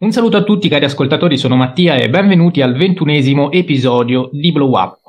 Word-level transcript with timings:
Un 0.00 0.12
saluto 0.12 0.36
a 0.36 0.44
tutti 0.44 0.68
cari 0.68 0.84
ascoltatori, 0.84 1.36
sono 1.36 1.56
Mattia 1.56 1.96
e 1.96 2.08
benvenuti 2.08 2.62
al 2.62 2.76
ventunesimo 2.76 3.50
episodio 3.50 4.30
di 4.32 4.52
Blow 4.52 4.70
Up. 4.70 5.00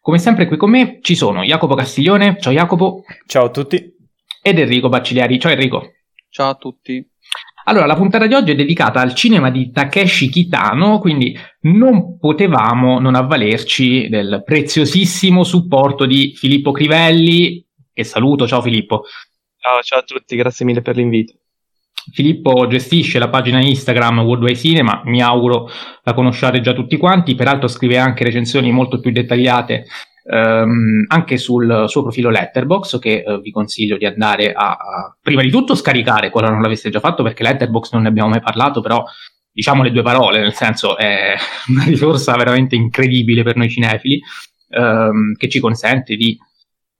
Come 0.00 0.16
sempre 0.16 0.46
qui 0.46 0.56
con 0.56 0.70
me 0.70 1.00
ci 1.02 1.14
sono 1.14 1.42
Jacopo 1.42 1.74
Castiglione, 1.74 2.38
ciao 2.40 2.50
Jacopo. 2.50 3.04
Ciao 3.26 3.44
a 3.44 3.50
tutti. 3.50 3.94
Ed 4.42 4.58
Enrico 4.58 4.88
Baccigliari, 4.88 5.38
ciao 5.38 5.52
Enrico. 5.52 5.82
Ciao 6.30 6.48
a 6.48 6.54
tutti. 6.54 7.06
Allora, 7.64 7.84
la 7.84 7.94
puntata 7.94 8.26
di 8.26 8.32
oggi 8.32 8.52
è 8.52 8.54
dedicata 8.54 9.02
al 9.02 9.14
cinema 9.14 9.50
di 9.50 9.70
Takeshi 9.70 10.30
Kitano, 10.30 10.98
quindi 10.98 11.38
non 11.64 12.16
potevamo 12.16 12.98
non 13.00 13.16
avvalerci 13.16 14.08
del 14.08 14.40
preziosissimo 14.46 15.44
supporto 15.44 16.06
di 16.06 16.32
Filippo 16.34 16.72
Crivelli, 16.72 17.62
che 17.92 18.02
saluto, 18.02 18.46
ciao 18.46 18.62
Filippo. 18.62 19.02
Ciao, 19.58 19.82
ciao 19.82 19.98
a 19.98 20.04
tutti, 20.04 20.36
grazie 20.36 20.64
mille 20.64 20.80
per 20.80 20.96
l'invito. 20.96 21.34
Filippo 22.10 22.66
gestisce 22.66 23.18
la 23.18 23.28
pagina 23.28 23.60
Instagram 23.60 24.20
Worldwide 24.20 24.58
Cinema, 24.58 25.02
mi 25.04 25.22
auguro 25.22 25.68
la 26.02 26.14
conosciate 26.14 26.60
già 26.60 26.72
tutti 26.72 26.96
quanti, 26.96 27.34
peraltro 27.34 27.68
scrive 27.68 27.98
anche 27.98 28.24
recensioni 28.24 28.72
molto 28.72 28.98
più 28.98 29.12
dettagliate 29.12 29.86
ehm, 30.24 31.04
anche 31.08 31.36
sul 31.36 31.84
suo 31.88 32.02
profilo 32.02 32.30
Letterbox 32.30 32.98
che 32.98 33.22
eh, 33.26 33.38
vi 33.40 33.50
consiglio 33.50 33.96
di 33.96 34.06
andare 34.06 34.52
a, 34.52 34.70
a, 34.70 35.16
prima 35.20 35.42
di 35.42 35.50
tutto 35.50 35.74
scaricare 35.74 36.30
quando 36.30 36.50
non 36.50 36.62
l'aveste 36.62 36.90
già 36.90 37.00
fatto 37.00 37.22
perché 37.22 37.42
Letterbox 37.42 37.92
non 37.92 38.02
ne 38.02 38.08
abbiamo 38.08 38.30
mai 38.30 38.40
parlato, 38.40 38.80
però 38.80 39.04
diciamo 39.50 39.82
le 39.82 39.92
due 39.92 40.02
parole, 40.02 40.40
nel 40.40 40.54
senso 40.54 40.96
è 40.96 41.34
una 41.68 41.84
risorsa 41.84 42.36
veramente 42.36 42.74
incredibile 42.74 43.42
per 43.42 43.56
noi 43.56 43.68
cinefili 43.68 44.20
ehm, 44.70 45.34
che 45.36 45.48
ci 45.48 45.60
consente 45.60 46.16
di 46.16 46.36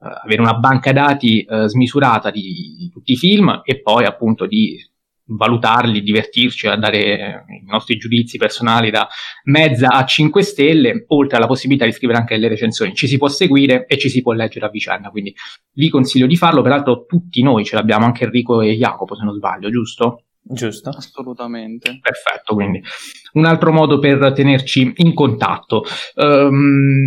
Uh, 0.02 0.18
avere 0.24 0.40
una 0.40 0.54
banca 0.54 0.90
dati 0.90 1.46
uh, 1.48 1.68
smisurata 1.68 2.32
di, 2.32 2.74
di, 2.76 2.90
tutti 2.90 3.12
i 3.12 3.16
film 3.16 3.60
e 3.64 3.80
poi 3.80 4.04
appunto 4.04 4.46
di 4.46 4.76
valutarli, 5.24 6.02
divertirci, 6.02 6.66
a 6.66 6.76
dare 6.76 7.44
i 7.62 7.66
nostri 7.66 7.96
giudizi 7.96 8.38
personali 8.38 8.90
da 8.90 9.08
mezza 9.44 9.88
a 9.88 10.04
5 10.04 10.42
stelle, 10.42 11.04
oltre 11.08 11.36
alla 11.36 11.46
possibilità 11.46 11.84
di 11.84 11.92
scrivere 11.92 12.18
anche 12.18 12.36
le 12.36 12.48
recensioni. 12.48 12.94
Ci 12.94 13.06
si 13.06 13.18
può 13.18 13.28
seguire 13.28 13.86
e 13.86 13.98
ci 13.98 14.08
si 14.08 14.22
può 14.22 14.32
leggere 14.32 14.66
a 14.66 14.70
vicenda, 14.70 15.10
quindi 15.10 15.34
vi 15.74 15.88
consiglio 15.88 16.26
di 16.26 16.36
farlo. 16.36 16.62
Peraltro 16.62 17.04
tutti 17.06 17.42
noi 17.42 17.64
ce 17.64 17.76
l'abbiamo, 17.76 18.04
anche 18.04 18.24
Enrico 18.24 18.60
e 18.60 18.76
Jacopo, 18.76 19.16
se 19.16 19.24
non 19.24 19.34
sbaglio, 19.34 19.70
giusto? 19.70 20.24
Giusto. 20.44 20.90
Assolutamente. 20.90 22.00
Perfetto, 22.00 22.54
quindi 22.54 22.82
un 23.34 23.44
altro 23.44 23.72
modo 23.72 23.98
per 23.98 24.32
tenerci 24.32 24.92
in 24.96 25.14
contatto. 25.14 25.84
Um, 26.16 27.06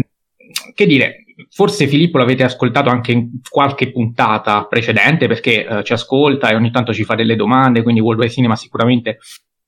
che 0.74 0.86
dire, 0.86 1.26
forse 1.50 1.88
Filippo 1.88 2.18
l'avete 2.18 2.44
ascoltato 2.44 2.90
anche 2.90 3.12
in 3.12 3.40
qualche 3.50 3.92
puntata 3.92 4.66
precedente 4.66 5.28
perché 5.28 5.66
eh, 5.66 5.84
ci 5.84 5.94
ascolta 5.94 6.50
e 6.50 6.56
ogni 6.56 6.72
tanto 6.72 6.94
ci 6.94 7.04
fa 7.04 7.16
delle 7.16 7.36
domande, 7.36 7.84
quindi 7.84 8.02
Worldwide 8.02 8.32
Cinema 8.32 8.56
sicuramente 8.56 9.20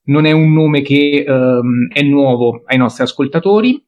non 0.04 0.24
è 0.24 0.32
un 0.32 0.52
nome 0.52 0.82
che 0.82 1.24
ehm, 1.26 1.90
è 1.92 2.02
nuovo 2.02 2.62
ai 2.66 2.78
nostri 2.78 3.02
ascoltatori. 3.02 3.84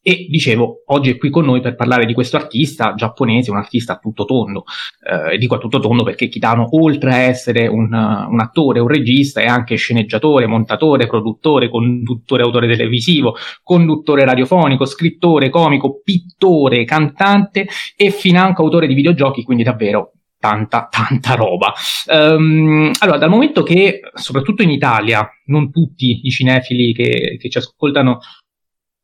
E 0.00 0.26
dicevo, 0.30 0.84
oggi 0.86 1.10
è 1.10 1.16
qui 1.18 1.28
con 1.28 1.44
noi 1.44 1.60
per 1.60 1.74
parlare 1.74 2.06
di 2.06 2.14
questo 2.14 2.36
artista 2.36 2.94
giapponese, 2.94 3.50
un 3.50 3.56
artista 3.56 3.94
a 3.94 3.98
tutto 3.98 4.24
tondo. 4.24 4.64
Eh, 5.02 5.36
dico 5.38 5.56
a 5.56 5.58
tutto 5.58 5.80
tondo 5.80 6.04
perché 6.04 6.28
Kitano, 6.28 6.68
oltre 6.70 7.12
a 7.12 7.18
essere 7.18 7.66
un, 7.66 7.92
un, 7.92 8.40
attore, 8.40 8.80
un 8.80 8.88
regista, 8.88 9.40
è 9.40 9.46
anche 9.46 9.76
sceneggiatore, 9.76 10.46
montatore, 10.46 11.06
produttore, 11.06 11.68
conduttore, 11.68 12.42
autore 12.42 12.68
televisivo, 12.68 13.34
conduttore 13.62 14.24
radiofonico, 14.24 14.84
scrittore, 14.84 15.50
comico, 15.50 16.00
pittore, 16.02 16.84
cantante 16.84 17.66
e 17.96 18.10
financo 18.10 18.62
autore 18.62 18.86
di 18.86 18.94
videogiochi, 18.94 19.42
quindi 19.42 19.64
davvero 19.64 20.12
tanta, 20.38 20.88
tanta 20.90 21.34
roba. 21.34 21.72
Um, 22.06 22.92
allora, 23.00 23.18
dal 23.18 23.30
momento 23.30 23.62
che, 23.62 24.00
soprattutto 24.14 24.62
in 24.62 24.70
Italia, 24.70 25.28
non 25.46 25.70
tutti 25.70 26.20
i 26.22 26.30
cinefili 26.30 26.92
che, 26.94 27.36
che 27.38 27.50
ci 27.50 27.58
ascoltano 27.58 28.20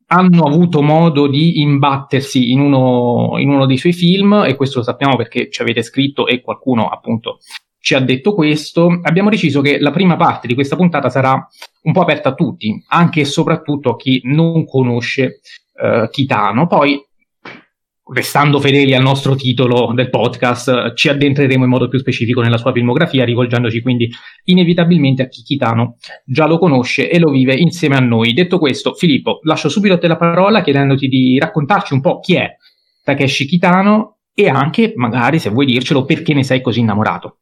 hanno 0.06 0.42
avuto 0.44 0.82
modo 0.82 1.26
di 1.26 1.60
imbattersi 1.60 2.50
in 2.52 2.60
uno, 2.60 3.38
in 3.38 3.48
uno 3.48 3.66
dei 3.66 3.76
suoi 3.78 3.92
film, 3.92 4.44
e 4.46 4.54
questo 4.54 4.78
lo 4.78 4.84
sappiamo 4.84 5.16
perché 5.16 5.50
ci 5.50 5.62
avete 5.62 5.82
scritto 5.82 6.26
e 6.26 6.40
qualcuno 6.40 6.88
appunto 6.88 7.38
ci 7.84 7.94
ha 7.94 8.00
detto 8.00 8.32
questo, 8.32 8.98
abbiamo 9.02 9.28
deciso 9.28 9.60
che 9.60 9.78
la 9.78 9.90
prima 9.90 10.16
parte 10.16 10.46
di 10.46 10.54
questa 10.54 10.74
puntata 10.74 11.10
sarà 11.10 11.46
un 11.82 11.92
po' 11.92 12.00
aperta 12.00 12.30
a 12.30 12.34
tutti, 12.34 12.82
anche 12.88 13.20
e 13.20 13.24
soprattutto 13.26 13.90
a 13.90 13.96
chi 13.96 14.22
non 14.24 14.64
conosce 14.64 15.40
uh, 15.74 16.08
Kitano. 16.08 16.66
Poi 16.66 16.98
restando 18.12 18.60
fedeli 18.60 18.94
al 18.94 19.02
nostro 19.02 19.34
titolo 19.34 19.92
del 19.94 20.10
podcast, 20.10 20.92
ci 20.94 21.08
addentreremo 21.08 21.64
in 21.64 21.70
modo 21.70 21.88
più 21.88 21.98
specifico 21.98 22.42
nella 22.42 22.58
sua 22.58 22.72
filmografia, 22.72 23.24
rivolgendoci 23.24 23.80
quindi 23.80 24.10
inevitabilmente 24.44 25.22
a 25.22 25.28
chi 25.28 25.42
Kitano 25.42 25.96
già 26.24 26.46
lo 26.46 26.58
conosce 26.58 27.08
e 27.08 27.18
lo 27.18 27.30
vive 27.30 27.54
insieme 27.54 27.96
a 27.96 28.00
noi. 28.00 28.34
Detto 28.34 28.58
questo, 28.58 28.92
Filippo, 28.94 29.38
lascio 29.42 29.68
subito 29.68 29.94
a 29.94 29.98
te 29.98 30.06
la 30.06 30.16
parola 30.16 30.62
chiedendoti 30.62 31.08
di 31.08 31.38
raccontarci 31.38 31.94
un 31.94 32.00
po' 32.00 32.20
chi 32.20 32.34
è 32.34 32.56
Takeshi 33.02 33.46
Kitano 33.46 34.18
e 34.34 34.48
anche, 34.48 34.92
magari, 34.96 35.38
se 35.38 35.50
vuoi 35.50 35.66
dircelo, 35.66 36.04
perché 36.04 36.34
ne 36.34 36.42
sei 36.42 36.60
così 36.60 36.80
innamorato. 36.80 37.38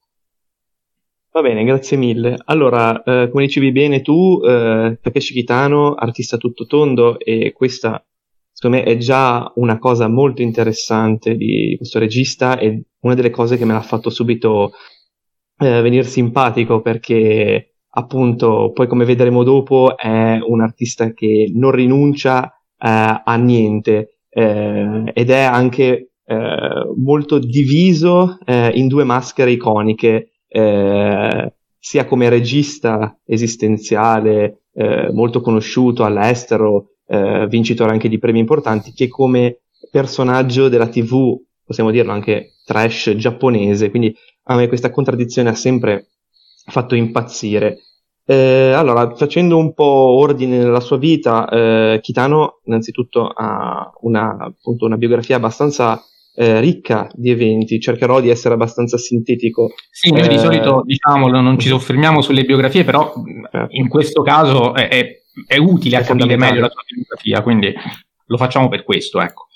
Va 1.32 1.40
bene, 1.40 1.64
grazie 1.64 1.96
mille. 1.96 2.36
Allora, 2.44 3.02
eh, 3.02 3.30
come 3.30 3.46
dicevi 3.46 3.72
bene 3.72 4.02
tu, 4.02 4.40
eh, 4.44 4.98
Takeshi 5.00 5.32
Kitano, 5.32 5.94
artista 5.94 6.36
tutto 6.36 6.66
tondo, 6.66 7.18
e 7.18 7.52
questa 7.52 8.04
secondo 8.62 8.76
me 8.76 8.84
è 8.84 8.96
già 8.96 9.50
una 9.56 9.78
cosa 9.78 10.06
molto 10.06 10.40
interessante 10.40 11.34
di 11.34 11.74
questo 11.76 11.98
regista 11.98 12.58
e 12.58 12.84
una 13.00 13.14
delle 13.14 13.30
cose 13.30 13.56
che 13.56 13.64
me 13.64 13.72
l'ha 13.72 13.80
fatto 13.80 14.08
subito 14.08 14.70
eh, 15.58 15.80
venire 15.80 16.04
simpatico 16.04 16.80
perché 16.80 17.74
appunto 17.94 18.70
poi 18.72 18.86
come 18.86 19.04
vedremo 19.04 19.42
dopo 19.42 19.96
è 19.96 20.38
un 20.40 20.60
artista 20.60 21.12
che 21.12 21.50
non 21.52 21.72
rinuncia 21.72 22.46
eh, 22.46 23.22
a 23.24 23.36
niente 23.36 24.20
eh, 24.28 25.10
ed 25.12 25.30
è 25.30 25.40
anche 25.40 26.12
eh, 26.24 26.94
molto 27.02 27.40
diviso 27.40 28.38
eh, 28.44 28.70
in 28.74 28.86
due 28.86 29.02
maschere 29.02 29.50
iconiche 29.50 30.34
eh, 30.46 31.52
sia 31.80 32.04
come 32.04 32.28
regista 32.28 33.18
esistenziale 33.24 34.58
molto 35.12 35.42
conosciuto 35.42 36.02
all'estero 36.02 36.91
eh, 37.12 37.46
vincitore 37.46 37.90
anche 37.90 38.08
di 38.08 38.18
premi 38.18 38.38
importanti, 38.38 38.92
che 38.92 39.08
come 39.08 39.58
personaggio 39.90 40.70
della 40.70 40.88
TV, 40.88 41.38
possiamo 41.62 41.90
dirlo 41.90 42.12
anche 42.12 42.54
trash 42.64 43.14
giapponese, 43.16 43.90
quindi 43.90 44.14
a 44.44 44.56
me 44.56 44.66
questa 44.66 44.90
contraddizione 44.90 45.50
ha 45.50 45.54
sempre 45.54 46.06
fatto 46.64 46.94
impazzire. 46.94 47.80
Eh, 48.24 48.72
allora, 48.74 49.14
facendo 49.14 49.58
un 49.58 49.74
po' 49.74 49.84
ordine 49.84 50.56
nella 50.56 50.80
sua 50.80 50.96
vita, 50.96 51.46
eh, 51.48 51.98
Kitano 52.00 52.60
innanzitutto 52.64 53.26
ha 53.26 53.92
una, 54.00 54.36
appunto, 54.38 54.86
una 54.86 54.96
biografia 54.96 55.36
abbastanza 55.36 56.02
eh, 56.34 56.60
ricca 56.60 57.10
di 57.12 57.28
eventi, 57.30 57.78
cercherò 57.78 58.20
di 58.20 58.30
essere 58.30 58.54
abbastanza 58.54 58.96
sintetico. 58.96 59.72
Sì, 59.90 60.12
noi 60.12 60.28
di 60.28 60.36
eh, 60.36 60.38
solito 60.38 60.82
diciamolo, 60.82 61.40
non 61.40 61.58
ci 61.58 61.68
soffermiamo 61.68 62.22
sulle 62.22 62.44
biografie, 62.44 62.84
però 62.84 63.12
certo. 63.50 63.66
in 63.70 63.88
questo 63.88 64.22
caso 64.22 64.72
è, 64.72 64.88
è 64.88 65.21
è 65.46 65.56
utile 65.56 65.96
a 65.96 66.02
capire 66.02 66.36
meglio 66.36 66.60
la 66.60 66.70
sua 66.70 66.82
filmografia, 66.86 67.42
quindi 67.42 67.74
lo 68.26 68.36
facciamo 68.36 68.68
per 68.68 68.84
questo, 68.84 69.20
ecco. 69.20 69.46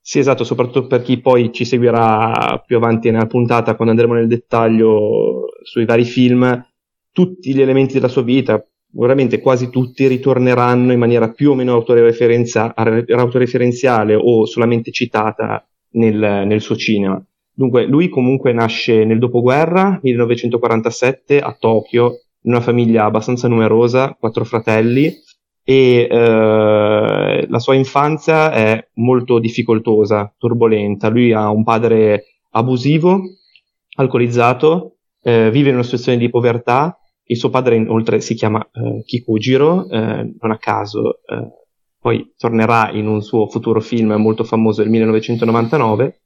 Sì, 0.00 0.20
esatto, 0.20 0.44
soprattutto 0.44 0.86
per 0.86 1.02
chi 1.02 1.20
poi 1.20 1.52
ci 1.52 1.64
seguirà 1.64 2.62
più 2.64 2.76
avanti 2.76 3.10
nella 3.10 3.26
puntata, 3.26 3.74
quando 3.74 3.92
andremo 3.92 4.14
nel 4.14 4.28
dettaglio 4.28 5.46
sui 5.62 5.84
vari 5.84 6.04
film, 6.04 6.64
tutti 7.10 7.52
gli 7.52 7.60
elementi 7.60 7.94
della 7.94 8.06
sua 8.06 8.22
vita, 8.22 8.64
veramente 8.92 9.40
quasi 9.40 9.68
tutti, 9.68 10.06
ritorneranno 10.06 10.92
in 10.92 10.98
maniera 10.98 11.32
più 11.32 11.50
o 11.50 11.54
meno 11.54 11.74
autoreferenziale 11.74 14.14
o 14.14 14.46
solamente 14.46 14.92
citata 14.92 15.68
nel, 15.94 16.44
nel 16.46 16.60
suo 16.60 16.76
cinema. 16.76 17.20
Dunque, 17.52 17.86
lui 17.86 18.08
comunque 18.08 18.52
nasce 18.52 19.04
nel 19.04 19.18
dopoguerra, 19.18 19.98
1947, 20.02 21.40
a 21.40 21.56
Tokyo, 21.58 22.20
in 22.46 22.52
una 22.52 22.60
famiglia 22.60 23.04
abbastanza 23.04 23.48
numerosa, 23.48 24.16
quattro 24.18 24.44
fratelli, 24.44 25.12
e 25.68 26.06
eh, 26.08 27.46
la 27.48 27.58
sua 27.58 27.74
infanzia 27.74 28.52
è 28.52 28.88
molto 28.94 29.40
difficoltosa, 29.40 30.32
turbolenta. 30.38 31.08
Lui 31.08 31.32
ha 31.32 31.50
un 31.50 31.64
padre 31.64 32.24
abusivo, 32.50 33.20
alcolizzato, 33.96 34.98
eh, 35.22 35.50
vive 35.50 35.70
in 35.70 35.74
una 35.74 35.82
situazione 35.82 36.18
di 36.18 36.30
povertà. 36.30 36.96
Il 37.24 37.36
suo 37.36 37.50
padre 37.50 37.74
inoltre 37.74 38.20
si 38.20 38.34
chiama 38.34 38.62
eh, 38.62 39.02
Kikujiro, 39.04 39.88
eh, 39.90 40.34
non 40.40 40.50
a 40.52 40.58
caso 40.58 41.18
eh, 41.26 41.64
poi 41.98 42.32
tornerà 42.38 42.92
in 42.92 43.08
un 43.08 43.20
suo 43.20 43.48
futuro 43.48 43.80
film 43.80 44.12
molto 44.12 44.44
famoso 44.44 44.82
del 44.82 44.90
1999. 44.90 46.20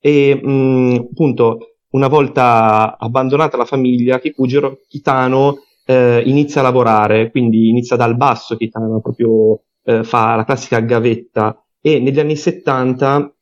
E 0.00 0.34
mh, 0.34 1.06
appunto 1.12 1.69
una 1.90 2.08
volta 2.08 2.96
abbandonata 2.98 3.56
la 3.56 3.64
famiglia, 3.64 4.18
Kikujiro 4.20 4.80
Kitano 4.88 5.64
eh, 5.84 6.22
inizia 6.24 6.60
a 6.60 6.64
lavorare, 6.64 7.30
quindi 7.30 7.68
inizia 7.68 7.96
dal 7.96 8.16
basso 8.16 8.56
Kitano, 8.56 9.00
proprio 9.00 9.62
eh, 9.84 10.04
fa 10.04 10.36
la 10.36 10.44
classica 10.44 10.80
gavetta 10.80 11.62
e 11.80 11.98
negli 11.98 12.20
anni 12.20 12.36
70, 12.36 13.34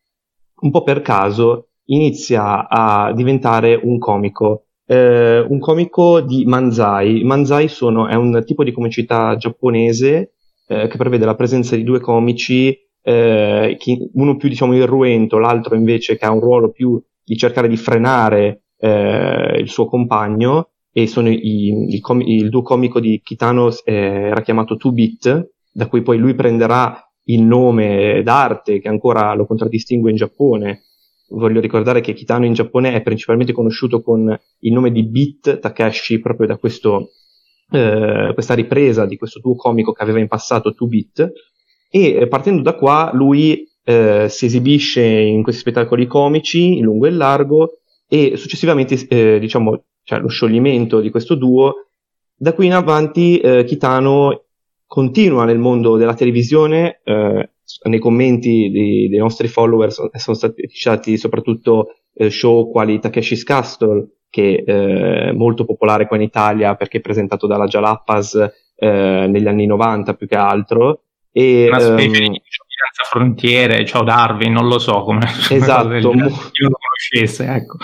un 0.61 0.71
po' 0.71 0.83
per 0.83 1.03
caso, 1.03 1.69
inizia 1.87 2.69
a 2.69 3.13
diventare 3.13 3.79
un 3.83 3.99
comico. 3.99 4.65
eh, 4.87 5.41
un 5.41 5.59
comico 5.59 6.21
di 6.21 6.45
Manzai. 6.47 7.23
Manzai 7.23 7.69
sono, 7.69 8.07
è 8.09 8.15
un 8.15 8.43
tipo 8.47 8.65
di 8.65 8.73
comicità 8.73 9.37
giapponese 9.37 10.33
eh, 10.67 10.89
che 10.89 10.97
prevede 10.97 11.25
la 11.27 11.35
presenza 11.35 11.77
di 11.77 11.85
due 11.85 12.01
comici, 12.01 12.75
eh, 13.03 13.77
chi, 13.79 14.11
uno 14.15 14.37
più 14.37 14.49
diciamo 14.49 14.75
irruento, 14.75 15.39
l'altro 15.39 15.75
invece 15.75 16.17
che 16.17 16.25
ha 16.25 16.33
un 16.33 16.41
ruolo 16.41 16.71
più 16.71 17.01
di 17.29 17.37
cercare 17.37 17.69
di 17.69 17.77
frenare 17.77 18.63
eh, 18.79 19.59
il 19.59 19.69
suo 19.69 19.87
compagno 19.87 20.71
e 20.91 21.07
sono 21.07 21.29
i, 21.29 21.95
i 21.95 22.01
com- 22.01 22.23
il 22.23 22.49
duo 22.49 22.63
comico 22.63 23.01
di 23.01 23.21
Kitano 23.23 23.69
eh, 23.85 23.95
era 23.95 24.41
chiamato 24.41 24.77
2-Bit, 24.77 25.51
da 25.71 25.87
cui 25.89 26.01
poi 26.01 26.17
lui 26.17 26.35
prenderà 26.35 27.07
il 27.25 27.43
nome 27.43 28.23
d'arte 28.23 28.81
che 28.81 28.89
ancora 28.89 29.35
lo 29.35 29.45
contraddistingue 29.45 30.11
in 30.11 30.17
Giappone. 30.17 30.85
Voglio 31.29 31.61
ricordare 31.61 32.01
che 32.01 32.15
Kitano 32.15 32.47
in 32.47 32.55
Giappone 32.55 32.95
è 32.95 33.03
principalmente 33.03 33.53
conosciuto 33.53 34.01
con 34.01 34.35
il 34.61 34.73
nome 34.73 34.91
di 34.91 35.05
Bit 35.05 35.59
Takeshi, 35.59 36.21
proprio 36.21 36.47
da 36.47 36.57
questo, 36.57 37.11
eh, 37.71 38.31
questa 38.33 38.55
ripresa 38.55 39.05
di 39.05 39.19
questo 39.19 39.39
duo 39.39 39.55
comico 39.55 39.93
che 39.93 40.03
aveva 40.03 40.19
in 40.19 40.29
passato 40.29 40.71
2-Bit. 40.71 41.33
E 41.91 42.13
eh, 42.13 42.27
partendo 42.27 42.63
da 42.63 42.75
qua 42.75 43.11
lui 43.13 43.68
eh, 43.89 44.29
si 44.29 44.45
esibisce 44.45 45.03
in 45.03 45.43
questi 45.43 45.63
spettacoli 45.63 46.07
comici 46.07 46.77
in 46.77 46.85
lungo 46.85 47.07
e 47.07 47.09
in 47.09 47.17
largo 47.17 47.79
e 48.07 48.37
successivamente 48.37 48.99
eh, 49.09 49.39
diciamo 49.39 49.83
cioè 50.03 50.19
lo 50.19 50.29
scioglimento 50.29 51.01
di 51.01 51.09
questo 51.09 51.35
duo 51.35 51.87
da 52.35 52.53
qui 52.53 52.67
in 52.67 52.75
avanti 52.75 53.39
eh, 53.39 53.65
Kitano 53.65 54.45
continua 54.85 55.47
nel 55.47 55.57
mondo 55.57 55.97
della 55.97 56.13
televisione 56.13 57.01
eh, 57.03 57.51
nei 57.85 57.99
commenti 57.99 58.69
di, 58.69 59.09
dei 59.09 59.19
nostri 59.19 59.49
follower 59.49 59.91
sono, 59.91 60.11
sono 60.13 60.37
stati 60.37 60.69
citati 60.69 61.17
soprattutto 61.17 61.95
eh, 62.13 62.29
show 62.29 62.71
quali 62.71 62.99
Takeshi's 62.99 63.43
Castle 63.43 64.17
che 64.29 64.65
è 64.67 65.33
molto 65.33 65.65
popolare 65.65 66.07
qua 66.07 66.19
in 66.19 66.25
Italia 66.25 66.75
perché 66.75 66.99
è 66.99 67.01
presentato 67.01 67.47
dalla 67.47 67.65
Jalapas 67.65 68.37
negli 68.81 69.49
anni 69.49 69.65
90 69.65 70.13
più 70.13 70.27
che 70.27 70.37
altro 70.37 71.05
e, 71.33 71.69
una 71.69 71.81
specie 71.81 72.25
um, 72.25 72.33
di 72.33 72.41
senza 72.79 73.09
frontiere, 73.11 73.85
ciao 73.85 74.05
Darwin, 74.05 74.53
non 74.53 74.69
lo 74.69 74.79
so 74.79 75.03
come 75.03 75.27
esatto, 75.51 75.95
io 75.95 76.11
lo 76.11 76.79
conoscesse, 76.79 77.45
ecco. 77.45 77.79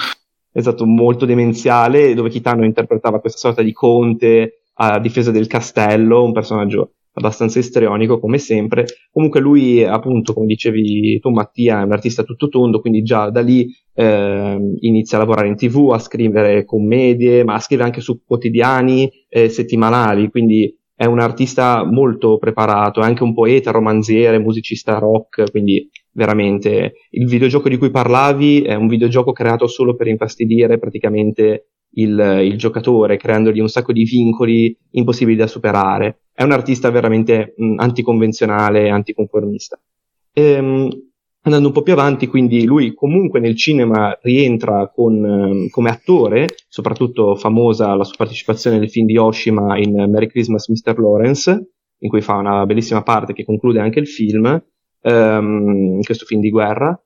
Esatto, 0.57 0.87
molto 0.87 1.27
demenziale, 1.27 2.15
dove 2.15 2.31
Kitano 2.31 2.65
interpretava 2.65 3.19
questa 3.19 3.39
sorta 3.39 3.63
di 3.63 3.73
conte 3.73 4.61
a 4.75 5.01
difesa 5.01 5.33
del 5.33 5.49
castello, 5.49 6.23
un 6.23 6.33
personaggio 6.33 6.93
abbastanza 7.15 7.59
istrionico 7.59 8.21
come 8.21 8.39
sempre. 8.39 8.87
Comunque 9.11 9.41
lui, 9.41 9.85
appunto, 9.85 10.33
come 10.33 10.47
dicevi 10.47 11.19
tu 11.19 11.31
Mattia, 11.31 11.81
è 11.81 11.85
un 11.85 11.93
artista 11.93 12.23
tutto 12.23 12.49
tondo, 12.49 12.81
quindi 12.81 13.03
già 13.03 13.31
da 13.31 13.41
lì 13.41 13.67
eh, 13.95 14.77
inizia 14.81 15.17
a 15.17 15.21
lavorare 15.21 15.49
in 15.49 15.57
tv, 15.57 15.91
a 15.93 15.99
scrivere 15.99 16.65
commedie, 16.65 17.43
ma 17.43 17.55
a 17.55 17.61
scrivere 17.61 17.89
anche 17.89 18.01
su 18.01 18.23
quotidiani 18.25 19.11
eh, 19.29 19.49
settimanali, 19.49 20.31
quindi 20.31 20.73
è 20.95 21.07
un 21.07 21.19
artista 21.19 21.85
molto 21.85 22.39
preparato, 22.39 23.01
è 23.01 23.05
anche 23.05 23.23
un 23.23 23.35
poeta, 23.35 23.71
romanziere, 23.71 24.39
musicista 24.39 24.99
rock, 24.99 25.51
quindi 25.51 25.89
veramente 26.13 26.95
il 27.11 27.27
videogioco 27.27 27.69
di 27.69 27.77
cui 27.77 27.91
parlavi 27.91 28.63
è 28.63 28.75
un 28.75 28.87
videogioco 28.87 29.33
creato 29.33 29.67
solo 29.67 29.97
per 29.97 30.07
infastidire 30.07 30.79
praticamente 30.79 31.69
il, 31.97 32.41
il 32.45 32.57
giocatore, 32.57 33.17
creandogli 33.17 33.61
un 33.61 33.69
sacco 33.69 33.93
di 33.93 34.05
vincoli 34.05 34.77
impossibili 34.93 35.37
da 35.37 35.47
superare. 35.47 36.23
È 36.33 36.43
un 36.43 36.53
artista 36.53 36.91
veramente 36.91 37.55
mh, 37.57 37.75
anticonvenzionale, 37.79 38.89
anticonformista. 38.91 39.81
Ehm, 40.33 40.89
andando 41.45 41.69
un 41.69 41.75
po' 41.75 41.83
più 41.83 41.93
avanti, 41.93 42.27
quindi 42.27 42.65
lui 42.65 42.95
comunque 42.95 43.39
nel 43.39 43.57
cinema 43.57 44.17
rientra 44.23 44.91
con, 44.95 45.25
ehm, 45.25 45.69
come 45.69 45.91
attore, 45.91 46.49
soprattutto 46.69 47.37
famosa 47.37 47.95
la 47.95 48.05
sua 48.05 48.17
partecipazione 48.17 48.79
nel 48.79 48.91
film 48.91 49.07
di 49.07 49.17
Oshima 49.17 49.79
in 49.79 49.93
Merry 50.11 50.27
Christmas 50.27 50.69
Mr. 50.69 50.99
Lawrence, 50.99 51.71
in 51.99 52.09
cui 52.09 52.23
fa 52.23 52.37
una 52.37 52.65
bellissima 52.67 53.03
parte 53.03 53.33
che 53.35 53.45
conclude 53.45 53.81
anche 53.81 53.99
il 53.99 54.09
film, 54.09 54.63
ehm, 55.03 56.01
questo 56.01 56.25
film 56.25 56.41
di 56.41 56.51
guerra, 56.51 56.99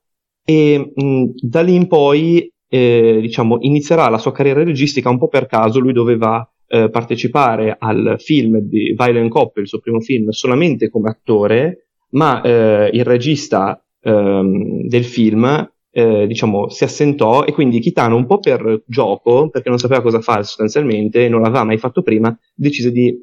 e 0.45 0.91
mh, 0.95 1.25
da 1.41 1.61
lì 1.61 1.75
in 1.75 1.87
poi 1.87 2.51
eh, 2.69 3.19
diciamo, 3.21 3.57
inizierà 3.59 4.07
la 4.09 4.17
sua 4.17 4.31
carriera 4.31 4.63
registica 4.63 5.09
un 5.09 5.17
po' 5.17 5.27
per 5.27 5.47
caso, 5.47 5.79
lui 5.79 5.91
doveva 5.91 6.49
eh, 6.67 6.89
partecipare 6.89 7.75
al 7.77 8.15
film 8.19 8.59
di 8.59 8.95
Violent 8.95 9.29
Cop, 9.29 9.57
il 9.57 9.67
suo 9.67 9.79
primo 9.79 9.99
film, 9.99 10.29
solamente 10.29 10.89
come 10.89 11.09
attore, 11.09 11.89
ma 12.11 12.41
eh, 12.41 12.89
il 12.93 13.03
regista 13.03 13.83
ehm, 14.01 14.87
del 14.87 15.03
film 15.03 15.69
eh, 15.91 16.27
diciamo, 16.27 16.69
si 16.69 16.83
assentò 16.83 17.43
e 17.45 17.51
quindi 17.51 17.79
Kitano 17.79 18.15
un 18.15 18.25
po' 18.25 18.39
per 18.39 18.83
gioco, 18.85 19.49
perché 19.49 19.69
non 19.69 19.79
sapeva 19.79 20.01
cosa 20.01 20.21
fare 20.21 20.43
sostanzialmente, 20.43 21.27
non 21.29 21.41
l'aveva 21.41 21.63
mai 21.63 21.77
fatto 21.77 22.01
prima, 22.01 22.37
decise 22.53 22.91
di 22.91 23.15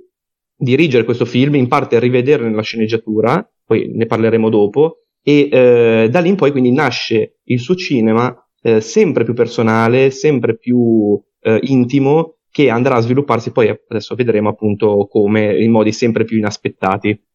dirigere 0.56 1.04
questo 1.04 1.24
film, 1.24 1.54
in 1.54 1.68
parte 1.68 1.98
rivedere 2.00 2.50
la 2.50 2.62
sceneggiatura, 2.62 3.48
poi 3.64 3.90
ne 3.92 4.06
parleremo 4.06 4.48
dopo, 4.48 5.02
e 5.22 5.48
eh, 5.50 6.08
da 6.10 6.20
lì 6.20 6.28
in 6.28 6.36
poi 6.36 6.50
quindi 6.50 6.70
nasce 6.70 7.38
il 7.44 7.58
suo 7.58 7.74
cinema 7.74 8.34
eh, 8.62 8.80
sempre 8.80 9.24
più 9.24 9.34
personale, 9.34 10.10
sempre 10.10 10.56
più 10.56 11.20
eh, 11.40 11.58
intimo, 11.62 12.36
che 12.50 12.70
andrà 12.70 12.94
a 12.96 13.00
svilupparsi 13.00 13.52
poi 13.52 13.68
adesso 13.68 14.14
vedremo 14.14 14.48
appunto 14.48 15.06
come 15.10 15.62
in 15.62 15.70
modi 15.70 15.92
sempre 15.92 16.24
più 16.24 16.38
inaspettati. 16.38 17.25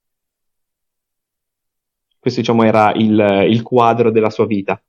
Questo 2.21 2.41
diciamo 2.41 2.63
era 2.63 2.93
il, 2.93 3.47
il 3.49 3.63
quadro 3.63 4.11
della 4.11 4.29
sua 4.29 4.45
vita. 4.45 4.79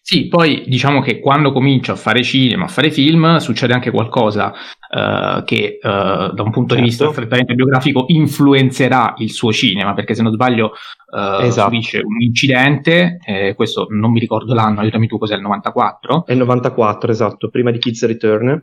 Sì, 0.00 0.28
poi 0.28 0.64
diciamo 0.66 1.02
che 1.02 1.18
quando 1.18 1.52
comincia 1.52 1.92
a 1.92 1.96
fare 1.96 2.22
cinema, 2.22 2.64
a 2.64 2.68
fare 2.68 2.90
film, 2.90 3.36
succede 3.38 3.74
anche 3.74 3.90
qualcosa 3.90 4.52
uh, 4.52 5.42
che 5.44 5.78
uh, 5.82 5.88
da 6.32 6.42
un 6.42 6.50
punto 6.50 6.68
certo. 6.68 6.74
di 6.76 6.82
vista 6.82 7.04
certo. 7.04 7.12
strettamente 7.12 7.54
biografico 7.54 8.04
influenzerà 8.08 9.14
il 9.18 9.30
suo 9.30 9.52
cinema, 9.52 9.92
perché 9.92 10.14
se 10.14 10.22
non 10.22 10.32
sbaglio 10.32 10.72
uh, 11.12 11.42
esatto. 11.42 11.68
subisce 11.68 11.98
un 11.98 12.22
incidente, 12.22 13.18
eh, 13.22 13.54
questo 13.54 13.86
non 13.90 14.12
mi 14.12 14.20
ricordo 14.20 14.54
l'anno, 14.54 14.80
aiutami 14.80 15.08
tu, 15.08 15.18
cos'è 15.18 15.34
il 15.34 15.42
94? 15.42 16.24
È 16.24 16.32
il 16.32 16.38
94, 16.38 17.10
esatto, 17.10 17.50
prima 17.50 17.70
di 17.70 17.78
Kids 17.78 18.06
Return. 18.06 18.62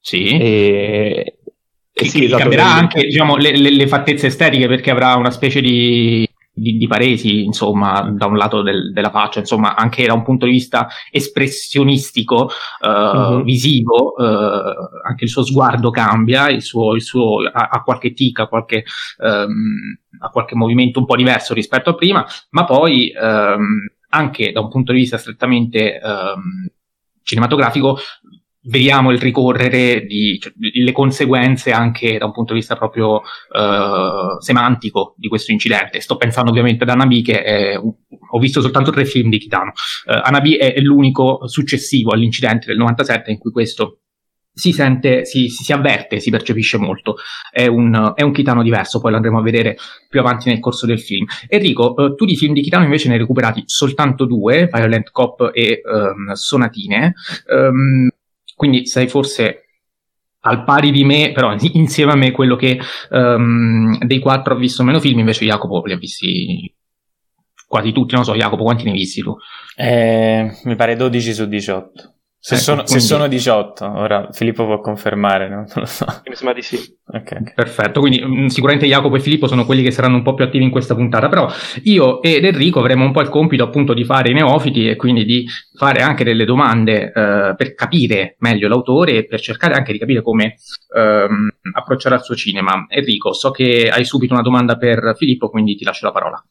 Sì. 0.00 0.36
E... 0.36 1.36
E 1.94 2.04
sì, 2.06 2.24
esatto, 2.24 2.40
cambierà 2.40 2.72
anche 2.72 3.02
diciamo, 3.02 3.36
le, 3.36 3.56
le, 3.56 3.70
le, 3.70 3.86
fattezze 3.86 4.28
estetiche 4.28 4.66
perché 4.66 4.90
avrà 4.90 5.14
una 5.14 5.30
specie 5.30 5.60
di 5.60 6.26
di, 6.54 6.76
di, 6.76 6.86
paresi, 6.86 7.44
insomma, 7.44 8.02
da 8.10 8.26
un 8.26 8.36
lato 8.36 8.62
del, 8.62 8.92
della 8.92 9.10
faccia, 9.10 9.38
insomma, 9.38 9.74
anche 9.74 10.06
da 10.06 10.12
un 10.12 10.22
punto 10.22 10.44
di 10.44 10.52
vista 10.52 10.88
espressionistico, 11.10 12.50
uh, 12.80 12.88
uh-huh. 12.88 13.42
visivo, 13.42 14.14
uh, 14.16 15.06
anche 15.06 15.24
il 15.24 15.30
suo 15.30 15.44
sguardo 15.44 15.90
cambia, 15.90 16.50
il 16.50 16.62
suo, 16.62 16.94
il 16.94 17.02
suo 17.02 17.38
ha, 17.50 17.68
ha, 17.70 17.82
qualche 17.82 18.12
tica, 18.12 18.46
qualche, 18.46 18.84
um, 19.18 19.98
ha 20.20 20.28
qualche 20.28 20.54
movimento 20.54 20.98
un 20.98 21.06
po' 21.06 21.16
diverso 21.16 21.54
rispetto 21.54 21.90
a 21.90 21.94
prima, 21.94 22.24
ma 22.50 22.64
poi 22.64 23.12
um, 23.18 23.88
anche 24.10 24.52
da 24.52 24.60
un 24.60 24.68
punto 24.68 24.92
di 24.92 24.98
vista 24.98 25.16
strettamente 25.16 25.98
um, 26.02 26.68
cinematografico 27.22 27.98
vediamo 28.64 29.10
il 29.10 29.18
ricorrere 29.18 30.04
di 30.04 30.38
cioè, 30.40 30.52
le 30.56 30.92
conseguenze 30.92 31.72
anche 31.72 32.18
da 32.18 32.26
un 32.26 32.32
punto 32.32 32.52
di 32.52 32.60
vista 32.60 32.76
proprio 32.76 33.16
uh, 33.16 34.40
semantico 34.40 35.14
di 35.16 35.28
questo 35.28 35.52
incidente. 35.52 36.00
Sto 36.00 36.16
pensando 36.16 36.50
ovviamente 36.50 36.84
ad 36.84 36.90
Anabi 36.90 37.22
che 37.22 37.42
è, 37.42 37.76
ho 37.76 38.38
visto 38.38 38.60
soltanto 38.60 38.90
tre 38.90 39.04
film 39.04 39.30
di 39.30 39.38
Kitano. 39.38 39.72
Uh, 40.06 40.20
Anabi 40.22 40.56
è, 40.56 40.78
l'unico 40.80 41.46
successivo 41.48 42.12
all'incidente 42.12 42.66
del 42.66 42.76
97 42.76 43.30
in 43.30 43.38
cui 43.38 43.50
questo 43.50 43.98
si 44.54 44.72
sente, 44.72 45.24
si, 45.24 45.48
si, 45.48 45.72
avverte, 45.72 46.20
si 46.20 46.30
percepisce 46.30 46.76
molto. 46.76 47.16
È 47.50 47.66
un, 47.66 48.12
è 48.14 48.22
un, 48.22 48.32
Kitano 48.32 48.62
diverso, 48.62 49.00
poi 49.00 49.10
lo 49.10 49.16
andremo 49.16 49.38
a 49.38 49.42
vedere 49.42 49.76
più 50.08 50.20
avanti 50.20 50.50
nel 50.50 50.60
corso 50.60 50.86
del 50.86 51.00
film. 51.00 51.24
Enrico, 51.48 51.94
uh, 51.96 52.14
tu 52.14 52.26
di 52.26 52.36
film 52.36 52.52
di 52.52 52.62
Kitano 52.62 52.84
invece 52.84 53.08
ne 53.08 53.14
hai 53.14 53.20
recuperati 53.20 53.62
soltanto 53.66 54.26
due, 54.26 54.68
Violent 54.70 55.10
Cop 55.10 55.50
e 55.52 55.80
um, 55.84 56.32
Sonatine. 56.32 57.14
Um, 57.48 58.08
quindi 58.62 58.86
sei 58.86 59.08
forse 59.08 59.64
al 60.42 60.62
pari 60.62 60.92
di 60.92 61.02
me, 61.02 61.32
però 61.32 61.52
insieme 61.74 62.12
a 62.12 62.14
me 62.14 62.30
quello 62.30 62.54
che 62.54 62.78
um, 63.10 63.98
dei 63.98 64.20
quattro 64.20 64.54
ha 64.54 64.56
visto 64.56 64.84
meno 64.84 65.00
film, 65.00 65.18
invece 65.18 65.44
Jacopo 65.44 65.82
li 65.84 65.92
ha 65.92 65.96
visti 65.96 66.72
quasi 67.66 67.90
tutti, 67.90 68.14
non 68.14 68.22
so 68.22 68.36
Jacopo 68.36 68.62
quanti 68.62 68.84
ne 68.84 68.90
hai 68.90 68.98
visti 68.98 69.20
tu? 69.20 69.36
Eh, 69.74 70.48
mi 70.62 70.76
pare 70.76 70.94
12 70.94 71.34
su 71.34 71.46
18. 71.46 72.11
Se, 72.44 72.54
ecco, 72.54 72.62
sono, 72.64 72.82
quindi... 72.82 73.00
se, 73.00 73.06
sono, 73.06 73.28
18, 73.28 73.84
ora 73.84 74.28
Filippo 74.32 74.64
può 74.64 74.80
confermare, 74.80 75.48
no? 75.48 75.58
non 75.58 75.66
lo 75.76 75.84
so. 75.86 76.06
Mi 76.26 76.34
sembra 76.34 76.52
di 76.52 76.62
sì. 76.62 76.76
Okay. 77.06 77.52
Perfetto, 77.54 78.00
quindi 78.00 78.20
mm, 78.20 78.46
sicuramente 78.46 78.88
Jacopo 78.88 79.14
e 79.14 79.20
Filippo 79.20 79.46
sono 79.46 79.64
quelli 79.64 79.84
che 79.84 79.92
saranno 79.92 80.16
un 80.16 80.24
po' 80.24 80.34
più 80.34 80.44
attivi 80.44 80.64
in 80.64 80.72
questa 80.72 80.96
puntata, 80.96 81.28
però 81.28 81.48
io 81.84 82.20
ed 82.20 82.44
Enrico 82.44 82.80
avremo 82.80 83.04
un 83.04 83.12
po' 83.12 83.20
il 83.20 83.28
compito 83.28 83.62
appunto 83.62 83.94
di 83.94 84.02
fare 84.02 84.30
i 84.30 84.34
neofiti 84.34 84.88
e 84.88 84.96
quindi 84.96 85.24
di 85.24 85.46
fare 85.76 86.02
anche 86.02 86.24
delle 86.24 86.44
domande 86.44 87.12
eh, 87.12 87.54
per 87.56 87.74
capire 87.76 88.34
meglio 88.40 88.66
l'autore 88.66 89.18
e 89.18 89.24
per 89.24 89.40
cercare 89.40 89.74
anche 89.74 89.92
di 89.92 90.00
capire 90.00 90.20
come 90.20 90.56
ehm, 90.96 91.48
approcciare 91.74 92.16
al 92.16 92.24
suo 92.24 92.34
cinema. 92.34 92.86
Enrico, 92.88 93.34
so 93.34 93.52
che 93.52 93.88
hai 93.88 94.04
subito 94.04 94.32
una 94.32 94.42
domanda 94.42 94.76
per 94.76 95.14
Filippo, 95.16 95.48
quindi 95.48 95.76
ti 95.76 95.84
lascio 95.84 96.06
la 96.06 96.12
parola. 96.12 96.44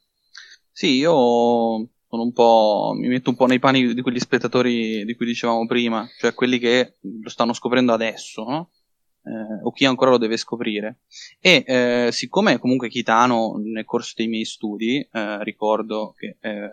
Sì, 0.72 0.96
io 0.96 1.86
sono 2.12 2.24
un 2.24 2.34
po', 2.34 2.92
mi 2.94 3.08
metto 3.08 3.30
un 3.30 3.38
po' 3.38 3.46
nei 3.46 3.60
panni 3.60 3.94
di 3.94 4.02
quegli 4.02 4.20
spettatori 4.20 5.06
di 5.06 5.16
cui 5.16 5.26
dicevamo 5.26 5.66
prima, 5.66 6.06
cioè 6.20 6.34
quelli 6.34 6.60
che 6.60 6.98
lo 7.00 7.30
stanno 7.30 7.54
scoprendo 7.54 7.94
adesso, 7.94 8.44
no? 8.44 8.72
eh, 9.24 9.64
o 9.64 9.72
chi 9.72 9.86
ancora 9.86 10.12
lo 10.12 10.18
deve 10.18 10.36
scoprire. 10.36 11.04
E 11.40 11.64
eh, 11.66 12.10
siccome 12.12 12.60
comunque 12.60 12.90
Kitano 12.90 13.54
nel 13.64 13.86
corso 13.86 14.12
dei 14.18 14.28
miei 14.28 14.44
studi, 14.44 15.00
eh, 15.10 15.44
ricordo 15.46 16.14
che 16.18 16.36
eh, 16.42 16.70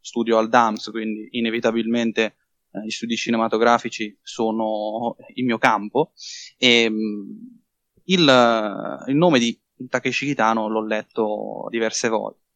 studio 0.00 0.36
al 0.36 0.50
DAMS, 0.50 0.90
quindi 0.90 1.28
inevitabilmente 1.30 2.36
eh, 2.70 2.84
gli 2.84 2.90
studi 2.90 3.16
cinematografici 3.16 4.18
sono 4.20 5.16
il 5.34 5.46
mio 5.46 5.56
campo, 5.56 6.12
e 6.58 6.90
mm, 6.90 7.30
il, 8.04 9.04
il 9.06 9.16
nome 9.16 9.38
di 9.38 9.58
Takeshi 9.88 10.26
Kitano 10.26 10.68
l'ho 10.68 10.84
letto 10.84 11.68
diverse 11.70 12.10
volte. 12.10 12.47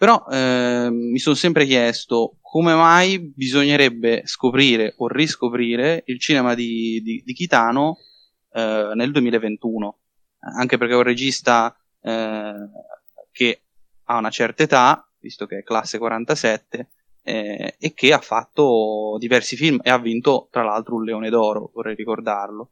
Però 0.00 0.24
eh, 0.30 0.88
mi 0.90 1.18
sono 1.18 1.34
sempre 1.34 1.66
chiesto 1.66 2.38
come 2.40 2.74
mai 2.74 3.18
bisognerebbe 3.18 4.22
scoprire 4.24 4.94
o 4.96 5.08
riscoprire 5.08 6.04
il 6.06 6.18
cinema 6.18 6.54
di, 6.54 7.02
di, 7.04 7.22
di 7.22 7.34
Kitano 7.34 7.98
eh, 8.54 8.92
nel 8.94 9.10
2021. 9.10 9.98
Anche 10.56 10.78
perché 10.78 10.94
è 10.94 10.96
un 10.96 11.02
regista 11.02 11.78
eh, 12.00 12.54
che 13.30 13.62
ha 14.04 14.16
una 14.16 14.30
certa 14.30 14.62
età, 14.62 15.06
visto 15.18 15.44
che 15.44 15.58
è 15.58 15.62
classe 15.62 15.98
47, 15.98 16.88
eh, 17.22 17.74
e 17.78 17.92
che 17.92 18.14
ha 18.14 18.20
fatto 18.20 19.18
diversi 19.18 19.54
film 19.54 19.80
e 19.82 19.90
ha 19.90 19.98
vinto 19.98 20.48
tra 20.50 20.62
l'altro 20.62 20.94
un 20.94 21.04
Leone 21.04 21.28
d'Oro, 21.28 21.72
vorrei 21.74 21.94
ricordarlo. 21.94 22.70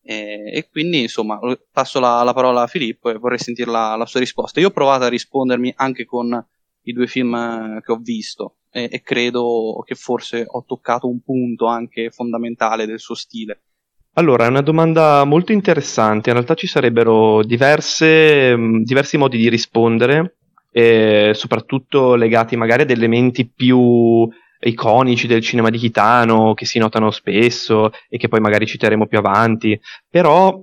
Eh, 0.00 0.52
e 0.54 0.68
quindi 0.70 1.00
insomma 1.00 1.40
passo 1.72 1.98
la, 1.98 2.22
la, 2.22 2.32
parola 2.32 2.62
a 2.62 2.66
Filippo 2.68 3.10
e 3.10 3.18
vorrei 3.18 3.40
sentire 3.40 3.68
la, 3.68 3.96
la 3.96 4.06
sua 4.06 4.20
risposta. 4.20 4.60
Io 4.60 4.68
ho 4.68 4.70
provato 4.70 5.02
a 5.02 5.08
rispondermi 5.08 5.72
anche 5.76 6.04
con 6.04 6.40
i 6.88 6.92
due 6.92 7.06
film 7.06 7.34
eh, 7.34 7.80
che 7.84 7.92
ho 7.92 7.96
visto 7.96 8.56
e, 8.70 8.88
e, 8.90 9.02
credo 9.02 9.82
che 9.86 9.94
forse 9.94 10.44
ho 10.46 10.64
toccato 10.66 11.08
un 11.08 11.20
punto 11.20 11.66
anche 11.66 12.10
fondamentale 12.10 12.86
del 12.86 12.98
suo 12.98 13.14
stile. 13.14 13.62
Allora, 14.14 14.46
è 14.46 14.48
una 14.48 14.62
domanda 14.62 15.24
molto 15.24 15.52
interessante. 15.52 16.30
In 16.30 16.36
realtà 16.36 16.54
ci 16.54 16.66
sarebbero 16.66 17.44
diverse, 17.44 18.56
mm, 18.56 18.82
diversi 18.82 19.16
modi 19.16 19.36
di 19.36 19.48
rispondere, 19.48 20.36
eh, 20.72 21.32
soprattutto 21.34 22.14
legati 22.14 22.56
magari 22.56 22.82
ad 22.82 22.90
elementi 22.90 23.46
più 23.46 24.28
iconici 24.60 25.28
del 25.28 25.40
cinema 25.40 25.70
di 25.70 25.78
Kitano 25.78 26.52
che 26.54 26.64
si 26.64 26.80
notano 26.80 27.12
spesso 27.12 27.92
e 28.08 28.18
che 28.18 28.26
poi 28.26 28.40
magari 28.40 28.66
citeremo 28.66 29.06
più 29.06 29.18
avanti. 29.18 29.78
Però 30.08 30.60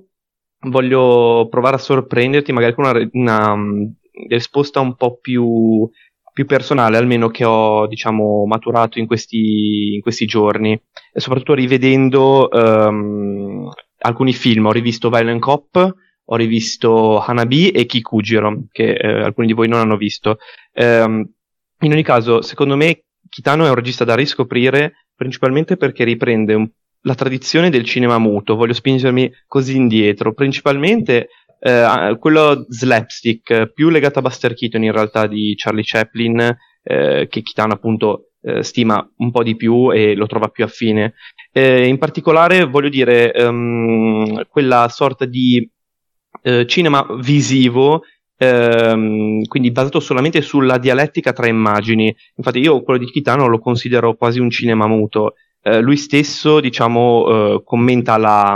voglio 0.68 1.48
provare 1.50 1.76
a 1.76 1.80
sorprenderti 1.80 2.52
magari 2.52 2.74
con 2.74 2.86
una, 2.86 2.98
una, 2.98 3.10
una 3.14 3.56
mm, 3.56 3.86
risposta 4.28 4.80
un 4.80 4.96
po' 4.96 5.18
più 5.18 5.90
più 6.36 6.46
personale 6.46 6.98
almeno 6.98 7.30
che 7.30 7.46
ho 7.46 7.88
diciamo 7.88 8.46
maturato 8.46 9.00
in 9.00 9.08
questi, 9.08 9.94
in 9.94 10.02
questi 10.02 10.26
giorni. 10.26 10.74
E 11.14 11.20
soprattutto 11.22 11.54
rivedendo 11.54 12.50
um, 12.52 13.72
alcuni 14.00 14.34
film. 14.34 14.66
Ho 14.66 14.74
rivisto 14.74 15.10
Violent 15.10 15.40
Cop 15.40 15.94
ho 16.28 16.36
rivisto 16.36 17.20
Hanabi 17.20 17.70
e 17.70 17.86
Kikujiro 17.86 18.64
che 18.72 18.94
eh, 18.94 19.24
alcuni 19.24 19.46
di 19.48 19.54
voi 19.54 19.68
non 19.68 19.80
hanno 19.80 19.96
visto. 19.96 20.40
Um, 20.74 21.24
in 21.82 21.92
ogni 21.92 22.04
caso 22.04 22.42
secondo 22.42 22.76
me 22.76 23.04
Kitano 23.30 23.66
è 23.66 23.70
un 23.70 23.76
regista 23.76 24.06
da 24.06 24.16
riscoprire 24.16 25.08
principalmente 25.16 25.78
perché 25.78 26.04
riprende 26.04 26.56
un, 26.56 26.68
la 27.02 27.14
tradizione 27.16 27.70
del 27.70 27.86
cinema 27.86 28.18
muto. 28.18 28.56
Voglio 28.56 28.74
spingermi 28.74 29.32
così 29.48 29.76
indietro. 29.76 30.34
Principalmente 30.34 31.30
eh, 31.66 32.16
quello 32.20 32.66
slapstick, 32.70 33.74
più 33.74 33.90
legato 33.90 34.20
a 34.20 34.22
Buster 34.22 34.54
Keaton 34.54 34.84
in 34.84 34.92
realtà 34.92 35.26
di 35.26 35.56
Charlie 35.58 35.84
Chaplin, 35.84 36.58
eh, 36.84 37.28
che 37.28 37.42
Kitano 37.42 37.74
appunto 37.74 38.30
eh, 38.42 38.62
stima 38.62 39.04
un 39.18 39.32
po' 39.32 39.42
di 39.42 39.56
più 39.56 39.92
e 39.92 40.14
lo 40.14 40.28
trova 40.28 40.50
più 40.50 40.64
affine. 40.64 41.16
Eh, 41.52 41.88
in 41.88 41.98
particolare 41.98 42.66
voglio 42.66 42.90
dire 42.90 43.34
um, 43.38 44.44
quella 44.48 44.88
sorta 44.90 45.26
di 45.26 45.68
eh, 46.44 46.68
cinema 46.68 47.04
visivo 47.20 48.04
ehm, 48.38 49.46
quindi 49.46 49.72
basato 49.72 50.00
solamente 50.00 50.42
sulla 50.42 50.78
dialettica 50.78 51.34
tra 51.34 51.48
immagini. 51.48 52.16
Infatti, 52.36 52.60
io 52.60 52.84
quello 52.84 53.00
di 53.00 53.10
Kitano 53.10 53.48
lo 53.48 53.58
considero 53.58 54.14
quasi 54.14 54.40
un 54.40 54.52
cinema 54.52 54.86
muto. 54.86 55.34
Eh, 55.64 55.82
lui 55.82 55.98
stesso, 55.98 56.60
diciamo, 56.60 57.56
eh, 57.56 57.64
commenta 57.64 58.18
la, 58.18 58.56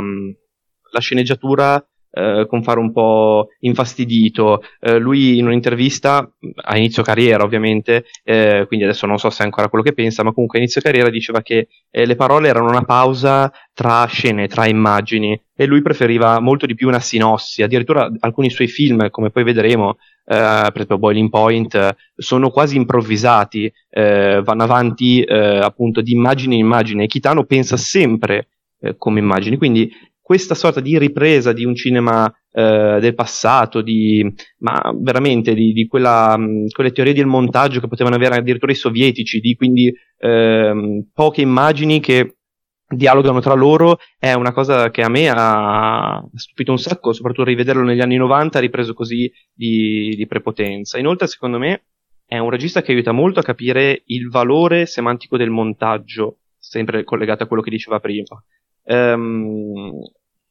la 0.91 0.99
sceneggiatura 0.99 1.83
eh, 2.11 2.45
con 2.47 2.63
fare 2.63 2.79
un 2.79 2.91
po' 2.91 3.49
infastidito. 3.59 4.61
Eh, 4.79 4.97
lui 4.97 5.37
in 5.37 5.45
un'intervista, 5.45 6.29
a 6.63 6.77
inizio 6.77 7.03
carriera 7.03 7.43
ovviamente, 7.43 8.05
eh, 8.23 8.65
quindi 8.67 8.85
adesso 8.85 9.05
non 9.05 9.17
so 9.17 9.29
se 9.29 9.43
è 9.43 9.45
ancora 9.45 9.69
quello 9.69 9.83
che 9.83 9.93
pensa, 9.93 10.23
ma 10.23 10.31
comunque 10.31 10.57
a 10.57 10.61
inizio 10.61 10.81
carriera 10.81 11.09
diceva 11.09 11.41
che 11.41 11.67
eh, 11.89 12.05
le 12.05 12.15
parole 12.15 12.47
erano 12.47 12.69
una 12.69 12.83
pausa 12.83 13.51
tra 13.73 14.05
scene, 14.05 14.47
tra 14.47 14.67
immagini, 14.67 15.39
e 15.55 15.65
lui 15.65 15.81
preferiva 15.81 16.39
molto 16.39 16.65
di 16.65 16.75
più 16.75 16.87
una 16.87 16.99
sinossi. 16.99 17.63
Addirittura 17.63 18.11
alcuni 18.19 18.49
suoi 18.49 18.67
film, 18.67 19.09
come 19.09 19.29
poi 19.29 19.43
vedremo, 19.43 19.97
eh, 20.25 20.35
per 20.71 20.71
esempio 20.73 20.97
Boiling 20.97 21.29
Point, 21.29 21.95
sono 22.15 22.49
quasi 22.49 22.75
improvvisati, 22.75 23.71
vanno 23.91 24.63
avanti 24.63 25.21
appunto 25.21 26.01
di 26.01 26.11
immagine 26.13 26.55
in 26.55 26.61
immagine, 26.61 27.03
e 27.03 27.07
Kitano 27.07 27.43
pensa 27.43 27.77
sempre 27.77 28.47
come 28.97 29.19
immagini, 29.19 29.57
quindi 29.57 29.91
questa 30.29 30.53
sorta 30.53 30.79
di 30.79 30.95
ripresa 30.99 31.53
di 31.53 31.65
un 31.65 31.73
cinema 31.73 32.31
eh, 32.51 32.99
del 33.01 33.15
passato, 33.15 33.81
di, 33.81 34.23
ma 34.59 34.79
veramente 34.95 35.55
di, 35.55 35.73
di 35.73 35.87
quella, 35.87 36.37
mh, 36.37 36.67
quelle 36.67 36.91
teorie 36.91 37.15
del 37.15 37.25
montaggio 37.25 37.79
che 37.79 37.87
potevano 37.87 38.15
avere 38.15 38.35
addirittura 38.35 38.71
i 38.71 38.75
sovietici, 38.75 39.39
di 39.39 39.55
quindi 39.55 39.91
eh, 40.19 41.03
poche 41.11 41.41
immagini 41.41 41.99
che 41.99 42.35
dialogano 42.87 43.39
tra 43.39 43.55
loro, 43.55 43.97
è 44.19 44.33
una 44.33 44.53
cosa 44.53 44.91
che 44.91 45.01
a 45.01 45.09
me 45.09 45.33
ha 45.33 46.23
stupito 46.35 46.69
un 46.69 46.77
sacco, 46.77 47.11
soprattutto 47.11 47.45
rivederlo 47.45 47.81
negli 47.81 48.01
anni 48.01 48.17
90, 48.17 48.59
ripreso 48.59 48.93
così 48.93 49.31
di, 49.51 50.13
di 50.15 50.27
prepotenza. 50.27 50.99
Inoltre, 50.99 51.25
secondo 51.25 51.57
me, 51.57 51.85
è 52.27 52.37
un 52.37 52.51
regista 52.51 52.83
che 52.83 52.91
aiuta 52.91 53.13
molto 53.13 53.39
a 53.39 53.43
capire 53.43 54.03
il 54.05 54.29
valore 54.29 54.85
semantico 54.85 55.37
del 55.37 55.49
montaggio, 55.49 56.41
sempre 56.59 57.03
collegato 57.03 57.41
a 57.41 57.47
quello 57.47 57.63
che 57.63 57.71
diceva 57.71 57.99
prima. 57.99 58.39
Um, 58.89 59.91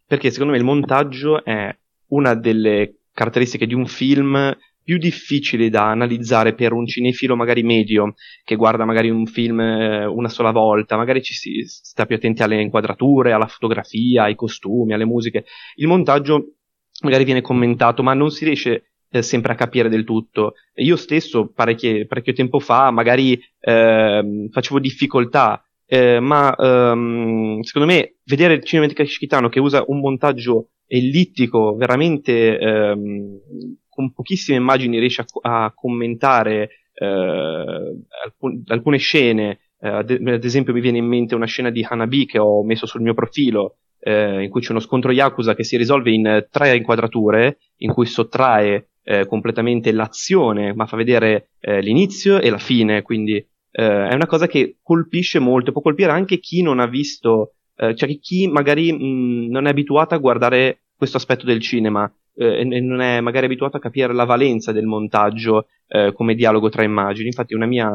perché 0.06 0.30
secondo 0.30 0.52
me 0.52 0.58
il 0.58 0.64
montaggio 0.64 1.44
è 1.44 1.76
una 2.10 2.34
delle 2.34 3.00
caratteristiche 3.12 3.66
di 3.66 3.74
un 3.74 3.86
film 3.86 4.56
più 4.84 4.96
difficili 4.96 5.68
da 5.68 5.90
analizzare 5.90 6.54
per 6.54 6.72
un 6.72 6.86
cinefilo 6.86 7.36
magari 7.36 7.62
medio 7.62 8.14
che 8.44 8.54
guarda 8.54 8.86
magari 8.86 9.10
un 9.10 9.26
film 9.26 9.60
eh, 9.60 10.06
una 10.06 10.28
sola 10.28 10.50
volta, 10.52 10.96
magari 10.96 11.20
ci 11.20 11.34
si 11.34 11.62
sta 11.66 12.06
più 12.06 12.16
attenti 12.16 12.42
alle 12.42 12.62
inquadrature, 12.62 13.32
alla 13.32 13.48
fotografia, 13.48 14.22
ai 14.22 14.34
costumi, 14.34 14.94
alle 14.94 15.04
musiche. 15.04 15.44
Il 15.74 15.88
montaggio 15.88 16.54
magari 17.02 17.24
viene 17.24 17.42
commentato, 17.42 18.02
ma 18.02 18.14
non 18.14 18.30
si 18.30 18.44
riesce 18.44 18.92
eh, 19.10 19.20
sempre 19.20 19.52
a 19.52 19.56
capire 19.56 19.88
del 19.88 20.04
tutto. 20.04 20.54
Io 20.76 20.96
stesso 20.96 21.50
parecchio 21.52 22.06
tempo 22.34 22.60
fa 22.60 22.90
magari 22.90 23.38
eh, 23.60 24.48
facevo 24.50 24.78
difficoltà 24.78 25.62
eh, 25.90 26.20
ma 26.20 26.54
um, 26.58 27.62
secondo 27.62 27.90
me 27.90 28.16
vedere 28.24 28.54
il 28.54 28.62
cinema 28.62 28.86
di 28.86 28.92
Kashikitano 28.92 29.48
che 29.48 29.58
usa 29.58 29.84
un 29.86 30.00
montaggio 30.00 30.72
ellittico 30.86 31.76
veramente 31.76 32.58
um, 32.60 33.40
con 33.88 34.12
pochissime 34.12 34.58
immagini 34.58 34.98
riesce 34.98 35.24
a, 35.40 35.64
a 35.64 35.72
commentare 35.74 36.68
uh, 36.94 38.04
alcun, 38.24 38.62
alcune 38.66 38.98
scene. 38.98 39.60
Uh, 39.78 39.86
ad, 39.86 40.44
esempio 40.44 40.74
mi 40.74 40.80
viene 40.80 40.98
in 40.98 41.06
mente 41.06 41.34
una 41.34 41.46
scena 41.46 41.70
di 41.70 41.86
Hanabi 41.88 42.26
che 42.26 42.38
ho 42.38 42.62
messo 42.64 42.84
sul 42.84 43.00
mio 43.00 43.14
profilo 43.14 43.78
uh, 44.00 44.40
in 44.40 44.50
cui 44.50 44.60
c'è 44.60 44.72
uno 44.72 44.80
scontro 44.80 45.10
Yakuza 45.10 45.54
che 45.54 45.64
si 45.64 45.78
risolve 45.78 46.10
in 46.10 46.46
tre 46.50 46.76
inquadrature 46.76 47.60
in 47.78 47.92
cui 47.92 48.06
sottrae 48.06 48.90
completamente 49.26 49.90
l'azione 49.90 50.74
ma 50.74 50.84
fa 50.84 50.94
vedere 50.94 51.52
l'inizio 51.60 52.38
e 52.42 52.50
la 52.50 52.58
fine. 52.58 53.00
Quindi 53.00 53.42
eh, 53.70 54.08
è 54.08 54.14
una 54.14 54.26
cosa 54.26 54.46
che 54.46 54.78
colpisce 54.82 55.38
molto, 55.38 55.72
può 55.72 55.80
colpire 55.80 56.10
anche 56.10 56.38
chi 56.38 56.62
non 56.62 56.80
ha 56.80 56.86
visto, 56.86 57.54
eh, 57.76 57.94
cioè 57.94 58.18
chi 58.18 58.46
magari 58.48 58.92
mh, 58.92 59.50
non 59.50 59.66
è 59.66 59.70
abituato 59.70 60.14
a 60.14 60.18
guardare 60.18 60.82
questo 60.96 61.16
aspetto 61.16 61.46
del 61.46 61.60
cinema 61.60 62.10
eh, 62.34 62.60
e 62.60 62.80
non 62.80 63.00
è 63.00 63.20
magari 63.20 63.46
abituato 63.46 63.76
a 63.76 63.80
capire 63.80 64.12
la 64.12 64.24
valenza 64.24 64.72
del 64.72 64.86
montaggio 64.86 65.66
eh, 65.86 66.12
come 66.12 66.34
dialogo 66.34 66.68
tra 66.68 66.82
immagini. 66.82 67.26
Infatti 67.28 67.54
una 67.54 67.66
mia, 67.66 67.90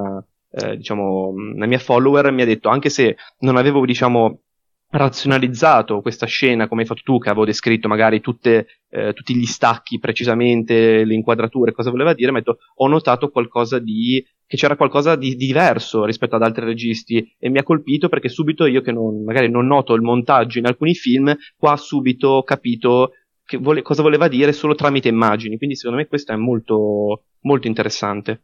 eh, 0.51 0.77
diciamo, 0.77 1.29
una 1.29 1.65
mia 1.65 1.79
follower 1.79 2.31
mi 2.31 2.41
ha 2.43 2.45
detto, 2.45 2.69
anche 2.69 2.89
se 2.89 3.17
non 3.39 3.57
avevo, 3.57 3.85
diciamo, 3.85 4.39
razionalizzato 4.93 6.01
questa 6.01 6.27
scena 6.27 6.67
come 6.67 6.81
hai 6.81 6.87
fatto 6.87 7.01
tu 7.03 7.17
che 7.17 7.29
avevo 7.29 7.45
descritto 7.45 7.87
magari 7.87 8.21
tutte, 8.21 8.67
eh, 8.89 9.13
tutti 9.13 9.35
gli 9.35 9.45
stacchi 9.45 9.97
precisamente 9.97 11.03
le 11.03 11.15
inquadrature 11.15 11.71
cosa 11.71 11.89
voleva 11.89 12.13
dire 12.13 12.29
ma 12.29 12.43
ho 12.75 12.87
notato 12.87 13.29
qualcosa 13.29 13.79
di 13.79 14.23
che 14.45 14.57
c'era 14.57 14.75
qualcosa 14.75 15.15
di, 15.15 15.35
di, 15.35 15.45
diverso 15.47 16.05
rispetto 16.05 16.35
ad 16.35 16.43
altri 16.43 16.65
registi 16.65 17.35
e 17.39 17.49
mi 17.49 17.59
ha 17.59 17.63
colpito 17.63 18.09
perché 18.09 18.29
subito 18.29 18.65
io 18.65 18.81
che 18.81 18.91
non, 18.91 19.23
magari 19.23 19.49
non 19.49 19.65
noto 19.67 19.93
il 19.93 20.01
montaggio 20.01 20.59
in 20.59 20.65
alcuni 20.65 20.93
film 20.93 21.35
qua 21.57 21.75
subito 21.77 22.27
ho 22.27 22.43
capito 22.43 23.13
vole, 23.59 23.81
cosa 23.81 24.01
voleva 24.01 24.27
dire 24.27 24.53
solo 24.53 24.75
tramite 24.75 25.07
immagini 25.07 25.57
quindi 25.57 25.75
secondo 25.75 25.97
me 25.97 26.07
questo 26.07 26.33
è 26.33 26.35
molto 26.35 27.25
molto 27.41 27.67
interessante 27.67 28.43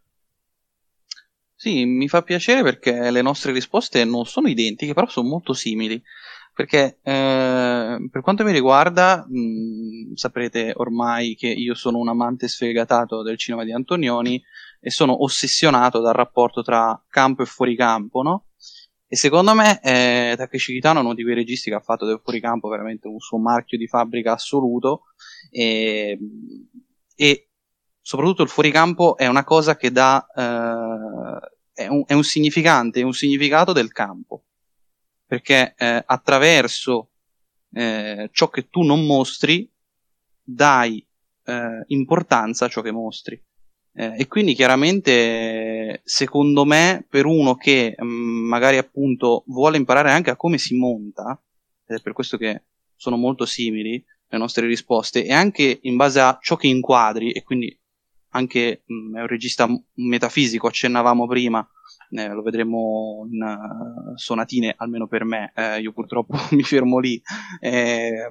Sì, 1.62 1.84
mi 1.86 2.08
fa 2.08 2.22
piacere 2.22 2.64
perché 2.64 3.12
le 3.12 3.22
nostre 3.22 3.52
risposte 3.52 4.06
non 4.06 4.26
sono 4.26 4.48
identiche, 4.48 4.94
però 4.94 5.08
sono 5.10 5.28
molto 5.28 5.52
simili. 5.52 6.02
Perché 6.54 7.00
eh, 7.04 8.08
per 8.10 8.22
quanto 8.22 8.46
mi 8.46 8.54
riguarda, 8.54 9.26
mh, 9.28 10.14
saprete 10.14 10.72
ormai 10.76 11.36
che 11.36 11.48
io 11.48 11.74
sono 11.76 11.98
un 11.98 12.08
amante 12.08 12.48
sfegatato 12.48 13.24
del 13.24 13.38
cinema 13.38 13.66
di 13.66 13.74
Antonioni 13.74 14.42
e 14.80 14.90
sono 14.90 15.24
ossessionato 15.24 16.00
dal 16.00 16.14
rapporto 16.14 16.62
tra 16.62 17.02
campo 17.10 17.44
e 17.44 17.46
fuoricampo, 17.46 18.22
no? 18.22 18.46
E 19.12 19.16
secondo 19.16 19.56
me 19.56 19.80
eh, 19.82 20.36
Takeshi 20.38 20.74
Kitano 20.74 21.00
è 21.00 21.04
uno 21.04 21.16
di 21.16 21.24
quei 21.24 21.34
registi 21.34 21.72
che 21.72 21.76
ha 21.76 21.82
fatto 21.82 22.06
del 22.06 22.22
fuoricampo 22.24 22.68
veramente 22.68 23.08
un 23.08 23.20
suo 23.20 23.40
marchio 23.40 23.76
di 23.76 23.88
fabbrica 23.88 24.34
assoluto 24.34 25.06
e, 25.50 26.18
e 27.16 27.50
soprattutto 28.00 28.44
il 28.44 28.50
fuoricampo 28.50 29.18
è 29.18 29.26
una 29.26 29.44
cosa 29.44 29.76
che 29.76 29.92
dà 29.92 30.24
eh, 30.36 31.84
è, 31.84 31.88
un, 31.88 32.04
è 32.06 32.14
un 32.14 32.24
significante, 32.24 33.00
è 33.00 33.04
un 33.04 33.14
significato 33.14 33.74
del 33.74 33.92
campo 33.92 34.44
perché 35.26 35.74
eh, 35.76 36.04
attraverso 36.06 37.10
eh, 37.72 38.30
ciò 38.32 38.50
che 38.50 38.70
tu 38.70 38.84
non 38.84 39.08
mostri 39.08 39.68
dai 40.44 41.04
eh, 41.46 41.84
importanza 41.88 42.66
a 42.66 42.70
ciò 42.70 42.82
che 42.82 42.92
mostri 42.92 43.44
eh, 43.94 44.16
e 44.18 44.28
quindi 44.28 44.54
chiaramente, 44.54 46.02
secondo 46.04 46.66
me, 46.66 47.06
per 47.10 47.26
uno 47.26 47.56
che 47.56 47.96
mh, 47.98 48.06
mm, 48.06 48.48
magari 48.48 48.78
appunto 48.78 49.44
vuole 49.48 49.78
imparare 49.78 50.12
anche 50.12 50.30
a 50.30 50.36
come 50.36 50.58
si 50.58 50.76
monta, 50.76 51.40
ed 51.86 51.98
è 51.98 52.02
per 52.02 52.14
questo 52.14 52.38
che 52.38 52.64
sono 52.96 53.18
molto 53.18 53.46
simili 53.46 54.04
le 54.28 54.38
nostre 54.38 54.68
risposte, 54.68 55.26
e 55.26 55.34
anche 55.34 55.80
in 55.82 55.96
base 55.96 56.20
a 56.20 56.38
ciò 56.42 56.56
che 56.56 56.68
inquadri, 56.68 57.32
e 57.32 57.44
quindi 57.44 57.78
anche 58.30 58.84
mh, 58.86 58.94
mm, 58.94 59.16
è 59.18 59.22
un 59.22 59.28
regista 59.28 59.68
metafisico, 59.96 60.68
accennavamo 60.68 61.28
prima, 61.28 61.68
eh, 62.12 62.28
lo 62.30 62.42
vedremo 62.42 63.28
in 63.30 63.42
uh, 63.42 64.18
sonatine, 64.18 64.76
almeno 64.78 65.08
per 65.08 65.24
me, 65.26 65.52
eh, 65.56 65.80
io 65.80 65.92
purtroppo 65.92 66.38
mi 66.52 66.64
fermo 66.64 67.00
lì, 67.00 67.22
eh, 67.60 68.30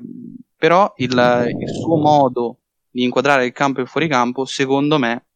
però 0.56 0.92
il, 0.96 1.12
il, 1.58 1.68
suo 1.70 1.96
modo 1.96 2.60
di 2.90 3.02
inquadrare 3.04 3.44
il 3.46 3.52
campo 3.52 3.80
e 3.80 3.82
il 3.82 3.88
fuoricampo, 3.88 4.44
secondo 4.44 4.98
me, 4.98 5.27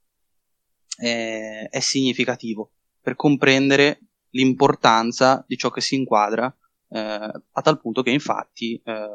è, 1.02 1.68
è 1.68 1.80
significativo 1.80 2.70
per 3.00 3.16
comprendere 3.16 4.00
l'importanza 4.30 5.44
di 5.48 5.56
ciò 5.56 5.70
che 5.70 5.80
si 5.80 5.96
inquadra, 5.96 6.54
eh, 6.90 6.98
a 6.98 7.60
tal 7.60 7.80
punto 7.80 8.02
che 8.02 8.10
infatti 8.10 8.80
eh, 8.84 9.06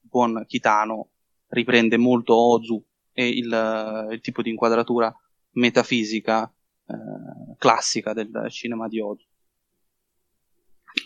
buon 0.00 0.44
Kitano 0.46 1.10
riprende 1.48 1.96
molto 1.96 2.34
Ozu 2.36 2.82
e 3.12 3.28
il, 3.28 4.08
il 4.12 4.20
tipo 4.20 4.42
di 4.42 4.50
inquadratura 4.50 5.12
metafisica 5.52 6.50
eh, 6.86 7.54
classica 7.58 8.12
del 8.12 8.46
cinema 8.50 8.86
di 8.86 9.00
Ozu. 9.00 9.24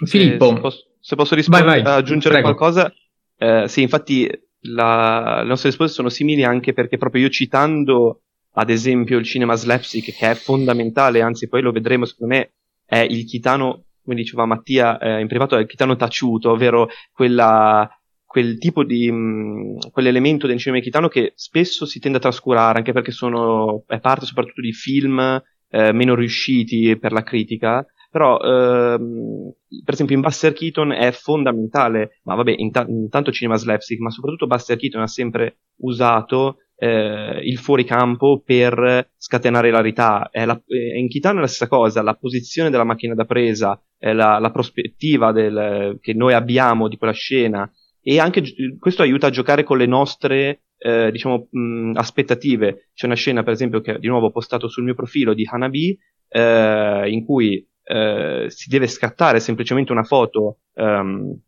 Filippo, 0.04 0.54
se 0.54 0.60
posso, 0.60 0.90
se 1.00 1.16
posso 1.16 1.34
rispondere, 1.34 1.80
aggiungere 1.82 2.40
Prego. 2.40 2.54
qualcosa, 2.54 2.92
eh, 3.36 3.66
sì, 3.68 3.80
infatti 3.80 4.28
la, 4.64 5.40
le 5.42 5.48
nostre 5.48 5.70
risposte 5.70 5.94
sono 5.94 6.10
simili 6.10 6.44
anche 6.44 6.74
perché 6.74 6.98
proprio 6.98 7.22
io 7.22 7.30
citando 7.30 8.22
ad 8.52 8.70
esempio 8.70 9.18
il 9.18 9.24
cinema 9.24 9.54
slapstick 9.54 10.16
che 10.16 10.30
è 10.30 10.34
fondamentale, 10.34 11.20
anzi 11.20 11.48
poi 11.48 11.62
lo 11.62 11.72
vedremo 11.72 12.04
secondo 12.04 12.34
me 12.34 12.52
è 12.84 12.98
il 12.98 13.24
chitano, 13.24 13.84
come 14.02 14.16
diceva 14.16 14.46
Mattia 14.46 14.98
eh, 14.98 15.20
in 15.20 15.28
privato, 15.28 15.56
è 15.56 15.60
il 15.60 15.66
chitano 15.66 15.94
taciuto, 15.96 16.50
ovvero 16.50 16.88
quella, 17.12 17.88
quel 18.24 18.58
tipo 18.58 18.82
di, 18.82 19.10
mh, 19.10 19.16
mm, 19.16 19.76
quell'elemento 19.92 20.46
del 20.46 20.58
cinema 20.58 20.82
chitano 20.82 21.08
che 21.08 21.32
spesso 21.36 21.86
si 21.86 22.00
tende 22.00 22.18
a 22.18 22.20
trascurare 22.20 22.78
anche 22.78 22.92
perché 22.92 23.12
sono, 23.12 23.84
è 23.86 24.00
parte 24.00 24.26
soprattutto 24.26 24.60
di 24.60 24.72
film 24.72 25.40
eh, 25.70 25.92
meno 25.92 26.14
riusciti 26.16 26.98
per 26.98 27.12
la 27.12 27.22
critica, 27.22 27.86
però 28.10 28.40
ehm, 28.40 29.52
per 29.84 29.94
esempio 29.94 30.16
in 30.16 30.22
Buster 30.22 30.52
Keaton 30.52 30.90
è 30.90 31.12
fondamentale, 31.12 32.18
ma 32.24 32.34
vabbè, 32.34 32.54
int- 32.56 32.86
intanto 32.88 33.30
cinema 33.30 33.56
slapstick, 33.56 34.00
ma 34.00 34.10
soprattutto 34.10 34.48
Buster 34.48 34.76
Keaton 34.76 35.02
ha 35.02 35.06
sempre 35.06 35.58
usato 35.82 36.56
eh, 36.82 37.40
il 37.42 37.58
fuoricampo 37.58 38.42
per 38.42 39.10
scatenare 39.18 39.70
l'arità. 39.70 40.30
È 40.30 40.46
la, 40.46 40.58
è 40.66 40.96
in 40.96 41.08
Kitano 41.08 41.38
è 41.38 41.40
la 41.42 41.46
stessa 41.46 41.68
cosa, 41.68 42.02
la 42.02 42.14
posizione 42.14 42.70
della 42.70 42.84
macchina 42.84 43.14
da 43.14 43.26
presa, 43.26 43.78
la, 43.98 44.38
la, 44.38 44.50
prospettiva 44.50 45.30
del, 45.30 45.98
che 46.00 46.14
noi 46.14 46.32
abbiamo 46.32 46.88
di 46.88 46.96
quella 46.96 47.12
scena 47.12 47.70
e 48.02 48.18
anche 48.18 48.42
questo 48.78 49.02
aiuta 49.02 49.26
a 49.26 49.30
giocare 49.30 49.62
con 49.62 49.76
le 49.76 49.84
nostre 49.84 50.62
eh, 50.78 51.10
diciamo, 51.10 51.48
mh, 51.50 51.92
aspettative. 51.96 52.88
C'è 52.94 53.04
una 53.04 53.14
scena, 53.14 53.42
per 53.42 53.52
esempio, 53.52 53.82
che 53.82 53.98
di 53.98 54.08
nuovo 54.08 54.26
ho 54.26 54.32
postato 54.32 54.66
sul 54.68 54.84
mio 54.84 54.94
profilo 54.94 55.34
di 55.34 55.46
Hanabi, 55.46 55.98
eh, 56.28 57.10
in 57.10 57.26
cui 57.26 57.62
eh, 57.84 58.46
si 58.48 58.70
deve 58.70 58.86
scattare 58.86 59.38
semplicemente 59.38 59.92
una 59.92 60.04
foto 60.04 60.60
um, 60.74 61.38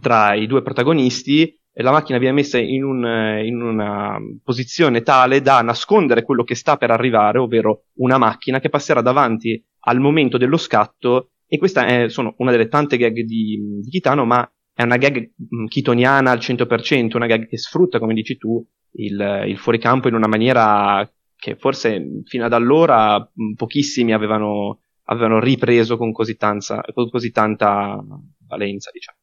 tra 0.00 0.32
i 0.34 0.46
due 0.46 0.62
protagonisti 0.62 1.57
la 1.82 1.92
macchina 1.92 2.18
viene 2.18 2.34
messa 2.34 2.58
in, 2.58 2.82
un, 2.82 3.40
in, 3.44 3.62
una 3.62 4.18
posizione 4.42 5.02
tale 5.02 5.40
da 5.40 5.62
nascondere 5.62 6.24
quello 6.24 6.42
che 6.42 6.54
sta 6.54 6.76
per 6.76 6.90
arrivare, 6.90 7.38
ovvero 7.38 7.84
una 7.98 8.18
macchina 8.18 8.58
che 8.58 8.68
passerà 8.68 9.00
davanti 9.00 9.62
al 9.80 10.00
momento 10.00 10.38
dello 10.38 10.56
scatto. 10.56 11.30
E 11.46 11.56
questa 11.56 11.86
è 11.86 12.08
sono 12.08 12.34
una 12.38 12.50
delle 12.50 12.68
tante 12.68 12.96
gag 12.96 13.20
di, 13.20 13.80
di 13.80 13.90
Kitano, 13.90 14.24
ma 14.24 14.50
è 14.74 14.82
una 14.82 14.96
gag 14.96 15.30
kitoniana 15.68 16.30
al 16.30 16.38
100%, 16.38 17.16
una 17.16 17.26
gag 17.26 17.46
che 17.46 17.58
sfrutta, 17.58 17.98
come 17.98 18.14
dici 18.14 18.36
tu, 18.36 18.64
il, 18.92 19.44
il 19.46 19.56
fuoricampo 19.58 20.08
in 20.08 20.14
una 20.14 20.28
maniera 20.28 21.08
che 21.36 21.54
forse 21.54 22.22
fino 22.24 22.44
ad 22.44 22.52
allora 22.52 23.30
pochissimi 23.54 24.12
avevano, 24.12 24.80
avevano 25.04 25.38
ripreso 25.38 25.96
con 25.96 26.10
così, 26.10 26.36
tanza, 26.36 26.82
con 26.92 27.08
così 27.08 27.30
tanta 27.30 28.04
valenza, 28.46 28.90
diciamo. 28.92 29.18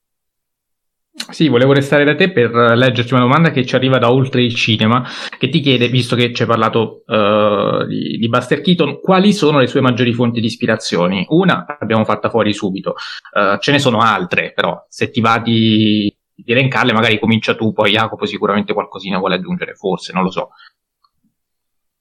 Sì, 1.17 1.47
volevo 1.47 1.71
restare 1.71 2.03
da 2.03 2.13
te 2.13 2.29
per 2.31 2.51
leggerti 2.51 3.13
una 3.13 3.23
domanda 3.23 3.51
che 3.51 3.65
ci 3.65 3.75
arriva 3.75 3.97
da 3.97 4.11
oltre 4.11 4.43
il 4.43 4.53
cinema, 4.53 5.03
che 5.39 5.47
ti 5.47 5.61
chiede, 5.61 5.87
visto 5.87 6.15
che 6.15 6.33
ci 6.33 6.41
hai 6.41 6.47
parlato 6.47 7.03
uh, 7.07 7.85
di, 7.85 8.17
di, 8.17 8.27
Buster 8.27 8.59
Keaton, 8.59 8.99
quali 8.99 9.31
sono 9.31 9.59
le 9.59 9.67
sue 9.67 9.79
maggiori 9.79 10.13
fonti 10.13 10.41
di 10.41 10.47
ispirazioni? 10.47 11.25
Una 11.29 11.65
l'abbiamo 11.79 12.03
fatta 12.03 12.29
fuori 12.29 12.53
subito, 12.53 12.95
uh, 13.33 13.57
ce 13.59 13.71
ne 13.71 13.79
sono 13.79 13.99
altre, 13.99 14.51
però 14.53 14.85
se 14.89 15.09
ti 15.09 15.21
va 15.21 15.39
di, 15.39 16.13
di 16.35 16.51
elencarle, 16.51 16.91
magari 16.91 17.17
comincia 17.17 17.55
tu, 17.55 17.71
poi 17.71 17.93
Jacopo 17.93 18.25
sicuramente 18.25 18.73
qualcosina 18.73 19.17
vuole 19.17 19.35
aggiungere, 19.35 19.73
forse, 19.73 20.11
non 20.13 20.23
lo 20.23 20.31
so. 20.31 20.49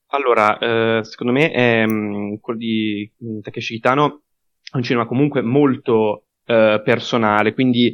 Allora, 0.07 0.57
eh, 0.57 1.03
secondo 1.03 1.33
me 1.33 1.83
um, 1.85 2.39
quello 2.39 2.59
di 2.59 3.11
Takeshi 3.41 3.75
Kitano 3.75 4.21
è 4.71 4.77
un 4.77 4.83
cinema 4.83 5.05
comunque 5.05 5.41
molto 5.41 6.25
eh, 6.45 6.81
personale, 6.83 7.53
quindi 7.53 7.93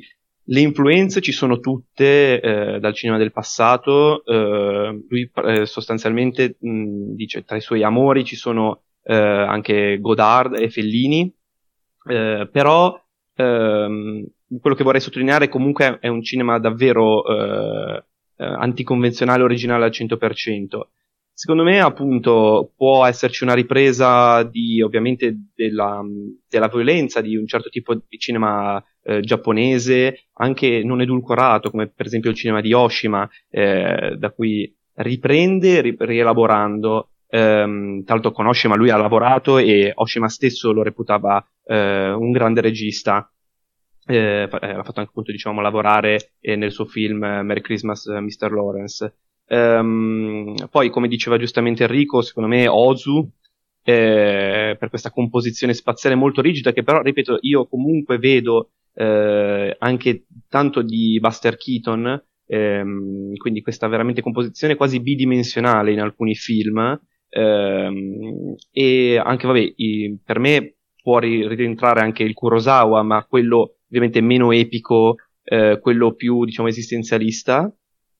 le 0.51 0.59
influenze 0.59 1.21
ci 1.21 1.31
sono 1.31 1.59
tutte 1.59 2.41
eh, 2.41 2.79
dal 2.79 2.93
cinema 2.93 3.17
del 3.17 3.31
passato, 3.31 4.23
eh, 4.25 5.01
lui 5.07 5.31
eh, 5.45 5.65
sostanzialmente 5.65 6.57
mh, 6.59 7.13
dice 7.15 7.45
tra 7.45 7.55
i 7.55 7.61
suoi 7.61 7.83
amori 7.83 8.25
ci 8.25 8.35
sono 8.35 8.81
eh, 9.03 9.15
anche 9.15 9.97
Godard 10.01 10.59
e 10.59 10.69
Fellini, 10.69 11.33
eh, 12.09 12.49
però 12.51 13.01
ehm, 13.33 14.25
quello 14.59 14.75
che 14.75 14.83
vorrei 14.83 14.99
sottolineare 14.99 15.47
comunque 15.47 15.99
è 15.99 16.09
un 16.09 16.21
cinema 16.21 16.59
davvero 16.59 17.23
eh, 17.25 18.03
anticonvenzionale, 18.35 19.43
originale 19.43 19.85
al 19.85 19.91
100%. 19.91 20.81
Secondo 21.41 21.63
me, 21.63 21.79
appunto, 21.79 22.71
può 22.75 23.03
esserci 23.03 23.41
una 23.41 23.55
ripresa 23.55 24.43
di, 24.43 24.79
ovviamente, 24.79 25.35
della, 25.55 25.99
della 26.47 26.67
violenza 26.67 27.19
di 27.19 27.35
un 27.35 27.47
certo 27.47 27.69
tipo 27.69 27.95
di 27.95 28.19
cinema 28.19 28.79
eh, 29.01 29.21
giapponese, 29.21 30.27
anche 30.33 30.83
non 30.83 31.01
edulcorato, 31.01 31.71
come 31.71 31.87
per 31.87 32.05
esempio 32.05 32.29
il 32.29 32.35
cinema 32.35 32.61
di 32.61 32.73
Oshima, 32.73 33.27
eh, 33.49 34.17
da 34.19 34.29
cui 34.29 34.71
riprende 34.97 35.81
ri- 35.81 35.95
rielaborando. 35.97 37.09
Ehm, 37.27 38.03
l'altro 38.05 38.31
con 38.31 38.45
Oshima 38.45 38.75
lui 38.75 38.91
ha 38.91 38.97
lavorato 38.97 39.57
e 39.57 39.93
Oshima 39.95 40.29
stesso 40.29 40.71
lo 40.71 40.83
reputava 40.83 41.43
eh, 41.65 42.11
un 42.11 42.29
grande 42.29 42.61
regista. 42.61 43.27
Eh, 44.05 44.43
eh, 44.43 44.47
l'ha 44.47 44.83
fatto 44.83 44.99
anche 44.99 45.09
appunto 45.09 45.31
diciamo 45.31 45.59
lavorare 45.59 46.33
eh, 46.39 46.55
nel 46.55 46.71
suo 46.71 46.85
film 46.85 47.17
Merry 47.17 47.61
Christmas 47.61 48.05
Mr. 48.05 48.51
Lawrence. 48.51 49.15
Um, 49.51 50.55
poi, 50.69 50.89
come 50.89 51.09
diceva 51.09 51.37
giustamente 51.37 51.83
Enrico, 51.83 52.21
secondo 52.21 52.47
me 52.47 52.67
Ozu, 52.69 53.29
eh, 53.83 54.77
per 54.79 54.89
questa 54.89 55.11
composizione 55.11 55.73
spaziale 55.73 56.15
molto 56.15 56.41
rigida, 56.41 56.71
che 56.71 56.83
però, 56.83 57.01
ripeto, 57.01 57.39
io 57.41 57.67
comunque 57.67 58.17
vedo 58.17 58.69
eh, 58.93 59.75
anche 59.77 60.25
tanto 60.47 60.81
di 60.81 61.19
Buster 61.19 61.57
Keaton, 61.57 62.23
ehm, 62.47 63.35
quindi 63.35 63.61
questa 63.61 63.87
veramente 63.87 64.21
composizione 64.21 64.75
quasi 64.75 65.01
bidimensionale 65.01 65.91
in 65.91 65.99
alcuni 65.99 66.33
film, 66.33 66.97
ehm, 67.27 68.55
e 68.71 69.17
anche, 69.17 69.47
vabbè, 69.47 69.73
i, 69.75 70.17
per 70.23 70.39
me 70.39 70.75
può 71.01 71.19
rientrare 71.19 71.99
anche 71.99 72.23
il 72.23 72.33
Kurosawa, 72.33 73.03
ma 73.03 73.25
quello 73.25 73.79
ovviamente 73.87 74.21
meno 74.21 74.53
epico, 74.53 75.15
eh, 75.43 75.77
quello 75.81 76.13
più, 76.13 76.45
diciamo, 76.45 76.69
esistenzialista, 76.69 77.69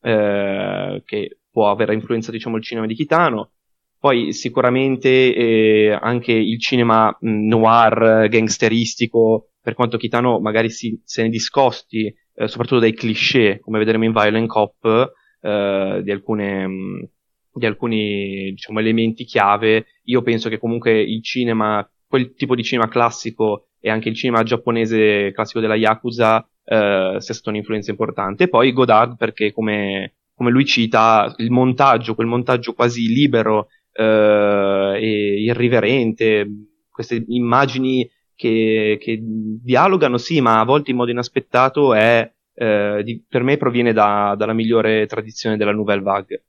eh, 0.01 1.01
che 1.05 1.37
può 1.51 1.69
aver 1.69 1.91
influenzato, 1.91 2.33
diciamo, 2.33 2.57
il 2.57 2.63
cinema 2.63 2.87
di 2.87 2.95
Kitano. 2.95 3.51
Poi 3.99 4.33
sicuramente 4.33 5.35
eh, 5.35 5.91
anche 5.91 6.31
il 6.31 6.59
cinema 6.59 7.15
mh, 7.19 7.47
noir, 7.47 8.27
gangsteristico, 8.29 9.51
per 9.61 9.75
quanto 9.75 9.97
Kitano 9.97 10.39
magari 10.39 10.71
si, 10.71 10.99
se 11.05 11.21
ne 11.21 11.29
discosti, 11.29 12.07
eh, 12.07 12.47
soprattutto 12.47 12.79
dai 12.79 12.93
cliché, 12.93 13.59
come 13.59 13.77
vedremo 13.77 14.05
in 14.05 14.11
Violent 14.11 14.47
Cop, 14.47 15.13
eh, 15.41 16.01
di, 16.03 16.11
alcune, 16.11 16.67
mh, 16.67 17.09
di 17.53 17.65
alcuni 17.67 18.51
diciamo, 18.51 18.79
elementi 18.79 19.23
chiave, 19.23 19.85
io 20.05 20.23
penso 20.23 20.49
che 20.49 20.57
comunque 20.57 20.99
il 20.99 21.21
cinema, 21.23 21.87
quel 22.07 22.33
tipo 22.33 22.55
di 22.55 22.63
cinema 22.63 22.87
classico 22.87 23.67
e 23.79 23.89
anche 23.91 24.09
il 24.09 24.15
cinema 24.15 24.41
giapponese 24.41 25.31
classico 25.31 25.59
della 25.59 25.75
Yakuza 25.75 26.47
eh, 26.71 27.17
sia 27.19 27.33
stata 27.33 27.49
un'influenza 27.49 27.91
importante. 27.91 28.45
E 28.45 28.47
poi 28.47 28.71
Godard 28.71 29.17
perché 29.17 29.51
come, 29.51 30.13
come 30.33 30.51
lui 30.51 30.65
cita 30.65 31.33
il 31.37 31.51
montaggio, 31.51 32.15
quel 32.15 32.27
montaggio 32.27 32.73
quasi 32.73 33.07
libero 33.07 33.67
eh, 33.91 34.93
e 34.95 35.41
irriverente, 35.41 36.47
queste 36.89 37.25
immagini 37.27 38.09
che, 38.35 38.97
che, 39.01 39.19
dialogano, 39.21 40.17
sì, 40.17 40.39
ma 40.39 40.61
a 40.61 40.65
volte 40.65 40.91
in 40.91 40.97
modo 40.97 41.11
inaspettato 41.11 41.93
è, 41.93 42.31
eh, 42.53 43.01
di, 43.03 43.21
per 43.27 43.43
me 43.43 43.57
proviene 43.57 43.91
da, 43.91 44.35
dalla 44.37 44.53
migliore 44.53 45.05
tradizione 45.07 45.57
della 45.57 45.73
Nouvelle 45.73 46.01
Vague. 46.01 46.45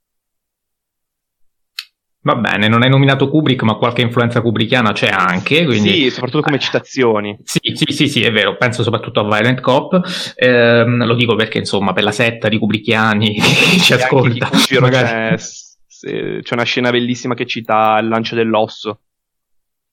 Va 2.25 2.35
bene, 2.35 2.69
non 2.69 2.83
hai 2.83 2.89
nominato 2.89 3.27
Kubrick, 3.27 3.63
ma 3.63 3.75
qualche 3.75 4.01
influenza 4.01 4.41
kubrickiana 4.41 4.93
c'è 4.93 5.09
anche. 5.09 5.65
Quindi... 5.65 5.89
Sì, 5.89 6.09
soprattutto 6.09 6.43
come 6.43 6.57
citazioni. 6.57 7.37
Sì, 7.43 7.59
sì, 7.73 7.91
sì, 7.91 8.07
sì, 8.07 8.23
è 8.23 8.31
vero, 8.31 8.55
penso 8.55 8.81
soprattutto 8.81 9.19
a 9.19 9.23
Violent 9.23 9.59
Cop. 9.59 9.99
Eh, 10.35 10.85
lo 10.85 11.15
dico 11.15 11.35
perché, 11.35 11.57
insomma, 11.57 11.91
per 11.91 12.03
la 12.03 12.11
setta 12.11 12.47
di 12.47 12.57
kubrickiani 12.57 13.33
che 13.35 13.77
ci 13.77 13.93
ascolta. 13.93 14.49
Magari... 14.79 15.35
C'è, 15.35 16.39
c'è 16.41 16.53
una 16.53 16.63
scena 16.63 16.91
bellissima 16.91 17.33
che 17.33 17.45
cita 17.45 17.97
il 17.99 18.07
lancio 18.07 18.35
dell'osso. 18.35 19.01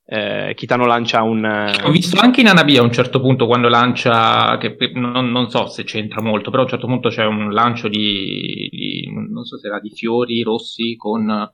Eh, 0.06 0.54
Kitano 0.54 0.86
lancia 0.86 1.22
un. 1.22 1.72
Ho 1.82 1.90
visto 1.90 2.20
anche 2.20 2.42
in 2.42 2.48
Anabia 2.48 2.80
a 2.80 2.84
un 2.84 2.92
certo 2.92 3.20
punto 3.20 3.46
quando 3.46 3.68
lancia, 3.68 4.56
che 4.58 4.76
non, 4.94 5.32
non, 5.32 5.50
so 5.50 5.66
se 5.66 5.82
c'entra 5.82 6.22
molto, 6.22 6.50
però 6.50 6.62
a 6.62 6.64
un 6.66 6.70
certo 6.70 6.86
punto 6.86 7.08
c'è 7.08 7.24
un 7.24 7.52
lancio 7.52 7.88
di, 7.88 8.68
di 8.70 9.12
non 9.28 9.44
so 9.44 9.58
se 9.58 9.66
era 9.66 9.80
di 9.80 9.90
fiori 9.90 10.42
rossi 10.42 10.94
con 10.96 11.50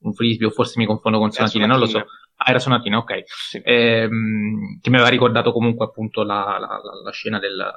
un 0.00 0.12
frisbee 0.12 0.46
o 0.46 0.50
forse 0.50 0.78
mi 0.78 0.86
confondo 0.86 1.18
con 1.18 1.30
Sonatina, 1.30 1.66
non 1.66 1.78
lo 1.78 1.86
so. 1.86 1.98
Ah, 2.36 2.50
era 2.50 2.58
Sonatina, 2.58 2.98
ok. 2.98 3.22
Sì. 3.26 3.60
Ehm, 3.64 4.78
che 4.80 4.90
mi 4.90 4.96
aveva 4.96 5.10
ricordato 5.10 5.52
comunque 5.52 5.86
appunto 5.86 6.22
la, 6.22 6.56
la, 6.58 6.66
la, 6.66 7.02
la 7.02 7.10
scena 7.10 7.38
del, 7.38 7.70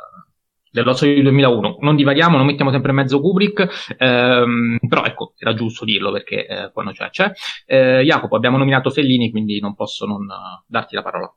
dell'Ozzo 0.72 1.06
del 1.06 1.24
2001. 1.24 1.78
Non 1.82 1.96
divaghiamo, 1.96 2.38
non 2.38 2.46
mettiamo 2.46 2.72
sempre 2.72 2.92
in 2.92 2.98
mezzo 2.98 3.20
Kubrick, 3.20 3.96
ehm, 3.98 4.78
però 4.88 5.04
ecco, 5.04 5.34
era 5.38 5.54
giusto 5.54 5.86
dirlo 5.86 6.12
perché 6.12 6.46
eh, 6.48 6.72
quando 6.72 6.92
c'è, 6.92 7.10
c'è. 7.10 7.32
Eh, 7.66 8.04
Jacopo, 8.04 8.36
abbiamo 8.36 8.58
nominato 8.58 8.90
Fellini, 8.90 9.30
quindi 9.32 9.60
non 9.60 9.76
posso 9.76 10.06
non 10.06 10.22
uh, 10.22 10.64
darti 10.66 10.96
la 10.96 11.02
parola. 11.02 11.34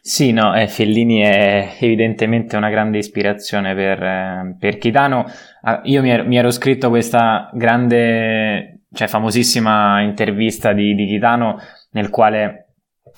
Sì, 0.00 0.32
no, 0.32 0.54
eh, 0.54 0.66
Fellini 0.66 1.20
è 1.20 1.76
evidentemente 1.80 2.56
una 2.56 2.68
grande 2.68 2.98
ispirazione 2.98 3.74
per, 3.74 4.02
eh, 4.02 4.56
per 4.58 4.78
Chitano. 4.78 5.24
Ah, 5.62 5.80
io 5.84 6.02
mi 6.02 6.10
ero, 6.10 6.24
mi 6.24 6.36
ero 6.36 6.50
scritto 6.50 6.88
questa 6.88 7.48
grande 7.54 8.83
cioè 8.94 9.08
famosissima 9.08 10.00
intervista 10.00 10.72
di, 10.72 10.94
di 10.94 11.06
Chitano 11.06 11.58
nel 11.90 12.10
quale, 12.10 12.68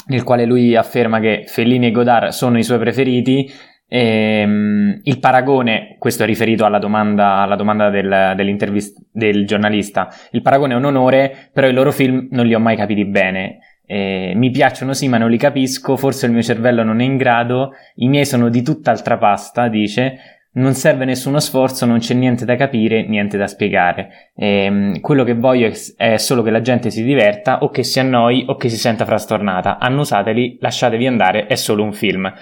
nel 0.06 0.24
quale 0.24 0.44
lui 0.44 0.74
afferma 0.74 1.20
che 1.20 1.44
Fellini 1.46 1.86
e 1.86 1.90
Godard 1.90 2.28
sono 2.28 2.58
i 2.58 2.64
suoi 2.64 2.78
preferiti. 2.78 3.48
E, 3.88 4.42
um, 4.44 4.98
il 5.02 5.18
paragone, 5.20 5.96
questo 5.98 6.24
è 6.24 6.26
riferito 6.26 6.64
alla 6.64 6.78
domanda, 6.78 7.36
alla 7.36 7.54
domanda 7.54 7.88
del, 7.88 8.34
del, 8.34 9.46
giornalista, 9.46 10.08
il 10.32 10.42
paragone 10.42 10.72
è 10.72 10.76
un 10.76 10.84
onore, 10.84 11.50
però 11.52 11.68
i 11.68 11.72
loro 11.72 11.92
film 11.92 12.26
non 12.30 12.46
li 12.46 12.54
ho 12.54 12.58
mai 12.60 12.76
capiti 12.76 13.04
bene. 13.04 13.58
Eh, 13.88 14.32
mi 14.34 14.50
piacciono 14.50 14.92
sì, 14.94 15.06
ma 15.06 15.16
non 15.16 15.30
li 15.30 15.36
capisco, 15.36 15.96
forse 15.96 16.26
il 16.26 16.32
mio 16.32 16.42
cervello 16.42 16.82
non 16.82 17.00
è 17.00 17.04
in 17.04 17.16
grado, 17.16 17.70
i 17.96 18.08
miei 18.08 18.26
sono 18.26 18.48
di 18.48 18.62
tutt'altra 18.62 19.16
pasta, 19.16 19.68
dice, 19.68 20.35
non 20.56 20.74
serve 20.74 21.04
nessuno 21.04 21.38
sforzo, 21.38 21.86
non 21.86 21.98
c'è 21.98 22.14
niente 22.14 22.44
da 22.44 22.56
capire, 22.56 23.06
niente 23.06 23.36
da 23.36 23.46
spiegare. 23.46 24.30
Ehm, 24.34 25.00
quello 25.00 25.24
che 25.24 25.34
voglio 25.34 25.70
è 25.96 26.16
solo 26.16 26.42
che 26.42 26.50
la 26.50 26.60
gente 26.60 26.90
si 26.90 27.02
diverta 27.02 27.58
o 27.62 27.70
che 27.70 27.82
si 27.82 28.00
annoi 28.00 28.44
o 28.48 28.56
che 28.56 28.68
si 28.68 28.76
senta 28.76 29.04
frastornata. 29.04 29.78
Annusateli, 29.78 30.58
lasciatevi 30.60 31.06
andare, 31.06 31.46
è 31.46 31.54
solo 31.56 31.82
un 31.82 31.92
film. 31.92 32.32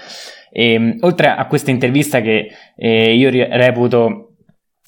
Ehm, 0.53 0.99
oltre 1.01 1.29
a 1.29 1.47
questa 1.47 1.71
intervista 1.71 2.21
che 2.21 2.51
eh, 2.77 3.15
io 3.15 3.31
reputo 3.31 4.35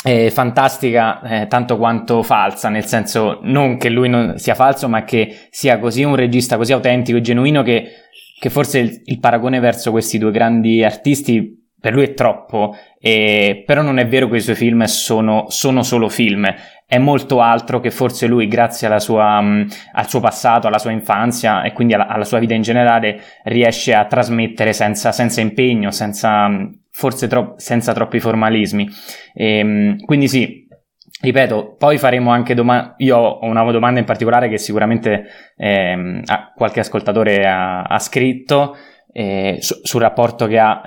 eh, 0.04 0.30
fantastica 0.30 1.20
eh, 1.22 1.46
tanto 1.48 1.78
quanto 1.78 2.22
falsa, 2.22 2.68
nel 2.68 2.84
senso 2.84 3.40
non 3.42 3.76
che 3.76 3.88
lui 3.88 4.08
non 4.08 4.38
sia 4.38 4.54
falso, 4.54 4.88
ma 4.88 5.02
che 5.02 5.48
sia 5.50 5.80
così 5.80 6.04
un 6.04 6.14
regista 6.14 6.56
così 6.56 6.72
autentico 6.72 7.18
e 7.18 7.22
genuino 7.22 7.62
che, 7.64 7.88
che 8.38 8.50
forse 8.50 8.78
il, 8.78 9.00
il 9.04 9.18
paragone 9.18 9.58
verso 9.58 9.90
questi 9.90 10.16
due 10.16 10.30
grandi 10.30 10.84
artisti 10.84 11.64
per 11.78 11.92
lui 11.92 12.04
è 12.04 12.14
troppo, 12.14 12.76
eh, 12.98 13.62
però 13.66 13.82
non 13.82 13.98
è 13.98 14.06
vero 14.06 14.28
che 14.28 14.36
i 14.36 14.40
suoi 14.40 14.56
film 14.56 14.82
sono, 14.84 15.44
sono, 15.48 15.82
solo 15.82 16.08
film, 16.08 16.52
è 16.86 16.98
molto 16.98 17.40
altro 17.40 17.80
che 17.80 17.90
forse 17.90 18.26
lui, 18.26 18.48
grazie 18.48 18.98
sua, 18.98 19.38
um, 19.38 19.66
al 19.92 20.08
suo 20.08 20.20
passato, 20.20 20.66
alla 20.66 20.78
sua 20.78 20.92
infanzia 20.92 21.62
e 21.62 21.72
quindi 21.72 21.94
alla, 21.94 22.06
alla, 22.06 22.24
sua 22.24 22.38
vita 22.38 22.54
in 22.54 22.62
generale, 22.62 23.20
riesce 23.44 23.94
a 23.94 24.06
trasmettere 24.06 24.72
senza, 24.72 25.12
senza 25.12 25.40
impegno, 25.40 25.90
senza, 25.90 26.48
forse 26.90 27.28
tro- 27.28 27.54
senza 27.56 27.92
troppi 27.92 28.20
formalismi. 28.20 28.88
E, 29.34 29.58
ehm, 29.58 30.04
quindi 30.04 30.28
sì, 30.28 30.66
ripeto, 31.20 31.76
poi 31.78 31.98
faremo 31.98 32.30
anche 32.30 32.54
domande. 32.54 32.94
Io 32.98 33.16
ho 33.16 33.46
una 33.46 33.70
domanda 33.70 34.00
in 34.00 34.06
particolare 34.06 34.48
che 34.48 34.58
sicuramente 34.58 35.26
eh, 35.56 36.22
qualche 36.56 36.80
ascoltatore 36.80 37.46
ha, 37.46 37.82
ha 37.82 37.98
scritto 37.98 38.76
eh, 39.18 39.56
su, 39.60 39.80
sul 39.82 40.02
rapporto 40.02 40.46
che 40.46 40.58
ha 40.58 40.82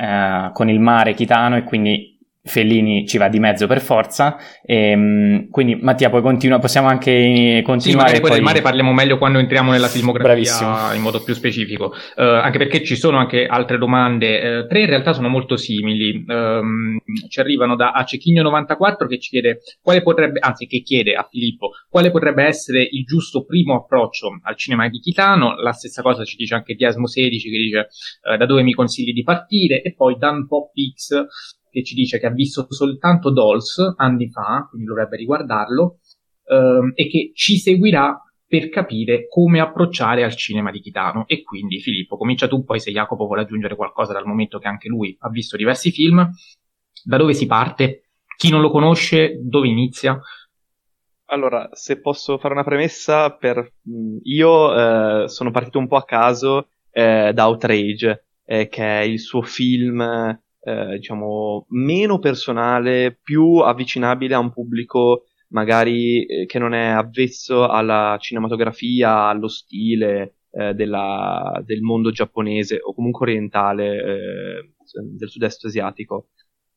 eh, 0.48 0.52
con 0.54 0.70
il 0.70 0.80
mare 0.80 1.16
chitano 1.16 1.58
e 1.58 1.64
quindi 1.64 2.19
Fellini 2.50 3.08
ci 3.08 3.18
va 3.18 3.30
di 3.30 3.40
mezzo 3.40 3.68
per 3.68 3.80
forza. 3.80 4.38
E, 4.66 4.90
ehm, 4.90 5.50
quindi, 5.50 5.76
Mattia, 5.76 6.10
poi 6.10 6.22
continua, 6.22 6.60
possiamo 6.60 6.88
anche 6.88 7.62
continuare. 7.64 8.16
Sì, 8.16 8.22
poi 8.22 8.32
del 8.32 8.42
mare 8.42 8.62
parliamo 8.62 8.92
meglio 8.92 9.18
quando 9.18 9.40
entriamo 9.40 9.72
nella 9.72 9.88
filmografia 9.88 10.34
Bravissimo. 10.34 10.94
in 10.94 11.02
modo 11.02 11.22
più 11.22 11.34
specifico. 11.34 11.94
Uh, 12.16 12.22
anche 12.22 12.58
perché 12.58 12.84
ci 12.84 12.96
sono 12.96 13.18
anche 13.18 13.46
altre 13.46 13.78
domande. 13.78 14.60
Uh, 14.60 14.68
tre 14.68 14.82
in 14.82 14.88
realtà 14.88 15.14
sono 15.14 15.30
molto 15.30 15.56
simili. 15.56 16.24
Um, 16.28 16.98
ci 17.30 17.40
arrivano 17.40 17.76
da 17.76 17.94
Acechigno94 17.96 19.08
che 19.08 19.20
ci 19.20 19.30
chiede 19.30 19.60
quale 19.82 20.02
potrebbe, 20.02 20.40
anzi, 20.40 20.66
che 20.66 20.82
chiede 20.82 21.14
a 21.14 21.28
Filippo 21.30 21.72
quale 21.90 22.12
potrebbe 22.12 22.44
essere 22.44 22.82
il 22.82 23.04
giusto 23.06 23.46
primo 23.46 23.76
approccio 23.76 24.40
al 24.44 24.58
cinema 24.58 24.90
di 24.90 25.00
Chitano. 25.00 25.56
La 25.56 25.72
stessa 25.72 26.02
cosa 26.02 26.24
ci 26.24 26.36
dice 26.36 26.56
anche 26.56 26.74
Diasmo 26.74 27.08
16 27.08 27.50
che 27.50 27.58
dice 27.58 27.88
uh, 28.24 28.38
da 28.38 28.46
dove 28.46 28.64
mi 28.64 28.74
consigli 28.74 29.14
di 29.14 29.24
partire. 29.24 29.82
E 29.82 29.94
poi 29.94 30.18
Dan 30.18 30.48
Pop 30.48 30.72
X 30.96 31.26
che 31.70 31.84
ci 31.84 31.96
dice 31.96 32.20
che 32.20 32.26
ha 32.26 32.32
visto 32.32 32.66
soltanto 32.70 33.32
Dolls 33.32 33.94
anni 33.98 34.30
fa, 34.30 34.68
quindi 34.70 34.88
dovrebbe 34.88 35.18
riguardarlo, 35.18 36.00
ehm, 36.46 36.92
e 36.96 37.08
che 37.08 37.32
ci 37.34 37.58
seguirà 37.58 38.22
per 38.50 38.70
capire 38.70 39.28
come 39.28 39.60
approcciare 39.60 40.24
al 40.24 40.36
cinema 40.36 40.72
di 40.72 40.80
Chitano. 40.80 41.26
E 41.28 41.44
quindi 41.44 41.80
Filippo, 41.80 42.18
comincia 42.18 42.48
tu, 42.48 42.64
poi 42.64 42.80
se 42.80 42.92
Jacopo 42.92 43.28
vuole 43.28 43.44
aggiungere 43.44 43.76
qualcosa 43.76 44.12
dal 44.12 44.26
momento 44.26 44.58
che 44.58 44.68
anche 44.68 44.88
lui 44.88 45.16
ha 45.20 45.30
visto 45.30 45.56
diversi 45.56 45.92
film, 45.92 46.28
da 47.04 47.18
dove 47.18 47.34
si 47.34 47.46
parte? 47.46 48.10
Chi 48.36 48.50
non 48.50 48.62
lo 48.62 48.72
conosce, 48.72 49.40
dove 49.44 49.68
inizia? 49.68 50.20
Allora, 51.26 51.70
se 51.74 52.00
posso 52.00 52.40
fare 52.40 52.56
una 52.56 52.64
premessa, 52.64 53.30
per... 53.36 53.72
io 54.24 55.24
eh, 55.24 55.28
sono 55.28 55.52
partito 55.52 55.78
un 55.78 55.88
po' 55.88 55.98
a 55.98 56.04
caso 56.04 56.70
eh, 56.90 57.32
da 57.34 57.48
Outrage, 57.48 58.26
eh, 58.46 58.68
che 58.68 58.84
è 58.84 59.04
il 59.04 59.20
suo 59.20 59.44
film 59.44 60.02
eh, 60.62 60.98
diciamo, 60.98 61.66
meno 61.70 62.20
personale, 62.20 63.18
più 63.22 63.58
avvicinabile 63.58 64.34
a 64.34 64.40
un 64.40 64.52
pubblico 64.52 65.24
magari 65.50 66.26
eh, 66.26 66.46
che 66.46 66.60
non 66.60 66.74
è 66.74 66.88
avvezzo 66.88 67.68
alla 67.68 68.18
cinematografia, 68.20 69.28
allo 69.28 69.48
stile 69.48 70.36
eh, 70.52 70.74
della, 70.74 71.62
del 71.66 71.82
mondo 71.82 72.12
giapponese 72.12 72.80
o 72.82 72.94
comunque 72.94 73.28
orientale 73.28 73.96
eh, 73.98 74.74
del 75.16 75.30
sud-est 75.30 75.66
asiatico. 75.66 76.30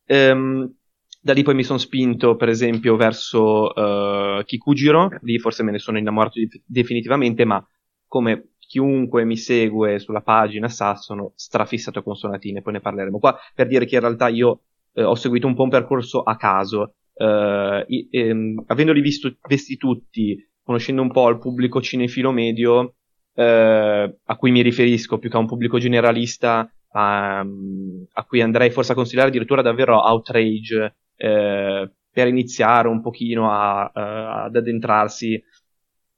Ehm, 0.07 0.75
da 1.21 1.33
lì 1.33 1.43
poi 1.43 1.55
mi 1.55 1.63
sono 1.63 1.79
spinto, 1.79 2.35
per 2.35 2.49
esempio, 2.49 2.97
verso 2.97 3.73
uh, 3.73 4.43
Kikujiro, 4.45 5.09
lì 5.21 5.39
forse 5.39 5.63
me 5.63 5.71
ne 5.71 5.79
sono 5.79 5.97
innamorato 5.99 6.41
di- 6.41 6.63
definitivamente, 6.67 7.45
ma 7.45 7.65
come 8.09 8.52
chiunque 8.73 9.27
mi 9.27 9.37
segue 9.37 9.99
sulla 9.99 10.23
pagina 10.23 10.67
sa, 10.67 10.95
sono 10.95 11.33
strafissato 11.35 12.03
con 12.03 12.17
Sonatine, 12.17 12.63
poi 12.63 12.73
ne 12.73 12.81
parleremo. 12.81 13.19
Qua, 13.19 13.39
per 13.55 13.67
dire 13.67 13.85
che 13.85 13.97
in 13.97 14.01
realtà 14.01 14.29
io 14.29 14.63
eh, 14.95 15.03
ho 15.03 15.15
seguito 15.15 15.47
un 15.47 15.55
po' 15.55 15.65
un 15.65 15.69
percorso 15.69 16.23
a 16.23 16.37
caso, 16.37 16.95
eh, 17.13 18.09
ehm, 18.11 18.65
avendoli 18.69 19.03
visto, 19.03 19.37
visti 19.47 19.77
tutti, 19.77 20.39
conoscendo 20.65 21.03
un 21.03 21.11
po' 21.11 21.29
il 21.29 21.37
pubblico 21.37 21.83
cinefilo 21.83 22.33
medio, 22.33 22.95
eh, 23.35 24.19
a 24.25 24.37
cui 24.37 24.51
mi 24.51 24.63
riferisco 24.63 25.19
più 25.19 25.29
che 25.29 25.37
a 25.37 25.41
un 25.41 25.47
pubblico 25.47 25.79
generalista, 25.79 26.67
a, 26.93 27.41
a 27.41 28.25
cui 28.25 28.41
andrei 28.41 28.71
forse 28.71 28.93
a 28.93 28.95
consigliare 28.95 29.29
addirittura 29.29 29.61
davvero 29.61 30.01
outrage, 30.01 30.97
eh, 31.17 31.93
per 32.11 32.27
iniziare 32.27 32.89
un 32.89 33.03
pochino 33.03 33.51
a, 33.51 33.85
a, 33.85 34.45
ad 34.45 34.57
addentrarsi 34.57 35.43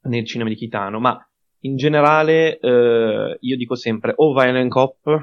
nel 0.02 0.24
cinema 0.24 0.50
di 0.50 0.54
Kitano, 0.54 1.00
ma 1.00 1.18
in 1.64 1.76
generale 1.76 2.58
eh, 2.58 3.36
io 3.40 3.56
dico 3.56 3.74
sempre 3.74 4.12
o 4.16 4.32
Violent 4.32 4.70
Cop 4.70 5.22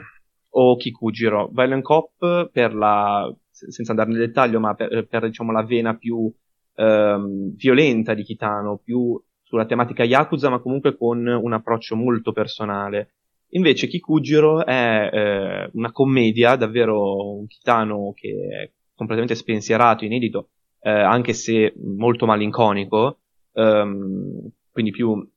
o 0.49 0.75
Kikujiro. 0.75 1.49
Violent 1.51 1.83
Cop 1.83 2.49
per 2.51 2.73
la, 2.73 3.33
senza 3.49 3.91
andare 3.91 4.09
nel 4.09 4.19
dettaglio, 4.19 4.59
ma 4.59 4.73
per, 4.73 5.07
per 5.07 5.25
diciamo, 5.25 5.51
la 5.51 5.63
vena 5.63 5.95
più 5.95 6.31
ehm, 6.75 7.55
violenta 7.55 8.13
di 8.13 8.23
Kitano, 8.23 8.79
più 8.83 9.21
sulla 9.43 9.65
tematica 9.65 10.03
Yakuza, 10.03 10.49
ma 10.49 10.59
comunque 10.59 10.97
con 10.97 11.25
un 11.25 11.53
approccio 11.53 11.95
molto 11.95 12.31
personale. 12.31 13.13
Invece 13.53 13.87
Kikujiro 13.87 14.65
è 14.65 15.09
eh, 15.11 15.69
una 15.73 15.91
commedia, 15.91 16.55
davvero 16.55 17.37
un 17.37 17.47
Kitano 17.47 18.13
che 18.15 18.47
è 18.49 18.71
completamente 18.95 19.35
spensierato, 19.35 20.05
inedito, 20.05 20.49
eh, 20.79 20.89
anche 20.89 21.33
se 21.33 21.73
molto 21.75 22.25
malinconico, 22.25 23.19
ehm, 23.53 24.49
quindi 24.71 24.91
più 24.91 25.29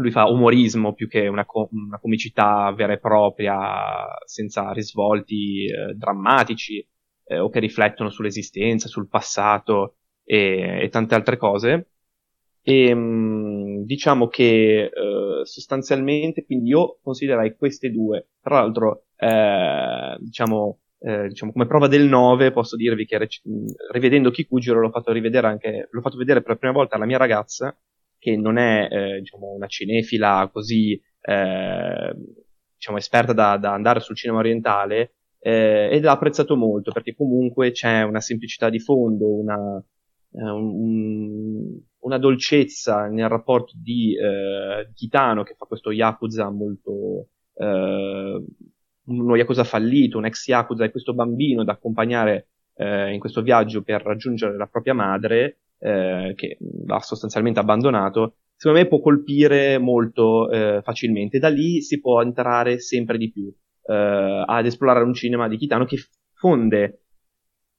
lui 0.00 0.10
fa 0.10 0.24
umorismo 0.26 0.92
più 0.94 1.08
che 1.08 1.26
una, 1.28 1.44
co- 1.44 1.68
una 1.72 1.98
comicità 1.98 2.72
vera 2.72 2.92
e 2.94 2.98
propria, 2.98 4.06
senza 4.24 4.72
risvolti 4.72 5.66
eh, 5.66 5.94
drammatici 5.94 6.86
eh, 7.26 7.38
o 7.38 7.48
che 7.48 7.60
riflettono 7.60 8.10
sull'esistenza, 8.10 8.88
sul 8.88 9.08
passato 9.08 9.96
e, 10.24 10.80
e 10.82 10.88
tante 10.88 11.14
altre 11.14 11.36
cose. 11.36 11.88
E 12.62 12.94
mh, 12.94 13.84
diciamo 13.84 14.28
che 14.28 14.84
eh, 14.84 15.44
sostanzialmente, 15.44 16.44
quindi 16.44 16.70
io 16.70 16.98
considererei 17.02 17.56
queste 17.56 17.90
due. 17.90 18.28
Tra 18.40 18.56
l'altro, 18.60 19.04
eh, 19.16 20.16
diciamo, 20.20 20.80
eh, 21.00 21.28
diciamo, 21.28 21.52
come 21.52 21.66
prova 21.66 21.88
del 21.88 22.06
9 22.08 22.52
posso 22.52 22.76
dirvi 22.76 23.04
che 23.06 23.18
rec- 23.18 23.42
rivedendo 23.92 24.30
Kikujiro 24.30 24.80
l'ho 24.80 24.90
fatto 24.90 25.12
rivedere 25.12 25.46
anche, 25.46 25.88
l'ho 25.90 26.00
fatto 26.00 26.16
vedere 26.16 26.40
per 26.40 26.50
la 26.52 26.56
prima 26.56 26.72
volta 26.74 26.96
alla 26.96 27.06
mia 27.06 27.18
ragazza 27.18 27.76
che 28.24 28.38
non 28.38 28.56
è 28.56 28.88
eh, 28.90 29.18
diciamo, 29.18 29.52
una 29.52 29.66
cinefila 29.66 30.48
così 30.50 30.98
eh, 31.20 32.16
diciamo, 32.74 32.96
esperta 32.96 33.34
da, 33.34 33.58
da, 33.58 33.74
andare 33.74 34.00
sul 34.00 34.16
cinema 34.16 34.38
orientale 34.38 35.16
eh, 35.40 35.90
ed 35.92 36.04
l'ha 36.04 36.12
apprezzato 36.12 36.56
molto 36.56 36.90
perché 36.90 37.14
comunque 37.14 37.70
c'è 37.70 38.00
una 38.00 38.22
semplicità 38.22 38.70
di 38.70 38.78
fondo, 38.78 39.28
una, 39.28 39.76
eh, 40.32 40.42
un, 40.42 41.78
una 41.98 42.18
dolcezza 42.18 43.08
nel 43.08 43.28
rapporto 43.28 43.74
di 43.76 44.16
eh, 44.16 44.90
Kitano 44.94 45.42
che 45.42 45.54
fa 45.54 45.66
questo 45.66 45.92
Yakuza 45.92 46.48
molto 46.48 47.28
eh, 47.56 48.42
uno 49.06 49.36
Yakuza 49.36 49.64
fallito, 49.64 50.16
un 50.16 50.24
ex 50.24 50.46
Yakuza 50.46 50.84
e 50.84 50.90
questo 50.90 51.12
bambino 51.12 51.62
da 51.62 51.72
accompagnare 51.72 52.48
in 52.76 53.20
questo 53.20 53.40
viaggio 53.40 53.82
per 53.82 54.02
raggiungere 54.02 54.56
la 54.56 54.66
propria 54.66 54.94
madre 54.94 55.58
eh, 55.84 56.32
che 56.34 56.56
ha 56.86 57.00
sostanzialmente 57.00 57.60
abbandonato, 57.60 58.36
secondo 58.56 58.80
me 58.80 58.88
può 58.88 59.00
colpire 59.00 59.76
molto 59.76 60.50
eh, 60.50 60.80
facilmente. 60.82 61.38
Da 61.38 61.48
lì 61.48 61.82
si 61.82 62.00
può 62.00 62.22
entrare 62.22 62.80
sempre 62.80 63.18
di 63.18 63.30
più 63.30 63.54
eh, 63.86 64.44
ad 64.46 64.64
esplorare 64.64 65.04
un 65.04 65.12
cinema 65.12 65.46
di 65.46 65.58
Kitano 65.58 65.84
che 65.84 65.98
fonde 66.32 67.00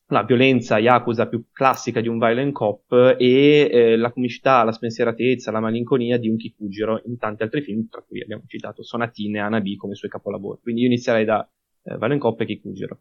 la 0.10 0.22
violenza 0.22 0.78
Yakuza 0.78 1.28
più 1.28 1.46
classica 1.52 2.00
di 2.00 2.08
un 2.08 2.20
violent 2.20 2.52
cop 2.52 3.16
e 3.18 3.70
eh, 3.72 3.98
la 3.98 4.12
comicità, 4.12 4.64
la 4.64 4.72
spensieratezza, 4.72 5.50
la 5.50 5.60
malinconia 5.60 6.20
di 6.20 6.30
un 6.30 6.38
Kikujiro 6.38 7.02
in 7.06 7.18
tanti 7.18 7.42
altri 7.42 7.62
film, 7.62 7.88
tra 7.90 8.04
cui 8.08 8.22
abbiamo 8.22 8.44
citato 8.46 8.84
Sonatine 8.84 9.40
e 9.40 9.42
Anabi 9.42 9.76
come 9.78 9.96
suoi 9.96 10.12
capolavori. 10.12 10.60
Quindi 10.62 10.82
io 10.82 10.88
inizierei 10.88 11.26
da 11.26 11.42
eh, 11.84 11.98
Violent 11.98 12.22
Cop 12.22 12.40
e 12.40 12.46
Kikujiro. 12.46 13.00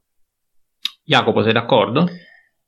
Jacopo, 1.05 1.43
sei 1.43 1.53
d'accordo? 1.53 2.07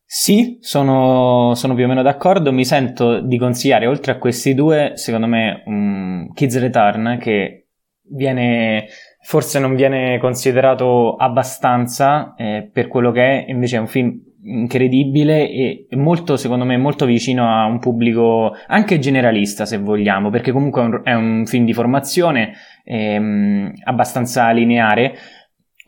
Sì, 0.09 0.59
sono, 0.61 1.55
sono, 1.57 1.75
più 1.75 1.85
o 1.85 1.89
meno 1.89 2.03
d'accordo. 2.03 2.53
Mi 2.53 2.65
sento 2.65 3.21
di 3.21 3.39
consigliare, 3.39 3.89
oltre 3.89 4.13
a 4.13 4.19
questi 4.19 4.55
due, 4.55 4.93
secondo 4.95 5.27
me, 5.27 5.63
um, 5.67 6.33
Kids 6.33 6.61
Return, 6.61 7.19
che 7.21 7.71
viene, 8.11 8.87
forse 9.23 9.59
non 9.59 9.75
viene 9.75 10.19
considerato 10.21 11.17
abbastanza 11.17 12.35
eh, 12.37 12.71
per 12.73 12.87
quello 12.87 13.11
che 13.11 13.23
è, 13.23 13.51
invece 13.51 13.79
è 13.79 13.81
un 13.81 13.89
film 13.89 14.23
incredibile 14.45 15.51
e 15.51 15.89
molto, 15.97 16.37
secondo 16.37 16.65
me, 16.65 16.77
molto 16.77 17.05
vicino 17.05 17.49
a 17.51 17.65
un 17.67 17.81
pubblico 17.81 18.55
anche 18.69 19.01
generalista, 19.01 19.67
se 19.67 19.79
vogliamo, 19.79 20.31
perché 20.31 20.53
comunque 20.53 20.83
è 20.83 20.85
un, 20.85 21.01
è 21.03 21.15
un 21.15 21.47
film 21.47 21.65
di 21.65 21.73
formazione 21.73 22.53
ehm, 22.85 23.73
abbastanza 23.83 24.53
lineare 24.53 25.17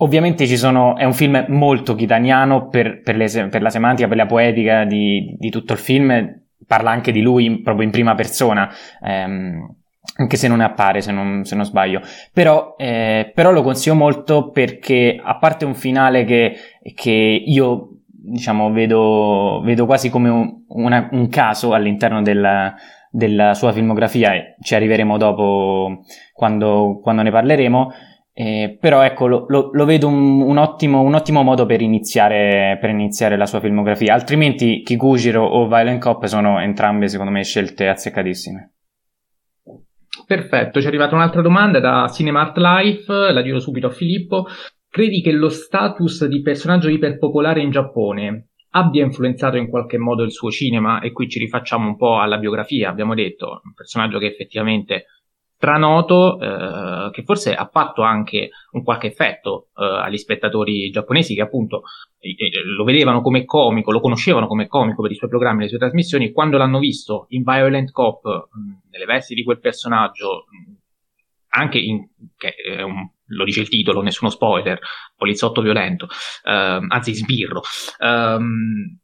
Ovviamente 0.00 0.46
sono, 0.56 0.96
è 0.96 1.04
un 1.04 1.12
film 1.12 1.44
molto 1.48 1.94
chitaniano 1.94 2.68
per, 2.68 3.00
per, 3.02 3.16
le, 3.16 3.48
per 3.48 3.62
la 3.62 3.70
semantica, 3.70 4.06
per 4.06 4.16
la 4.16 4.26
poetica 4.26 4.84
di, 4.84 5.34
di, 5.36 5.50
tutto 5.50 5.72
il 5.72 5.78
film, 5.78 6.40
parla 6.66 6.90
anche 6.90 7.10
di 7.10 7.20
lui 7.20 7.62
proprio 7.62 7.84
in 7.84 7.90
prima 7.90 8.14
persona, 8.14 8.70
ehm, 9.02 9.74
anche 10.18 10.36
se 10.36 10.46
non 10.46 10.60
appare, 10.60 11.00
se 11.00 11.10
non, 11.10 11.44
se 11.44 11.56
non 11.56 11.64
sbaglio. 11.64 12.00
Però, 12.32 12.76
eh, 12.76 13.32
però, 13.34 13.50
lo 13.50 13.62
consiglio 13.62 13.96
molto 13.96 14.50
perché, 14.50 15.20
a 15.20 15.36
parte 15.36 15.64
un 15.64 15.74
finale 15.74 16.24
che, 16.24 16.54
che 16.94 17.10
io 17.44 17.98
diciamo 18.06 18.70
vedo, 18.70 19.62
vedo 19.64 19.86
quasi 19.86 20.10
come 20.10 20.28
un, 20.28 20.62
una, 20.68 21.08
un 21.10 21.28
caso 21.28 21.72
all'interno 21.72 22.22
della, 22.22 22.74
della 23.10 23.54
sua 23.54 23.72
filmografia, 23.72 24.34
e 24.34 24.54
ci 24.60 24.74
arriveremo 24.74 25.16
dopo 25.16 26.02
quando, 26.32 27.00
quando 27.02 27.22
ne 27.22 27.30
parleremo. 27.30 27.92
Eh, 28.40 28.78
però 28.80 29.02
ecco, 29.02 29.26
lo, 29.26 29.46
lo, 29.48 29.70
lo 29.72 29.84
vedo 29.84 30.06
un, 30.06 30.40
un, 30.42 30.58
ottimo, 30.58 31.00
un, 31.00 31.14
ottimo, 31.14 31.42
modo 31.42 31.66
per 31.66 31.80
iniziare, 31.80 32.78
per 32.80 32.90
iniziare, 32.90 33.36
la 33.36 33.46
sua 33.46 33.58
filmografia. 33.58 34.14
Altrimenti 34.14 34.82
Kikujiro 34.84 35.44
o 35.44 35.66
Violent 35.66 36.00
Cop 36.00 36.24
sono 36.26 36.60
entrambe, 36.60 37.08
secondo 37.08 37.32
me, 37.32 37.42
scelte 37.42 37.88
azzeccatissime. 37.88 38.74
Perfetto, 40.24 40.78
ci 40.78 40.84
è 40.84 40.88
arrivata 40.88 41.16
un'altra 41.16 41.42
domanda 41.42 41.80
da 41.80 42.08
Cinemart 42.14 42.56
Life, 42.58 43.12
la 43.12 43.42
giro 43.42 43.58
subito 43.58 43.88
a 43.88 43.90
Filippo. 43.90 44.46
Credi 44.88 45.20
che 45.20 45.32
lo 45.32 45.48
status 45.48 46.24
di 46.26 46.40
personaggio 46.40 46.88
iperpopolare 46.88 47.60
in 47.60 47.72
Giappone 47.72 48.50
abbia 48.70 49.02
influenzato 49.02 49.56
in 49.56 49.68
qualche 49.68 49.98
modo 49.98 50.22
il 50.22 50.30
suo 50.30 50.52
cinema? 50.52 51.00
E 51.00 51.10
qui 51.10 51.28
ci 51.28 51.40
rifacciamo 51.40 51.88
un 51.88 51.96
po' 51.96 52.20
alla 52.20 52.38
biografia, 52.38 52.88
abbiamo 52.88 53.14
detto, 53.14 53.62
un 53.64 53.74
personaggio 53.74 54.20
che 54.20 54.26
effettivamente 54.26 55.06
stranoto 55.58 56.38
eh, 56.40 57.10
che 57.10 57.24
forse 57.24 57.52
ha 57.52 57.66
fatto 57.66 58.02
anche 58.02 58.50
un 58.70 58.84
qualche 58.84 59.08
effetto 59.08 59.70
eh, 59.76 59.84
agli 59.84 60.16
spettatori 60.16 60.88
giapponesi 60.90 61.34
che 61.34 61.40
appunto 61.40 61.82
eh, 62.20 62.36
lo 62.76 62.84
vedevano 62.84 63.20
come 63.20 63.44
comico, 63.44 63.90
lo 63.90 63.98
conoscevano 63.98 64.46
come 64.46 64.68
comico 64.68 65.02
per 65.02 65.10
i 65.10 65.16
suoi 65.16 65.28
programmi, 65.28 65.62
le 65.62 65.68
sue 65.68 65.78
trasmissioni. 65.78 66.26
E 66.26 66.32
quando 66.32 66.58
l'hanno 66.58 66.78
visto 66.78 67.26
in 67.30 67.42
Violent 67.42 67.90
Cop 67.90 68.24
mh, 68.24 68.88
nelle 68.92 69.04
vesti 69.04 69.34
di 69.34 69.42
quel 69.42 69.58
personaggio 69.58 70.44
mh, 70.46 70.74
anche 71.48 71.78
in, 71.78 72.06
che 72.36 72.50
è 72.50 72.82
un, 72.82 73.10
lo 73.26 73.44
dice 73.44 73.60
il 73.60 73.68
titolo, 73.68 74.00
nessuno 74.00 74.30
spoiler, 74.30 74.78
poliziotto 75.16 75.60
violento, 75.60 76.06
ehm, 76.44 76.86
anzi 76.88 77.14
sbirro, 77.14 77.62
ehm, 77.98 78.98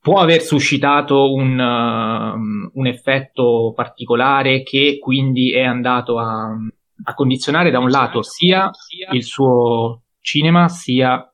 può 0.00 0.18
aver 0.18 0.40
suscitato 0.40 1.32
un, 1.32 1.58
uh, 1.58 2.70
un, 2.72 2.86
effetto 2.86 3.72
particolare 3.74 4.62
che 4.62 4.98
quindi 4.98 5.52
è 5.52 5.62
andato 5.62 6.18
a, 6.18 6.56
a, 7.04 7.14
condizionare 7.14 7.70
da 7.70 7.78
un 7.78 7.90
lato 7.90 8.22
sia 8.22 8.70
il 9.12 9.22
suo 9.22 10.04
cinema 10.20 10.68
sia 10.68 11.30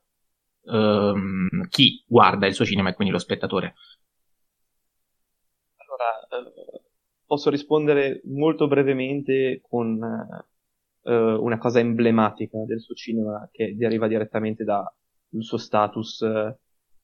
um, 0.63 1.67
chi 1.69 2.03
guarda 2.05 2.45
il 2.45 2.53
suo 2.53 2.65
cinema 2.65 2.89
e 2.89 2.93
quindi 2.93 3.13
lo 3.13 3.19
spettatore. 3.19 3.75
Allora, 5.77 6.49
eh, 6.49 6.81
posso 7.25 7.49
rispondere 7.49 8.21
molto 8.25 8.67
brevemente 8.67 9.61
con 9.61 9.97
eh, 11.03 11.13
una 11.13 11.57
cosa 11.57 11.79
emblematica 11.79 12.57
del 12.65 12.81
suo 12.81 12.95
cinema 12.95 13.47
che 13.49 13.75
deriva 13.77 14.07
direttamente 14.07 14.65
dal 14.65 14.85
suo 15.39 15.57
status 15.57 16.21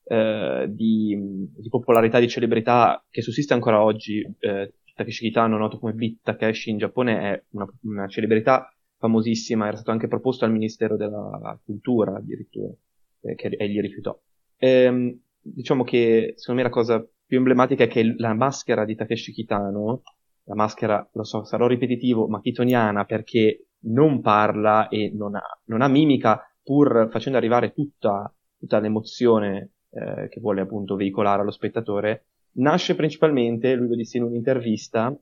eh, 0.06 0.66
di, 0.70 1.18
di, 1.56 1.70
popolarità, 1.70 2.20
di 2.20 2.28
celebrità 2.28 3.04
che 3.10 3.22
sussiste 3.22 3.54
ancora 3.54 3.84
oggi. 3.84 4.22
Eh, 4.40 4.74
Takeshi 4.96 5.26
Kitano, 5.26 5.58
noto 5.58 5.80
come 5.80 5.94
Beat 5.94 6.18
Takeshi 6.22 6.70
in 6.70 6.78
Giappone, 6.78 7.20
è 7.20 7.44
una, 7.52 7.66
una, 7.82 8.08
celebrità 8.08 8.72
famosissima, 8.98 9.66
era 9.66 9.76
stato 9.76 9.92
anche 9.92 10.08
proposto 10.08 10.46
al 10.46 10.52
Ministero 10.52 10.98
della 10.98 11.60
Cultura 11.64 12.16
addirittura, 12.18 12.72
eh, 13.22 13.36
che 13.36 13.48
egli 13.58 13.82
rifiutò. 13.82 14.18
Ehm, 14.58 15.20
diciamo 15.42 15.84
che 15.84 16.34
secondo 16.38 16.62
me 16.62 16.68
la 16.68 16.74
cosa 16.74 17.06
più 17.26 17.38
emblematica 17.38 17.84
è 17.84 17.88
che 17.88 18.14
la 18.18 18.34
maschera 18.34 18.86
di 18.86 18.96
Takeshi 18.96 19.32
Kitano, 19.32 20.04
la 20.44 20.56
maschera, 20.56 21.10
lo 21.14 21.24
so, 21.24 21.44
sarò 21.44 21.68
ripetitivo, 21.68 22.28
ma 22.28 22.40
kitoniana 22.40 23.06
perché 23.06 23.68
non 23.86 24.22
parla 24.22 24.88
e 24.90 25.12
non 25.14 25.36
ha, 25.36 25.44
non 25.66 25.82
ha 25.82 25.88
mimica, 25.88 26.42
pur 26.62 27.10
facendo 27.12 27.38
arrivare 27.38 27.74
tutta, 27.74 28.32
tutta 28.58 28.80
l'emozione 28.80 29.72
eh, 29.94 30.28
che 30.30 30.40
vuole 30.40 30.62
appunto 30.62 30.96
veicolare 30.96 31.42
allo 31.42 31.52
spettatore, 31.52 32.26
nasce 32.54 32.96
principalmente, 32.96 33.76
lui 33.76 33.90
lo 33.90 33.96
disse 33.96 34.18
in 34.18 34.24
un'intervista, 34.24 35.16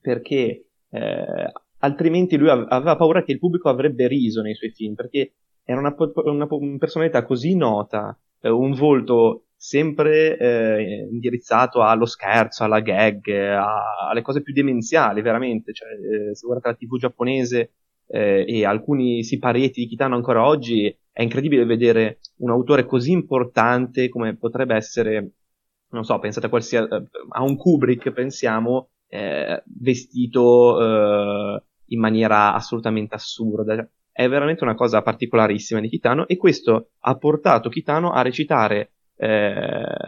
perché 0.00 0.66
eh, 0.90 1.52
altrimenti 1.78 2.36
lui 2.36 2.48
aveva 2.48 2.96
paura 2.96 3.22
che 3.22 3.32
il 3.32 3.38
pubblico 3.38 3.68
avrebbe 3.68 4.06
riso 4.06 4.42
nei 4.42 4.54
suoi 4.54 4.70
film, 4.70 4.94
perché 4.94 5.32
era 5.64 5.80
una, 5.80 5.94
una, 6.24 6.46
una 6.48 6.78
personalità 6.78 7.24
così 7.24 7.56
nota, 7.56 8.18
eh, 8.40 8.48
un 8.48 8.72
volto 8.72 9.46
sempre 9.56 10.36
eh, 10.36 11.08
indirizzato 11.10 11.82
allo 11.82 12.06
scherzo, 12.06 12.64
alla 12.64 12.80
gag, 12.80 13.28
a, 13.28 14.08
alle 14.10 14.22
cose 14.22 14.42
più 14.42 14.52
demenziali, 14.52 15.22
veramente. 15.22 15.72
Cioè, 15.72 15.88
eh, 15.88 16.34
se 16.34 16.46
guardate 16.46 16.68
la 16.68 16.74
TV 16.76 16.98
giapponese 16.98 17.72
eh, 18.06 18.44
e 18.46 18.64
alcuni 18.64 19.24
siparietti 19.24 19.80
di 19.80 19.88
Kitano 19.88 20.14
ancora 20.14 20.46
oggi, 20.46 20.96
è 21.16 21.22
incredibile 21.22 21.64
vedere 21.64 22.18
un 22.40 22.50
autore 22.50 22.84
così 22.84 23.10
importante 23.10 24.10
come 24.10 24.36
potrebbe 24.36 24.74
essere, 24.74 25.30
non 25.92 26.04
so, 26.04 26.18
pensate 26.18 26.44
a, 26.44 26.48
qualsiasi, 26.50 26.88
a 27.30 27.42
un 27.42 27.56
Kubrick, 27.56 28.10
pensiamo, 28.10 28.90
eh, 29.08 29.62
vestito 29.64 30.78
eh, 30.78 31.62
in 31.86 32.00
maniera 32.00 32.52
assolutamente 32.52 33.14
assurda. 33.14 33.88
È 34.12 34.28
veramente 34.28 34.62
una 34.62 34.74
cosa 34.74 35.00
particolarissima 35.00 35.80
di 35.80 35.88
Kitano 35.88 36.28
e 36.28 36.36
questo 36.36 36.90
ha 36.98 37.16
portato 37.16 37.70
Kitano 37.70 38.12
a 38.12 38.20
recitare, 38.20 38.90
eh, 39.16 39.54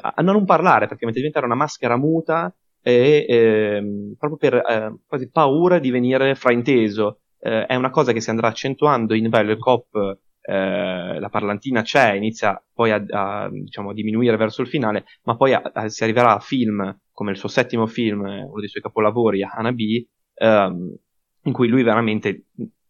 a 0.02 0.20
non 0.20 0.44
parlare 0.44 0.88
perché 0.88 1.06
mette 1.06 1.20
diventare 1.20 1.46
una 1.46 1.54
maschera 1.54 1.96
muta 1.96 2.54
e 2.82 3.24
eh, 3.26 4.14
proprio 4.18 4.36
per 4.36 4.54
eh, 4.56 4.94
quasi 5.06 5.30
paura 5.30 5.78
di 5.78 5.90
venire 5.90 6.34
frainteso. 6.34 7.20
Eh, 7.38 7.64
è 7.64 7.76
una 7.76 7.88
cosa 7.88 8.12
che 8.12 8.20
si 8.20 8.28
andrà 8.28 8.48
accentuando 8.48 9.14
in 9.14 9.30
Violet 9.30 9.58
Cop 9.58 10.18
eh, 10.50 11.20
la 11.20 11.28
parlantina 11.28 11.82
c'è, 11.82 12.14
inizia 12.14 12.62
poi 12.72 12.90
a, 12.90 13.04
a 13.10 13.50
diciamo, 13.50 13.92
diminuire 13.92 14.38
verso 14.38 14.62
il 14.62 14.68
finale, 14.68 15.04
ma 15.24 15.36
poi 15.36 15.52
a, 15.52 15.60
a, 15.60 15.88
si 15.90 16.04
arriverà 16.04 16.34
a 16.34 16.40
film 16.40 16.98
come 17.12 17.32
il 17.32 17.36
suo 17.36 17.50
settimo 17.50 17.86
film, 17.86 18.20
uno 18.20 18.58
dei 18.58 18.68
suoi 18.68 18.82
capolavori, 18.82 19.42
Hanabi, 19.42 20.08
ehm, 20.34 20.96
in 21.42 21.52
cui 21.52 21.68
lui 21.68 21.82
veramente 21.82 22.46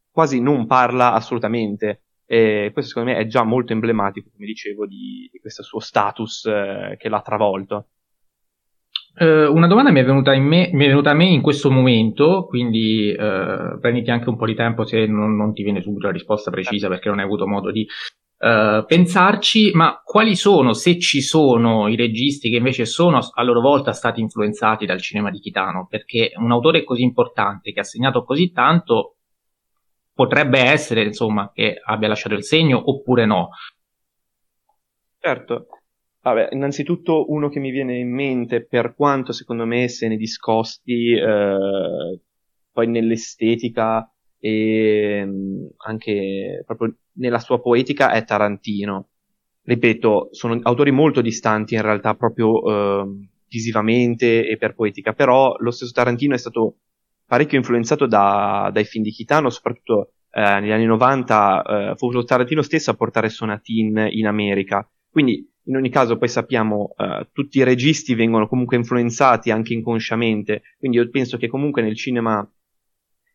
quasi 0.08 0.40
non 0.40 0.66
parla 0.66 1.12
assolutamente. 1.14 2.02
E 2.26 2.70
questo 2.72 2.90
secondo 2.90 3.10
me 3.10 3.18
è 3.18 3.26
già 3.26 3.42
molto 3.42 3.72
emblematico, 3.72 4.30
come 4.32 4.46
dicevo, 4.46 4.86
di, 4.86 5.28
di 5.32 5.38
questo 5.40 5.64
suo 5.64 5.80
status 5.80 6.44
eh, 6.44 6.94
che 6.96 7.08
l'ha 7.08 7.22
travolto. 7.22 7.88
Uh, 9.20 9.52
una 9.52 9.66
domanda 9.66 9.90
mi 9.90 9.98
è, 9.98 10.04
venuta 10.04 10.30
me, 10.38 10.70
mi 10.72 10.84
è, 10.84 10.88
venuta 10.88 11.10
a 11.10 11.14
me 11.14 11.24
in 11.24 11.42
questo 11.42 11.72
momento, 11.72 12.46
quindi 12.46 13.12
uh, 13.18 13.76
prenditi 13.80 14.12
anche 14.12 14.28
un 14.28 14.36
po' 14.36 14.46
di 14.46 14.54
tempo 14.54 14.84
se 14.84 15.06
non, 15.06 15.34
non, 15.34 15.52
ti 15.52 15.64
viene 15.64 15.82
subito 15.82 16.06
la 16.06 16.12
risposta 16.12 16.52
precisa 16.52 16.86
perché 16.86 17.08
non 17.08 17.18
hai 17.18 17.24
avuto 17.24 17.44
modo 17.48 17.72
di 17.72 17.84
uh, 18.38 18.84
pensarci, 18.86 19.72
ma 19.74 20.00
quali 20.04 20.36
sono, 20.36 20.72
se 20.72 21.00
ci 21.00 21.20
sono, 21.20 21.88
i 21.88 21.96
registi 21.96 22.48
che 22.48 22.58
invece 22.58 22.84
sono 22.84 23.18
a 23.18 23.42
loro 23.42 23.60
volta 23.60 23.92
stati 23.92 24.20
influenzati 24.20 24.86
dal 24.86 25.00
cinema 25.00 25.32
di 25.32 25.40
Kitano? 25.40 25.88
Perché 25.90 26.30
un 26.36 26.52
autore 26.52 26.84
così 26.84 27.02
importante 27.02 27.72
che 27.72 27.80
ha 27.80 27.84
segnato 27.84 28.22
così 28.22 28.52
tanto 28.52 29.16
potrebbe 30.12 30.60
essere, 30.60 31.02
insomma, 31.02 31.50
che 31.52 31.74
abbia 31.84 32.06
lasciato 32.06 32.36
il 32.36 32.44
segno 32.44 32.80
oppure 32.88 33.26
no. 33.26 33.48
Certo, 35.18 35.66
Vabbè, 36.20 36.48
innanzitutto 36.52 37.30
uno 37.30 37.48
che 37.48 37.60
mi 37.60 37.70
viene 37.70 37.98
in 37.98 38.12
mente, 38.12 38.64
per 38.64 38.94
quanto 38.94 39.32
secondo 39.32 39.64
me 39.64 39.88
se 39.88 40.08
ne 40.08 40.16
discosti 40.16 41.12
eh, 41.12 42.20
poi 42.72 42.86
nell'estetica 42.88 44.10
e 44.38 45.22
mm, 45.24 45.66
anche 45.86 46.62
proprio 46.66 46.96
nella 47.14 47.38
sua 47.38 47.60
poetica 47.60 48.12
è 48.12 48.24
Tarantino. 48.24 49.08
Ripeto, 49.62 50.28
sono 50.32 50.58
autori 50.62 50.90
molto 50.90 51.20
distanti 51.20 51.74
in 51.74 51.82
realtà 51.82 52.14
proprio 52.14 52.62
eh, 53.02 53.28
visivamente 53.48 54.46
e 54.46 54.56
per 54.56 54.74
poetica, 54.74 55.12
però 55.12 55.54
lo 55.58 55.70
stesso 55.70 55.92
Tarantino 55.92 56.34
è 56.34 56.38
stato 56.38 56.78
parecchio 57.26 57.58
influenzato 57.58 58.06
da, 58.06 58.70
dai 58.72 58.84
film 58.84 59.04
di 59.04 59.10
Kitano, 59.10 59.50
soprattutto 59.50 60.12
eh, 60.30 60.60
negli 60.60 60.70
anni 60.70 60.86
90 60.86 61.62
eh, 61.62 61.94
fu 61.96 62.10
Tarantino 62.22 62.62
stesso 62.62 62.90
a 62.90 62.94
portare 62.94 63.28
Sonatin 63.28 64.08
in 64.10 64.26
America. 64.26 64.88
Quindi 65.10 65.46
in 65.68 65.76
ogni 65.76 65.90
caso 65.90 66.16
poi 66.16 66.28
sappiamo 66.28 66.94
uh, 66.96 67.26
tutti 67.30 67.58
i 67.58 67.62
registi 67.62 68.14
vengono 68.14 68.48
comunque 68.48 68.76
influenzati 68.76 69.50
anche 69.50 69.74
inconsciamente, 69.74 70.62
quindi 70.78 70.96
io 70.96 71.08
penso 71.10 71.36
che 71.36 71.46
comunque 71.46 71.82
nel 71.82 71.94
cinema 71.94 72.46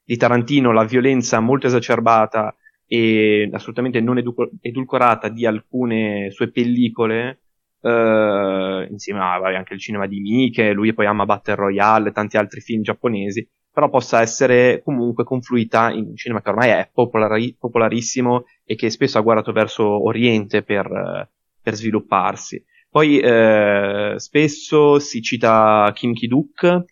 di 0.03 0.17
Tarantino 0.17 0.71
la 0.71 0.83
violenza 0.83 1.39
molto 1.39 1.67
esacerbata 1.67 2.55
e 2.87 3.49
assolutamente 3.53 4.01
non 4.01 4.17
edu- 4.17 4.49
edulcorata 4.61 5.29
di 5.29 5.45
alcune 5.45 6.31
sue 6.31 6.49
pellicole, 6.49 7.41
uh, 7.81 8.81
insieme 8.89 9.19
a 9.19 9.37
vabbè, 9.37 9.55
anche 9.55 9.75
il 9.75 9.79
cinema 9.79 10.07
di 10.07 10.19
Mike, 10.19 10.73
lui 10.73 10.93
poi 10.93 11.05
ama 11.05 11.25
Battle 11.25 11.55
Royale 11.55 12.09
e 12.09 12.11
tanti 12.13 12.37
altri 12.37 12.61
film 12.61 12.81
giapponesi, 12.81 13.47
però 13.71 13.89
possa 13.89 14.21
essere 14.21 14.81
comunque 14.83 15.23
confluita 15.23 15.91
in 15.91 16.07
un 16.07 16.15
cinema 16.15 16.41
che 16.41 16.49
ormai 16.49 16.69
è 16.69 16.89
popolari- 16.91 17.55
popolarissimo 17.57 18.45
e 18.65 18.75
che 18.75 18.89
spesso 18.89 19.19
ha 19.19 19.21
guardato 19.21 19.51
verso 19.51 20.03
Oriente 20.03 20.63
per... 20.63 21.29
Per 21.63 21.73
svilupparsi. 21.73 22.63
Poi 22.93 23.19
eh, 23.19 24.13
spesso 24.17 24.99
si 24.99 25.19
cita 25.23 25.91
Kim 25.95 26.13
Ki-duk, 26.13 26.83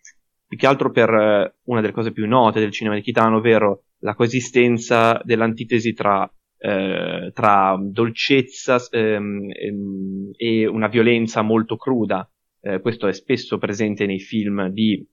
più 0.48 0.58
che 0.58 0.66
altro 0.66 0.90
per 0.90 1.08
eh, 1.08 1.54
una 1.66 1.80
delle 1.80 1.92
cose 1.92 2.10
più 2.10 2.26
note 2.26 2.58
del 2.58 2.72
cinema 2.72 2.96
di 2.96 3.02
Kitano, 3.02 3.36
ovvero 3.36 3.84
la 4.00 4.14
coesistenza 4.14 5.20
dell'antitesi 5.22 5.92
tra, 5.92 6.28
eh, 6.58 7.30
tra 7.32 7.78
dolcezza 7.80 8.84
ehm, 8.90 9.48
ehm, 9.52 10.30
e 10.36 10.66
una 10.66 10.88
violenza 10.88 11.42
molto 11.42 11.76
cruda. 11.76 12.28
Eh, 12.60 12.80
questo 12.80 13.06
è 13.06 13.12
spesso 13.12 13.58
presente 13.58 14.04
nei 14.04 14.18
film 14.18 14.70
di, 14.70 15.06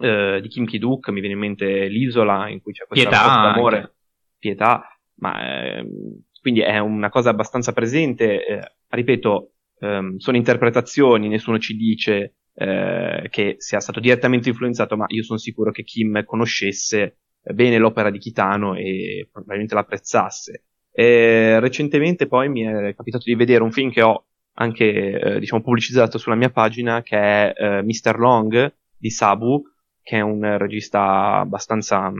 eh, 0.00 0.40
di 0.42 0.48
Kim 0.48 0.64
Ki-duk, 0.64 1.08
mi 1.10 1.20
viene 1.20 1.34
in 1.34 1.40
mente 1.40 1.86
L'isola, 1.86 2.48
in 2.48 2.60
cui 2.60 2.72
c'è 2.72 2.84
questa 2.86 3.08
pietà 3.08 3.26
d'amore, 3.42 3.94
pietà, 4.38 4.82
ma 5.18 5.76
ehm, 5.78 6.22
quindi 6.46 6.62
è 6.62 6.78
una 6.78 7.08
cosa 7.08 7.30
abbastanza 7.30 7.72
presente. 7.72 8.46
Eh, 8.46 8.72
ripeto, 8.86 9.54
ehm, 9.80 10.18
sono 10.18 10.36
interpretazioni, 10.36 11.26
nessuno 11.26 11.58
ci 11.58 11.74
dice 11.74 12.36
eh, 12.54 13.26
che 13.30 13.56
sia 13.58 13.80
stato 13.80 13.98
direttamente 13.98 14.48
influenzato, 14.48 14.96
ma 14.96 15.06
io 15.08 15.24
sono 15.24 15.40
sicuro 15.40 15.72
che 15.72 15.82
Kim 15.82 16.24
conoscesse 16.24 17.18
bene 17.42 17.78
l'opera 17.78 18.10
di 18.10 18.18
Kitano 18.20 18.76
e 18.76 19.28
probabilmente 19.32 19.74
l'apprezzasse. 19.74 20.66
E 20.92 21.58
recentemente 21.58 22.28
poi 22.28 22.48
mi 22.48 22.62
è 22.62 22.94
capitato 22.94 23.24
di 23.26 23.34
vedere 23.34 23.64
un 23.64 23.72
film 23.72 23.90
che 23.90 24.02
ho 24.02 24.26
anche 24.58 25.18
eh, 25.18 25.40
diciamo 25.40 25.62
pubblicizzato 25.62 26.16
sulla 26.16 26.36
mia 26.36 26.50
pagina 26.50 27.02
che 27.02 27.16
è 27.18 27.52
eh, 27.56 27.82
Mr. 27.82 28.18
Long 28.18 28.72
di 28.96 29.10
Sabu 29.10 29.62
che 30.00 30.18
è 30.18 30.20
un 30.20 30.56
regista 30.58 31.40
abbastanza 31.40 32.12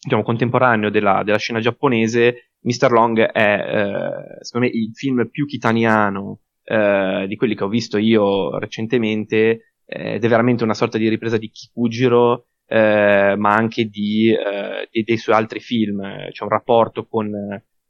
diciamo 0.00 0.22
contemporaneo 0.22 0.90
della, 0.90 1.22
della 1.24 1.38
scena 1.38 1.60
giapponese 1.60 2.47
Mr. 2.60 2.90
Long 2.90 3.18
è, 3.20 3.38
eh, 3.38 4.44
secondo 4.44 4.66
me, 4.66 4.72
il 4.72 4.90
film 4.92 5.28
più 5.30 5.46
kitaniano 5.46 6.40
eh, 6.64 7.24
di 7.26 7.36
quelli 7.36 7.54
che 7.54 7.64
ho 7.64 7.68
visto 7.68 7.98
io 7.98 8.58
recentemente, 8.58 9.74
eh, 9.86 10.14
ed 10.14 10.24
è 10.24 10.28
veramente 10.28 10.64
una 10.64 10.74
sorta 10.74 10.98
di 10.98 11.08
ripresa 11.08 11.38
di 11.38 11.50
Kikujiro, 11.50 12.46
eh, 12.66 13.34
ma 13.38 13.54
anche 13.54 13.86
di, 13.86 14.30
eh, 14.30 14.88
di, 14.90 15.02
dei 15.02 15.16
suoi 15.16 15.36
altri 15.36 15.60
film. 15.60 16.02
C'è 16.30 16.42
un 16.42 16.50
rapporto 16.50 17.06
con, 17.06 17.30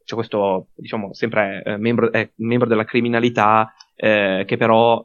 c'è 0.05 0.15
questo, 0.15 0.69
diciamo, 0.77 1.13
sempre 1.13 1.63
eh, 1.65 1.77
membro, 1.77 2.11
membro, 2.37 2.69
della 2.69 2.85
criminalità, 2.85 3.73
che 4.01 4.55
però 4.57 5.03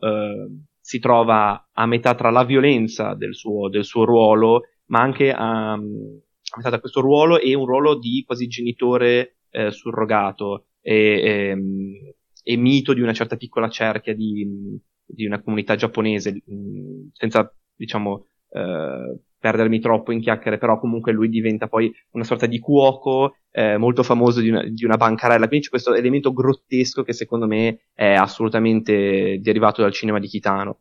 si 0.80 1.00
trova 1.00 1.70
a 1.72 1.86
metà 1.88 2.14
tra 2.14 2.30
la 2.30 2.44
violenza 2.44 3.16
del 3.16 3.34
suo, 3.34 3.68
del 3.70 3.84
suo 3.84 4.06
ruolo, 4.06 4.66
ma 4.88 5.00
anche 5.00 5.32
a, 5.32 5.72
a 5.72 5.78
metà 5.78 6.70
tra 6.70 6.80
questo 6.80 7.02
ruolo 7.02 7.40
e 7.40 7.56
un 7.56 7.66
ruolo 7.66 7.98
di 7.98 8.24
quasi 8.24 8.46
genitore 8.46 9.38
eh, 9.54 9.72
surrogato 9.72 10.66
e, 10.82 11.22
ehm, 11.24 12.14
e, 12.44 12.58
mito 12.58 12.94
di 12.94 13.02
una 13.02 13.14
certa 13.14 13.38
piccola 13.38 13.70
cerchia 13.70 14.16
di, 14.16 14.80
di 15.06 15.26
una 15.26 15.42
comunità 15.42 15.76
giapponese, 15.76 16.42
mm, 16.52 17.08
senza, 17.14 17.54
diciamo, 17.76 18.26
eh, 18.50 19.20
perdermi 19.38 19.80
troppo 19.80 20.12
in 20.12 20.22
chiacchiere, 20.22 20.58
però 20.58 20.80
comunque 20.80 21.12
lui 21.12 21.30
diventa 21.30 21.68
poi 21.68 21.94
una 22.12 22.24
sorta 22.24 22.46
di 22.46 22.60
cuoco 22.60 23.36
eh, 23.52 23.78
molto 23.78 24.02
famoso 24.02 24.40
di 24.40 24.50
una, 24.50 24.64
di 24.64 24.86
una, 24.86 24.98
bancarella. 24.98 25.48
Quindi 25.48 25.66
c'è 25.66 25.72
questo 25.72 25.94
elemento 25.94 26.32
grottesco 26.32 27.04
che 27.04 27.14
secondo 27.14 27.46
me 27.46 27.88
è 27.94 28.14
assolutamente 28.14 29.40
derivato 29.42 29.82
dal 29.82 29.92
cinema 29.92 30.20
di 30.20 30.28
Kitano. 30.28 30.80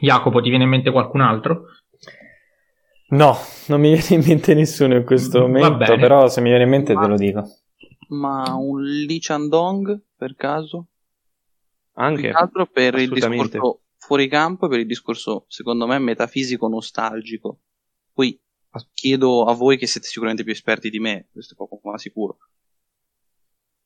Jacopo, 0.00 0.40
ti 0.40 0.50
viene 0.50 0.64
in 0.64 0.70
mente 0.70 0.90
qualcun 0.90 1.22
altro? 1.22 1.64
No, 3.12 3.36
non 3.68 3.80
mi 3.80 3.92
viene 3.92 4.22
in 4.22 4.22
mente 4.26 4.54
nessuno 4.54 4.96
in 4.96 5.04
questo 5.04 5.40
momento, 5.40 5.96
però 5.96 6.28
se 6.28 6.40
mi 6.40 6.48
viene 6.48 6.64
in 6.64 6.70
mente 6.70 6.94
ma, 6.94 7.02
te 7.02 7.06
lo 7.08 7.16
dico. 7.16 7.44
Ma 8.08 8.54
un 8.54 8.82
Lee 8.82 9.18
Chandong, 9.20 10.02
per 10.16 10.34
caso? 10.34 10.88
Anche. 11.94 12.28
Più 12.28 12.36
altro 12.36 12.66
per 12.66 12.94
il 12.94 13.10
discorso 13.10 13.82
fuori 13.98 14.28
campo 14.28 14.66
e 14.66 14.68
per 14.68 14.80
il 14.80 14.86
discorso, 14.86 15.44
secondo 15.48 15.86
me, 15.86 15.98
metafisico 15.98 16.68
nostalgico. 16.68 17.60
Poi 18.12 18.40
chiedo 18.94 19.44
a 19.44 19.52
voi 19.54 19.76
che 19.76 19.86
siete 19.86 20.06
sicuramente 20.06 20.42
più 20.42 20.52
esperti 20.52 20.90
di 20.90 20.98
me, 20.98 21.28
questo 21.30 21.52
è 21.52 21.56
poco 21.56 21.80
ma 21.84 21.98
sicuro. 21.98 22.38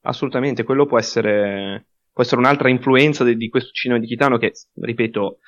Assolutamente, 0.02 0.62
quello 0.62 0.86
può 0.86 0.98
essere, 0.98 1.88
può 2.12 2.22
essere 2.22 2.40
un'altra 2.40 2.70
influenza 2.70 3.24
di, 3.24 3.36
di 3.36 3.48
questo 3.48 3.72
cinema 3.72 3.98
di 3.98 4.06
Kitano 4.06 4.38
che, 4.38 4.52
ripeto, 4.74 5.40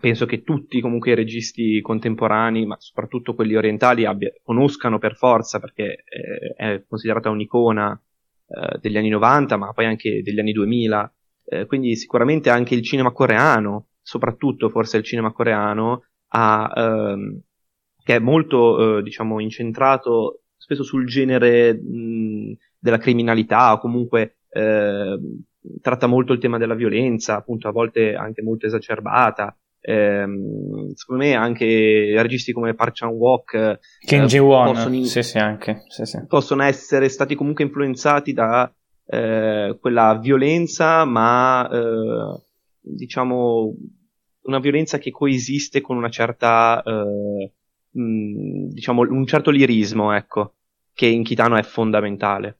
penso 0.00 0.26
che 0.26 0.42
tutti 0.42 0.80
comunque 0.80 1.12
i 1.12 1.14
registi 1.14 1.80
contemporanei, 1.80 2.66
ma 2.66 2.76
soprattutto 2.78 3.34
quelli 3.34 3.54
orientali, 3.56 4.04
abbia, 4.04 4.32
conoscano 4.42 4.98
per 4.98 5.16
forza 5.16 5.58
perché 5.60 6.04
eh, 6.04 6.54
è 6.56 6.84
considerata 6.88 7.30
un'icona 7.30 8.00
eh, 8.48 8.78
degli 8.80 8.96
anni 8.96 9.08
90, 9.10 9.56
ma 9.56 9.72
poi 9.72 9.86
anche 9.86 10.22
degli 10.22 10.38
anni 10.40 10.52
2000. 10.52 11.12
eh, 11.44 11.66
quindi 11.66 11.96
sicuramente 11.96 12.50
anche 12.50 12.74
il 12.74 12.82
cinema 12.82 13.12
coreano, 13.12 13.88
soprattutto 14.02 14.68
forse 14.70 14.96
il 14.98 15.04
cinema 15.04 15.32
coreano, 15.32 16.04
ha, 16.28 16.72
ehm, 16.76 17.40
che 18.02 18.16
è 18.16 18.18
molto 18.18 18.98
eh, 18.98 19.02
diciamo 19.02 19.40
incentrato 19.40 20.42
spesso 20.56 20.82
sul 20.82 21.06
genere 21.06 21.74
mh, 21.74 22.54
della 22.78 22.98
criminalità 22.98 23.72
o 23.72 23.78
comunque 23.78 24.38
eh, 24.50 25.18
tratta 25.80 26.06
molto 26.06 26.32
il 26.32 26.38
tema 26.38 26.58
della 26.58 26.74
violenza, 26.74 27.36
appunto 27.36 27.68
a 27.68 27.72
volte 27.72 28.14
anche 28.14 28.42
molto 28.42 28.66
esacerbata. 28.66 29.56
Eh, 29.82 30.24
secondo 30.94 31.24
me 31.24 31.34
anche 31.34 32.12
registi 32.20 32.52
come 32.52 32.74
Park 32.74 32.96
Chan 32.96 33.08
Wook 33.08 33.78
Kim 34.00 34.24
eh, 34.24 34.38
possono, 34.38 34.94
in- 34.94 35.06
sì, 35.06 35.22
sì, 35.22 35.38
anche. 35.38 35.84
Sì, 35.88 36.04
sì. 36.04 36.26
possono 36.26 36.62
essere 36.62 37.08
stati 37.08 37.34
comunque 37.34 37.64
influenzati 37.64 38.32
da 38.32 38.72
eh, 39.06 39.78
quella 39.80 40.18
violenza, 40.18 41.04
ma 41.04 41.68
eh, 41.70 42.40
diciamo 42.80 43.74
una 44.42 44.58
violenza 44.58 44.98
che 44.98 45.10
coesiste 45.10 45.80
con 45.80 45.96
una 45.96 46.10
certa 46.10 46.82
eh, 46.82 47.52
mh, 47.90 48.68
diciamo 48.72 49.02
un 49.02 49.26
certo 49.26 49.50
lirismo, 49.50 50.12
ecco, 50.12 50.54
che 50.92 51.06
in 51.06 51.22
Kitano 51.22 51.56
è 51.56 51.62
fondamentale 51.62 52.56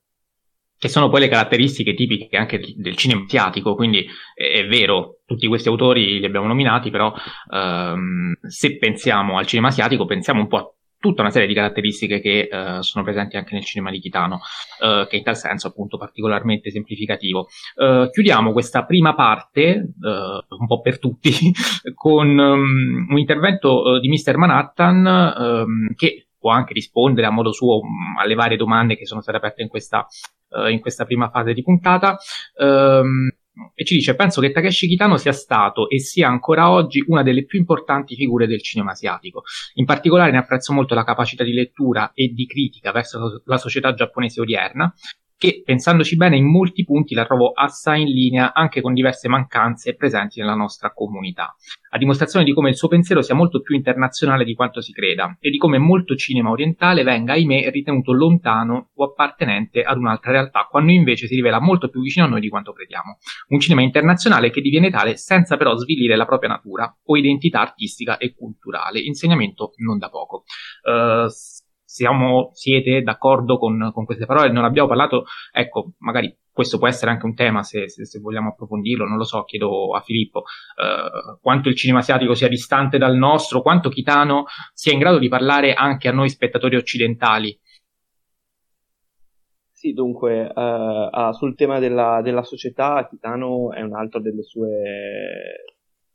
che 0.80 0.88
sono 0.88 1.10
poi 1.10 1.20
le 1.20 1.28
caratteristiche 1.28 1.92
tipiche 1.92 2.38
anche 2.38 2.58
del 2.74 2.96
cinema 2.96 3.24
asiatico, 3.24 3.74
quindi 3.74 4.02
è, 4.34 4.60
è 4.60 4.66
vero, 4.66 5.19
tutti 5.30 5.46
questi 5.46 5.68
autori 5.68 6.18
li 6.18 6.24
abbiamo 6.24 6.48
nominati, 6.48 6.90
però 6.90 7.14
ehm, 7.52 8.34
se 8.48 8.78
pensiamo 8.78 9.38
al 9.38 9.46
cinema 9.46 9.68
asiatico 9.68 10.04
pensiamo 10.04 10.40
un 10.40 10.48
po' 10.48 10.56
a 10.56 10.72
tutta 10.98 11.22
una 11.22 11.30
serie 11.30 11.46
di 11.46 11.54
caratteristiche 11.54 12.20
che 12.20 12.48
uh, 12.50 12.82
sono 12.82 13.04
presenti 13.04 13.36
anche 13.36 13.54
nel 13.54 13.64
cinema 13.64 13.90
di 13.90 14.00
Kitano, 14.00 14.40
uh, 14.80 15.06
che 15.06 15.16
in 15.16 15.22
tal 15.22 15.36
senso 15.36 15.68
appunto 15.68 15.96
particolarmente 15.96 16.68
esemplificativo. 16.68 17.46
Uh, 17.76 18.10
chiudiamo 18.10 18.52
questa 18.52 18.84
prima 18.84 19.14
parte, 19.14 19.94
un 20.02 20.66
po' 20.66 20.80
per 20.80 20.98
tutti, 20.98 21.30
con 21.94 22.36
um, 22.36 23.06
un 23.08 23.18
intervento 23.18 23.98
di 23.98 24.08
Mr. 24.08 24.36
Manhattan 24.36 25.34
um, 25.38 25.94
che 25.94 26.26
può 26.38 26.50
anche 26.50 26.74
rispondere 26.74 27.26
a 27.26 27.30
modo 27.30 27.52
suo 27.52 27.78
um, 27.78 28.18
alle 28.18 28.34
varie 28.34 28.58
domande 28.58 28.96
che 28.96 29.06
sono 29.06 29.22
state 29.22 29.38
aperte 29.38 29.62
in 29.62 29.68
questa 29.68 30.06
uh, 30.50 30.66
in 30.66 30.80
questa 30.80 31.04
prima 31.04 31.30
fase 31.30 31.52
di 31.52 31.62
puntata. 31.62 32.18
Um, 32.56 33.30
e 33.74 33.84
ci 33.84 33.94
dice: 33.94 34.14
Penso 34.14 34.40
che 34.40 34.53
Takeshi 34.53 34.86
Kitano 34.86 35.16
sia 35.16 35.32
stato 35.32 35.88
e 35.88 35.98
sia 35.98 36.28
ancora 36.28 36.70
oggi 36.70 37.05
una 37.07 37.22
delle 37.22 37.44
più 37.44 37.59
importanti 37.59 38.14
figure 38.14 38.46
del 38.46 38.62
cinema 38.62 38.92
asiatico. 38.92 39.42
In 39.74 39.84
particolare 39.84 40.30
ne 40.30 40.38
apprezzo 40.38 40.72
molto 40.72 40.94
la 40.94 41.05
capacità 41.05 41.44
di 41.44 41.53
lettura 41.53 42.12
e 42.14 42.28
di 42.28 42.46
critica 42.46 42.92
verso 42.92 43.42
la 43.44 43.59
società 43.59 43.92
giapponese 43.92 44.40
odierna, 44.40 44.92
che, 45.41 45.62
pensandoci 45.64 46.16
bene, 46.16 46.36
in 46.36 46.45
molti 46.45 46.84
punti 46.84 47.14
la 47.14 47.24
trovo 47.24 47.53
assai 47.53 48.03
in 48.03 48.09
linea 48.09 48.53
anche 48.53 48.82
con 48.82 48.93
diverse 48.93 49.26
mancanze 49.26 49.97
presenti 49.97 50.38
nella 50.38 50.55
nostra 50.55 50.93
comunità, 50.93 51.57
a 51.93 51.97
dimostrazione 51.97 52.45
di 52.45 52.53
come 52.53 52.68
il 52.68 52.76
suo 52.76 52.88
pensiero 52.88 53.22
sia 53.22 53.34
molto 53.34 53.62
più 53.62 53.74
internazionale 53.74 54.45
di 54.45 54.53
quanto 54.53 54.82
si 54.82 54.93
creda 54.93 55.38
e 55.41 55.49
di 55.49 55.57
come 55.57 55.78
molto 55.78 56.14
cinema 56.14 56.51
orientale 56.51 57.05
venga, 57.05 57.32
ahimè, 57.32 57.70
ritenuto 57.70 58.12
lontano 58.12 58.91
o 58.95 59.05
appartenente 59.05 59.80
ad 59.80 59.97
un'altra 59.97 60.30
realtà, 60.30 60.68
quando 60.70 60.93
invece 60.93 61.26
si 61.26 61.36
rivela 61.36 61.59
molto 61.59 61.88
più 61.88 62.03
vicino 62.03 62.26
a 62.26 62.28
noi 62.28 62.43
di 62.43 62.51
quanto 62.51 62.74
crediamo. 62.74 63.16
Un 63.49 63.61
cinema 63.61 63.80
internazionale 63.80 64.51
che 64.51 64.61
diviene 64.61 64.91
tale 64.91 65.16
senza 65.16 65.57
però 65.57 65.74
svilire 65.76 66.16
la 66.16 66.26
propria 66.26 66.51
natura 66.51 66.95
o 67.03 67.16
identità 67.16 67.62
artistica 67.62 68.18
e 68.18 68.34
culturale, 68.34 69.01
insegnamento 69.01 69.72
non 69.76 69.97
da 69.97 70.11
poco. 70.11 70.45
Uh, 70.82 71.30
siamo, 71.91 72.51
siete 72.53 73.03
d'accordo 73.03 73.59
con, 73.59 73.91
con, 73.93 74.05
queste 74.05 74.24
parole? 74.24 74.53
Non 74.53 74.64
abbiamo 74.64 74.86
parlato, 74.86 75.24
ecco, 75.53 75.95
magari 75.99 76.32
questo 76.53 76.78
può 76.78 76.86
essere 76.86 77.11
anche 77.11 77.26
un 77.26 77.34
tema 77.34 77.64
se, 77.64 77.88
se, 77.88 78.07
se 78.07 78.20
vogliamo 78.20 78.51
approfondirlo, 78.51 79.07
non 79.07 79.16
lo 79.16 79.24
so, 79.24 79.43
chiedo 79.43 79.93
a 79.93 80.01
Filippo, 80.01 80.45
eh, 80.76 81.38
quanto 81.41 81.68
il 81.68 81.74
cinema 81.74 81.99
asiatico 81.99 82.34
sia 82.34 82.47
distante 82.47 82.97
dal 82.97 83.16
nostro, 83.16 83.61
quanto 83.61 83.88
Kitano 83.88 84.45
sia 84.72 84.93
in 84.93 85.01
grado 85.01 85.18
di 85.18 85.28
parlare 85.28 85.74
anche 85.74 86.07
a 86.07 86.12
noi 86.12 86.28
spettatori 86.28 86.76
occidentali. 86.76 87.59
Sì, 89.72 89.93
dunque, 89.93 90.43
uh, 90.55 91.32
sul 91.32 91.57
tema 91.57 91.80
della, 91.80 92.20
della, 92.22 92.43
società, 92.43 93.09
Kitano 93.09 93.72
è 93.72 93.80
un 93.80 93.95
altro 93.95 94.20
delle 94.20 94.43
sue, 94.43 95.64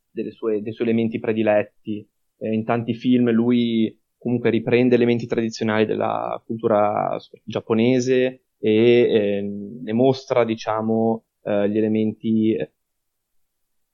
delle 0.10 0.32
sue, 0.32 0.62
dei 0.62 0.72
suoi 0.72 0.88
elementi 0.88 1.20
prediletti. 1.20 2.08
Eh, 2.38 2.54
in 2.54 2.64
tanti 2.64 2.94
film 2.94 3.32
lui 3.32 3.92
comunque 4.26 4.50
riprende 4.50 4.96
elementi 4.96 5.28
tradizionali 5.28 5.86
della 5.86 6.42
cultura 6.44 7.16
giapponese 7.44 8.46
e 8.58 8.72
eh, 8.72 9.42
ne 9.84 9.94
mostra, 9.94 10.44
diciamo, 10.44 11.26
eh, 11.44 11.70
gli 11.70 11.78
elementi 11.78 12.56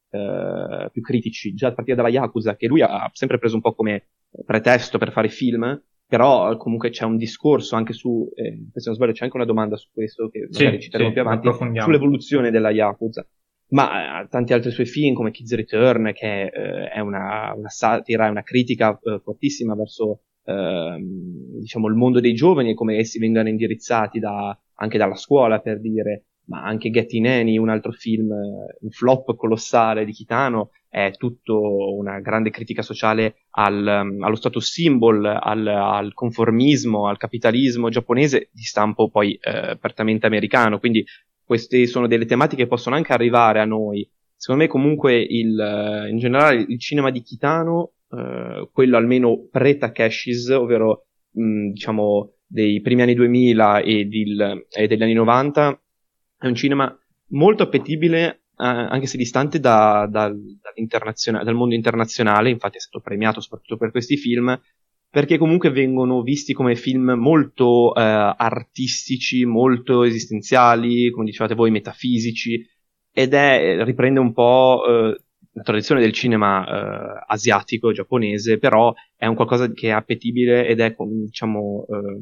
eh, 0.10 0.90
più 0.90 1.02
critici, 1.02 1.54
già 1.54 1.68
a 1.68 1.74
partire 1.74 1.98
dalla 1.98 2.08
Yakuza, 2.08 2.56
che 2.56 2.68
lui 2.68 2.82
ha 2.82 3.10
sempre 3.12 3.40
preso 3.40 3.56
un 3.56 3.62
po' 3.62 3.74
come 3.74 4.08
pretesto 4.46 4.98
per 4.98 5.12
fare 5.12 5.28
film, 5.28 5.84
però 6.08 6.56
comunque 6.56 6.92
c'è 6.92 7.04
un 7.04 7.18
discorso 7.18 7.76
anche 7.76 7.92
su, 7.92 8.32
eh, 8.34 8.68
se 8.74 8.84
non 8.86 8.96
sbaglio 8.96 9.12
c'è 9.12 9.26
anche 9.26 9.36
una 9.36 9.46
domanda 9.46 9.76
su 9.76 9.90
questo 9.92 10.30
che 10.30 10.48
magari 10.50 10.78
sì, 10.78 10.84
citeremo 10.84 11.10
sì, 11.10 11.16
più 11.16 11.24
avanti, 11.24 11.50
sull'evoluzione 11.82 12.52
della 12.52 12.72
Yakuza 12.72 13.28
ma 13.72 14.22
eh, 14.22 14.28
tanti 14.28 14.54
altri 14.54 14.72
suoi 14.72 14.86
film 14.86 15.14
come 15.14 15.32
Kids 15.32 15.56
Return, 15.56 16.12
che 16.14 16.44
eh, 16.44 16.90
è 16.90 17.00
una, 17.00 17.54
una, 17.56 17.70
satira, 17.70 18.30
una 18.30 18.44
critica 18.44 18.98
eh, 19.02 19.20
fortissima 19.24 19.76
verso 19.76 20.22
ehm, 20.46 21.60
diciamo, 21.60 21.88
il 21.88 21.96
mondo 21.96 22.20
dei 22.20 22.34
giovani 22.34 22.72
e 22.72 22.74
come 22.74 22.98
essi 22.98 23.20
vengano 23.20 23.50
indirizzati 23.50 24.20
da, 24.20 24.58
anche 24.76 24.98
dalla 24.98 25.16
scuola, 25.16 25.60
per 25.60 25.80
dire, 25.80 26.26
ma 26.46 26.64
anche 26.64 26.90
Getting 26.90 27.26
Nanny, 27.26 27.58
un 27.58 27.70
altro 27.70 27.92
film, 27.92 28.32
eh, 28.32 28.78
un 28.82 28.90
flop 28.90 29.36
colossale 29.36 30.04
di 30.04 30.12
Kitano, 30.12 30.72
è 30.90 31.12
tutto 31.16 31.96
una 31.96 32.20
grande 32.20 32.50
critica 32.50 32.82
sociale 32.82 33.46
al, 33.52 34.02
um, 34.04 34.22
allo 34.24 34.36
status 34.36 34.70
symbol, 34.70 35.26
al, 35.26 35.66
al, 35.66 36.14
conformismo, 36.14 37.08
al 37.08 37.16
capitalismo 37.16 37.88
giapponese 37.88 38.50
di 38.52 38.64
stampo 38.64 39.10
poi 39.10 39.40
eh, 39.42 39.70
apertamente 39.70 40.26
americano, 40.26 40.80
quindi 40.80 41.06
queste 41.52 41.86
sono 41.86 42.08
delle 42.08 42.26
tematiche 42.26 42.64
che 42.64 42.70
possono 42.70 42.96
anche 42.96 43.12
arrivare 43.12 43.60
a 43.60 43.66
noi. 43.66 44.10
Secondo 44.38 44.62
me 44.64 44.70
comunque 44.70 45.20
il, 45.20 46.08
in 46.10 46.18
generale 46.18 46.64
il 46.66 46.80
cinema 46.80 47.12
di 47.12 47.22
Kitano, 47.22 47.92
eh, 48.10 48.70
quello 48.72 48.96
almeno 48.96 49.50
pre-Takeshis, 49.52 50.48
ovvero 50.52 51.08
mh, 51.32 51.72
diciamo 51.72 52.36
dei 52.48 52.80
primi 52.80 53.02
anni 53.02 53.16
2000 53.16 53.82
e, 53.82 54.06
del, 54.06 54.66
e, 54.70 54.88
degli 54.88 55.04
anni 55.04 55.12
90, 55.12 55.82
è 56.38 56.48
un 56.48 56.56
cinema 56.56 56.98
molto 57.32 57.64
appetibile 57.64 58.44
eh, 58.58 58.66
anche 58.66 59.08
se 59.08 59.18
distante 59.18 59.60
da, 59.60 60.08
da, 60.10 60.30
dal 60.32 61.54
mondo 61.54 61.76
internazionale, 61.76 62.50
infatti 62.50 62.78
è 62.78 62.80
stato 62.80 63.02
premiato 63.02 63.42
soprattutto 63.42 63.76
per 63.76 63.92
questi 63.92 64.16
film, 64.16 64.58
perché 65.12 65.38
comunque 65.38 65.72
vengono 65.72 66.22
visti 66.22 66.54
come 66.54 66.76
film 66.76 67.12
molto 67.18 67.94
eh, 67.94 68.02
artistici, 68.02 69.44
molto 69.44 70.04
esistenziali, 70.04 71.12
come 71.12 71.26
dicevate 71.26 71.54
voi, 71.54 71.70
metafisici, 71.70 72.66
ed 73.12 73.34
è, 73.34 73.84
riprende 73.84 74.22
un 74.22 74.32
po' 74.32 74.82
eh, 74.88 75.22
la 75.52 75.64
tradizione 75.64 76.00
del 76.00 76.14
cinema 76.14 76.66
eh, 76.66 77.26
asiatico, 77.28 77.92
giapponese, 77.92 78.58
però 78.58 78.94
è 79.18 79.26
un 79.26 79.36
qualcosa 79.36 79.70
che 79.74 79.90
è 79.90 79.92
appetibile 79.92 80.66
ed 80.66 80.80
è, 80.80 80.96
diciamo, 80.98 81.86
eh, 81.90 82.22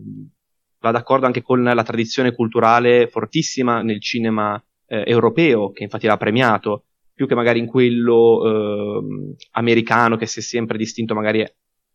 va 0.79 0.89
d'accordo 0.89 1.27
anche 1.27 1.43
con 1.43 1.61
la 1.61 1.83
tradizione 1.83 2.33
culturale 2.33 3.07
fortissima 3.07 3.83
nel 3.83 4.01
cinema 4.01 4.59
eh, 4.87 5.03
europeo, 5.05 5.71
che 5.71 5.83
infatti 5.83 6.07
l'ha 6.07 6.17
premiato, 6.17 6.85
più 7.13 7.27
che 7.27 7.35
magari 7.35 7.59
in 7.59 7.67
quello 7.67 8.45
ehm, 8.45 9.35
americano 9.51 10.17
che 10.17 10.25
si 10.25 10.39
è 10.39 10.41
sempre 10.41 10.79
distinto 10.79 11.13
magari 11.13 11.45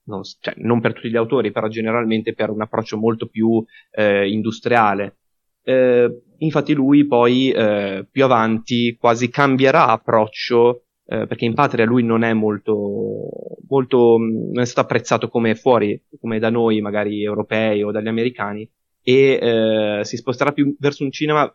non, 0.05 0.23
cioè, 0.41 0.55
non, 0.59 0.81
per 0.81 0.93
tutti 0.95 1.11
gli 1.11 1.17
autori, 1.17 1.51
però 1.51 1.69
generalmente 1.69 2.35
per 2.35 2.51
un 2.51 2.63
approccio 2.63 2.97
molto 2.97 3.27
più 3.27 3.65
eh, 3.93 4.29
industriale. 4.31 5.19
Eh, 5.63 6.23
infatti 6.39 6.75
lui 6.75 7.07
poi 7.07 7.51
eh, 7.51 8.07
più 8.11 8.25
avanti 8.25 8.97
quasi 8.99 9.31
cambierà 9.31 9.87
approccio 9.87 10.85
eh, 11.07 11.27
perché 11.27 11.45
in 11.45 11.55
patria 11.55 11.85
lui 11.85 12.03
non 12.03 12.23
è 12.23 12.33
molto, 12.33 13.29
molto 13.69 14.17
non 14.19 14.61
è 14.61 14.65
stato 14.65 14.81
apprezzato 14.81 15.29
come 15.29 15.55
fuori, 15.55 16.03
come 16.21 16.39
da 16.39 16.51
noi 16.51 16.81
magari 16.81 17.23
europei 17.23 17.83
o 17.83 17.91
dagli 17.91 18.09
americani 18.09 18.69
e 19.03 19.39
eh, 20.01 20.05
si 20.05 20.17
sposterà 20.17 20.53
più 20.53 20.75
verso 20.79 21.05
un 21.05 21.11
cinema 21.11 21.55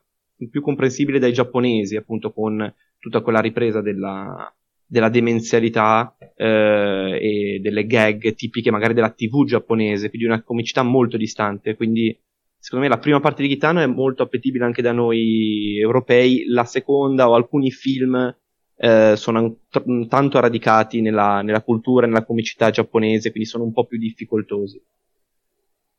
più 0.49 0.61
comprensibile 0.61 1.19
dai 1.19 1.33
giapponesi 1.33 1.95
appunto 1.95 2.31
con 2.31 2.73
tutta 2.99 3.21
quella 3.21 3.41
ripresa 3.41 3.81
della, 3.81 4.53
della 4.89 5.09
demenzialità 5.09 6.15
eh, 6.35 7.19
e 7.21 7.59
delle 7.61 7.85
gag 7.85 8.33
tipiche 8.33 8.71
magari 8.71 8.95
della 8.95 9.11
TV 9.11 9.45
giapponese, 9.45 10.09
quindi 10.09 10.25
una 10.25 10.41
comicità 10.41 10.81
molto 10.81 11.15
distante. 11.15 11.75
Quindi, 11.75 12.17
secondo 12.57 12.85
me, 12.85 12.91
la 12.91 12.99
prima 12.99 13.19
parte 13.19 13.43
di 13.43 13.49
Kitano 13.49 13.81
è 13.81 13.85
molto 13.85 14.23
appetibile 14.23 14.65
anche 14.65 14.81
da 14.81 14.91
noi 14.91 15.77
europei, 15.79 16.45
la 16.47 16.65
seconda 16.65 17.29
o 17.29 17.35
alcuni 17.35 17.69
film 17.69 18.35
eh, 18.77 19.13
sono 19.15 19.57
t- 19.69 20.07
tanto 20.07 20.39
radicati 20.39 21.01
nella, 21.01 21.43
nella 21.43 21.61
cultura, 21.61 22.07
nella 22.07 22.25
comicità 22.25 22.71
giapponese, 22.71 23.29
quindi 23.29 23.47
sono 23.47 23.65
un 23.65 23.71
po' 23.71 23.85
più 23.85 23.99
difficoltosi. 23.99 24.81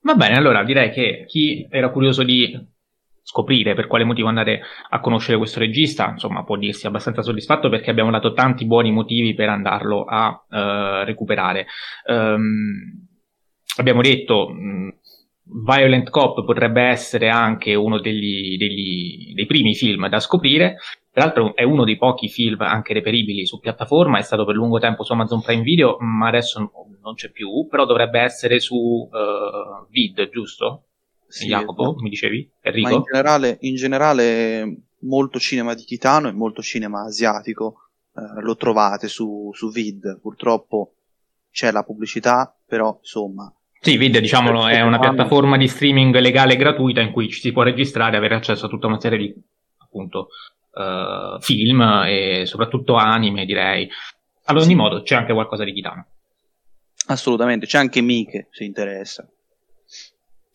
Va 0.03 0.15
bene, 0.15 0.35
allora 0.37 0.65
direi 0.65 0.91
che 0.91 1.25
chi 1.29 1.65
era 1.71 1.91
curioso 1.91 2.25
di 2.25 2.59
scoprire 3.23 3.75
per 3.75 3.87
quale 3.87 4.05
motivo 4.05 4.29
andare 4.29 4.61
a 4.89 5.01
conoscere 5.01 5.39
questo 5.39 5.61
regista, 5.61 6.11
insomma, 6.11 6.45
può 6.45 6.57
dirsi 6.57 6.87
abbastanza 6.87 7.23
soddisfatto 7.23 7.69
perché 7.69 7.91
abbiamo 7.91 8.11
dato 8.11 8.33
tanti 8.33 8.67
buoni 8.67 8.91
motivi 8.91 9.35
per 9.35 9.49
andarlo 9.49 10.05
a 10.05 10.29
uh, 10.29 11.05
recuperare. 11.05 11.67
Um, 12.07 13.07
abbiamo 13.77 14.03
detto. 14.03 14.49
Mh, 14.49 14.99
Violent 15.53 16.11
Cop 16.11 16.45
potrebbe 16.45 16.83
essere 16.83 17.29
anche 17.29 17.75
uno 17.75 17.99
degli, 17.99 18.57
degli, 18.57 19.35
dei 19.35 19.47
primi 19.47 19.75
film 19.75 20.09
da 20.09 20.21
scoprire. 20.21 20.77
Peraltro 21.13 21.57
è 21.57 21.65
uno 21.65 21.85
dei 21.85 21.97
pochi 21.97 22.29
film 22.29 22.61
anche 22.61 22.93
reperibili 22.93 23.45
su 23.45 23.59
piattaforma, 23.59 24.19
è 24.19 24.23
stato 24.23 24.45
per 24.45 24.55
lungo 24.55 24.79
tempo 24.79 25.03
su 25.03 25.13
Amazon 25.13 25.43
Prime 25.43 25.63
Video, 25.63 25.97
ma 25.99 26.29
adesso 26.29 26.71
non 27.03 27.15
c'è 27.15 27.33
più, 27.33 27.67
però 27.69 27.85
dovrebbe 27.85 28.21
essere 28.21 28.61
su 28.61 28.77
uh, 28.77 29.89
Vid, 29.91 30.29
giusto? 30.31 30.90
Sì, 31.31 31.47
Jacopo, 31.47 31.83
esatto. 31.83 32.03
mi 32.03 32.11
dicevi? 32.11 32.51
Enrico? 32.61 32.89
Ma 32.89 32.95
in 32.95 33.03
generale, 33.03 33.59
in 33.61 33.75
generale 33.75 34.77
molto 35.01 35.39
cinema 35.39 35.75
di 35.75 35.85
Kitano 35.85 36.29
e 36.29 36.33
molto 36.33 36.61
cinema 36.61 37.05
asiatico 37.05 37.91
eh, 38.15 38.43
lo 38.43 38.57
trovate 38.57 39.09
su, 39.09 39.51
su 39.55 39.71
Vid. 39.71 40.19
Purtroppo 40.21 40.95
c'è 41.51 41.71
la 41.71 41.83
pubblicità, 41.85 42.55
però 42.67 42.97
insomma 42.99 43.53
sì, 43.83 43.97
Vid, 43.97 44.19
diciamolo, 44.19 44.67
è 44.67 44.83
una 44.83 44.99
piattaforma 44.99 45.57
di 45.57 45.67
streaming 45.67 46.15
legale 46.19 46.53
e 46.53 46.57
gratuita 46.57 47.01
in 47.01 47.13
cui 47.13 47.31
ci 47.31 47.41
si 47.41 47.51
può 47.51 47.63
registrare 47.63 48.15
e 48.15 48.19
avere 48.19 48.35
accesso 48.35 48.67
a 48.67 48.69
tutta 48.69 48.87
una 48.87 49.01
serie 49.01 49.17
di 49.17 49.35
appunto 49.79 50.29
uh, 50.73 51.41
film 51.41 51.81
e 52.07 52.43
soprattutto 52.45 52.97
anime, 52.97 53.47
direi. 53.47 53.89
Ad 54.45 54.57
ogni 54.57 54.67
sì. 54.67 54.75
modo, 54.75 55.01
c'è 55.01 55.15
anche 55.15 55.33
qualcosa 55.33 55.65
di 55.65 55.73
Kitano. 55.73 56.07
Assolutamente, 57.07 57.65
c'è 57.65 57.79
anche 57.79 58.03
Mike, 58.03 58.49
se 58.51 58.65
interessa. 58.65 59.27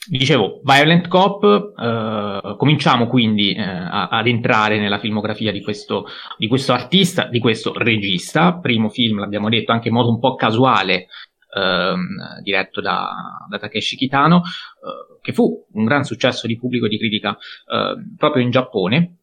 Dicevo, 0.08 0.62
Violent 0.64 1.08
Cop, 1.08 1.44
uh, 1.44 2.56
cominciamo 2.58 3.08
quindi 3.08 3.56
uh, 3.58 3.62
a, 3.62 4.08
ad 4.10 4.28
entrare 4.28 4.80
nella 4.80 5.00
filmografia 5.00 5.52
di 5.52 5.62
questo, 5.62 6.06
di 6.38 6.48
questo 6.48 6.74
artista, 6.74 7.28
di 7.28 7.40
questo 7.40 7.74
regista. 7.76 8.60
Primo 8.60 8.90
film, 8.90 9.20
l'abbiamo 9.20 9.50
detto, 9.50 9.72
anche 9.72 9.88
in 9.88 9.96
modo 9.96 10.10
un 10.10 10.20
po' 10.20 10.36
casuale, 10.36 11.08
ehm, 11.56 12.42
diretto 12.44 12.82
da, 12.82 13.10
da, 13.50 13.58
Takeshi 13.58 13.96
Kitano, 13.96 14.38
eh, 14.38 15.20
che 15.22 15.34
fu 15.34 15.66
un 15.72 15.86
gran 15.86 16.04
successo 16.04 16.46
di 16.48 16.58
pubblico 16.58 16.86
e 16.86 16.90
di 16.90 17.00
critica 17.00 17.32
eh, 17.32 17.96
proprio 18.18 18.44
in 18.44 18.52
Giappone. 18.52 19.18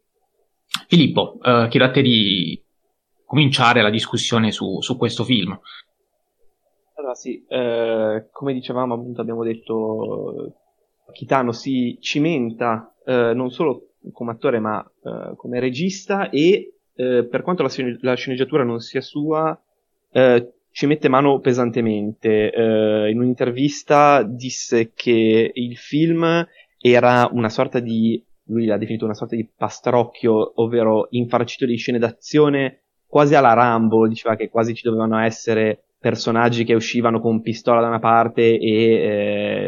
Filippo, 0.89 1.39
eh, 1.43 1.69
chiedo 1.69 1.87
a 1.87 1.91
te 1.91 2.03
di 2.03 2.61
cominciare 3.25 3.83
la 3.83 3.91
discussione 3.91 4.51
su, 4.51 4.81
su 4.81 4.97
questo 4.97 5.23
film. 5.25 5.59
Allora 6.97 7.15
sì, 7.15 7.45
eh, 7.47 8.29
come 8.31 8.53
dicevamo 8.53 8.95
appunto 8.95 9.21
abbiamo 9.21 9.45
detto 9.45 10.62
Kitano 11.13 11.53
si 11.53 11.99
cimenta 12.01 12.95
eh, 13.05 13.33
non 13.35 13.51
solo 13.51 13.89
come 14.13 14.33
attore 14.33 14.59
ma 14.59 14.85
eh, 15.05 15.37
come 15.37 15.61
regista 15.61 16.31
e 16.31 16.75
eh, 16.95 17.25
per 17.25 17.43
quanto 17.43 17.63
la, 17.63 17.71
la, 18.01 18.15
sceneggiatura 18.15 18.65
non 18.65 18.81
sia 18.81 19.01
sua 19.01 19.59
eh, 20.11 20.53
ci 20.73 20.87
mette 20.87 21.09
mano 21.09 21.39
pesantemente. 21.41 22.51
Eh, 22.51 23.11
in 23.11 23.19
un'intervista 23.19 24.23
disse 24.23 24.93
che 24.95 25.51
il 25.55 25.77
film 25.77 26.47
era 26.79 27.29
una 27.31 27.49
sorta 27.49 27.79
di, 27.79 28.23
lui 28.45 28.67
l'ha 28.67 28.79
definito 28.79 29.05
una 29.05 29.15
sorta 29.15 29.37
di 29.37 29.47
pastrocchio, 29.47 30.61
ovvero 30.61 31.07
infarcito 31.11 31.67
di 31.67 31.77
scene 31.77 31.99
d'azione 31.99 32.81
quasi 33.07 33.35
alla 33.35 33.53
Rambo, 33.53 34.09
diceva 34.09 34.37
che 34.37 34.49
quasi 34.49 34.75
ci 34.75 34.83
dovevano 34.85 35.19
essere 35.19 35.85
personaggi 36.03 36.65
che 36.65 36.75
uscivano 36.75 37.21
con 37.21 37.43
pistola 37.43 37.81
da 37.81 37.87
una 37.87 38.01
parte 38.01 38.59
e 38.59 38.75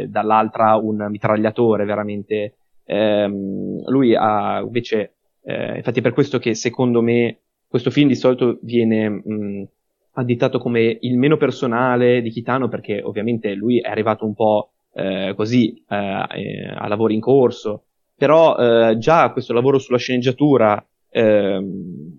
eh, 0.02 0.06
dall'altra 0.08 0.74
un 0.74 1.06
mitragliatore, 1.08 1.84
veramente. 1.84 2.54
Eh, 2.84 3.28
lui 3.86 4.16
ha 4.16 4.58
invece, 4.58 5.14
eh, 5.44 5.76
infatti 5.76 6.00
è 6.00 6.02
per 6.02 6.12
questo 6.12 6.40
che 6.40 6.54
secondo 6.54 7.00
me 7.00 7.38
questo 7.68 7.90
film 7.90 8.08
di 8.08 8.16
solito 8.16 8.58
viene 8.62 9.08
mh, 9.08 9.68
additato 10.14 10.58
come 10.58 10.98
il 11.00 11.16
meno 11.16 11.36
personale 11.36 12.20
di 12.20 12.30
Kitano 12.30 12.68
perché 12.68 13.00
ovviamente 13.00 13.54
lui 13.54 13.78
è 13.80 13.88
arrivato 13.88 14.26
un 14.26 14.34
po' 14.34 14.72
eh, 14.92 15.34
così 15.36 15.84
eh, 15.88 16.26
eh, 16.30 16.74
a 16.76 16.88
lavori 16.88 17.14
in 17.14 17.20
corso, 17.20 17.84
però 18.16 18.56
eh, 18.56 18.98
già 18.98 19.30
questo 19.30 19.52
lavoro 19.52 19.78
sulla 19.78 19.98
sceneggiatura 19.98 20.84
ehm, 21.10 22.18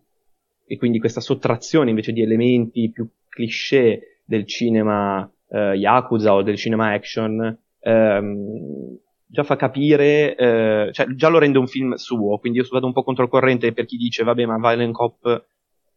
e 0.66 0.78
quindi 0.78 0.99
questa 0.99 1.22
sottrazione 1.22 1.89
invece 1.89 2.11
di 2.11 2.22
elementi 2.22 2.89
più 2.91 3.07
cliché 3.30 4.22
del 4.26 4.47
cinema 4.47 5.30
eh, 5.49 5.74
Yakuza 5.74 6.34
o 6.34 6.41
del 6.41 6.55
cinema 6.55 6.91
action 6.93 7.57
ehm, 7.80 8.97
già 9.28 9.43
fa 9.43 9.55
capire, 9.55 10.36
eh, 10.36 10.89
cioè 10.91 11.07
già 11.13 11.28
lo 11.28 11.39
rende 11.39 11.57
un 11.57 11.68
film 11.68 11.93
suo, 11.95 12.38
quindi 12.39 12.59
io 12.59 12.66
vado 12.72 12.88
un 12.88 12.93
po' 12.93 13.03
controcorrente 13.03 13.74
per 13.74 13.86
chi 13.86 13.97
dice 13.97 14.24
vabbè 14.24 14.45
ma 14.45 14.57
Violent 14.57 14.93
Cop 14.93 15.45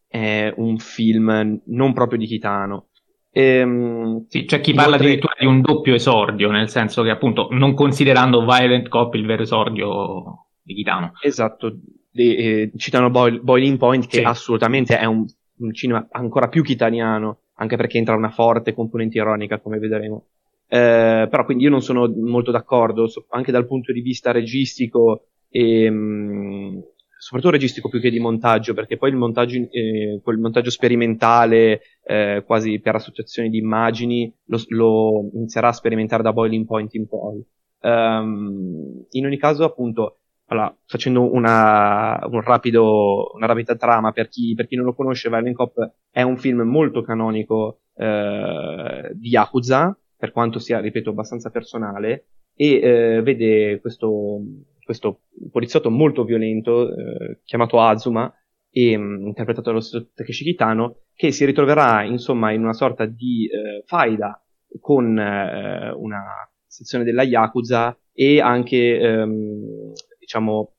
è 0.07 0.53
un 0.57 0.77
film 0.77 1.61
non 1.65 1.93
proprio 1.93 2.19
di 2.19 2.25
Kitano. 2.25 2.87
Ehm, 3.31 4.25
sì, 4.27 4.45
c'è 4.45 4.59
chi 4.59 4.73
parla 4.73 4.95
addirittura 4.95 5.33
di 5.37 5.45
un 5.45 5.61
doppio 5.61 5.93
esordio, 5.93 6.49
nel 6.49 6.67
senso 6.67 7.03
che 7.03 7.11
appunto 7.11 7.47
non 7.51 7.73
considerando 7.73 8.43
Violent 8.43 8.87
Cop 8.89 9.13
il 9.13 9.25
vero 9.25 9.43
esordio 9.43 10.47
di 10.61 10.73
Kitano. 10.73 11.13
Esatto, 11.21 11.77
eh, 12.13 12.71
citano 12.75 13.09
Boil, 13.09 13.41
Boiling 13.41 13.77
Point 13.77 14.07
che 14.07 14.17
sì. 14.17 14.23
assolutamente 14.23 14.97
è 14.97 15.05
un, 15.05 15.25
un, 15.57 15.73
cinema 15.73 16.07
ancora 16.11 16.47
più 16.47 16.63
kitaniano, 16.63 17.41
anche 17.55 17.75
perché 17.75 17.97
entra 17.97 18.15
una 18.15 18.29
forte 18.29 18.73
componente 18.73 19.17
ironica 19.17 19.59
come 19.59 19.79
vedremo. 19.79 20.27
Eh, 20.67 21.27
però 21.29 21.45
quindi 21.45 21.63
io 21.63 21.69
non 21.69 21.81
sono 21.81 22.07
molto 22.07 22.51
d'accordo, 22.51 23.07
so, 23.07 23.25
anche 23.29 23.51
dal 23.51 23.65
punto 23.65 23.91
di 23.91 24.01
vista 24.01 24.31
registico 24.31 25.29
e, 25.49 25.83
ehm, 25.83 26.83
soprattutto 27.19 27.51
registico 27.53 27.89
più 27.89 27.99
che 27.99 28.09
di 28.09 28.19
montaggio, 28.19 28.73
perché 28.73 28.95
poi 28.97 29.09
il 29.09 29.17
montaggio, 29.17 29.67
eh, 29.71 30.21
quel 30.23 30.37
montaggio 30.37 30.69
sperimentale, 30.69 31.81
eh, 32.05 32.43
quasi 32.45 32.79
per 32.79 32.95
associazioni 32.95 33.49
di 33.49 33.57
immagini, 33.57 34.33
lo, 34.45 34.61
lo, 34.69 35.29
inizierà 35.33 35.67
a 35.67 35.73
sperimentare 35.73 36.23
da 36.23 36.33
Boiling 36.33 36.65
Point 36.65 36.93
in 36.93 37.07
poi. 37.07 37.43
Um, 37.81 39.05
in 39.11 39.25
ogni 39.25 39.37
caso, 39.37 39.65
appunto, 39.65 40.19
allora, 40.49 40.75
facendo 40.85 41.31
una, 41.31 42.19
un 42.29 42.41
rapido, 42.41 43.31
una 43.33 43.47
rapida 43.47 43.75
trama 43.75 44.11
per 44.11 44.27
chi, 44.27 44.53
per 44.55 44.67
chi 44.67 44.75
non 44.75 44.85
lo 44.85 44.93
conosce, 44.93 45.29
Violent 45.29 45.55
Cop 45.55 45.93
è 46.11 46.21
un 46.21 46.37
film 46.37 46.61
molto 46.61 47.01
canonico 47.01 47.81
eh, 47.95 49.11
di 49.13 49.29
Yakuza, 49.29 49.97
per 50.17 50.31
quanto 50.31 50.59
sia, 50.59 50.79
ripeto, 50.79 51.11
abbastanza 51.11 51.49
personale, 51.49 52.25
e 52.55 52.79
eh, 52.81 53.21
vede 53.21 53.79
questo 53.79 54.41
questo 54.89 55.21
poliziotto 55.51 55.91
molto 55.91 56.23
violento 56.23 56.89
eh, 56.89 57.41
chiamato 57.43 57.79
Azuma 57.79 58.33
e 58.71 58.97
mh, 58.97 59.03
mm, 59.03 59.27
interpretato 59.27 59.69
dallo 59.69 59.81
stesso 59.81 60.09
Takeshi 60.15 60.43
Kitano 60.43 61.01
che 61.13 61.31
si 61.31 61.45
ritroverà 61.45 62.01
insomma 62.03 62.51
in 62.53 62.63
una 62.63 62.73
sorta 62.73 63.05
di 63.05 63.47
eh, 63.47 63.83
faida 63.85 64.43
con 64.79 65.15
eh, 65.15 65.91
una 65.91 66.23
sezione 66.65 67.03
della 67.03 67.21
Yakuza 67.21 67.95
e 68.11 68.41
anche 68.41 68.99
ehm, 68.99 69.91
diciamo 70.29 70.73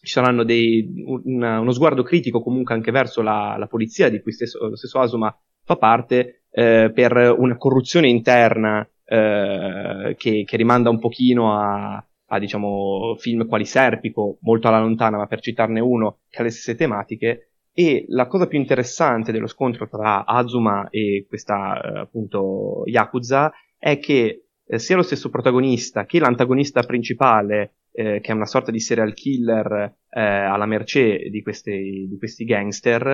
ci 0.00 0.12
saranno 0.12 0.42
dei, 0.42 1.04
un, 1.06 1.42
uno 1.42 1.72
sguardo 1.72 2.02
critico 2.02 2.42
comunque 2.42 2.74
anche 2.74 2.90
verso 2.90 3.22
la, 3.22 3.56
la 3.56 3.66
polizia 3.68 4.08
di 4.08 4.20
cui 4.20 4.32
stesso, 4.32 4.68
lo 4.68 4.76
stesso 4.76 4.98
Azuma 4.98 5.36
fa 5.64 5.76
parte 5.76 6.42
eh, 6.50 6.90
per 6.92 7.34
una 7.36 7.56
corruzione 7.56 8.08
interna 8.08 8.88
eh, 9.04 10.14
che, 10.16 10.44
che 10.44 10.56
rimanda 10.56 10.90
un 10.90 10.98
pochino 10.98 11.52
a, 11.54 12.04
a 12.26 12.38
diciamo 12.38 13.16
film 13.18 13.46
quali 13.46 13.64
Serpico, 13.64 14.38
molto 14.42 14.68
alla 14.68 14.80
lontana, 14.80 15.16
ma 15.16 15.26
per 15.26 15.40
citarne 15.40 15.80
uno, 15.80 16.18
che 16.28 16.40
ha 16.40 16.44
le 16.44 16.50
stesse 16.50 16.74
tematiche. 16.74 17.50
E 17.72 18.06
la 18.08 18.26
cosa 18.26 18.46
più 18.46 18.58
interessante 18.58 19.30
dello 19.30 19.46
scontro 19.46 19.88
tra 19.88 20.24
Azuma 20.24 20.88
e 20.90 21.26
questa 21.28 21.80
eh, 21.80 21.98
appunto 22.00 22.82
Yakuza 22.86 23.52
è 23.76 23.98
che 23.98 24.46
eh, 24.64 24.78
sia 24.78 24.96
lo 24.96 25.02
stesso 25.02 25.30
protagonista 25.30 26.04
che 26.04 26.18
l'antagonista 26.18 26.82
principale, 26.82 27.77
eh, 27.98 28.20
che 28.20 28.30
è 28.30 28.34
una 28.34 28.46
sorta 28.46 28.70
di 28.70 28.78
serial 28.78 29.12
killer 29.12 29.96
eh, 30.08 30.20
alla 30.20 30.66
mercé 30.66 31.28
di 31.30 31.42
questi, 31.42 32.06
di 32.08 32.16
questi 32.16 32.44
gangster, 32.44 33.06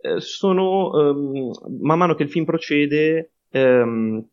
eh, 0.00 0.18
sono 0.18 0.90
ehm, 0.98 1.50
man 1.82 1.98
mano 1.98 2.14
che 2.14 2.22
il 2.22 2.30
film 2.30 2.46
procede, 2.46 3.32
ehm, 3.50 4.26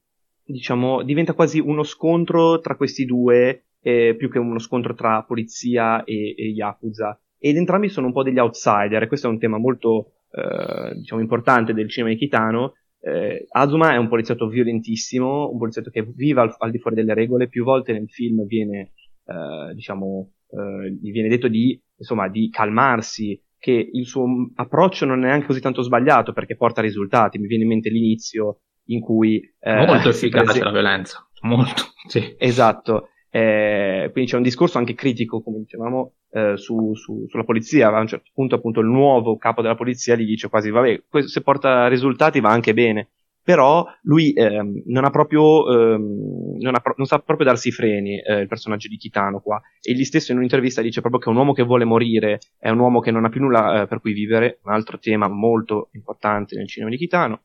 diciamo, 0.45 1.03
diventa 1.03 1.33
quasi 1.33 1.59
uno 1.59 1.83
scontro 1.83 2.61
tra 2.61 2.77
questi 2.77 3.03
due 3.03 3.63
più 3.87 4.29
che 4.29 4.37
uno 4.37 4.59
scontro 4.59 4.93
tra 4.95 5.23
polizia 5.23 6.03
e, 6.03 6.35
e 6.37 6.47
Yakuza. 6.49 7.17
Ed 7.39 7.55
entrambi 7.55 7.87
sono 7.87 8.07
un 8.07 8.11
po' 8.11 8.23
degli 8.23 8.37
outsider, 8.37 9.03
e 9.03 9.07
questo 9.07 9.27
è 9.27 9.29
un 9.29 9.39
tema 9.39 9.57
molto 9.57 10.11
eh, 10.31 10.93
diciamo 10.95 11.21
importante 11.21 11.73
del 11.73 11.87
cinema 11.89 12.11
di 12.11 12.19
Kitano. 12.19 12.73
Eh, 12.99 13.45
Azuma 13.49 13.93
è 13.93 13.97
un 13.97 14.09
poliziotto 14.09 14.49
violentissimo, 14.49 15.49
un 15.49 15.57
poliziotto 15.57 15.89
che 15.89 16.03
vive 16.03 16.41
al, 16.41 16.53
al 16.57 16.71
di 16.71 16.79
fuori 16.79 16.97
delle 16.97 17.13
regole, 17.13 17.47
più 17.47 17.63
volte 17.63 17.93
nel 17.93 18.09
film 18.09 18.45
viene, 18.45 18.91
eh, 19.27 19.73
diciamo, 19.73 20.31
eh, 20.49 20.91
gli 20.99 21.11
viene 21.11 21.27
detto 21.27 21.47
di, 21.47 21.79
insomma, 21.97 22.29
di 22.29 22.49
calmarsi, 22.49 23.39
che 23.59 23.89
il 23.91 24.05
suo 24.05 24.25
approccio 24.55 25.05
non 25.05 25.23
è 25.23 25.27
neanche 25.27 25.47
così 25.47 25.59
tanto 25.59 25.81
sbagliato 25.81 26.31
perché 26.31 26.55
porta 26.55 26.81
risultati. 26.81 27.37
Mi 27.37 27.47
viene 27.47 27.63
in 27.63 27.69
mente 27.69 27.89
l'inizio 27.89 28.61
in 28.85 29.01
cui... 29.01 29.39
Eh, 29.59 29.85
molto 29.85 30.09
efficace 30.09 30.45
prese... 30.45 30.63
la 30.63 30.71
violenza, 30.71 31.27
molto, 31.41 31.83
sì. 32.07 32.35
Esatto, 32.37 33.09
Eh, 33.29 34.09
quindi 34.11 34.31
c'è 34.31 34.37
un 34.37 34.43
discorso 34.43 34.77
anche 34.77 34.93
critico, 34.95 35.41
come 35.41 35.59
dicevamo, 35.59 36.13
eh, 36.31 36.53
su, 36.55 36.93
su, 36.95 37.25
sulla 37.27 37.43
polizia. 37.43 37.89
A 37.89 37.99
un 37.99 38.07
certo 38.07 38.31
punto, 38.33 38.55
appunto, 38.55 38.79
il 38.79 38.87
nuovo 38.87 39.37
capo 39.37 39.61
della 39.61 39.75
polizia 39.75 40.15
gli 40.15 40.25
dice 40.25 40.49
quasi: 40.49 40.69
Vabbè, 40.69 41.03
questo, 41.07 41.29
se 41.29 41.41
porta 41.41 41.87
risultati 41.87 42.39
va 42.39 42.49
anche 42.49 42.73
bene. 42.73 43.09
Però 43.47 43.85
lui 44.01 44.33
ehm, 44.33 44.83
non 44.87 45.05
ha 45.05 45.09
proprio, 45.09 45.71
ehm, 45.71 46.57
non, 46.59 46.75
ha 46.75 46.81
pro- 46.81 46.95
non, 46.97 47.05
sa 47.05 47.19
proprio 47.19 47.47
darsi 47.47 47.69
i 47.69 47.71
freni, 47.71 48.19
eh, 48.19 48.41
il 48.41 48.47
personaggio 48.49 48.89
di 48.89 48.97
Kitano 48.97 49.39
qua. 49.39 49.61
E 49.81 49.93
gli 49.93 50.03
stesso 50.03 50.33
in 50.33 50.39
un'intervista 50.39 50.81
dice 50.81 50.99
proprio 50.99 51.21
che 51.21 51.29
è 51.29 51.31
un 51.31 51.37
uomo 51.37 51.53
che 51.53 51.63
vuole 51.63 51.85
morire, 51.85 52.41
è 52.59 52.69
un 52.69 52.79
uomo 52.79 52.99
che 52.99 53.09
non 53.09 53.23
ha 53.23 53.29
più 53.29 53.39
nulla 53.39 53.83
eh, 53.83 53.87
per 53.87 54.01
cui 54.01 54.11
vivere, 54.11 54.59
un 54.63 54.73
altro 54.73 54.99
tema 54.99 55.29
molto 55.29 55.87
importante 55.93 56.57
nel 56.57 56.67
cinema 56.67 56.91
di 56.91 56.97
Kitano. 56.97 57.43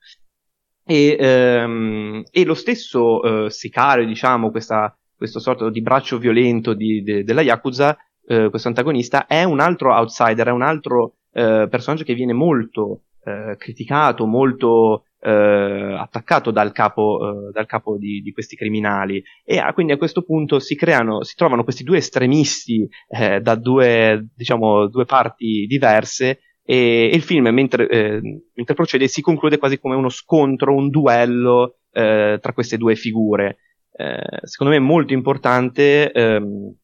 E, 0.84 1.16
ehm, 1.20 2.24
e 2.32 2.44
lo 2.44 2.54
stesso 2.54 3.44
eh, 3.44 3.50
sicario, 3.50 4.04
diciamo, 4.04 4.50
questa, 4.50 4.98
questo 5.16 5.38
sorta 5.38 5.70
di 5.70 5.82
braccio 5.82 6.18
violento 6.18 6.74
di, 6.74 7.04
de, 7.04 7.22
della 7.22 7.42
Yakuza, 7.42 7.96
eh, 8.26 8.48
questo 8.50 8.66
antagonista, 8.66 9.26
è 9.26 9.44
un 9.44 9.60
altro 9.60 9.94
outsider, 9.94 10.48
è 10.48 10.50
un 10.50 10.62
altro 10.62 11.18
eh, 11.32 11.68
personaggio 11.70 12.02
che 12.02 12.14
viene 12.14 12.32
molto 12.32 13.02
eh, 13.22 13.54
criticato, 13.56 14.26
molto 14.26 15.04
eh, 15.24 15.96
attaccato 15.98 16.50
dal 16.50 16.72
capo, 16.72 17.48
eh, 17.48 17.52
dal 17.52 17.66
capo 17.66 17.96
di, 17.96 18.20
di, 18.20 18.32
questi 18.32 18.56
criminali. 18.56 19.22
E 19.44 19.58
ah, 19.58 19.72
quindi 19.72 19.92
a 19.92 19.96
questo 19.96 20.22
punto 20.22 20.58
si 20.58 20.74
creano, 20.74 21.22
si 21.22 21.34
trovano 21.36 21.62
questi 21.62 21.84
due 21.84 21.98
estremisti 21.98 22.88
eh, 23.08 23.40
da 23.40 23.54
due, 23.54 24.28
diciamo, 24.34 24.88
due 24.88 25.04
parti 25.04 25.66
diverse 25.66 26.40
e, 26.64 27.10
il 27.12 27.22
film, 27.22 27.48
mentre, 27.48 27.88
eh, 27.88 28.20
mentre, 28.54 28.74
procede, 28.74 29.06
si 29.06 29.20
conclude 29.20 29.58
quasi 29.58 29.78
come 29.78 29.94
uno 29.94 30.08
scontro, 30.08 30.74
un 30.74 30.90
duello 30.90 31.76
eh, 31.92 32.38
tra 32.40 32.52
queste 32.52 32.76
due 32.76 32.96
figure. 32.96 33.58
Eh, 33.94 34.46
secondo 34.46 34.72
me 34.72 34.78
è 34.78 34.84
molto 34.84 35.12
importante 35.12 36.10
ehm, 36.10 36.74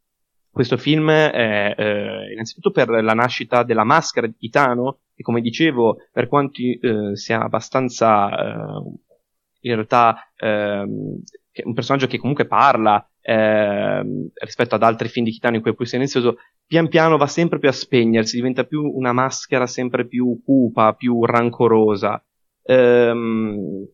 questo 0.58 0.76
film 0.76 1.08
è 1.08 1.72
eh, 1.78 2.32
innanzitutto 2.32 2.72
per 2.72 2.88
la 2.88 3.14
nascita 3.14 3.62
della 3.62 3.84
maschera 3.84 4.26
di 4.26 4.34
Titano, 4.36 5.02
che 5.14 5.22
come 5.22 5.40
dicevo, 5.40 5.98
per 6.10 6.26
quanto 6.26 6.60
eh, 6.60 7.14
sia 7.14 7.44
abbastanza 7.44 8.28
eh, 8.28 8.92
in 9.60 9.74
realtà 9.74 10.32
ehm, 10.36 11.22
un 11.62 11.74
personaggio 11.74 12.08
che 12.08 12.18
comunque 12.18 12.48
parla 12.48 13.08
ehm, 13.20 14.30
rispetto 14.34 14.74
ad 14.74 14.82
altri 14.82 15.06
film 15.06 15.26
di 15.26 15.30
Kitano 15.30 15.54
in 15.54 15.62
cui 15.62 15.70
è 15.70 15.74
più 15.74 15.86
silenzioso, 15.86 16.38
pian 16.66 16.88
piano 16.88 17.16
va 17.16 17.28
sempre 17.28 17.60
più 17.60 17.68
a 17.68 17.72
spegnersi, 17.72 18.34
diventa 18.34 18.64
più 18.64 18.82
una 18.82 19.12
maschera 19.12 19.68
sempre 19.68 20.08
più 20.08 20.40
cupa, 20.44 20.92
più 20.94 21.24
rancorosa. 21.24 22.20
Ehm, 22.64 23.86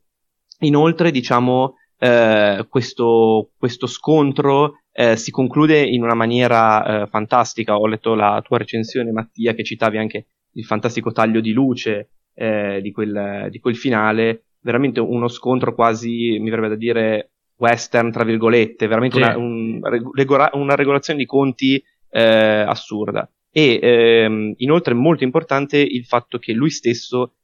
inoltre, 0.61 1.11
diciamo, 1.11 1.75
eh, 1.99 2.65
questo, 2.71 3.51
questo, 3.59 3.87
scontro 3.87 4.79
eh, 4.97 5.17
si 5.17 5.33
conclude 5.33 5.83
in 5.83 6.05
una 6.05 6.15
maniera 6.15 7.03
eh, 7.03 7.07
fantastica. 7.09 7.77
Ho 7.77 7.87
letto 7.89 8.15
la 8.15 8.41
tua 8.45 8.59
recensione, 8.59 9.11
Mattia, 9.11 9.53
che 9.53 9.65
citavi 9.65 9.99
anche 9.99 10.27
il 10.53 10.65
fantastico 10.65 11.11
taglio 11.11 11.41
di 11.41 11.53
luce 11.53 12.11
eh, 12.33 12.79
di 12.81 12.93
quel, 12.93 13.49
di, 13.51 13.59
quel, 13.59 13.77
finale. 13.77 14.45
Veramente 14.61 15.01
uno 15.01 15.27
scontro 15.27 15.75
quasi, 15.75 16.39
mi 16.39 16.49
verrebbe 16.49 16.69
da 16.69 16.77
dire, 16.77 17.33
western, 17.57 18.13
tra 18.13 18.23
virgolette, 18.23 18.87
veramente 18.87 19.17
sì. 19.17 19.23
una, 19.23 19.37
un, 19.37 19.81
regora, 20.15 20.51
una 20.55 20.77
regolazione 20.77 21.19
di 21.19 21.27
conti 21.27 21.83
eh, 22.11 22.65
assurda. 22.67 23.29
E 23.51 23.81
ehm, 23.83 24.55
inoltre 24.59 24.95
molto 24.95 25.25
importante 25.25 25.79
il 25.79 26.05
fatto 26.05 26.39
che 26.39 26.53
lui 26.53 26.71
stesso 26.71 27.35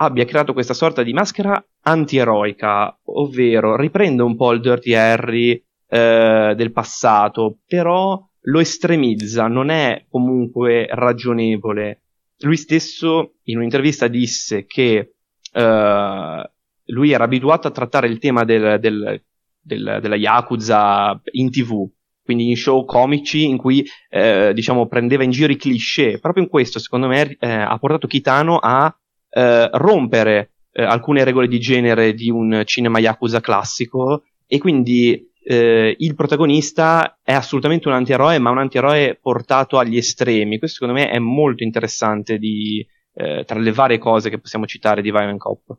abbia 0.00 0.24
creato 0.24 0.52
questa 0.52 0.74
sorta 0.74 1.04
di 1.04 1.12
maschera 1.12 1.64
antieroica, 1.82 2.98
ovvero 3.04 3.76
riprende 3.76 4.22
un 4.22 4.36
po' 4.36 4.52
il 4.52 4.60
Dirty 4.60 4.94
Harry 4.94 5.64
eh, 5.88 6.54
del 6.56 6.72
passato, 6.72 7.58
però 7.66 8.22
lo 8.42 8.60
estremizza, 8.60 9.46
non 9.46 9.70
è 9.70 10.04
comunque 10.08 10.86
ragionevole. 10.90 12.02
Lui 12.40 12.56
stesso 12.56 13.34
in 13.44 13.58
un'intervista 13.58 14.06
disse 14.06 14.64
che 14.66 15.14
eh, 15.52 16.50
lui 16.84 17.10
era 17.10 17.24
abituato 17.24 17.68
a 17.68 17.72
trattare 17.72 18.06
il 18.06 18.18
tema 18.18 18.44
del, 18.44 18.78
del, 18.80 19.22
del, 19.60 19.98
della 20.00 20.16
Yakuza 20.16 21.20
in 21.32 21.50
tv, 21.50 21.90
quindi 22.22 22.48
in 22.48 22.56
show 22.56 22.84
comici 22.84 23.44
in 23.44 23.56
cui 23.56 23.84
eh, 24.08 24.52
diciamo 24.54 24.86
prendeva 24.86 25.24
in 25.24 25.30
giro 25.30 25.52
i 25.52 25.56
cliché. 25.56 26.18
Proprio 26.18 26.44
in 26.44 26.48
questo, 26.48 26.78
secondo 26.78 27.08
me, 27.08 27.36
eh, 27.38 27.50
ha 27.50 27.76
portato 27.78 28.06
Kitano 28.06 28.58
a 28.58 28.94
eh, 29.30 29.68
rompere 29.72 30.52
eh, 30.72 30.82
alcune 30.84 31.24
regole 31.24 31.48
di 31.48 31.58
genere 31.58 32.14
di 32.14 32.30
un 32.30 32.62
cinema 32.64 32.98
Yakuza 32.98 33.40
classico 33.40 34.24
e 34.46 34.58
quindi 34.58 35.28
eh, 35.50 35.96
il 35.98 36.14
protagonista 36.14 37.20
è 37.22 37.32
assolutamente 37.32 37.88
un 37.88 37.94
antieroe, 37.94 38.38
ma 38.38 38.50
un 38.50 38.58
antieroe 38.58 39.18
portato 39.18 39.78
agli 39.78 39.96
estremi. 39.96 40.58
Questo 40.58 40.80
secondo 40.80 41.00
me 41.00 41.08
è 41.08 41.18
molto 41.18 41.62
interessante 41.62 42.36
di, 42.36 42.86
eh, 43.14 43.44
tra 43.46 43.58
le 43.58 43.72
varie 43.72 43.96
cose 43.96 44.28
che 44.28 44.38
possiamo 44.38 44.66
citare 44.66 45.00
di 45.00 45.10
Violent 45.10 45.38
Cop. 45.38 45.78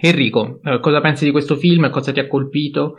Enrico, 0.00 0.60
cosa 0.80 1.02
pensi 1.02 1.26
di 1.26 1.30
questo 1.30 1.56
film? 1.56 1.90
Cosa 1.90 2.10
ti 2.12 2.20
ha 2.20 2.26
colpito? 2.26 2.96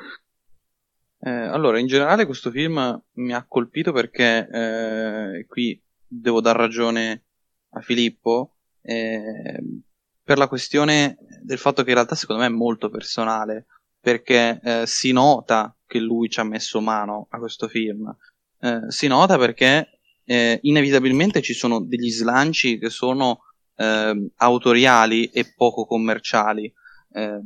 Eh, 1.20 1.32
allora, 1.32 1.80
in 1.80 1.88
generale 1.88 2.28
questo 2.28 2.52
film 2.52 3.04
mi 3.14 3.34
ha 3.34 3.44
colpito 3.48 3.92
perché 3.92 4.48
eh, 4.48 5.46
qui 5.48 5.82
devo 6.08 6.42
dar 6.42 6.56
ragione 6.56 7.24
a 7.72 7.82
Filippo 7.82 8.58
eh, 8.82 9.64
per 10.24 10.38
la 10.38 10.48
questione 10.48 11.18
del 11.42 11.58
fatto 11.58 11.82
che 11.82 11.90
in 11.90 11.96
realtà 11.96 12.14
secondo 12.14 12.44
me 12.44 12.48
è 12.48 12.52
molto 12.54 12.92
personale 12.92 13.66
perché 14.08 14.62
eh, 14.64 14.84
si 14.86 15.12
nota 15.12 15.76
che 15.86 16.00
lui 16.00 16.30
ci 16.30 16.40
ha 16.40 16.44
messo 16.44 16.80
mano 16.80 17.28
a 17.30 17.40
questo 17.40 17.68
film. 17.68 18.10
Eh, 18.58 18.84
si 18.88 19.08
nota 19.08 19.38
perché 19.38 20.00
eh, 20.24 20.60
inevitabilmente 20.62 21.42
ci 21.42 21.52
sono 21.52 21.82
degli 21.82 22.10
slanci 22.10 22.80
che 22.80 22.90
sono 22.90 23.40
ehm, 23.76 24.30
autoriali 24.38 25.26
e 25.26 25.54
poco 25.54 25.86
commerciali. 25.86 26.74
Ehm, 27.16 27.44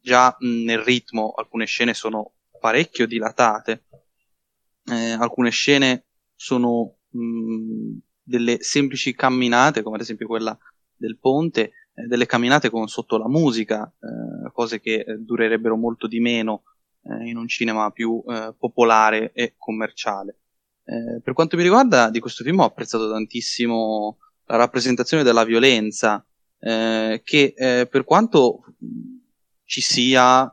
già 0.00 0.34
nel 0.38 0.78
ritmo 0.78 1.34
alcune 1.36 1.66
scene 1.66 1.92
sono 1.92 2.36
parecchio 2.58 3.06
dilatate. 3.06 3.84
Eh, 4.90 5.10
alcune 5.10 5.50
scene 5.50 6.06
sono 6.34 7.00
mh, 7.10 7.98
delle 8.22 8.62
semplici 8.62 9.14
camminate, 9.14 9.82
come 9.82 9.96
ad 9.96 10.00
esempio 10.00 10.26
quella 10.26 10.58
del 10.96 11.18
ponte, 11.18 11.72
delle 12.06 12.26
camminate 12.26 12.70
con 12.70 12.88
sotto 12.88 13.16
la 13.16 13.28
musica, 13.28 13.92
eh, 14.00 14.50
cose 14.52 14.80
che 14.80 15.04
eh, 15.06 15.16
durerebbero 15.18 15.76
molto 15.76 16.06
di 16.06 16.20
meno 16.20 16.62
eh, 17.02 17.28
in 17.28 17.36
un 17.36 17.48
cinema 17.48 17.90
più 17.90 18.22
eh, 18.26 18.54
popolare 18.58 19.32
e 19.32 19.54
commerciale. 19.56 20.36
per 21.22 21.34
quanto 21.34 21.56
mi 21.56 21.62
riguarda, 21.62 22.10
di 22.10 22.18
questo 22.18 22.42
film 22.42 22.60
ho 22.60 22.64
apprezzato 22.64 23.08
tantissimo 23.08 24.18
la 24.46 24.56
rappresentazione 24.56 25.22
della 25.22 25.44
violenza, 25.44 26.24
che 26.58 27.54
per 27.88 28.04
quanto 28.04 28.64
ci 29.64 29.80
sia 29.80 30.52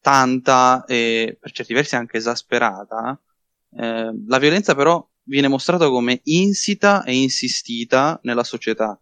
tanta 0.00 0.84
e 0.84 1.38
per 1.40 1.52
certi 1.52 1.72
versi 1.72 1.96
anche 1.96 2.18
esasperata, 2.18 3.18
eh, 3.76 4.12
la 4.26 4.38
violenza 4.38 4.74
però 4.74 5.06
viene 5.24 5.48
mostrata 5.48 5.88
come 5.88 6.20
insita 6.24 7.04
e 7.04 7.14
insistita 7.14 8.18
nella 8.24 8.44
società. 8.44 9.00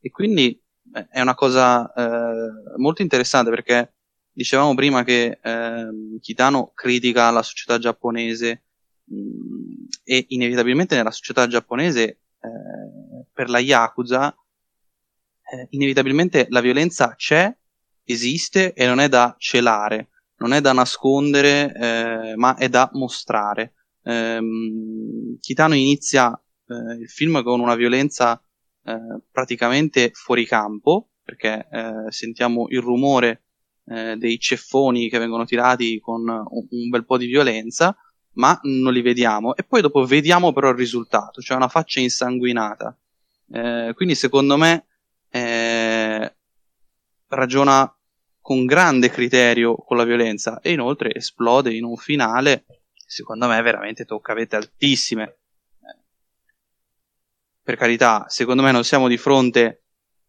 E 0.00 0.10
quindi 0.10 0.50
eh, 0.50 0.63
è 1.10 1.20
una 1.20 1.34
cosa 1.34 1.92
eh, 1.92 2.78
molto 2.78 3.02
interessante 3.02 3.50
perché 3.50 3.94
dicevamo 4.32 4.74
prima 4.74 5.02
che 5.04 5.38
eh, 5.42 5.88
Kitano 6.20 6.72
critica 6.74 7.30
la 7.30 7.42
società 7.42 7.78
giapponese 7.78 8.64
mh, 9.04 9.16
mm, 9.16 9.84
e 10.04 10.24
inevitabilmente 10.28 10.96
nella 10.96 11.10
società 11.10 11.46
giapponese 11.46 12.02
eh, 12.04 12.18
per 13.32 13.50
la 13.50 13.58
Yakuza 13.58 14.32
eh, 14.32 15.66
inevitabilmente 15.70 16.46
la 16.50 16.60
violenza 16.60 17.14
c'è, 17.16 17.54
esiste 18.04 18.72
e 18.72 18.86
non 18.86 19.00
è 19.00 19.08
da 19.08 19.34
celare 19.38 20.10
non 20.36 20.52
è 20.52 20.60
da 20.60 20.72
nascondere, 20.72 21.72
eh, 21.74 22.36
ma 22.36 22.56
è 22.56 22.68
da 22.68 22.90
mostrare. 22.92 23.74
Ehm, 24.02 25.38
Kitano 25.40 25.74
inizia 25.74 26.30
eh, 26.66 27.00
il 27.00 27.08
film 27.08 27.42
con 27.42 27.60
una 27.60 27.74
violenza 27.74 28.40
eh, 28.84 29.20
praticamente 29.30 30.10
fuori 30.12 30.46
campo, 30.46 31.08
perché 31.22 31.66
eh, 31.70 32.10
sentiamo 32.10 32.66
il 32.68 32.80
rumore 32.80 33.44
eh, 33.86 34.16
dei 34.16 34.38
ceffoni 34.38 35.08
che 35.08 35.18
vengono 35.18 35.44
tirati 35.44 35.98
con 36.00 36.22
un, 36.28 36.88
bel 36.90 37.04
po' 37.04 37.16
di 37.16 37.26
violenza, 37.26 37.96
ma 38.34 38.58
non 38.62 38.92
li 38.92 39.02
vediamo. 39.02 39.56
E 39.56 39.64
poi 39.64 39.80
dopo 39.80 40.04
vediamo 40.04 40.52
però 40.52 40.70
il 40.70 40.76
risultato, 40.76 41.40
cioè 41.40 41.56
una 41.56 41.68
faccia 41.68 42.00
insanguinata. 42.00 42.96
Eh, 43.52 43.92
quindi 43.94 44.14
secondo 44.14 44.56
me 44.56 44.86
ragiona 47.28 47.92
con 48.40 48.66
grande 48.66 49.08
criterio 49.08 49.74
con 49.74 49.96
la 49.96 50.04
violenza 50.04 50.60
e 50.60 50.70
inoltre 50.70 51.12
esplode 51.14 51.74
in 51.74 51.82
un 51.82 51.96
finale 51.96 52.66
secondo 53.06 53.48
me 53.48 53.60
veramente 53.62 54.04
tocca 54.04 54.34
vette 54.34 54.56
altissime 54.56 55.38
per 57.64 57.76
carità 57.76 58.26
secondo 58.28 58.62
me 58.62 58.70
non 58.70 58.84
siamo 58.84 59.08
di 59.08 59.16
fronte 59.16 59.84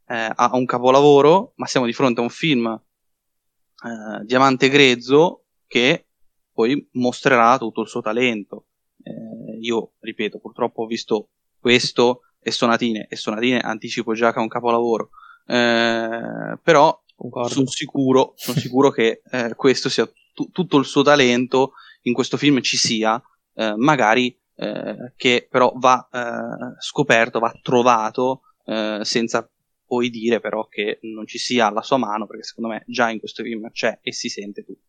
eh, 0.07 0.31
a 0.33 0.49
un 0.53 0.65
capolavoro 0.65 1.53
ma 1.57 1.67
siamo 1.67 1.85
di 1.85 1.93
fronte 1.93 2.21
a 2.21 2.23
un 2.23 2.29
film 2.29 2.65
eh, 2.67 4.25
diamante 4.25 4.69
grezzo 4.69 5.43
che 5.67 6.07
poi 6.55 6.87
mostrerà 6.93 7.57
tutto 7.57 7.81
il 7.81 7.89
suo 7.89 8.01
talento. 8.01 8.67
Eh, 9.03 9.59
io, 9.59 9.91
ripeto, 9.99 10.39
purtroppo 10.39 10.83
ho 10.83 10.85
visto 10.85 11.29
questo 11.59 12.21
e 12.39 12.49
Sonatine, 12.51 13.07
e 13.09 13.15
Sonatine 13.17 13.59
anticipo 13.59 14.13
già 14.13 14.31
che 14.31 14.39
è 14.39 14.41
un 14.41 14.47
capolavoro, 14.47 15.09
eh, 15.47 16.57
però 16.63 17.03
sono 17.47 17.67
sicuro, 17.67 18.33
son 18.35 18.55
sicuro 18.55 18.89
che 18.91 19.21
eh, 19.29 19.53
questo 19.55 19.89
sia 19.89 20.05
t- 20.05 20.49
tutto 20.51 20.77
il 20.77 20.85
suo 20.85 21.01
talento 21.01 21.73
in 22.03 22.13
questo 22.13 22.37
film 22.37 22.61
ci 22.61 22.77
sia, 22.77 23.21
eh, 23.55 23.73
magari 23.75 24.37
eh, 24.55 25.13
che 25.15 25.47
però 25.49 25.73
va 25.75 26.07
eh, 26.11 26.75
scoperto, 26.79 27.39
va 27.39 27.53
trovato 27.61 28.41
eh, 28.65 28.99
senza 29.03 29.49
poi 29.85 30.09
dire 30.09 30.39
però 30.39 30.67
che 30.67 30.99
non 31.01 31.27
ci 31.27 31.37
sia 31.37 31.67
alla 31.67 31.81
sua 31.81 31.97
mano, 31.97 32.25
perché 32.25 32.43
secondo 32.43 32.71
me 32.71 32.83
già 32.87 33.09
in 33.09 33.19
questo 33.19 33.43
film 33.43 33.69
c'è 33.71 33.99
e 34.01 34.11
si 34.11 34.29
sente 34.29 34.63
tutto. 34.63 34.87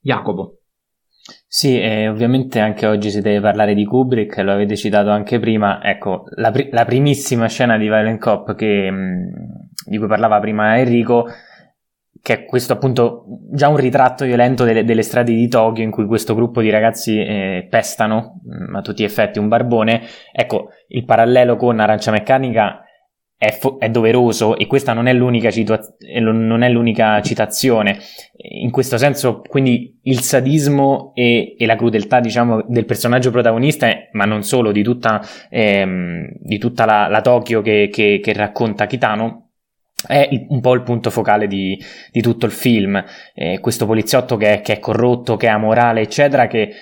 Jacopo. 0.00 0.58
Sì, 1.46 1.80
e 1.80 2.08
ovviamente 2.08 2.60
anche 2.60 2.86
oggi 2.86 3.10
si 3.10 3.22
deve 3.22 3.40
parlare 3.40 3.74
di 3.74 3.84
Kubrick, 3.84 4.36
lo 4.38 4.52
avete 4.52 4.76
citato 4.76 5.08
anche 5.08 5.38
prima. 5.38 5.82
Ecco, 5.82 6.24
la, 6.36 6.50
pri- 6.50 6.68
la 6.70 6.84
primissima 6.84 7.48
scena 7.48 7.78
di 7.78 7.84
Violent 7.84 8.20
Cop 8.20 8.54
che, 8.54 8.90
mh, 8.90 9.68
di 9.86 9.96
cui 9.96 10.06
parlava 10.06 10.38
prima 10.40 10.78
Enrico, 10.78 11.26
che 12.24 12.32
è 12.32 12.44
questo 12.46 12.72
appunto 12.72 13.26
già 13.52 13.68
un 13.68 13.76
ritratto 13.76 14.24
violento 14.24 14.64
delle, 14.64 14.82
delle 14.82 15.02
strade 15.02 15.34
di 15.34 15.46
Tokyo 15.46 15.84
in 15.84 15.90
cui 15.90 16.06
questo 16.06 16.34
gruppo 16.34 16.62
di 16.62 16.70
ragazzi 16.70 17.18
eh, 17.18 17.66
pestano 17.68 18.40
a 18.74 18.80
tutti 18.80 19.02
gli 19.02 19.04
effetti 19.04 19.38
un 19.38 19.48
barbone. 19.48 20.00
Ecco, 20.32 20.70
il 20.88 21.04
parallelo 21.04 21.56
con 21.56 21.78
Arancia 21.80 22.10
Meccanica 22.10 22.82
è, 23.36 23.50
fo- 23.50 23.76
è, 23.78 23.90
doveroso 23.90 24.56
e 24.56 24.66
questa 24.66 24.94
non 24.94 25.06
è, 25.06 25.12
l'unica 25.12 25.50
situa- 25.50 25.78
non 26.22 26.62
è 26.62 26.70
l'unica 26.70 27.20
citazione. 27.20 27.98
In 28.36 28.70
questo 28.70 28.96
senso, 28.96 29.42
quindi 29.42 30.00
il 30.04 30.20
sadismo 30.20 31.12
e, 31.14 31.54
e 31.58 31.66
la 31.66 31.76
crudeltà, 31.76 32.20
diciamo, 32.20 32.64
del 32.66 32.86
personaggio 32.86 33.30
protagonista, 33.32 33.86
ma 34.12 34.24
non 34.24 34.42
solo, 34.44 34.72
di 34.72 34.82
tutta, 34.82 35.20
ehm, 35.50 36.26
di 36.40 36.56
tutta 36.56 36.86
la, 36.86 37.06
la, 37.08 37.20
Tokyo 37.20 37.60
che, 37.60 37.90
che, 37.92 38.18
che 38.22 38.32
racconta 38.32 38.86
Kitano, 38.86 39.43
è 40.06 40.28
un 40.48 40.60
po' 40.60 40.74
il 40.74 40.82
punto 40.82 41.10
focale 41.10 41.46
di, 41.46 41.78
di 42.10 42.20
tutto 42.20 42.46
il 42.46 42.52
film. 42.52 43.02
Eh, 43.34 43.60
questo 43.60 43.86
poliziotto 43.86 44.36
che 44.36 44.54
è, 44.54 44.60
che 44.60 44.74
è, 44.74 44.78
corrotto, 44.78 45.36
che 45.36 45.46
è 45.46 45.50
amorale, 45.50 46.00
eccetera, 46.00 46.46
che 46.46 46.72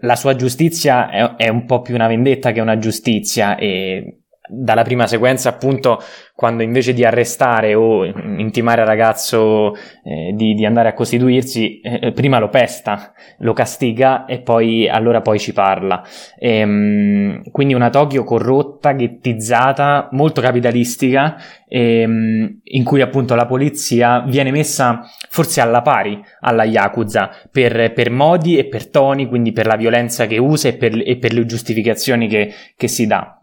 la 0.00 0.16
sua 0.16 0.34
giustizia 0.34 1.10
è, 1.10 1.36
è, 1.36 1.48
un 1.48 1.64
po' 1.64 1.80
più 1.80 1.94
una 1.94 2.08
vendetta 2.08 2.52
che 2.52 2.60
una 2.60 2.78
giustizia 2.78 3.56
e 3.56 4.22
dalla 4.48 4.82
prima 4.82 5.06
sequenza, 5.06 5.48
appunto, 5.48 6.00
quando 6.34 6.62
invece 6.62 6.92
di 6.92 7.04
arrestare 7.04 7.74
o 7.74 8.04
intimare 8.04 8.82
al 8.82 8.86
ragazzo 8.86 9.74
eh, 10.04 10.32
di, 10.34 10.54
di, 10.54 10.64
andare 10.64 10.88
a 10.88 10.94
costituirsi, 10.94 11.80
eh, 11.80 12.12
prima 12.12 12.38
lo 12.38 12.48
pesta, 12.48 13.12
lo 13.38 13.52
castiga 13.52 14.24
e 14.24 14.40
poi 14.40 14.88
allora 14.88 15.20
poi 15.20 15.38
ci 15.40 15.52
parla. 15.52 16.02
E, 16.38 16.62
um, 16.62 17.42
quindi 17.50 17.74
una 17.74 17.90
Tokyo 17.90 18.22
corrotta, 18.22 18.92
ghettizzata, 18.92 20.10
molto 20.12 20.40
capitalistica, 20.40 21.36
e, 21.66 22.04
um, 22.04 22.60
in 22.62 22.84
cui 22.84 23.00
appunto 23.00 23.34
la 23.34 23.46
polizia 23.46 24.20
viene 24.20 24.52
messa 24.52 25.00
forse 25.28 25.60
alla 25.60 25.82
pari 25.82 26.22
alla 26.40 26.64
Yakuza 26.64 27.30
per, 27.50 27.92
per 27.92 28.10
modi 28.10 28.56
e 28.58 28.66
per 28.66 28.88
toni, 28.90 29.26
quindi 29.26 29.52
per 29.52 29.66
la 29.66 29.76
violenza 29.76 30.26
che 30.26 30.38
usa 30.38 30.68
e 30.68 30.76
per, 30.76 31.02
e 31.04 31.16
per 31.16 31.32
le 31.32 31.44
giustificazioni 31.44 32.28
che, 32.28 32.52
che 32.76 32.88
si 32.88 33.06
dà. 33.06 33.37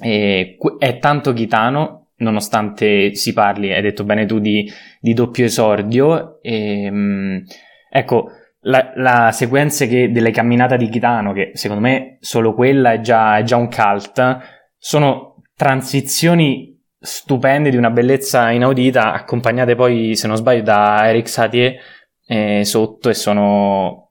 E 0.00 0.56
è 0.78 0.98
tanto 0.98 1.32
Ghitano, 1.32 2.08
nonostante 2.16 3.14
si 3.14 3.32
parli, 3.32 3.72
hai 3.72 3.82
detto 3.82 4.04
bene 4.04 4.26
tu, 4.26 4.38
di, 4.38 4.70
di 5.00 5.14
doppio 5.14 5.44
esordio. 5.44 6.40
E, 6.42 6.90
mh, 6.90 7.44
ecco, 7.90 8.30
la, 8.60 8.92
la 8.96 9.30
sequenza 9.32 9.86
che, 9.86 10.10
delle 10.10 10.30
camminate 10.30 10.76
di 10.76 10.88
Ghitano, 10.88 11.32
che 11.32 11.50
secondo 11.54 11.82
me 11.82 12.16
solo 12.20 12.54
quella 12.54 12.92
è 12.92 13.00
già, 13.00 13.38
è 13.38 13.42
già 13.42 13.56
un 13.56 13.68
cult, 13.68 14.38
sono 14.78 15.42
transizioni 15.56 16.72
stupende 16.98 17.70
di 17.70 17.76
una 17.76 17.90
bellezza 17.90 18.50
inaudita, 18.50 19.12
accompagnate 19.12 19.74
poi, 19.74 20.16
se 20.16 20.26
non 20.26 20.36
sbaglio, 20.36 20.62
da 20.62 21.08
Eric 21.08 21.28
Satie 21.28 21.78
eh, 22.26 22.64
sotto 22.64 23.10
e 23.10 23.14
sono 23.14 24.03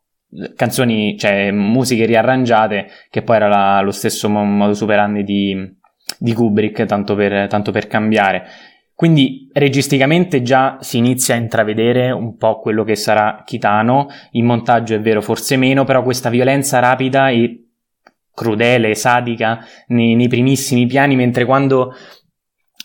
canzoni, 0.55 1.17
cioè 1.17 1.51
musiche 1.51 2.05
riarrangiate, 2.05 2.87
che 3.09 3.21
poi 3.21 3.35
era 3.35 3.47
la, 3.47 3.81
lo 3.81 3.91
stesso 3.91 4.29
modo 4.29 4.73
superandi 4.73 5.23
di, 5.23 5.75
di 6.17 6.33
Kubrick, 6.33 6.85
tanto 6.85 7.15
per, 7.15 7.47
tanto 7.47 7.71
per 7.71 7.87
cambiare. 7.87 8.45
Quindi 8.95 9.49
registicamente 9.51 10.41
già 10.43 10.77
si 10.79 10.97
inizia 10.97 11.35
a 11.35 11.37
intravedere 11.37 12.11
un 12.11 12.37
po' 12.37 12.59
quello 12.59 12.83
che 12.83 12.95
sarà 12.95 13.41
Kitano, 13.45 14.07
in 14.31 14.45
montaggio 14.45 14.95
è 14.95 15.01
vero 15.01 15.21
forse 15.21 15.57
meno, 15.57 15.83
però 15.83 16.03
questa 16.03 16.29
violenza 16.29 16.79
rapida 16.79 17.29
e 17.29 17.65
crudele, 18.33 18.95
sadica 18.95 19.65
nei, 19.87 20.15
nei 20.15 20.27
primissimi 20.27 20.85
piani, 20.85 21.15
mentre 21.15 21.45
quando, 21.45 21.93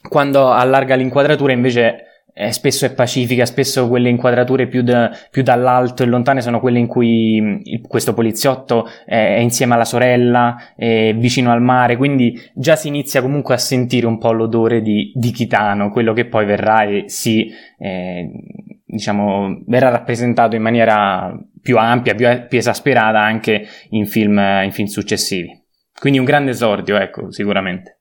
quando 0.09 0.51
allarga 0.51 0.95
l'inquadratura 0.95 1.53
invece 1.53 2.08
eh, 2.41 2.53
spesso 2.53 2.87
è 2.87 2.95
pacifica, 2.95 3.45
spesso 3.45 3.89
quelle 3.89 4.09
inquadrature 4.09 4.69
più, 4.69 4.83
da, 4.83 5.11
più, 5.29 5.43
dall'alto 5.43 6.05
e 6.05 6.07
lontane 6.07 6.41
sono 6.41 6.61
quelle 6.61 6.79
in 6.79 6.87
cui 6.87 7.41
mm, 7.41 7.57
questo 7.89 8.15
poliziotto 8.15 8.89
è, 9.05 9.39
insieme 9.41 9.75
alla 9.75 9.85
sorella, 9.85 10.75
è 10.77 11.13
vicino 11.17 11.51
al 11.51 11.61
mare, 11.61 11.97
quindi 11.97 12.41
già 12.55 12.77
si 12.77 12.87
inizia 12.87 13.23
comunque 13.23 13.55
a 13.55 13.59
sentire 13.59 14.07
un 14.07 14.19
po' 14.19 14.31
l'odore 14.31 14.83
di, 14.83 15.11
di 15.17 15.33
Kitano, 15.33 15.91
quello 15.91 16.13
che 16.13 16.27
poi 16.27 16.47
verrà 16.47 16.85
e 16.85 17.05
si, 17.09 17.51
eh, 17.77 18.31
diciamo, 18.85 19.65
verrà 19.67 19.89
rappresentato 19.89 20.55
in 20.55 20.63
maniera 20.63 21.37
più 21.61 21.77
ampia, 21.77 22.15
più, 22.15 22.29
più 22.47 22.59
esasperata 22.59 23.21
anche 23.21 23.67
in 23.91 24.07
film, 24.07 24.39
in 24.63 24.71
film 24.71 24.87
successivi. 24.87 25.51
Quindi 25.99 26.21
un 26.21 26.25
grande 26.25 26.53
esordio, 26.53 26.97
ecco, 26.97 27.33
sicuramente 27.33 27.98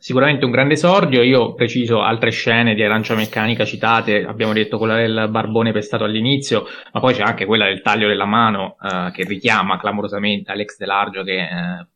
sicuramente 0.00 0.44
un 0.44 0.50
grande 0.50 0.74
esordio. 0.74 1.22
Io 1.22 1.54
preciso 1.54 2.00
altre 2.02 2.30
scene 2.30 2.74
di 2.74 2.82
arancia 2.82 3.14
meccanica 3.14 3.64
citate, 3.64 4.24
abbiamo 4.24 4.52
detto 4.52 4.78
quella 4.78 4.96
del 4.96 5.28
barbone 5.30 5.72
pestato 5.72 6.02
all'inizio, 6.02 6.66
ma 6.92 7.00
poi 7.00 7.14
c'è 7.14 7.22
anche 7.22 7.44
quella 7.44 7.66
del 7.66 7.82
taglio 7.82 8.08
della 8.08 8.24
mano 8.24 8.76
eh, 8.82 9.10
che 9.12 9.24
richiama 9.24 9.78
clamorosamente 9.78 10.50
Alex 10.50 10.78
Delargio 10.78 11.22
che 11.22 11.38
eh, 11.42 11.86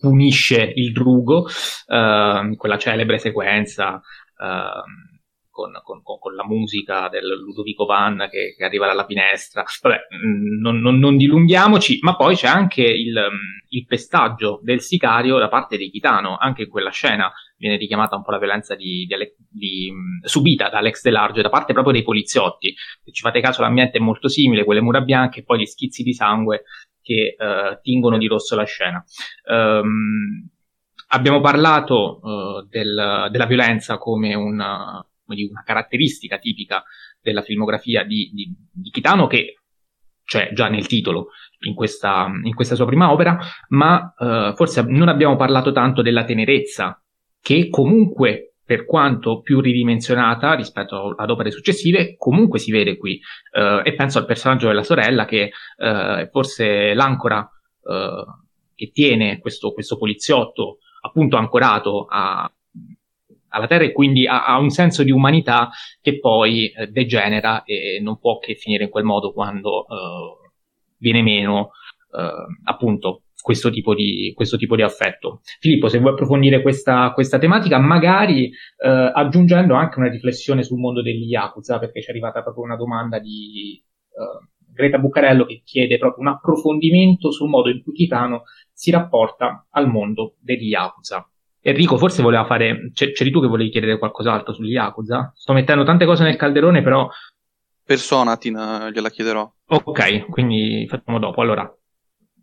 punisce 0.00 0.72
il 0.74 0.92
drugo, 0.92 1.46
eh, 1.46 2.54
quella 2.56 2.78
celebre 2.78 3.18
sequenza. 3.18 4.02
Eh, 4.38 5.14
con, 5.56 5.72
con, 5.82 6.02
con, 6.02 6.34
la 6.34 6.44
musica 6.44 7.08
del 7.08 7.26
Ludovico 7.26 7.86
Vanna 7.86 8.28
che, 8.28 8.54
che 8.54 8.62
arriva 8.62 8.86
dalla 8.86 9.06
finestra. 9.06 9.64
Vabbè, 9.80 9.96
mm, 10.14 10.60
non, 10.60 10.80
non, 10.80 10.98
non, 10.98 11.16
dilunghiamoci, 11.16 12.00
ma 12.02 12.14
poi 12.14 12.36
c'è 12.36 12.46
anche 12.46 12.82
il, 12.82 13.18
mm, 13.18 13.68
il, 13.70 13.86
pestaggio 13.86 14.60
del 14.62 14.80
sicario 14.80 15.38
da 15.38 15.48
parte 15.48 15.78
di 15.78 15.90
Chitano, 15.90 16.36
anche 16.36 16.64
in 16.64 16.68
quella 16.68 16.90
scena 16.90 17.32
viene 17.56 17.78
richiamata 17.78 18.16
un 18.16 18.22
po' 18.22 18.32
la 18.32 18.38
violenza 18.38 18.74
di, 18.74 19.06
di, 19.06 19.16
di, 19.48 19.90
mm, 19.90 20.24
subita 20.24 20.68
da 20.68 20.78
Alex 20.78 21.00
Delarge 21.00 21.40
da 21.40 21.48
parte 21.48 21.72
proprio 21.72 21.94
dei 21.94 22.02
poliziotti. 22.02 22.74
Se 23.02 23.10
ci 23.12 23.22
fate 23.22 23.40
caso 23.40 23.62
l'ambiente 23.62 23.96
è 23.96 24.00
molto 24.00 24.28
simile, 24.28 24.64
quelle 24.64 24.82
mura 24.82 25.00
bianche 25.00 25.40
e 25.40 25.44
poi 25.44 25.60
gli 25.60 25.66
schizzi 25.66 26.02
di 26.02 26.12
sangue 26.12 26.64
che 27.00 27.36
uh, 27.38 27.80
tingono 27.80 28.18
di 28.18 28.26
rosso 28.26 28.54
la 28.56 28.64
scena. 28.64 29.02
Um, 29.48 30.50
abbiamo 31.08 31.40
parlato 31.40 32.18
uh, 32.20 32.66
del, 32.68 33.28
della 33.30 33.46
violenza 33.46 33.96
come 33.96 34.34
una, 34.34 35.06
di 35.34 35.44
una 35.44 35.62
caratteristica 35.64 36.38
tipica 36.38 36.82
della 37.20 37.42
filmografia 37.42 38.04
di, 38.04 38.30
di, 38.32 38.54
di 38.72 38.90
Kitano 38.90 39.26
che 39.26 39.60
c'è 40.24 40.50
già 40.52 40.68
nel 40.68 40.86
titolo 40.86 41.28
in 41.60 41.74
questa, 41.74 42.28
in 42.42 42.54
questa 42.54 42.74
sua 42.74 42.86
prima 42.86 43.12
opera, 43.12 43.38
ma 43.68 44.12
uh, 44.16 44.54
forse 44.54 44.82
non 44.82 45.08
abbiamo 45.08 45.36
parlato 45.36 45.72
tanto 45.72 46.02
della 46.02 46.24
tenerezza 46.24 47.00
che 47.40 47.68
comunque 47.70 48.54
per 48.64 48.84
quanto 48.84 49.40
più 49.40 49.60
ridimensionata 49.60 50.54
rispetto 50.54 51.14
ad 51.16 51.30
opere 51.30 51.52
successive, 51.52 52.16
comunque 52.16 52.58
si 52.58 52.72
vede 52.72 52.96
qui. 52.96 53.20
Uh, 53.52 53.86
e 53.86 53.94
penso 53.94 54.18
al 54.18 54.26
personaggio 54.26 54.66
della 54.66 54.82
sorella 54.82 55.24
che 55.24 55.52
uh, 55.76 55.84
è 55.84 56.28
forse 56.30 56.92
l'ancora 56.92 57.48
che 58.74 58.90
tiene 58.90 59.38
questo, 59.38 59.70
questo 59.70 59.96
poliziotto 59.96 60.78
appunto 61.02 61.36
ancorato 61.36 62.06
a, 62.10 62.52
alla 63.56 63.66
Terra 63.66 63.84
e 63.84 63.92
quindi 63.92 64.26
ha, 64.26 64.44
ha 64.44 64.58
un 64.58 64.70
senso 64.70 65.02
di 65.02 65.10
umanità 65.10 65.70
che 66.00 66.18
poi 66.18 66.68
eh, 66.68 66.86
degenera 66.88 67.64
e 67.64 67.98
non 68.02 68.18
può 68.18 68.38
che 68.38 68.54
finire 68.54 68.84
in 68.84 68.90
quel 68.90 69.04
modo 69.04 69.32
quando 69.32 69.86
eh, 69.86 70.50
viene 70.98 71.22
meno 71.22 71.70
eh, 72.12 72.30
appunto 72.64 73.22
questo 73.46 73.70
tipo, 73.70 73.94
di, 73.94 74.32
questo 74.34 74.56
tipo 74.56 74.74
di 74.74 74.82
affetto. 74.82 75.40
Filippo, 75.60 75.88
se 75.88 76.00
vuoi 76.00 76.12
approfondire 76.12 76.62
questa, 76.62 77.12
questa 77.12 77.38
tematica, 77.38 77.78
magari 77.78 78.46
eh, 78.48 79.12
aggiungendo 79.14 79.74
anche 79.74 80.00
una 80.00 80.10
riflessione 80.10 80.64
sul 80.64 80.80
mondo 80.80 81.00
degli 81.00 81.28
Yakuza, 81.28 81.78
perché 81.78 82.00
ci 82.00 82.08
è 82.08 82.10
arrivata 82.10 82.42
proprio 82.42 82.64
una 82.64 82.74
domanda 82.74 83.20
di 83.20 83.80
uh, 84.10 84.72
Greta 84.72 84.98
Buccarello 84.98 85.44
che 85.44 85.62
chiede 85.64 85.96
proprio 85.96 86.24
un 86.26 86.32
approfondimento 86.32 87.30
sul 87.30 87.48
modo 87.48 87.70
in 87.70 87.84
cui 87.84 87.92
Kitano 87.92 88.42
si 88.72 88.90
rapporta 88.90 89.68
al 89.70 89.88
mondo 89.88 90.34
degli 90.40 90.70
Yakuza. 90.70 91.30
Enrico 91.68 91.98
forse 91.98 92.22
voleva 92.22 92.44
fare, 92.44 92.92
c'eri 92.92 93.32
tu 93.32 93.40
che 93.40 93.48
volevi 93.48 93.70
chiedere 93.70 93.98
qualcos'altro 93.98 94.52
sugli 94.52 94.70
Yakuza? 94.70 95.32
Sto 95.34 95.52
mettendo 95.52 95.82
tante 95.82 96.04
cose 96.04 96.22
nel 96.22 96.36
calderone, 96.36 96.80
però 96.80 97.08
Personatin 97.84 98.90
gliela 98.92 99.08
chiederò. 99.08 99.52
Ok, 99.66 100.28
quindi 100.30 100.86
facciamo 100.88 101.18
dopo. 101.18 101.40
Allora, 101.40 101.68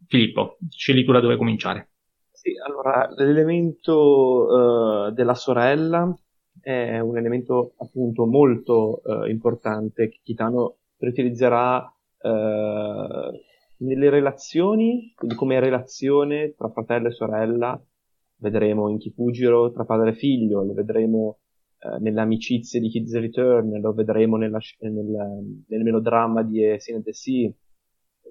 Filippo, 0.07 0.57
scegli 0.69 1.05
tu 1.05 1.13
da 1.13 1.21
dove 1.21 1.37
cominciare. 1.37 1.91
Sì, 2.31 2.51
allora, 2.65 3.09
l'elemento 3.15 5.05
uh, 5.07 5.11
della 5.11 5.35
sorella 5.35 6.13
è 6.59 6.99
un 6.99 7.17
elemento 7.17 7.75
appunto 7.77 8.25
molto 8.25 8.99
uh, 9.05 9.23
importante 9.23 10.09
che 10.09 10.19
Kitano 10.21 10.79
riutilizzerà 10.97 11.77
uh, 11.77 13.39
nelle 13.77 14.09
relazioni, 14.09 15.13
quindi 15.15 15.35
come 15.35 15.61
relazione 15.61 16.55
tra 16.57 16.67
fratello 16.67 17.07
e 17.07 17.11
sorella, 17.11 17.81
vedremo 18.43 18.89
in 18.89 18.97
Kifugiro 18.97 19.71
tra 19.71 19.85
padre 19.85 20.11
e 20.11 20.15
figlio, 20.15 20.63
lo 20.63 20.73
vedremo 20.73 21.39
eh, 21.79 21.99
nelle 21.99 22.21
amicizie 22.21 22.79
di 22.79 22.89
Kids 22.89 23.13
Return, 23.13 23.79
lo 23.79 23.93
vedremo 23.93 24.35
nella, 24.35 24.59
nel, 24.79 25.63
nel, 25.67 25.83
melodramma 25.83 26.43
di 26.43 26.63
and 26.65 27.03
the 27.03 27.13
Sea, 27.13 27.49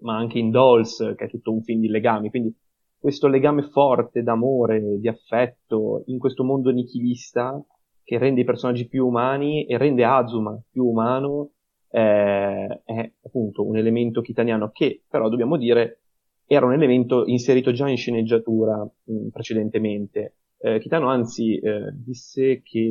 ma 0.02 0.16
anche 0.16 0.38
in 0.38 0.50
Dolls, 0.50 1.14
che 1.16 1.24
è 1.24 1.28
tutto 1.28 1.52
un 1.52 1.62
film 1.62 1.80
di 1.80 1.88
legami, 1.88 2.28
quindi 2.30 2.54
questo 2.98 3.26
legame 3.26 3.62
forte 3.62 4.22
d'amore, 4.22 4.98
di 5.00 5.08
affetto, 5.08 6.04
in 6.06 6.18
questo 6.18 6.44
mondo 6.44 6.70
nichilista, 6.70 7.60
che 8.04 8.18
rende 8.18 8.42
i 8.42 8.44
personaggi 8.44 8.86
più 8.86 9.06
umani 9.06 9.64
e 9.64 9.76
rende 9.78 10.04
Azuma 10.04 10.60
più 10.70 10.86
umano, 10.86 11.50
eh, 11.90 12.82
è 12.84 13.12
appunto 13.22 13.66
un 13.66 13.76
elemento 13.76 14.20
kitaniano 14.20 14.70
che 14.70 15.02
però 15.08 15.28
dobbiamo 15.28 15.56
dire 15.56 16.01
era 16.47 16.66
un 16.66 16.72
elemento 16.72 17.24
inserito 17.26 17.72
già 17.72 17.88
in 17.88 17.97
sceneggiatura 17.97 18.88
mh, 19.05 19.28
precedentemente. 19.28 20.36
Eh, 20.59 20.78
Kitano 20.78 21.09
anzi 21.09 21.59
eh, 21.59 21.90
disse 21.93 22.62
che 22.62 22.90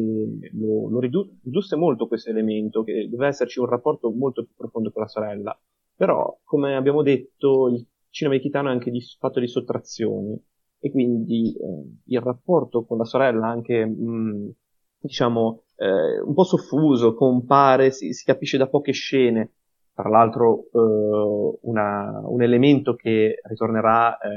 lo, 0.54 0.90
lo 0.90 1.00
ridu- 1.00 1.40
ridusse 1.44 1.76
molto 1.76 2.08
questo 2.08 2.30
elemento, 2.30 2.84
che 2.84 3.08
doveva 3.10 3.28
esserci 3.30 3.60
un 3.60 3.68
rapporto 3.68 4.12
molto 4.12 4.44
più 4.44 4.54
profondo 4.56 4.92
con 4.92 5.02
la 5.04 5.08
sorella. 5.08 5.60
Però, 5.96 6.40
come 6.44 6.76
abbiamo 6.76 7.02
detto, 7.04 7.70
il 7.70 7.86
cinema 8.10 8.36
di 8.36 8.42
Kitano 8.42 8.70
è 8.70 8.72
anche 8.72 8.92
di, 8.92 9.02
fatto 9.18 9.40
di 9.40 9.48
sottrazioni 9.48 10.38
e 10.80 10.92
quindi 10.92 11.56
eh, 11.56 11.86
il 12.06 12.20
rapporto 12.22 12.84
con 12.86 12.98
la 12.98 13.06
sorella 13.06 13.48
anche, 13.48 13.86
mh, 13.86 14.54
diciamo, 15.00 15.64
eh, 15.78 16.20
un 16.22 16.34
po' 16.34 16.44
soffuso, 16.44 17.14
compare, 17.14 17.92
si, 17.92 18.14
si 18.14 18.26
capisce 18.26 18.58
da 18.58 18.68
poche 18.68 18.92
scene, 18.92 19.52
tra 19.94 20.10
l'altro 20.10 20.66
eh, 20.72 21.58
una, 21.62 22.22
un 22.26 22.42
elemento 22.42 22.96
che 22.96 23.40
ritornerà 23.44 24.18
eh, 24.18 24.30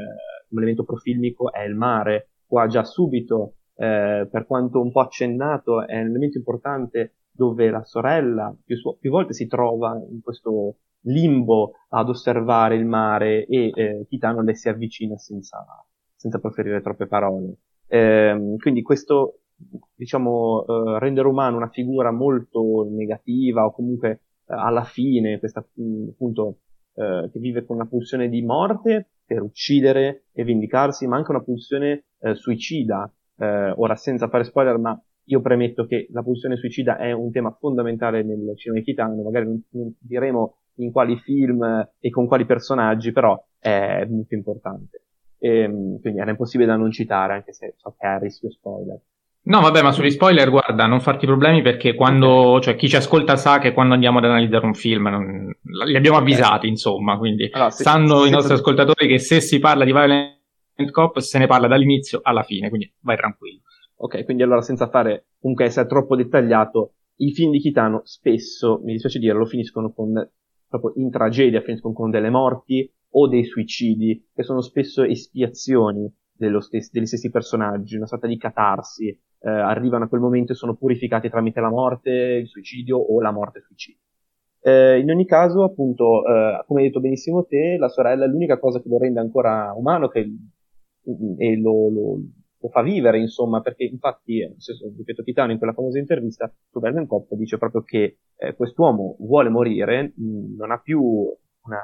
un 0.51 0.59
elemento 0.59 0.85
profilmico 0.85 1.53
è 1.53 1.63
il 1.63 1.75
mare. 1.75 2.29
Qua 2.47 2.67
già 2.67 2.85
subito, 2.85 3.55
eh, 3.77 4.29
per 4.31 4.47
quanto 4.47 4.81
un 4.81 4.93
po' 4.93 5.01
accennato, 5.01 5.87
è 5.87 6.01
un 6.01 6.09
elemento 6.09 6.39
importante 6.39 7.15
dove 7.31 7.69
la 7.71 7.83
sorella 7.83 8.55
più, 8.65 8.77
su- 8.77 8.97
più 8.99 9.11
volte 9.11 9.33
si 9.33 9.47
trova 9.47 10.01
in 10.09 10.21
questo 10.23 10.77
limbo 11.07 11.73
ad 11.89 12.09
osservare 12.09 12.77
il 12.77 12.87
mare 12.87 13.45
e 13.47 13.71
eh, 13.75 14.07
Kitano 14.09 14.43
le 14.43 14.55
si 14.55 14.69
avvicina 14.69 15.17
senza, 15.17 15.65
senza 16.15 16.39
proferire 16.39 16.81
troppe 16.81 17.07
parole. 17.07 17.57
Eh, 17.87 18.57
quindi 18.59 18.83
questo, 18.83 19.41
diciamo, 19.95 20.65
eh, 20.65 20.99
rendere 21.01 21.29
umano 21.29 21.57
una 21.57 21.69
figura 21.69 22.11
molto 22.13 22.87
negativa 22.89 23.65
o 23.65 23.73
comunque 23.73 24.24
alla 24.47 24.85
fine, 24.85 25.39
questa 25.39 25.61
appunto 25.61 26.59
eh, 26.95 27.29
che 27.33 27.39
vive 27.39 27.65
con 27.65 27.77
una 27.77 27.87
pulsione 27.87 28.29
di 28.29 28.43
morte 28.43 29.09
per 29.27 29.43
uccidere 29.43 30.25
e 30.33 30.45
vendicarsi, 30.45 31.07
ma 31.07 31.17
anche 31.17 31.31
una 31.31 31.43
pulsione 31.43 32.05
eh, 32.21 32.35
suicida. 32.35 33.11
Eh, 33.37 33.73
ora, 33.77 33.97
senza 33.97 34.29
fare 34.29 34.45
spoiler, 34.45 34.79
ma 34.79 35.01
io 35.25 35.41
premetto 35.41 35.87
che 35.87 36.07
la 36.11 36.23
pulsione 36.23 36.57
suicida 36.57 36.99
è 36.99 37.13
un 37.13 37.31
tema 37.31 37.51
fondamentale 37.59 38.23
nel 38.23 38.53
cinema 38.57 38.83
kitano, 38.83 39.23
magari 39.23 39.47
non, 39.47 39.63
non 39.71 39.95
diremo 39.99 40.59
in 40.77 40.91
quali 40.93 41.17
film 41.19 41.63
e 41.99 42.11
con 42.11 42.27
quali 42.27 42.45
personaggi, 42.45 43.13
però 43.13 43.43
è 43.59 44.05
molto 44.09 44.35
importante. 44.35 45.03
E, 45.39 45.61
ehm, 45.61 46.01
quindi 46.01 46.21
era 46.21 46.31
impossibile 46.31 46.69
da 46.69 46.77
non 46.77 46.91
citare, 46.91 47.35
anche 47.35 47.53
se 47.53 47.75
so 47.77 47.95
che 47.99 48.07
è 48.07 48.11
a 48.11 48.19
rischio 48.19 48.51
spoiler. 48.51 49.01
No, 49.47 49.61
vabbè, 49.61 49.83
ma 49.83 49.93
sugli 49.93 50.11
spoiler, 50.11 50.49
guarda, 50.49 50.87
non 50.87 51.01
farti 51.01 51.27
problemi 51.27 51.61
perché 51.61 51.95
quando, 51.95 52.61
cioè, 52.63 52.77
chi 52.77 52.89
ci 52.89 52.97
ascolta 52.97 53.37
sa 53.37 53.59
che 53.59 53.73
quando 53.73 53.93
andiamo 53.93 54.17
ad 54.17 54.25
analizzare 54.25 54.65
un 54.65 54.73
film, 54.73 55.07
non, 55.09 55.55
li 55.85 55.97
abbiamo 55.97 56.17
avvisati, 56.17 56.67
insomma, 56.67 57.19
quindi 57.19 57.51
allora, 57.53 57.71
se, 57.71 57.83
sanno 57.83 58.23
se, 58.23 58.29
i 58.29 58.31
nostri 58.31 58.55
se... 58.55 58.61
ascoltatori 58.61 59.07
che 59.07 59.19
se 59.19 59.41
si 59.41 59.59
parla 59.59 59.85
di 59.85 59.93
Violent 59.93 60.91
Cop 60.91 61.19
se 61.19 61.39
ne 61.39 61.47
parla 61.47 61.67
dall'inizio 61.67 62.21
alla 62.23 62.43
fine, 62.43 62.71
quindi 62.71 62.91
vai 63.01 63.17
tranquillo. 63.17 63.61
Ok, 63.97 64.25
quindi 64.25 64.43
allora 64.43 64.63
senza 64.63 64.89
fare, 64.89 65.27
comunque 65.39 65.67
essere 65.67 65.89
troppo 65.89 66.17
dettagliato, 66.17 66.95
i 67.17 67.33
film 67.33 67.51
di 67.51 67.59
Kitano 67.59 68.01
spesso, 68.05 68.81
mi 68.83 68.93
dispiace 68.93 69.19
dirlo, 69.19 69.45
finiscono 69.45 69.93
con, 69.93 70.27
proprio 70.67 70.93
in 70.97 71.11
tragedia, 71.11 71.61
finiscono 71.61 71.93
con 71.93 72.09
delle 72.09 72.31
morti 72.31 72.91
o 73.11 73.29
dei 73.29 73.45
suicidi, 73.45 74.31
che 74.35 74.43
sono 74.43 74.63
spesso 74.63 75.03
espiazioni 75.03 76.11
stessi, 76.61 76.91
degli 76.93 77.07
stessi 77.07 77.31
personaggi, 77.31 77.97
una 77.97 78.07
sorta 78.07 78.27
di 78.27 78.37
catarsi, 78.37 79.09
eh, 79.09 79.51
arrivano 79.51 80.05
a 80.05 80.09
quel 80.09 80.21
momento 80.21 80.53
e 80.53 80.57
sono 80.57 80.75
purificati 80.75 81.29
tramite 81.29 81.61
la 81.61 81.71
morte, 81.71 82.11
il 82.11 82.49
suicidio 82.49 82.99
o 82.99 83.21
la 83.21 83.31
morte-suicidio. 83.31 84.01
Eh, 84.67 84.99
in 84.99 85.11
ogni 85.11 85.27
caso, 85.27 85.63
appunto, 85.63 86.25
eh, 86.27 86.65
come 86.67 86.81
hai 86.81 86.87
detto 86.87 87.01
benissimo 87.01 87.45
te, 87.45 87.77
la 87.79 87.89
sorella 87.89 88.25
è 88.25 88.29
l'unica 88.29 88.59
cosa 88.59 88.81
che 88.81 88.89
lo 88.89 88.97
rende 88.97 89.21
ancora 89.21 89.75
umano 89.77 90.09
che, 90.09 90.21
e 91.37 91.57
lo, 91.59 91.91
lo, 91.91 92.21
lo, 92.59 92.69
fa 92.71 92.81
vivere, 92.81 93.19
insomma, 93.19 93.61
perché 93.61 93.85
infatti, 93.85 94.41
stesso, 94.57 94.91
ripeto, 94.97 95.23
Titano 95.23 95.53
in 95.53 95.59
quella 95.59 95.75
famosa 95.75 95.99
intervista 95.99 96.51
su 96.71 96.81
Vernon 96.81 97.07
Cop 97.07 97.35
dice 97.35 97.59
proprio 97.59 97.83
che 97.83 98.21
eh, 98.37 98.55
quest'uomo 98.55 99.17
vuole 99.19 99.51
morire, 99.51 100.15
mh, 100.17 100.57
non 100.57 100.71
ha 100.71 100.79
più 100.79 100.99
una, 101.03 101.81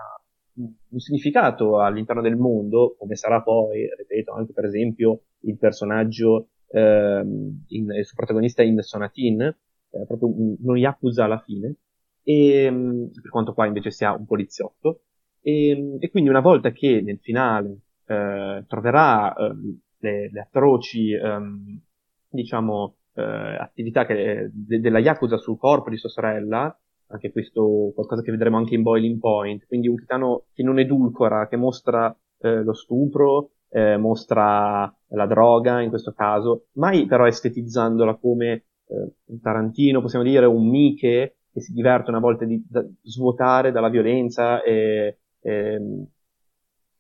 un 0.89 0.99
significato 0.99 1.81
all'interno 1.81 2.23
del 2.23 2.37
mondo, 2.37 2.95
come 2.99 3.15
sarà 3.17 3.43
poi, 3.43 3.89
ripeto, 3.97 4.33
anche 4.33 4.53
per 4.53 4.65
esempio 4.65 5.23
il 5.41 5.57
personaggio, 5.57 6.49
ehm, 6.69 7.65
in, 7.69 7.91
il 7.91 8.05
suo 8.05 8.17
protagonista 8.17 8.63
in 8.63 8.81
Sonatin, 8.81 9.41
eh, 9.43 10.07
proprio 10.07 10.33
uno 10.35 10.77
Yakuza 10.77 11.25
alla 11.25 11.41
fine, 11.41 11.77
e, 12.23 12.65
ehm, 12.65 13.11
per 13.21 13.31
quanto 13.31 13.55
qua 13.55 13.67
invece 13.67 13.91
sia 13.91 14.13
un 14.13 14.27
poliziotto, 14.27 15.03
e, 15.41 15.69
ehm, 15.71 15.97
e 16.01 16.11
quindi 16.11 16.31
una 16.31 16.41
volta 16.41 16.71
che 16.71 17.01
nel 17.01 17.19
finale 17.21 17.81
eh, 18.07 18.65
troverà 18.67 19.35
eh, 19.35 19.55
le, 19.99 20.31
le, 20.31 20.41
atroci, 20.41 21.13
ehm, 21.13 21.81
diciamo, 22.29 22.97
eh, 23.15 23.23
attività 23.23 24.07
che, 24.07 24.51
de, 24.53 24.81
della 24.81 24.99
Yakuza 24.99 25.37
sul 25.37 25.59
corpo 25.59 25.91
di 25.91 25.97
sua 25.97 26.09
sorella, 26.09 26.77
anche 27.11 27.33
questo 27.33 27.93
qualcosa 27.95 28.23
che 28.23 28.31
vedremo 28.31 28.57
anche 28.57 28.75
in 28.75 28.83
Boiling 28.83 29.19
Point, 29.19 29.67
quindi 29.67 29.89
un 29.89 29.97
kitano 29.97 30.45
che 30.53 30.63
non 30.63 30.79
edulcora, 30.79 31.49
che 31.49 31.57
mostra 31.57 32.17
eh, 32.39 32.63
lo 32.63 32.73
stupro, 32.73 33.51
eh, 33.69 33.97
mostra 33.97 34.93
la 35.09 35.27
droga 35.27 35.81
in 35.81 35.91
questo 35.91 36.13
caso, 36.13 36.67
mai 36.73 37.07
però 37.07 37.27
estetizzandola 37.27 38.17
come 38.17 38.65
eh, 38.87 39.13
un 39.25 39.41
Tarantino, 39.41 40.01
possiamo 40.01 40.25
dire, 40.25 40.47
un 40.47 40.69
Miche 40.69 41.37
che 41.53 41.61
si 41.61 41.73
diverte 41.73 42.11
una 42.11 42.21
volta 42.21 42.45
di 42.45 42.65
da, 42.69 42.85
svuotare 43.03 43.73
dalla 43.73 43.89
violenza 43.89 44.63
e, 44.63 45.19
e, 45.41 46.07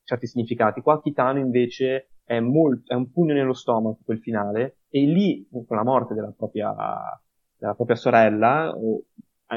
certi 0.02 0.26
significati. 0.26 0.80
Qua 0.80 1.00
Kitano 1.00 1.38
invece 1.38 2.10
è, 2.24 2.40
molto, 2.40 2.92
è 2.92 2.96
un 2.96 3.10
pugno 3.12 3.32
nello 3.32 3.52
stomaco 3.52 4.00
quel 4.04 4.18
finale 4.18 4.78
e 4.88 5.04
lì, 5.06 5.48
con 5.48 5.76
la 5.76 5.84
morte 5.84 6.14
della 6.14 6.32
propria, 6.36 6.74
della 7.56 7.74
propria 7.74 7.96
sorella, 7.96 8.74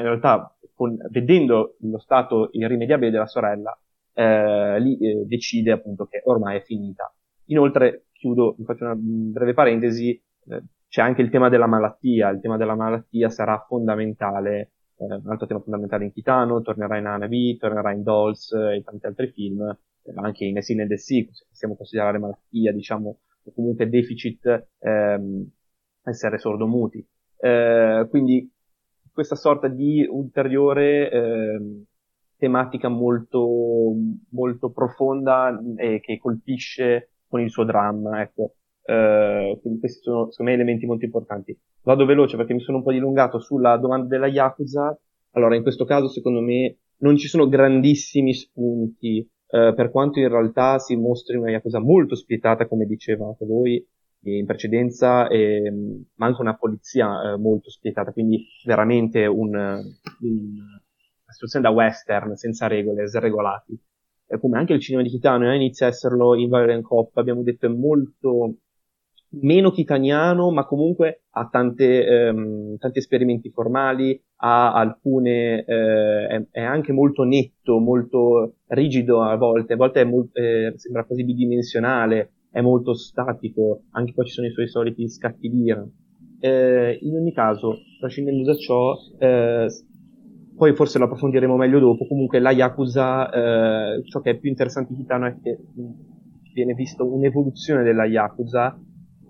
in 0.00 0.04
realtà 0.04 0.56
con, 0.74 0.96
vedendo 1.10 1.76
lo 1.80 1.98
stato 1.98 2.48
irrimediabile 2.52 3.10
della 3.10 3.26
sorella, 3.26 3.78
eh, 4.12 4.80
lì 4.80 4.98
eh, 4.98 5.24
decide 5.26 5.72
appunto 5.72 6.06
che 6.06 6.22
ormai 6.24 6.58
è 6.58 6.62
finita. 6.62 7.12
Inoltre, 7.46 8.06
chiudo, 8.12 8.56
faccio 8.64 8.84
una 8.84 8.94
breve 8.96 9.54
parentesi, 9.54 10.10
eh, 10.48 10.62
c'è 10.88 11.02
anche 11.02 11.22
il 11.22 11.30
tema 11.30 11.48
della 11.48 11.66
malattia, 11.66 12.28
il 12.30 12.40
tema 12.40 12.56
della 12.56 12.74
malattia 12.74 13.28
sarà 13.28 13.64
fondamentale, 13.66 14.72
eh, 14.96 15.14
un 15.14 15.28
altro 15.28 15.46
tema 15.46 15.60
fondamentale 15.60 16.04
in 16.04 16.12
Titano, 16.12 16.62
tornerà 16.62 16.96
in 16.98 17.06
Anabi, 17.06 17.56
tornerà 17.56 17.92
in 17.92 18.02
Dolls 18.02 18.52
e 18.52 18.82
tanti 18.84 19.06
altri 19.06 19.28
film, 19.28 19.60
eh, 20.02 20.12
anche 20.16 20.44
in 20.44 20.60
Sin 20.62 20.80
and 20.80 20.88
the 20.88 20.96
Sea, 20.96 21.26
se 21.30 21.46
possiamo 21.48 21.76
considerare 21.76 22.18
malattia, 22.18 22.72
diciamo, 22.72 23.18
o 23.44 23.52
comunque 23.52 23.88
deficit, 23.88 24.68
ehm, 24.78 25.50
essere 26.04 26.38
sordomuti. 26.38 27.06
Eh, 27.36 28.06
quindi 28.08 28.50
questa 29.14 29.36
sorta 29.36 29.68
di 29.68 30.06
ulteriore 30.10 31.10
eh, 31.10 31.84
tematica 32.36 32.88
molto, 32.88 33.92
molto 34.30 34.70
profonda 34.70 35.56
e 35.76 36.00
che 36.00 36.18
colpisce 36.18 37.12
con 37.28 37.40
il 37.40 37.50
suo 37.50 37.64
dramma, 37.64 38.20
ecco. 38.20 38.56
Uh, 38.86 39.58
quindi 39.62 39.78
questi 39.80 40.02
sono 40.02 40.30
secondo 40.30 40.50
me 40.50 40.58
elementi 40.58 40.84
molto 40.84 41.06
importanti. 41.06 41.58
Vado 41.84 42.04
veloce 42.04 42.36
perché 42.36 42.52
mi 42.52 42.60
sono 42.60 42.78
un 42.78 42.82
po' 42.82 42.92
dilungato 42.92 43.38
sulla 43.38 43.78
domanda 43.78 44.08
della 44.08 44.26
Yakuza. 44.26 44.98
Allora, 45.30 45.54
in 45.54 45.62
questo 45.62 45.84
caso, 45.84 46.08
secondo 46.08 46.40
me, 46.40 46.76
non 46.98 47.16
ci 47.16 47.26
sono 47.26 47.48
grandissimi 47.48 48.34
spunti, 48.34 49.26
uh, 49.46 49.74
per 49.74 49.90
quanto 49.90 50.18
in 50.18 50.28
realtà 50.28 50.78
si 50.78 50.96
mostri 50.96 51.36
una 51.36 51.50
Yakuza 51.50 51.78
molto 51.78 52.14
spietata, 52.14 52.66
come 52.66 52.84
diceva 52.84 53.26
anche 53.26 53.46
voi, 53.46 53.84
in 54.30 54.46
precedenza, 54.46 55.28
e, 55.28 55.70
ma 56.14 56.26
anche 56.26 56.40
una 56.40 56.56
polizia 56.56 57.32
eh, 57.32 57.36
molto 57.36 57.70
spietata, 57.70 58.12
quindi 58.12 58.46
veramente 58.64 59.26
un, 59.26 59.54
un, 59.54 59.78
una 60.20 61.32
situazione 61.32 61.64
da 61.64 61.70
western, 61.72 62.36
senza 62.36 62.66
regole, 62.66 63.06
sregolati. 63.06 63.78
Eh, 64.26 64.38
come 64.38 64.58
anche 64.58 64.72
il 64.72 64.80
cinema 64.80 65.02
di 65.02 65.10
Kitano 65.10 65.50
eh, 65.50 65.56
inizia 65.56 65.86
a 65.86 65.90
esserlo 65.90 66.34
in 66.34 66.48
Violent 66.48 66.82
Cop, 66.82 67.16
abbiamo 67.16 67.42
detto 67.42 67.66
è 67.66 67.68
molto 67.68 68.56
meno 69.40 69.70
kitaniano, 69.70 70.50
ma 70.50 70.64
comunque 70.64 71.24
ha 71.30 71.48
tante, 71.48 72.06
ehm, 72.06 72.76
tanti 72.78 72.98
esperimenti 72.98 73.50
formali, 73.50 74.20
ha 74.36 74.72
alcune, 74.72 75.64
eh, 75.64 76.26
è, 76.26 76.46
è, 76.50 76.60
anche 76.60 76.92
molto 76.92 77.24
netto, 77.24 77.78
molto 77.78 78.56
rigido 78.68 79.22
a 79.22 79.36
volte, 79.36 79.72
a 79.72 79.76
volte 79.76 80.04
molto, 80.04 80.38
eh, 80.38 80.72
sembra 80.76 81.04
quasi 81.04 81.24
bidimensionale, 81.24 82.32
è 82.54 82.60
molto 82.60 82.94
statico, 82.94 83.82
anche 83.90 84.12
poi 84.12 84.26
ci 84.26 84.32
sono 84.34 84.46
i 84.46 84.52
suoi 84.52 84.68
soliti 84.68 85.08
scatti 85.08 85.48
d'ira. 85.48 85.84
Eh, 86.38 86.98
in 87.02 87.16
ogni 87.16 87.32
caso, 87.32 87.78
trascendendo 87.98 88.44
da 88.44 88.54
ciò, 88.54 88.94
eh, 89.18 89.66
poi 90.56 90.72
forse 90.76 90.98
lo 90.98 91.06
approfondiremo 91.06 91.56
meglio 91.56 91.80
dopo, 91.80 92.06
comunque 92.06 92.38
la 92.38 92.52
Yakuza, 92.52 93.28
eh, 93.28 94.04
ciò 94.04 94.20
che 94.20 94.30
è 94.30 94.38
più 94.38 94.50
interessante 94.50 94.92
di 94.92 95.00
Kitano 95.00 95.26
è 95.26 95.34
che 95.42 95.58
viene 96.52 96.74
visto 96.74 97.04
un'evoluzione 97.04 97.82
della 97.82 98.04
Yakuza. 98.04 98.78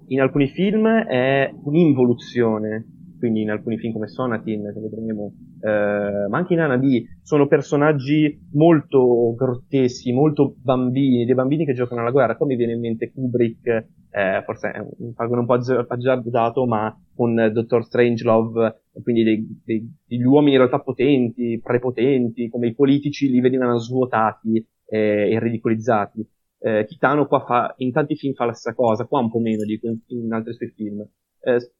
In 0.08 0.20
alcuni 0.20 0.48
film 0.48 0.86
è 0.86 1.50
un'involuzione, 1.64 2.93
quindi 3.24 3.40
in 3.40 3.50
alcuni 3.50 3.78
film 3.78 3.94
come 3.94 4.06
Sonatin, 4.06 4.70
che 4.74 4.80
vedremo, 4.80 5.32
eh, 5.62 6.28
ma 6.28 6.36
anche 6.36 6.52
in 6.52 6.60
Anabi, 6.60 7.06
sono 7.22 7.46
personaggi 7.46 8.38
molto 8.52 9.34
grotteschi, 9.34 10.12
molto 10.12 10.56
bambini, 10.60 11.24
dei 11.24 11.34
bambini 11.34 11.64
che 11.64 11.72
giocano 11.72 12.02
alla 12.02 12.10
guerra. 12.10 12.36
Poi 12.36 12.48
mi 12.48 12.56
viene 12.56 12.74
in 12.74 12.80
mente 12.80 13.10
Kubrick, 13.10 13.66
eh, 14.10 14.42
forse 14.44 14.72
è 14.72 14.78
un 14.78 15.14
paragone 15.14 15.40
un 15.40 15.46
po' 15.46 15.54
azzardato, 15.54 16.66
ma 16.66 16.94
con 17.14 17.34
Dottor 17.34 17.84
Strangelove, 17.86 18.82
quindi 19.02 19.22
dei, 19.22 19.60
dei, 19.64 19.90
degli 20.06 20.24
uomini 20.24 20.52
in 20.52 20.58
realtà 20.58 20.80
potenti, 20.80 21.58
prepotenti, 21.62 22.50
come 22.50 22.66
i 22.66 22.74
politici 22.74 23.30
li 23.30 23.40
venivano 23.40 23.78
svuotati 23.78 24.62
eh, 24.86 25.30
e 25.32 25.38
ridicolizzati 25.38 26.28
eh, 26.58 26.84
Kitano 26.86 27.26
qua 27.26 27.40
fa, 27.40 27.74
in 27.78 27.90
tanti 27.90 28.16
film 28.16 28.34
fa 28.34 28.44
la 28.44 28.52
stessa 28.52 28.74
cosa, 28.74 29.04
qua 29.04 29.20
un 29.20 29.30
po' 29.30 29.38
meno 29.38 29.64
di 29.64 29.78
in, 29.82 29.98
in 30.08 30.32
altri 30.32 30.54
suoi 30.54 30.70
film. 30.70 31.06
Eh, 31.40 31.72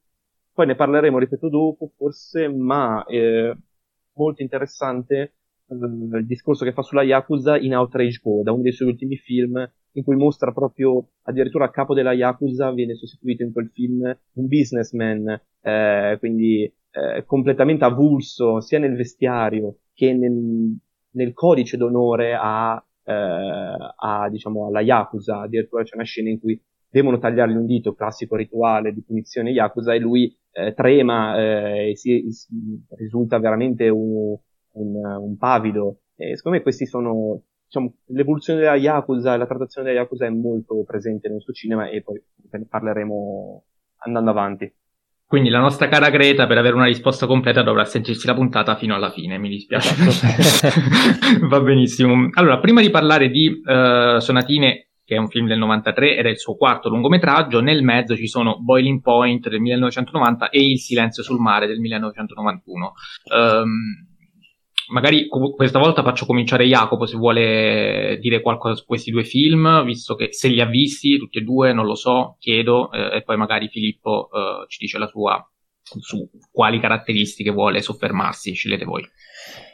poi 0.55 0.67
ne 0.67 0.75
parleremo, 0.75 1.19
ripeto, 1.19 1.49
dopo, 1.49 1.91
forse, 1.97 2.49
ma 2.49 3.05
eh, 3.07 3.55
molto 4.15 4.41
interessante 4.41 5.35
eh, 5.67 5.75
il 5.75 6.27
discorso 6.27 6.65
che 6.65 6.73
fa 6.73 6.83
sulla 6.83 7.03
Yakuza 7.03 7.59
in 7.59 7.75
Outrage 7.75 8.21
Coda, 8.23 8.53
uno 8.53 8.63
dei 8.63 8.73
suoi 8.73 8.89
ultimi 8.89 9.17
film, 9.17 9.71
in 9.97 10.03
cui 10.03 10.17
mostra 10.17 10.53
proprio 10.53 11.09
addirittura 11.23 11.67
a 11.67 11.71
capo 11.71 11.95
della 11.95 12.13
Yakuza 12.13 12.73
viene 12.73 12.95
sostituito 12.95 13.43
in 13.43 13.53
quel 13.53 13.71
film 13.73 14.03
un 14.05 14.47
businessman, 14.47 15.41
eh, 15.61 16.17
quindi 16.19 16.73
eh, 16.91 17.25
completamente 17.27 17.85
avulso 17.85 18.61
sia 18.61 18.79
nel 18.79 18.97
vestiario 18.97 19.79
che 19.93 20.13
nel, 20.13 20.77
nel 21.11 21.33
codice 21.33 21.77
d'onore 21.77 22.37
a 22.41 22.85
eh, 23.05 23.13
a, 23.13 24.29
diciamo, 24.31 24.67
alla 24.67 24.81
Yakuza, 24.81 25.41
addirittura 25.41 25.83
c'è 25.83 25.95
una 25.95 26.05
scena 26.05 26.31
in 26.31 26.41
cui 26.41 26.61
devono 26.89 27.19
tagliargli 27.19 27.57
un 27.57 27.67
dito, 27.67 27.95
classico 27.95 28.37
rituale 28.37 28.93
di 28.93 29.03
punizione 29.03 29.51
Yakuza, 29.51 29.95
e 29.95 29.99
lui 29.99 30.35
eh, 30.55 30.73
trema 30.73 31.37
eh, 31.37 31.91
e 31.91 31.97
si, 31.97 32.31
si, 32.31 32.49
risulta 32.97 33.39
veramente 33.39 33.89
un, 33.89 34.37
un, 34.73 34.95
un 35.05 35.37
pavido. 35.37 35.99
E 36.17 36.37
secondo 36.37 36.59
me 36.59 36.63
questi 36.63 36.87
sono, 36.87 37.43
diciamo, 37.67 37.95
l'evoluzione 38.07 38.61
della 38.61 38.77
Yakuza 38.77 39.35
e 39.35 39.39
la 39.39 39.47
trattazione 39.47 39.89
della 39.89 40.03
Yakuza 40.03 40.27
è 40.27 40.31
molto 40.31 40.85
presente 40.85 41.29
nel 41.29 41.41
suo 41.41 41.53
cinema 41.53 41.89
e 41.89 42.03
poi 42.03 42.23
ne 42.51 42.67
parleremo 42.69 43.65
andando 44.05 44.31
avanti. 44.31 44.73
Quindi 45.27 45.49
la 45.51 45.59
nostra 45.59 45.89
cara 45.89 46.11
Greta, 46.11 46.47
per 46.47 46.59
avere 46.59 46.77
una 46.77 46.85
risposta 46.85 47.27
completa, 47.27 47.63
dovrà 47.63 47.85
sentirsi 47.85 48.27
la 48.27 48.35
puntata 48.35 48.77
fino 48.77 48.95
alla 48.95 49.11
fine. 49.11 49.37
Mi 49.39 49.49
dispiace. 49.49 49.95
Esatto. 50.07 50.81
Va 51.49 51.61
benissimo. 51.61 52.29
Allora, 52.35 52.61
prima 52.61 52.81
di 52.81 52.91
parlare 52.91 53.31
di 53.31 53.49
uh, 53.49 54.21
Sonatine, 54.21 54.91
che 55.05 55.17
è 55.17 55.19
un 55.19 55.29
film 55.29 55.47
del 55.47 55.59
93 55.59 56.17
ed 56.17 56.27
è 56.27 56.31
il 56.31 56.39
suo 56.39 56.57
quarto 56.57 56.89
lungometraggio, 56.89 57.61
nel 57.61 57.83
mezzo 57.83 58.17
ci 58.17 58.27
sono 58.27 58.59
Boiling 58.61 59.01
Point 59.01 59.49
del 59.49 59.61
1990 59.61 60.49
e 60.51 60.61
Il 60.61 60.79
silenzio 60.79 61.23
sul 61.23 61.41
mare 61.41 61.67
del 61.67 61.79
1991. 61.79 62.93
Um, 63.35 63.39
ehm, 63.39 63.69
magari 64.89 65.27
questa 65.29 65.79
volta 65.79 66.03
faccio 66.03 66.27
cominciare 66.27 66.67
Jacopo 66.67 67.07
se 67.07 67.17
vuole 67.17 68.19
dire 68.21 68.41
qualcosa 68.41 68.75
su 68.75 68.85
questi 68.85 69.11
due 69.11 69.25
film, 69.25 69.85
visto 69.85 70.15
che 70.15 70.33
se 70.33 70.49
li 70.49 70.61
ha 70.61 70.67
visti 70.67 71.19
tutti 71.19 71.39
e 71.39 71.43
due, 71.43 71.73
non 71.73 71.87
lo 71.87 71.95
so, 71.95 72.37
chiedo, 72.39 72.91
eh, 72.93 73.17
e 73.17 73.23
poi 73.23 73.37
magari 73.37 73.69
Filippo 73.69 74.29
eh, 74.31 74.67
ci 74.69 74.79
dice 74.81 74.99
la 74.99 75.07
sua 75.07 75.47
su 76.01 76.29
quali 76.51 76.81
caratteristiche 76.81 77.51
vuole 77.51 77.83
soffermarsi, 77.83 78.53
scegliete 78.53 78.85
voi. 78.85 79.05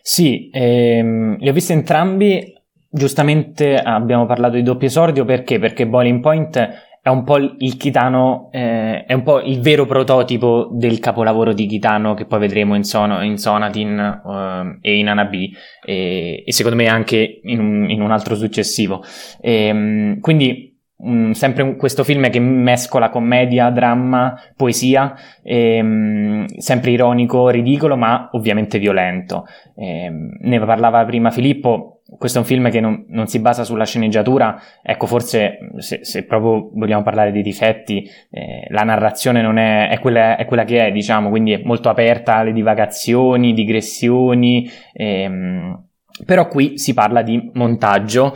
Sì, 0.03 0.51
ehm, 0.53 1.39
li 1.39 1.49
ho 1.49 1.53
visti 1.53 1.73
entrambi, 1.73 2.53
giustamente 2.91 3.77
abbiamo 3.77 4.27
parlato 4.27 4.57
di 4.57 4.63
doppio 4.63 4.89
esordio 4.89 5.25
perché? 5.25 5.59
Perché 5.59 5.87
Boiling 5.87 6.21
Point 6.21 6.89
è 7.03 7.09
un 7.09 7.25
po' 7.25 7.39
il 7.39 7.77
Kitano, 7.79 8.51
eh, 8.53 9.05
è 9.05 9.15
un 9.15 9.23
po' 9.23 9.41
il 9.41 9.61
vero 9.61 9.87
prototipo 9.87 10.69
del 10.71 10.99
capolavoro 10.99 11.55
di 11.55 11.67
Kitano 11.67 12.13
che 12.13 12.27
poi 12.27 12.41
vedremo 12.41 12.75
in, 12.75 12.85
Son- 12.85 13.25
in 13.25 13.39
Sonatin 13.39 14.21
uh, 14.23 14.79
e 14.83 14.99
in 14.99 15.09
Anabi 15.09 15.51
e, 15.83 16.43
e, 16.45 16.53
secondo 16.53 16.77
me 16.77 16.89
anche 16.89 17.41
in 17.43 17.59
un, 17.59 17.91
in 17.91 18.03
un 18.03 18.11
altro 18.11 18.35
successivo. 18.35 19.03
E, 19.41 19.65
ehm, 19.67 20.21
quindi 20.21 20.70
um, 21.03 21.33
sempre 21.33 21.63
un, 21.63 21.77
questo 21.77 22.05
film 22.05 22.29
che 22.31 22.41
mescola 22.41 23.09
commedia, 23.09 23.71
dramma, 23.71 24.39
poesia, 24.57 25.15
e, 25.43 25.81
um, 25.81 26.47
sempre 26.57 26.91
ironico, 26.91 27.49
ridicolo 27.49 27.97
ma 27.97 28.29
ovviamente 28.33 28.79
violento. 28.79 29.47
E, 29.75 30.11
ne 30.41 30.59
parlava 30.61 31.05
prima 31.05 31.31
Filippo 31.31 32.01
questo 32.19 32.39
è 32.39 32.41
un 32.41 32.47
film 32.47 32.71
che 32.71 32.81
non, 32.81 33.05
non, 33.09 33.29
si 33.29 33.39
basa 33.41 33.65
sulla 33.65 33.85
sceneggiatura, 33.85 34.61
ecco 34.83 35.07
forse 35.07 35.59
se, 35.77 36.01
se 36.03 36.25
proprio 36.25 36.71
vogliamo 36.75 37.03
parlare 37.03 37.31
di 37.31 37.43
difetti, 37.43 38.09
eh, 38.31 38.67
la 38.69 38.83
narrazione 38.83 39.43
non 39.43 39.59
è, 39.59 39.89
è, 39.89 40.01
quella, 40.01 40.37
è, 40.37 40.45
quella, 40.45 40.65
che 40.65 40.87
è, 40.87 40.93
diciamo, 40.93 41.29
quindi 41.29 41.53
è 41.53 41.61
molto 41.65 41.89
aperta 41.89 42.37
alle 42.37 42.53
divagazioni, 42.53 43.53
digressioni, 43.53 44.69
ehm, 44.93 45.85
però 46.27 46.49
qui 46.49 46.79
si 46.79 46.93
parla 46.95 47.23
di 47.23 47.51
montaggio 47.55 48.35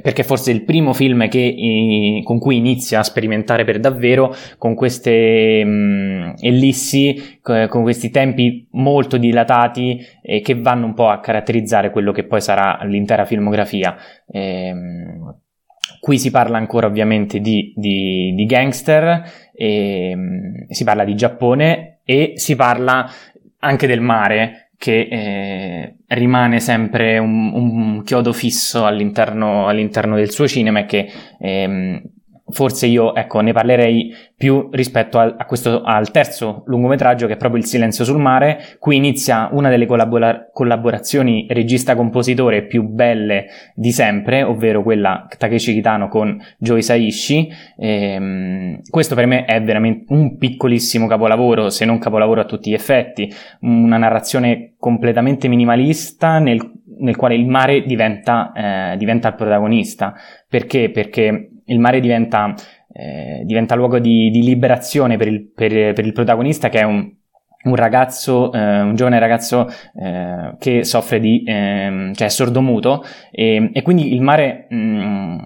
perché 0.00 0.22
forse 0.22 0.50
è 0.50 0.54
il 0.54 0.62
primo 0.62 0.92
film 0.92 1.28
che, 1.28 1.46
eh, 1.46 2.22
con 2.24 2.38
cui 2.38 2.56
inizia 2.56 3.00
a 3.00 3.04
sperimentare 3.04 3.64
per 3.64 3.80
davvero 3.80 4.34
con 4.56 4.74
queste 4.74 5.64
mh, 5.64 5.70
mm, 5.70 6.30
ellissi, 6.40 7.38
con 7.42 7.82
questi 7.82 8.10
tempi 8.10 8.66
molto 8.72 9.16
dilatati 9.16 10.00
eh, 10.22 10.40
che 10.40 10.54
vanno 10.54 10.86
un 10.86 10.94
po' 10.94 11.08
a 11.08 11.20
caratterizzare 11.20 11.90
quello 11.90 12.12
che 12.12 12.24
poi 12.24 12.40
sarà 12.40 12.78
l'intera 12.84 13.24
filmografia. 13.24 13.96
Ehm, 14.30 15.36
qui 16.00 16.18
si 16.18 16.30
parla 16.30 16.56
ancora 16.56 16.86
ovviamente 16.86 17.40
di, 17.40 17.72
di, 17.76 18.32
di 18.34 18.46
gangster, 18.46 19.22
ehm, 19.54 20.66
si 20.68 20.84
parla 20.84 21.04
di 21.04 21.14
Giappone 21.14 22.00
e 22.04 22.32
si 22.36 22.56
parla 22.56 23.08
anche 23.58 23.86
del 23.86 24.00
mare, 24.00 24.70
che 24.76 25.08
eh, 25.08 25.96
rimane 26.14 26.60
sempre 26.60 27.18
un, 27.18 27.52
un, 27.54 28.02
chiodo 28.02 28.32
fisso 28.32 28.84
all'interno, 28.84 29.66
all'interno 29.66 30.16
del 30.16 30.30
suo 30.30 30.46
cinema 30.46 30.80
e 30.80 30.86
che 30.86 31.10
ehm, 31.38 32.02
forse 32.52 32.86
io 32.86 33.14
ecco, 33.14 33.40
ne 33.40 33.52
parlerei 33.52 34.14
più 34.36 34.68
rispetto 34.70 35.18
al, 35.18 35.36
questo, 35.46 35.82
al 35.82 36.10
terzo 36.10 36.62
lungometraggio 36.66 37.26
che 37.26 37.34
è 37.34 37.36
proprio 37.36 37.60
Il 37.60 37.66
silenzio 37.66 38.04
sul 38.04 38.20
mare. 38.20 38.76
Qui 38.78 38.96
inizia 38.96 39.48
una 39.52 39.68
delle 39.68 39.86
collabora- 39.86 40.50
collaborazioni 40.52 41.46
regista-compositore 41.48 42.66
più 42.66 42.82
belle 42.84 43.46
di 43.74 43.90
sempre, 43.90 44.42
ovvero 44.42 44.82
quella 44.82 45.26
Takeshi 45.36 45.72
Kitano 45.74 46.08
con 46.08 46.40
Joe 46.58 46.82
Saishi. 46.82 47.50
Ehm, 47.78 48.80
questo 48.88 49.14
per 49.14 49.26
me 49.26 49.44
è 49.44 49.62
veramente 49.62 50.12
un 50.12 50.36
piccolissimo 50.36 51.06
capolavoro, 51.06 51.70
se 51.70 51.84
non 51.84 51.98
capolavoro 51.98 52.40
a 52.42 52.44
tutti 52.44 52.70
gli 52.70 52.74
effetti, 52.74 53.32
una 53.60 53.96
narrazione 53.96 54.74
completamente 54.78 55.48
minimalista 55.48 56.38
nel, 56.38 56.60
nel 56.98 57.16
quale 57.16 57.34
il 57.34 57.46
mare 57.46 57.82
diventa, 57.82 58.52
eh, 58.92 58.96
diventa 58.96 59.28
il 59.28 59.34
protagonista. 59.34 60.14
Perché? 60.48 60.90
Perché 60.90 61.51
il 61.66 61.78
mare 61.78 62.00
diventa, 62.00 62.54
eh, 62.92 63.42
diventa 63.44 63.74
luogo 63.74 63.98
di, 63.98 64.30
di 64.30 64.42
liberazione 64.42 65.16
per 65.16 65.28
il, 65.28 65.50
per, 65.52 65.92
per 65.92 66.04
il, 66.04 66.12
protagonista 66.12 66.68
che 66.68 66.80
è 66.80 66.84
un, 66.84 67.10
un 67.64 67.74
ragazzo, 67.74 68.52
eh, 68.52 68.80
un 68.80 68.94
giovane 68.94 69.18
ragazzo 69.18 69.68
eh, 69.94 70.54
che 70.58 70.84
soffre 70.84 71.20
di, 71.20 71.42
ehm, 71.46 72.14
cioè 72.14 72.26
è 72.26 72.30
sordomuto 72.30 73.04
e, 73.30 73.70
e 73.72 73.82
quindi 73.82 74.14
il 74.14 74.22
mare 74.22 74.66
mh, 74.68 74.76
mm, 74.76 75.38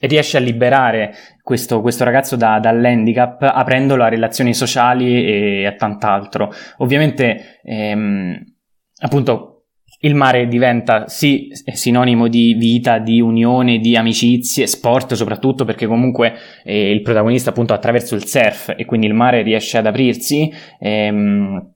riesce 0.00 0.36
a 0.36 0.40
liberare 0.40 1.14
questo, 1.42 1.80
questo 1.80 2.04
ragazzo 2.04 2.36
da, 2.36 2.58
dall'handicap 2.58 3.42
aprendolo 3.42 4.02
a 4.02 4.08
relazioni 4.08 4.54
sociali 4.54 5.24
e 5.24 5.66
a 5.66 5.72
tant'altro. 5.72 6.50
Ovviamente, 6.78 7.60
ehm, 7.62 8.38
appunto, 9.00 9.53
il 10.04 10.14
mare 10.14 10.46
diventa 10.46 11.08
sì 11.08 11.48
sinonimo 11.50 12.28
di 12.28 12.54
vita, 12.54 12.98
di 12.98 13.20
unione, 13.20 13.78
di 13.78 13.96
amicizie, 13.96 14.66
sport 14.66 15.14
soprattutto 15.14 15.64
perché 15.64 15.86
comunque 15.86 16.34
eh, 16.62 16.90
il 16.90 17.02
protagonista 17.02 17.50
appunto 17.50 17.72
attraverso 17.72 18.14
il 18.14 18.26
surf 18.26 18.74
e 18.76 18.84
quindi 18.84 19.06
il 19.06 19.14
mare 19.14 19.42
riesce 19.42 19.78
ad 19.78 19.86
aprirsi. 19.86 20.52
Ehm, 20.78 21.73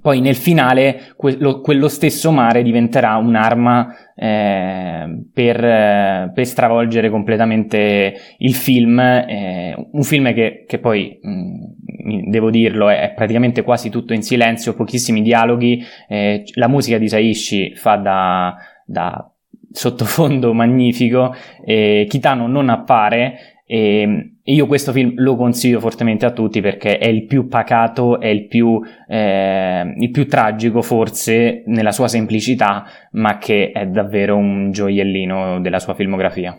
poi 0.00 0.20
nel 0.20 0.36
finale 0.36 1.12
quello, 1.16 1.60
quello 1.60 1.88
stesso 1.88 2.30
mare 2.30 2.62
diventerà 2.62 3.16
un'arma 3.16 3.92
eh, 4.14 5.24
per, 5.32 6.30
per, 6.32 6.46
stravolgere 6.46 7.10
completamente 7.10 8.14
il 8.38 8.54
film, 8.54 9.00
eh, 9.00 9.74
un 9.90 10.02
film 10.02 10.32
che, 10.32 10.64
che 10.68 10.78
poi, 10.78 11.18
mh, 11.20 12.30
devo 12.30 12.50
dirlo, 12.50 12.88
è, 12.88 13.00
è, 13.00 13.14
praticamente 13.14 13.62
quasi 13.62 13.90
tutto 13.90 14.12
in 14.12 14.22
silenzio, 14.22 14.74
pochissimi 14.74 15.22
dialoghi, 15.22 15.82
eh, 16.08 16.44
la 16.54 16.68
musica 16.68 16.96
di 16.96 17.08
Saishi 17.08 17.74
fa 17.74 17.96
da, 17.96 18.54
da 18.86 19.28
sottofondo 19.72 20.52
magnifico, 20.54 21.34
Kitano 21.64 22.46
non 22.46 22.68
appare 22.68 23.59
e 23.72 24.32
io 24.42 24.66
questo 24.66 24.90
film 24.90 25.12
lo 25.18 25.36
consiglio 25.36 25.78
fortemente 25.78 26.26
a 26.26 26.32
tutti 26.32 26.60
perché 26.60 26.98
è 26.98 27.06
il 27.06 27.24
più 27.26 27.46
pacato, 27.46 28.18
è 28.18 28.26
il 28.26 28.48
più, 28.48 28.80
eh, 29.06 29.94
il 29.96 30.10
più 30.10 30.26
tragico 30.26 30.82
forse 30.82 31.62
nella 31.66 31.92
sua 31.92 32.08
semplicità, 32.08 32.82
ma 33.12 33.38
che 33.38 33.70
è 33.70 33.86
davvero 33.86 34.36
un 34.36 34.72
gioiellino 34.72 35.60
della 35.60 35.78
sua 35.78 35.94
filmografia. 35.94 36.52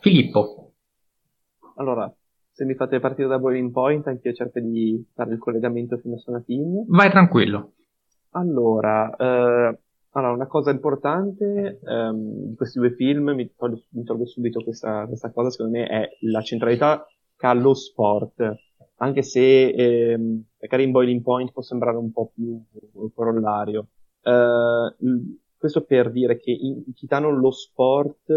Filippo. 0.00 0.72
Allora, 1.76 2.12
se 2.50 2.64
mi 2.64 2.74
fate 2.74 2.98
partire 2.98 3.28
da 3.28 3.38
Boiling 3.38 3.70
Point, 3.70 4.08
anche 4.08 4.30
io 4.30 4.34
cerco 4.34 4.58
di 4.58 5.00
fare 5.14 5.34
il 5.34 5.38
collegamento 5.38 5.96
fino 5.98 6.16
a 6.16 6.18
Sona 6.18 6.42
Film. 6.44 6.86
Vai 6.88 7.08
tranquillo. 7.08 7.74
Allora, 8.30 9.14
eh, 9.14 9.78
allora, 10.12 10.32
una 10.32 10.46
cosa 10.46 10.70
importante 10.70 11.80
um, 11.82 12.48
di 12.48 12.54
questi 12.56 12.78
due 12.78 12.92
film, 12.94 13.30
mi 13.30 13.52
tolgo, 13.54 13.82
mi 13.90 14.02
tolgo 14.02 14.26
subito 14.26 14.62
questa, 14.64 15.06
questa, 15.06 15.30
cosa, 15.30 15.50
secondo 15.50 15.78
me, 15.78 15.86
è 15.86 16.08
la 16.22 16.42
centralità 16.42 17.06
che 17.36 17.46
ha 17.46 17.54
lo 17.54 17.74
sport. 17.74 18.54
Anche 18.96 19.22
se 19.22 19.68
ehm, 19.68 20.44
magari 20.60 20.82
in 20.82 20.90
Boiling 20.90 21.22
Point 21.22 21.52
può 21.52 21.62
sembrare 21.62 21.96
un 21.96 22.10
po' 22.12 22.32
più 22.34 22.60
corollario. 23.14 23.88
Uh, 24.22 24.92
questo 25.56 25.84
per 25.84 26.10
dire 26.10 26.38
che 26.38 26.50
in 26.50 26.92
Kitano 26.94 27.30
lo 27.30 27.50
sport 27.50 28.30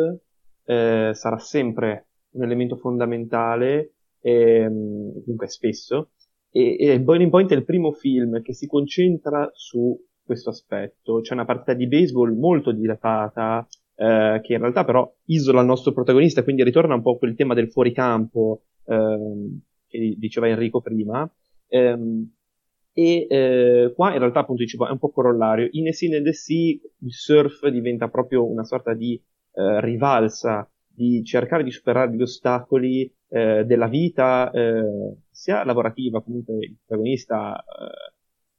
eh, 0.66 1.12
sarà 1.14 1.38
sempre 1.40 2.08
un 2.32 2.44
elemento 2.44 2.76
fondamentale, 2.76 3.94
ehm, 4.22 5.24
comunque 5.24 5.48
spesso, 5.48 6.12
e, 6.50 6.76
e 6.78 7.02
Boiling 7.02 7.30
Point 7.30 7.52
è 7.52 7.56
il 7.56 7.66
primo 7.66 7.92
film 7.92 8.42
che 8.42 8.54
si 8.54 8.68
concentra 8.68 9.50
su 9.54 9.98
questo 10.24 10.50
aspetto. 10.50 11.22
C'è 11.22 11.34
una 11.34 11.46
partita 11.46 11.74
di 11.74 11.88
baseball 11.88 12.38
molto 12.38 12.72
dilatata, 12.72 13.68
eh, 13.96 14.40
che 14.42 14.54
in 14.54 14.60
realtà 14.60 14.84
però 14.84 15.12
isola 15.26 15.62
il 15.62 15.68
nostro 15.68 15.94
protagonista, 15.94 16.44
quindi 16.44 16.64
ritorna 16.64 16.96
un 16.96 17.02
po' 17.02 17.18
quel 17.18 17.36
tema 17.36 17.54
del 17.54 17.70
fuoricampo 17.72 18.64
ehm, 18.86 19.62
che 19.88 20.16
diceva 20.18 20.48
Enrico 20.48 20.82
prima. 20.82 21.30
Ehm, 21.68 22.34
e 22.96 23.26
eh, 23.28 23.92
qua 23.96 24.14
in 24.14 24.20
realtà 24.20 24.42
appunto 24.42 24.62
dicevo 24.62 24.88
è 24.88 24.92
un 24.92 25.00
po' 25.00 25.10
corollario. 25.10 25.68
In 25.72 25.88
A 25.88 25.92
Scene 25.92 26.18
in 26.18 26.24
the 26.24 26.30
il 26.30 27.12
surf 27.12 27.68
diventa 27.68 28.08
proprio 28.08 28.48
una 28.48 28.64
sorta 28.64 28.94
di 28.94 29.20
eh, 29.54 29.82
rivalsa, 29.82 30.70
di 30.88 31.24
cercare 31.24 31.64
di 31.64 31.72
superare 31.72 32.14
gli 32.14 32.22
ostacoli 32.22 33.12
eh, 33.30 33.64
della 33.66 33.88
vita, 33.88 34.52
eh, 34.52 35.18
sia 35.32 35.64
lavorativa, 35.66 36.22
comunque 36.22 36.58
il 36.60 36.78
protagonista 36.86 37.56
eh, 37.56 38.13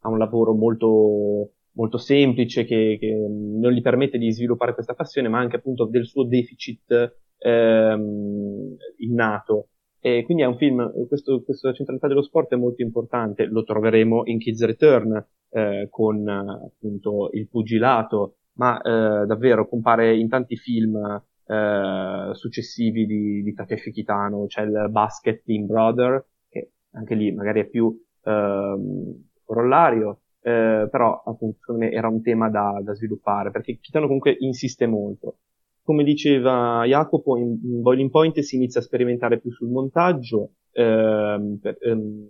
ha 0.04 0.08
un 0.08 0.18
lavoro 0.18 0.54
molto, 0.54 1.52
molto 1.72 1.98
semplice 1.98 2.64
che, 2.64 2.96
che, 3.00 3.12
non 3.12 3.72
gli 3.72 3.80
permette 3.80 4.18
di 4.18 4.30
sviluppare 4.30 4.74
questa 4.74 4.94
passione, 4.94 5.28
ma 5.28 5.38
anche 5.38 5.56
appunto 5.56 5.86
del 5.86 6.06
suo 6.06 6.24
deficit 6.24 7.16
ehm, 7.38 8.76
innato. 8.98 9.68
E 10.00 10.22
quindi 10.24 10.42
è 10.42 10.46
un 10.46 10.58
film, 10.58 11.06
questo, 11.08 11.42
questa 11.42 11.72
centralità 11.72 12.08
dello 12.08 12.22
sport 12.22 12.52
è 12.52 12.56
molto 12.56 12.82
importante, 12.82 13.46
lo 13.46 13.64
troveremo 13.64 14.22
in 14.26 14.38
Kids 14.38 14.62
Return 14.64 15.26
eh, 15.48 15.86
con 15.88 16.28
appunto 16.28 17.30
il 17.32 17.48
pugilato, 17.48 18.36
ma 18.54 18.78
eh, 18.82 19.24
davvero 19.24 19.66
compare 19.66 20.14
in 20.14 20.28
tanti 20.28 20.56
film 20.56 20.94
eh, 21.46 22.30
successivi 22.34 23.06
di, 23.06 23.42
di 23.42 23.54
Takeshi 23.54 23.92
Kitano, 23.92 24.44
c'è 24.44 24.62
il 24.64 24.88
Basket 24.90 25.42
Team 25.42 25.64
Brother, 25.64 26.22
che 26.50 26.72
anche 26.92 27.14
lì 27.14 27.32
magari 27.32 27.60
è 27.60 27.64
più 27.64 27.98
ehm, 28.24 29.24
corollario, 29.44 30.20
eh, 30.40 30.88
però 30.90 31.22
appunto 31.24 31.78
era 31.78 32.08
un 32.08 32.22
tema 32.22 32.50
da, 32.50 32.80
da 32.82 32.94
sviluppare, 32.94 33.50
perché 33.50 33.78
Kitano 33.78 34.06
comunque 34.06 34.36
insiste 34.38 34.86
molto. 34.86 35.38
Come 35.82 36.04
diceva 36.04 36.84
Jacopo, 36.86 37.36
in, 37.36 37.58
in 37.62 37.82
Boiling 37.82 38.10
Point 38.10 38.40
si 38.40 38.56
inizia 38.56 38.80
a 38.80 38.84
sperimentare 38.84 39.38
più 39.38 39.50
sul 39.50 39.70
montaggio, 39.70 40.52
ehm, 40.72 41.58
per, 41.60 41.76
ehm, 41.80 42.28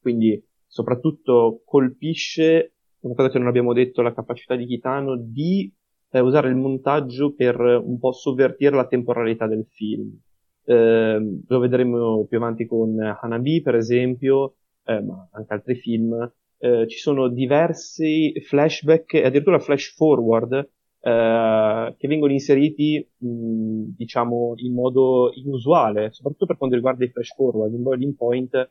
quindi 0.00 0.42
soprattutto 0.66 1.62
colpisce, 1.64 2.74
una 3.00 3.14
cosa 3.14 3.30
che 3.30 3.38
non 3.38 3.48
abbiamo 3.48 3.72
detto, 3.72 4.02
la 4.02 4.14
capacità 4.14 4.56
di 4.56 4.66
Kitano 4.66 5.16
di 5.16 5.72
eh, 6.10 6.20
usare 6.20 6.48
il 6.48 6.56
montaggio 6.56 7.34
per 7.34 7.58
un 7.58 7.98
po' 7.98 8.12
sovvertire 8.12 8.74
la 8.74 8.86
temporalità 8.86 9.46
del 9.46 9.66
film. 9.70 10.18
Eh, 10.64 11.40
lo 11.46 11.58
vedremo 11.58 12.26
più 12.26 12.38
avanti 12.38 12.66
con 12.66 12.98
Hanabi, 12.98 13.62
per 13.62 13.74
esempio, 13.74 14.56
eh, 14.86 15.00
ma 15.00 15.28
anche 15.32 15.52
altri 15.52 15.74
film, 15.74 16.32
eh, 16.58 16.86
ci 16.88 16.98
sono 16.98 17.28
diversi 17.28 18.32
flashback 18.40 19.14
e 19.14 19.26
addirittura 19.26 19.58
flash 19.58 19.94
forward 19.94 20.52
eh, 21.00 21.94
che 21.98 22.08
vengono 22.08 22.32
inseriti, 22.32 23.06
mh, 23.16 23.94
diciamo, 23.96 24.54
in 24.56 24.72
modo 24.72 25.30
inusuale, 25.34 26.10
soprattutto 26.12 26.46
per 26.46 26.56
quanto 26.56 26.76
riguarda 26.76 27.04
i 27.04 27.10
flash 27.10 27.34
forward. 27.34 27.74
In 27.74 27.82
Boiling 27.82 28.14
Point 28.14 28.70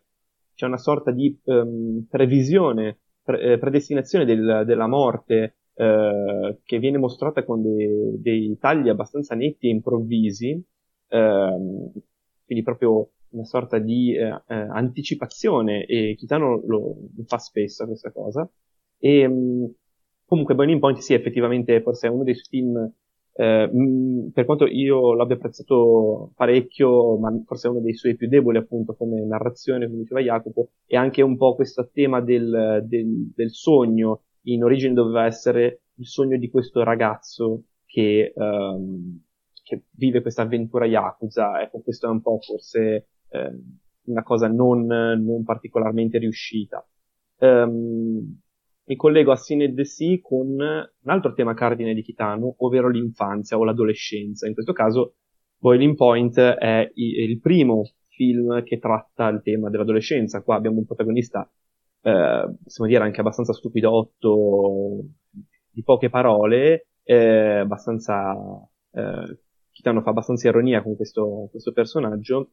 c'è 0.55 0.65
una 0.65 0.77
sorta 0.77 1.11
di 1.11 1.37
um, 1.45 2.05
previsione, 2.09 2.99
pre- 3.23 3.53
eh, 3.53 3.57
predestinazione 3.57 4.25
del, 4.25 4.63
della 4.65 4.87
morte 4.87 5.57
eh, 5.75 6.59
che 6.63 6.79
viene 6.79 6.97
mostrata 6.97 7.43
con 7.43 7.61
dei, 7.61 8.21
dei 8.21 8.57
tagli 8.57 8.89
abbastanza 8.89 9.35
netti 9.35 9.67
e 9.67 9.71
improvvisi, 9.71 10.61
ehm, 11.09 11.91
quindi 12.45 12.63
proprio 12.63 13.09
una 13.35 13.45
sorta 13.45 13.77
di 13.77 14.15
eh, 14.15 14.27
eh, 14.47 14.55
anticipazione 14.55 15.85
e 15.85 16.15
Kitano 16.17 16.61
lo, 16.65 17.09
lo, 17.15 17.23
fa 17.25 17.37
spesso 17.37 17.85
questa 17.85 18.11
cosa. 18.11 18.49
E 18.97 19.27
mh, 19.27 19.73
comunque 20.25 20.55
Boiling 20.55 20.79
Point 20.79 20.99
sì, 20.99 21.13
effettivamente 21.13 21.81
forse 21.81 22.07
è 22.07 22.09
uno 22.09 22.23
dei 22.23 22.35
film 22.35 22.91
eh, 23.37 23.67
mh, 23.71 24.31
per 24.33 24.45
quanto 24.45 24.65
io 24.65 25.13
l'abbia 25.13 25.35
apprezzato 25.35 26.31
parecchio, 26.35 27.17
ma 27.17 27.29
forse 27.45 27.67
è 27.67 27.71
uno 27.71 27.81
dei 27.81 27.93
suoi 27.93 28.15
più 28.15 28.27
deboli 28.29 28.57
appunto 28.57 28.95
come 28.95 29.25
narrazione, 29.25 29.87
come 29.87 29.99
diceva 29.99 30.21
Jacopo, 30.21 30.69
e 30.85 30.95
anche 30.95 31.21
un 31.21 31.35
po' 31.37 31.55
questo 31.55 31.89
tema 31.91 32.21
del, 32.21 32.83
del, 32.87 33.31
del 33.35 33.51
sogno, 33.51 34.23
in 34.43 34.63
origine 34.63 34.93
doveva 34.93 35.25
essere 35.25 35.81
il 35.95 36.07
sogno 36.07 36.37
di 36.37 36.49
questo 36.49 36.83
ragazzo 36.83 37.63
che, 37.85 38.31
um, 38.35 39.21
che 39.63 39.83
vive 39.91 40.21
questa 40.21 40.43
avventura 40.43 40.85
Yakuza, 40.85 41.61
ecco 41.61 41.81
questo 41.81 42.07
è 42.07 42.09
un 42.09 42.21
po' 42.21 42.39
forse 42.39 43.07
eh, 43.29 43.51
una 44.05 44.23
cosa 44.23 44.47
non, 44.47 44.85
non, 44.85 45.43
particolarmente 45.43 46.17
riuscita. 46.17 46.85
Um, 47.37 48.39
mi 48.87 48.95
collego 48.95 49.31
a 49.31 49.35
Sin 49.35 49.73
the 49.73 49.83
Sea 49.83 50.19
con 50.21 50.47
un 50.47 50.87
altro 51.05 51.33
tema 51.33 51.53
cardine 51.53 51.93
di 51.93 52.03
Kitano, 52.03 52.55
ovvero 52.59 52.89
l'infanzia 52.89 53.57
o 53.57 53.63
l'adolescenza. 53.63 54.47
In 54.47 54.53
questo 54.53 54.73
caso 54.73 55.15
Boiling 55.57 55.95
Point 55.95 56.39
è 56.39 56.91
il 56.93 57.39
primo 57.39 57.89
film 58.09 58.63
che 58.63 58.77
tratta 58.77 59.27
il 59.29 59.41
tema 59.41 59.69
dell'adolescenza. 59.69 60.43
Qua 60.43 60.55
abbiamo 60.55 60.77
un 60.77 60.85
protagonista, 60.85 61.49
eh, 62.01 62.55
possiamo 62.63 62.89
dire 62.89 63.03
anche 63.03 63.19
abbastanza 63.19 63.53
stupidotto, 63.53 65.03
di 65.71 65.83
poche 65.83 66.09
parole, 66.09 66.89
eh, 67.03 67.59
abbastanza, 67.59 68.33
eh, 68.91 69.39
Kitano 69.71 70.01
fa 70.01 70.11
abbastanza 70.11 70.47
ironia 70.47 70.81
con 70.81 70.95
questo, 70.95 71.47
questo 71.51 71.73
personaggio, 71.73 72.51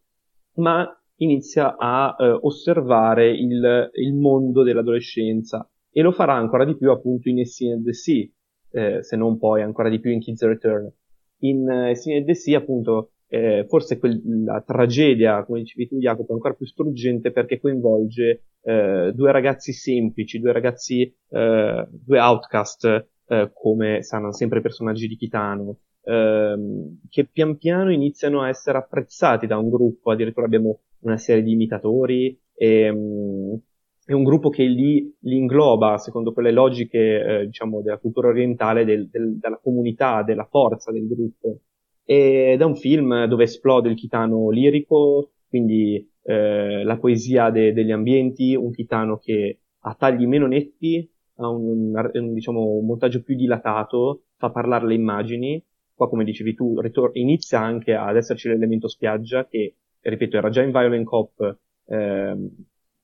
ma 0.54 0.86
inizia 1.16 1.76
a 1.76 2.16
eh, 2.18 2.38
osservare 2.42 3.30
il, 3.30 3.90
il, 3.94 4.14
mondo 4.14 4.62
dell'adolescenza 4.62 5.68
e 5.90 6.02
lo 6.02 6.12
farà 6.12 6.34
ancora 6.34 6.64
di 6.64 6.76
più 6.76 6.90
appunto 6.90 7.28
in 7.28 7.40
A 7.40 7.44
Scene 7.44 7.74
at 7.74 7.82
the 7.82 7.92
Sea, 7.92 8.26
eh, 8.70 9.02
se 9.02 9.16
non 9.16 9.38
poi 9.38 9.62
ancora 9.62 9.88
di 9.88 10.00
più 10.00 10.10
in 10.10 10.20
Kids 10.20 10.42
Return. 10.42 10.92
In 11.40 11.62
uh, 11.68 11.90
A 11.90 11.94
Scene 11.94 12.20
at 12.20 12.24
the 12.24 12.34
Sea 12.34 12.58
appunto 12.58 13.12
eh, 13.28 13.64
forse 13.66 13.98
quel, 13.98 14.20
la 14.44 14.60
tragedia, 14.60 15.42
come 15.44 15.60
dicevi 15.60 15.88
tu 15.88 15.96
Jacopo, 15.96 16.32
è 16.32 16.34
ancora 16.34 16.52
più 16.52 16.66
struggente 16.66 17.32
perché 17.32 17.58
coinvolge 17.58 18.42
eh, 18.60 19.12
due 19.14 19.32
ragazzi 19.32 19.72
semplici, 19.72 20.38
due 20.38 20.52
ragazzi, 20.52 21.02
eh, 21.30 21.88
due 21.90 22.20
outcast, 22.20 23.08
eh, 23.28 23.50
come 23.54 24.02
saranno 24.02 24.32
sempre 24.32 24.58
i 24.58 24.62
personaggi 24.62 25.06
di 25.06 25.16
Kitano, 25.16 25.78
ehm, 26.04 27.00
che 27.08 27.26
pian 27.26 27.56
piano 27.56 27.92
iniziano 27.92 28.42
a 28.42 28.48
essere 28.48 28.78
apprezzati 28.78 29.46
da 29.46 29.58
un 29.58 29.68
gruppo, 29.70 30.10
addirittura 30.10 30.46
abbiamo 30.46 30.80
una 31.00 31.16
serie 31.16 31.42
di 31.42 31.52
imitatori 31.52 32.38
e, 32.54 32.88
um, 32.88 33.58
è 34.04 34.12
un 34.12 34.24
gruppo 34.24 34.50
che 34.50 34.64
lì 34.64 35.14
li 35.20 35.36
ingloba 35.36 35.98
secondo 35.98 36.32
quelle 36.32 36.50
logiche 36.50 37.40
eh, 37.40 37.46
diciamo 37.46 37.82
della 37.82 37.98
cultura 37.98 38.28
orientale 38.28 38.84
del, 38.84 39.08
del, 39.08 39.38
della 39.38 39.58
comunità, 39.62 40.22
della 40.22 40.44
forza 40.44 40.90
del 40.90 41.06
gruppo 41.06 41.60
ed 42.04 42.60
è 42.60 42.64
un 42.64 42.76
film 42.76 43.26
dove 43.26 43.44
esplode 43.44 43.88
il 43.88 43.94
chitano 43.94 44.50
lirico 44.50 45.30
quindi 45.52 46.10
eh, 46.22 46.82
la 46.82 46.96
poesia 46.98 47.50
de, 47.50 47.74
degli 47.74 47.90
ambienti, 47.90 48.54
un 48.54 48.70
chitano 48.72 49.18
che 49.18 49.60
ha 49.80 49.94
tagli 49.94 50.26
meno 50.26 50.46
netti, 50.46 51.06
ha 51.36 51.48
un, 51.48 51.92
un, 51.94 52.32
diciamo, 52.32 52.76
un 52.76 52.86
montaggio 52.86 53.22
più 53.22 53.36
dilatato, 53.36 54.24
fa 54.36 54.50
parlare 54.50 54.86
le 54.86 54.94
immagini. 54.94 55.62
Qua, 56.02 56.10
come 56.10 56.24
dicevi 56.24 56.54
tu, 56.54 56.80
ritor- 56.80 57.16
inizia 57.16 57.60
anche 57.60 57.94
ad 57.94 58.16
esserci 58.16 58.48
l'elemento 58.48 58.88
spiaggia 58.88 59.46
che, 59.46 59.76
ripeto, 60.00 60.36
era 60.36 60.50
già 60.50 60.60
in 60.60 60.72
Violent 60.72 61.04
Cop 61.04 61.58
eh, 61.86 62.50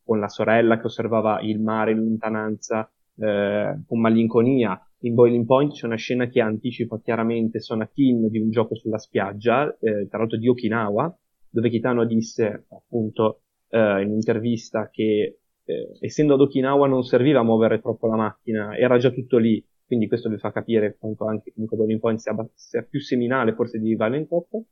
con 0.02 0.18
la 0.18 0.26
sorella 0.26 0.80
che 0.80 0.86
osservava 0.86 1.40
il 1.42 1.60
mare 1.60 1.92
in 1.92 1.98
lontananza 1.98 2.90
eh, 3.20 3.82
con 3.86 4.00
malinconia. 4.00 4.84
In 5.02 5.14
Boiling 5.14 5.44
Point 5.46 5.74
c'è 5.74 5.86
una 5.86 5.94
scena 5.94 6.26
che 6.26 6.40
anticipa 6.40 6.98
chiaramente 6.98 7.60
Sonatin 7.60 8.28
di 8.30 8.40
un 8.40 8.50
gioco 8.50 8.74
sulla 8.74 8.98
spiaggia, 8.98 9.76
eh, 9.78 10.08
tra 10.08 10.18
l'altro 10.18 10.36
di 10.36 10.48
Okinawa, 10.48 11.16
dove 11.50 11.70
Kitano 11.70 12.04
disse 12.04 12.66
appunto 12.68 13.42
eh, 13.68 14.02
in 14.02 14.08
un'intervista 14.08 14.90
che 14.90 15.38
eh, 15.64 15.88
essendo 16.00 16.34
ad 16.34 16.40
Okinawa 16.40 16.88
non 16.88 17.04
serviva 17.04 17.44
muovere 17.44 17.80
troppo 17.80 18.08
la 18.08 18.16
macchina, 18.16 18.76
era 18.76 18.98
già 18.98 19.10
tutto 19.10 19.38
lì, 19.38 19.64
quindi 19.88 20.06
questo 20.06 20.28
vi 20.28 20.36
fa 20.36 20.52
capire 20.52 20.98
quanto 20.98 21.24
anche 21.24 21.50
comunque 21.50 21.78
Boiling 21.78 21.98
Point 21.98 22.18
sia, 22.18 22.36
sia 22.54 22.82
più 22.82 23.00
seminale 23.00 23.54
forse 23.54 23.80
di 23.80 23.96
Violent 23.96 24.28
Cop. 24.28 24.62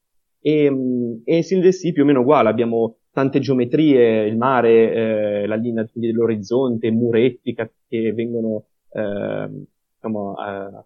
E, 0.40 0.70
mm, 0.70 1.20
e 1.24 1.42
Sin 1.42 1.72
Sea 1.72 1.92
più 1.92 2.02
o 2.02 2.04
meno 2.04 2.20
uguale, 2.20 2.50
abbiamo 2.50 2.98
tante 3.10 3.40
geometrie, 3.40 4.26
il 4.26 4.36
mare, 4.36 4.92
eh, 4.92 5.46
la 5.46 5.54
linea 5.54 5.88
dell'orizzonte, 5.90 6.90
muretti 6.90 7.54
che, 7.54 8.12
vengono, 8.12 8.66
eh, 8.90 9.48
diciamo, 9.94 10.34
eh, 10.36 10.84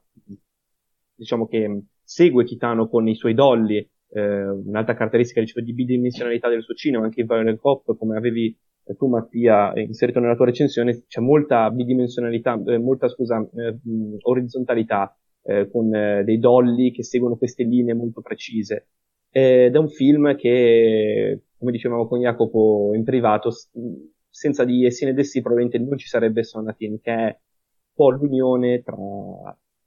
diciamo, 1.17 1.49
che 1.49 1.83
segue 2.05 2.45
Kitano 2.45 2.89
con 2.89 3.09
i 3.09 3.17
suoi 3.17 3.35
dolly, 3.35 3.79
eh, 4.13 4.49
un'altra 4.49 4.95
caratteristica 4.95 5.41
dicevo, 5.41 5.67
di 5.67 5.75
bidimensionalità 5.75 6.49
del 6.49 6.63
suo 6.63 6.75
cinema, 6.75 7.05
anche 7.05 7.23
in 7.23 7.27
Violent 7.27 7.59
Cop, 7.59 7.97
come 7.99 8.17
avevi 8.17 8.57
tu 8.97 9.07
Mattia 9.07 9.73
inserito 9.77 10.21
nella 10.21 10.37
tua 10.37 10.47
recensione, 10.47 11.05
c'è 11.07 11.21
molta 11.21 11.71
bidimensionalità, 11.71 12.61
eh, 12.67 12.79
molta 12.79 13.09
scusa, 13.09 13.47
orizzontalità, 14.23 15.15
con 15.73 15.89
dei 15.89 16.39
dolly 16.39 16.91
che 16.91 17.03
seguono 17.03 17.37
queste 17.37 17.65
linee 17.65 17.95
molto 17.95 18.21
precise. 18.21 18.89
Ed 19.31 19.75
è 19.75 19.79
un 19.79 19.89
film 19.89 20.37
che 20.37 21.41
come 21.61 21.73
dicevamo 21.73 22.09
con 22.09 22.21
Jacopo 22.21 22.93
in 22.95 23.05
privato, 23.05 23.51
senza 24.31 24.65
di 24.65 24.87
Essine 24.87 25.13
Dessi 25.13 25.43
probabilmente 25.43 25.79
non 25.79 25.99
ci 25.99 26.09
sarebbe 26.09 26.43
Sonatin, 26.43 27.01
che 27.01 27.13
è 27.13 27.25
un 27.25 27.35
po' 27.95 28.11
l'unione 28.11 28.83
tra, 28.83 28.97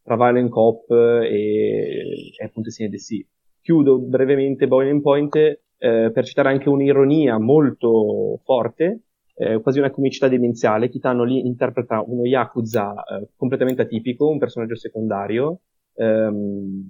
tra 0.03 0.15
Violent 0.15 0.49
Cop 0.49 0.91
e, 0.91 2.33
e 2.39 2.45
appunto 2.45 2.69
Essine 2.69 2.89
Dessi. 2.89 3.25
Chiudo 3.61 3.97
brevemente 3.97 4.67
Boiling 4.67 5.01
Point 5.01 5.61
eh, 5.83 6.11
per 6.13 6.23
citare 6.23 6.47
anche 6.47 6.69
un'ironia 6.69 7.37
molto 7.39 8.39
forte, 8.45 9.01
eh, 9.35 9.59
quasi 9.59 9.79
una 9.79 9.91
comicità 9.91 10.29
demenziale. 10.29 10.87
Kitano 10.87 11.25
lì 11.25 11.45
interpreta 11.45 12.01
uno 12.01 12.23
Yakuza 12.23 12.93
eh, 13.03 13.27
completamente 13.35 13.81
atipico, 13.81 14.29
un 14.29 14.37
personaggio 14.37 14.77
secondario, 14.77 15.59
ehm, 15.95 16.89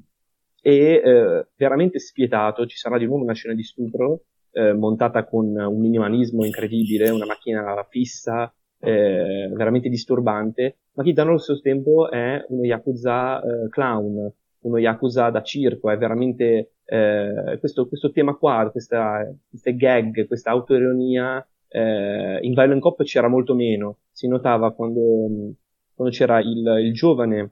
e 0.61 1.02
eh, 1.03 1.48
veramente 1.56 1.98
spietato. 1.98 2.68
Ci 2.68 2.78
sarà 2.78 2.99
di 2.99 3.06
nuovo 3.06 3.24
una 3.24 3.34
scena 3.34 3.56
di 3.56 3.64
stupro 3.64 4.26
eh, 4.52 4.74
montata 4.74 5.26
con 5.26 5.48
un 5.48 5.80
minimalismo 5.80 6.45
incredibile, 6.45 7.10
una 7.10 7.26
macchina 7.26 7.84
fissa, 7.90 8.53
eh, 8.80 9.49
veramente 9.56 9.90
disturbante, 9.90 10.78
ma 10.94 11.03
Kitano 11.03 11.30
allo 11.30 11.40
stesso 11.40 11.61
tempo 11.61 12.11
è 12.11 12.45
uno 12.49 12.64
Yakuza 12.64 13.41
clown, 13.70 14.32
uno 14.64 14.77
Yakuza 14.77 15.30
da 15.30 15.41
circo, 15.41 15.90
è 15.90 15.98
veramente 15.98 16.73
eh, 16.85 17.57
questo, 17.60 17.88
questo, 17.88 18.11
tema 18.11 18.35
qua, 18.35 18.69
questa, 18.72 19.23
queste 19.49 19.76
gag, 19.76 20.27
questa 20.27 20.52
autoironia, 20.52 21.45
eh, 21.69 22.40
in 22.41 22.53
Violent 22.53 22.81
Cop 22.81 23.03
c'era 23.03 23.27
molto 23.27 23.56
meno, 23.56 23.99
si 24.11 24.27
notava 24.27 24.73
quando, 24.73 25.53
quando 25.94 26.14
c'era 26.14 26.40
il, 26.40 26.80
il 26.84 26.94
giovane 26.94 27.52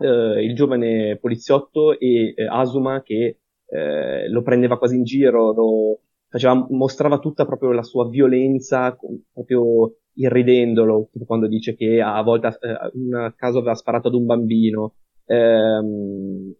Uh, 0.00 0.38
il 0.38 0.54
giovane 0.54 1.18
poliziotto 1.18 1.98
e 2.00 2.32
uh, 2.34 2.54
Asuma 2.54 3.02
che 3.02 3.40
uh, 3.66 4.32
lo 4.32 4.40
prendeva 4.40 4.78
quasi 4.78 4.96
in 4.96 5.04
giro, 5.04 5.52
lo, 5.52 6.00
faceva, 6.30 6.66
mostrava 6.70 7.18
tutta 7.18 7.44
proprio 7.44 7.72
la 7.72 7.82
sua 7.82 8.08
violenza, 8.08 8.96
proprio 9.32 9.96
irridendolo, 10.14 11.08
tipo 11.12 11.24
quando 11.24 11.48
dice 11.48 11.74
che 11.74 12.00
a 12.00 12.22
volte 12.22 12.48
eh, 12.60 12.90
un 12.94 13.32
caso 13.36 13.58
aveva 13.58 13.74
sparato 13.74 14.08
ad 14.08 14.14
un 14.14 14.26
bambino. 14.26 14.94
Ehm, 15.30 16.52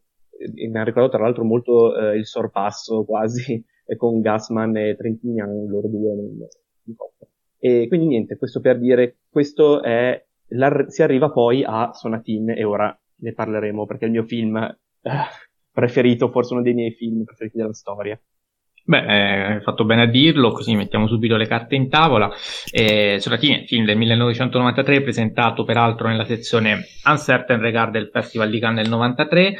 mi 0.55 0.79
ha 0.79 0.85
ricordato 0.85 1.17
tra 1.17 1.25
l'altro 1.25 1.45
molto 1.45 1.97
eh, 1.97 2.17
il 2.17 2.25
sorpasso 2.25 3.05
quasi 3.05 3.63
con 3.97 4.21
Gassman 4.21 4.77
e 4.77 4.95
Trentignan, 4.97 5.67
loro 5.67 5.89
due 5.89 6.13
in 6.85 6.95
coppia. 6.95 7.27
E 7.59 7.89
quindi 7.89 8.07
niente, 8.07 8.37
questo 8.37 8.61
per 8.61 8.79
dire, 8.79 9.19
questo 9.29 9.83
è, 9.83 10.25
si 10.87 11.03
arriva 11.03 11.31
poi 11.31 11.65
a 11.67 11.93
Sonatin 11.93 12.51
e 12.51 12.65
ora 12.65 12.97
ne 13.17 13.33
parleremo 13.33 13.85
perché 13.87 14.05
è 14.05 14.07
il 14.07 14.15
mio 14.15 14.25
film 14.25 14.57
eh, 14.57 14.77
preferito, 15.73 16.31
forse 16.31 16.55
uno 16.55 16.63
dei 16.63 16.75
miei 16.75 16.93
film 16.93 17.25
preferiti 17.25 17.57
della 17.57 17.75
storia. 17.75 18.19
Beh, 18.85 19.05
eh, 19.05 19.53
hai 19.55 19.61
fatto 19.61 19.85
bene 19.85 20.03
a 20.03 20.07
dirlo, 20.07 20.53
così 20.53 20.75
mettiamo 20.75 21.07
subito 21.07 21.37
le 21.37 21.47
carte 21.47 21.75
in 21.75 21.89
tavola. 21.89 22.31
Eh, 22.71 23.19
Soratini, 23.21 23.67
film 23.67 23.85
del 23.85 23.97
1993, 23.97 25.03
presentato 25.03 25.65
peraltro 25.65 26.09
nella 26.09 26.25
sezione 26.25 26.87
Uncertain 27.05 27.61
Regard 27.61 27.93
del 27.93 28.11
Festival 28.13 28.51
di 28.51 28.59
Cannes 28.59 28.83
del 28.83 28.91
93. 28.91 29.57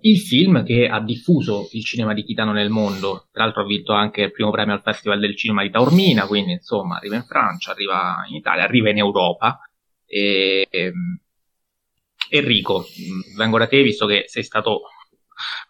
Il 0.00 0.18
film 0.18 0.64
che 0.64 0.86
ha 0.86 1.00
diffuso 1.00 1.68
il 1.72 1.82
cinema 1.82 2.12
di 2.12 2.24
Kitano 2.24 2.52
nel 2.52 2.68
mondo, 2.68 3.28
tra 3.32 3.44
l'altro 3.44 3.62
ha 3.62 3.66
vinto 3.66 3.94
anche 3.94 4.22
il 4.22 4.32
primo 4.32 4.50
premio 4.50 4.74
al 4.74 4.82
Festival 4.82 5.18
del 5.18 5.34
Cinema 5.34 5.62
di 5.62 5.70
Taormina, 5.70 6.26
quindi 6.26 6.52
insomma 6.52 6.96
arriva 6.96 7.16
in 7.16 7.24
Francia, 7.24 7.70
arriva 7.70 8.22
in 8.28 8.34
Italia, 8.34 8.64
arriva 8.64 8.90
in 8.90 8.98
Europa. 8.98 9.60
E, 10.04 10.66
ehm, 10.68 11.20
Enrico, 12.28 12.84
vengo 13.36 13.58
da 13.58 13.66
te 13.66 13.82
visto 13.82 14.04
che 14.06 14.24
sei 14.26 14.42
stato 14.42 14.82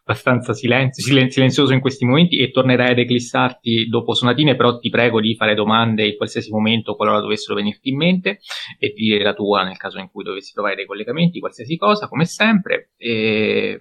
abbastanza 0.05 0.53
silenzio, 0.53 1.03
silen- 1.03 1.31
silenzioso 1.31 1.73
in 1.73 1.81
questi 1.81 2.05
momenti 2.05 2.39
e 2.39 2.51
tornerai 2.51 2.93
ad 2.93 2.99
eclissarti 2.99 3.89
dopo 3.89 4.15
sonatine, 4.15 4.57
però 4.57 4.79
ti 4.79 4.91
prego 4.91 5.21
di 5.21 5.35
fare 5.35 5.55
domande 5.55 6.07
in 6.07 6.17
qualsiasi 6.17 6.51
momento 6.51 6.95
qualora 6.95 7.21
dovessero 7.21 7.55
venirti 7.55 7.89
in 7.89 7.97
mente 7.97 8.41
e 8.79 8.93
di 8.93 9.05
dire 9.05 9.25
la 9.25 9.35
tua 9.35 9.65
nel 9.65 9.77
caso 9.77 9.99
in 9.99 10.11
cui 10.11 10.25
dovessi 10.25 10.53
trovare 10.53 10.77
dei 10.77 10.87
collegamenti, 10.87 11.41
qualsiasi 11.41 11.77
cosa, 11.77 12.09
come 12.09 12.25
sempre. 12.25 12.91
E... 12.97 13.79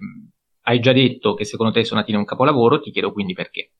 Hai 0.66 0.80
già 0.80 0.94
detto 0.94 1.34
che 1.34 1.44
secondo 1.44 1.72
te 1.72 1.84
Sonatine 1.84 2.16
è 2.16 2.20
un 2.20 2.26
capolavoro, 2.26 2.80
ti 2.80 2.90
chiedo 2.90 3.12
quindi 3.12 3.34
perché. 3.34 3.72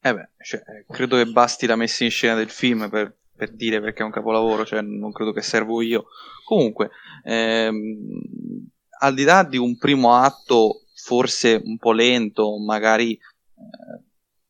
Eh 0.00 0.14
beh, 0.14 0.30
cioè, 0.44 0.60
credo 0.88 1.16
che 1.16 1.26
basti 1.26 1.66
la 1.66 1.74
messa 1.74 2.04
in 2.04 2.10
scena 2.10 2.34
del 2.34 2.48
film 2.48 2.88
per, 2.88 3.16
per, 3.36 3.52
dire 3.54 3.80
perché 3.80 4.02
è 4.02 4.04
un 4.04 4.12
capolavoro, 4.12 4.64
cioè 4.64 4.82
non 4.82 5.10
credo 5.10 5.32
che 5.32 5.42
servo 5.42 5.82
io. 5.82 6.06
Comunque, 6.44 6.90
ehm, 7.24 8.68
al 9.00 9.14
di 9.14 9.24
là 9.24 9.44
di 9.44 9.58
un 9.58 9.76
primo 9.78 10.14
atto 10.14 10.81
forse 11.02 11.60
un 11.64 11.78
po' 11.78 11.92
lento, 11.92 12.56
magari 12.58 13.12
eh, 13.12 14.04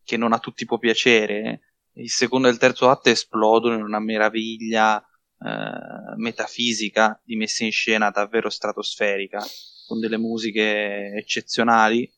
che 0.04 0.16
non 0.18 0.34
a 0.34 0.38
tutti 0.38 0.66
può 0.66 0.78
piacere, 0.78 1.60
il 1.94 2.10
secondo 2.10 2.48
e 2.48 2.50
il 2.50 2.58
terzo 2.58 2.90
atto 2.90 3.08
esplodono 3.08 3.74
in 3.74 3.82
una 3.82 4.00
meraviglia 4.00 5.00
eh, 5.00 6.16
metafisica 6.16 7.18
di 7.24 7.36
messa 7.36 7.64
in 7.64 7.72
scena 7.72 8.10
davvero 8.10 8.50
stratosferica, 8.50 9.42
con 9.86 9.98
delle 9.98 10.18
musiche 10.18 11.14
eccezionali. 11.16 12.10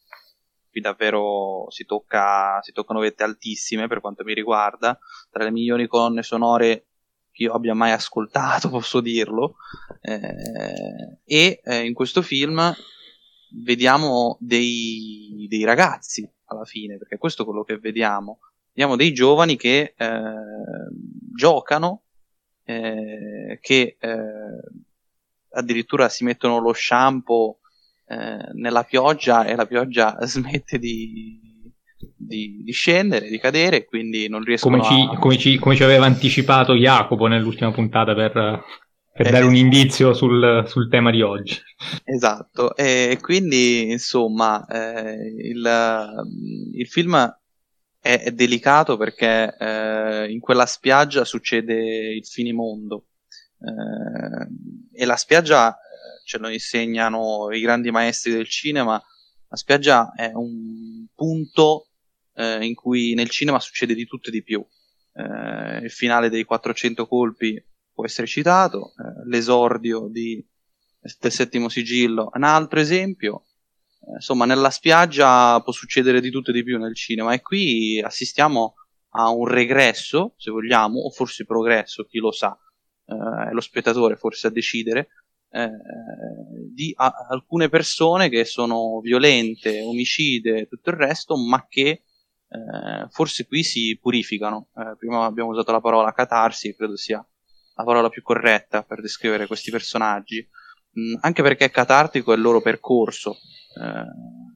Qui 0.69 0.81
davvero 0.81 1.67
si, 1.69 1.85
tocca, 1.85 2.59
si 2.61 2.73
toccano 2.73 2.99
vette 2.99 3.23
altissime 3.23 3.87
per 3.87 4.01
quanto 4.01 4.25
mi 4.25 4.35
riguarda, 4.35 4.99
tra 5.31 5.45
le 5.45 5.53
migliori 5.53 5.87
colonne 5.87 6.25
sonore 6.25 6.87
che 7.31 7.45
io 7.45 7.53
abbia 7.53 7.75
mai 7.75 7.93
ascoltato, 7.93 8.69
posso 8.71 9.01
dirlo. 9.01 9.57
Eh, 10.01 11.19
e 11.25 11.61
eh, 11.63 11.85
in 11.85 11.95
questo 11.95 12.21
film 12.21 12.75
vediamo 13.63 14.37
dei, 14.41 15.47
dei, 15.49 15.65
ragazzi 15.65 16.29
alla 16.47 16.65
fine, 16.65 16.99
perché 16.99 17.19
questo 17.19 17.43
è 17.43 17.45
quello 17.45 17.65
che 17.65 17.79
vediamo. 17.79 18.39
Vediamo 18.73 18.97
dei 18.97 19.13
giovani 19.13 19.57
che 19.57 19.95
eh, 19.97 20.33
giocano, 21.35 22.03
eh, 22.65 23.59
che 23.61 23.97
eh, 23.99 24.19
addirittura 25.51 26.09
si 26.09 26.25
mettono 26.25 26.59
lo 26.59 26.73
shampoo 26.73 27.59
eh, 28.07 28.39
nella 28.55 28.83
pioggia 28.83 29.45
e 29.45 29.55
la 29.55 29.67
pioggia 29.67 30.17
smette 30.27 30.79
di, 30.79 31.41
di, 32.17 32.63
di, 32.63 32.73
scendere, 32.73 33.29
di 33.29 33.39
cadere, 33.39 33.85
quindi 33.85 34.29
non 34.29 34.43
riescono 34.43 34.79
come 34.79 34.89
ci, 34.89 35.09
a... 35.11 35.19
Come 35.19 35.39
ci, 35.39 35.59
come 35.59 35.77
ci 35.77 35.85
aveva 35.85 36.07
anticipato 36.07 36.75
Jacopo 36.75 37.27
nell'ultima 37.27 37.71
puntata 37.71 38.15
per 38.15 38.65
per 39.15 39.29
eh, 39.29 39.31
dare 39.31 39.45
un 39.45 39.55
indizio 39.55 40.13
sul, 40.13 40.65
sul, 40.67 40.89
tema 40.89 41.13
di 41.13 41.23
oggi. 41.23 41.57
Esatto, 42.03 42.75
e 42.75 43.17
quindi 43.21 43.93
insomma 43.93 44.67
eh, 44.67 45.33
il, 45.39 46.25
il, 46.73 46.89
film 46.89 47.39
è, 48.01 48.21
è 48.21 48.33
delicato 48.33 48.97
perché 48.97 49.57
eh, 49.57 50.29
in 50.29 50.41
quella 50.41 50.67
spiaggia 50.67 51.25
succede 51.25 51.75
il 52.15 52.27
finimondo 52.27 53.07
eh, 53.61 55.01
e 55.01 55.05
la 55.05 55.17
spiaggia 55.17 55.73
eh, 55.73 55.79
ce 56.25 56.39
lo 56.39 56.49
insegnano 56.49 57.53
i 57.53 57.61
grandi 57.61 57.93
maestri 57.93 58.33
del 58.33 58.49
cinema, 58.49 59.01
la 59.49 59.57
spiaggia 59.57 60.13
è 60.13 60.33
un 60.35 61.07
punto 61.15 61.87
eh, 62.35 62.65
in 62.67 62.75
cui 62.75 63.15
nel 63.15 63.31
cinema 63.31 63.61
succede 63.61 63.95
di 63.95 64.07
tutto 64.07 64.31
e 64.31 64.33
di 64.33 64.43
più. 64.43 64.67
il 65.17 65.91
finale 65.93 66.29
dei 66.29 66.43
400 66.43 67.07
colpi 67.07 67.63
può 67.95 68.05
essere 68.05 68.27
citato, 68.27 68.93
eh, 68.99 69.29
l'esordio 69.29 70.09
di, 70.11 70.45
del 71.01 71.33
settimo 71.33 71.69
sigillo 71.69 72.31
un 72.35 72.43
altro 72.43 72.81
esempio, 72.81 73.45
eh, 74.01 74.15
insomma 74.15 74.45
nella 74.45 74.71
spiaggia 74.71 75.61
può 75.61 75.73
succedere 75.73 76.21
di 76.21 76.31
tutto 76.31 76.51
e 76.51 76.55
di 76.55 76.65
più 76.65 76.79
nel 76.79 76.95
cinema 76.95 77.33
e 77.33 77.41
qui 77.41 78.01
assistiamo 78.01 78.75
a 79.17 79.31
un 79.31 79.47
regresso, 79.47 80.35
se 80.37 80.51
vogliamo, 80.51 80.99
o 81.01 81.11
forse 81.11 81.45
progresso, 81.45 82.05
chi 82.05 82.19
lo 82.19 82.33
sa, 82.33 82.59
eh, 83.07 83.51
è 83.51 83.53
lo 83.53 83.61
spettatore 83.61 84.17
forse 84.17 84.49
a 84.49 84.51
decidere, 84.51 85.09
eh, 85.51 85.71
di 86.73 86.93
a- 86.97 87.27
alcune 87.31 87.69
persone 87.69 88.29
che 88.29 88.45
sono 88.45 88.99
violente, 89.01 89.83
omicide 89.83 90.63
e 90.63 90.67
tutto 90.67 90.91
il 90.91 90.97
resto, 90.97 91.37
ma 91.37 91.65
che 91.69 92.03
eh, 92.49 93.09
forse 93.11 93.47
qui 93.47 93.63
si 93.63 93.99
purificano. 94.01 94.69
Eh, 94.77 94.97
prima 94.99 95.25
abbiamo 95.25 95.51
usato 95.51 95.73
la 95.73 95.81
parola 95.81 96.13
catarsi, 96.13 96.75
credo 96.75 96.97
sia 96.97 97.25
la 97.75 97.85
parola 97.85 98.09
più 98.09 98.23
corretta 98.23 98.83
per 98.83 99.01
descrivere 99.01 99.47
questi 99.47 99.71
personaggi, 99.71 100.47
mm, 100.99 101.17
anche 101.21 101.43
perché 101.43 101.71
catartico 101.71 102.33
è 102.33 102.37
il 102.37 102.43
loro 102.43 102.61
percorso. 102.61 103.39
Eh, 103.81 104.05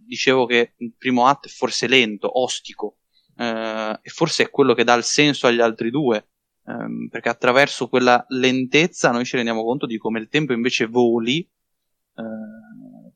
dicevo 0.06 0.46
che 0.46 0.74
il 0.76 0.94
primo 0.96 1.26
atto 1.26 1.48
è 1.48 1.50
forse 1.50 1.86
lento, 1.86 2.40
ostico, 2.40 2.98
eh, 3.36 3.98
e 4.00 4.10
forse 4.10 4.44
è 4.44 4.50
quello 4.50 4.74
che 4.74 4.84
dà 4.84 4.94
il 4.94 5.04
senso 5.04 5.46
agli 5.46 5.60
altri 5.60 5.90
due, 5.90 6.28
ehm, 6.66 7.08
perché 7.10 7.28
attraverso 7.28 7.88
quella 7.88 8.24
lentezza 8.28 9.10
noi 9.10 9.24
ci 9.24 9.36
rendiamo 9.36 9.64
conto 9.64 9.86
di 9.86 9.98
come 9.98 10.20
il 10.20 10.28
tempo 10.28 10.52
invece 10.52 10.86
voli 10.86 11.40
eh, 11.40 12.58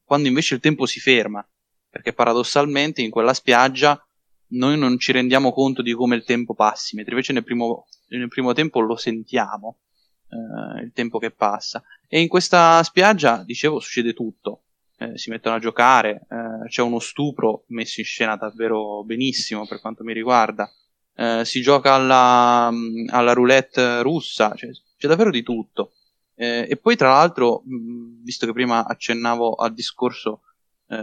quando 0.04 0.28
invece 0.28 0.54
il 0.54 0.60
tempo 0.60 0.86
si 0.86 1.00
ferma, 1.00 1.46
perché 1.88 2.12
paradossalmente 2.12 3.02
in 3.02 3.10
quella 3.10 3.34
spiaggia 3.34 4.04
noi 4.48 4.76
non 4.78 4.98
ci 4.98 5.12
rendiamo 5.12 5.52
conto 5.52 5.82
di 5.82 5.92
come 5.94 6.16
il 6.16 6.24
tempo 6.24 6.54
passi, 6.54 6.96
mentre 6.96 7.12
invece 7.12 7.32
nel 7.32 7.44
primo, 7.44 7.86
nel 8.08 8.28
primo 8.28 8.52
tempo 8.52 8.80
lo 8.80 8.96
sentiamo, 8.96 9.78
eh, 10.32 10.82
il 10.82 10.92
tempo 10.92 11.18
che 11.18 11.30
passa. 11.30 11.82
E 12.08 12.20
in 12.20 12.28
questa 12.28 12.82
spiaggia, 12.82 13.42
dicevo, 13.44 13.78
succede 13.80 14.14
tutto. 14.14 14.62
Eh, 14.96 15.18
si 15.18 15.30
mettono 15.30 15.56
a 15.56 15.58
giocare, 15.58 16.26
eh, 16.28 16.68
c'è 16.68 16.82
uno 16.82 17.00
stupro 17.00 17.64
messo 17.68 18.00
in 18.00 18.06
scena 18.06 18.36
davvero 18.36 19.02
benissimo 19.04 19.66
per 19.66 19.80
quanto 19.80 20.04
mi 20.04 20.12
riguarda, 20.12 20.70
eh, 21.16 21.44
si 21.44 21.60
gioca 21.60 21.94
alla, 21.94 22.70
alla 23.08 23.32
roulette 23.32 24.00
russa, 24.02 24.54
cioè, 24.54 24.70
c'è 24.96 25.08
davvero 25.08 25.30
di 25.30 25.42
tutto. 25.42 25.92
Eh, 26.34 26.66
e 26.68 26.76
poi, 26.76 26.96
tra 26.96 27.08
l'altro, 27.08 27.62
mh, 27.64 28.22
visto 28.22 28.46
che 28.46 28.52
prima 28.52 28.86
accennavo 28.86 29.54
al 29.54 29.74
discorso 29.74 30.42
eh, 30.88 31.02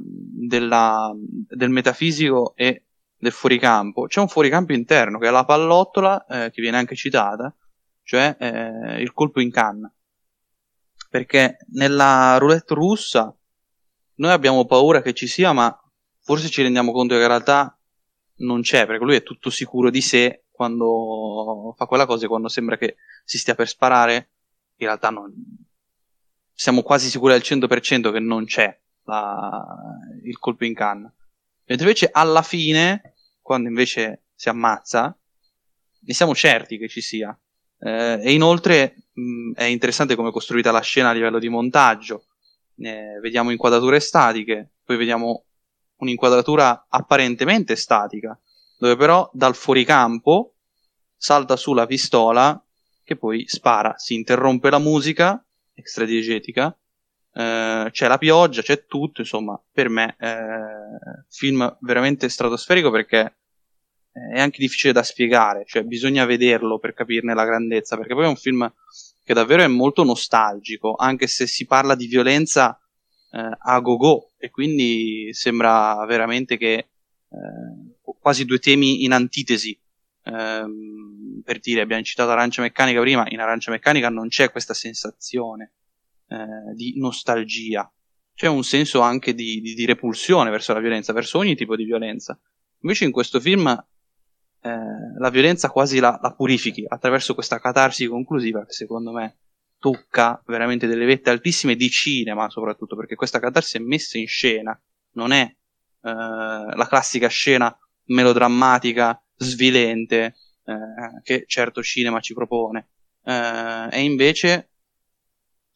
della, 0.00 1.12
del 1.14 1.70
metafisico 1.70 2.54
e 2.56 2.84
del 3.16 3.32
fuoricampo, 3.32 4.06
c'è 4.06 4.20
un 4.20 4.28
fuoricampo 4.28 4.72
interno 4.72 5.18
che 5.18 5.26
è 5.26 5.30
la 5.30 5.44
pallottola, 5.44 6.24
che 6.28 6.62
viene 6.62 6.76
anche 6.76 6.94
citata, 6.94 7.52
cioè 8.08 8.34
eh, 8.40 9.02
il 9.02 9.12
colpo 9.12 9.38
in 9.42 9.50
canna. 9.50 9.94
Perché 11.10 11.58
nella 11.72 12.38
roulette 12.38 12.72
russa 12.72 13.36
noi 14.14 14.30
abbiamo 14.30 14.64
paura 14.64 15.02
che 15.02 15.12
ci 15.12 15.26
sia, 15.26 15.52
ma 15.52 15.78
forse 16.20 16.48
ci 16.48 16.62
rendiamo 16.62 16.90
conto 16.90 17.14
che 17.14 17.20
in 17.20 17.26
realtà 17.26 17.78
non 18.36 18.62
c'è, 18.62 18.86
perché 18.86 19.04
lui 19.04 19.16
è 19.16 19.22
tutto 19.22 19.50
sicuro 19.50 19.90
di 19.90 20.00
sé 20.00 20.46
quando 20.50 21.74
fa 21.76 21.84
quella 21.84 22.06
cosa 22.06 22.24
e 22.24 22.28
quando 22.28 22.48
sembra 22.48 22.78
che 22.78 22.96
si 23.24 23.36
stia 23.36 23.54
per 23.54 23.68
sparare, 23.68 24.30
in 24.76 24.86
realtà 24.86 25.10
non... 25.10 25.30
siamo 26.54 26.80
quasi 26.80 27.10
sicuri 27.10 27.34
al 27.34 27.40
100% 27.40 28.10
che 28.10 28.20
non 28.20 28.46
c'è 28.46 28.74
la... 29.02 29.66
il 30.24 30.38
colpo 30.38 30.64
in 30.64 30.74
canna. 30.74 31.12
Mentre 31.66 31.86
invece 31.86 32.08
alla 32.10 32.42
fine, 32.42 33.16
quando 33.42 33.68
invece 33.68 34.28
si 34.34 34.48
ammazza, 34.48 35.14
ne 36.00 36.14
siamo 36.14 36.34
certi 36.34 36.78
che 36.78 36.88
ci 36.88 37.02
sia. 37.02 37.38
Eh, 37.80 38.20
e 38.22 38.32
inoltre 38.32 38.96
mh, 39.12 39.52
è 39.54 39.64
interessante 39.64 40.14
come 40.14 40.30
è 40.30 40.32
costruita 40.32 40.70
la 40.70 40.80
scena 40.80 41.10
a 41.10 41.12
livello 41.12 41.38
di 41.38 41.48
montaggio. 41.48 42.24
Eh, 42.76 43.18
vediamo 43.20 43.50
inquadrature 43.50 44.00
statiche, 44.00 44.70
poi 44.84 44.96
vediamo 44.96 45.44
un'inquadratura 45.96 46.86
apparentemente 46.88 47.76
statica, 47.76 48.38
dove 48.78 48.96
però 48.96 49.28
dal 49.32 49.54
fuoricampo 49.54 50.54
salta 51.16 51.56
su 51.56 51.74
la 51.74 51.86
pistola 51.86 52.62
che 53.02 53.16
poi 53.16 53.44
spara, 53.48 53.94
si 53.96 54.14
interrompe 54.14 54.70
la 54.70 54.78
musica 54.78 55.42
extradiegetica, 55.74 56.76
eh, 57.32 57.88
c'è 57.90 58.06
la 58.06 58.18
pioggia, 58.18 58.62
c'è 58.62 58.84
tutto, 58.86 59.22
insomma, 59.22 59.60
per 59.72 59.88
me 59.88 60.14
eh, 60.18 61.24
film 61.28 61.76
veramente 61.80 62.28
stratosferico 62.28 62.90
perché 62.90 63.37
è 64.12 64.40
anche 64.40 64.58
difficile 64.60 64.92
da 64.92 65.02
spiegare, 65.02 65.64
cioè 65.66 65.82
bisogna 65.82 66.24
vederlo 66.24 66.78
per 66.78 66.94
capirne 66.94 67.34
la 67.34 67.44
grandezza, 67.44 67.96
perché 67.96 68.14
poi 68.14 68.24
è 68.24 68.28
un 68.28 68.36
film 68.36 68.72
che 69.24 69.34
davvero 69.34 69.62
è 69.62 69.66
molto 69.66 70.04
nostalgico, 70.04 70.94
anche 70.96 71.26
se 71.26 71.46
si 71.46 71.66
parla 71.66 71.94
di 71.94 72.06
violenza 72.06 72.80
eh, 73.30 73.56
a 73.58 73.80
go-go 73.80 74.30
e 74.38 74.50
quindi 74.50 75.28
sembra 75.32 76.04
veramente 76.06 76.56
che 76.56 76.72
eh, 76.72 76.88
quasi 78.18 78.44
due 78.44 78.58
temi 78.58 79.04
in 79.04 79.12
antitesi. 79.12 79.78
Ehm, 80.24 81.42
per 81.44 81.60
dire, 81.60 81.80
abbiamo 81.80 82.02
citato 82.02 82.30
Arancia 82.30 82.62
Meccanica 82.62 83.00
prima, 83.00 83.26
in 83.28 83.40
Arancia 83.40 83.70
Meccanica 83.70 84.08
non 84.08 84.28
c'è 84.28 84.50
questa 84.50 84.74
sensazione 84.74 85.72
eh, 86.28 86.74
di 86.74 86.94
nostalgia, 86.96 87.90
c'è 88.34 88.46
un 88.46 88.62
senso 88.62 89.00
anche 89.00 89.34
di, 89.34 89.60
di, 89.60 89.74
di, 89.74 89.84
repulsione 89.86 90.50
verso 90.50 90.72
la 90.72 90.80
violenza, 90.80 91.12
verso 91.12 91.38
ogni 91.38 91.56
tipo 91.56 91.74
di 91.74 91.84
violenza. 91.84 92.38
Invece 92.80 93.04
in 93.04 93.10
questo 93.10 93.40
film 93.40 93.66
eh, 94.60 94.70
la 95.18 95.30
violenza 95.30 95.70
quasi 95.70 96.00
la, 96.00 96.18
la, 96.20 96.32
purifichi 96.32 96.84
attraverso 96.86 97.34
questa 97.34 97.58
catarsi 97.58 98.06
conclusiva 98.06 98.64
che 98.64 98.72
secondo 98.72 99.12
me 99.12 99.36
tocca 99.78 100.42
veramente 100.46 100.86
delle 100.86 101.04
vette 101.04 101.30
altissime 101.30 101.76
di 101.76 101.88
cinema, 101.88 102.48
soprattutto 102.48 102.96
perché 102.96 103.14
questa 103.14 103.38
catarsi 103.38 103.76
è 103.76 103.80
messa 103.80 104.18
in 104.18 104.26
scena, 104.26 104.78
non 105.12 105.32
è 105.32 105.42
eh, 105.42 106.10
la 106.10 106.86
classica 106.88 107.28
scena 107.28 107.76
melodrammatica, 108.06 109.22
svilente, 109.36 110.34
eh, 110.64 111.22
che 111.22 111.44
certo 111.46 111.82
cinema 111.82 112.20
ci 112.20 112.34
propone. 112.34 112.88
Eh, 113.22 113.88
è 113.88 113.98
invece 113.98 114.70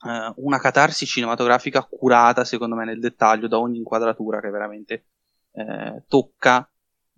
eh, 0.04 0.32
una 0.36 0.59
catarsi 0.59 1.06
cinematografica 1.06 1.82
curata, 1.84 2.44
secondo 2.44 2.74
me, 2.74 2.84
nel 2.84 3.00
dettaglio 3.00 3.48
da 3.48 3.59
ogni 3.59 3.78
inquadratura 3.78 4.40
che 4.40 4.50
veramente 4.50 5.06
eh, 5.52 6.04
tocca 6.09 6.68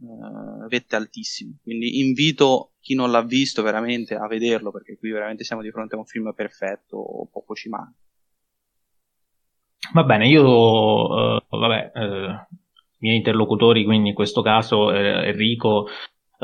uh, 0.05 0.69
vette 0.69 0.97
altissime. 0.97 1.59
Quindi 1.63 2.01
invito 2.01 2.73
chi 2.81 2.95
non 2.95 3.11
l'ha 3.11 3.23
visto 3.23 3.63
veramente 3.63 4.15
a 4.15 4.27
vederlo 4.27 4.71
perché 4.71 4.97
qui 4.97 5.11
veramente 5.11 5.45
siamo 5.45 5.63
di 5.63 5.71
fronte 5.71 5.95
a 5.95 5.99
un 5.99 6.05
film 6.05 6.33
perfetto, 6.35 7.29
poco 7.31 7.55
ci 7.55 7.69
manca. 7.69 7.99
Va 9.93 10.05
bene, 10.05 10.29
io, 10.29 10.45
uh, 10.45 11.41
vabbè, 11.49 11.93
uh, 11.95 12.01
i 12.01 13.07
miei 13.07 13.17
interlocutori, 13.17 13.85
quindi 13.85 14.11
in 14.11 14.15
questo 14.15 14.43
caso 14.43 14.91
Enrico, 14.93 15.87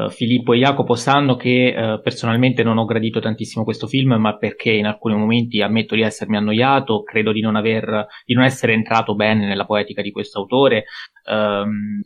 Filippo 0.09 0.55
e 0.55 0.59
Jacopo 0.59 0.95
sanno 0.95 1.37
che 1.37 1.75
eh, 1.75 2.01
personalmente 2.01 2.63
non 2.63 2.79
ho 2.79 2.85
gradito 2.85 3.21
tantissimo 3.21 3.65
questo 3.65 3.87
film, 3.87 4.15
ma 4.15 4.37
perché 4.39 4.71
in 4.71 4.87
alcuni 4.87 5.15
momenti 5.15 5.61
ammetto 5.61 5.95
di 5.95 6.03
essermi 6.03 6.37
annoiato, 6.37 7.03
credo 7.03 7.33
di 7.33 7.41
non, 7.41 7.57
aver, 7.57 8.07
di 8.25 8.35
non 8.35 8.45
essere 8.45 8.73
entrato 8.73 9.15
bene 9.15 9.47
nella 9.47 9.67
poetica 9.67 10.01
di 10.01 10.11
questo 10.11 10.39
autore. 10.39 10.85
Um, 11.31 12.01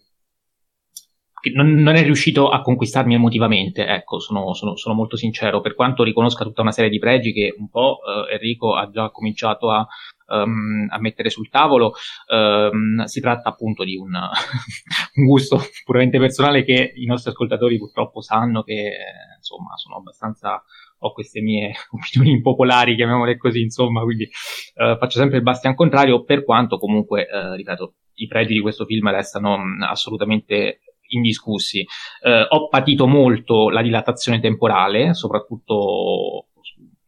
non, 1.53 1.73
non, 1.75 1.97
è 1.97 2.03
riuscito 2.03 2.49
a 2.49 2.61
conquistarmi 2.61 3.15
emotivamente, 3.15 3.87
ecco, 3.87 4.19
sono, 4.19 4.55
sono, 4.55 4.77
sono, 4.77 4.95
molto 4.95 5.17
sincero, 5.17 5.61
per 5.61 5.75
quanto 5.75 6.03
riconosca 6.03 6.45
tutta 6.45 6.63
una 6.63 6.73
serie 6.73 6.91
di 6.91 6.99
pregi 6.99 7.33
che 7.33 7.55
un 7.59 7.69
po' 7.69 7.99
eh, 8.07 8.35
Enrico 8.35 8.75
ha 8.75 8.89
già 8.91 9.11
cominciato 9.11 9.71
a, 9.71 9.87
um, 10.29 10.87
a 10.89 10.99
mettere 11.01 11.31
sul 11.31 11.49
tavolo, 11.49 11.95
um, 12.33 13.05
si 13.05 13.21
tratta 13.21 13.49
appunto 13.49 13.85
di 13.85 13.97
un, 13.97 14.13
un, 15.15 15.25
gusto 15.25 15.61
puramente 15.85 16.19
personale 16.19 16.65
che 16.65 16.93
i 16.95 17.07
nostri 17.07 17.31
ascoltatori 17.31 17.79
purtroppo 17.79 18.21
sanno 18.21 18.63
che 18.63 18.73
eh, 18.73 19.37
insomma 19.37 19.77
sono 19.77 19.97
abbastanza 19.97 20.63
ho 20.99 21.13
queste 21.13 21.41
mie 21.41 21.73
opinioni 21.93 22.37
impopolari, 22.37 22.97
chiamiamole 22.97 23.37
così, 23.37 23.61
insomma, 23.61 24.03
quindi 24.03 24.25
uh, 24.77 24.97
faccio 24.97 25.19
sempre 25.19 25.39
il 25.39 25.43
bastian 25.43 25.75
contrario, 25.75 26.25
per 26.25 26.45
quanto 26.45 26.79
comunque, 26.79 27.27
uh, 27.31 27.55
ripeto, 27.55 27.95
i 28.15 28.27
pregi 28.27 28.55
di 28.55 28.61
questo 28.61 28.85
film 28.85 29.11
restano 29.11 29.59
mh, 29.59 29.83
assolutamente 29.83 30.81
indiscussi. 31.09 31.87
Eh, 32.23 32.47
ho 32.49 32.69
patito 32.69 33.07
molto 33.07 33.69
la 33.71 33.83
dilatazione 33.83 34.41
temporale, 34.41 35.15
soprattutto 35.15 36.47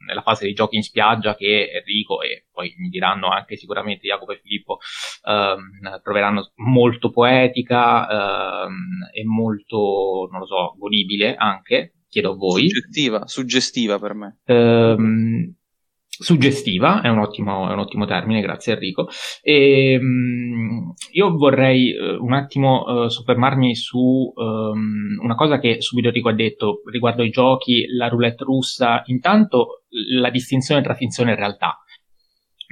nella 0.06 0.22
fase 0.22 0.44
dei 0.44 0.54
giochi 0.54 0.76
in 0.76 0.82
spiaggia 0.82 1.34
che 1.34 1.68
Enrico 1.70 2.22
e 2.22 2.46
poi 2.52 2.74
mi 2.78 2.88
diranno 2.88 3.28
anche 3.28 3.56
sicuramente 3.56 4.06
Jacopo 4.06 4.32
e 4.32 4.40
Filippo 4.40 4.78
ehm, 5.24 6.00
troveranno 6.02 6.52
molto 6.56 7.10
poetica 7.10 8.64
ehm, 8.64 9.10
e 9.12 9.24
molto, 9.24 10.28
non 10.30 10.40
lo 10.40 10.46
so, 10.46 10.74
godibile 10.78 11.34
anche, 11.34 11.96
chiedo 12.08 12.32
a 12.32 12.36
voi. 12.36 12.68
Suggestiva, 12.68 13.26
suggestiva 13.26 13.98
per 13.98 14.14
me. 14.14 14.38
Ehm, 14.44 15.54
suggestiva, 16.18 17.02
è 17.02 17.08
un, 17.08 17.18
ottimo, 17.18 17.68
è 17.68 17.72
un, 17.72 17.78
ottimo, 17.78 18.06
termine, 18.06 18.40
grazie 18.40 18.74
Enrico. 18.74 19.08
E, 19.42 19.96
um, 20.00 20.94
io 21.12 21.36
vorrei 21.36 21.92
uh, 21.92 22.22
un 22.24 22.32
attimo 22.32 22.84
uh, 22.84 23.08
soffermarmi 23.08 23.74
su 23.74 24.32
um, 24.34 25.18
una 25.22 25.34
cosa 25.34 25.58
che 25.58 25.80
subito 25.80 26.08
Enrico 26.08 26.28
ha 26.28 26.34
detto 26.34 26.82
riguardo 26.90 27.22
ai 27.22 27.30
giochi, 27.30 27.86
la 27.96 28.08
roulette 28.08 28.44
russa, 28.44 29.02
intanto 29.06 29.84
la 30.18 30.30
distinzione 30.30 30.82
tra 30.82 30.94
finzione 30.94 31.32
e 31.32 31.36
realtà, 31.36 31.78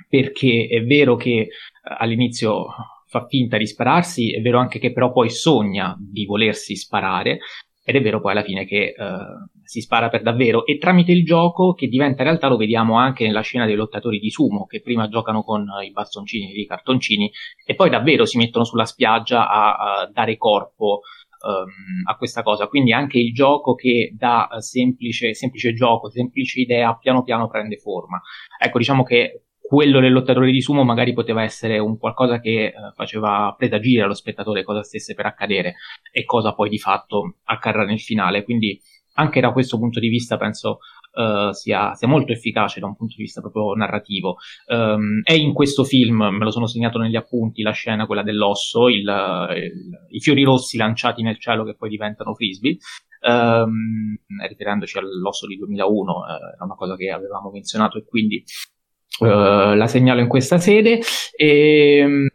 perché 0.08 0.66
è 0.70 0.82
vero 0.82 1.16
che 1.16 1.48
uh, 1.48 1.94
all'inizio 1.98 2.66
fa 3.06 3.26
finta 3.28 3.56
di 3.56 3.66
spararsi, 3.66 4.34
è 4.34 4.40
vero 4.40 4.58
anche 4.58 4.78
che 4.78 4.92
però 4.92 5.12
poi 5.12 5.30
sogna 5.30 5.94
di 5.98 6.24
volersi 6.24 6.74
sparare, 6.74 7.38
ed 7.86 7.96
è 7.96 8.00
vero 8.00 8.20
poi 8.20 8.32
alla 8.32 8.42
fine 8.42 8.64
che 8.64 8.94
uh, 8.96 9.60
si 9.62 9.82
spara 9.82 10.08
per 10.08 10.22
davvero. 10.22 10.64
E 10.64 10.78
tramite 10.78 11.12
il 11.12 11.22
gioco 11.24 11.74
che 11.74 11.86
diventa 11.86 12.22
realtà 12.22 12.48
lo 12.48 12.56
vediamo 12.56 12.96
anche 12.96 13.26
nella 13.26 13.42
scena 13.42 13.66
dei 13.66 13.74
lottatori 13.74 14.18
di 14.18 14.30
sumo 14.30 14.64
che 14.64 14.80
prima 14.80 15.08
giocano 15.08 15.42
con 15.42 15.66
i 15.84 15.90
bastoncini 15.90 16.52
e 16.52 16.60
i 16.60 16.66
cartoncini 16.66 17.30
e 17.64 17.74
poi 17.74 17.90
davvero 17.90 18.24
si 18.24 18.38
mettono 18.38 18.64
sulla 18.64 18.86
spiaggia 18.86 19.48
a, 19.48 19.74
a 19.74 20.10
dare 20.10 20.38
corpo 20.38 21.02
um, 21.46 22.08
a 22.08 22.16
questa 22.16 22.42
cosa. 22.42 22.68
Quindi 22.68 22.94
anche 22.94 23.18
il 23.18 23.34
gioco 23.34 23.74
che 23.74 24.14
da 24.16 24.48
semplice, 24.60 25.34
semplice 25.34 25.74
gioco 25.74 26.10
semplice 26.10 26.60
idea 26.60 26.96
piano 26.96 27.22
piano 27.22 27.48
prende 27.48 27.76
forma. 27.76 28.18
Ecco 28.58 28.78
diciamo 28.78 29.02
che 29.02 29.42
quello 29.66 29.98
del 29.98 30.12
lottatore 30.12 30.52
di 30.52 30.60
sumo 30.60 30.84
magari 30.84 31.14
poteva 31.14 31.42
essere 31.42 31.78
un 31.78 31.96
qualcosa 31.96 32.38
che 32.38 32.66
eh, 32.66 32.72
faceva 32.94 33.54
presagire 33.56 34.02
allo 34.02 34.12
spettatore 34.12 34.62
cosa 34.62 34.82
stesse 34.82 35.14
per 35.14 35.24
accadere 35.24 35.76
e 36.12 36.24
cosa 36.26 36.52
poi 36.52 36.68
di 36.68 36.78
fatto 36.78 37.36
accadrà 37.44 37.84
nel 37.86 37.98
finale. 37.98 38.44
Quindi 38.44 38.78
anche 39.14 39.40
da 39.40 39.52
questo 39.52 39.78
punto 39.78 40.00
di 40.00 40.08
vista 40.08 40.36
penso 40.36 40.80
uh, 41.14 41.50
sia, 41.52 41.94
sia, 41.94 42.08
molto 42.08 42.32
efficace 42.32 42.78
da 42.78 42.86
un 42.86 42.94
punto 42.94 43.14
di 43.16 43.22
vista 43.22 43.40
proprio 43.40 43.72
narrativo. 43.72 44.36
Um, 44.66 45.22
è 45.22 45.32
in 45.32 45.54
questo 45.54 45.84
film, 45.84 46.16
me 46.16 46.44
lo 46.44 46.50
sono 46.50 46.66
segnato 46.66 46.98
negli 46.98 47.16
appunti, 47.16 47.62
la 47.62 47.70
scena 47.70 48.04
quella 48.04 48.22
dell'osso, 48.22 48.88
il, 48.88 48.98
il, 48.98 49.90
i 50.10 50.20
fiori 50.20 50.42
rossi 50.42 50.76
lanciati 50.76 51.22
nel 51.22 51.38
cielo 51.38 51.64
che 51.64 51.74
poi 51.74 51.88
diventano 51.88 52.34
frisbee. 52.34 52.76
Um, 53.26 54.14
riferendoci 54.46 54.98
all'osso 54.98 55.46
di 55.46 55.56
2001, 55.56 56.12
uh, 56.12 56.16
eh, 56.16 56.54
era 56.54 56.64
una 56.64 56.74
cosa 56.74 56.94
che 56.94 57.10
avevamo 57.10 57.50
menzionato 57.50 57.96
e 57.96 58.04
quindi 58.04 58.44
Uh, 59.20 59.74
la 59.74 59.86
segnalo 59.86 60.20
in 60.20 60.28
questa 60.28 60.58
sede. 60.58 61.00
E, 61.36 61.98
ehm, 61.98 62.28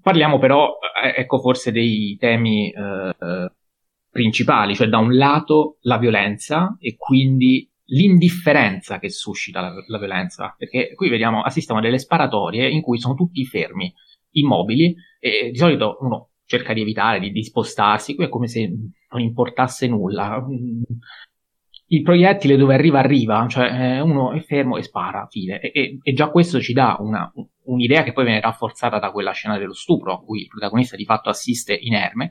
parliamo 0.00 0.38
però, 0.38 0.78
eh, 1.02 1.20
ecco, 1.20 1.38
forse 1.38 1.72
dei 1.72 2.16
temi 2.18 2.72
uh, 2.74 3.50
principali, 4.10 4.74
cioè 4.74 4.88
da 4.88 4.98
un 4.98 5.16
lato 5.16 5.78
la 5.82 5.98
violenza 5.98 6.76
e 6.78 6.96
quindi 6.96 7.70
l'indifferenza 7.86 8.98
che 8.98 9.10
suscita 9.10 9.60
la, 9.60 9.72
la, 9.86 9.98
violenza, 9.98 10.54
perché 10.56 10.94
qui 10.94 11.08
vediamo, 11.08 11.42
assistiamo 11.42 11.80
a 11.80 11.82
delle 11.82 11.98
sparatorie 11.98 12.68
in 12.68 12.80
cui 12.80 12.98
sono 12.98 13.14
tutti 13.14 13.44
fermi, 13.44 13.92
immobili, 14.32 14.94
e 15.20 15.50
di 15.50 15.56
solito 15.56 15.98
uno 16.00 16.30
cerca 16.44 16.72
di 16.72 16.80
evitare, 16.80 17.20
di, 17.20 17.30
di 17.30 17.42
spostarsi, 17.42 18.14
qui 18.14 18.24
è 18.24 18.28
come 18.28 18.46
se 18.46 18.68
non 19.10 19.20
importasse 19.20 19.86
nulla, 19.86 20.42
il 21.88 22.02
proiettile 22.02 22.56
dove 22.56 22.74
arriva 22.74 22.98
arriva, 22.98 23.46
cioè 23.48 23.70
eh, 23.70 24.00
uno 24.00 24.32
è 24.32 24.40
fermo 24.40 24.76
e 24.76 24.82
spara, 24.82 25.26
fine. 25.30 25.60
E, 25.60 25.70
e, 25.72 25.98
e 26.02 26.12
già 26.12 26.30
questo 26.30 26.60
ci 26.60 26.72
dà 26.72 26.96
una, 26.98 27.30
un'idea 27.64 28.02
che 28.02 28.12
poi 28.12 28.24
viene 28.24 28.40
rafforzata 28.40 28.98
da 28.98 29.10
quella 29.10 29.32
scena 29.32 29.58
dello 29.58 29.74
stupro, 29.74 30.14
a 30.14 30.20
cui 30.20 30.42
il 30.42 30.48
protagonista 30.48 30.96
di 30.96 31.04
fatto 31.04 31.28
assiste 31.28 31.74
inerme. 31.74 32.30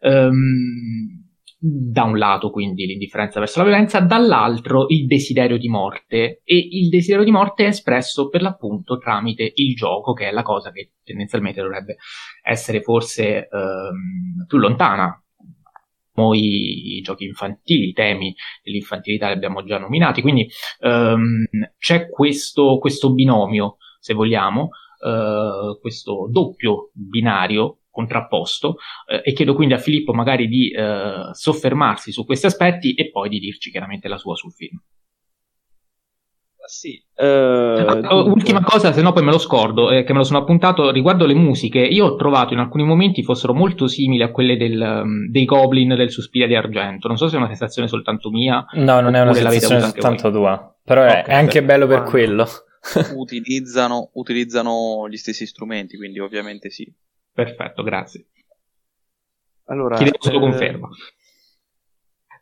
Um, 0.00 1.26
da 1.60 2.04
un 2.04 2.16
lato 2.16 2.50
quindi 2.50 2.86
l'indifferenza 2.86 3.40
verso 3.40 3.58
la 3.58 3.64
violenza, 3.64 3.98
dall'altro 3.98 4.86
il 4.88 5.06
desiderio 5.06 5.58
di 5.58 5.68
morte 5.68 6.40
e 6.44 6.68
il 6.70 6.88
desiderio 6.88 7.24
di 7.24 7.32
morte 7.32 7.64
è 7.64 7.68
espresso 7.68 8.28
per 8.28 8.42
l'appunto 8.42 8.96
tramite 8.98 9.50
il 9.56 9.74
gioco 9.74 10.12
che 10.12 10.28
è 10.28 10.30
la 10.30 10.42
cosa 10.42 10.70
che 10.70 10.92
tendenzialmente 11.02 11.60
dovrebbe 11.60 11.96
essere 12.44 12.80
forse 12.80 13.48
um, 13.50 14.46
più 14.46 14.58
lontana 14.58 15.20
i, 16.34 17.00
giochi 17.02 17.24
infantili, 17.24 17.88
i 17.88 17.92
temi 17.92 18.34
dell'infantilità 18.62 19.28
li 19.28 19.34
abbiamo 19.34 19.64
già 19.64 19.78
nominati, 19.78 20.22
quindi 20.22 20.48
um, 20.80 21.44
c'è 21.78 22.08
questo, 22.08 22.78
questo, 22.78 23.12
binomio, 23.12 23.76
se 23.98 24.14
vogliamo, 24.14 24.70
uh, 25.04 25.78
questo 25.80 26.28
doppio 26.30 26.90
binario 26.92 27.80
contrapposto 27.90 28.68
uh, 28.68 29.20
e 29.22 29.32
chiedo 29.32 29.54
quindi 29.54 29.74
a 29.74 29.78
Filippo 29.78 30.12
magari 30.12 30.46
di 30.46 30.72
uh, 30.74 31.32
soffermarsi 31.32 32.12
su 32.12 32.24
questi 32.24 32.46
aspetti 32.46 32.94
e 32.94 33.10
poi 33.10 33.28
di 33.28 33.38
dirci 33.38 33.70
chiaramente 33.70 34.08
la 34.08 34.18
sua 34.18 34.36
sul 34.36 34.52
film 34.52 34.78
sì. 36.68 37.02
Uh, 37.14 38.28
Ultima 38.28 38.62
cosa, 38.62 38.92
se 38.92 39.00
no 39.02 39.12
poi 39.12 39.24
me 39.24 39.32
lo 39.32 39.38
scordo, 39.38 39.90
eh, 39.90 40.04
che 40.04 40.12
me 40.12 40.18
lo 40.18 40.24
sono 40.24 40.38
appuntato 40.38 40.90
riguardo 40.90 41.26
le 41.26 41.34
musiche. 41.34 41.80
Io 41.80 42.06
ho 42.06 42.16
trovato 42.16 42.52
in 42.52 42.60
alcuni 42.60 42.84
momenti 42.84 43.22
fossero 43.22 43.54
molto 43.54 43.88
simili 43.88 44.22
a 44.22 44.30
quelle 44.30 44.56
del, 44.56 44.80
um, 44.80 45.28
dei 45.28 45.44
Goblin 45.46 45.96
del 45.96 46.10
Suspiria 46.10 46.46
di 46.46 46.54
Argento. 46.54 47.08
Non 47.08 47.16
so 47.16 47.28
se 47.28 47.36
è 47.36 47.38
una 47.38 47.48
sensazione 47.48 47.88
soltanto 47.88 48.30
mia. 48.30 48.64
No, 48.74 49.00
non 49.00 49.14
è 49.14 49.20
una 49.20 49.32
sensazione 49.32 49.80
soltanto 49.80 50.30
tua. 50.30 50.76
Però 50.84 51.02
okay, 51.04 51.24
è, 51.24 51.34
anche 51.34 51.64
bello 51.64 51.86
per 51.86 52.02
quello. 52.02 52.46
utilizzano, 53.16 54.10
utilizzano 54.14 55.08
gli 55.08 55.16
stessi 55.16 55.46
strumenti, 55.46 55.96
quindi 55.96 56.18
ovviamente 56.18 56.70
sì. 56.70 56.90
Perfetto, 57.32 57.82
grazie. 57.82 58.26
Allora, 59.64 59.96
Chiedevo 59.96 60.16
solo 60.20 60.38
eh, 60.38 60.40
conferma. 60.40 60.88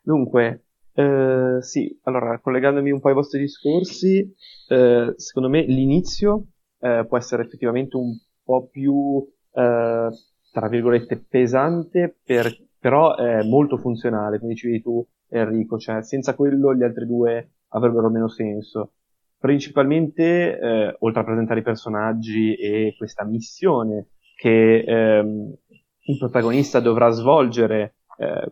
Dunque, 0.01 0.66
eh, 0.99 1.61
sì, 1.61 1.95
allora, 2.05 2.39
collegandomi 2.39 2.89
un 2.89 2.99
po' 2.99 3.09
ai 3.09 3.13
vostri 3.13 3.39
discorsi, 3.39 4.33
eh, 4.67 5.13
secondo 5.15 5.47
me 5.47 5.61
l'inizio 5.61 6.45
eh, 6.79 7.05
può 7.07 7.19
essere 7.19 7.43
effettivamente 7.43 7.97
un 7.97 8.17
po' 8.43 8.67
più, 8.67 9.23
eh, 9.51 10.09
tra 10.51 10.67
virgolette, 10.67 11.23
pesante, 11.29 12.17
per, 12.23 12.51
però 12.79 13.15
è 13.15 13.43
molto 13.43 13.77
funzionale, 13.77 14.39
come 14.39 14.53
dicevi 14.53 14.81
tu 14.81 15.05
Enrico, 15.29 15.77
cioè 15.77 16.01
senza 16.01 16.33
quello 16.33 16.73
gli 16.73 16.81
altri 16.81 17.05
due 17.05 17.51
avrebbero 17.69 18.09
meno 18.09 18.27
senso. 18.27 18.93
Principalmente, 19.37 20.57
eh, 20.57 20.95
oltre 20.97 21.21
a 21.21 21.25
presentare 21.25 21.59
i 21.59 21.63
personaggi 21.63 22.55
e 22.55 22.95
questa 22.97 23.23
missione 23.23 24.07
che 24.35 24.79
ehm, 24.79 25.53
il 26.05 26.17
protagonista 26.17 26.79
dovrà 26.79 27.09
svolgere, 27.09 27.91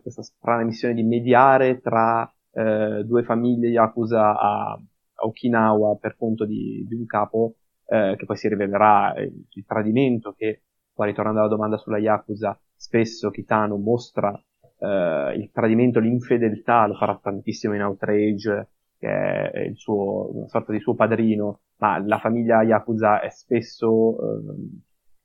questa 0.00 0.22
strana 0.22 0.62
missione 0.62 0.94
di 0.94 1.02
mediare 1.02 1.80
tra 1.80 2.32
eh, 2.56 3.04
due 3.04 3.22
famiglie 3.22 3.68
Yakuza 3.68 4.38
a, 4.38 4.80
Okinawa 5.18 5.96
per 5.96 6.16
conto 6.16 6.44
di, 6.44 6.84
di 6.86 6.94
un 6.94 7.06
capo 7.06 7.56
eh, 7.86 8.16
che 8.18 8.24
poi 8.26 8.36
si 8.36 8.48
rivelerà 8.48 9.14
il, 9.16 9.46
il, 9.48 9.64
tradimento 9.66 10.32
che, 10.32 10.62
qua 10.92 11.06
ritornando 11.06 11.40
alla 11.40 11.48
domanda 11.48 11.76
sulla 11.78 11.98
Yakuza, 11.98 12.58
spesso 12.74 13.30
Kitano 13.30 13.76
mostra 13.76 14.38
eh, 14.78 15.34
il 15.36 15.50
tradimento, 15.52 16.00
l'infedeltà, 16.00 16.86
lo 16.86 16.94
farà 16.94 17.18
tantissimo 17.22 17.74
in 17.74 17.82
Outrage, 17.82 18.68
che 18.98 19.50
è 19.50 19.60
il 19.60 19.76
suo, 19.76 20.36
una 20.36 20.48
sorta 20.48 20.72
di 20.72 20.80
suo 20.80 20.94
padrino, 20.94 21.60
ma 21.78 21.98
la 21.98 22.18
famiglia 22.18 22.62
Yakuza 22.62 23.20
è 23.20 23.30
spesso 23.30 24.16
ehm, 24.20 24.80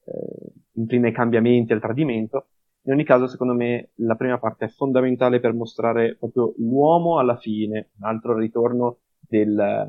eh, 0.06 0.54
incline 0.74 1.08
ai 1.08 1.14
cambiamenti, 1.14 1.74
al 1.74 1.82
tradimento, 1.82 2.48
in 2.84 2.94
ogni 2.94 3.04
caso, 3.04 3.28
secondo 3.28 3.54
me, 3.54 3.92
la 3.96 4.16
prima 4.16 4.40
parte 4.40 4.66
è 4.66 4.70
fondamentale 4.70 5.40
per 5.40 5.54
mostrare 5.54 6.16
proprio 6.16 6.54
l'uomo 6.58 7.20
alla 7.20 7.38
fine, 7.38 7.92
un 8.00 8.08
altro 8.08 8.36
ritorno 8.36 8.98
del, 9.20 9.88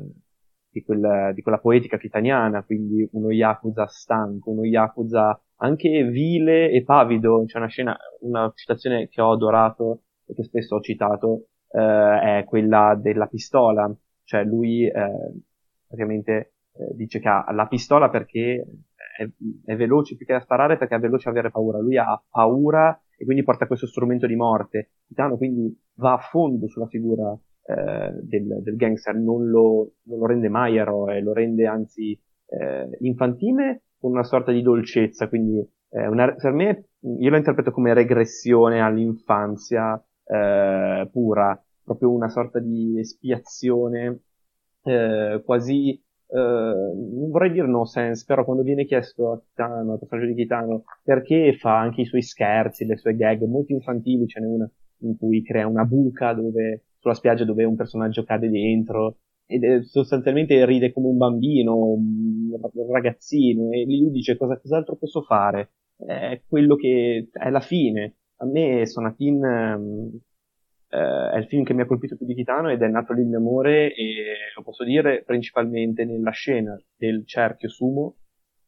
di, 0.69 0.83
quella, 0.83 1.31
di, 1.31 1.41
quella, 1.41 1.57
poetica 1.57 1.97
kitaniana, 1.97 2.63
quindi 2.63 3.07
uno 3.13 3.31
Yakuza 3.31 3.87
stanco, 3.87 4.51
uno 4.51 4.63
Yakuza 4.63 5.39
anche 5.57 6.03
vile 6.03 6.69
e 6.69 6.83
pavido. 6.83 7.43
C'è 7.45 7.57
una 7.57 7.67
scena, 7.67 7.97
una 8.21 8.51
citazione 8.55 9.07
che 9.09 9.21
ho 9.21 9.31
adorato 9.31 10.03
e 10.25 10.35
che 10.35 10.43
spesso 10.43 10.75
ho 10.75 10.81
citato, 10.81 11.47
eh, 11.69 12.39
è 12.39 12.43
quella 12.45 12.97
della 12.99 13.25
pistola. 13.25 13.91
Cioè 14.23 14.43
lui 14.43 14.85
eh, 14.85 15.31
praticamente 15.87 16.53
eh, 16.73 16.95
dice 16.95 17.19
che 17.19 17.27
ha 17.27 17.51
la 17.51 17.67
pistola 17.67 18.09
perché 18.09 18.65
è, 19.17 19.27
è, 19.65 19.75
veloce 19.75 20.15
più 20.15 20.25
che 20.25 20.33
a 20.33 20.39
sparare 20.39 20.77
perché 20.77 20.95
è 20.95 20.99
veloce 20.99 21.27
a 21.27 21.31
avere 21.31 21.51
paura. 21.51 21.79
Lui 21.79 21.97
ha 21.97 22.21
paura 22.29 22.99
e 23.17 23.25
quindi 23.25 23.43
porta 23.43 23.67
questo 23.67 23.87
strumento 23.87 24.27
di 24.27 24.35
morte. 24.35 24.91
Titano 25.07 25.37
quindi 25.37 25.75
va 25.95 26.13
a 26.13 26.17
fondo 26.17 26.67
sulla 26.67 26.87
figura 26.87 27.37
eh, 27.65 28.11
del, 28.21 28.61
del, 28.61 28.75
gangster, 28.75 29.15
non 29.15 29.47
lo, 29.49 29.93
non 30.03 30.19
lo, 30.19 30.25
rende 30.25 30.49
mai 30.49 30.77
eroe, 30.77 31.21
lo 31.21 31.33
rende 31.33 31.65
anzi 31.65 32.19
eh, 32.47 32.89
infantile 32.99 33.83
con 33.97 34.11
una 34.11 34.23
sorta 34.23 34.51
di 34.51 34.61
dolcezza. 34.61 35.27
Quindi 35.29 35.59
eh, 35.89 36.07
una, 36.07 36.33
per 36.33 36.51
me 36.51 36.85
io 36.99 37.29
lo 37.29 37.37
interpreto 37.37 37.71
come 37.71 37.93
regressione 37.93 38.81
all'infanzia 38.81 40.01
eh, 40.25 41.09
pura, 41.11 41.61
proprio 41.83 42.11
una 42.11 42.29
sorta 42.29 42.59
di 42.59 42.99
espiazione 42.99 44.21
eh, 44.83 45.41
quasi 45.45 46.02
Uh, 46.33 47.29
vorrei 47.29 47.51
dire 47.51 47.67
no 47.67 47.85
sense, 47.85 48.23
però 48.25 48.43
quando 48.43 48.63
viene 48.63 48.85
chiesto 48.85 49.31
a 49.31 49.39
Kitano, 49.39 49.91
al 49.91 49.99
personaggio 49.99 50.27
di 50.27 50.33
Kitano, 50.33 50.83
perché 51.03 51.55
fa 51.59 51.77
anche 51.77 52.01
i 52.01 52.05
suoi 52.05 52.23
scherzi, 52.23 52.85
le 52.85 52.97
sue 52.97 53.15
gag 53.15 53.43
molto 53.43 53.71
infantili, 53.71 54.25
ce 54.25 54.39
n'è 54.39 54.47
una 54.47 54.67
in 55.01 55.15
cui 55.17 55.43
crea 55.43 55.67
una 55.67 55.85
buca 55.85 56.33
dove, 56.33 56.85
sulla 56.97 57.13
spiaggia 57.13 57.45
dove 57.45 57.65
un 57.65 57.75
personaggio 57.75 58.23
cade 58.23 58.49
dentro, 58.49 59.17
ed 59.45 59.81
sostanzialmente 59.81 60.65
ride 60.65 60.91
come 60.91 61.07
un 61.07 61.17
bambino, 61.17 61.75
un 61.75 62.49
ragazzino, 62.89 63.69
e 63.71 63.85
lui 63.85 64.09
dice 64.09 64.35
cosa, 64.35 64.57
cos'altro 64.57 64.95
posso 64.95 65.21
fare? 65.21 65.73
È 65.97 66.41
quello 66.47 66.75
che 66.75 67.27
è 67.31 67.49
la 67.51 67.59
fine. 67.59 68.15
A 68.37 68.45
me 68.45 68.87
Sonatin 68.87 69.43
um, 69.43 70.19
eh, 70.93 71.31
è 71.31 71.37
il 71.37 71.47
film 71.47 71.63
che 71.63 71.73
mi 71.73 71.81
ha 71.81 71.85
colpito 71.85 72.15
più 72.15 72.25
di 72.25 72.35
Titano 72.35 72.69
ed 72.69 72.81
è 72.81 72.87
nato 72.87 73.13
lì 73.13 73.23
in 73.23 73.35
amore 73.35 73.93
e 73.95 74.13
lo 74.55 74.61
posso 74.61 74.83
dire 74.83 75.23
principalmente 75.23 76.05
nella 76.05 76.29
scena 76.29 76.79
del 76.95 77.25
cerchio 77.25 77.67
sumo 77.67 78.17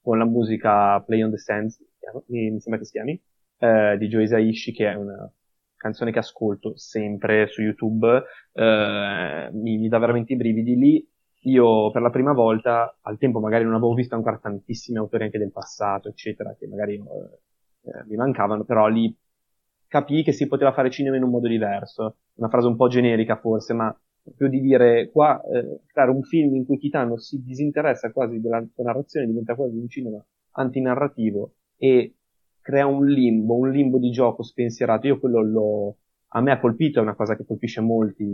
con 0.02 0.18
la 0.18 0.26
musica 0.26 0.99
Play 1.02 1.22
on 1.22 1.31
the 1.31 1.38
Sands, 1.38 1.80
mi 2.27 2.60
sembra 2.60 2.80
che 2.80 2.85
si 2.85 2.91
chiami, 2.91 3.22
eh, 3.57 3.97
di 3.97 4.07
Joe 4.07 4.23
Isaishi, 4.23 4.72
che 4.72 4.91
è 4.91 4.95
una 4.95 5.31
canzone 5.76 6.11
che 6.11 6.19
ascolto 6.19 6.77
sempre 6.77 7.47
su 7.47 7.61
YouTube, 7.61 8.23
eh, 8.53 9.49
mi, 9.52 9.77
mi, 9.77 9.88
dà 9.88 9.97
veramente 9.97 10.34
i 10.34 10.35
brividi 10.35 10.76
lì. 10.76 11.10
Io 11.45 11.91
per 11.91 12.02
la 12.02 12.10
prima 12.10 12.34
volta, 12.34 12.97
al 13.02 13.18
tempo 13.18 13.39
magari 13.39 13.64
non 13.64 13.73
avevo 13.73 13.93
visto 13.93 14.15
ancora 14.15 14.38
tantissimi 14.38 14.97
autori 14.97 15.23
anche 15.23 15.38
del 15.39 15.52
passato, 15.52 16.10
eccetera, 16.10 16.56
che 16.57 16.68
magari 16.68 16.95
eh, 16.95 17.89
eh 17.89 18.03
mi 18.07 18.15
mancavano, 18.15 18.64
però 18.64 18.88
lì 18.88 19.15
capii 19.95 20.23
che 20.23 20.34
si 20.34 20.47
poteva 20.47 20.73
fare 20.73 20.89
cinema 20.89 21.15
in 21.15 21.23
un 21.23 21.30
modo 21.30 21.47
diverso. 21.47 22.17
Una 22.35 22.49
frase 22.49 22.67
un 22.67 22.76
po' 22.76 22.89
generica 22.89 23.38
forse, 23.38 23.73
ma 23.73 23.97
proprio 24.22 24.49
di 24.49 24.59
dire 24.59 25.09
qua, 25.09 25.41
eh, 25.41 25.84
creare 25.85 26.11
un 26.11 26.22
film 26.23 26.55
in 26.55 26.65
cui 26.65 26.77
Kitano 26.77 27.17
si 27.17 27.41
disinteressa 27.41 28.11
quasi 28.11 28.41
della 28.41 28.65
narrazione, 28.76 29.27
diventa 29.27 29.55
quasi 29.55 29.77
un 29.77 29.88
cinema 29.88 30.26
antinarrativo 30.51 31.53
e 31.77 32.15
crea 32.59 32.85
un 32.85 33.05
limbo, 33.05 33.55
un 33.55 33.72
limbo 33.72 33.97
di 33.97 34.09
gioco 34.09 34.43
spensierato. 34.43 35.07
Io 35.07 35.19
quello 35.19 35.41
l'ho, 35.41 35.97
a 36.30 36.41
me 36.41 36.51
ha 36.51 36.59
colpito, 36.59 36.99
è 36.99 37.01
una 37.01 37.15
cosa 37.15 37.38
che 37.38 37.45
colpisce 37.45 37.80
molti 37.80 38.26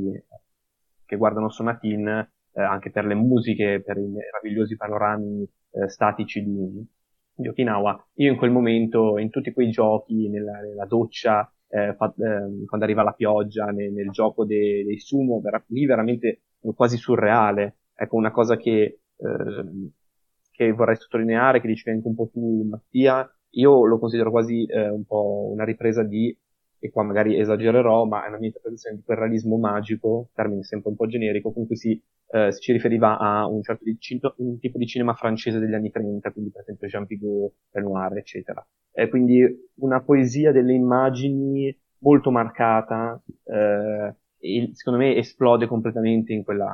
che 1.05 1.17
guardano 1.17 1.49
Sonatin, 1.49 2.07
eh, 2.53 2.61
anche 2.61 2.89
per 2.89 3.05
le 3.05 3.15
musiche, 3.15 3.83
per 3.85 3.97
i 3.97 4.07
meravigliosi 4.07 4.77
panorami 4.77 5.47
eh, 5.71 5.89
statici 5.89 6.41
di, 6.41 6.87
di, 7.33 7.47
Okinawa. 7.47 8.07
Io 8.15 8.31
in 8.31 8.37
quel 8.37 8.51
momento, 8.51 9.17
in 9.17 9.29
tutti 9.29 9.51
quei 9.53 9.69
giochi, 9.69 10.29
nella, 10.29 10.59
nella 10.59 10.85
doccia, 10.85 11.51
eh, 11.67 11.95
fa, 11.95 12.07
eh, 12.07 12.65
quando 12.65 12.85
arriva 12.85 13.03
la 13.03 13.13
pioggia, 13.13 13.65
nel, 13.65 13.91
nel 13.91 14.09
gioco 14.09 14.45
dei, 14.45 14.83
dei 14.83 14.99
sumo, 14.99 15.39
vera, 15.39 15.63
lì 15.67 15.85
veramente 15.85 16.41
quasi 16.75 16.97
surreale. 16.97 17.77
Ecco, 17.95 18.15
una 18.15 18.31
cosa 18.31 18.57
che, 18.57 18.99
eh, 19.15 19.89
che 20.51 20.71
vorrei 20.73 20.95
sottolineare, 20.95 21.61
che 21.61 21.67
dicevi 21.67 21.95
anche 21.97 22.07
un 22.07 22.15
po' 22.15 22.29
tu, 22.31 22.67
Mattia, 22.69 23.29
io 23.51 23.85
lo 23.85 23.99
considero 23.99 24.31
quasi 24.31 24.65
eh, 24.65 24.89
un 24.89 25.05
po' 25.05 25.49
una 25.51 25.63
ripresa 25.63 26.03
di, 26.03 26.35
e 26.83 26.89
qua 26.89 27.03
magari 27.03 27.39
esagererò, 27.39 28.05
ma 28.05 28.25
è 28.25 28.27
una 28.29 28.39
mia 28.39 28.47
interpretazione 28.47 28.95
di 28.95 29.03
quel 29.03 29.17
realismo 29.17 29.57
magico, 29.57 30.29
termine 30.33 30.63
sempre 30.63 30.89
un 30.89 30.95
po' 30.95 31.05
generico, 31.05 31.53
con 31.53 31.67
cui 31.67 31.75
si, 31.75 32.01
eh, 32.31 32.51
si 32.51 32.71
riferiva 32.71 33.19
a 33.19 33.45
un 33.45 33.61
certo 33.61 33.83
di, 33.83 33.95
un 34.37 34.57
tipo 34.57 34.79
di 34.79 34.87
cinema 34.87 35.13
francese 35.13 35.59
degli 35.59 35.75
anni 35.75 35.91
30, 35.91 36.31
quindi 36.31 36.49
per 36.49 36.61
esempio 36.61 36.87
Jean 36.87 37.05
Pigot, 37.05 37.53
Renoir, 37.69 38.17
eccetera. 38.17 38.65
E 38.91 39.09
quindi 39.09 39.45
una 39.75 40.01
poesia 40.01 40.51
delle 40.51 40.73
immagini 40.73 41.71
molto 41.99 42.31
marcata, 42.31 43.21
eh, 43.43 44.15
e 44.39 44.71
secondo 44.73 44.97
me 44.99 45.15
esplode 45.15 45.67
completamente 45.67 46.33
in 46.33 46.43
quella, 46.43 46.73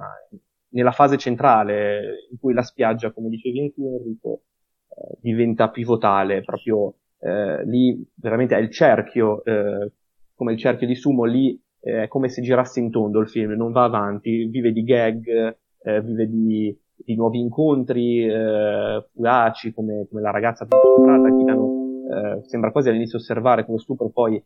nella 0.69 0.91
fase 0.93 1.17
centrale, 1.17 2.27
in 2.31 2.39
cui 2.39 2.53
la 2.53 2.63
spiaggia, 2.63 3.11
come 3.11 3.27
dicevi 3.27 3.73
tu 3.73 3.97
Enrico, 3.99 4.43
eh, 4.87 5.17
diventa 5.19 5.69
pivotale, 5.69 6.43
proprio 6.43 6.95
eh, 7.19 7.65
lì 7.65 8.05
veramente 8.15 8.55
è 8.55 8.59
il 8.59 8.69
cerchio, 8.69 9.43
eh, 9.43 9.91
come 10.35 10.53
il 10.53 10.57
cerchio 10.57 10.87
di 10.87 10.95
Sumo, 10.95 11.23
lì 11.23 11.59
eh, 11.79 12.03
è 12.03 12.07
come 12.07 12.29
se 12.29 12.41
girasse 12.41 12.79
in 12.79 12.91
tondo 12.91 13.19
il 13.19 13.29
film, 13.29 13.51
non 13.53 13.71
va 13.71 13.83
avanti, 13.83 14.45
vive 14.45 14.71
di 14.71 14.83
gag, 14.83 15.55
eh, 15.83 16.01
vive 16.01 16.27
di, 16.27 16.77
di, 16.95 17.15
nuovi 17.15 17.39
incontri 17.39 18.25
eh, 18.25 19.05
fugaci, 19.11 19.73
come, 19.73 20.05
come, 20.09 20.21
la 20.21 20.31
ragazza 20.31 20.67
stuprata, 20.81 21.33
Kitano 21.33 21.85
sembra 22.45 22.71
quasi 22.71 22.87
all'inizio 22.87 23.17
osservare 23.17 23.65
come 23.65 23.79
stupro, 23.79 24.07
poi 24.09 24.41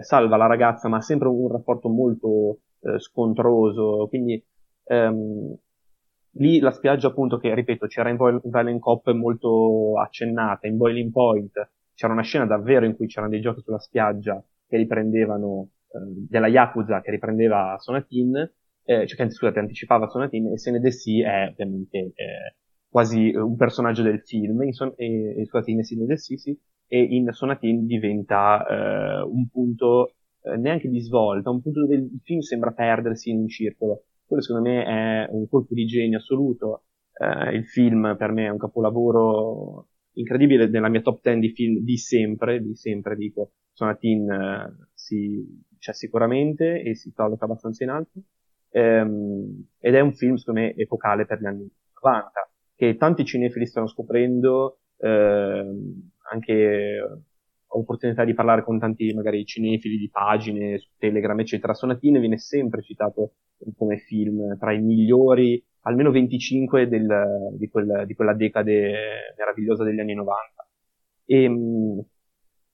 salva 0.00 0.36
la 0.36 0.46
ragazza, 0.46 0.88
ma 0.88 0.98
ha 0.98 1.00
sempre 1.00 1.26
un, 1.26 1.42
un 1.42 1.50
rapporto 1.50 1.88
molto 1.88 2.58
scontroso, 2.98 4.06
quindi 4.08 4.40
ehm, 4.84 5.56
Lì 6.38 6.58
la 6.58 6.70
spiaggia, 6.70 7.08
appunto, 7.08 7.38
che 7.38 7.54
ripeto, 7.54 7.86
c'era 7.86 8.10
in 8.10 8.16
Violent 8.16 8.78
Cop 8.78 9.10
molto 9.12 9.98
accennata, 9.98 10.66
in 10.66 10.76
Boiling 10.76 11.10
Point 11.10 11.70
c'era 11.96 12.12
una 12.12 12.22
scena 12.22 12.46
davvero 12.46 12.86
in 12.86 12.94
cui 12.94 13.06
c'erano 13.08 13.32
dei 13.32 13.40
giochi 13.40 13.62
sulla 13.62 13.80
spiaggia 13.80 14.42
che 14.68 14.76
riprendevano, 14.76 15.70
eh, 15.88 16.26
della 16.28 16.46
Yakuza 16.46 17.00
che 17.00 17.10
riprendeva 17.10 17.76
Sonatin, 17.78 18.36
eh, 18.84 19.06
cioè 19.06 19.16
che 19.16 19.30
scusate, 19.30 19.58
anticipava 19.58 20.08
Sonatin, 20.08 20.52
e 20.52 20.58
Senedessi 20.58 21.20
è 21.22 21.48
ovviamente 21.50 21.98
eh, 21.98 22.54
quasi 22.88 23.34
un 23.34 23.56
personaggio 23.56 24.02
del 24.02 24.20
film, 24.20 24.62
in 24.62 24.72
son- 24.72 24.94
e, 24.96 25.40
e 25.40 25.44
scusate, 25.46 25.70
in 25.72 25.82
Senedessi 25.82 26.38
sì, 26.38 26.56
e 26.86 27.00
in 27.02 27.28
Sonatin 27.32 27.86
diventa 27.86 28.64
eh, 28.66 29.22
un 29.22 29.48
punto 29.48 30.14
eh, 30.42 30.56
neanche 30.56 30.88
di 30.88 31.00
svolta, 31.00 31.50
un 31.50 31.62
punto 31.62 31.80
dove 31.80 31.94
il 31.96 32.20
film 32.22 32.40
sembra 32.40 32.70
perdersi 32.72 33.30
in 33.30 33.38
un 33.40 33.48
circolo 33.48 34.04
quello 34.26 34.42
secondo 34.42 34.68
me 34.68 34.84
è 34.84 35.28
un 35.30 35.48
colpo 35.48 35.72
di 35.74 35.86
genio 35.86 36.18
assoluto. 36.18 36.84
Eh, 37.12 37.54
il 37.54 37.64
film 37.64 38.16
per 38.18 38.32
me 38.32 38.46
è 38.46 38.48
un 38.50 38.58
capolavoro 38.58 39.88
incredibile 40.16 40.68
nella 40.68 40.88
mia 40.88 41.00
top 41.00 41.20
10 41.22 41.38
di 41.40 41.48
film 41.50 41.78
di 41.78 41.96
sempre, 41.96 42.60
di 42.60 42.74
sempre 42.74 43.16
dico, 43.16 43.52
Sonatin 43.72 44.30
eh, 44.30 44.88
si, 44.94 45.64
c'è 45.78 45.92
sicuramente 45.92 46.82
e 46.82 46.94
si 46.94 47.12
colloca 47.12 47.44
abbastanza 47.44 47.84
in 47.84 47.90
alto. 47.90 48.20
Ehm, 48.70 49.68
ed 49.78 49.94
è 49.94 50.00
un 50.00 50.12
film 50.12 50.34
secondo 50.36 50.60
me 50.60 50.74
epocale 50.74 51.26
per 51.26 51.40
gli 51.40 51.46
anni 51.46 51.68
90, 52.02 52.30
che 52.74 52.96
tanti 52.96 53.24
cinefili 53.24 53.66
stanno 53.66 53.86
scoprendo, 53.86 54.78
ehm, 54.98 56.10
anche 56.30 57.00
ho 57.68 57.78
opportunità 57.80 58.24
di 58.24 58.34
parlare 58.34 58.62
con 58.62 58.78
tanti 58.78 59.12
magari 59.12 59.44
cinefili 59.44 59.96
di 59.96 60.08
pagine 60.10 60.78
su 60.78 60.88
Telegram, 60.98 61.38
eccetera. 61.38 61.74
Sonatine 61.74 62.20
viene 62.20 62.38
sempre 62.38 62.82
citato 62.82 63.32
come 63.76 63.98
film 63.98 64.56
tra 64.58 64.72
i 64.72 64.80
migliori, 64.80 65.62
almeno 65.86 66.10
25 66.10 66.88
del, 66.88 67.52
di, 67.56 67.68
quel, 67.68 68.04
di, 68.06 68.14
quella 68.14 68.34
decade 68.34 69.34
meravigliosa 69.36 69.84
degli 69.84 70.00
anni 70.00 70.14
90. 70.14 70.68
E 71.24 72.04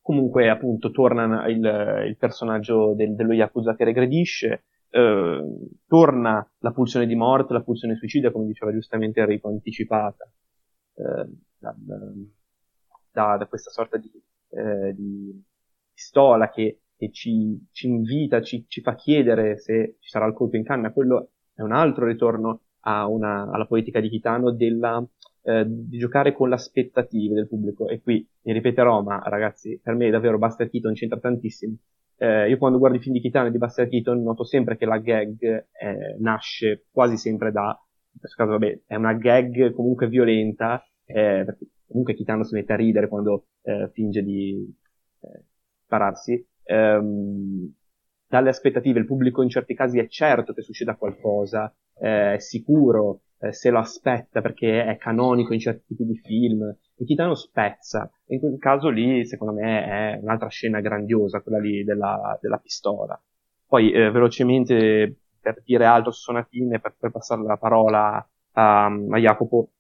comunque 0.00 0.48
appunto 0.48 0.90
torna 0.90 1.46
il, 1.46 2.04
il 2.06 2.16
personaggio 2.16 2.94
del, 2.94 3.14
dello 3.14 3.32
Yakuza 3.32 3.76
che 3.76 3.84
regredisce, 3.84 4.64
eh, 4.90 5.42
torna 5.86 6.50
la 6.58 6.72
pulsione 6.72 7.06
di 7.06 7.14
morte, 7.14 7.52
la 7.52 7.62
pulsione 7.62 7.96
suicida, 7.96 8.30
come 8.30 8.46
diceva 8.46 8.72
giustamente 8.72 9.20
Enrico, 9.20 9.48
anticipata 9.48 10.24
eh, 10.94 11.28
da, 11.58 11.74
da, 13.12 13.36
da, 13.36 13.46
questa 13.46 13.70
sorta 13.70 13.96
di, 13.96 14.10
eh, 14.50 14.94
di 14.94 15.42
pistola 15.94 16.50
che 16.50 16.78
che 17.02 17.10
ci, 17.10 17.66
ci 17.72 17.88
invita, 17.88 18.40
ci, 18.42 18.64
ci, 18.68 18.80
fa 18.80 18.94
chiedere 18.94 19.58
se 19.58 19.96
ci 19.98 20.08
sarà 20.08 20.26
il 20.26 20.34
colpo 20.34 20.56
in 20.56 20.62
canna, 20.62 20.92
quello 20.92 21.32
è 21.52 21.60
un 21.60 21.72
altro 21.72 22.06
ritorno 22.06 22.60
una, 22.82 23.50
alla 23.50 23.66
poetica 23.66 24.00
di 24.00 24.08
Chitano 24.08 24.50
della, 24.50 25.04
eh, 25.42 25.64
di 25.66 25.98
giocare 25.98 26.32
con 26.32 26.48
le 26.48 26.54
aspettative 26.54 27.34
del 27.34 27.48
pubblico. 27.48 27.88
E 27.88 28.00
qui 28.00 28.26
mi 28.42 28.52
ripeterò, 28.52 29.02
ma 29.02 29.20
ragazzi, 29.24 29.80
per 29.82 29.94
me 29.94 30.10
davvero 30.10 30.38
Buster 30.38 30.68
Keaton 30.68 30.94
c'entra 30.94 31.18
tantissimo. 31.18 31.76
Eh, 32.16 32.48
io 32.48 32.58
quando 32.58 32.78
guardo 32.78 32.96
i 32.96 33.00
film 33.00 33.14
di 33.14 33.20
Chitano 33.20 33.48
e 33.48 33.50
di 33.50 33.58
Buster 33.58 33.88
Keaton 33.88 34.22
noto 34.22 34.44
sempre 34.44 34.76
che 34.76 34.86
la 34.86 34.98
gag 34.98 35.42
eh, 35.42 36.16
nasce 36.20 36.84
quasi 36.92 37.16
sempre 37.16 37.50
da, 37.50 37.76
in 38.12 38.20
questo 38.20 38.36
caso 38.36 38.52
vabbè, 38.52 38.82
è 38.86 38.94
una 38.94 39.14
gag 39.14 39.72
comunque 39.72 40.06
violenta, 40.06 40.84
eh, 41.04 41.42
perché 41.44 41.66
comunque 41.88 42.14
Chitano 42.14 42.44
si 42.44 42.54
mette 42.54 42.72
a 42.72 42.76
ridere 42.76 43.08
quando 43.08 43.46
eh, 43.62 43.90
finge 43.92 44.22
di 44.22 44.72
eh, 45.20 45.44
spararsi, 45.84 46.46
ehm, 46.64 47.74
dalle 48.32 48.48
aspettative 48.48 48.98
il 48.98 49.04
pubblico 49.04 49.42
in 49.42 49.50
certi 49.50 49.74
casi 49.74 49.98
è 49.98 50.08
certo 50.08 50.54
che 50.54 50.62
succeda 50.62 50.96
qualcosa, 50.96 51.70
è 51.92 52.36
sicuro, 52.38 53.20
eh, 53.38 53.52
se 53.52 53.68
lo 53.68 53.78
aspetta 53.78 54.40
perché 54.40 54.86
è 54.86 54.96
canonico 54.96 55.52
in 55.52 55.60
certi 55.60 55.88
tipi 55.88 56.06
di 56.06 56.16
film, 56.16 56.62
e 56.96 57.04
Kitano 57.04 57.34
spezza. 57.34 58.10
In 58.28 58.40
quel 58.40 58.56
caso 58.58 58.88
lì, 58.88 59.26
secondo 59.26 59.52
me, 59.52 59.84
è 59.84 60.18
un'altra 60.22 60.48
scena 60.48 60.80
grandiosa, 60.80 61.42
quella 61.42 61.58
lì 61.58 61.84
della, 61.84 62.38
della 62.40 62.56
pistola. 62.56 63.22
Poi, 63.66 63.92
eh, 63.92 64.10
velocemente, 64.10 65.14
per 65.38 65.60
dire 65.62 65.84
altro 65.84 66.10
su 66.10 66.22
Sonatine, 66.22 66.80
per 66.80 66.94
poi 66.98 67.10
passare 67.10 67.42
la 67.42 67.58
parola 67.58 68.26
a, 68.52 68.86
a 68.86 69.18
Jacopo, 69.18 69.72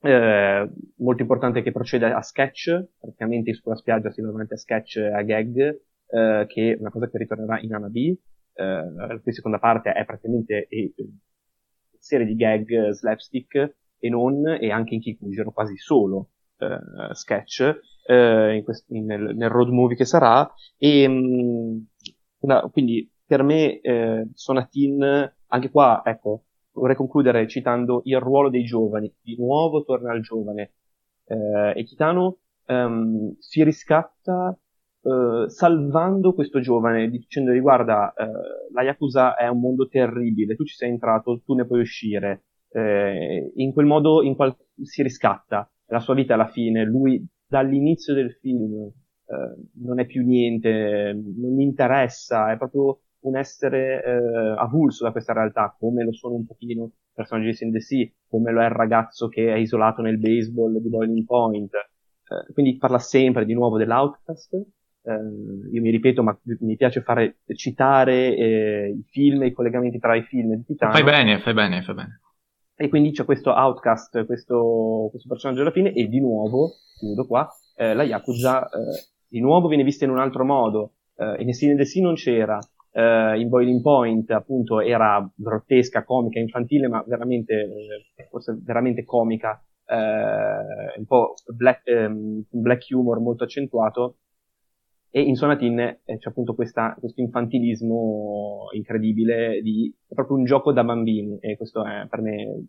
eh, 0.00 0.68
molto 0.96 1.22
importante 1.22 1.62
che 1.62 1.70
proceda 1.70 2.16
a 2.16 2.22
sketch, 2.22 2.86
praticamente 2.98 3.54
sulla 3.54 3.76
spiaggia 3.76 4.10
si 4.10 4.20
va 4.20 4.30
avanti 4.30 4.54
a 4.54 4.56
sketch 4.56 4.96
e 4.96 5.12
a 5.12 5.22
gag, 5.22 5.80
eh, 6.08 6.44
che 6.48 6.72
è 6.72 6.76
una 6.78 6.90
cosa 6.90 7.08
che 7.08 7.18
ritornerà 7.18 7.60
in 7.60 7.74
Anabi, 7.74 8.10
eh, 8.54 8.64
la 8.64 9.20
seconda 9.24 9.58
parte 9.58 9.92
è 9.92 10.04
praticamente 10.04 10.68
una 10.70 11.98
serie 11.98 12.26
di 12.26 12.34
gag 12.34 12.90
slapstick 12.90 13.76
e 13.98 14.08
non, 14.08 14.46
e 14.46 14.70
anche 14.70 14.94
in 14.94 15.00
Kikujiro 15.00 15.50
quasi 15.52 15.76
solo 15.76 16.30
eh, 16.58 17.14
sketch, 17.14 17.80
eh, 18.06 18.56
in 18.56 18.64
quest- 18.64 18.90
in, 18.90 19.06
nel, 19.06 19.34
nel, 19.34 19.48
road 19.48 19.68
movie 19.68 19.96
che 19.96 20.04
sarà, 20.04 20.50
e 20.76 21.08
mh, 21.08 21.12
mm, 21.12 21.78
una, 22.40 22.60
quindi 22.70 23.10
per 23.26 23.42
me 23.42 23.80
eh, 23.80 24.28
Sonatin, 24.34 25.32
anche 25.46 25.70
qua, 25.70 26.02
ecco, 26.04 26.44
vorrei 26.72 26.96
concludere 26.96 27.48
citando 27.48 28.02
il 28.04 28.18
ruolo 28.20 28.50
dei 28.50 28.64
giovani. 28.64 29.12
Di 29.20 29.36
nuovo 29.36 29.84
torna 29.84 30.12
al 30.12 30.20
giovane. 30.20 30.74
Eh, 31.26 31.72
e 31.76 31.84
Kitano 31.84 32.38
um, 32.66 33.34
si 33.38 33.62
riscatta 33.62 34.56
uh, 35.04 35.46
salvando 35.48 36.34
questo 36.34 36.60
giovane, 36.60 37.08
dicendogli 37.08 37.60
guarda, 37.60 38.12
uh, 38.16 38.72
la 38.72 38.82
Yakuza 38.82 39.36
è 39.36 39.46
un 39.48 39.60
mondo 39.60 39.88
terribile, 39.88 40.56
tu 40.56 40.64
ci 40.64 40.74
sei 40.74 40.90
entrato, 40.90 41.40
tu 41.44 41.54
ne 41.54 41.66
puoi 41.66 41.80
uscire. 41.80 42.44
Eh, 42.70 43.52
in 43.54 43.72
quel 43.72 43.86
modo 43.86 44.22
in 44.22 44.34
qual- 44.34 44.56
si 44.82 45.02
riscatta 45.02 45.70
la 45.86 46.00
sua 46.00 46.14
vita 46.14 46.34
alla 46.34 46.48
fine, 46.48 46.84
lui 46.84 47.24
dall'inizio 47.46 48.14
del 48.14 48.32
film 48.40 48.90
eh, 49.26 49.68
non 49.84 50.00
è 50.00 50.06
più 50.06 50.24
niente, 50.24 51.12
non 51.14 51.54
gli 51.56 51.60
interessa, 51.60 52.50
è 52.50 52.56
proprio 52.56 53.00
un 53.20 53.36
essere 53.36 54.02
eh, 54.04 54.54
avulso 54.58 55.04
da 55.04 55.12
questa 55.12 55.32
realtà, 55.32 55.74
come 55.78 56.04
lo 56.04 56.12
sono 56.12 56.34
un 56.34 56.44
pochino 56.46 56.84
i 56.84 56.90
personaggi 57.12 57.48
di 57.48 57.54
Sin 57.54 57.80
Sea, 57.80 58.06
come 58.28 58.52
lo 58.52 58.60
è 58.60 58.64
il 58.64 58.70
ragazzo 58.70 59.28
che 59.28 59.52
è 59.52 59.56
isolato 59.56 60.02
nel 60.02 60.18
baseball 60.18 60.78
di 60.78 60.88
Boiling 60.88 61.24
Point. 61.24 61.72
Eh, 61.74 62.52
quindi 62.52 62.76
parla 62.76 62.98
sempre 62.98 63.44
di 63.44 63.54
nuovo 63.54 63.78
dell'outcast. 63.78 64.62
Eh, 65.06 65.70
io 65.72 65.82
mi 65.82 65.90
ripeto, 65.90 66.22
ma 66.22 66.36
mi 66.60 66.76
piace 66.76 67.02
fare, 67.02 67.36
citare 67.54 68.34
eh, 68.34 68.88
i 68.88 69.04
film 69.10 69.42
e 69.42 69.46
i 69.48 69.52
collegamenti 69.52 69.98
tra 69.98 70.16
i 70.16 70.22
film 70.22 70.54
di 70.54 70.64
Titano. 70.64 70.92
Fai 70.92 71.04
bene, 71.04 71.40
fai 71.40 71.52
bene, 71.52 71.82
fai 71.82 71.94
bene. 71.94 72.20
E 72.74 72.88
quindi 72.88 73.12
c'è 73.12 73.24
questo 73.24 73.52
outcast, 73.52 74.24
questo, 74.24 75.08
questo 75.10 75.28
personaggio 75.28 75.60
alla 75.60 75.70
fine, 75.70 75.92
e 75.92 76.08
di 76.08 76.20
nuovo, 76.20 76.70
chiudo 76.98 77.26
qua, 77.26 77.48
eh, 77.76 77.94
la 77.94 78.02
Yakuza 78.02 78.64
eh, 78.64 78.68
di 79.28 79.40
nuovo 79.40 79.68
viene 79.68 79.84
vista 79.84 80.04
in 80.04 80.10
un 80.10 80.18
altro 80.18 80.44
modo. 80.44 80.94
Eh, 81.16 81.42
in 81.42 81.52
Sin 81.52 81.76
the 81.76 81.84
Sea 81.84 82.02
non 82.02 82.14
c'era, 82.14 82.58
Uh, 82.96 83.34
in 83.34 83.48
Boiling 83.48 83.80
Point 83.80 84.30
appunto 84.30 84.80
era 84.80 85.28
grottesca, 85.34 86.04
comica, 86.04 86.38
infantile, 86.38 86.86
ma 86.86 87.02
veramente, 87.04 87.54
eh, 88.14 88.28
forse 88.30 88.56
veramente 88.62 89.02
comica, 89.02 89.60
un 89.86 91.04
po' 91.04 91.34
black, 91.56 91.82
um, 91.86 92.44
black 92.48 92.86
humor 92.90 93.18
molto 93.18 93.42
accentuato. 93.42 94.18
E 95.16 95.20
in 95.20 95.36
Sonatin 95.36 95.78
eh, 95.78 96.18
c'è 96.18 96.28
appunto 96.28 96.56
questa, 96.56 96.96
questo 96.98 97.20
infantilismo 97.20 98.66
incredibile 98.72 99.60
di 99.62 99.94
è 100.08 100.12
proprio 100.12 100.38
un 100.38 100.44
gioco 100.44 100.72
da 100.72 100.82
bambini 100.82 101.38
e 101.38 101.56
questo 101.56 101.86
è 101.86 102.08
per 102.10 102.20
me 102.20 102.64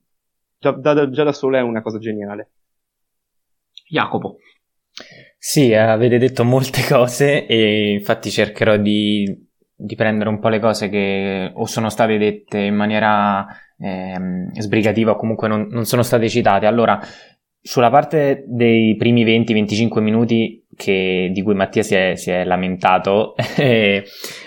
già 0.60 0.70
da, 0.70 1.10
già 1.10 1.24
da 1.24 1.34
solo 1.34 1.58
è 1.58 1.62
una 1.62 1.82
cosa 1.82 1.98
geniale. 1.98 2.52
Jacopo. 3.90 4.38
Sì, 5.40 5.74
avete 5.74 6.20
detto 6.20 6.44
molte 6.44 6.82
cose 6.88 7.48
e 7.48 7.94
infatti 7.94 8.30
cercherò 8.30 8.78
di 8.78 9.46
di 9.78 9.96
prendere 9.96 10.30
un 10.30 10.40
po' 10.40 10.48
le 10.48 10.60
cose 10.60 10.88
che 10.88 11.52
o 11.54 11.66
sono 11.66 11.90
state 11.90 12.18
dette 12.18 12.60
in 12.60 12.76
maniera 12.76 13.46
eh, 13.78 14.50
sbrigativa 14.60 15.12
o 15.12 15.16
comunque 15.18 15.50
non, 15.50 15.68
non, 15.70 15.86
sono 15.86 16.02
state 16.02 16.30
citate. 16.30 16.66
Allora, 16.66 17.00
sulla 17.68 17.90
parte 17.90 18.44
dei 18.48 18.96
primi 18.96 19.26
20-25 19.26 20.00
minuti 20.00 20.68
che, 20.76 21.32
di 21.34 21.42
cui 21.42 21.56
Mattia 21.56 21.82
si 21.82 21.96
è, 21.96 22.14
si 22.14 22.30
è 22.30 22.44
lamentato, 22.46 23.34
eh, 23.58 24.04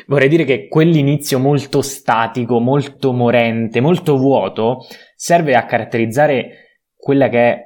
vorrei 0.07 0.29
dire 0.29 0.45
che 0.45 0.69
quell'inizio 0.69 1.41
molto 1.41 1.83
statico, 1.83 2.61
molto 2.61 3.13
morente, 3.13 3.81
molto 3.81 4.17
vuoto, 4.17 4.87
serve 5.17 5.57
a 5.57 5.65
caratterizzare 5.65 6.83
quella 6.95 7.29
che 7.29 7.39
è 7.39 7.63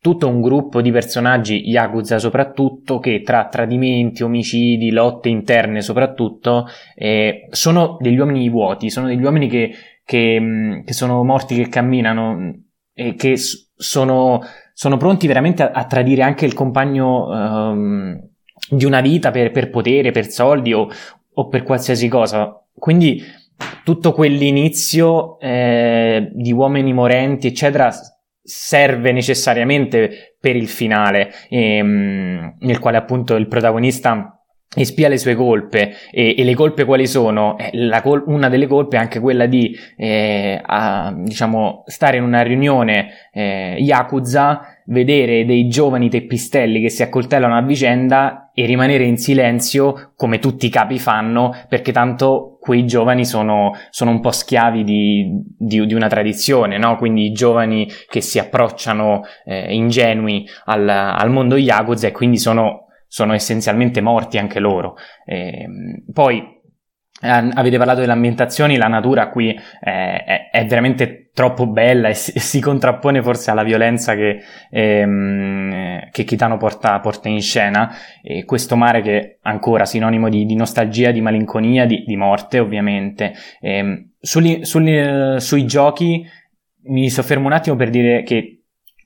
tutto 0.00 0.28
un 0.28 0.40
gruppo 0.40 0.80
di 0.80 0.90
personaggi 0.90 1.68
Yakuza 1.68 2.18
soprattutto 2.18 2.98
che 2.98 3.20
tra 3.20 3.48
tradimenti, 3.48 4.22
omicidi, 4.22 4.92
lotte 4.92 5.28
interne 5.28 5.82
soprattutto 5.82 6.66
eh, 6.94 7.48
sono 7.50 7.98
degli 8.00 8.16
uomini 8.16 8.48
vuoti, 8.48 8.88
sono 8.88 9.08
degli 9.08 9.22
uomini 9.22 9.46
che, 9.46 9.74
che, 10.02 10.40
mm, 10.40 10.84
che 10.84 10.92
sono 10.94 11.22
morti, 11.22 11.54
che 11.54 11.68
camminano 11.68 12.62
e 12.94 13.14
che 13.14 13.34
sono, 13.36 14.40
sono 14.78 14.98
pronti 14.98 15.26
veramente 15.26 15.62
a, 15.62 15.70
a, 15.72 15.86
tradire 15.86 16.20
anche 16.20 16.44
il 16.44 16.52
compagno 16.52 17.28
um, 17.28 18.20
di 18.68 18.84
una 18.84 19.00
vita 19.00 19.30
per, 19.30 19.50
per 19.50 19.70
potere, 19.70 20.10
per 20.10 20.28
soldi 20.28 20.74
o, 20.74 20.86
o, 21.32 21.48
per 21.48 21.62
qualsiasi 21.62 22.08
cosa. 22.08 22.62
Quindi 22.74 23.22
tutto 23.82 24.12
quell'inizio 24.12 25.40
eh, 25.40 26.28
di 26.30 26.52
uomini 26.52 26.92
morenti, 26.92 27.46
eccetera, 27.46 27.90
serve 28.42 29.12
necessariamente 29.12 30.36
per 30.38 30.56
il 30.56 30.68
finale, 30.68 31.32
ehm, 31.48 32.56
nel 32.58 32.78
quale 32.78 32.98
appunto 32.98 33.34
il 33.36 33.48
protagonista 33.48 34.35
espia 34.74 35.08
le 35.08 35.18
sue 35.18 35.34
colpe 35.34 35.94
e, 36.10 36.34
e 36.36 36.44
le 36.44 36.54
colpe 36.54 36.84
quali 36.84 37.06
sono? 37.06 37.56
Eh, 37.58 38.00
col- 38.02 38.24
una 38.26 38.48
delle 38.48 38.66
colpe 38.66 38.96
è 38.96 39.00
anche 39.00 39.20
quella 39.20 39.46
di 39.46 39.76
eh, 39.96 40.60
a, 40.64 41.14
diciamo 41.16 41.84
stare 41.86 42.18
in 42.18 42.24
una 42.24 42.42
riunione 42.42 43.08
eh, 43.32 43.76
Yakuza 43.78 44.76
vedere 44.86 45.44
dei 45.44 45.68
giovani 45.68 46.08
teppistelli 46.08 46.80
che 46.80 46.90
si 46.90 47.02
accoltellano 47.02 47.56
a 47.56 47.62
vicenda 47.62 48.50
e 48.54 48.66
rimanere 48.66 49.04
in 49.04 49.16
silenzio 49.16 50.12
come 50.16 50.38
tutti 50.38 50.66
i 50.66 50.70
capi 50.70 50.98
fanno 50.98 51.54
perché 51.68 51.92
tanto 51.92 52.56
quei 52.60 52.84
giovani 52.84 53.24
sono, 53.24 53.72
sono 53.90 54.10
un 54.10 54.20
po' 54.20 54.32
schiavi 54.32 54.82
di, 54.82 55.40
di, 55.56 55.86
di, 55.86 55.94
una 55.94 56.08
tradizione, 56.08 56.78
no? 56.78 56.96
quindi 56.96 57.26
i 57.26 57.32
giovani 57.32 57.88
che 58.08 58.20
si 58.20 58.40
approcciano 58.40 59.22
eh, 59.44 59.72
ingenui 59.72 60.48
al, 60.64 60.88
al 60.88 61.30
mondo 61.30 61.56
Yakuza 61.56 62.08
e 62.08 62.12
quindi 62.12 62.38
sono, 62.38 62.85
sono 63.16 63.32
essenzialmente 63.32 64.02
morti 64.02 64.36
anche 64.36 64.60
loro. 64.60 64.96
Eh, 65.24 65.66
poi 66.12 66.54
Avete 67.18 67.78
parlato 67.78 68.00
delle 68.00 68.12
ambientazioni, 68.12 68.76
la 68.76 68.88
natura 68.88 69.30
qui 69.30 69.58
è, 69.80 70.22
è, 70.26 70.50
è 70.50 70.66
veramente 70.66 71.30
troppo 71.32 71.66
bella 71.66 72.08
e 72.08 72.14
si, 72.14 72.32
si, 72.38 72.60
contrappone 72.60 73.22
forse 73.22 73.50
alla 73.50 73.62
violenza 73.62 74.14
che, 74.14 74.42
ehm, 74.70 76.10
che 76.10 76.24
Kitano 76.24 76.58
porta, 76.58 77.00
porta, 77.00 77.30
in 77.30 77.40
scena. 77.40 77.90
E 78.22 78.44
questo 78.44 78.76
mare 78.76 79.00
che 79.00 79.18
è 79.18 79.36
ancora 79.44 79.86
sinonimo 79.86 80.28
di, 80.28 80.44
di 80.44 80.56
nostalgia, 80.56 81.10
di 81.10 81.22
malinconia, 81.22 81.86
di, 81.86 82.04
di 82.06 82.16
morte 82.16 82.58
ovviamente. 82.58 83.32
Ehm, 83.60 84.10
sugli, 84.20 84.62
sugli, 84.64 85.40
sui 85.40 85.64
giochi 85.64 86.22
mi 86.88 87.08
soffermo 87.08 87.46
un 87.46 87.54
attimo 87.54 87.76
per 87.76 87.88
dire 87.88 88.24
che 88.24 88.56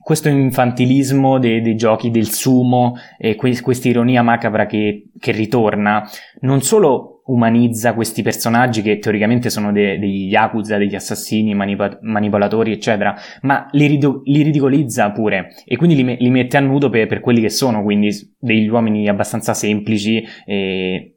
questo 0.01 0.29
infantilismo 0.29 1.39
dei, 1.39 1.61
dei, 1.61 1.75
giochi 1.75 2.11
del 2.11 2.29
sumo 2.29 2.95
e 3.17 3.35
que- 3.35 3.61
questa 3.61 3.87
ironia 3.87 4.21
macabra 4.21 4.65
che, 4.65 5.09
che 5.19 5.31
ritorna 5.31 6.07
non 6.41 6.61
solo 6.61 7.21
umanizza 7.25 7.93
questi 7.93 8.23
personaggi 8.23 8.81
che 8.81 8.97
teoricamente 8.97 9.49
sono 9.49 9.71
de- 9.71 9.97
degli 9.99 10.27
yakuza, 10.27 10.77
degli 10.77 10.95
assassini, 10.95 11.53
manipa- 11.53 11.99
manipolatori, 12.01 12.71
eccetera, 12.71 13.15
ma 13.41 13.67
li, 13.71 13.87
rido- 13.87 14.21
li, 14.25 14.41
ridicolizza 14.41 15.11
pure 15.11 15.53
e 15.65 15.77
quindi 15.77 15.95
li, 15.95 16.03
me- 16.03 16.17
li 16.19 16.29
mette 16.29 16.57
a 16.57 16.59
nudo 16.59 16.89
per-, 16.89 17.07
per, 17.07 17.19
quelli 17.19 17.39
che 17.41 17.49
sono, 17.49 17.83
quindi 17.83 18.09
degli 18.37 18.67
uomini 18.67 19.07
abbastanza 19.07 19.53
semplici, 19.53 20.23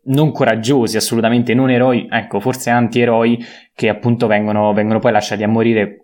non 0.04 0.30
coraggiosi, 0.32 0.96
assolutamente 0.96 1.54
non 1.54 1.70
eroi, 1.70 2.06
ecco, 2.10 2.38
forse 2.38 2.70
anti-eroi 2.70 3.42
che 3.74 3.88
appunto 3.88 4.26
vengono, 4.26 4.72
vengono 4.72 4.98
poi 4.98 5.12
lasciati 5.12 5.42
a 5.42 5.48
morire 5.48 6.03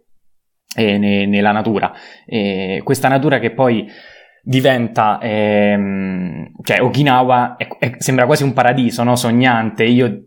eh, 0.74 0.98
ne- 0.98 1.26
nella 1.26 1.52
natura. 1.52 1.92
E 2.26 2.80
questa 2.84 3.08
natura 3.08 3.38
che 3.38 3.50
poi 3.50 3.88
diventa, 4.42 5.18
ehm, 5.20 6.52
cioè 6.62 6.80
Okinawa 6.82 7.56
è, 7.56 7.68
è, 7.78 7.94
sembra 7.98 8.26
quasi 8.26 8.42
un 8.42 8.52
paradiso, 8.52 9.02
no? 9.02 9.16
Sognante. 9.16 9.84
Io 9.84 10.24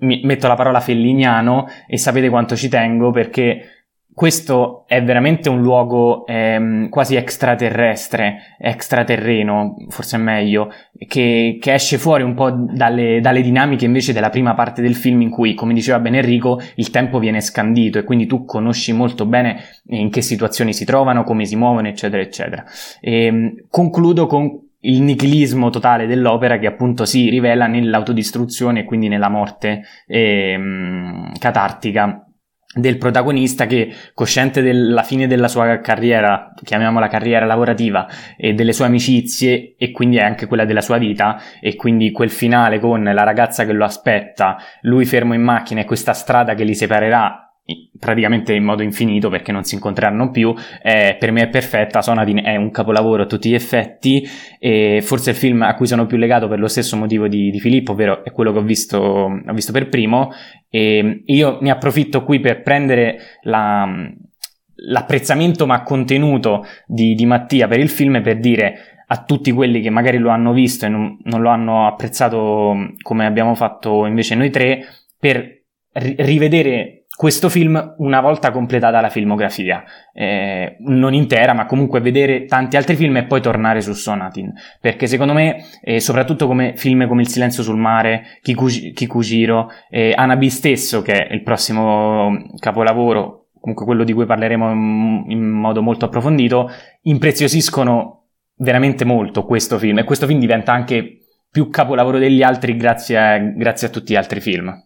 mi, 0.00 0.20
metto 0.24 0.48
la 0.48 0.54
parola 0.54 0.80
felliniano 0.80 1.66
e 1.86 1.96
sapete 1.96 2.28
quanto 2.28 2.56
ci 2.56 2.68
tengo 2.68 3.10
perché 3.10 3.83
questo 4.14 4.84
è 4.86 5.02
veramente 5.02 5.48
un 5.48 5.60
luogo 5.60 6.24
ehm, 6.24 6.88
quasi 6.88 7.16
extraterrestre, 7.16 8.54
extraterreno, 8.58 9.74
forse 9.88 10.16
è 10.16 10.20
meglio, 10.20 10.70
che, 11.08 11.58
che 11.60 11.74
esce 11.74 11.98
fuori 11.98 12.22
un 12.22 12.34
po' 12.34 12.52
dalle, 12.52 13.20
dalle, 13.20 13.42
dinamiche 13.42 13.84
invece 13.84 14.12
della 14.12 14.30
prima 14.30 14.54
parte 14.54 14.82
del 14.82 14.94
film 14.94 15.20
in 15.22 15.30
cui, 15.30 15.54
come 15.54 15.74
diceva 15.74 15.98
bene 15.98 16.18
Enrico, 16.18 16.60
il 16.76 16.90
tempo 16.90 17.18
viene 17.18 17.40
scandito 17.40 17.98
e 17.98 18.04
quindi 18.04 18.26
tu 18.26 18.44
conosci 18.44 18.92
molto 18.92 19.26
bene 19.26 19.64
in 19.86 20.10
che 20.10 20.22
situazioni 20.22 20.72
si 20.72 20.84
trovano, 20.84 21.24
come 21.24 21.44
si 21.44 21.56
muovono, 21.56 21.88
eccetera, 21.88 22.22
eccetera. 22.22 22.64
E, 23.00 23.24
ehm, 23.24 23.66
concludo 23.68 24.26
con 24.26 24.62
il 24.84 25.02
nichilismo 25.02 25.70
totale 25.70 26.06
dell'opera 26.06 26.58
che 26.58 26.66
appunto 26.66 27.04
si 27.04 27.28
rivela 27.30 27.66
nell'autodistruzione 27.66 28.80
e 28.80 28.84
quindi 28.84 29.08
nella 29.08 29.28
morte 29.28 29.82
ehm, 30.06 31.32
catartica 31.38 32.23
del 32.74 32.98
protagonista 32.98 33.66
che, 33.66 33.92
cosciente 34.14 34.62
della 34.62 35.02
fine 35.02 35.26
della 35.26 35.48
sua 35.48 35.80
carriera, 35.80 36.52
chiamiamola 36.62 37.08
carriera 37.08 37.46
lavorativa, 37.46 38.06
e 38.36 38.52
delle 38.52 38.72
sue 38.72 38.86
amicizie, 38.86 39.74
e 39.78 39.90
quindi 39.90 40.18
anche 40.18 40.46
quella 40.46 40.64
della 40.64 40.80
sua 40.80 40.98
vita, 40.98 41.40
e 41.60 41.76
quindi 41.76 42.10
quel 42.10 42.30
finale 42.30 42.80
con 42.80 43.02
la 43.02 43.22
ragazza 43.22 43.64
che 43.64 43.72
lo 43.72 43.84
aspetta, 43.84 44.56
lui 44.82 45.04
fermo 45.04 45.34
in 45.34 45.42
macchina 45.42 45.80
e 45.80 45.84
questa 45.84 46.12
strada 46.12 46.54
che 46.54 46.64
li 46.64 46.74
separerà 46.74 47.43
praticamente 47.98 48.52
in 48.52 48.62
modo 48.62 48.82
infinito 48.82 49.30
perché 49.30 49.50
non 49.50 49.64
si 49.64 49.74
incontreranno 49.74 50.30
più, 50.30 50.54
eh, 50.82 51.16
per 51.18 51.32
me 51.32 51.42
è 51.42 51.48
perfetta, 51.48 52.02
Sonatine 52.02 52.42
è 52.42 52.56
un 52.56 52.70
capolavoro 52.70 53.22
a 53.22 53.26
tutti 53.26 53.48
gli 53.48 53.54
effetti 53.54 54.26
e 54.58 55.00
forse 55.02 55.30
il 55.30 55.36
film 55.36 55.62
a 55.62 55.74
cui 55.74 55.86
sono 55.86 56.04
più 56.04 56.18
legato 56.18 56.46
per 56.46 56.58
lo 56.58 56.68
stesso 56.68 56.96
motivo 56.96 57.26
di, 57.26 57.50
di 57.50 57.60
Filippo, 57.60 57.92
ovvero 57.92 58.22
è 58.22 58.32
quello 58.32 58.52
che 58.52 58.58
ho 58.58 58.62
visto, 58.62 58.98
ho 58.98 59.52
visto 59.54 59.72
per 59.72 59.88
primo 59.88 60.30
e 60.68 61.22
io 61.24 61.58
ne 61.62 61.70
approfitto 61.70 62.22
qui 62.22 62.40
per 62.40 62.60
prendere 62.60 63.18
la, 63.42 63.88
l'apprezzamento 64.74 65.66
ma 65.66 65.82
contenuto 65.82 66.66
di, 66.86 67.14
di 67.14 67.24
Mattia 67.24 67.66
per 67.66 67.78
il 67.78 67.88
film 67.88 68.20
per 68.22 68.38
dire 68.40 69.04
a 69.06 69.22
tutti 69.22 69.52
quelli 69.52 69.80
che 69.80 69.90
magari 69.90 70.18
lo 70.18 70.30
hanno 70.30 70.52
visto 70.52 70.84
e 70.84 70.88
non, 70.88 71.16
non 71.24 71.40
lo 71.40 71.48
hanno 71.48 71.86
apprezzato 71.86 72.74
come 73.00 73.24
abbiamo 73.24 73.54
fatto 73.54 74.04
invece 74.06 74.34
noi 74.34 74.50
tre, 74.50 74.84
per 75.18 75.62
ri- 75.92 76.16
rivedere 76.18 77.03
questo 77.16 77.48
film 77.48 77.94
una 77.98 78.20
volta 78.20 78.50
completata 78.50 79.00
la 79.00 79.08
filmografia, 79.08 79.84
eh, 80.12 80.76
non 80.80 81.14
intera, 81.14 81.52
ma 81.52 81.64
comunque 81.64 82.00
vedere 82.00 82.44
tanti 82.44 82.76
altri 82.76 82.96
film 82.96 83.16
e 83.16 83.24
poi 83.24 83.40
tornare 83.40 83.80
su 83.80 83.92
Sonatin, 83.92 84.52
perché 84.80 85.06
secondo 85.06 85.32
me, 85.32 85.64
eh, 85.80 86.00
soprattutto 86.00 86.46
come 86.46 86.74
film 86.76 87.06
come 87.06 87.22
Il 87.22 87.28
silenzio 87.28 87.62
sul 87.62 87.78
mare, 87.78 88.38
Kiku- 88.42 88.92
Kikujiro, 88.92 89.68
eh, 89.90 90.12
Anabi 90.14 90.50
stesso, 90.50 91.02
che 91.02 91.26
è 91.26 91.32
il 91.32 91.42
prossimo 91.42 92.36
capolavoro, 92.58 93.46
comunque 93.60 93.86
quello 93.86 94.04
di 94.04 94.12
cui 94.12 94.26
parleremo 94.26 94.70
in, 94.72 95.24
in 95.28 95.48
modo 95.48 95.82
molto 95.82 96.06
approfondito, 96.06 96.68
impreziosiscono 97.02 98.24
veramente 98.56 99.04
molto 99.04 99.44
questo 99.44 99.78
film 99.78 99.98
e 99.98 100.04
questo 100.04 100.26
film 100.26 100.40
diventa 100.40 100.72
anche 100.72 101.18
più 101.50 101.70
capolavoro 101.70 102.18
degli 102.18 102.42
altri 102.42 102.76
grazie 102.76 103.16
a, 103.16 103.38
grazie 103.38 103.86
a 103.86 103.90
tutti 103.90 104.12
gli 104.12 104.16
altri 104.16 104.40
film. 104.40 104.83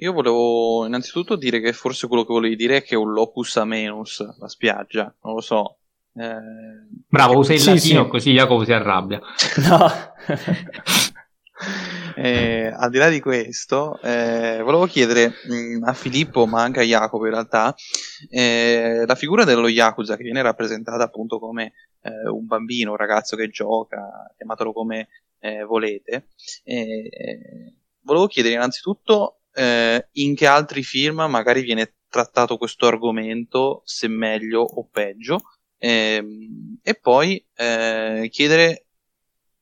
Io 0.00 0.12
volevo 0.12 0.86
innanzitutto 0.86 1.36
dire 1.36 1.60
che 1.60 1.74
forse 1.74 2.06
quello 2.06 2.24
che 2.24 2.32
volevi 2.32 2.56
dire 2.56 2.78
è 2.78 2.82
che 2.82 2.94
è 2.94 2.98
un 2.98 3.12
locus 3.12 3.58
amenus, 3.58 4.20
la 4.38 4.48
spiaggia, 4.48 5.14
non 5.22 5.34
lo 5.34 5.42
so. 5.42 5.76
Eh, 6.14 6.36
Bravo, 7.06 7.38
usa 7.38 7.52
il 7.52 7.60
sì, 7.60 7.74
latino 7.74 8.04
sì. 8.04 8.08
così 8.08 8.32
Jacopo 8.32 8.64
si 8.64 8.72
arrabbia. 8.72 9.20
No. 9.68 9.90
eh, 12.16 12.72
al 12.74 12.88
di 12.88 12.96
là 12.96 13.10
di 13.10 13.20
questo, 13.20 14.00
eh, 14.00 14.62
volevo 14.62 14.86
chiedere 14.86 15.34
mh, 15.44 15.54
mm, 15.54 15.82
a 15.84 15.92
Filippo, 15.92 16.46
ma 16.46 16.62
anche 16.62 16.80
a 16.80 16.84
Jacopo 16.84 17.26
in 17.26 17.32
realtà, 17.32 17.74
eh, 18.30 19.04
la 19.06 19.14
figura 19.14 19.44
dello 19.44 19.68
Yakuza 19.68 20.16
che 20.16 20.22
viene 20.22 20.40
rappresentata 20.40 21.04
appunto 21.04 21.38
come 21.38 21.74
eh, 22.00 22.26
un 22.26 22.46
bambino, 22.46 22.92
un 22.92 22.96
ragazzo 22.96 23.36
che 23.36 23.50
gioca, 23.50 24.32
chiamatelo 24.34 24.72
come 24.72 25.08
eh, 25.40 25.62
volete. 25.62 26.28
volevo 28.02 28.26
chiedere 28.28 28.54
innanzitutto 28.54 29.39
eh, 29.60 30.08
in 30.12 30.34
che 30.34 30.46
altri 30.46 30.82
film 30.82 31.20
magari 31.28 31.60
viene 31.60 31.96
trattato 32.08 32.56
questo 32.56 32.86
argomento, 32.86 33.82
se 33.84 34.08
meglio 34.08 34.62
o 34.62 34.88
peggio, 34.90 35.42
ehm, 35.76 36.78
e 36.82 36.94
poi 36.94 37.44
eh, 37.54 38.28
chiedere 38.30 38.86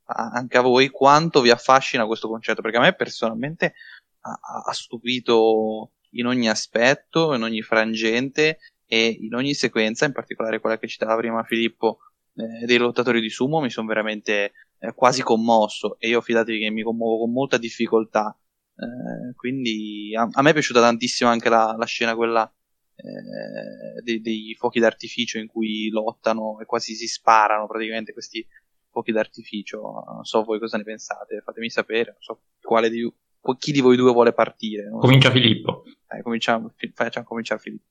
anche 0.05 0.57
a 0.57 0.62
voi 0.62 0.89
quanto 0.89 1.41
vi 1.41 1.51
affascina 1.51 2.07
questo 2.07 2.29
concetto, 2.29 2.62
perché 2.62 2.79
a 2.79 2.81
me 2.81 2.95
personalmente 2.95 3.75
ha, 4.20 4.39
ha 4.66 4.73
stupito 4.73 5.91
in 6.12 6.27
ogni 6.27 6.49
aspetto, 6.49 7.35
in 7.35 7.43
ogni 7.43 7.61
frangente 7.61 8.59
e 8.87 9.19
in 9.20 9.35
ogni 9.35 9.53
sequenza, 9.53 10.07
in 10.07 10.12
particolare 10.12 10.61
quella 10.61 10.79
che 10.79 10.87
citava 10.87 11.16
prima 11.16 11.43
Filippo 11.43 11.99
eh, 12.37 12.65
dei 12.65 12.79
lottatori 12.79 13.20
di 13.20 13.31
sumo, 13.31 13.61
mi 13.61 13.69
sono 13.69 13.89
veramente 13.89 14.53
eh, 14.79 14.95
quasi 14.95 15.23
commosso. 15.23 15.99
E 15.99 16.09
io 16.09 16.20
fidatevi 16.20 16.61
che 16.61 16.70
mi 16.70 16.83
commuovo 16.83 17.19
con 17.25 17.33
molta 17.33 17.59
difficoltà 17.59 18.35
eh, 18.78 19.34
quindi 19.34 20.14
a, 20.16 20.28
a, 20.30 20.42
me 20.42 20.50
è 20.50 20.52
piaciuta 20.52 20.80
tantissimo 20.80 21.28
anche 21.28 21.48
la, 21.48 21.74
la 21.76 21.84
scena 21.84 22.14
quella 22.14 22.48
eh, 22.94 24.02
dei, 24.02 24.20
dei, 24.20 24.55
fuochi 24.56 24.78
d'artificio 24.78 25.38
in 25.38 25.48
cui 25.48 25.88
lottano 25.90 26.60
e 26.60 26.64
quasi 26.64 26.94
si 26.94 27.09
sparano 27.09 27.66
praticamente 27.66 28.12
questi 28.12 28.46
fuochi 28.90 29.10
d'artificio. 29.10 29.80
Non 29.80 30.24
so 30.24 30.44
voi 30.44 30.60
cosa 30.60 30.76
ne 30.76 30.84
pensate, 30.84 31.40
fatemi 31.44 31.70
sapere, 31.70 32.10
non 32.12 32.20
so 32.20 32.40
quale 32.60 32.88
di, 32.88 33.12
chi 33.59 33.72
di 33.72 33.80
voi 33.80 33.96
due 33.96 34.12
vuole 34.12 34.32
partire. 34.32 34.88
Comincia 34.90 35.28
so. 35.28 35.34
Filippo. 35.34 35.82
Eh, 36.09 36.22
cominciamo, 36.22 36.72
facciamo 36.94 37.26
cominciare 37.26 37.60
Filippo. 37.60 37.86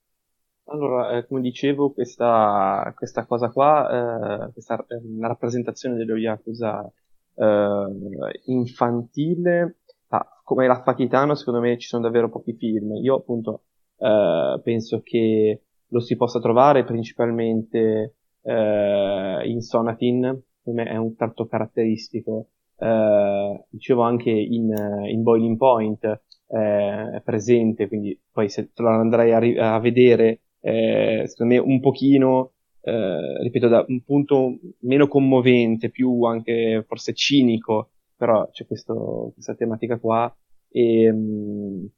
Allora, 0.70 1.16
eh, 1.16 1.26
come 1.26 1.40
dicevo, 1.40 1.92
questa, 1.92 2.92
questa 2.96 3.24
cosa 3.24 3.48
qua, 3.50 4.48
eh, 4.48 4.52
questa 4.52 4.76
eh, 4.86 5.00
rappresentazione 5.20 5.96
dello 5.96 6.16
Yakuza 6.16 6.90
eh, 7.34 8.42
infantile, 8.46 9.78
ah, 10.08 10.40
come 10.44 10.66
l'Affachitano, 10.66 11.34
secondo 11.34 11.60
me 11.60 11.78
ci 11.78 11.88
sono 11.88 12.02
davvero 12.02 12.28
pochi 12.28 12.54
film. 12.54 12.94
Io 12.96 13.16
appunto 13.16 13.62
eh, 13.98 14.60
penso 14.62 15.00
che 15.02 15.62
lo 15.88 16.00
si 16.00 16.16
possa 16.16 16.40
trovare 16.40 16.84
principalmente 16.84 18.14
eh, 18.42 19.42
in 19.44 19.60
Sonatin, 19.60 20.42
per 20.62 20.74
me 20.74 20.84
è 20.84 20.96
un 20.96 21.14
tratto 21.14 21.46
caratteristico. 21.46 22.48
Eh, 22.78 23.64
dicevo 23.70 24.02
anche 24.02 24.30
in, 24.30 24.72
in 25.08 25.22
Boiling 25.22 25.56
Point 25.56 26.04
eh, 26.04 27.10
è 27.16 27.20
presente, 27.24 27.88
quindi 27.88 28.18
poi 28.30 28.48
se 28.48 28.70
lo 28.76 28.88
andrai 28.88 29.32
a, 29.32 29.38
ri- 29.38 29.58
a 29.58 29.78
vedere, 29.78 30.40
eh, 30.60 31.24
secondo 31.26 31.54
me 31.54 31.60
un 31.60 31.80
pochino, 31.80 32.52
eh, 32.82 33.42
ripeto, 33.42 33.68
da 33.68 33.84
un 33.86 34.02
punto 34.02 34.58
meno 34.80 35.08
commovente, 35.08 35.90
più 35.90 36.22
anche 36.24 36.84
forse 36.86 37.12
cinico, 37.14 37.90
però 38.18 38.48
c'è 38.50 38.66
questo, 38.66 39.30
questa 39.32 39.54
tematica 39.54 39.98
qua 39.98 40.36
e 40.68 41.10
um, 41.10 41.88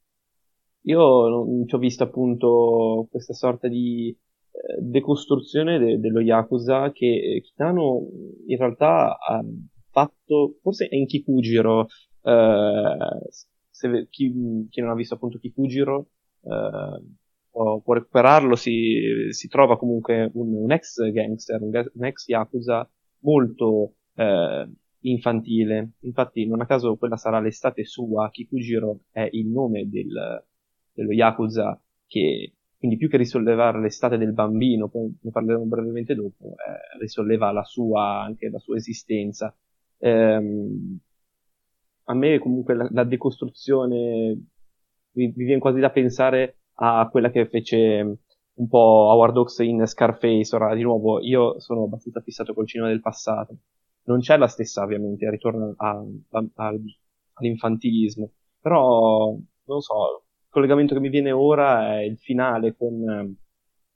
io 0.82 1.64
ci 1.66 1.74
ho 1.74 1.78
visto 1.78 2.04
appunto 2.04 3.08
questa 3.10 3.32
sorta 3.32 3.68
di 3.68 4.08
eh, 4.10 4.80
decostruzione 4.80 5.78
de- 5.78 5.98
dello 5.98 6.20
Yakuza 6.20 6.92
che 6.92 7.40
Kitano 7.42 8.06
in 8.46 8.56
realtà 8.56 9.16
ha 9.18 9.42
fatto, 9.90 10.58
forse 10.60 10.88
è 10.88 10.94
in 10.94 11.06
Kikujiro, 11.06 11.86
eh, 12.22 12.96
se, 13.70 14.06
chi, 14.10 14.66
chi, 14.68 14.80
non 14.80 14.90
ha 14.90 14.94
visto 14.94 15.14
appunto 15.14 15.38
Kikujiro 15.38 16.08
eh, 16.42 17.02
può, 17.50 17.80
può, 17.80 17.94
recuperarlo, 17.94 18.54
si, 18.56 19.28
si, 19.30 19.48
trova 19.48 19.76
comunque 19.78 20.30
un, 20.34 20.54
un 20.54 20.72
ex 20.72 21.10
gangster, 21.10 21.60
un, 21.62 21.70
un, 21.94 22.04
ex 22.04 22.26
Yakuza 22.28 22.88
molto 23.20 23.94
eh, 24.14 24.68
infantile. 25.02 25.92
Infatti, 26.00 26.46
non 26.46 26.60
a 26.60 26.66
caso 26.66 26.96
quella 26.96 27.16
sarà 27.16 27.40
l'estate 27.40 27.84
sua, 27.84 28.30
Kikujiro 28.30 29.00
è 29.10 29.28
il 29.32 29.48
nome 29.48 29.88
del, 29.88 30.44
dello 30.92 31.12
Yakuza 31.12 31.80
che, 32.06 32.54
quindi 32.78 32.96
più 32.96 33.08
che 33.08 33.16
risollevare 33.16 33.80
l'estate 33.80 34.18
del 34.18 34.32
bambino, 34.32 34.88
poi 34.88 35.16
ne 35.20 35.30
parleremo 35.30 35.64
brevemente 35.64 36.14
dopo, 36.14 36.52
eh, 36.52 36.98
risolleva 36.98 37.52
la 37.52 37.64
sua, 37.64 38.22
anche 38.22 38.48
la 38.50 38.58
sua 38.58 38.76
esistenza. 38.76 39.54
Ehm, 39.98 40.98
a 42.04 42.14
me 42.14 42.38
comunque 42.38 42.74
la, 42.74 42.88
la 42.90 43.04
decostruzione 43.04 44.38
mi, 45.12 45.32
mi, 45.34 45.44
viene 45.44 45.60
quasi 45.60 45.80
da 45.80 45.90
pensare 45.90 46.56
a 46.74 47.08
quella 47.10 47.30
che 47.30 47.46
fece 47.46 48.18
un 48.52 48.68
po' 48.68 48.78
Howard 49.12 49.36
Hawks 49.36 49.58
in 49.60 49.86
Scarface. 49.86 50.54
Ora, 50.56 50.74
di 50.74 50.82
nuovo, 50.82 51.20
io 51.20 51.60
sono 51.60 51.84
abbastanza 51.84 52.20
fissato 52.20 52.54
col 52.54 52.66
cinema 52.66 52.88
del 52.88 53.00
passato 53.00 53.58
non 54.10 54.20
c'è 54.20 54.36
la 54.36 54.48
stessa 54.48 54.82
ovviamente, 54.82 55.30
ritorno 55.30 55.74
a, 55.76 56.04
a, 56.30 56.46
a, 56.54 56.74
all'infantilismo, 57.34 58.32
però 58.60 59.36
non 59.64 59.80
so, 59.80 60.24
il 60.42 60.48
collegamento 60.50 60.94
che 60.94 61.00
mi 61.00 61.08
viene 61.08 61.30
ora 61.30 61.98
è 61.98 62.02
il 62.02 62.18
finale 62.18 62.74
con 62.76 63.36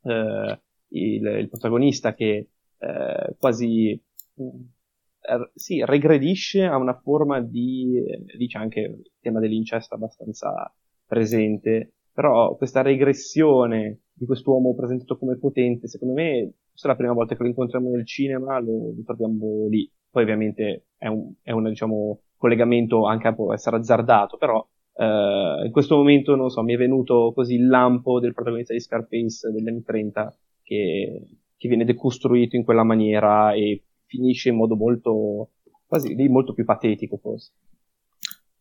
eh, 0.03 0.63
il, 0.89 1.27
il, 1.27 1.49
protagonista 1.49 2.15
che 2.15 2.51
eh, 2.79 3.37
quasi 3.39 3.91
eh, 3.91 5.51
sì, 5.55 5.85
regredisce 5.85 6.65
a 6.65 6.77
una 6.77 6.99
forma 7.01 7.41
di, 7.41 8.03
dice 8.37 8.59
anche 8.59 8.81
il 8.81 9.11
tema 9.21 9.41
dell'incesto 9.41 9.95
abbastanza 9.95 10.73
presente, 11.07 11.95
però 12.13 12.57
questa 12.57 12.83
regressione 12.83 14.03
di 14.13 14.27
quest'uomo 14.27 14.75
presentato 14.75 15.19
come 15.19 15.39
potente, 15.39 15.89
secondo 15.89 16.15
me, 16.15 16.53
se 16.73 16.87
è 16.87 16.91
la 16.91 16.97
prima 16.97 17.13
volta 17.13 17.35
che 17.35 17.43
lo 17.43 17.49
incontriamo 17.49 17.91
nel 17.91 18.07
cinema, 18.07 18.59
lo, 18.61 18.95
lo 18.97 19.03
troviamo 19.05 19.67
lì. 19.69 19.91
Poi 20.15 20.23
ovviamente 20.23 20.91
è 20.97 21.09
un, 21.09 21.33
è 21.43 21.51
un 21.51 21.65
diciamo, 21.65 22.21
collegamento 22.37 23.05
anche 23.05 23.35
può 23.35 23.53
essere 23.53 23.79
azzardato, 23.79 24.37
però 24.37 24.65
eh, 24.95 25.63
in 25.65 25.73
questo 25.73 25.97
momento, 25.97 26.37
non 26.37 26.51
so, 26.51 26.63
mi 26.63 26.75
è 26.75 26.77
venuto 26.77 27.33
così 27.35 27.55
il 27.55 27.67
lampo 27.67 28.21
del 28.21 28.33
protagonista 28.33 28.73
di 28.73 28.79
Scarface 28.79 29.51
degli 29.51 29.67
anni 29.67 29.83
30 29.83 30.33
che, 30.63 31.21
che 31.57 31.69
viene 31.69 31.85
decostruito 31.85 32.55
in 32.55 32.63
quella 32.63 32.85
maniera 32.85 33.55
e 33.55 33.83
finisce 34.07 34.51
in 34.51 34.55
modo 34.55 34.77
molto, 34.77 35.51
quasi 35.85 36.15
lì 36.15 36.29
molto 36.29 36.55
più 36.55 36.65
patetico 36.65 37.17
forse. 37.17 37.51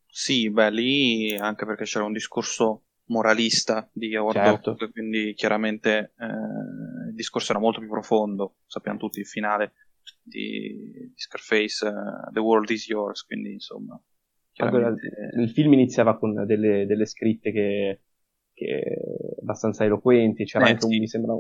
Sì, 0.08 0.50
beh, 0.50 0.72
lì 0.72 1.36
anche 1.36 1.68
perché 1.68 1.84
c'era 1.84 2.06
un 2.06 2.14
discorso 2.14 2.86
moralista 3.10 3.88
di 3.94 4.16
Howard 4.16 4.38
certo. 4.38 4.70
Hawk, 4.72 4.92
quindi 4.92 5.36
chiaramente 5.36 6.14
eh, 6.18 7.10
il 7.10 7.14
discorso 7.14 7.52
era 7.52 7.62
molto 7.62 7.80
più 7.80 7.90
profondo, 7.90 8.56
sappiamo 8.66 8.98
tutti 8.98 9.20
il 9.20 9.28
finale 9.28 9.74
di, 10.22 10.92
di 10.92 11.14
Scarface, 11.16 11.86
uh, 11.86 12.32
The 12.32 12.40
World 12.40 12.70
is 12.70 12.88
Yours, 12.88 13.24
quindi 13.24 13.54
insomma 13.54 14.00
Allora, 14.58 14.94
il 15.36 15.50
film 15.50 15.74
iniziava 15.74 16.18
con 16.18 16.46
delle, 16.46 16.86
delle 16.86 17.06
scritte 17.06 17.52
che, 17.52 18.02
che, 18.54 18.98
abbastanza 19.42 19.84
eloquenti, 19.84 20.46
c'era 20.46 20.66
eh, 20.66 20.70
anche 20.70 20.82
sì. 20.82 20.94
un, 20.94 21.00
mi 21.00 21.08
sembra 21.08 21.34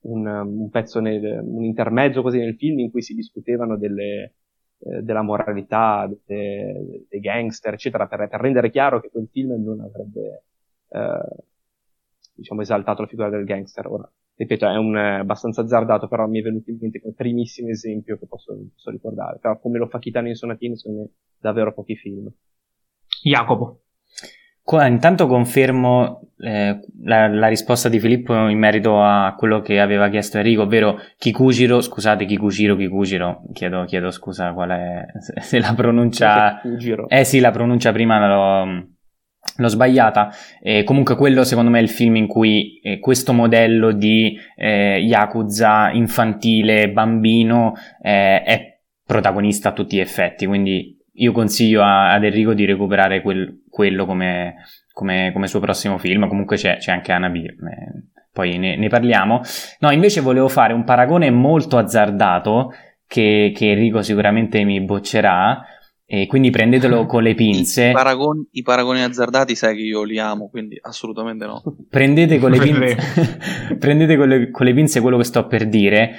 un, 0.00 0.26
un 0.26 0.70
pezzo, 0.70 1.00
nel, 1.00 1.40
un 1.42 1.64
intermezzo 1.64 2.22
così 2.22 2.38
nel 2.38 2.56
film 2.56 2.78
in 2.78 2.90
cui 2.90 3.02
si 3.02 3.14
discutevano 3.14 3.76
delle, 3.76 4.34
eh, 4.78 5.02
della 5.02 5.22
moralità, 5.22 6.10
dei, 6.24 7.06
dei 7.08 7.20
gangster, 7.20 7.74
eccetera, 7.74 8.06
per, 8.06 8.28
per, 8.28 8.40
rendere 8.40 8.70
chiaro 8.70 9.00
che 9.00 9.10
quel 9.10 9.28
film 9.30 9.62
non 9.62 9.80
avrebbe 9.80 10.44
eh, 10.88 11.44
diciamo 12.34 12.60
esaltato 12.60 13.02
la 13.02 13.08
figura 13.08 13.30
del 13.30 13.44
gangster. 13.44 13.86
Ora, 13.86 14.10
ripeto, 14.36 14.68
è 14.68 14.76
un 14.76 14.96
eh, 14.96 15.18
abbastanza 15.18 15.62
azzardato, 15.62 16.08
però 16.08 16.26
mi 16.26 16.40
è 16.40 16.42
venuto 16.42 16.70
in 16.70 16.78
mente 16.80 17.00
come 17.00 17.14
primissimo 17.14 17.68
esempio 17.68 18.18
che 18.18 18.26
posso, 18.26 18.54
posso 18.72 18.90
ricordare. 18.90 19.38
Però 19.40 19.58
come 19.58 19.78
lo 19.78 19.86
fa 19.86 19.98
Kitano 19.98 20.28
in 20.28 20.34
Sonatini, 20.34 20.76
secondo 20.76 21.00
me, 21.00 21.08
davvero 21.38 21.72
pochi 21.72 21.96
film. 21.96 22.30
Jacopo. 23.22 23.80
Qua, 24.62 24.86
intanto 24.86 25.28
confermo 25.28 26.32
eh, 26.38 26.80
la, 27.04 27.28
la, 27.28 27.46
risposta 27.46 27.88
di 27.88 28.00
Filippo 28.00 28.48
in 28.48 28.58
merito 28.58 29.00
a 29.00 29.32
quello 29.38 29.60
che 29.60 29.78
aveva 29.78 30.08
chiesto 30.08 30.38
Enrico, 30.38 30.62
ovvero 30.62 30.98
Kikujiro, 31.18 31.80
scusate 31.80 32.24
Kikujiro, 32.24 32.74
Kikujiro, 32.74 33.44
chiedo, 33.52 33.84
chiedo 33.84 34.10
scusa 34.10 34.52
qual 34.52 34.70
è, 34.70 35.06
se 35.40 35.60
la 35.60 35.72
pronuncia... 35.72 36.60
Eh 37.06 37.22
sì, 37.22 37.38
la 37.38 37.52
pronuncia 37.52 37.92
prima 37.92 38.26
l'ho, 38.26 38.95
l'ho 39.56 39.68
sbagliata. 39.68 40.30
Eh, 40.60 40.84
comunque 40.84 41.16
quello 41.16 41.44
secondo 41.44 41.70
me 41.70 41.78
è 41.78 41.82
il 41.82 41.88
film 41.88 42.16
in 42.16 42.26
cui 42.26 42.78
eh, 42.82 42.98
questo 42.98 43.32
modello 43.32 43.92
di 43.92 44.38
eh, 44.56 44.98
Yakuza 44.98 45.90
infantile, 45.90 46.90
bambino, 46.90 47.74
eh, 48.02 48.42
è 48.42 48.78
protagonista 49.04 49.70
a 49.70 49.72
tutti 49.72 49.96
gli 49.96 50.00
effetti, 50.00 50.46
quindi 50.46 50.96
io 51.18 51.32
consiglio 51.32 51.82
a, 51.82 52.12
ad 52.12 52.24
Enrico 52.24 52.52
di 52.54 52.64
recuperare 52.64 53.22
quel, 53.22 53.62
quello 53.68 54.04
come, 54.04 54.56
come, 54.92 55.30
come, 55.32 55.46
suo 55.46 55.60
prossimo 55.60 55.98
film. 55.98 56.28
Comunque 56.28 56.56
c'è, 56.56 56.76
c'è 56.78 56.92
anche 56.92 57.12
Anabi, 57.12 57.44
eh, 57.44 57.54
poi 58.32 58.58
ne, 58.58 58.76
ne, 58.76 58.88
parliamo. 58.88 59.40
No, 59.80 59.90
invece 59.90 60.20
volevo 60.20 60.48
fare 60.48 60.72
un 60.72 60.84
paragone 60.84 61.30
molto 61.30 61.78
azzardato 61.78 62.72
che, 63.06 63.52
che 63.54 63.70
Enrico 63.70 64.02
sicuramente 64.02 64.64
mi 64.64 64.80
boccerà. 64.80 65.64
E 66.08 66.26
quindi 66.28 66.50
prendetelo 66.50 67.04
con 67.04 67.24
le 67.24 67.34
pinze. 67.34 67.88
I, 67.88 67.92
paragoni, 67.92 68.46
I, 68.52 68.62
paragoni, 68.62 69.02
azzardati 69.02 69.56
sai 69.56 69.74
che 69.74 69.82
io 69.82 70.04
li 70.04 70.20
amo, 70.20 70.48
quindi 70.48 70.78
assolutamente 70.80 71.46
no. 71.46 71.62
Prendete 71.90 72.38
con 72.38 72.52
le 72.52 72.58
pinze, 72.58 72.96
prendete 73.76 74.16
con 74.16 74.28
le, 74.28 74.50
con 74.52 74.66
le 74.66 74.72
pinze 74.74 75.00
quello 75.00 75.16
che 75.16 75.24
sto 75.24 75.46
per 75.48 75.66
dire, 75.66 76.10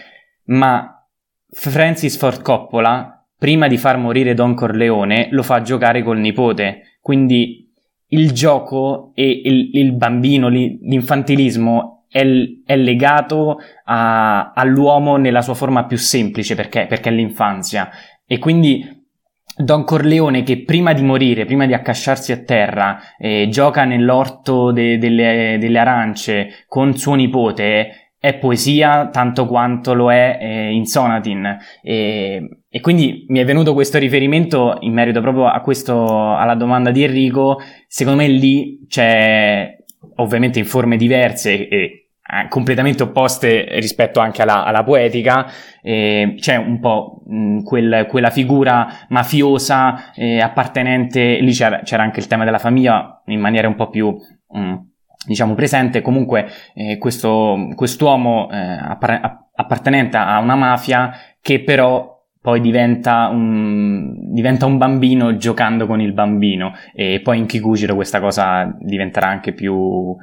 ma 0.47 1.07
Francis 1.49 2.17
Ford 2.17 2.41
Coppola 2.41 3.25
prima 3.37 3.67
di 3.67 3.77
far 3.77 3.97
morire 3.97 4.33
Don 4.33 4.55
Corleone, 4.55 5.29
lo 5.31 5.43
fa 5.43 5.61
giocare 5.61 6.03
col 6.03 6.19
nipote. 6.19 6.97
Quindi 6.99 7.71
il 8.07 8.31
gioco 8.31 9.11
e 9.13 9.41
il, 9.43 9.69
il 9.73 9.93
bambino, 9.93 10.49
l'infantilismo 10.49 12.05
è, 12.09 12.25
è 12.65 12.75
legato 12.75 13.57
a, 13.85 14.51
all'uomo 14.53 15.17
nella 15.17 15.41
sua 15.41 15.53
forma 15.53 15.85
più 15.85 15.97
semplice 15.97 16.55
perché, 16.55 16.87
perché 16.87 17.09
è 17.09 17.13
l'infanzia. 17.13 17.89
E 18.25 18.39
quindi 18.39 18.96
Don 19.57 19.83
Corleone 19.83 20.43
che 20.43 20.63
prima 20.63 20.93
di 20.93 21.01
morire, 21.01 21.45
prima 21.45 21.65
di 21.65 21.73
accasciarsi 21.73 22.31
a 22.31 22.43
terra, 22.43 22.99
eh, 23.17 23.47
gioca 23.49 23.85
nell'orto 23.85 24.71
de, 24.71 24.99
delle, 24.99 25.57
delle, 25.59 25.79
arance 25.79 26.65
con 26.67 26.95
suo 26.95 27.15
nipote, 27.15 28.11
è 28.19 28.35
poesia 28.35 29.09
tanto 29.09 29.47
quanto 29.47 29.95
lo 29.95 30.11
è 30.11 30.37
eh, 30.39 30.71
in 30.71 30.85
Sonatin. 30.85 31.57
E, 31.81 32.61
e, 32.69 32.81
quindi 32.81 33.25
mi 33.29 33.39
è 33.39 33.45
venuto 33.45 33.73
questo 33.73 33.97
riferimento 33.97 34.77
in 34.81 34.93
merito 34.93 35.21
proprio 35.21 35.47
a 35.47 35.59
questo, 35.61 36.35
alla 36.35 36.55
domanda 36.55 36.91
di 36.91 37.03
Enrico. 37.03 37.59
Secondo 37.87 38.21
me 38.21 38.27
lì 38.27 38.85
c'è, 38.87 39.75
ovviamente 40.17 40.59
in 40.59 40.65
forme 40.65 40.97
diverse 40.97 41.67
e 41.67 42.06
completamente 42.49 43.03
opposte 43.03 43.67
rispetto 43.79 44.19
anche 44.19 44.41
alla, 44.41 44.65
alla 44.65 44.83
poetica, 44.83 45.49
eh, 45.81 46.35
c'è 46.37 46.55
un 46.57 46.79
po' 46.79 47.21
mh, 47.25 47.63
quel, 47.63 48.05
quella 48.09 48.29
figura 48.29 48.87
mafiosa 49.09 50.13
eh, 50.13 50.41
appartenente, 50.41 51.39
lì 51.39 51.51
c'era, 51.51 51.79
c'era, 51.83 52.03
anche 52.03 52.19
il 52.19 52.27
tema 52.27 52.43
della 52.43 52.59
famiglia 52.59 53.21
in 53.27 53.39
maniera 53.39 53.67
un 53.67 53.75
po' 53.75 53.89
più 53.89 54.15
mh, 54.49 54.75
diciamo 55.25 55.53
presente. 55.53 56.01
Comunque 56.01 56.47
eh, 56.73 56.97
questo 56.97 57.69
quest'uomo 57.75 58.49
eh, 58.51 58.57
appar- 58.57 59.49
appartenente 59.53 60.17
a 60.17 60.39
una 60.39 60.55
mafia 60.55 61.11
che 61.41 61.63
però 61.63 62.15
poi 62.47 62.61
diventa 62.61 63.27
un, 63.27 64.31
diventa 64.31 64.65
un 64.65 64.77
bambino 64.77 65.35
giocando 65.35 65.85
con 65.85 65.99
il 65.99 66.13
bambino 66.13 66.73
e 66.93 67.19
poi 67.21 67.39
in 67.39 67.45
Kikujiro 67.45 67.93
questa 67.93 68.21
cosa 68.21 68.73
diventerà 68.79 69.27
anche 69.27 69.51
più, 69.51 70.15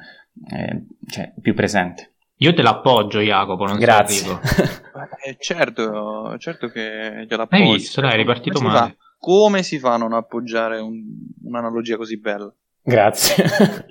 eh, 0.50 0.86
cioè, 1.08 1.32
più 1.40 1.54
presente. 1.54 2.12
Io 2.38 2.52
te 2.52 2.62
l'appoggio, 2.62 3.20
Jacopo, 3.20 3.64
non 3.64 3.78
Grazie. 3.78 4.40
eh, 5.24 5.36
certo, 5.38 6.36
certo 6.38 6.68
che 6.68 7.26
glielo 7.28 7.42
appoggio. 7.42 7.62
Hai 7.62 7.72
visto, 7.72 8.00
dai, 8.00 8.12
è 8.12 8.16
ripartito 8.16 8.58
come 8.58 8.72
male. 8.72 8.90
Si 8.90 8.96
come 9.24 9.62
si 9.62 9.78
fa 9.78 9.94
a 9.94 9.96
non 9.96 10.12
appoggiare 10.12 10.80
un, 10.80 11.02
un'analogia 11.44 11.96
così 11.96 12.20
bella? 12.20 12.52
Grazie. 12.82 13.44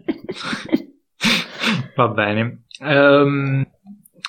Va 1.95 2.07
bene. 2.09 2.65
Um, 2.79 3.67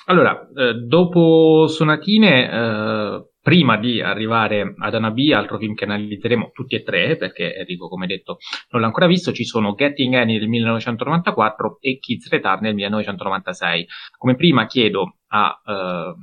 allora, 0.05 0.49
eh, 0.55 0.73
dopo 0.73 1.67
Sonatine, 1.67 2.49
eh, 2.49 3.23
prima 3.45 3.77
di 3.77 4.01
arrivare 4.01 4.73
ad 4.75 4.95
Anabi, 4.95 5.31
altro 5.31 5.59
film 5.59 5.75
che 5.75 5.83
analizzeremo 5.83 6.49
tutti 6.51 6.73
e 6.73 6.81
tre, 6.81 7.15
perché 7.15 7.53
Enrico, 7.53 7.87
come 7.87 8.07
detto, 8.07 8.39
non 8.71 8.81
l'ha 8.81 8.87
ancora 8.87 9.05
visto, 9.05 9.31
ci 9.31 9.45
sono 9.45 9.75
Getting 9.75 10.15
Annie 10.15 10.39
del 10.39 10.47
1994 10.47 11.77
e 11.79 11.99
Kids 11.99 12.27
Return 12.29 12.61
del 12.61 12.73
1996. 12.73 13.85
Come 14.17 14.33
prima 14.33 14.65
chiedo 14.65 15.17
a 15.27 15.61
eh, 15.63 16.13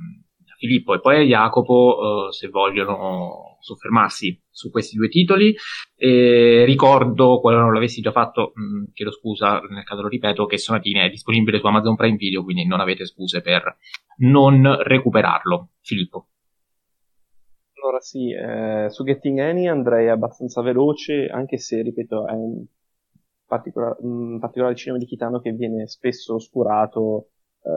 Filippo 0.57 0.95
e 0.95 0.99
poi 0.99 1.15
a 1.15 1.21
Jacopo 1.21 2.27
eh, 2.27 2.33
se 2.33 2.49
vogliono 2.49 3.55
soffermarsi 3.61 4.37
su 4.49 4.69
questi 4.69 4.97
due 4.97 5.07
titoli. 5.07 5.55
E 5.95 6.65
ricordo, 6.65 7.39
quando 7.39 7.61
non 7.61 7.71
l'avessi 7.71 8.01
già 8.01 8.11
fatto, 8.11 8.51
mh, 8.53 8.61
mm, 8.61 8.83
chiedo 8.91 9.13
scusa, 9.13 9.61
nel 9.69 9.85
caso 9.85 10.01
lo 10.01 10.09
ripeto, 10.09 10.45
che 10.45 10.57
Sonatine 10.57 11.05
è 11.05 11.09
disponibile 11.09 11.59
su 11.59 11.67
Amazon 11.67 11.95
Prime 11.95 12.17
Video, 12.17 12.43
quindi 12.43 12.67
non 12.67 12.81
avete 12.81 13.05
scuse 13.05 13.39
per 13.39 13.77
non 14.17 14.75
recuperarlo. 14.83 15.69
Filippo. 15.79 16.27
Allora 17.83 17.99
sì, 17.99 18.31
eh, 18.31 18.87
su 18.89 19.03
Getting 19.03 19.39
Any 19.39 19.67
andrei 19.67 20.07
abbastanza 20.07 20.61
veloce, 20.61 21.27
anche 21.27 21.57
se, 21.57 21.81
ripeto, 21.81 22.27
è 22.27 22.31
un, 22.31 22.63
particolar- 23.45 23.97
un 23.99 24.39
particolare 24.39 24.75
cinema 24.75 24.97
di 24.97 25.05
Kitano 25.05 25.41
che 25.41 25.51
viene 25.51 25.85
spesso 25.87 26.35
oscurato 26.35 27.31
eh, 27.61 27.69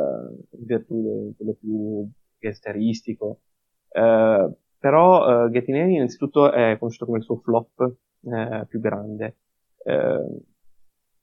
in 0.59 0.65
virtù 0.65 1.27
di 1.27 1.35
quello 1.37 1.55
più 1.59 2.09
gangsteristico. 2.39 3.41
Eh, 3.89 4.51
però 4.79 5.47
uh, 5.47 5.51
Getting 5.51 5.77
Any 5.79 5.95
innanzitutto 5.97 6.53
è 6.53 6.77
conosciuto 6.79 7.07
come 7.07 7.19
il 7.19 7.25
suo 7.25 7.39
flop 7.39 7.93
eh, 8.27 8.65
più 8.69 8.79
grande. 8.79 9.37
Eh, 9.83 10.41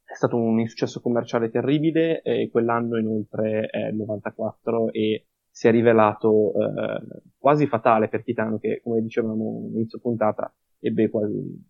è 0.04 0.14
stato 0.14 0.36
un 0.36 0.60
insuccesso 0.60 1.00
commerciale 1.00 1.50
terribile 1.50 2.22
e 2.22 2.50
quell'anno 2.52 2.98
inoltre 3.00 3.68
è 3.68 3.88
il 3.88 3.96
94 3.96 4.92
e 4.92 5.26
si 5.54 5.68
è 5.68 5.72
rivelato 5.72 6.52
eh, 6.56 7.22
quasi 7.38 7.68
fatale 7.68 8.08
per 8.08 8.24
Titano 8.24 8.58
che, 8.58 8.82
come 8.84 9.04
dicevamo 9.04 9.68
all'inizio 9.68 10.00
puntata, 10.00 10.52
quasi, 11.12 11.64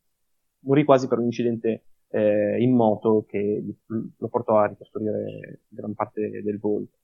morì 0.59 0.85
quasi 0.85 1.09
per 1.09 1.17
un 1.17 1.25
incidente 1.25 1.83
eh, 2.07 2.61
in 2.61 2.73
moto 2.73 3.25
che 3.27 3.61
lo 3.85 4.27
portò 4.29 4.57
a 4.57 4.67
ricostruire 4.67 5.63
gran 5.67 5.93
parte 5.95 6.41
del 6.41 6.59
volto. 6.59 6.97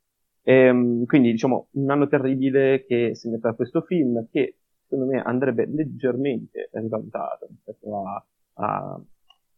Ehm, 0.43 1.03
quindi, 1.03 1.31
diciamo, 1.31 1.67
un 1.71 1.89
anno 1.91 2.07
terribile 2.07 2.85
che 2.85 3.13
segnata 3.13 3.49
da 3.49 3.55
questo 3.55 3.81
film 3.81 4.29
che 4.31 4.59
secondo 4.87 5.11
me 5.11 5.21
andrebbe 5.21 5.65
leggermente 5.65 6.69
rivalutato 6.71 7.45
rispetto 7.47 8.07
a, 8.07 8.25
a 8.53 9.01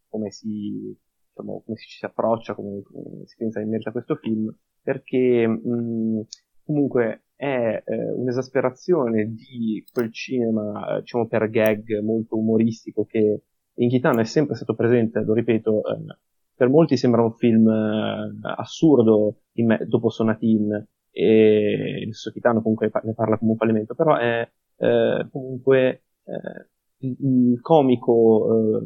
come, 0.10 0.32
si, 0.32 0.98
diciamo, 1.30 1.62
come 1.64 1.78
si 1.78 1.88
ci 1.88 2.04
approccia, 2.04 2.56
come, 2.56 2.82
come, 2.82 3.26
si 3.26 3.36
pensa 3.38 3.60
in 3.60 3.70
merito 3.70 3.90
a 3.90 3.92
questo 3.92 4.16
film, 4.16 4.52
perché 4.82 5.48
mh, 5.48 6.26
comunque 6.72 7.26
è 7.36 7.84
eh, 7.86 8.12
un'esasperazione 8.12 9.26
di 9.34 9.84
quel 9.92 10.12
cinema, 10.14 10.98
eh, 10.98 11.00
diciamo 11.02 11.28
per 11.28 11.50
gag 11.50 12.00
molto 12.02 12.38
umoristico 12.38 13.06
che 13.06 13.42
in 13.74 13.90
Kitano 13.90 14.22
è 14.22 14.26
sempre 14.26 14.56
stato 14.56 14.74
presente, 14.74 15.22
lo 15.22 15.34
ripeto, 15.34 15.84
eh, 15.84 16.18
per 16.56 16.70
molti 16.70 16.96
sembra 16.96 17.24
un 17.24 17.34
film 17.34 17.68
eh, 17.68 18.40
assurdo 18.56 19.42
me- 19.54 19.84
dopo 19.86 20.10
Sonatin 20.10 20.88
e 21.12 22.04
il 22.06 22.14
Kitano 22.32 22.62
comunque 22.62 22.90
ne 23.04 23.14
parla 23.14 23.38
come 23.38 23.52
un 23.52 23.58
fallimento, 23.58 23.96
però 23.96 24.16
è 24.16 24.50
eh, 24.78 25.28
comunque 25.30 26.04
eh, 26.24 26.70
il, 27.00 27.60
comico 27.62 28.80
eh, 28.80 28.86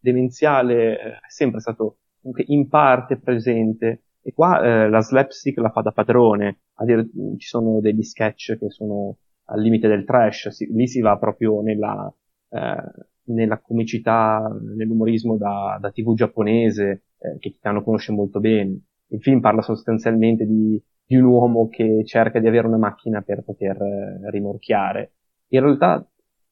demenziale 0.00 0.96
è 0.98 1.18
sempre 1.28 1.60
stato 1.60 1.98
comunque 2.20 2.44
in 2.48 2.68
parte 2.68 3.18
presente 3.18 4.05
e 4.26 4.32
qua 4.32 4.60
eh, 4.60 4.88
la 4.88 5.02
slapstick 5.02 5.56
la 5.58 5.70
fa 5.70 5.82
da 5.82 5.92
padrone, 5.92 6.62
dire, 6.84 7.08
ci 7.38 7.46
sono 7.46 7.78
degli 7.78 8.02
sketch 8.02 8.58
che 8.58 8.70
sono 8.70 9.18
al 9.44 9.60
limite 9.60 9.86
del 9.86 10.04
trash, 10.04 10.48
si, 10.48 10.66
lì 10.72 10.88
si 10.88 11.00
va 11.00 11.16
proprio 11.16 11.60
nella, 11.60 12.12
eh, 12.48 12.82
nella 13.26 13.60
comicità, 13.60 14.52
nell'umorismo 14.76 15.36
da, 15.36 15.78
da 15.80 15.92
tv 15.92 16.14
giapponese, 16.14 17.04
eh, 17.18 17.38
che 17.38 17.52
Kitano 17.52 17.84
conosce 17.84 18.10
molto 18.10 18.40
bene. 18.40 18.80
Il 19.10 19.20
film 19.20 19.38
parla 19.38 19.62
sostanzialmente 19.62 20.44
di, 20.44 20.82
di, 21.04 21.14
un 21.14 21.22
uomo 21.22 21.68
che 21.68 22.02
cerca 22.04 22.40
di 22.40 22.48
avere 22.48 22.66
una 22.66 22.78
macchina 22.78 23.22
per 23.22 23.44
poter 23.44 23.80
eh, 23.80 24.30
rimorchiare. 24.32 25.12
In 25.50 25.60
realtà, 25.60 26.04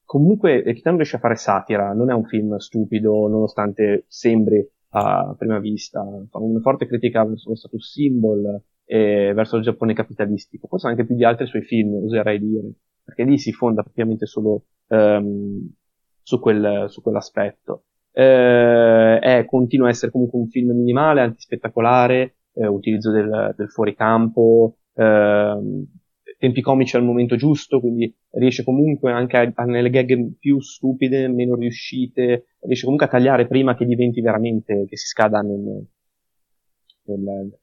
comunque, 0.04 0.62
Kitano 0.74 0.94
riesce 0.94 1.16
a 1.16 1.18
fare 1.18 1.34
satira, 1.34 1.92
non 1.92 2.08
è 2.08 2.14
un 2.14 2.24
film 2.24 2.56
stupido, 2.58 3.26
nonostante 3.26 4.04
sembri 4.06 4.64
a 4.94 5.34
prima 5.36 5.58
vista. 5.58 6.00
Una 6.02 6.60
forte 6.60 6.86
critica 6.86 7.24
verso 7.24 7.50
lo 7.50 7.56
status 7.56 7.90
symbol 7.90 8.62
e 8.84 9.32
verso 9.34 9.56
il 9.56 9.62
Giappone 9.62 9.94
capitalistico, 9.94 10.66
forse 10.68 10.88
anche 10.88 11.04
più 11.04 11.16
di 11.16 11.24
altri 11.24 11.46
suoi 11.46 11.62
film, 11.62 11.94
oserei 12.04 12.38
dire, 12.38 12.72
perché 13.02 13.24
lì 13.24 13.38
si 13.38 13.52
fonda 13.52 13.82
praticamente 13.82 14.26
solo 14.26 14.66
um, 14.88 15.68
su, 16.22 16.38
quel, 16.38 16.86
su 16.88 17.02
quell'aspetto. 17.02 17.84
Eh, 18.12 19.18
è, 19.18 19.44
continua 19.46 19.88
a 19.88 19.90
essere 19.90 20.12
comunque 20.12 20.38
un 20.38 20.48
film 20.48 20.76
minimale, 20.76 21.22
antispettacolare, 21.22 22.36
eh, 22.52 22.66
utilizzo 22.66 23.10
del, 23.10 23.54
del 23.56 23.70
fuoricampo, 23.70 24.76
eh, 24.94 25.56
tempi 26.44 26.60
comici 26.60 26.96
al 26.96 27.04
momento 27.04 27.36
giusto, 27.36 27.80
quindi 27.80 28.14
riesce 28.32 28.64
comunque 28.64 29.10
anche 29.10 29.36
a, 29.38 29.50
a, 29.54 29.64
nelle 29.64 29.88
gag 29.88 30.36
più 30.38 30.60
stupide, 30.60 31.26
meno 31.28 31.54
riuscite, 31.54 32.56
riesce 32.60 32.84
comunque 32.84 33.06
a 33.06 33.10
tagliare 33.10 33.46
prima 33.46 33.74
che 33.74 33.86
diventi 33.86 34.20
veramente, 34.20 34.84
che 34.86 34.96
si 34.98 35.06
scada 35.06 35.40
nel, 35.40 35.86
nel, 37.04 37.58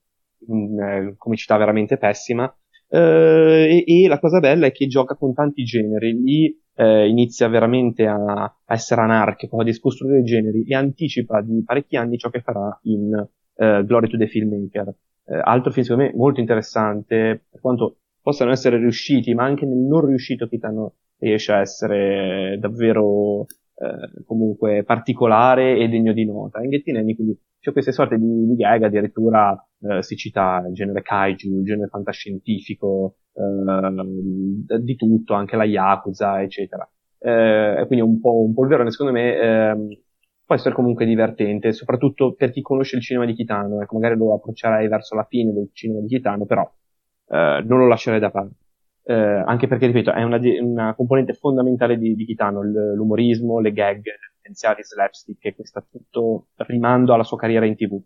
in 0.47 0.79
eh, 0.79 1.15
comicità 1.15 1.57
veramente 1.57 1.97
pessima. 1.97 2.51
Eh, 2.87 3.83
e, 3.85 4.03
e, 4.03 4.07
la 4.07 4.19
cosa 4.19 4.39
bella 4.39 4.65
è 4.65 4.71
che 4.71 4.87
gioca 4.87 5.15
con 5.15 5.33
tanti 5.35 5.63
generi, 5.63 6.13
lì 6.19 6.59
eh, 6.73 7.07
inizia 7.07 7.47
veramente 7.47 8.07
a, 8.07 8.15
a, 8.15 8.55
essere 8.65 9.01
anarchico, 9.01 9.61
a 9.61 9.63
discostruire 9.63 10.21
i 10.21 10.23
generi 10.23 10.65
e 10.65 10.73
anticipa 10.73 11.41
di 11.41 11.63
parecchi 11.63 11.97
anni 11.97 12.17
ciò 12.17 12.29
che 12.29 12.41
farà 12.41 12.79
in 12.83 13.13
eh, 13.55 13.83
Glory 13.85 14.07
to 14.09 14.17
the 14.17 14.25
Filmmaker. 14.25 14.91
Eh, 15.25 15.39
altro 15.39 15.71
film 15.71 15.85
secondo 15.85 16.09
me 16.09 16.13
molto 16.15 16.39
interessante, 16.39 17.45
per 17.47 17.61
quanto 17.61 17.97
possano 18.21 18.51
essere 18.51 18.77
riusciti, 18.77 19.33
ma 19.33 19.43
anche 19.43 19.65
nel 19.65 19.77
non 19.77 20.05
riuscito 20.05 20.47
Kitano 20.47 20.95
riesce 21.17 21.51
a 21.51 21.59
essere 21.59 22.57
davvero 22.59 23.45
eh, 23.75 24.23
comunque 24.25 24.83
particolare 24.83 25.77
e 25.77 25.87
degno 25.87 26.13
di 26.13 26.25
nota. 26.25 26.61
In 26.61 26.69
Gettinelli 26.69 27.15
quindi 27.15 27.39
c'è 27.59 27.71
queste 27.71 27.91
sorte 27.91 28.17
di, 28.17 28.47
di 28.47 28.55
gag, 28.55 28.83
addirittura 28.83 29.55
eh, 29.81 30.01
si 30.01 30.15
cita 30.15 30.63
il 30.67 30.73
genere 30.73 31.01
kaiju, 31.01 31.59
il 31.59 31.63
genere 31.63 31.89
fantascientifico, 31.89 33.17
eh, 33.33 34.79
di 34.79 34.95
tutto, 34.95 35.33
anche 35.33 35.55
la 35.55 35.63
Yakuza, 35.63 36.41
eccetera. 36.41 36.89
Eh, 37.19 37.83
quindi 37.85 38.03
un 38.03 38.19
po' 38.19 38.43
un 38.43 38.53
polverone, 38.53 38.89
secondo 38.89 39.11
me, 39.11 39.35
eh, 39.35 40.03
può 40.43 40.55
essere 40.55 40.73
comunque 40.73 41.05
divertente, 41.05 41.71
soprattutto 41.71 42.33
per 42.33 42.51
chi 42.51 42.61
conosce 42.61 42.95
il 42.95 43.03
cinema 43.03 43.25
di 43.25 43.33
Kitano, 43.33 43.79
ecco, 43.81 43.95
magari 43.95 44.17
lo 44.17 44.33
approccerei 44.33 44.87
verso 44.87 45.15
la 45.15 45.25
fine 45.29 45.53
del 45.53 45.69
cinema 45.71 46.01
di 46.01 46.07
Kitano, 46.07 46.45
però 46.45 46.69
eh, 47.31 47.63
non 47.65 47.79
lo 47.79 47.87
lascerei 47.87 48.19
da 48.19 48.29
parte. 48.29 48.55
Eh, 49.03 49.13
anche 49.13 49.67
perché, 49.67 49.87
ripeto, 49.87 50.11
è 50.11 50.23
una, 50.23 50.39
una 50.61 50.93
componente 50.93 51.33
fondamentale 51.33 51.97
di, 51.97 52.13
di 52.13 52.25
Kitano, 52.25 52.61
l'umorismo, 52.61 53.59
le 53.59 53.71
gag, 53.71 54.03
potenziali 54.37 54.83
slapstick 54.83 55.45
e 55.45 55.55
questo 55.55 55.85
tutto 55.89 56.47
rimando 56.67 57.13
alla 57.13 57.23
sua 57.23 57.37
carriera 57.37 57.65
in 57.65 57.75
tv 57.75 57.99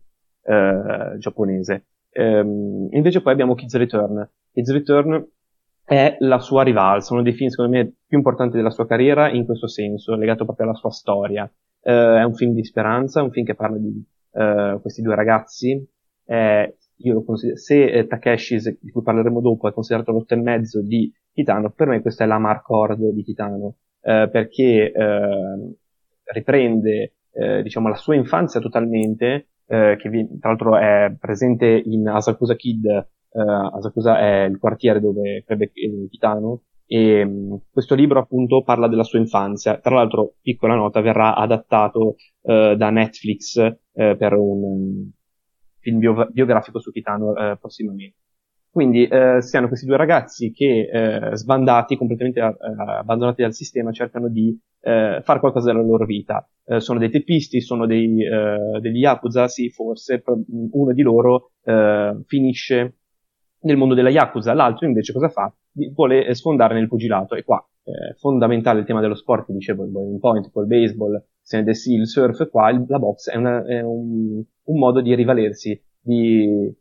eh, 0.44 1.18
giapponese. 1.18 1.86
Ehm, 2.12 2.88
invece 2.92 3.22
poi 3.22 3.34
abbiamo 3.34 3.56
Kids 3.56 3.76
Return. 3.76 4.30
Kids 4.52 4.72
Return 4.72 5.28
è 5.84 6.16
la 6.20 6.40
sua 6.40 6.64
rivalsa, 6.64 7.14
uno 7.14 7.24
dei 7.24 7.34
film 7.34 7.50
secondo 7.50 7.76
me 7.76 7.94
più 8.08 8.18
importanti 8.18 8.56
della 8.56 8.72
sua 8.72 8.88
carriera 8.88 9.30
in 9.30 9.46
questo 9.46 9.68
senso, 9.68 10.16
legato 10.16 10.46
proprio 10.46 10.68
alla 10.68 10.76
sua 10.76 10.92
storia. 10.92 11.52
Eh, 11.82 12.18
è 12.18 12.24
un 12.24 12.34
film 12.34 12.54
di 12.54 12.64
speranza, 12.64 13.22
un 13.22 13.32
film 13.32 13.46
che 13.46 13.56
parla 13.56 13.78
di 13.78 14.04
eh, 14.32 14.78
questi 14.82 15.02
due 15.02 15.16
ragazzi. 15.16 15.88
Io 16.98 17.14
lo 17.14 17.24
considero, 17.24 17.58
se 17.58 17.86
eh, 17.86 18.08
Takeshi, 18.08 18.78
di 18.80 18.92
cui 18.92 19.02
parleremo 19.02 19.42
dopo, 19.42 19.68
è 19.68 19.74
considerato 19.74 20.12
l'otto 20.12 20.34
e 20.34 20.38
mezzo 20.38 20.82
di 20.82 21.12
Kitano, 21.34 21.72
per 21.72 21.88
me 21.88 22.02
questa 22.02 22.24
è 22.24 22.28
la 22.28 22.40
Mark 22.40 22.70
Hord 22.70 23.10
di 23.10 23.24
Kitano, 23.24 23.76
eh, 24.02 24.30
perché 24.32 24.92
eh, 24.92 25.76
riprende 26.32 27.14
diciamo 27.36 27.90
la 27.90 27.96
sua 27.96 28.16
infanzia 28.16 28.62
totalmente, 28.62 29.50
eh, 29.68 29.98
che 30.00 30.08
vi, 30.08 30.26
tra 30.40 30.52
l'altro 30.52 30.78
è 30.78 31.14
presente 31.20 31.68
in 31.84 32.08
Asakusa 32.08 32.56
Kid, 32.56 32.86
eh, 32.86 33.06
Asakusa 33.74 34.18
è 34.20 34.46
il 34.46 34.58
quartiere 34.58 35.02
dove 35.02 35.44
crebbe 35.46 35.70
Kitano, 36.10 36.62
e 36.86 37.26
mh, 37.26 37.64
questo 37.72 37.94
libro 37.94 38.20
appunto 38.20 38.64
parla 38.64 38.88
della 38.88 39.04
sua 39.04 39.20
infanzia. 39.20 39.78
Tra 39.80 39.96
l'altro, 39.96 40.36
piccola 40.42 40.76
nota, 40.76 41.02
verrà 41.02 41.36
adattato 41.36 42.16
eh, 42.44 42.76
da 42.78 42.90
Netflix 42.90 43.58
eh, 43.58 44.16
per 44.16 44.34
un 44.34 45.10
film 45.86 46.00
bio- 46.00 46.28
biografico 46.32 46.80
su 46.80 46.92
Kitano 46.92 47.36
eh, 47.36 47.58
prossimamente. 47.60 48.18
Quindi 48.76 49.06
eh, 49.06 49.42
si 49.42 49.56
hanno 49.56 49.68
questi 49.68 49.86
due 49.86 49.96
ragazzi 49.96 50.52
che, 50.52 50.90
eh, 50.92 51.36
sbandati, 51.38 51.96
completamente 51.96 52.40
eh, 52.42 52.56
abbandonati 52.98 53.44
dal 53.44 53.54
sistema, 53.54 53.92
cercano 53.92 54.28
di 54.28 54.58
eh, 54.82 55.22
fare 55.24 55.40
qualcosa 55.40 55.72
della 55.72 55.86
loro 55.86 56.06
vita. 56.06 56.46
Eh, 56.66 56.82
sono 56.82 57.00
dei 57.00 57.10
teppisti, 57.10 57.62
sono 57.62 57.86
dei, 57.86 58.18
degli 58.82 58.98
Yakuza, 58.98 59.48
sì, 59.48 59.70
forse, 59.70 60.24
uno 60.72 60.92
di 60.92 61.02
loro 61.04 61.52
finisce 62.26 62.98
nel 63.62 63.78
mondo 63.78 63.94
della 63.94 64.10
Yakuza, 64.10 64.54
l'altro 64.54 64.86
invece 64.88 65.14
cosa 65.14 65.30
fa? 65.30 65.54
Vuole 65.94 66.34
sfondare 66.34 66.74
nel 66.74 66.88
pugilato, 66.88 67.36
e 67.36 67.44
qua 67.44 67.66
fondamentale 68.18 68.80
il 68.80 68.86
tema 68.86 69.00
dello 69.00 69.16
sport, 69.16 69.52
dicevo, 69.52 69.86
il 69.86 69.92
bowling 69.92 70.20
point, 70.20 70.52
col 70.52 70.68
baseball, 70.68 71.24
sì, 71.74 71.94
il 71.94 72.08
surf, 72.08 72.50
qua 72.50 72.70
il, 72.72 72.84
la 72.88 73.00
box 73.00 73.30
è, 73.30 73.36
una, 73.36 73.64
è 73.66 73.82
un, 73.82 74.44
un, 74.64 74.78
modo 74.80 75.02
di 75.02 75.14
rivalersi, 75.14 75.80
di, 76.00 76.74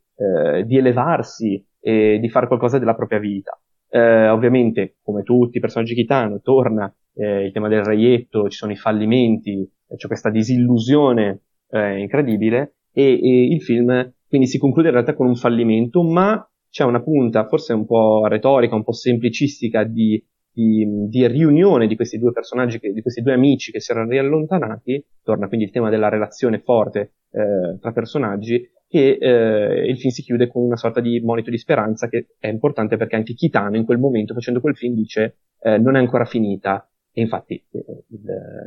di 0.64 0.76
elevarsi, 0.76 1.64
e 1.86 2.18
di 2.18 2.30
fare 2.30 2.46
qualcosa 2.46 2.78
della 2.78 2.94
propria 2.94 3.18
vita. 3.18 3.60
Eh, 3.90 4.28
ovviamente, 4.28 4.96
come 5.02 5.22
tutti 5.22 5.58
i 5.58 5.60
personaggi 5.60 5.94
Kitano, 5.94 6.40
torna 6.40 6.92
eh, 7.14 7.44
il 7.44 7.52
tema 7.52 7.68
del 7.68 7.84
reietto, 7.84 8.48
ci 8.48 8.56
sono 8.56 8.72
i 8.72 8.76
fallimenti, 8.76 9.70
c'è 9.94 10.06
questa 10.06 10.30
disillusione 10.30 11.42
eh, 11.70 11.98
incredibile 11.98 12.76
e, 12.90 13.20
e, 13.22 13.46
il 13.52 13.62
film 13.62 14.12
quindi 14.26 14.46
si 14.46 14.58
conclude 14.58 14.88
in 14.88 14.94
realtà 14.94 15.14
con 15.14 15.26
un 15.28 15.36
fallimento, 15.36 16.02
ma 16.02 16.44
c'è 16.70 16.84
una 16.84 17.02
punta 17.02 17.46
forse 17.46 17.72
un 17.72 17.84
po' 17.84 18.26
retorica, 18.26 18.74
un 18.74 18.82
po' 18.82 18.92
semplicistica 18.92 19.84
di, 19.84 20.20
di, 20.54 20.86
di 21.08 21.26
riunione 21.26 21.88
di 21.88 21.96
questi 21.96 22.18
due 22.18 22.32
personaggi, 22.32 22.78
che, 22.78 22.92
di 22.92 23.02
questi 23.02 23.20
due 23.20 23.34
amici 23.34 23.72
che 23.72 23.80
si 23.80 23.90
erano 23.90 24.08
riallontanati, 24.10 25.04
torna 25.22 25.48
quindi 25.48 25.66
il 25.66 25.72
tema 25.72 25.90
della 25.90 26.08
relazione 26.08 26.60
forte 26.60 27.14
eh, 27.32 27.78
tra 27.80 27.92
personaggi 27.92 28.70
e 28.88 29.18
eh, 29.20 29.88
il 29.88 29.98
film 29.98 30.12
si 30.12 30.22
chiude 30.22 30.46
con 30.46 30.62
una 30.62 30.76
sorta 30.76 31.00
di 31.00 31.20
monito 31.20 31.50
di 31.50 31.58
speranza 31.58 32.08
che 32.08 32.28
è 32.38 32.46
importante 32.46 32.96
perché 32.96 33.16
anche 33.16 33.34
Kitano 33.34 33.76
in 33.76 33.84
quel 33.84 33.98
momento 33.98 34.34
facendo 34.34 34.60
quel 34.60 34.76
film 34.76 34.94
dice 34.94 35.38
eh, 35.60 35.78
non 35.78 35.96
è 35.96 35.98
ancora 35.98 36.24
finita 36.24 36.88
e 37.16 37.20
infatti 37.20 37.54
eh, 37.70 38.04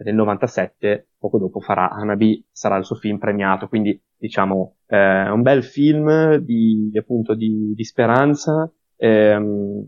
nel 0.03 0.15
97 0.15 1.09
poco 1.19 1.37
dopo 1.37 1.59
farà 1.59 1.89
Hanabi 1.89 2.45
sarà 2.49 2.77
il 2.77 2.85
suo 2.85 2.95
film 2.95 3.17
premiato. 3.17 3.67
Quindi 3.67 4.01
diciamo 4.17 4.77
eh, 4.87 5.29
un 5.29 5.41
bel 5.41 5.63
film 5.63 6.35
di 6.37 6.91
appunto 6.95 7.35
di, 7.35 7.73
di 7.75 7.83
speranza 7.83 8.71
ehm, 8.95 9.85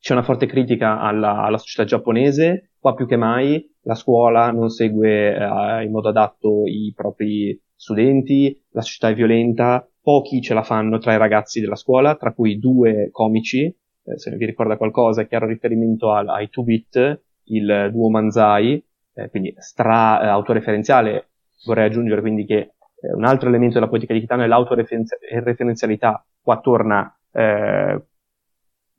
c'è 0.00 0.12
una 0.12 0.22
forte 0.22 0.46
critica 0.46 1.00
alla, 1.00 1.42
alla, 1.42 1.58
società 1.58 1.84
giapponese 1.84 2.70
qua 2.78 2.94
più 2.94 3.06
che 3.06 3.16
mai 3.16 3.74
la 3.82 3.94
scuola 3.94 4.50
non 4.50 4.68
segue 4.68 5.34
eh, 5.34 5.84
in 5.84 5.90
modo 5.90 6.08
adatto 6.08 6.62
i 6.66 6.92
propri 6.94 7.60
studenti, 7.74 8.60
la 8.70 8.82
società 8.82 9.08
è 9.08 9.14
violenta, 9.14 9.88
pochi 10.00 10.40
ce 10.40 10.54
la 10.54 10.62
fanno 10.62 10.98
tra 10.98 11.14
i 11.14 11.18
ragazzi 11.18 11.60
della 11.60 11.76
scuola, 11.76 12.16
tra 12.16 12.32
cui 12.32 12.58
due 12.58 13.08
comici, 13.10 13.64
eh, 13.64 14.18
se 14.18 14.34
vi 14.36 14.46
ricorda 14.46 14.76
qualcosa, 14.76 15.26
chiaro 15.26 15.46
riferimento 15.46 16.12
al, 16.12 16.28
ai 16.28 16.48
2-bit, 16.50 17.22
il 17.44 17.88
duo 17.92 18.10
Manzai, 18.10 18.84
eh, 19.14 19.30
quindi 19.30 19.54
stra 19.58 20.22
eh, 20.22 20.26
autoreferenziale, 20.26 21.28
vorrei 21.64 21.86
aggiungere 21.86 22.20
quindi 22.20 22.44
che 22.44 22.56
eh, 22.56 23.12
un 23.14 23.24
altro 23.24 23.48
elemento 23.48 23.74
della 23.74 23.88
politica 23.88 24.12
di 24.12 24.20
Kitano 24.20 24.42
è 24.42 24.46
l'autoreferenzialità, 24.46 26.24
qua 26.40 26.60
torna, 26.60 27.18
eh, 27.32 28.02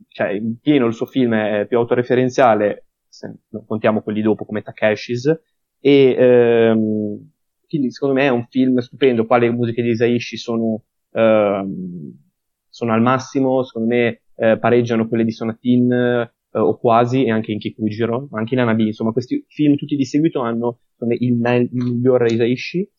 cioè 0.07 0.29
in 0.29 0.57
pieno 0.59 0.85
il 0.85 0.93
suo 0.93 1.05
film 1.05 1.33
è 1.33 1.65
più 1.67 1.77
autoreferenziale, 1.77 2.87
se 3.07 3.33
non 3.49 3.65
contiamo 3.65 4.01
quelli 4.01 4.21
dopo 4.21 4.45
come 4.45 4.61
Takeshis, 4.61 5.25
e 5.79 6.15
ehm, 6.17 7.31
quindi 7.67 7.91
secondo 7.91 8.15
me 8.15 8.25
è 8.25 8.29
un 8.29 8.45
film 8.49 8.79
stupendo, 8.79 9.25
qua 9.25 9.37
le 9.37 9.51
musiche 9.51 9.81
di 9.81 9.89
Isaishi 9.89 10.37
sono, 10.37 10.83
ehm, 11.11 12.17
sono 12.67 12.93
al 12.93 13.01
massimo, 13.01 13.63
secondo 13.63 13.87
me 13.89 14.21
eh, 14.35 14.57
pareggiano 14.57 15.07
quelle 15.07 15.23
di 15.23 15.31
Sonatin 15.31 15.91
eh, 15.91 16.31
o 16.59 16.77
quasi, 16.77 17.25
e 17.25 17.31
anche 17.31 17.51
in 17.51 17.59
Kikujiro, 17.59 18.29
anche 18.31 18.53
in 18.55 18.61
Anabi, 18.61 18.87
insomma 18.87 19.11
questi 19.11 19.43
film 19.47 19.75
tutti 19.75 19.95
di 19.95 20.05
seguito 20.05 20.39
hanno 20.41 20.79
me, 20.99 21.15
il, 21.19 21.39
il 21.43 21.69
miglior 21.71 22.25
Isaishi 22.31 22.89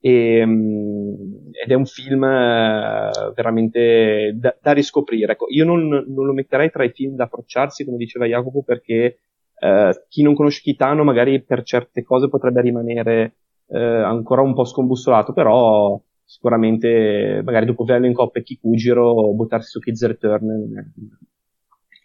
e, 0.00 0.42
um, 0.42 1.50
ed 1.52 1.70
è 1.70 1.74
un 1.74 1.84
film 1.84 2.22
uh, 2.22 3.32
veramente 3.34 4.32
da, 4.34 4.56
da 4.60 4.72
riscoprire. 4.72 5.32
Ecco, 5.32 5.46
io 5.50 5.64
non, 5.64 5.86
non, 5.88 6.26
lo 6.26 6.32
metterei 6.32 6.70
tra 6.70 6.84
i 6.84 6.90
film 6.90 7.14
da 7.14 7.24
approcciarsi, 7.24 7.84
come 7.84 7.98
diceva 7.98 8.26
Jacopo, 8.26 8.62
perché 8.62 9.18
eh, 9.62 10.04
chi 10.08 10.22
non 10.22 10.34
conosce 10.34 10.62
Kitano 10.62 11.04
magari 11.04 11.42
per 11.42 11.62
certe 11.62 12.02
cose 12.02 12.28
potrebbe 12.28 12.62
rimanere 12.62 13.34
eh, 13.68 13.78
ancora 13.78 14.40
un 14.40 14.54
po' 14.54 14.64
scombussolato, 14.64 15.34
però 15.34 16.00
sicuramente 16.24 17.42
magari 17.44 17.66
dopo 17.66 17.84
Velen 17.84 18.14
Cop 18.14 18.36
e 18.36 18.42
Kikujiro 18.42 19.34
buttarsi 19.34 19.68
su 19.70 19.80
Kids 19.80 20.06
Return. 20.06 20.92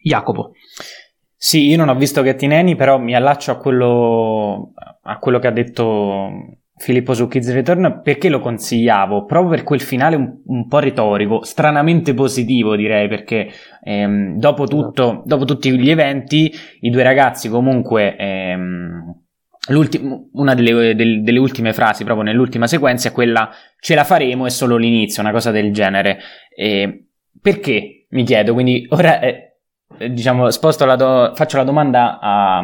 Jacopo. 0.03 0.51
Sì, 1.35 1.67
io 1.67 1.77
non 1.77 1.89
ho 1.89 1.95
visto 1.95 2.21
Gattineni, 2.21 2.75
però 2.75 2.97
mi 2.97 3.15
allaccio 3.15 3.51
a 3.51 3.57
quello, 3.57 4.73
a 5.01 5.19
quello 5.19 5.39
che 5.39 5.47
ha 5.47 5.51
detto 5.51 6.29
Filippo 6.77 7.13
su 7.13 7.27
Kids 7.27 7.53
Return 7.53 8.01
perché 8.03 8.27
lo 8.27 8.39
consigliavo 8.39 9.23
proprio 9.23 9.51
per 9.51 9.63
quel 9.63 9.79
finale 9.79 10.17
un, 10.17 10.41
un 10.45 10.67
po' 10.67 10.79
retorico, 10.79 11.43
stranamente 11.43 12.13
positivo 12.13 12.75
direi 12.75 13.07
perché 13.07 13.49
ehm, 13.81 14.37
dopo, 14.37 14.65
tutto, 14.65 15.23
dopo 15.25 15.45
tutti 15.45 15.71
gli 15.79 15.89
eventi 15.89 16.53
i 16.81 16.89
due 16.89 17.03
ragazzi 17.03 17.47
comunque 17.47 18.17
ehm, 18.17 19.23
una 20.33 20.53
delle, 20.53 20.95
del, 20.95 21.23
delle, 21.23 21.39
ultime 21.39 21.73
frasi 21.73 22.03
proprio 22.03 22.25
nell'ultima 22.25 22.67
sequenza 22.67 23.09
è 23.09 23.11
quella 23.11 23.49
ce 23.79 23.95
la 23.95 24.03
faremo 24.03 24.45
è 24.45 24.49
solo 24.49 24.75
l'inizio, 24.75 25.21
una 25.21 25.31
cosa 25.31 25.51
del 25.51 25.71
genere. 25.71 26.19
E 26.55 27.07
perché? 27.41 28.07
Mi 28.09 28.23
chiedo, 28.23 28.53
quindi 28.53 28.85
ora 28.89 29.19
eh, 29.19 29.57
diciamo, 30.09 30.49
sposto 30.51 30.85
la 30.85 30.95
do- 30.95 31.31
faccio 31.35 31.57
la 31.57 31.63
domanda 31.63 32.19
a, 32.19 32.63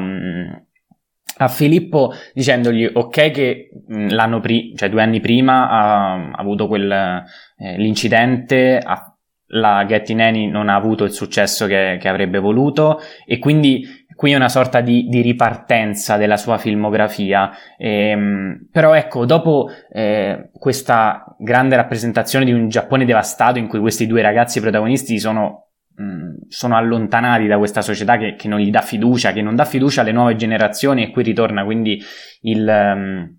a 1.37 1.47
Filippo 1.47 2.13
dicendogli 2.33 2.89
ok 2.91 3.31
che 3.31 3.69
l'anno 3.87 4.39
prima, 4.39 4.75
cioè 4.75 4.89
due 4.89 5.01
anni 5.01 5.19
prima 5.19 5.69
ha, 5.69 6.13
ha 6.13 6.37
avuto 6.37 6.67
quel, 6.67 6.91
eh, 6.91 7.77
l'incidente, 7.77 8.77
ha, 8.77 9.11
la 9.53 9.85
Nanny 9.85 10.47
non 10.47 10.69
ha 10.69 10.75
avuto 10.75 11.03
il 11.03 11.11
successo 11.11 11.65
che, 11.65 11.97
che 11.99 12.07
avrebbe 12.07 12.39
voluto 12.39 12.99
e 13.25 13.39
quindi 13.39 14.05
qui 14.15 14.33
è 14.33 14.35
una 14.35 14.49
sorta 14.49 14.81
di, 14.81 15.07
di 15.07 15.21
ripartenza 15.21 16.15
della 16.15 16.37
sua 16.37 16.57
filmografia. 16.57 17.49
Ehm, 17.77 18.67
però 18.71 18.93
ecco, 18.93 19.25
dopo 19.25 19.69
eh, 19.91 20.51
questa 20.53 21.25
grande 21.39 21.75
rappresentazione 21.75 22.45
di 22.45 22.53
un 22.53 22.69
Giappone 22.69 23.05
devastato 23.05 23.57
in 23.57 23.67
cui 23.67 23.79
questi 23.79 24.05
due 24.05 24.21
ragazzi 24.21 24.61
protagonisti 24.61 25.17
sono, 25.19 25.70
mh, 26.01 26.47
sono 26.47 26.75
allontanati 26.75 27.47
da 27.47 27.57
questa 27.57 27.81
società 27.81 28.17
che, 28.17 28.35
che, 28.35 28.47
non 28.47 28.59
gli 28.59 28.69
dà 28.69 28.81
fiducia, 28.81 29.33
che 29.33 29.41
non 29.41 29.55
dà 29.55 29.65
fiducia 29.65 30.01
alle 30.01 30.11
nuove 30.11 30.35
generazioni 30.35 31.03
e 31.03 31.11
qui 31.11 31.23
ritorna 31.23 31.63
quindi 31.63 32.01
il... 32.41 32.67
Um, 32.67 33.35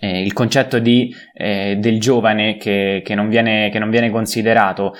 eh, 0.00 0.22
il 0.22 0.32
concetto 0.32 0.78
di, 0.78 1.14
eh, 1.34 1.76
del 1.78 2.00
giovane 2.00 2.56
che, 2.56 3.02
che, 3.04 3.14
non 3.14 3.28
viene, 3.28 3.68
che 3.70 3.78
non 3.78 3.90
viene 3.90 4.10
considerato. 4.10 4.94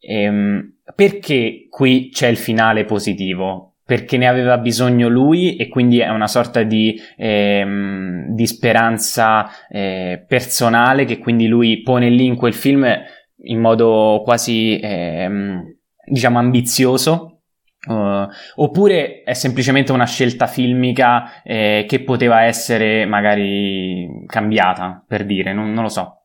Ehm, 0.00 0.78
perché 0.94 1.66
qui 1.68 2.08
c'è 2.08 2.26
il 2.26 2.38
finale 2.38 2.84
positivo? 2.84 3.70
perché 3.90 4.18
ne 4.18 4.28
aveva 4.28 4.56
bisogno 4.58 5.08
lui 5.08 5.56
e 5.56 5.66
quindi 5.66 5.98
è 5.98 6.10
una 6.10 6.28
sorta 6.28 6.62
di, 6.62 6.96
ehm, 7.16 8.26
di 8.28 8.46
speranza 8.46 9.50
eh, 9.68 10.24
personale 10.28 11.04
che 11.04 11.18
quindi 11.18 11.48
lui 11.48 11.82
pone 11.82 12.08
lì 12.08 12.24
in 12.24 12.36
quel 12.36 12.54
film 12.54 12.86
in 13.42 13.58
modo 13.58 14.22
quasi 14.24 14.78
ehm, 14.80 15.79
diciamo 16.10 16.38
ambizioso 16.38 17.42
uh, 17.86 18.26
oppure 18.56 19.22
è 19.22 19.32
semplicemente 19.32 19.92
una 19.92 20.06
scelta 20.06 20.46
filmica 20.46 21.42
eh, 21.42 21.84
che 21.88 22.02
poteva 22.02 22.44
essere 22.44 23.06
magari 23.06 24.24
cambiata 24.26 25.02
per 25.06 25.24
dire 25.24 25.52
non, 25.52 25.72
non 25.72 25.84
lo 25.84 25.88
so 25.88 26.20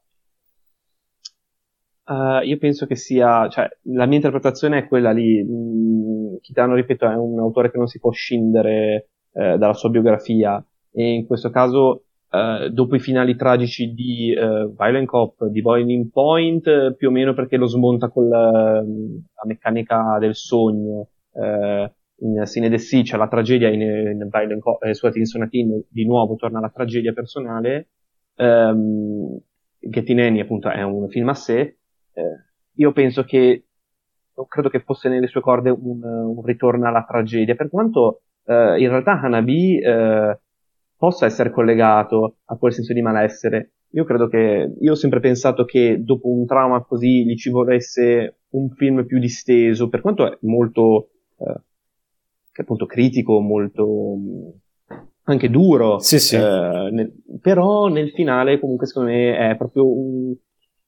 Uh, 2.07 2.39
io 2.43 2.59
penso 2.59 2.85
che 2.85 2.95
sia, 2.95 3.49
cioè, 3.49 3.67
la 3.93 4.05
mia 4.05 4.17
interpretazione 4.17 4.77
è 4.77 4.87
quella 4.87 5.11
lì. 5.11 5.43
Mm, 5.43 6.35
Kitano, 6.39 6.75
ripeto, 6.75 7.09
è 7.09 7.15
un 7.15 7.39
autore 7.39 7.71
che 7.71 7.77
non 7.77 7.87
si 7.87 7.97
può 7.97 8.11
scindere 8.11 9.09
eh, 9.33 9.57
dalla 9.57 9.73
sua 9.73 9.89
biografia 9.89 10.63
e 10.91 11.13
in 11.13 11.25
questo 11.25 11.49
caso, 11.49 12.03
eh, 12.29 12.69
dopo 12.71 12.95
i 12.95 12.99
finali 12.99 13.35
tragici 13.35 13.93
di 13.93 14.33
eh, 14.33 14.69
Violent 14.75 15.07
Cop, 15.07 15.45
di 15.45 15.61
Boiling 15.61 16.09
Point, 16.09 16.95
più 16.95 17.09
o 17.09 17.11
meno 17.11 17.33
perché 17.33 17.57
lo 17.57 17.67
smonta 17.67 18.09
con 18.09 18.27
la, 18.27 18.81
la 18.81 19.43
meccanica 19.45 20.17
del 20.19 20.35
sogno, 20.35 21.09
eh, 21.33 21.91
in 22.19 22.45
Sine 22.45 22.69
de 22.69 22.77
Sea 22.77 23.01
c'è 23.01 23.17
la 23.17 23.27
tragedia, 23.27 23.69
in, 23.69 23.81
in 23.81 24.27
Violent 24.29 24.61
Cop, 24.61 24.83
eh, 24.83 24.93
scusate, 24.93 25.19
in 25.19 25.25
Sonatin 25.25 25.83
di 25.89 26.05
nuovo 26.05 26.35
torna 26.35 26.59
la 26.59 26.69
tragedia 26.69 27.13
personale. 27.13 27.89
Um, 28.37 29.39
Gettineni 29.79 30.41
appunto 30.41 30.69
è 30.69 30.81
un 30.81 31.07
film 31.09 31.29
a 31.29 31.33
sé, 31.33 31.77
eh, 32.13 32.45
io 32.73 32.91
penso 32.91 33.23
che 33.23 33.65
non 34.35 34.47
credo 34.47 34.69
che 34.69 34.79
fosse 34.79 35.09
nelle 35.09 35.27
sue 35.27 35.41
corde 35.41 35.69
un, 35.69 36.03
un 36.03 36.43
ritorno 36.43 36.87
alla 36.87 37.05
tragedia, 37.07 37.55
per 37.55 37.69
quanto 37.69 38.21
eh, 38.45 38.79
in 38.79 38.89
realtà 38.89 39.19
Hanabi 39.21 39.79
eh, 39.79 40.39
possa 41.05 41.27
essere 41.27 41.51
collegato 41.51 42.37
a 42.45 42.57
quel 42.57 42.73
senso 42.73 42.93
di 42.93 43.01
malessere. 43.03 43.73
Io 43.91 44.03
credo 44.05 44.27
che, 44.27 44.73
io 44.79 44.91
ho 44.91 44.95
sempre 44.95 45.19
pensato 45.19 45.63
che 45.63 46.03
dopo 46.03 46.29
un 46.29 46.47
trauma 46.47 46.83
così 46.83 47.25
gli 47.25 47.35
ci 47.35 47.51
volesse 47.51 48.39
un 48.49 48.71
film 48.71 49.05
più 49.05 49.19
disteso, 49.19 49.87
per 49.87 50.01
quanto 50.01 50.25
è 50.25 50.35
molto, 50.41 51.09
eh, 51.37 51.61
che 52.51 52.61
appunto 52.61 52.87
critico, 52.87 53.39
molto 53.39 54.17
anche 55.25 55.49
duro, 55.49 55.99
sì, 55.99 56.19
sì. 56.19 56.35
Eh, 56.37 56.89
nel, 56.91 57.13
però 57.39 57.87
nel 57.87 58.09
finale 58.11 58.59
comunque 58.59 58.87
secondo 58.87 59.11
me 59.11 59.37
è 59.37 59.55
proprio 59.55 59.87
un, 59.87 60.35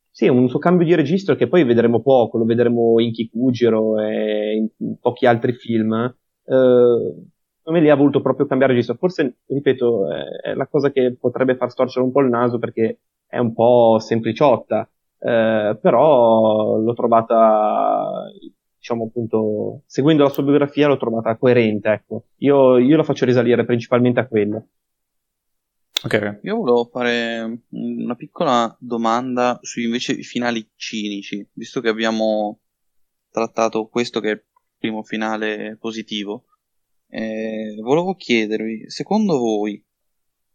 sì, 0.09 0.27
un 0.27 0.49
suo 0.49 0.59
cambio 0.59 0.85
di 0.85 0.95
registro 0.95 1.35
che 1.35 1.47
poi 1.47 1.63
vedremo 1.63 2.01
poco, 2.01 2.39
lo 2.39 2.45
vedremo 2.45 2.99
in 2.99 3.11
Kikujiro 3.11 3.99
e 3.99 4.67
in 4.79 4.97
pochi 4.99 5.27
altri 5.27 5.53
film. 5.53 5.93
Eh, 5.93 7.36
me 7.71 7.81
lì 7.81 7.89
ha 7.89 7.95
voluto 7.95 8.21
proprio 8.21 8.45
cambiare 8.45 8.73
registro. 8.73 8.97
Forse, 8.97 9.37
ripeto, 9.45 10.07
è 10.43 10.53
la 10.53 10.67
cosa 10.67 10.91
che 10.91 11.15
potrebbe 11.19 11.55
far 11.55 11.71
storcere 11.71 12.05
un 12.05 12.11
po' 12.11 12.21
il 12.21 12.29
naso 12.29 12.59
perché 12.59 12.99
è 13.25 13.37
un 13.37 13.53
po' 13.53 13.97
sempliciotta, 13.99 14.89
eh, 15.19 15.77
però 15.81 16.77
l'ho 16.77 16.93
trovata, 16.93 18.23
diciamo 18.77 19.05
appunto, 19.05 19.81
seguendo 19.85 20.23
la 20.23 20.29
sua 20.29 20.43
biografia 20.43 20.87
l'ho 20.87 20.97
trovata 20.97 21.35
coerente, 21.35 21.89
ecco. 21.89 22.23
Io, 22.37 22.77
io 22.77 22.97
la 22.97 23.03
faccio 23.03 23.25
risalire 23.25 23.65
principalmente 23.65 24.19
a 24.19 24.27
quello. 24.27 24.67
Okay. 26.03 26.39
Io 26.43 26.57
volevo 26.57 26.85
fare 26.85 27.63
una 27.69 28.15
piccola 28.15 28.75
domanda 28.79 29.57
sui 29.61 29.85
invece 29.85 30.13
i 30.13 30.23
finali 30.23 30.69
cinici, 30.75 31.45
visto 31.53 31.81
che 31.81 31.89
abbiamo 31.89 32.59
trattato 33.31 33.87
questo 33.87 34.19
che 34.19 34.29
è 34.29 34.33
il 34.33 34.43
primo 34.77 35.01
finale 35.01 35.75
positivo. 35.79 36.45
Eh, 37.09 37.75
volevo 37.81 38.15
chiedervi, 38.15 38.89
secondo 38.89 39.37
voi, 39.37 39.83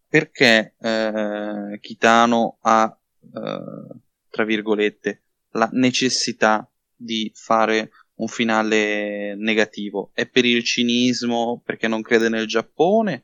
perché 0.08 0.74
eh, 0.78 1.78
Kitano 1.80 2.58
ha, 2.60 2.98
eh, 3.22 3.96
tra 4.30 4.44
virgolette, 4.44 5.22
la 5.52 5.68
necessità 5.72 6.68
di 6.94 7.30
fare 7.34 7.90
un 8.16 8.28
finale 8.28 9.34
negativo? 9.36 10.10
È 10.12 10.26
per 10.26 10.44
il 10.44 10.62
cinismo, 10.64 11.60
perché 11.64 11.88
non 11.88 12.02
crede 12.02 12.28
nel 12.28 12.46
Giappone? 12.46 13.22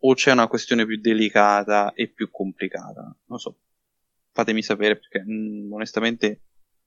o 0.00 0.14
c'è 0.14 0.32
una 0.32 0.48
questione 0.48 0.86
più 0.86 0.98
delicata 0.98 1.92
e 1.92 2.08
più 2.08 2.30
complicata? 2.30 3.14
Non 3.26 3.38
so, 3.38 3.56
fatemi 4.30 4.62
sapere 4.62 4.96
perché 4.96 5.22
mh, 5.22 5.66
mm, 5.66 5.72
onestamente 5.72 6.40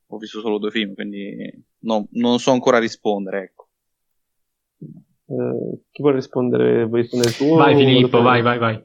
ho 0.07 0.17
visto 0.17 0.41
solo 0.41 0.57
due 0.57 0.71
film, 0.71 0.93
quindi 0.93 1.51
no, 1.79 2.07
non 2.11 2.39
so 2.39 2.51
ancora 2.51 2.79
rispondere, 2.79 3.43
ecco. 3.43 3.67
Chi 5.91 6.01
vuole 6.01 6.17
rispondere? 6.17 6.85
Vuoi 6.85 7.01
rispondere 7.01 7.33
tu? 7.33 7.55
Vai 7.55 7.75
Filippo, 7.75 8.21
vai, 8.21 8.41
vai, 8.41 8.57
vai. 8.57 8.81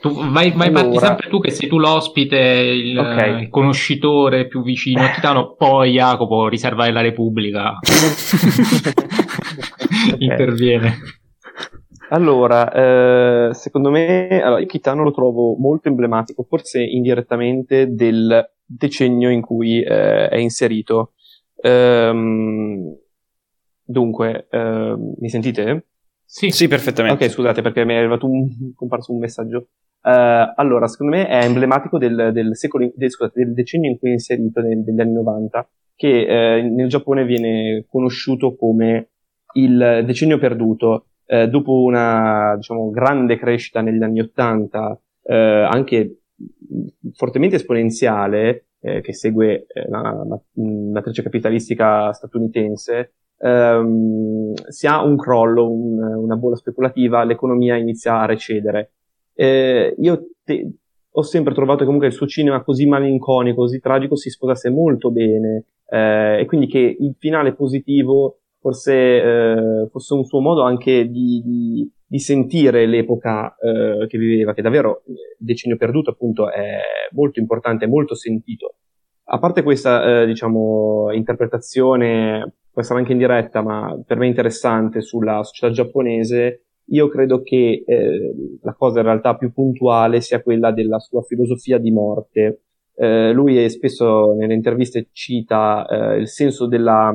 Tu, 0.00 0.14
vai, 0.30 0.50
vai 0.52 0.68
allora... 0.68 0.82
parti 0.82 0.98
sempre 0.98 1.28
tu 1.28 1.40
che 1.40 1.50
sei 1.50 1.68
tu 1.68 1.78
l'ospite, 1.78 2.38
il, 2.38 2.98
okay. 2.98 3.42
il 3.42 3.48
conoscitore 3.50 4.46
più 4.46 4.62
vicino 4.62 5.02
a 5.02 5.10
Titano, 5.12 5.54
poi 5.56 5.92
Jacopo, 5.92 6.48
riserva 6.48 6.86
della 6.86 7.02
Repubblica, 7.02 7.78
interviene. 10.18 10.96
Allora, 12.12 12.72
eh, 12.72 13.54
secondo 13.54 13.90
me, 13.90 14.42
allora, 14.42 14.64
Kitano 14.64 15.02
lo 15.02 15.12
trovo 15.12 15.54
molto 15.56 15.88
emblematico, 15.88 16.44
forse 16.48 16.82
indirettamente, 16.82 17.94
del 17.94 18.50
decennio 18.64 19.30
in 19.30 19.42
cui 19.42 19.82
eh, 19.82 20.28
è 20.28 20.36
inserito. 20.36 21.12
Ehm, 21.60 22.96
dunque, 23.90 24.46
eh, 24.50 24.94
mi 25.18 25.28
sentite? 25.28 25.86
Sì, 26.24 26.50
sì, 26.50 26.68
perfettamente. 26.68 27.24
Ok, 27.24 27.30
scusate 27.30 27.60
perché 27.60 27.84
mi 27.84 27.94
è 27.94 27.96
arrivato 27.96 28.26
un, 28.26 28.72
comparso 28.74 29.12
un 29.12 29.18
messaggio. 29.18 29.68
Uh, 30.02 30.54
allora, 30.56 30.86
secondo 30.86 31.16
me 31.16 31.26
è 31.26 31.44
emblematico 31.44 31.98
del, 31.98 32.30
del, 32.32 32.56
secolo, 32.56 32.90
del, 32.94 33.10
scusate, 33.10 33.42
del 33.42 33.52
decennio 33.52 33.90
in 33.90 33.98
cui 33.98 34.10
è 34.10 34.12
inserito, 34.12 34.60
nel, 34.60 34.82
degli 34.82 35.00
anni 35.00 35.12
90, 35.12 35.68
che 35.96 36.56
eh, 36.58 36.62
nel 36.62 36.88
Giappone 36.88 37.24
viene 37.24 37.84
conosciuto 37.88 38.54
come 38.54 39.08
il 39.54 40.02
decennio 40.06 40.38
perduto 40.38 41.06
eh, 41.26 41.48
dopo 41.48 41.82
una 41.82 42.54
diciamo, 42.56 42.90
grande 42.90 43.36
crescita 43.36 43.80
negli 43.80 44.02
anni 44.02 44.20
Ottanta, 44.20 44.98
eh, 45.24 45.34
anche 45.34 46.20
fortemente 47.12 47.56
esponenziale, 47.56 48.66
che 48.80 49.12
segue 49.12 49.66
eh, 49.66 49.88
la 49.90 50.24
matrice 50.54 51.22
capitalistica 51.22 52.14
statunitense, 52.14 53.12
ehm, 53.40 54.54
si 54.68 54.86
ha 54.86 55.02
un 55.02 55.16
crollo, 55.16 55.70
un, 55.70 55.98
una 55.98 56.36
bolla 56.36 56.56
speculativa, 56.56 57.24
l'economia 57.24 57.76
inizia 57.76 58.20
a 58.20 58.26
recedere. 58.26 58.92
Eh, 59.34 59.94
io 59.98 60.26
te, 60.44 60.70
ho 61.12 61.22
sempre 61.22 61.54
trovato 61.54 61.78
che 61.78 61.84
comunque 61.84 62.08
il 62.08 62.14
suo 62.14 62.26
cinema 62.26 62.62
così 62.62 62.86
malinconico, 62.86 63.62
così 63.62 63.80
tragico 63.80 64.16
si 64.16 64.30
sposasse 64.30 64.70
molto 64.70 65.10
bene 65.10 65.64
eh, 65.88 66.40
e 66.40 66.44
quindi 66.46 66.66
che 66.66 66.96
il 66.98 67.14
finale 67.18 67.54
positivo 67.54 68.40
forse 68.60 68.94
eh, 68.94 69.88
fosse 69.90 70.14
un 70.14 70.24
suo 70.24 70.40
modo 70.40 70.62
anche 70.62 71.08
di, 71.08 71.42
di, 71.42 71.90
di 72.06 72.18
sentire 72.18 72.86
l'epoca 72.86 73.56
eh, 73.56 74.06
che 74.06 74.18
viveva, 74.18 74.52
che 74.52 74.62
davvero 74.62 75.02
il 75.06 75.16
decennio 75.38 75.78
perduto 75.78 76.10
appunto 76.10 76.50
è 76.50 76.80
molto 77.12 77.40
importante, 77.40 77.86
molto 77.86 78.14
sentito. 78.14 78.74
A 79.32 79.38
parte 79.38 79.62
questa, 79.62 80.22
eh, 80.22 80.26
diciamo, 80.26 81.10
interpretazione, 81.12 82.54
può 82.72 82.82
essere 82.82 82.98
anche 82.98 83.12
in 83.12 83.18
diretta, 83.18 83.62
ma 83.62 83.98
per 84.06 84.18
me 84.18 84.26
interessante 84.26 85.00
sulla 85.00 85.42
società 85.42 85.72
giapponese, 85.72 86.64
io 86.90 87.08
credo 87.08 87.42
che 87.42 87.84
eh, 87.86 88.34
la 88.62 88.74
cosa 88.74 89.00
in 89.00 89.06
realtà 89.06 89.36
più 89.36 89.52
puntuale 89.52 90.20
sia 90.20 90.42
quella 90.42 90.72
della 90.72 90.98
sua 90.98 91.22
filosofia 91.22 91.78
di 91.78 91.90
morte. 91.90 92.62
Eh, 92.94 93.32
lui 93.32 93.68
spesso 93.70 94.34
nelle 94.34 94.54
interviste 94.54 95.08
cita 95.12 95.86
eh, 95.86 96.16
il 96.16 96.28
senso 96.28 96.66
della, 96.66 97.14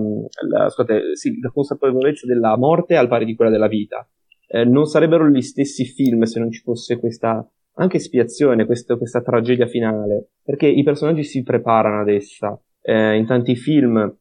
la, 0.49 0.69
scusate, 0.69 1.15
sì, 1.15 1.39
la 1.39 1.51
consapevolezza 1.51 2.25
della 2.25 2.57
morte 2.57 2.95
al 2.95 3.07
pari 3.07 3.25
di 3.25 3.35
quella 3.35 3.51
della 3.51 3.67
vita. 3.67 4.07
Eh, 4.47 4.63
non 4.63 4.85
sarebbero 4.85 5.27
gli 5.27 5.41
stessi 5.41 5.85
film 5.85 6.23
se 6.23 6.39
non 6.39 6.51
ci 6.51 6.61
fosse 6.61 6.97
questa 6.97 7.47
anche 7.77 7.97
espiazione, 7.97 8.65
questo, 8.65 8.97
questa 8.97 9.21
tragedia 9.21 9.67
finale, 9.67 10.29
perché 10.43 10.67
i 10.67 10.83
personaggi 10.83 11.23
si 11.23 11.43
preparano 11.43 12.01
ad 12.01 12.09
essa. 12.09 12.59
Eh, 12.81 13.15
in 13.15 13.25
tanti 13.25 13.55
film, 13.55 14.15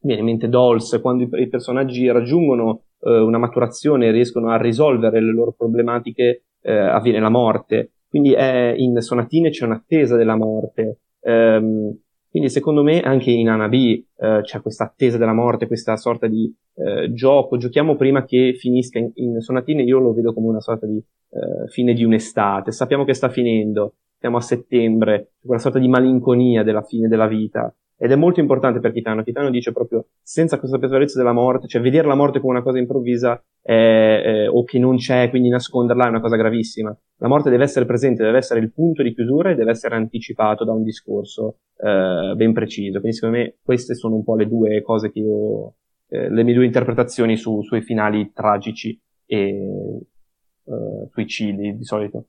mi 0.00 0.14
viene 0.14 0.20
in 0.20 0.26
mente 0.26 0.48
Dolls, 0.48 0.98
quando 1.00 1.24
i, 1.24 1.42
i 1.42 1.48
personaggi 1.48 2.10
raggiungono 2.10 2.82
eh, 3.00 3.18
una 3.18 3.38
maturazione 3.38 4.06
e 4.06 4.10
riescono 4.10 4.50
a 4.50 4.56
risolvere 4.56 5.20
le 5.20 5.32
loro 5.32 5.52
problematiche, 5.52 6.44
eh, 6.60 6.72
avviene 6.72 7.20
la 7.20 7.30
morte. 7.30 7.92
Quindi 8.08 8.32
è, 8.32 8.74
in 8.76 9.00
Sonatine 9.00 9.50
c'è 9.50 9.64
un'attesa 9.64 10.16
della 10.16 10.36
morte. 10.36 11.00
Um, 11.20 11.98
quindi 12.30 12.50
secondo 12.50 12.82
me 12.82 13.00
anche 13.00 13.30
in 13.30 13.48
Anabi 13.48 14.06
eh, 14.16 14.40
c'è 14.42 14.60
questa 14.60 14.84
attesa 14.84 15.16
della 15.16 15.32
morte, 15.32 15.66
questa 15.66 15.96
sorta 15.96 16.26
di 16.26 16.54
eh, 16.74 17.12
gioco, 17.12 17.56
giochiamo 17.56 17.96
prima 17.96 18.24
che 18.24 18.54
finisca. 18.54 18.98
In, 18.98 19.10
in, 19.14 19.40
Sonatine 19.40 19.82
io 19.82 19.98
lo 19.98 20.12
vedo 20.12 20.34
come 20.34 20.48
una 20.48 20.60
sorta 20.60 20.86
di 20.86 20.98
eh, 20.98 21.68
fine 21.68 21.94
di 21.94 22.04
un'estate, 22.04 22.70
sappiamo 22.70 23.04
che 23.04 23.14
sta 23.14 23.28
finendo, 23.28 23.94
siamo 24.18 24.36
a 24.36 24.42
settembre, 24.42 25.32
quella 25.40 25.60
sorta 25.60 25.78
di 25.78 25.88
malinconia 25.88 26.62
della 26.62 26.82
fine 26.82 27.08
della 27.08 27.26
vita. 27.26 27.74
Ed 28.00 28.12
è 28.12 28.16
molto 28.16 28.38
importante 28.38 28.78
per 28.78 28.92
Titano. 28.92 29.24
Titano 29.24 29.50
dice 29.50 29.72
proprio, 29.72 30.06
senza 30.22 30.58
questa 30.58 30.78
consapevolezza 30.78 31.18
della 31.18 31.32
morte, 31.32 31.66
cioè 31.66 31.82
vedere 31.82 32.06
la 32.06 32.14
morte 32.14 32.38
come 32.38 32.52
una 32.52 32.62
cosa 32.62 32.78
improvvisa 32.78 33.42
è, 33.60 33.72
eh, 33.72 34.46
o 34.46 34.62
che 34.62 34.78
non 34.78 34.96
c'è, 34.96 35.28
quindi 35.30 35.48
nasconderla 35.48 36.06
è 36.06 36.08
una 36.08 36.20
cosa 36.20 36.36
gravissima. 36.36 36.96
La 37.16 37.28
morte 37.28 37.50
deve 37.50 37.64
essere 37.64 37.86
presente, 37.86 38.22
deve 38.22 38.38
essere 38.38 38.60
il 38.60 38.72
punto 38.72 39.02
di 39.02 39.12
chiusura 39.12 39.50
e 39.50 39.56
deve 39.56 39.72
essere 39.72 39.96
anticipato 39.96 40.64
da 40.64 40.72
un 40.72 40.84
discorso 40.84 41.56
eh, 41.76 42.34
ben 42.36 42.52
preciso. 42.52 43.00
Quindi 43.00 43.16
secondo 43.16 43.36
me 43.38 43.56
queste 43.62 43.96
sono 43.96 44.14
un 44.14 44.22
po' 44.22 44.36
le 44.36 44.46
due 44.46 44.80
cose 44.82 45.10
che 45.10 45.18
io, 45.18 45.74
eh, 46.08 46.30
le 46.30 46.44
mie 46.44 46.54
due 46.54 46.66
interpretazioni 46.66 47.36
su, 47.36 47.62
sui 47.62 47.82
finali 47.82 48.30
tragici 48.32 48.96
e 49.26 49.48
eh, 49.48 51.08
suicidi 51.10 51.76
di 51.76 51.84
solito. 51.84 52.26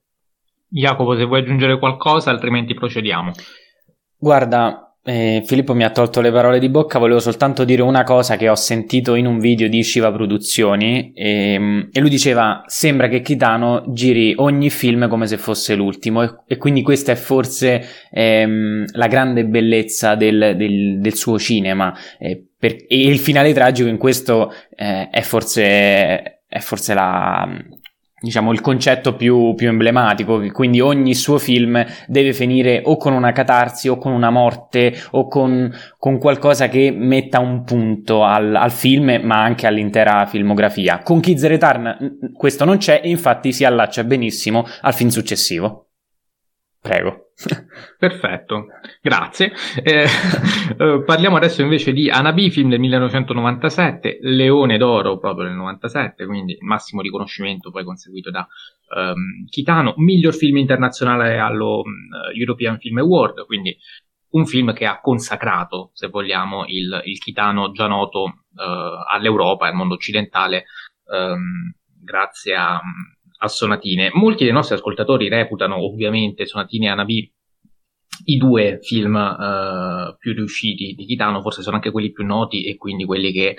Jacopo, 0.67 1.15
se 1.15 1.25
vuoi 1.25 1.41
aggiungere 1.41 1.77
qualcosa, 1.77 2.31
altrimenti 2.31 2.73
procediamo. 2.73 3.31
Guarda, 4.17 4.88
eh, 5.03 5.43
Filippo 5.45 5.73
mi 5.73 5.83
ha 5.83 5.91
tolto 5.91 6.21
le 6.21 6.31
parole 6.31 6.59
di 6.59 6.69
bocca, 6.69 6.99
volevo 6.99 7.19
soltanto 7.19 7.63
dire 7.63 7.81
una 7.81 8.03
cosa 8.03 8.35
che 8.35 8.49
ho 8.49 8.55
sentito 8.55 9.15
in 9.15 9.25
un 9.25 9.39
video 9.39 9.69
di 9.69 9.81
Shiva 9.81 10.11
Produzioni 10.11 11.13
e, 11.13 11.53
ehm, 11.53 11.89
e 11.91 11.99
lui 11.99 12.09
diceva 12.09 12.63
sembra 12.67 13.07
che 13.07 13.21
Kitano 13.21 13.85
giri 13.87 14.33
ogni 14.37 14.69
film 14.69 15.07
come 15.07 15.25
se 15.25 15.37
fosse 15.37 15.75
l'ultimo 15.75 16.21
e, 16.21 16.35
e 16.47 16.57
quindi 16.57 16.81
questa 16.81 17.13
è 17.13 17.15
forse 17.15 17.83
ehm, 18.11 18.85
la 18.91 19.07
grande 19.07 19.45
bellezza 19.45 20.15
del, 20.15 20.55
del, 20.57 20.99
del 20.99 21.13
suo 21.15 21.39
cinema 21.39 21.95
eh, 22.19 22.43
per, 22.59 22.75
e 22.87 23.07
il 23.07 23.19
finale 23.19 23.53
tragico 23.53 23.87
in 23.87 23.97
questo 23.97 24.53
eh, 24.75 25.09
è 25.09 25.21
forse, 25.21 26.41
è 26.45 26.59
forse 26.59 26.93
la, 26.93 27.47
diciamo, 28.19 28.51
il 28.51 28.61
concetto 28.61 29.15
più, 29.15 29.53
più, 29.55 29.67
emblematico, 29.67 30.39
quindi 30.51 30.79
ogni 30.79 31.13
suo 31.15 31.37
film 31.37 31.83
deve 32.07 32.33
finire 32.33 32.81
o 32.83 32.97
con 32.97 33.13
una 33.13 33.31
catarsi 33.31 33.87
o 33.87 33.97
con 33.97 34.11
una 34.11 34.29
morte 34.29 34.93
o 35.11 35.27
con, 35.27 35.71
con 35.97 36.17
qualcosa 36.17 36.69
che 36.69 36.91
metta 36.91 37.39
un 37.39 37.63
punto 37.63 38.23
al, 38.23 38.55
al, 38.55 38.71
film, 38.71 39.19
ma 39.23 39.41
anche 39.41 39.67
all'intera 39.67 40.25
filmografia. 40.25 40.99
Con 40.99 41.19
Kids 41.19 41.45
Return 41.45 42.31
questo 42.33 42.65
non 42.65 42.77
c'è 42.77 43.01
e 43.03 43.09
infatti 43.09 43.51
si 43.51 43.63
allaccia 43.63 44.03
benissimo 44.03 44.65
al 44.81 44.93
film 44.93 45.09
successivo. 45.09 45.88
Prego. 46.81 47.31
Perfetto, 47.99 48.67
grazie. 49.01 49.51
Eh, 49.83 50.05
eh, 50.77 51.03
parliamo 51.05 51.35
adesso 51.35 51.61
invece 51.61 51.91
di 51.91 52.09
Anabi, 52.09 52.49
film 52.51 52.69
del 52.69 52.79
1997, 52.79 54.19
Leone 54.21 54.77
d'Oro 54.77 55.17
proprio 55.17 55.47
nel 55.47 55.55
97, 55.55 56.25
quindi 56.25 56.57
massimo 56.61 57.01
riconoscimento 57.01 57.69
poi 57.69 57.83
conseguito 57.83 58.31
da 58.31 58.47
um, 58.95 59.45
Kitano, 59.49 59.93
miglior 59.97 60.33
film 60.33 60.57
internazionale 60.57 61.37
allo 61.37 61.81
um, 61.81 62.09
European 62.33 62.77
Film 62.77 62.99
Award, 62.99 63.45
quindi 63.45 63.77
un 64.31 64.45
film 64.45 64.73
che 64.73 64.85
ha 64.85 65.01
consacrato, 65.01 65.91
se 65.93 66.07
vogliamo, 66.07 66.65
il, 66.67 67.01
il 67.03 67.19
Kitano 67.19 67.71
già 67.71 67.87
noto 67.87 68.23
uh, 68.23 69.11
all'Europa 69.11 69.65
e 69.65 69.69
al 69.69 69.75
mondo 69.75 69.95
occidentale 69.95 70.65
um, 71.05 71.73
grazie 72.01 72.55
a 72.55 72.79
a 73.39 73.47
Sonatine. 73.47 74.11
Molti 74.13 74.43
dei 74.43 74.53
nostri 74.53 74.75
ascoltatori 74.75 75.27
reputano 75.29 75.83
ovviamente 75.83 76.45
Sonatine 76.45 76.87
e 76.87 76.89
Anabi 76.89 77.33
i 78.25 78.37
due 78.37 78.79
film 78.81 79.15
uh, 79.15 80.17
più 80.17 80.33
riusciti 80.33 80.93
di 80.93 81.05
Kitano, 81.05 81.41
forse 81.41 81.61
sono 81.61 81.75
anche 81.75 81.91
quelli 81.91 82.11
più 82.11 82.25
noti 82.25 82.65
e 82.65 82.75
quindi 82.75 83.05
quelli 83.05 83.31
che 83.31 83.55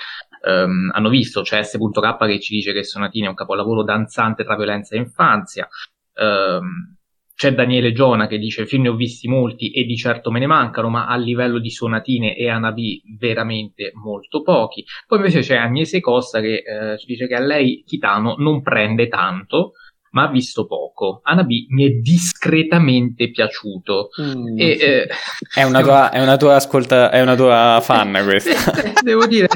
um, 0.47 0.91
hanno 0.93 1.09
visto. 1.09 1.43
C'è 1.43 1.63
S.K 1.63 2.17
che 2.27 2.41
ci 2.41 2.55
dice 2.55 2.73
che 2.73 2.85
Sonatine 2.85 3.27
è 3.27 3.29
un 3.31 3.35
capolavoro 3.35 3.83
danzante 3.83 4.45
tra 4.45 4.57
violenza 4.57 4.95
e 4.95 4.99
infanzia. 4.99 5.69
Um, 6.15 6.97
c'è 7.41 7.55
Daniele 7.55 7.93
Giona 7.93 8.27
che 8.27 8.37
dice 8.37 8.67
film 8.67 8.83
ne 8.83 8.89
ho 8.91 8.95
visti 8.95 9.27
molti 9.27 9.71
e 9.71 9.85
di 9.85 9.97
certo 9.97 10.31
me 10.31 10.41
ne 10.41 10.47
mancano, 10.47 10.91
ma 10.91 11.07
a 11.07 11.17
livello 11.17 11.59
di 11.59 11.71
Sonatine 11.71 12.37
e 12.37 12.51
Anabi 12.51 13.03
veramente 13.19 13.93
molto 13.95 14.43
pochi. 14.43 14.85
Poi 15.07 15.21
invece 15.21 15.41
c'è 15.41 15.57
Agnese 15.57 16.01
Costa 16.01 16.39
che 16.41 16.57
eh, 16.57 16.99
ci 16.99 17.07
dice 17.07 17.27
che 17.27 17.37
a 17.37 17.41
lei 17.41 17.83
Kitano 17.87 18.35
non 18.37 18.61
prende 18.61 19.09
tanto, 19.09 19.73
ma 20.11 20.25
ha 20.25 20.31
visto 20.31 20.67
poco. 20.67 21.21
Anabi 21.23 21.65
mi 21.71 21.87
è 21.87 21.89
discretamente 21.93 23.31
piaciuto. 23.31 24.11
Mm. 24.21 24.59
E, 24.59 24.71
eh, 24.79 25.09
è, 25.55 25.63
una 25.63 25.81
tua, 25.81 26.11
è, 26.11 26.21
una 26.21 26.37
tua, 26.37 26.57
ascolta, 26.57 27.11
è 27.11 27.23
una 27.23 27.37
tua 27.37 27.81
fan 27.83 28.21
questa. 28.25 29.01
Devo 29.03 29.27
dire, 29.27 29.49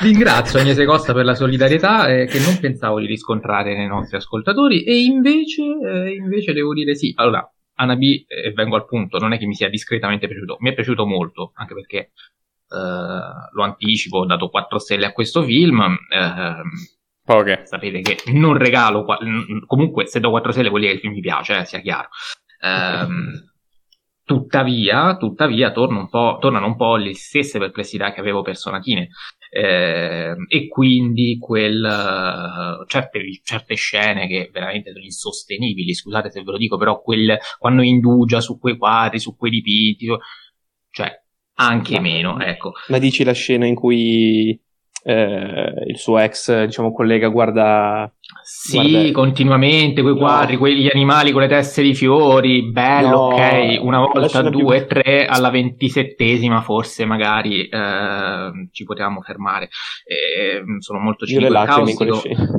Ringrazio 0.00 0.58
Agnese 0.58 0.84
Costa 0.84 1.12
per 1.12 1.24
la 1.24 1.34
solidarietà 1.34 2.08
eh, 2.08 2.26
che 2.26 2.38
non 2.40 2.58
pensavo 2.60 3.00
di 3.00 3.06
riscontrare 3.06 3.76
nei 3.76 3.86
nostri 3.86 4.16
ascoltatori 4.16 4.84
e 4.84 5.02
invece, 5.02 5.62
eh, 5.62 6.14
invece 6.14 6.52
devo 6.52 6.72
dire 6.72 6.94
sì. 6.94 7.12
Allora, 7.16 7.48
Anabi, 7.76 8.24
e 8.26 8.48
eh, 8.48 8.52
vengo 8.52 8.76
al 8.76 8.86
punto, 8.86 9.18
non 9.18 9.32
è 9.32 9.38
che 9.38 9.46
mi 9.46 9.54
sia 9.54 9.68
discretamente 9.68 10.26
piaciuto, 10.28 10.56
mi 10.60 10.70
è 10.70 10.74
piaciuto 10.74 11.06
molto, 11.06 11.52
anche 11.54 11.74
perché 11.74 11.98
eh, 11.98 12.10
lo 13.52 13.62
anticipo, 13.62 14.18
ho 14.18 14.26
dato 14.26 14.48
4 14.48 14.78
stelle 14.78 15.06
a 15.06 15.12
questo 15.12 15.42
film. 15.42 15.80
Ehm, 16.12 16.62
Poche. 17.24 17.62
Sapete 17.64 18.02
che 18.02 18.18
non 18.32 18.58
regalo, 18.58 19.06
comunque 19.66 20.06
se 20.06 20.20
do 20.20 20.28
4 20.28 20.52
stelle 20.52 20.68
vuol 20.68 20.80
dire 20.82 20.92
che 20.92 20.96
il 20.98 21.02
film 21.02 21.14
mi 21.14 21.20
piace, 21.20 21.58
eh, 21.58 21.64
sia 21.64 21.80
chiaro. 21.80 22.08
Um, 22.60 23.53
tuttavia, 24.24 25.16
tuttavia 25.16 25.70
un 26.00 26.08
tornano 26.40 26.66
un 26.66 26.76
po' 26.76 26.96
le 26.96 27.14
stesse 27.14 27.58
perplessità 27.58 28.12
che 28.12 28.20
avevo 28.20 28.42
per 28.42 28.56
Sonatine 28.56 29.10
eh, 29.50 30.34
e 30.48 30.68
quindi 30.68 31.38
quel, 31.38 31.80
uh, 31.80 32.86
certe, 32.86 33.20
certe 33.44 33.74
scene 33.74 34.26
che 34.26 34.50
veramente 34.52 34.90
sono 34.90 35.04
insostenibili, 35.04 35.94
scusate 35.94 36.30
se 36.30 36.42
ve 36.42 36.50
lo 36.50 36.56
dico, 36.56 36.76
però 36.76 37.00
quel, 37.00 37.38
quando 37.58 37.82
indugia 37.82 38.40
su 38.40 38.58
quei 38.58 38.76
quadri, 38.76 39.20
su 39.20 39.36
quei 39.36 39.52
dipinti, 39.52 40.06
cioè 40.90 41.22
anche 41.56 42.00
meno, 42.00 42.40
ecco. 42.40 42.72
Ma 42.88 42.98
dici 42.98 43.22
la 43.22 43.32
scena 43.32 43.66
in 43.66 43.74
cui 43.76 44.60
eh, 45.06 45.84
il 45.86 45.98
suo 45.98 46.18
ex 46.18 46.64
diciamo, 46.64 46.90
collega 46.90 47.28
guarda 47.28 48.10
sì 48.42 48.90
guarda... 48.90 49.12
continuamente 49.12 50.00
quei 50.00 50.16
quadri 50.16 50.54
no. 50.54 50.60
quegli 50.60 50.88
animali 50.88 51.30
con 51.30 51.42
le 51.42 51.48
teste 51.48 51.82
di 51.82 51.94
fiori 51.94 52.70
bello 52.70 53.08
no. 53.08 53.34
ok 53.34 53.78
una 53.82 53.98
volta 53.98 54.40
due 54.48 54.78
più... 54.78 54.96
tre 54.96 55.26
alla 55.26 55.50
ventisettesima 55.50 56.62
forse 56.62 57.04
magari 57.04 57.68
eh, 57.68 58.68
ci 58.72 58.84
potevamo 58.84 59.20
fermare 59.20 59.68
eh, 60.06 60.62
sono 60.78 61.00
molto 61.00 61.26
cinico 61.26 61.52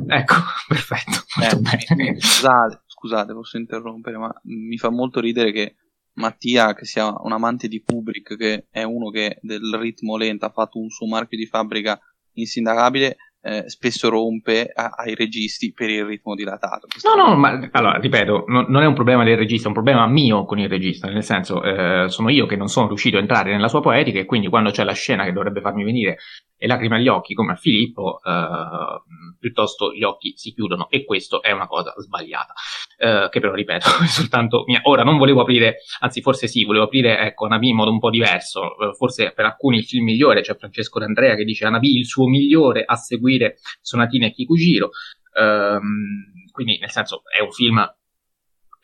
ecco 0.06 0.34
perfetto 0.68 1.24
eh, 1.42 2.20
scusate, 2.20 2.82
scusate 2.86 3.32
posso 3.32 3.56
interrompere 3.56 4.18
ma 4.18 4.32
mi 4.44 4.78
fa 4.78 4.90
molto 4.90 5.18
ridere 5.18 5.50
che 5.50 5.74
Mattia, 6.16 6.72
che 6.72 6.86
sia 6.86 7.12
un 7.14 7.32
amante 7.32 7.68
di 7.68 7.82
Kubrick, 7.82 8.38
che 8.38 8.68
è 8.70 8.82
uno 8.84 9.10
che 9.10 9.36
del 9.42 9.76
ritmo 9.78 10.16
lento 10.16 10.46
ha 10.46 10.50
fatto 10.50 10.78
un 10.78 10.88
suo 10.88 11.06
marchio 11.06 11.36
di 11.36 11.44
fabbrica 11.44 12.00
insindacabile 12.36 13.16
eh, 13.46 13.70
spesso 13.70 14.08
rompe 14.08 14.72
a, 14.74 14.90
ai 14.96 15.14
registi 15.14 15.72
per 15.72 15.88
il 15.88 16.04
ritmo 16.04 16.34
dilatato. 16.34 16.88
No, 17.04 17.28
no, 17.28 17.36
ma 17.36 17.68
allora, 17.70 17.96
ripeto, 17.98 18.44
no, 18.48 18.64
non 18.68 18.82
è 18.82 18.86
un 18.86 18.94
problema 18.94 19.22
del 19.22 19.36
regista, 19.36 19.64
è 19.64 19.68
un 19.68 19.74
problema 19.74 20.06
mio 20.08 20.44
con 20.44 20.58
il 20.58 20.68
regista, 20.68 21.08
nel 21.08 21.22
senso, 21.22 21.62
eh, 21.62 22.08
sono 22.08 22.28
io 22.28 22.46
che 22.46 22.56
non 22.56 22.66
sono 22.68 22.88
riuscito 22.88 23.18
a 23.18 23.20
entrare 23.20 23.52
nella 23.52 23.68
sua 23.68 23.80
poetica 23.80 24.18
e 24.18 24.24
quindi 24.24 24.48
quando 24.48 24.70
c'è 24.70 24.82
la 24.82 24.94
scena 24.94 25.24
che 25.24 25.32
dovrebbe 25.32 25.60
farmi 25.60 25.84
venire 25.84 26.18
le 26.58 26.66
lacrime 26.66 26.96
agli 26.96 27.08
occhi 27.08 27.34
come 27.34 27.52
a 27.52 27.56
Filippo, 27.56 28.20
eh, 28.22 29.02
piuttosto 29.38 29.92
gli 29.92 30.02
occhi 30.02 30.34
si 30.36 30.52
chiudono 30.52 30.88
e 30.88 31.04
questo 31.04 31.42
è 31.42 31.52
una 31.52 31.66
cosa 31.66 31.92
sbagliata, 31.96 32.54
eh, 32.98 33.28
che 33.30 33.40
però 33.40 33.52
ripeto, 33.52 33.86
è 34.02 34.06
soltanto 34.06 34.64
mia. 34.66 34.80
Ora 34.84 35.02
non 35.02 35.18
volevo 35.18 35.42
aprire, 35.42 35.78
anzi 36.00 36.20
forse 36.20 36.46
sì, 36.46 36.64
volevo 36.64 36.84
aprire 36.84 37.18
ecco 37.18 37.46
Anabi 37.46 37.68
in 37.68 37.76
modo 37.76 37.90
un 37.90 37.98
po' 37.98 38.10
diverso, 38.10 38.76
eh, 38.78 38.94
forse 38.94 39.32
per 39.32 39.44
alcuni 39.44 39.78
il 39.78 39.84
film 39.84 40.04
migliore, 40.04 40.40
c'è 40.40 40.56
Francesco 40.56 40.98
D'Andrea 40.98 41.34
che 41.34 41.44
dice 41.44 41.66
Anabi 41.66 41.98
il 41.98 42.06
suo 42.06 42.26
migliore 42.26 42.84
a 42.84 42.96
seguire 42.96 43.58
Sonatine 43.80 44.26
e 44.26 44.32
Kikujiro, 44.32 44.90
ehm, 45.38 46.50
quindi 46.52 46.78
nel 46.78 46.90
senso 46.90 47.22
è 47.36 47.42
un 47.42 47.52
film 47.52 47.86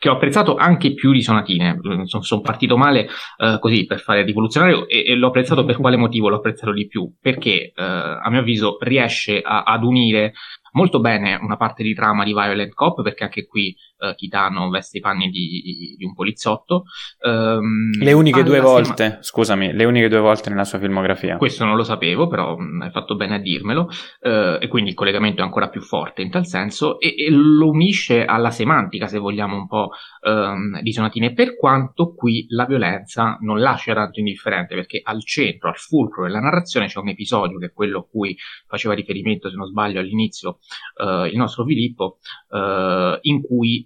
che 0.03 0.09
ho 0.09 0.15
apprezzato 0.15 0.57
anche 0.57 0.93
più 0.93 1.13
di 1.13 1.21
Sonatine. 1.21 1.79
Sono, 2.03 2.23
sono 2.23 2.41
partito 2.41 2.75
male 2.75 3.07
uh, 3.37 3.57
così 3.59 3.85
per 3.85 4.01
fare 4.01 4.23
rivoluzionario 4.23 4.85
e, 4.85 5.05
e, 5.07 5.15
l'ho 5.15 5.27
apprezzato 5.27 5.63
per 5.63 5.77
quale 5.77 5.95
motivo 5.95 6.27
l'ho 6.27 6.35
apprezzato 6.35 6.73
di 6.73 6.87
più? 6.87 7.09
Perché 7.21 7.71
uh, 7.73 7.81
a 7.81 8.29
mio 8.29 8.41
avviso 8.41 8.75
riesce 8.81 9.39
a, 9.39 9.63
ad 9.63 9.85
unire 9.85 10.33
molto 10.73 10.99
bene 10.99 11.39
una 11.41 11.55
parte 11.55 11.83
di 11.83 11.93
trama 11.93 12.25
di 12.25 12.33
Violent 12.33 12.73
Cop, 12.73 13.01
perché 13.01 13.23
anche 13.23 13.45
qui 13.45 13.73
uh, 14.09 14.15
Kitano 14.15 14.69
veste 14.69 14.97
i 14.97 15.01
panni 15.01 15.29
di, 15.29 15.95
di 15.97 16.05
un 16.05 16.13
poliziotto. 16.13 16.83
Um, 17.21 17.91
le 17.99 18.13
uniche 18.13 18.43
due 18.43 18.59
volte, 18.59 19.19
scusami, 19.21 19.73
le 19.73 19.85
uniche 19.85 20.09
due 20.09 20.19
volte 20.19 20.49
nella 20.49 20.65
sua 20.65 20.79
filmografia. 20.79 21.37
Questo 21.37 21.65
non 21.65 21.75
lo 21.75 21.83
sapevo, 21.83 22.27
però 22.27 22.57
mm, 22.57 22.81
hai 22.81 22.91
fatto 22.91 23.15
bene 23.15 23.35
a 23.35 23.39
dirmelo, 23.39 23.83
uh, 24.21 24.57
e 24.59 24.67
quindi 24.67 24.91
il 24.91 24.95
collegamento 24.95 25.41
è 25.41 25.45
ancora 25.45 25.69
più 25.69 25.81
forte 25.81 26.21
in 26.21 26.29
tal 26.29 26.45
senso, 26.45 26.99
e, 26.99 27.15
e 27.17 27.29
lo 27.29 27.69
unisce 27.69 28.25
alla 28.25 28.51
semantica, 28.51 29.07
se 29.07 29.17
vogliamo, 29.17 29.55
un 29.55 29.67
po' 29.67 29.89
um, 30.21 30.81
di 30.81 30.91
Sonatine, 30.91 31.33
per 31.33 31.55
quanto 31.55 32.13
qui 32.13 32.45
la 32.49 32.65
violenza 32.65 33.37
non 33.41 33.59
lascia 33.59 33.93
tanto 33.93 34.19
indifferente, 34.19 34.75
perché 34.75 35.01
al 35.03 35.23
centro, 35.23 35.69
al 35.69 35.77
fulcro 35.77 36.23
della 36.23 36.39
narrazione 36.39 36.87
c'è 36.87 36.99
un 36.99 37.09
episodio 37.09 37.57
che 37.57 37.67
è 37.67 37.71
quello 37.71 37.99
a 37.99 38.05
cui 38.05 38.35
faceva 38.67 38.93
riferimento, 38.93 39.49
se 39.49 39.55
non 39.55 39.67
sbaglio, 39.67 39.99
all'inizio 39.99 40.59
uh, 40.97 41.25
il 41.25 41.35
nostro 41.35 41.65
Filippo, 41.65 42.17
uh, 42.49 43.17
in 43.21 43.41
cui 43.41 43.85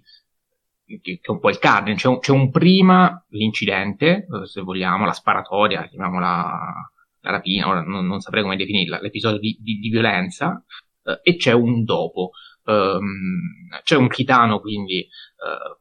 che 1.02 1.20
è 1.20 1.30
un 1.30 1.38
po' 1.38 1.50
il 1.50 1.58
cardine, 1.58 1.96
c'è 1.96 2.08
un, 2.08 2.18
c'è 2.18 2.32
un 2.32 2.50
prima 2.50 3.24
l'incidente, 3.30 4.26
eh, 4.26 4.46
se 4.46 4.62
vogliamo, 4.62 5.04
la 5.04 5.12
sparatoria, 5.12 5.86
chiamiamola 5.86 6.90
la 7.20 7.30
rapina, 7.30 7.68
ora 7.68 7.82
non, 7.82 8.06
non 8.06 8.20
saprei 8.20 8.42
come 8.42 8.56
definirla, 8.56 9.00
l'episodio 9.00 9.38
di, 9.38 9.58
di, 9.60 9.78
di 9.78 9.88
violenza, 9.90 10.62
eh, 11.04 11.20
e 11.22 11.36
c'è 11.36 11.52
un 11.52 11.84
dopo. 11.84 12.30
Um, 12.64 13.70
c'è 13.82 13.96
un 13.96 14.08
chitano 14.08 14.60
quindi 14.60 15.08
uh, 15.08 15.78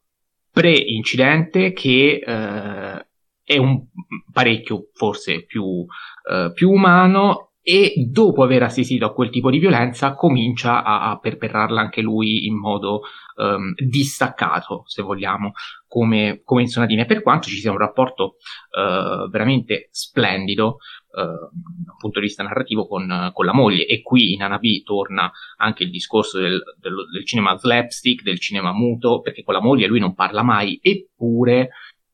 pre-incidente 0.50 1.74
che 1.74 2.24
uh, 2.26 3.06
è 3.44 3.58
un 3.58 3.88
parecchio 4.32 4.90
forse 4.94 5.44
più, 5.44 5.64
uh, 5.64 6.54
più 6.54 6.72
umano 6.72 7.52
e 7.62 7.94
dopo 8.10 8.42
aver 8.42 8.64
assistito 8.64 9.06
a 9.06 9.14
quel 9.14 9.30
tipo 9.30 9.50
di 9.50 9.60
violenza 9.60 10.14
comincia 10.14 10.82
a, 10.84 11.10
a 11.10 11.20
perpetrarla 11.20 11.82
anche 11.82 12.02
lui 12.02 12.46
in 12.46 12.58
modo 12.58 13.02
um, 13.38 13.74
distaccato, 13.76 14.84
se 14.86 15.02
vogliamo, 15.02 15.54
come, 15.88 16.42
come 16.44 16.62
in 16.62 16.68
Sonatine, 16.68 17.06
per 17.06 17.22
quanto 17.22 17.48
ci 17.48 17.58
sia 17.58 17.72
un 17.72 17.78
rapporto 17.78 18.36
uh, 18.72 19.30
veramente 19.30 19.90
splendido 19.92 20.78
uh, 21.12 21.22
dal 21.22 21.96
punto 21.98 22.20
di 22.20 22.26
vista 22.26 22.44
narrativo 22.44 22.88
con, 22.88 23.32
con, 23.34 23.46
la 23.46 23.54
moglie. 23.54 23.86
E 23.86 24.02
qui 24.02 24.34
in 24.34 24.44
Anabi 24.44 24.84
torna 24.84 25.32
anche 25.58 25.84
il 25.84 25.90
discorso 25.90 26.40
del, 26.40 26.62
del, 26.80 26.96
del, 27.12 27.26
cinema 27.26 27.58
slapstick, 27.58 28.24
del 28.24 28.40
cinema 28.40 28.74
muto, 28.74 29.22
perché 29.22 29.44
con 29.44 29.54
la 29.54 29.62
moglie 29.62 29.88
lui 29.88 30.00
non 30.00 30.14
parla 30.14 30.44
mai, 30.44 30.80
eppure... 30.82 31.70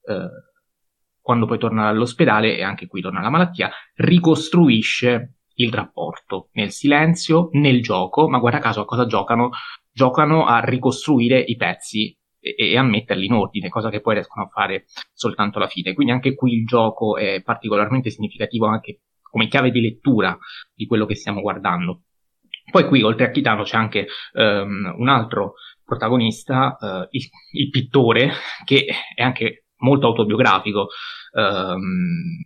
Uh, 0.05 0.51
quando 1.23 1.45
poi 1.45 1.57
torna 1.57 1.87
all'ospedale, 1.87 2.57
e 2.57 2.63
anche 2.63 2.85
qui 2.85 2.99
torna 2.99 3.21
la 3.21 3.29
malattia, 3.29 3.71
ricostruisce 3.95 5.35
il 5.55 5.71
rapporto, 5.71 6.49
nel 6.53 6.71
silenzio, 6.71 7.47
nel 7.53 7.81
gioco, 7.81 8.27
ma 8.27 8.39
guarda 8.39 8.59
caso 8.59 8.81
a 8.81 8.85
cosa 8.85 9.05
giocano? 9.05 9.51
Giocano 9.93 10.45
a 10.45 10.59
ricostruire 10.59 11.39
i 11.39 11.55
pezzi 11.55 12.17
e, 12.39 12.55
e, 12.57 12.77
a 12.77 12.83
metterli 12.83 13.25
in 13.25 13.33
ordine, 13.33 13.69
cosa 13.69 13.89
che 13.89 14.01
poi 14.01 14.15
riescono 14.15 14.45
a 14.45 14.49
fare 14.49 14.85
soltanto 15.13 15.57
alla 15.57 15.67
fine. 15.67 15.93
Quindi 15.93 16.11
anche 16.11 16.33
qui 16.33 16.53
il 16.53 16.65
gioco 16.65 17.17
è 17.17 17.41
particolarmente 17.41 18.09
significativo 18.09 18.65
anche 18.65 19.01
come 19.21 19.47
chiave 19.47 19.71
di 19.71 19.81
lettura 19.81 20.37
di 20.73 20.85
quello 20.85 21.05
che 21.05 21.15
stiamo 21.15 21.41
guardando. 21.41 22.03
Poi 22.69 22.87
qui, 22.87 23.01
oltre 23.01 23.25
a 23.25 23.29
Kitano, 23.29 23.63
c'è 23.63 23.77
anche 23.77 24.07
um, 24.33 24.93
un 24.97 25.09
altro 25.09 25.53
protagonista, 25.83 26.77
uh, 26.79 27.07
il, 27.09 27.27
il, 27.53 27.69
pittore, 27.69 28.31
che 28.63 28.85
è 29.15 29.21
anche 29.21 29.65
molto 29.77 30.07
autobiografico. 30.07 30.87
Um, 31.33 32.45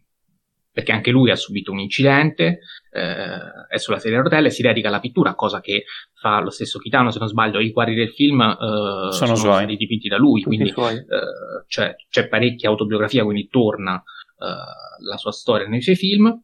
perché 0.78 0.92
anche 0.92 1.10
lui 1.10 1.32
ha 1.32 1.36
subito 1.36 1.72
un 1.72 1.80
incidente, 1.80 2.60
eh, 2.92 3.68
è 3.68 3.78
sulla 3.78 3.98
sedia 3.98 4.20
a 4.20 4.22
rotelle, 4.22 4.52
si 4.52 4.62
dedica 4.62 4.90
alla 4.90 5.00
pittura, 5.00 5.34
cosa 5.34 5.60
che 5.60 5.86
fa 6.14 6.40
lo 6.40 6.52
stesso 6.52 6.78
Kitano, 6.78 7.10
se 7.10 7.18
non 7.18 7.30
sbaglio, 7.30 7.60
i 7.60 7.72
quadri 7.72 7.96
del 7.96 8.12
film 8.12 8.42
eh, 8.42 9.12
sono, 9.12 9.36
sono 9.36 9.54
stati 9.54 9.76
dipinti 9.76 10.08
da 10.08 10.18
lui, 10.18 10.44
Tutti 10.44 10.56
quindi 10.56 10.70
eh, 10.70 11.66
c'è, 11.66 11.96
c'è, 12.08 12.28
parecchia 12.28 12.70
autobiografia, 12.70 13.24
quindi 13.24 13.48
torna 13.48 13.96
eh, 13.96 15.04
la 15.04 15.18
sua 15.18 15.32
storia 15.32 15.68
nei 15.68 15.82
suoi 15.82 15.96
film. 15.96 16.44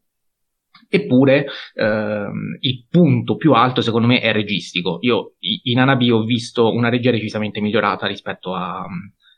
Eppure 0.89 1.45
ehm, 1.76 2.57
il 2.60 2.85
punto 2.89 3.35
più 3.35 3.53
alto 3.53 3.81
secondo 3.81 4.07
me 4.07 4.19
è 4.19 4.31
registico. 4.31 4.97
Io 5.01 5.35
in 5.64 5.80
Anabi 5.80 6.10
ho 6.10 6.23
visto 6.23 6.72
una 6.73 6.89
regia 6.89 7.11
decisamente 7.11 7.61
migliorata 7.61 8.07
rispetto 8.07 8.55
a, 8.55 8.84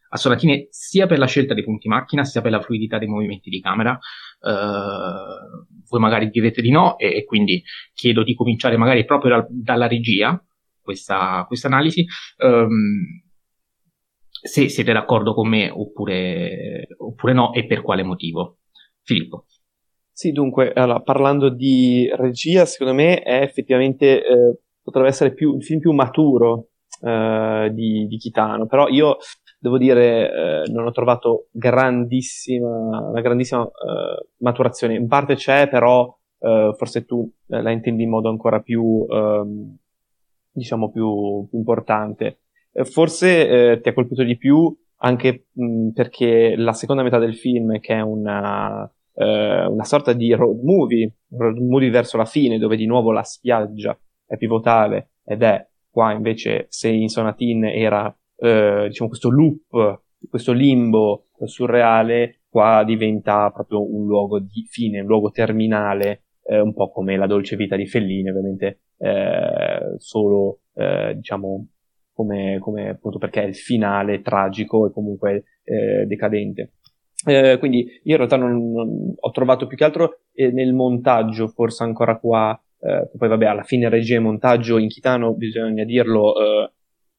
a 0.10 0.18
Sonatine 0.18 0.68
sia 0.70 1.08
per 1.08 1.18
la 1.18 1.26
scelta 1.26 1.54
dei 1.54 1.64
punti 1.64 1.88
macchina 1.88 2.24
sia 2.24 2.42
per 2.42 2.52
la 2.52 2.62
fluidità 2.62 2.98
dei 2.98 3.08
movimenti 3.08 3.50
di 3.50 3.60
camera. 3.60 3.98
Uh, 4.40 5.66
voi 5.90 6.00
magari 6.00 6.30
direte 6.30 6.62
di 6.62 6.70
no 6.70 6.98
e, 6.98 7.18
e, 7.18 7.24
quindi 7.26 7.64
chiedo 7.94 8.24
di 8.24 8.36
cominciare 8.36 8.78
magari 8.78 9.06
proprio 9.06 9.32
dal, 9.32 9.48
dalla 9.50 9.88
regia 9.88 10.42
questa, 10.82 11.48
analisi. 11.64 12.06
Um, 12.38 13.24
se 14.30 14.70
siete 14.70 14.94
d'accordo 14.94 15.34
con 15.34 15.48
me 15.48 15.70
oppure, 15.72 16.88
oppure 16.98 17.34
no 17.34 17.54
e 17.54 17.66
per 17.66 17.82
quale 17.82 18.04
motivo. 18.04 18.60
Filippo. 19.02 19.46
Sì, 20.12 20.32
dunque, 20.32 20.72
allora, 20.74 21.02
parlando 21.02 21.50
di 21.50 22.10
regia, 22.16 22.66
secondo 22.66 22.94
me 22.94 23.22
è 23.22 23.42
effettivamente 23.42 24.26
eh, 24.26 24.60
potrebbe 24.82 25.10
essere 25.10 25.34
più, 25.34 25.58
il 25.58 25.64
film 25.64 25.80
più 25.80 25.92
maturo 25.92 26.70
eh, 27.02 27.70
di, 27.74 28.08
di 28.08 28.18
Kitano, 28.18 28.66
però 28.66 28.88
io 28.88 29.18
devo 29.66 29.80
dire, 29.80 30.64
eh, 30.64 30.72
non 30.72 30.86
ho 30.86 30.92
trovato 30.92 31.48
grandissima, 31.50 33.10
una 33.10 33.22
grandissima 33.22 33.64
eh, 33.64 34.28
maturazione. 34.38 34.94
In 34.94 35.08
parte 35.08 35.34
c'è, 35.34 35.68
però 35.68 36.16
eh, 36.40 36.72
forse 36.78 37.04
tu 37.06 37.28
eh, 37.48 37.64
la 37.64 37.72
intendi 37.72 38.04
in 38.04 38.10
modo 38.10 38.30
ancora 38.30 38.60
più, 38.60 39.08
ehm, 39.10 39.76
diciamo, 40.52 40.92
più, 40.92 41.48
più 41.50 41.58
importante. 41.58 42.42
Eh, 42.74 42.86
forse 42.86 43.72
eh, 43.72 43.82
ti 43.82 43.90
ha 43.90 43.94
colpito 43.94 44.22
di 44.22 44.38
più 44.38 44.72
anche 44.98 45.48
mh, 45.52 45.90
perché 45.90 46.54
la 46.56 46.74
seconda 46.74 47.02
metà 47.02 47.18
del 47.18 47.36
film, 47.36 47.80
che 47.80 47.96
è 47.96 48.02
una, 48.02 48.88
una 49.16 49.84
sorta 49.84 50.14
di 50.14 50.32
road 50.34 50.62
movie, 50.62 51.12
road 51.30 51.58
movie 51.58 51.90
verso 51.90 52.18
la 52.18 52.26
fine, 52.26 52.60
dove 52.60 52.76
di 52.76 52.86
nuovo 52.86 53.12
la 53.12 53.24
spiaggia 53.24 53.98
è 54.28 54.38
pivotale 54.38 55.10
ed 55.24 55.42
è 55.42 55.68
qua 55.90 56.12
invece 56.12 56.68
se 56.70 56.90
in 56.90 57.08
Sonatin 57.08 57.66
era 57.66 58.16
eh, 58.38 58.86
diciamo 58.88 59.10
questo 59.10 59.30
loop, 59.30 60.02
questo 60.30 60.52
limbo 60.52 61.28
surreale, 61.44 62.42
qua 62.50 62.84
diventa 62.86 63.50
proprio 63.52 63.84
un 63.84 64.06
luogo 64.06 64.40
di 64.40 64.66
fine, 64.70 65.02
un 65.02 65.08
luogo 65.08 65.32
terminale, 65.32 66.24
eh, 66.44 66.60
un 66.60 66.74
po' 66.74 66.92
come 66.92 67.18
la 67.18 67.28
dolce 67.28 67.56
vita 67.56 67.76
di 67.76 67.88
Fellini, 67.88 68.30
ovviamente 68.30 68.82
eh, 68.98 69.96
solo 69.98 70.62
eh, 70.74 71.14
diciamo 71.16 71.68
come, 72.14 72.60
come, 72.60 72.90
appunto 72.90 73.18
perché 73.18 73.44
è 73.44 73.48
il 73.48 73.56
finale 73.56 74.22
tragico 74.22 74.88
e 74.88 74.92
comunque 74.92 75.44
eh, 75.64 76.06
decadente. 76.06 76.74
Eh, 77.28 77.58
quindi 77.60 77.80
io 78.04 78.12
in 78.12 78.18
realtà 78.18 78.38
non, 78.38 78.72
non, 78.72 79.14
ho 79.20 79.32
trovato 79.32 79.68
più 79.68 79.76
che 79.76 79.84
altro 79.84 80.20
nel 80.34 80.74
montaggio, 80.74 81.48
forse 81.48 81.84
ancora 81.84 82.18
qua, 82.20 82.58
poi 82.78 83.28
vabbè 83.28 83.46
alla 83.46 83.64
fine 83.64 83.90
regia 83.90 84.18
e 84.18 84.20
montaggio 84.20 84.78
in 84.78 84.90
Chitano 84.90 85.34
bisogna 85.34 85.84
dirlo, 85.84 86.34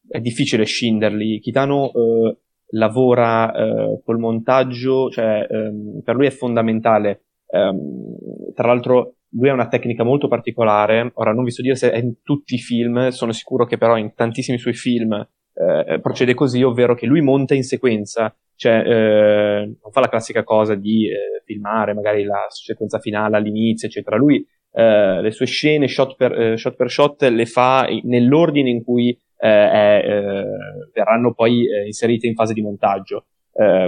è 0.09 0.21
difficile 0.21 0.65
scinderli. 0.65 1.41
Kitano 1.41 1.93
eh, 1.93 2.37
lavora 2.71 3.53
eh, 3.53 4.01
col 4.05 4.19
montaggio, 4.19 5.11
cioè 5.11 5.47
ehm, 5.49 6.03
per 6.05 6.15
lui 6.15 6.27
è 6.27 6.31
fondamentale. 6.31 7.23
Ehm, 7.49 8.53
tra 8.55 8.67
l'altro 8.69 9.17
lui 9.31 9.49
ha 9.49 9.53
una 9.53 9.69
tecnica 9.69 10.05
molto 10.05 10.29
particolare, 10.29 11.11
ora 11.15 11.33
non 11.33 11.45
vi 11.45 11.51
so 11.51 11.63
dire 11.63 11.75
se 11.75 11.91
è 11.91 11.99
in 11.99 12.23
tutti 12.23 12.55
i 12.55 12.59
film, 12.59 13.09
sono 13.09 13.33
sicuro 13.33 13.67
che 13.67 13.77
però 13.77 13.97
in 13.97 14.15
tantissimi 14.15 14.59
suoi 14.59 14.73
film 14.75 15.13
eh, 15.13 16.01
procede 16.01 16.35
così, 16.35 16.63
ovvero 16.63 16.95
che 16.95 17.07
lui 17.07 17.21
monta 17.21 17.55
in 17.55 17.65
sequenza, 17.65 18.35
cioè 18.55 18.83
eh, 18.87 19.67
non 19.67 19.93
fa 19.93 20.01
la 20.01 20.09
classica 20.09 20.45
cosa 20.45 20.75
di 20.75 21.07
eh, 21.07 21.43
filmare 21.45 21.95
magari 21.95 22.25
la 22.25 22.47
sequenza 22.49 22.99
finale 22.99 23.37
all'inizio, 23.37 23.89
eccetera. 23.89 24.17
Lui 24.17 24.47
eh, 24.73 25.21
le 25.23 25.31
sue 25.31 25.47
scene 25.47 25.89
shot 25.89 26.17
per, 26.17 26.33
eh, 26.33 26.57
shot 26.57 26.77
per, 26.77 26.91
shot 26.91 27.23
le 27.23 27.47
fa 27.47 27.87
nell'ordine 28.03 28.71
in 28.71 28.85
cui 28.85 29.11
eh, 29.11 29.19
è, 29.37 30.45
verranno 30.93 31.33
poi 31.33 31.67
inserite 31.87 32.27
in 32.27 32.35
fase 32.35 32.55
di 32.55 32.63
montaggio. 32.63 33.27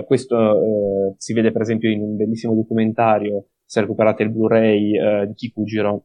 questo 0.07 1.15
si 1.17 1.33
vede 1.33 1.53
per 1.53 1.63
esempio 1.63 1.91
in 1.91 2.03
un 2.03 2.17
bellissimo 2.17 2.55
documentario, 2.55 3.47
se 3.65 3.81
recuperate 3.81 4.23
il 4.23 4.31
Blu-ray 4.31 5.27
di 5.27 5.35
Kikujiro, 5.35 6.05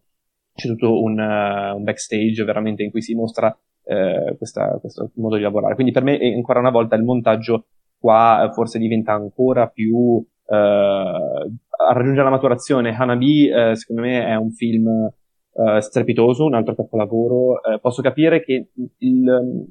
c'è 0.53 0.67
tutto 0.67 1.01
un, 1.01 1.19
un 1.19 1.83
backstage 1.83 2.43
veramente 2.43 2.83
in 2.83 2.91
cui 2.91 3.01
si 3.01 3.15
mostra 3.15 3.57
eh, 3.85 4.35
questa, 4.37 4.77
questo 4.79 5.11
modo 5.15 5.35
di 5.35 5.41
lavorare. 5.41 5.75
Quindi 5.75 5.91
per 5.91 6.03
me, 6.03 6.17
ancora 6.33 6.59
una 6.59 6.69
volta, 6.69 6.95
il 6.95 7.03
montaggio 7.03 7.65
qua 7.97 8.49
forse 8.53 8.79
diventa 8.79 9.13
ancora 9.13 9.67
più 9.67 10.23
eh, 10.45 11.51
raggiunge 11.93 12.21
la 12.21 12.29
maturazione. 12.29 12.95
Hanabi, 12.95 13.49
eh, 13.49 13.75
secondo 13.75 14.01
me, 14.01 14.25
è 14.25 14.35
un 14.35 14.51
film 14.51 15.09
eh, 15.53 15.81
strepitoso, 15.81 16.45
un 16.45 16.55
altro 16.55 16.75
capolavoro. 16.75 17.63
Eh, 17.63 17.79
posso 17.79 18.01
capire 18.01 18.43
che 18.43 18.69
il, 18.73 19.67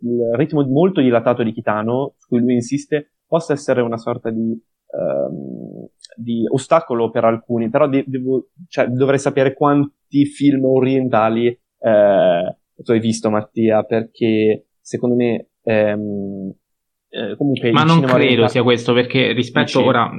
il, 0.00 0.30
ritmo 0.34 0.66
molto 0.66 1.00
dilatato 1.00 1.42
di 1.42 1.52
Kitano, 1.52 2.14
su 2.18 2.28
cui 2.28 2.40
lui 2.40 2.54
insiste, 2.54 3.12
possa 3.26 3.52
essere 3.52 3.80
una 3.80 3.98
sorta 3.98 4.30
di, 4.30 4.50
ehm, 4.50 5.86
di 6.16 6.44
ostacolo 6.48 7.10
per 7.10 7.24
alcuni, 7.24 7.70
però 7.70 7.88
de- 7.88 8.04
devo, 8.06 8.48
cioè, 8.68 8.86
dovrei 8.88 9.18
sapere 9.18 9.54
quanti 9.54 10.24
film 10.26 10.64
orientali 10.64 11.46
eh, 11.46 12.56
tu 12.82 12.90
hai 12.92 13.00
visto, 13.00 13.30
Mattia, 13.30 13.84
perché 13.84 14.66
secondo 14.80 15.14
me 15.14 15.50
ehm, 15.62 16.52
eh, 17.08 17.36
comunque 17.36 17.70
Ma 17.70 17.84
non 17.84 18.00
credo 18.00 18.14
orientale... 18.14 18.48
sia 18.48 18.62
questo, 18.62 18.92
perché 18.92 19.32
rispetto 19.32 19.84
ora, 19.84 20.10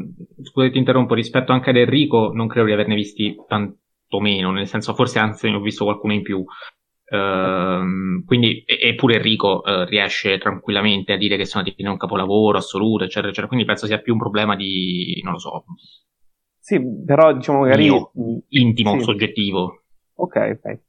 scusate 0.41 0.71
ti 0.71 0.77
interrompo, 0.77 1.13
rispetto 1.13 1.51
anche 1.51 1.71
ad 1.71 1.77
Enrico, 1.77 2.31
non 2.33 2.47
credo 2.47 2.67
di 2.67 2.73
averne 2.73 2.95
visti 2.95 3.35
tanto 3.47 3.79
meno, 4.19 4.51
nel 4.51 4.67
senso 4.67 4.93
forse 4.93 5.19
anzi 5.19 5.49
ne 5.49 5.55
ho 5.55 5.61
visto 5.61 5.85
qualcuno 5.85 6.13
in 6.13 6.21
più. 6.21 6.43
Uh, 7.13 8.23
quindi, 8.25 8.63
eppure 8.65 9.15
Enrico 9.15 9.61
uh, 9.63 9.83
riesce 9.83 10.37
tranquillamente 10.39 11.13
a 11.13 11.17
dire 11.17 11.37
che 11.37 11.45
sono 11.45 11.63
di 11.63 11.75
un 11.77 11.97
capolavoro 11.97 12.57
assoluto, 12.57 13.03
eccetera, 13.03 13.27
eccetera. 13.27 13.47
Quindi 13.47 13.65
penso 13.65 13.85
sia 13.85 13.99
più 13.99 14.13
un 14.13 14.19
problema 14.19 14.55
di, 14.55 15.19
non 15.23 15.33
lo 15.33 15.39
so. 15.39 15.65
Sì, 16.59 16.81
però 17.05 17.33
diciamo 17.33 17.59
magari. 17.59 17.83
Mio, 17.83 18.11
intimo, 18.49 18.97
sì. 18.97 19.03
soggettivo. 19.03 19.83
Ok, 20.15 20.59
ok. 20.59 20.79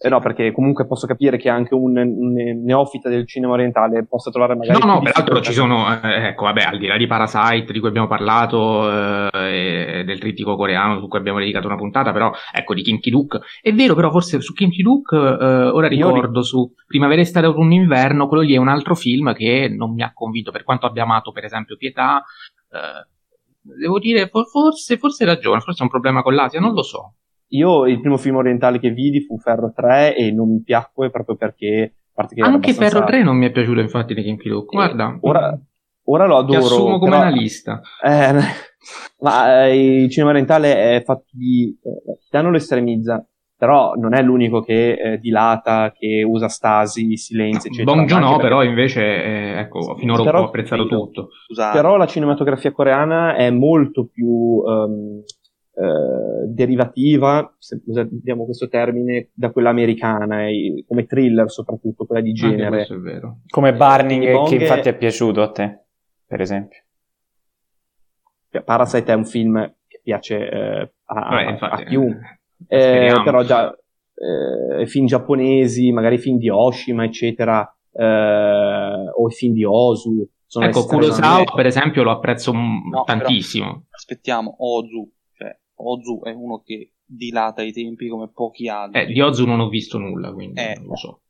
Eh 0.00 0.08
no, 0.08 0.20
perché 0.20 0.52
comunque 0.52 0.86
posso 0.86 1.08
capire 1.08 1.38
che 1.38 1.48
anche 1.48 1.74
un, 1.74 1.96
un 1.96 2.62
neofita 2.64 3.08
del 3.08 3.26
cinema 3.26 3.54
orientale 3.54 4.06
possa 4.06 4.30
trovare 4.30 4.54
magari. 4.54 4.78
No, 4.78 4.86
no, 4.86 5.00
peraltro 5.00 5.40
ci 5.40 5.52
sono, 5.52 5.92
eh, 6.00 6.28
ecco, 6.28 6.44
vabbè, 6.44 6.62
al 6.62 6.78
di 6.78 6.86
là 6.86 6.96
di 6.96 7.08
Parasite 7.08 7.72
di 7.72 7.80
cui 7.80 7.88
abbiamo 7.88 8.06
parlato 8.06 8.88
eh, 9.32 10.04
del 10.06 10.20
trittico 10.20 10.54
coreano 10.54 11.00
su 11.00 11.08
cui 11.08 11.18
abbiamo 11.18 11.40
dedicato 11.40 11.66
una 11.66 11.74
puntata, 11.74 12.12
però 12.12 12.30
ecco 12.52 12.74
di 12.74 12.82
Kim 12.82 13.00
Ki-duk. 13.00 13.40
È 13.60 13.72
vero, 13.72 13.96
però 13.96 14.12
forse 14.12 14.40
su 14.40 14.52
Kim 14.52 14.70
Ki-duk, 14.70 15.12
eh, 15.12 15.16
ora 15.16 15.88
ricordo 15.88 16.42
su 16.42 16.72
Primavera, 16.86 17.20
Estate, 17.20 17.46
Autunno, 17.46 17.74
Inverno, 17.74 18.28
quello 18.28 18.44
lì 18.44 18.54
è 18.54 18.58
un 18.58 18.68
altro 18.68 18.94
film 18.94 19.34
che 19.34 19.68
non 19.68 19.94
mi 19.94 20.02
ha 20.02 20.12
convinto, 20.14 20.52
per 20.52 20.62
quanto 20.62 20.86
abbia 20.86 21.02
amato, 21.02 21.32
per 21.32 21.44
esempio, 21.44 21.76
Pietà. 21.76 22.22
Eh, 22.70 23.08
devo 23.60 23.98
dire, 23.98 24.28
forse, 24.28 24.96
forse 24.96 25.24
hai 25.24 25.34
ragione, 25.34 25.58
forse 25.58 25.80
è 25.80 25.82
un 25.82 25.90
problema 25.90 26.22
con 26.22 26.34
l'Asia, 26.34 26.60
non 26.60 26.72
lo 26.72 26.82
so. 26.82 27.14
Io 27.48 27.86
il 27.86 28.00
primo 28.00 28.16
film 28.16 28.36
orientale 28.36 28.78
che 28.78 28.90
vidi 28.90 29.20
fu 29.20 29.38
Ferro 29.38 29.72
3 29.74 30.16
e 30.16 30.30
non 30.30 30.50
mi 30.50 30.62
piacque 30.62 31.10
proprio 31.10 31.36
perché... 31.36 31.94
Anche 32.18 32.42
abbastanza... 32.42 32.88
Ferro 32.88 33.04
3 33.06 33.22
non 33.22 33.36
mi 33.36 33.46
è 33.46 33.52
piaciuto 33.52 33.80
infatti 33.80 34.12
di 34.12 34.22
Kim 34.22 34.36
Ki-duk, 34.36 34.70
guarda. 34.70 35.16
Ora, 35.20 35.56
ora 36.04 36.26
lo 36.26 36.38
adoro. 36.38 36.58
Ti 36.58 36.64
assumo 36.64 36.98
come 36.98 37.10
però... 37.12 37.22
analista. 37.22 37.80
Eh, 38.04 38.34
ma 39.22 39.64
eh, 39.64 40.02
il 40.02 40.10
cinema 40.10 40.30
orientale 40.30 40.96
è 40.96 41.02
fatto 41.04 41.26
di... 41.30 41.78
Eh, 41.80 42.40
non 42.42 42.50
lo 42.50 42.56
estremizza, 42.56 43.24
però 43.56 43.94
non 43.94 44.14
è 44.14 44.22
l'unico 44.22 44.62
che 44.62 44.92
eh, 44.92 45.18
dilata, 45.18 45.92
che 45.96 46.24
usa 46.26 46.48
stasi, 46.48 47.16
silenzi, 47.16 47.68
eccetera. 47.68 47.94
Bong 47.94 48.08
Joon-ho 48.08 48.36
però 48.38 48.62
invece, 48.62 49.02
eh, 49.02 49.58
ecco, 49.58 49.96
finora 49.96 50.22
però, 50.22 50.42
ho 50.42 50.44
apprezzato 50.46 50.86
tutto. 50.86 51.30
Scusate. 51.46 51.76
Però 51.76 51.96
la 51.96 52.06
cinematografia 52.06 52.72
coreana 52.72 53.34
è 53.36 53.50
molto 53.50 54.06
più... 54.06 54.28
Um, 54.28 55.22
eh, 55.80 56.48
derivativa, 56.48 57.54
se 57.56 57.80
usiamo 57.86 58.44
questo 58.44 58.68
termine, 58.68 59.28
da 59.32 59.52
quella 59.52 59.70
americana, 59.70 60.46
come 60.88 61.06
thriller 61.06 61.48
soprattutto, 61.48 62.04
quella 62.04 62.20
di 62.20 62.32
genere. 62.32 62.82
è 62.82 62.94
vero. 62.96 63.42
Come 63.48 63.72
Barning, 63.74 64.24
eh, 64.24 64.42
che 64.48 64.56
infatti 64.56 64.88
è 64.88 64.96
piaciuto 64.96 65.40
a 65.40 65.52
te, 65.52 65.84
per 66.26 66.40
esempio. 66.40 66.82
Parasite 68.64 69.12
è 69.12 69.14
un 69.14 69.24
film 69.24 69.72
che 69.86 70.00
piace 70.02 70.48
eh, 70.48 70.92
a, 71.04 71.28
Beh, 71.28 71.50
infatti, 71.50 71.82
a, 71.82 71.86
chiunque. 71.86 72.40
Eh, 72.66 73.20
però 73.22 73.44
già 73.44 73.72
eh, 74.14 74.84
film 74.86 75.06
giapponesi, 75.06 75.92
magari 75.92 76.18
film 76.18 76.38
di 76.38 76.48
Oshima, 76.48 77.04
eccetera, 77.04 77.72
eh, 77.92 79.10
o 79.14 79.28
i 79.28 79.32
film 79.32 79.52
di 79.52 79.62
Ozu. 79.62 80.28
ecco, 80.60 80.86
Kurosawa, 80.86 81.44
per 81.54 81.66
esempio, 81.66 82.02
lo 82.02 82.10
apprezzo 82.10 82.50
no, 82.50 83.04
tantissimo. 83.04 83.84
aspettiamo, 83.90 84.56
Ozu 84.58 85.08
Ozu 85.78 86.20
è 86.22 86.30
uno 86.30 86.62
che 86.64 86.92
dilata 87.04 87.62
i 87.62 87.72
tempi 87.72 88.08
come 88.08 88.28
pochi 88.32 88.68
altri. 88.68 89.02
Eh, 89.02 89.06
di 89.06 89.20
Ozu 89.20 89.46
non 89.46 89.60
ho 89.60 89.68
visto 89.68 89.98
nulla, 89.98 90.32
quindi 90.32 90.60
eh, 90.60 90.74
non 90.78 90.86
lo 90.86 90.96
so. 90.96 91.20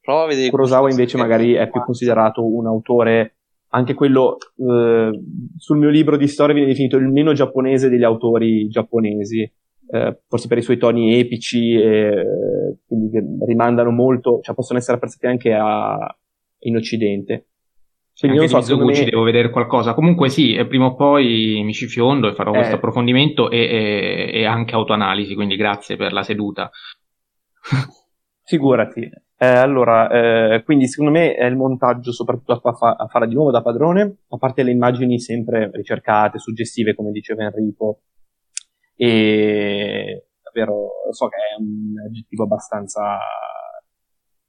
Prova 0.00 0.24
a 0.24 0.26
vedere 0.26 0.50
Kurosawa 0.50 0.90
invece 0.90 1.16
magari 1.16 1.54
è 1.54 1.70
più 1.70 1.82
considerato 1.82 2.44
un 2.44 2.66
autore, 2.66 3.36
anche 3.68 3.94
quello 3.94 4.36
eh, 4.56 5.10
sul 5.56 5.78
mio 5.78 5.88
libro 5.88 6.16
di 6.16 6.28
storia 6.28 6.54
viene 6.54 6.68
definito 6.68 6.96
il 6.96 7.08
meno 7.08 7.32
giapponese 7.32 7.88
degli 7.88 8.04
autori 8.04 8.68
giapponesi, 8.68 9.50
eh, 9.90 10.20
forse 10.28 10.48
per 10.48 10.58
i 10.58 10.62
suoi 10.62 10.76
toni 10.76 11.18
epici, 11.18 11.72
eh, 11.74 12.22
quindi 12.86 13.10
che 13.10 13.24
rimandano 13.46 13.90
molto, 13.90 14.40
cioè 14.42 14.54
possono 14.54 14.78
essere 14.78 14.96
apprezzati 14.96 15.26
anche 15.26 15.54
a, 15.54 15.96
in 16.60 16.76
Occidente. 16.76 17.46
Quindi 18.18 18.38
Anche 18.38 18.52
non 18.52 18.62
so, 18.62 18.68
secondo 18.68 18.92
me... 18.92 19.04
devo 19.04 19.22
vedere 19.22 19.50
qualcosa. 19.50 19.92
Comunque 19.92 20.28
sì, 20.28 20.54
eh, 20.54 20.66
prima 20.66 20.86
o 20.86 20.94
poi 20.94 21.62
mi 21.64 21.72
ci 21.72 21.88
fiondo 21.88 22.28
e 22.28 22.34
farò 22.34 22.52
eh. 22.52 22.56
questo 22.56 22.76
approfondimento 22.76 23.50
e, 23.50 23.58
e, 23.58 24.30
e, 24.32 24.44
anche 24.44 24.74
autoanalisi, 24.74 25.34
quindi 25.34 25.56
grazie 25.56 25.96
per 25.96 26.12
la 26.12 26.22
seduta. 26.22 26.70
Figurati. 28.44 29.10
Eh, 29.36 29.46
allora, 29.46 30.08
eh, 30.54 30.62
quindi 30.62 30.86
secondo 30.86 31.10
me 31.10 31.34
è 31.34 31.44
il 31.44 31.56
montaggio 31.56 32.12
soprattutto 32.12 32.52
a, 32.52 32.72
fa- 32.72 32.94
a, 32.96 33.08
fare 33.08 33.26
di 33.26 33.34
nuovo 33.34 33.50
da 33.50 33.62
padrone, 33.62 34.18
a 34.28 34.36
parte 34.36 34.62
le 34.62 34.70
immagini 34.70 35.18
sempre 35.18 35.70
ricercate, 35.72 36.38
suggestive, 36.38 36.94
come 36.94 37.10
diceva 37.10 37.42
Enrico, 37.42 38.02
e 38.94 40.28
davvero 40.40 40.90
so 41.10 41.26
che 41.28 41.36
è 41.36 41.60
un 41.60 41.94
aggettivo 42.06 42.44
abbastanza 42.44 43.18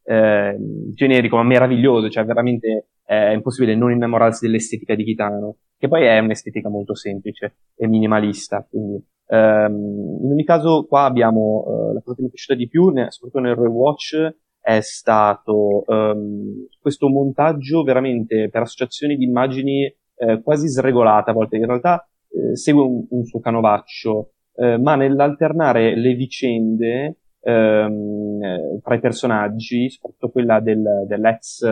eh, 0.06 0.56
generico, 0.94 1.36
ma 1.36 1.44
meraviglioso, 1.44 2.10
cioè 2.10 2.24
veramente 2.26 2.90
è 3.04 3.32
impossibile 3.32 3.76
non 3.76 3.92
innamorarsi 3.92 4.46
dell'estetica 4.46 4.96
di 4.96 5.04
Kitano, 5.04 5.58
che 5.78 5.88
poi 5.88 6.06
è 6.06 6.20
un'estetica 6.20 6.70
molto 6.70 6.96
semplice 6.96 7.58
e 7.76 7.88
minimalista. 7.88 8.66
Quindi, 8.68 9.04
ehm, 9.28 10.20
in 10.24 10.32
ogni 10.32 10.44
caso, 10.44 10.86
qua 10.88 11.04
abbiamo 11.04 11.66
eh, 11.68 11.94
la 11.94 12.02
cosa 12.02 12.16
che 12.16 12.22
mi 12.22 12.28
è 12.28 12.32
piaciuta 12.32 12.56
di 12.56 12.68
più, 12.68 12.90
ne, 12.90 13.12
soprattutto 13.12 13.44
nel 13.44 13.56
rewatch, 13.56 14.36
è 14.60 14.80
stato 14.82 15.84
ehm, 15.86 16.68
questo 16.80 17.08
montaggio 17.08 17.84
veramente 17.84 18.50
per 18.50 18.64
associazioni 18.64 19.16
di 19.16 19.26
immagini 19.26 19.84
eh, 20.16 20.42
quasi 20.42 20.68
sregolata 20.68 21.32
a 21.32 21.34
volte. 21.34 21.58
In 21.58 21.68
realtà 21.68 22.08
eh, 22.30 22.56
segue 22.56 22.82
un, 22.82 23.06
un, 23.10 23.24
suo 23.26 23.40
canovaccio, 23.40 24.32
eh, 24.56 24.78
ma 24.80 24.96
nell'alternare 24.96 25.96
le 25.96 26.14
vicende 26.16 27.18
ehm, 27.46 28.44
eh, 28.44 28.80
tra 28.82 28.96
i 28.96 29.00
personaggi, 29.00 29.90
soprattutto 29.90 30.30
quella 30.30 30.60
del, 30.60 31.06
dell'ex 31.08 31.64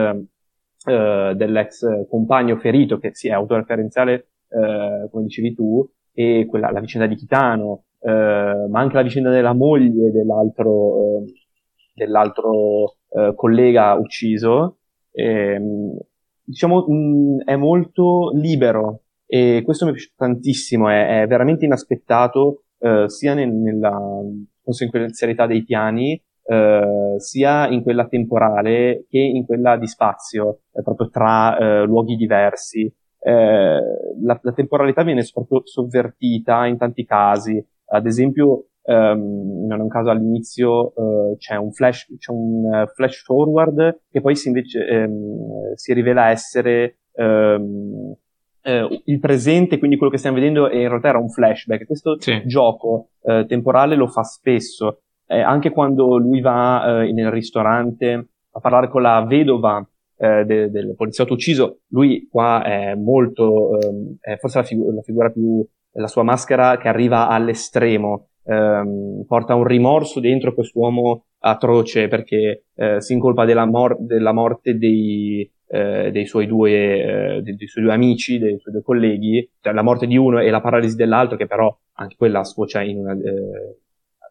eh, 0.86 1.32
dell'ex 1.34 2.06
compagno 2.08 2.56
ferito, 2.56 2.98
che 2.98 3.10
sì, 3.14 3.28
è 3.28 3.32
autoreferenziale, 3.32 4.28
eh, 4.48 5.08
come 5.10 5.24
dicevi 5.24 5.54
tu, 5.54 5.86
e 6.12 6.46
quella, 6.48 6.70
la 6.70 6.80
vicenda 6.80 7.06
di 7.06 7.16
Kitano, 7.16 7.84
eh, 8.00 8.66
ma 8.68 8.80
anche 8.80 8.94
la 8.94 9.02
vicenda 9.02 9.30
della 9.30 9.54
moglie 9.54 10.10
dell'altro, 10.10 11.22
eh, 11.22 11.32
dell'altro 11.94 12.96
eh, 13.08 13.32
collega 13.34 13.94
ucciso, 13.94 14.78
ehm, 15.10 15.96
diciamo, 16.44 16.84
mh, 16.86 17.44
è 17.44 17.56
molto 17.56 18.30
libero 18.34 19.00
e 19.26 19.62
questo 19.64 19.86
mi 19.86 19.92
piace 19.92 20.12
tantissimo, 20.14 20.88
è, 20.90 21.22
è 21.22 21.26
veramente 21.26 21.64
inaspettato 21.64 22.64
eh, 22.78 23.08
sia 23.08 23.34
nel, 23.34 23.50
nella 23.50 23.98
conseguenzialità 24.64 25.46
dei 25.46 25.62
piani, 25.62 26.20
eh, 26.46 27.14
sia 27.18 27.68
in 27.68 27.82
quella 27.82 28.06
temporale 28.06 29.06
che 29.08 29.18
in 29.18 29.44
quella 29.46 29.76
di 29.76 29.86
spazio, 29.86 30.60
eh, 30.72 30.82
proprio 30.82 31.08
tra 31.08 31.56
eh, 31.56 31.84
luoghi 31.84 32.16
diversi. 32.16 32.92
Eh, 33.18 33.80
la, 34.22 34.38
la, 34.42 34.52
temporalità 34.52 35.02
viene 35.02 35.22
soprattutto 35.22 35.66
sovvertita 35.66 36.66
in 36.66 36.76
tanti 36.76 37.04
casi. 37.04 37.64
Ad 37.86 38.06
esempio, 38.06 38.66
um, 38.84 39.64
in 39.70 39.80
un 39.80 39.88
caso 39.88 40.10
all'inizio 40.10 40.92
uh, 40.94 41.36
c'è 41.38 41.56
un 41.56 41.72
flash, 41.72 42.06
c'è 42.18 42.32
un 42.32 42.64
uh, 42.64 42.86
flash 42.94 43.22
forward 43.22 44.00
che 44.10 44.20
poi 44.20 44.36
si, 44.36 44.48
invece, 44.48 44.80
um, 44.80 45.74
si 45.74 45.92
rivela 45.92 46.28
essere 46.28 46.98
um, 47.12 48.14
eh, 48.64 49.02
il 49.04 49.20
presente, 49.20 49.78
quindi 49.78 49.96
quello 49.96 50.10
che 50.10 50.18
stiamo 50.18 50.36
vedendo 50.36 50.70
in 50.70 50.88
realtà 50.88 51.08
era 51.08 51.18
un 51.18 51.28
flashback. 51.28 51.86
Questo 51.86 52.20
sì. 52.20 52.42
gioco 52.46 53.10
eh, 53.22 53.44
temporale 53.46 53.94
lo 53.94 54.08
fa 54.08 54.22
spesso, 54.22 55.02
eh, 55.26 55.40
anche 55.40 55.70
quando 55.70 56.16
lui 56.16 56.40
va 56.40 57.02
eh, 57.02 57.12
nel 57.12 57.30
ristorante 57.30 58.28
a 58.50 58.60
parlare 58.60 58.88
con 58.88 59.02
la 59.02 59.22
vedova 59.26 59.86
eh, 60.16 60.44
de- 60.44 60.70
del 60.70 60.94
poliziotto 60.96 61.34
ucciso, 61.34 61.80
lui 61.88 62.26
qua 62.30 62.62
è 62.64 62.94
molto, 62.94 63.78
ehm, 63.78 64.16
è 64.20 64.36
forse 64.36 64.58
la, 64.58 64.64
figu- 64.64 64.94
la, 64.94 65.02
figura 65.02 65.30
più, 65.30 65.66
la 65.92 66.06
sua 66.06 66.22
maschera 66.22 66.78
che 66.78 66.88
arriva 66.88 67.28
all'estremo, 67.28 68.28
ehm, 68.44 69.24
porta 69.26 69.54
un 69.54 69.64
rimorso 69.64 70.20
dentro 70.20 70.54
quest'uomo 70.54 71.26
atroce 71.40 72.08
perché 72.08 72.66
eh, 72.74 73.00
si 73.00 73.12
incolpa 73.12 73.44
della, 73.44 73.66
mor- 73.66 73.98
della 74.00 74.32
morte 74.32 74.78
dei, 74.78 75.50
eh, 75.74 76.10
dei, 76.12 76.24
suoi 76.24 76.46
due, 76.46 76.70
eh, 76.70 77.42
dei, 77.42 77.56
dei, 77.56 77.66
suoi 77.66 77.82
due, 77.82 77.92
amici, 77.92 78.38
dei 78.38 78.58
suoi 78.60 78.74
due 78.74 78.82
colleghi, 78.82 79.50
cioè 79.60 79.72
la 79.72 79.82
morte 79.82 80.06
di 80.06 80.16
uno 80.16 80.38
e 80.38 80.48
la 80.48 80.60
paralisi 80.60 80.94
dell'altro, 80.94 81.36
che 81.36 81.46
però 81.46 81.76
anche 81.94 82.14
quella 82.16 82.44
sfocia 82.44 82.80
in 82.82 82.98
una 82.98 83.12
eh, 83.12 83.78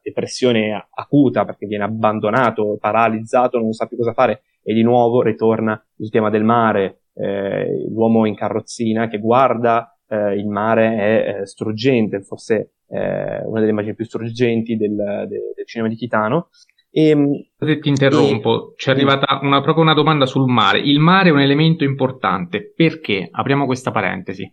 depressione 0.01 0.87
acuta 0.89 1.43
perché 1.43 1.65
viene 1.65 1.83
abbandonato, 1.83 2.77
paralizzato, 2.79 3.59
non 3.59 3.73
sa 3.73 3.87
più 3.87 3.97
cosa 3.97 4.13
fare 4.13 4.43
e 4.63 4.73
di 4.73 4.83
nuovo 4.83 5.21
ritorna 5.21 5.81
il 5.97 6.09
tema 6.09 6.29
del 6.29 6.45
mare, 6.45 7.01
eh, 7.15 7.87
l'uomo 7.89 8.25
in 8.25 8.35
carrozzina 8.35 9.09
che 9.09 9.19
guarda 9.19 9.97
eh, 10.07 10.37
il 10.37 10.47
mare 10.47 10.95
è 10.95 11.41
eh, 11.41 11.45
struggente, 11.45 12.21
forse 12.21 12.69
una 12.93 13.59
delle 13.59 13.71
immagini 13.71 13.95
più 13.95 14.05
struggenti 14.05 14.77
del, 14.77 14.93
del, 14.95 15.53
del 15.55 15.65
cinema 15.65 15.89
di 15.89 15.95
Kitano 15.95 16.49
e, 16.95 17.09
ehm, 17.09 17.45
Se 17.57 17.79
ti 17.79 17.89
interrompo, 17.89 18.71
e... 18.71 18.73
ci 18.77 18.89
è 18.89 18.91
arrivata 18.91 19.39
una, 19.41 19.61
proprio 19.61 19.83
una 19.83 19.95
domanda 19.95 20.27
sul 20.27 20.47
mare. 20.47 20.79
Il 20.79 20.99
mare 20.99 21.29
è 21.29 21.31
un 21.31 21.41
elemento 21.41 21.83
importante, 21.83 22.71
perché? 22.75 23.27
Apriamo 23.31 23.65
questa 23.65 23.89
parentesi. 23.89 24.49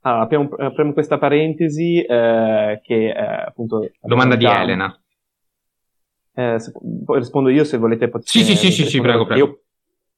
Allora, 0.00 0.22
apriamo, 0.22 0.48
apriamo 0.58 0.92
questa 0.92 1.16
parentesi 1.16 2.02
eh, 2.02 2.80
che 2.82 3.08
eh, 3.08 3.44
appunto... 3.46 3.88
Domanda 4.02 4.36
di 4.36 4.44
Elena. 4.44 5.00
Eh, 6.34 6.58
se, 6.58 6.72
rispondo 7.06 7.48
io 7.48 7.64
se 7.64 7.78
volete. 7.78 8.08
Potete, 8.08 8.28
sì, 8.28 8.44
sì, 8.44 8.54
sì, 8.54 8.70
sì, 8.70 8.84
sì, 8.84 9.00
prego, 9.00 9.24
prego. 9.24 9.46
Io 9.46 9.60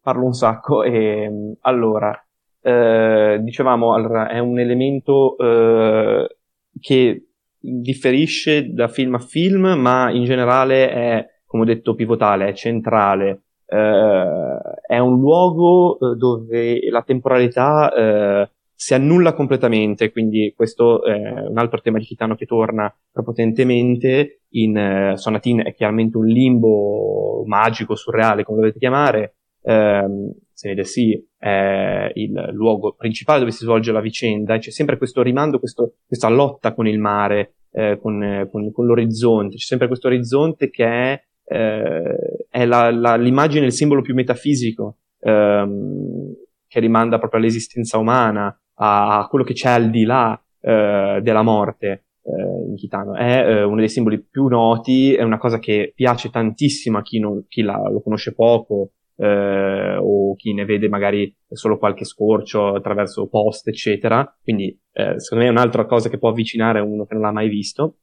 parlo 0.02 0.24
un 0.24 0.32
sacco 0.32 0.82
e 0.82 1.56
allora, 1.60 2.20
eh, 2.60 3.38
dicevamo, 3.40 3.94
allora, 3.94 4.28
è 4.28 4.40
un 4.40 4.58
elemento 4.58 5.38
eh, 5.38 6.36
che 6.80 7.27
differisce 7.58 8.72
da 8.72 8.88
film 8.88 9.14
a 9.14 9.18
film, 9.18 9.66
ma 9.78 10.10
in 10.10 10.24
generale 10.24 10.90
è, 10.90 11.26
come 11.46 11.62
ho 11.62 11.66
detto, 11.66 11.94
pivotale, 11.94 12.48
è 12.48 12.52
centrale. 12.52 13.42
Eh, 13.66 14.58
è 14.86 14.98
un 14.98 15.18
luogo 15.18 15.98
eh, 15.98 16.16
dove 16.16 16.88
la 16.90 17.02
temporalità 17.02 17.92
eh, 17.92 18.50
si 18.74 18.94
annulla 18.94 19.34
completamente, 19.34 20.12
quindi 20.12 20.52
questo 20.54 21.02
è 21.04 21.12
un 21.48 21.58
altro 21.58 21.80
tema 21.80 21.98
di 21.98 22.04
Kitano 22.04 22.36
che 22.36 22.46
torna 22.46 22.94
prepotentemente 23.10 24.42
in 24.50 25.10
uh, 25.12 25.16
Sonatin 25.16 25.64
è 25.66 25.74
chiaramente 25.74 26.16
un 26.16 26.26
limbo 26.26 27.42
magico, 27.44 27.96
surreale, 27.96 28.44
come 28.44 28.58
lo 28.58 28.62
volete 28.62 28.78
chiamare, 28.78 29.34
ehm, 29.62 30.32
se 30.58 30.70
vede 30.70 30.82
sì, 30.82 31.24
è 31.38 32.10
il 32.14 32.32
luogo 32.50 32.94
principale 32.94 33.38
dove 33.38 33.52
si 33.52 33.62
svolge 33.62 33.92
la 33.92 34.00
vicenda 34.00 34.56
e 34.56 34.58
c'è 34.58 34.72
sempre 34.72 34.96
questo 34.96 35.22
rimando, 35.22 35.60
questo, 35.60 35.98
questa 36.04 36.28
lotta 36.28 36.74
con 36.74 36.88
il 36.88 36.98
mare, 36.98 37.52
eh, 37.70 37.96
con, 38.02 38.48
con, 38.50 38.72
con, 38.72 38.86
l'orizzonte, 38.86 39.54
c'è 39.54 39.64
sempre 39.64 39.86
questo 39.86 40.08
orizzonte 40.08 40.68
che 40.68 40.84
è, 40.84 41.22
eh, 41.44 42.16
è 42.50 42.66
la, 42.66 42.90
la, 42.90 43.14
l'immagine, 43.14 43.66
il 43.66 43.72
simbolo 43.72 44.02
più 44.02 44.14
metafisico 44.14 44.96
ehm, 45.20 46.34
che 46.66 46.80
rimanda 46.80 47.20
proprio 47.20 47.38
all'esistenza 47.38 47.98
umana, 47.98 48.46
a, 48.80 49.20
a 49.20 49.28
quello 49.28 49.44
che 49.44 49.54
c'è 49.54 49.70
al 49.70 49.90
di 49.90 50.02
là 50.02 50.42
eh, 50.60 51.20
della 51.22 51.42
morte 51.42 52.06
eh, 52.20 52.68
in 52.68 52.74
Kitano. 52.74 53.14
È 53.14 53.44
eh, 53.46 53.62
uno 53.62 53.78
dei 53.78 53.88
simboli 53.88 54.20
più 54.20 54.48
noti, 54.48 55.14
è 55.14 55.22
una 55.22 55.38
cosa 55.38 55.60
che 55.60 55.92
piace 55.94 56.30
tantissimo 56.30 56.98
a 56.98 57.02
chi, 57.02 57.20
non, 57.20 57.44
chi 57.46 57.62
la, 57.62 57.80
lo 57.88 58.00
conosce 58.00 58.34
poco 58.34 58.94
eh, 59.18 59.96
o 60.00 60.34
chi 60.36 60.54
ne 60.54 60.64
vede 60.64 60.88
magari 60.88 61.34
solo 61.50 61.76
qualche 61.76 62.04
scorcio 62.04 62.74
attraverso 62.74 63.26
post, 63.26 63.68
eccetera. 63.68 64.24
Quindi, 64.42 64.66
eh, 64.92 65.18
secondo 65.18 65.44
me 65.44 65.50
è 65.50 65.52
un'altra 65.52 65.86
cosa 65.86 66.08
che 66.08 66.18
può 66.18 66.30
avvicinare 66.30 66.80
uno 66.80 67.04
che 67.04 67.14
non 67.14 67.24
l'ha 67.24 67.32
mai 67.32 67.48
visto. 67.48 67.98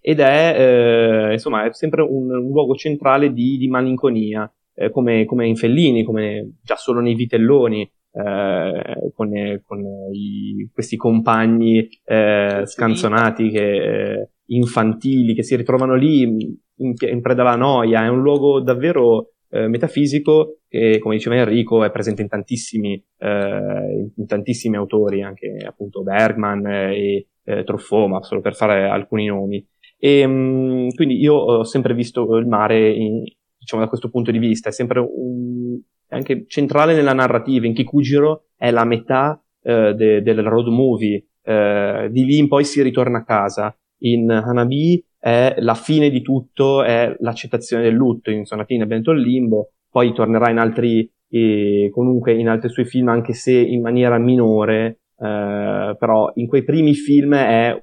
Ed 0.00 0.20
è, 0.20 1.28
eh, 1.28 1.32
insomma, 1.32 1.66
è 1.66 1.72
sempre 1.72 2.02
un, 2.02 2.30
un 2.30 2.50
luogo 2.50 2.74
centrale 2.74 3.32
di, 3.32 3.56
di 3.56 3.68
malinconia, 3.68 4.50
eh, 4.74 4.90
come, 4.90 5.24
come, 5.26 5.46
in 5.46 5.56
Fellini, 5.56 6.02
come 6.02 6.54
già 6.62 6.76
solo 6.76 7.00
nei 7.00 7.14
Vitelloni, 7.14 7.82
eh, 7.82 9.12
con, 9.14 9.30
con 9.64 9.80
i, 10.12 10.68
questi 10.72 10.96
compagni 10.96 11.88
eh, 12.04 12.62
scanzonati, 12.64 13.50
che, 13.50 14.30
infantili, 14.46 15.34
che 15.34 15.42
si 15.42 15.56
ritrovano 15.56 15.94
lì 15.94 16.22
in, 16.22 16.94
in 16.98 17.20
preda 17.20 17.42
alla 17.42 17.56
noia. 17.56 18.04
È 18.04 18.08
un 18.08 18.22
luogo 18.22 18.60
davvero 18.60 19.31
eh, 19.52 19.68
metafisico 19.68 20.60
che, 20.66 20.98
come 20.98 21.16
diceva 21.16 21.36
Enrico, 21.36 21.84
è 21.84 21.90
presente 21.90 22.22
in 22.22 22.28
tantissimi, 22.28 22.94
eh, 23.18 24.10
in 24.16 24.26
tantissimi 24.26 24.76
autori, 24.76 25.22
anche 25.22 25.58
appunto 25.66 26.02
Bergman 26.02 26.66
e 26.66 27.26
eh, 27.44 27.62
Truffaut, 27.62 28.08
ma 28.08 28.22
solo 28.22 28.40
per 28.40 28.54
fare 28.54 28.88
alcuni 28.88 29.26
nomi. 29.26 29.64
E, 29.98 30.26
mh, 30.26 30.32
mm, 30.32 30.88
quindi 30.94 31.20
io 31.20 31.34
ho 31.34 31.64
sempre 31.64 31.92
visto 31.94 32.36
il 32.36 32.46
mare 32.46 32.90
in, 32.90 33.22
diciamo 33.58 33.82
da 33.82 33.88
questo 33.88 34.08
punto 34.08 34.30
di 34.30 34.38
vista, 34.38 34.70
è 34.70 34.72
sempre 34.72 35.00
un, 35.00 35.78
è 36.08 36.14
anche 36.14 36.46
centrale 36.48 36.94
nella 36.94 37.12
narrativa, 37.12 37.66
in 37.66 37.74
Kikujiro 37.74 38.46
è 38.56 38.70
la 38.70 38.84
metà 38.84 39.38
eh, 39.62 39.92
de, 39.94 40.22
del 40.22 40.42
road 40.42 40.68
movie, 40.68 41.26
eh, 41.42 42.08
di 42.10 42.24
lì 42.24 42.38
in 42.38 42.48
poi 42.48 42.64
si 42.64 42.80
ritorna 42.82 43.18
a 43.18 43.24
casa. 43.24 43.76
In 44.04 44.30
Hanabi 44.30 45.04
è 45.22 45.54
la 45.58 45.74
fine 45.74 46.10
di 46.10 46.20
tutto, 46.20 46.82
è 46.82 47.14
l'accettazione 47.20 47.84
del 47.84 47.94
lutto, 47.94 48.32
in 48.32 48.44
Sonatina 48.44 48.84
il 48.84 49.20
limbo, 49.20 49.74
poi 49.88 50.12
tornerà 50.12 50.50
in 50.50 50.58
altri, 50.58 51.08
eh, 51.28 51.90
comunque 51.92 52.32
in 52.32 52.48
altri 52.48 52.70
suoi 52.70 52.86
film, 52.86 53.06
anche 53.06 53.32
se 53.32 53.52
in 53.52 53.82
maniera 53.82 54.18
minore, 54.18 55.02
eh, 55.16 55.96
però 55.96 56.32
in 56.34 56.48
quei 56.48 56.64
primi 56.64 56.94
film 56.94 57.36
è, 57.36 57.80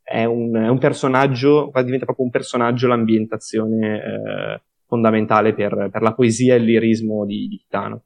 è, 0.00 0.24
un, 0.26 0.54
è 0.54 0.68
un, 0.68 0.78
personaggio, 0.78 1.72
diventa 1.82 2.04
proprio 2.04 2.26
un 2.26 2.30
personaggio 2.30 2.86
l'ambientazione 2.86 3.96
eh, 3.96 4.62
fondamentale 4.86 5.54
per, 5.54 5.88
per, 5.90 6.02
la 6.02 6.14
poesia 6.14 6.54
e 6.54 6.58
il 6.58 6.64
lirismo 6.66 7.26
di, 7.26 7.48
di 7.48 7.56
Titano. 7.56 8.04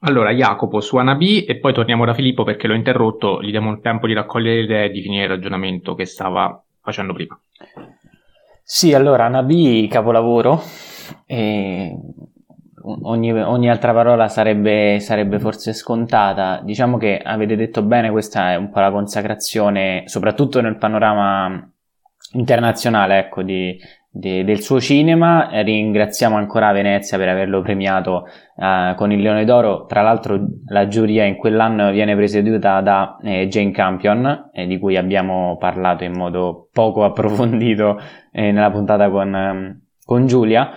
Allora, 0.00 0.30
Jacopo 0.30 0.80
su 0.80 0.96
Anabi 0.96 1.44
e 1.44 1.58
poi 1.58 1.74
torniamo 1.74 2.06
da 2.06 2.14
Filippo 2.14 2.44
perché 2.44 2.66
l'ho 2.66 2.74
interrotto, 2.74 3.42
gli 3.42 3.50
diamo 3.50 3.72
il 3.72 3.80
tempo 3.80 4.06
di 4.06 4.14
raccogliere 4.14 4.56
le 4.56 4.62
idee 4.62 4.84
e 4.86 4.90
di 4.90 5.02
finire 5.02 5.24
il 5.24 5.30
ragionamento 5.30 5.94
che 5.94 6.06
stava 6.06 6.65
facendo 6.86 7.12
prima. 7.12 7.38
Sì, 8.62 8.94
allora, 8.94 9.26
Nabi 9.28 9.88
capolavoro, 9.90 10.62
ogni, 13.02 13.32
ogni 13.32 13.68
altra 13.70 13.92
parola 13.92 14.28
sarebbe, 14.28 14.98
sarebbe, 15.00 15.38
forse 15.40 15.72
scontata. 15.72 16.60
Diciamo 16.62 16.96
che 16.96 17.18
avete 17.18 17.56
detto 17.56 17.82
bene, 17.82 18.10
questa 18.10 18.52
è 18.52 18.56
un 18.56 18.70
po' 18.70 18.80
la 18.80 18.90
consacrazione, 18.90 20.04
soprattutto 20.06 20.60
nel 20.60 20.78
panorama 20.78 21.68
internazionale, 22.32 23.18
ecco, 23.18 23.42
di, 23.42 23.76
de, 24.18 24.44
del 24.44 24.60
suo 24.60 24.80
cinema. 24.80 25.48
Ringraziamo 25.50 26.36
ancora 26.36 26.72
Venezia 26.72 27.18
per 27.18 27.28
averlo 27.28 27.60
premiato 27.60 28.26
uh, 28.56 28.94
con 28.94 29.12
il 29.12 29.20
Leone 29.20 29.44
d'Oro. 29.44 29.84
Tra 29.86 30.02
l'altro, 30.02 30.40
la 30.68 30.88
giuria 30.88 31.24
in 31.24 31.36
quell'anno 31.36 31.90
viene 31.90 32.14
presieduta 32.16 32.80
da 32.80 33.18
eh, 33.22 33.46
Jane 33.48 33.70
Campion, 33.70 34.50
eh, 34.52 34.66
di 34.66 34.78
cui 34.78 34.96
abbiamo 34.96 35.56
parlato 35.58 36.04
in 36.04 36.12
modo 36.12 36.68
poco 36.72 37.04
approfondito 37.04 38.00
eh, 38.32 38.52
nella 38.52 38.70
puntata 38.70 39.10
con, 39.10 39.32
um, 39.32 39.80
con 40.04 40.26
Giulia. 40.26 40.70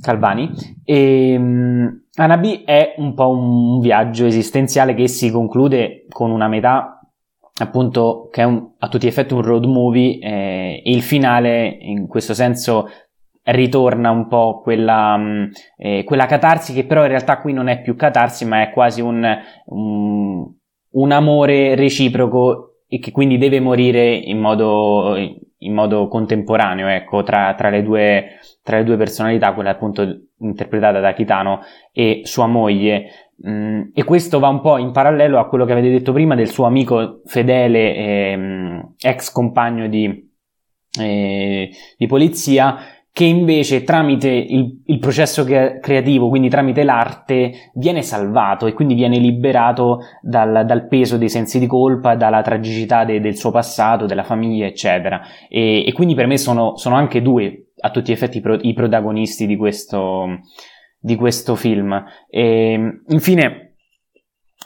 Calvani 0.00 0.50
e 0.86 1.34
um, 1.36 2.04
Anabi 2.14 2.62
è 2.64 2.94
un 2.96 3.12
po' 3.12 3.28
un 3.28 3.78
viaggio 3.78 4.24
esistenziale 4.24 4.94
che 4.94 5.06
si 5.06 5.30
conclude 5.30 6.06
con 6.08 6.30
una 6.30 6.48
metà 6.48 7.01
appunto 7.62 8.28
che 8.30 8.42
è 8.42 8.44
un, 8.44 8.72
a 8.78 8.88
tutti 8.88 9.06
gli 9.06 9.08
effetti 9.08 9.34
un 9.34 9.42
road 9.42 9.64
movie 9.64 10.18
eh, 10.18 10.82
il 10.84 11.02
finale 11.02 11.66
in 11.80 12.06
questo 12.06 12.34
senso 12.34 12.88
ritorna 13.44 14.10
un 14.10 14.28
po' 14.28 14.60
quella, 14.62 15.16
mm, 15.16 15.44
eh, 15.76 16.04
quella 16.04 16.26
catarsi 16.26 16.72
che 16.72 16.84
però 16.84 17.02
in 17.02 17.08
realtà 17.08 17.40
qui 17.40 17.52
non 17.52 17.68
è 17.68 17.80
più 17.80 17.96
catarsi 17.96 18.44
ma 18.44 18.62
è 18.62 18.70
quasi 18.70 19.00
un, 19.00 19.26
un, 19.66 20.52
un 20.90 21.12
amore 21.12 21.74
reciproco 21.74 22.72
e 22.92 22.98
che 22.98 23.10
quindi 23.10 23.38
deve 23.38 23.58
morire 23.58 24.12
in 24.12 24.38
modo, 24.38 25.16
in 25.16 25.72
modo 25.72 26.08
contemporaneo 26.08 26.88
ecco, 26.88 27.22
tra, 27.22 27.54
tra, 27.54 27.70
le 27.70 27.82
due, 27.82 28.38
tra 28.62 28.76
le 28.76 28.84
due 28.84 28.98
personalità, 28.98 29.54
quella 29.54 29.70
appunto 29.70 30.26
interpretata 30.40 31.00
da 31.00 31.14
Kitano 31.14 31.60
e 31.90 32.20
sua 32.24 32.46
moglie 32.46 33.21
Mm, 33.48 33.90
e 33.92 34.04
questo 34.04 34.38
va 34.38 34.48
un 34.48 34.60
po' 34.60 34.78
in 34.78 34.92
parallelo 34.92 35.38
a 35.38 35.48
quello 35.48 35.64
che 35.64 35.72
avete 35.72 35.90
detto 35.90 36.12
prima 36.12 36.34
del 36.36 36.48
suo 36.48 36.64
amico 36.64 37.22
fedele, 37.24 37.94
ehm, 37.96 38.94
ex 39.00 39.32
compagno 39.32 39.88
di, 39.88 40.30
eh, 41.00 41.70
di 41.96 42.06
polizia, 42.06 42.76
che 43.14 43.24
invece 43.24 43.84
tramite 43.84 44.28
il, 44.28 44.82
il 44.86 44.98
processo 44.98 45.44
creativo, 45.44 46.30
quindi 46.30 46.48
tramite 46.48 46.82
l'arte, 46.82 47.70
viene 47.74 48.00
salvato 48.02 48.66
e 48.66 48.72
quindi 48.72 48.94
viene 48.94 49.18
liberato 49.18 50.00
dal, 50.22 50.64
dal 50.64 50.86
peso 50.86 51.18
dei 51.18 51.28
sensi 51.28 51.58
di 51.58 51.66
colpa, 51.66 52.14
dalla 52.14 52.40
tragicità 52.40 53.04
de, 53.04 53.20
del 53.20 53.36
suo 53.36 53.50
passato, 53.50 54.06
della 54.06 54.22
famiglia, 54.22 54.66
eccetera. 54.66 55.20
E, 55.50 55.84
e 55.86 55.92
quindi 55.92 56.14
per 56.14 56.26
me 56.26 56.38
sono, 56.38 56.76
sono, 56.76 56.94
anche 56.94 57.20
due, 57.20 57.72
a 57.80 57.90
tutti 57.90 58.10
gli 58.10 58.14
effetti, 58.14 58.40
pro, 58.40 58.56
i 58.62 58.72
protagonisti 58.72 59.46
di 59.46 59.56
questo, 59.56 60.38
di 61.02 61.16
questo 61.16 61.56
film. 61.56 62.04
E, 62.30 63.02
infine, 63.08 63.74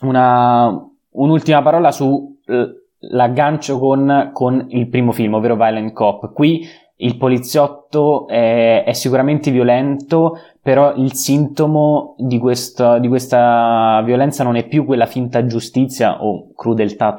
una, 0.02 0.70
un'ultima 1.10 1.62
parola 1.62 1.90
su 1.90 2.38
eh, 2.46 3.78
con, 3.78 4.30
con 4.32 4.66
il 4.68 4.88
primo 4.88 5.12
film, 5.12 5.34
ovvero 5.34 5.56
Violent 5.56 5.92
Cop. 5.92 6.32
Qui 6.32 6.64
il 6.98 7.16
poliziotto 7.16 8.26
è, 8.26 8.84
è, 8.84 8.92
sicuramente 8.92 9.50
violento, 9.50 10.38
però 10.62 10.94
il 10.94 11.12
sintomo 11.14 12.14
di 12.18 12.38
questa, 12.38 12.98
di 12.98 13.08
questa, 13.08 14.02
violenza 14.04 14.44
non 14.44 14.56
è 14.56 14.66
più 14.66 14.84
quella 14.84 15.06
finta 15.06 15.46
giustizia 15.46 16.22
o 16.22 16.52
crudeltà 16.54 17.16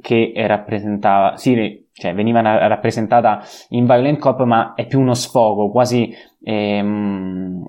che 0.00 0.32
rappresentava, 0.34 1.36
sì, 1.36 1.88
cioè 2.00 2.14
veniva 2.14 2.40
rappresentata 2.40 3.42
in 3.68 3.84
Violent 3.84 4.18
Cop, 4.18 4.42
ma 4.44 4.72
è 4.74 4.86
più 4.86 4.98
uno 5.00 5.12
sfogo, 5.12 5.70
quasi 5.70 6.12
ehm, 6.42 7.66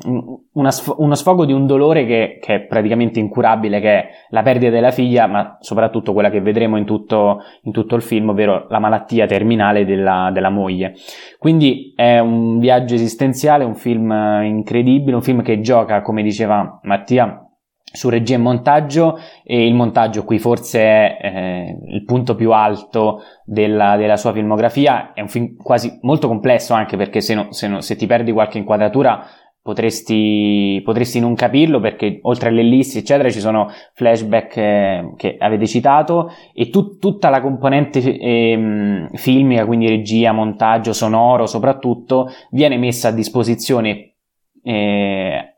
sf- 0.67 0.95
uno 0.97 1.15
sfogo 1.15 1.45
di 1.45 1.51
un 1.51 1.65
dolore 1.65 2.05
che, 2.05 2.39
che, 2.41 2.55
è 2.55 2.59
praticamente 2.61 3.19
incurabile, 3.19 3.81
che 3.81 3.89
è 3.89 4.09
la 4.29 4.41
perdita 4.41 4.71
della 4.71 4.91
figlia, 4.91 5.27
ma 5.27 5.57
soprattutto 5.59 6.13
quella 6.13 6.29
che 6.29 6.39
vedremo 6.39 6.77
in 6.77 6.85
tutto, 6.85 7.41
in 7.63 7.73
tutto 7.73 7.95
il 7.95 8.01
film, 8.01 8.29
ovvero 8.29 8.67
la 8.69 8.79
malattia 8.79 9.25
terminale 9.25 9.85
della, 9.85 10.29
della, 10.33 10.49
moglie. 10.49 10.93
Quindi 11.37 11.93
è 11.95 12.19
un 12.19 12.59
viaggio 12.59 12.95
esistenziale, 12.95 13.65
un 13.65 13.75
film 13.75 14.11
incredibile, 14.43 15.15
un 15.15 15.21
film 15.21 15.41
che 15.41 15.59
gioca, 15.59 16.01
come 16.01 16.23
diceva 16.23 16.79
Mattia, 16.83 17.50
su 17.91 18.09
regia 18.09 18.35
e 18.35 18.39
montaggio 18.39 19.19
e 19.43 19.65
il 19.65 19.73
montaggio 19.73 20.23
qui 20.23 20.39
forse 20.39 20.79
è 20.79 21.17
eh, 21.21 21.77
il 21.87 22.03
punto 22.05 22.35
più 22.35 22.51
alto 22.51 23.21
della, 23.43 23.97
della, 23.97 24.17
sua 24.17 24.31
filmografia. 24.31 25.13
È 25.13 25.21
un 25.21 25.27
film 25.27 25.55
quasi 25.57 25.99
molto 26.01 26.27
complesso 26.27 26.73
anche 26.73 26.97
perché 26.97 27.21
se, 27.21 27.33
no, 27.33 27.51
se, 27.51 27.67
no, 27.67 27.81
se 27.81 27.95
ti 27.95 28.05
perdi 28.05 28.31
qualche 28.31 28.57
inquadratura 28.57 29.25
potresti, 29.61 30.81
potresti, 30.83 31.19
non 31.19 31.35
capirlo 31.35 31.79
perché 31.79 32.19
oltre 32.23 32.49
alle 32.49 32.61
ellissi 32.61 32.97
eccetera 32.97 33.29
ci 33.29 33.39
sono 33.39 33.69
flashback 33.93 34.57
eh, 34.57 35.13
che 35.15 35.35
avete 35.37 35.67
citato 35.67 36.31
e 36.53 36.69
tu, 36.69 36.97
tutta 36.97 37.29
la 37.29 37.41
componente 37.41 37.99
eh, 37.99 39.07
filmica 39.13 39.65
quindi 39.65 39.87
regia, 39.87 40.31
montaggio, 40.31 40.93
sonoro 40.93 41.45
soprattutto 41.45 42.29
viene 42.49 42.77
messa 42.77 43.09
a 43.09 43.11
disposizione 43.11 44.13
eh, 44.63 45.50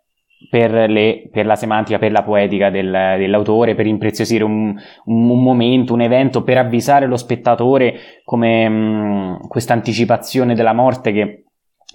per, 0.49 0.89
le, 0.89 1.29
per, 1.31 1.45
la 1.45 1.55
semantica, 1.55 1.97
per 1.97 2.11
la 2.11 2.23
poetica 2.23 2.69
del, 2.69 3.15
dell'autore, 3.17 3.75
per 3.75 3.85
impreziosire 3.85 4.43
un, 4.43 4.75
un, 5.05 5.29
un, 5.29 5.43
momento, 5.43 5.93
un 5.93 6.01
evento, 6.01 6.43
per 6.43 6.57
avvisare 6.57 7.05
lo 7.05 7.17
spettatore 7.17 7.95
come 8.23 9.37
questa 9.47 9.73
anticipazione 9.73 10.55
della 10.55 10.73
morte 10.73 11.11
che, 11.11 11.43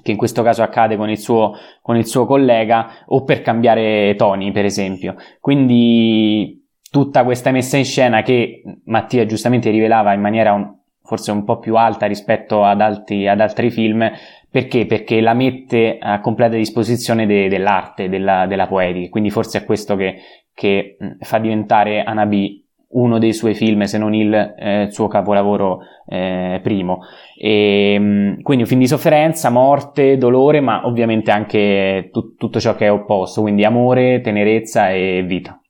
che, 0.03 0.11
in 0.11 0.17
questo 0.17 0.43
caso 0.43 0.63
accade 0.63 0.97
con 0.97 1.11
il, 1.11 1.19
suo, 1.19 1.55
con 1.83 1.97
il 1.97 2.07
suo 2.07 2.27
collega, 2.27 3.05
o 3.07 3.25
per 3.25 3.43
cambiare 3.43 4.15
toni, 4.17 4.53
per 4.53 4.65
esempio. 4.65 5.15
Quindi 5.41 6.67
tutta 6.91 7.25
questa 7.25 7.51
messa 7.51 7.77
in 7.77 7.85
scena 7.85 8.23
che 8.23 8.63
Mattia 8.85 9.27
giustamente 9.27 9.71
rivelava 9.71 10.13
in 10.13 10.21
maniera 10.21 10.53
un, 10.53 10.77
forse 11.09 11.31
un 11.31 11.45
po' 11.45 11.59
più 11.59 11.77
alta 11.77 12.05
rispetto 12.07 12.65
ad 12.65 12.81
altri, 12.83 13.27
ad 13.27 13.41
altri 13.41 13.71
film, 13.71 14.11
perché? 14.51 14.87
Perché 14.87 15.21
la 15.21 15.35
mette 15.35 15.99
a 16.01 16.21
completa 16.21 16.57
disposizione 16.57 17.27
de- 17.27 17.49
dell'arte, 17.49 18.09
della, 18.09 18.47
della, 18.47 18.67
poetica, 18.67 19.11
quindi 19.11 19.31
forse 19.31 19.59
è 19.59 19.65
questo 19.65 19.95
che, 19.97 20.17
che 20.55 20.97
fa 21.21 21.39
diventare 21.39 22.03
Anabi 22.03 22.65
uno 22.91 23.19
dei 23.19 23.35
suoi 23.35 23.55
film, 23.55 23.83
se 23.83 23.99
non 23.99 24.15
il 24.15 24.33
eh, 24.33 24.89
suo 24.91 25.09
capolavoro 25.09 25.81
eh, 26.07 26.61
primo. 26.63 27.01
E, 27.37 28.39
quindi 28.43 28.63
un 28.63 28.69
film 28.69 28.81
di 28.81 28.87
sofferenza, 28.87 29.51
morte, 29.51 30.17
dolore, 30.17 30.61
ma 30.61 30.87
ovviamente 30.87 31.31
anche 31.31 32.09
tu- 32.11 32.35
tutto 32.35 32.59
ciò 32.59 32.75
che 32.75 32.87
è 32.87 32.93
opposto, 32.93 33.43
quindi 33.43 33.65
amore, 33.65 34.23
tenerezza 34.23 34.91
e 34.91 35.23
vita. 35.27 35.61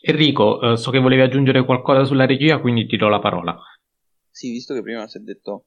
Enrico, 0.00 0.60
eh, 0.72 0.76
so 0.76 0.90
che 0.90 0.98
volevi 0.98 1.22
aggiungere 1.22 1.64
qualcosa 1.64 2.04
sulla 2.04 2.26
regia, 2.26 2.58
quindi 2.60 2.86
ti 2.86 2.96
do 2.96 3.08
la 3.08 3.20
parola. 3.20 3.54
Sì, 4.30 4.50
visto 4.50 4.72
che 4.74 4.82
prima 4.82 5.06
si 5.06 5.18
è 5.18 5.20
detto 5.20 5.66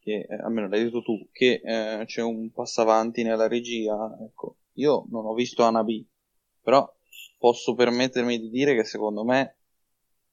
che 0.00 0.26
eh, 0.28 0.34
almeno 0.42 0.68
l'hai 0.68 0.84
detto 0.84 1.02
tu, 1.02 1.28
che 1.30 1.60
eh, 1.62 2.04
c'è 2.06 2.22
un 2.22 2.50
passo 2.50 2.80
avanti 2.80 3.22
nella 3.22 3.46
regia, 3.46 4.16
ecco, 4.22 4.56
io 4.74 5.06
non 5.10 5.26
ho 5.26 5.34
visto 5.34 5.62
Anabi, 5.62 6.06
però 6.62 6.90
posso 7.38 7.74
permettermi 7.74 8.38
di 8.38 8.50
dire 8.50 8.74
che 8.74 8.84
secondo 8.84 9.24
me 9.24 9.56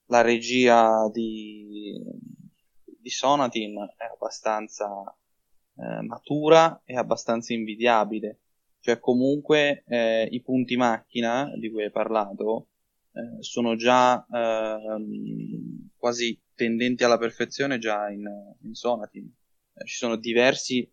la 0.07 0.21
regia 0.21 1.09
di, 1.11 1.99
di 2.83 3.09
Sonatin 3.09 3.77
è 3.97 4.05
abbastanza 4.05 4.87
eh, 5.75 6.01
matura 6.01 6.81
e 6.85 6.95
abbastanza 6.95 7.53
invidiabile. 7.53 8.39
Cioè 8.79 8.99
comunque 8.99 9.83
eh, 9.87 10.27
i 10.31 10.41
punti 10.41 10.77
macchina 10.77 11.51
di 11.57 11.69
cui 11.69 11.83
hai 11.83 11.91
parlato 11.91 12.67
eh, 13.11 13.41
sono 13.41 13.75
già 13.75 14.25
ehm, 14.31 15.89
quasi 15.97 16.39
tendenti 16.55 17.03
alla 17.03 17.17
perfezione 17.17 17.79
già 17.79 18.09
in, 18.09 18.25
in 18.61 18.73
Sonatin 18.73 19.29
ci 19.85 19.95
sono 19.95 20.15
diversi 20.15 20.89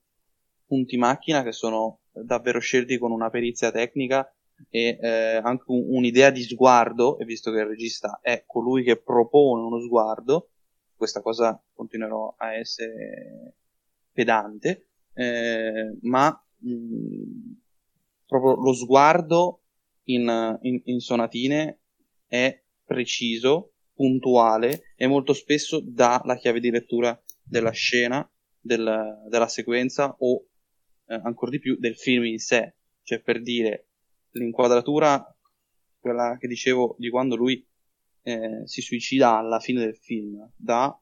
punti 0.67 0.97
macchina 0.97 1.43
che 1.43 1.53
sono 1.53 2.01
davvero 2.13 2.59
scelti 2.59 2.99
con 2.99 3.13
una 3.13 3.31
perizia 3.31 3.71
tecnica 3.71 4.29
e 4.69 4.99
eh, 5.01 5.37
anche 5.43 5.65
un, 5.69 5.85
un'idea 5.89 6.31
di 6.31 6.43
sguardo, 6.43 7.19
e 7.19 7.25
visto 7.25 7.51
che 7.51 7.59
il 7.59 7.67
regista 7.67 8.21
è 8.23 8.45
colui 8.47 8.83
che 8.83 9.01
propone 9.01 9.63
uno 9.63 9.81
sguardo, 9.81 10.51
questa 10.95 11.21
cosa 11.21 11.61
continuerò 11.73 12.35
a 12.39 12.55
essere 12.55 13.57
pedante, 14.13 14.89
eh, 15.13 15.99
ma 16.03 16.29
mh, 16.59 16.73
mm, 16.73 17.53
proprio 18.27 18.55
lo 18.55 18.73
sguardo 18.73 19.63
in, 20.05 20.59
in, 20.63 20.81
in 20.85 21.01
sonatine 21.01 21.81
è 22.27 22.63
preciso, 22.85 23.75
puntuale 23.95 24.95
e 24.97 25.07
molto 25.07 25.33
spesso 25.33 25.81
dà 25.81 26.21
la 26.25 26.37
chiave 26.37 26.59
di 26.59 26.71
lettura 26.71 27.21
della 27.43 27.71
scena 27.71 28.29
del, 28.65 29.23
della 29.29 29.49
sequenza 29.49 30.17
o 30.19 30.47
eh, 31.07 31.21
ancora 31.23 31.51
di 31.51 31.59
più 31.59 31.77
del 31.79 31.97
film 31.97 32.25
in 32.25 32.39
sé. 32.39 32.77
Cioè, 33.03 33.21
per 33.21 33.43
dire, 33.43 33.89
l'inquadratura, 34.31 35.23
quella 35.99 36.37
che 36.39 36.49
dicevo 36.49 36.97
di 36.99 37.11
quando 37.11 37.37
lui 37.37 37.65
eh, 38.23 38.63
si 38.65 38.81
suicida 38.81 39.37
alla 39.37 39.61
fine 39.61 39.81
del 39.81 39.97
film, 39.97 40.51
dà 40.57 40.99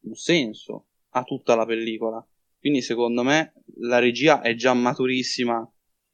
un 0.00 0.14
senso 0.14 0.88
a 1.10 1.22
tutta 1.22 1.54
la 1.54 1.64
pellicola. 1.64 2.24
Quindi, 2.58 2.82
secondo 2.82 3.22
me, 3.22 3.54
la 3.80 3.98
regia 3.98 4.42
è 4.42 4.54
già 4.54 4.74
maturissima 4.74 5.66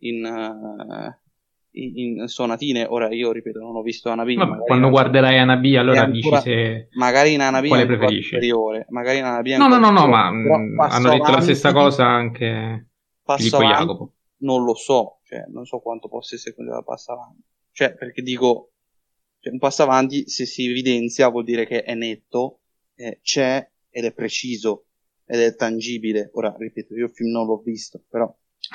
in, 0.02 0.24
uh, 0.24 1.23
in, 1.74 2.18
in 2.18 2.26
sonatine. 2.28 2.86
Ora 2.88 3.12
io 3.12 3.32
ripeto, 3.32 3.60
non 3.60 3.76
ho 3.76 3.82
visto 3.82 4.10
Anabi. 4.10 4.36
quando 4.66 4.90
guarderai 4.90 5.38
Anabi, 5.38 5.76
allora 5.76 6.02
ancora, 6.02 6.40
dici 6.40 6.50
se. 6.50 6.88
Magari 6.92 7.32
in 7.32 7.40
Anabi 7.40 7.68
quale 7.68 7.86
preferisci? 7.86 8.34
Superiore. 8.34 8.86
Magari 8.90 9.18
in 9.18 9.24
Anabi 9.24 9.56
no, 9.56 9.68
no, 9.68 9.78
no, 9.78 9.90
no, 9.90 10.06
ma 10.06 10.28
hanno 10.28 11.10
detto 11.10 11.30
la 11.30 11.40
stessa 11.40 11.72
cosa 11.72 12.06
anche 12.06 12.88
passo 13.22 13.56
avanti, 13.56 13.74
Jacopo. 13.74 14.12
Non 14.38 14.64
lo 14.64 14.74
so, 14.74 15.20
cioè, 15.24 15.44
non 15.48 15.64
so 15.64 15.78
quanto 15.78 16.08
possa 16.08 16.34
essere 16.34 16.54
da 16.64 16.82
passo 16.82 17.12
avanti. 17.12 17.42
Cioè, 17.72 17.94
perché 17.94 18.22
dico, 18.22 18.72
cioè, 19.40 19.52
un 19.52 19.58
passo 19.58 19.82
avanti, 19.82 20.28
se 20.28 20.44
si 20.44 20.68
evidenzia, 20.68 21.28
vuol 21.28 21.44
dire 21.44 21.66
che 21.66 21.82
è 21.82 21.94
netto, 21.94 22.60
eh, 22.94 23.20
c'è 23.22 23.66
ed 23.90 24.04
è 24.04 24.12
preciso 24.12 24.86
ed 25.24 25.40
è 25.40 25.54
tangibile. 25.54 26.30
Ora, 26.34 26.54
ripeto, 26.56 26.94
io 26.94 27.06
il 27.06 27.12
film 27.12 27.30
non 27.30 27.46
l'ho 27.46 27.62
visto, 27.64 28.02
però 28.08 28.32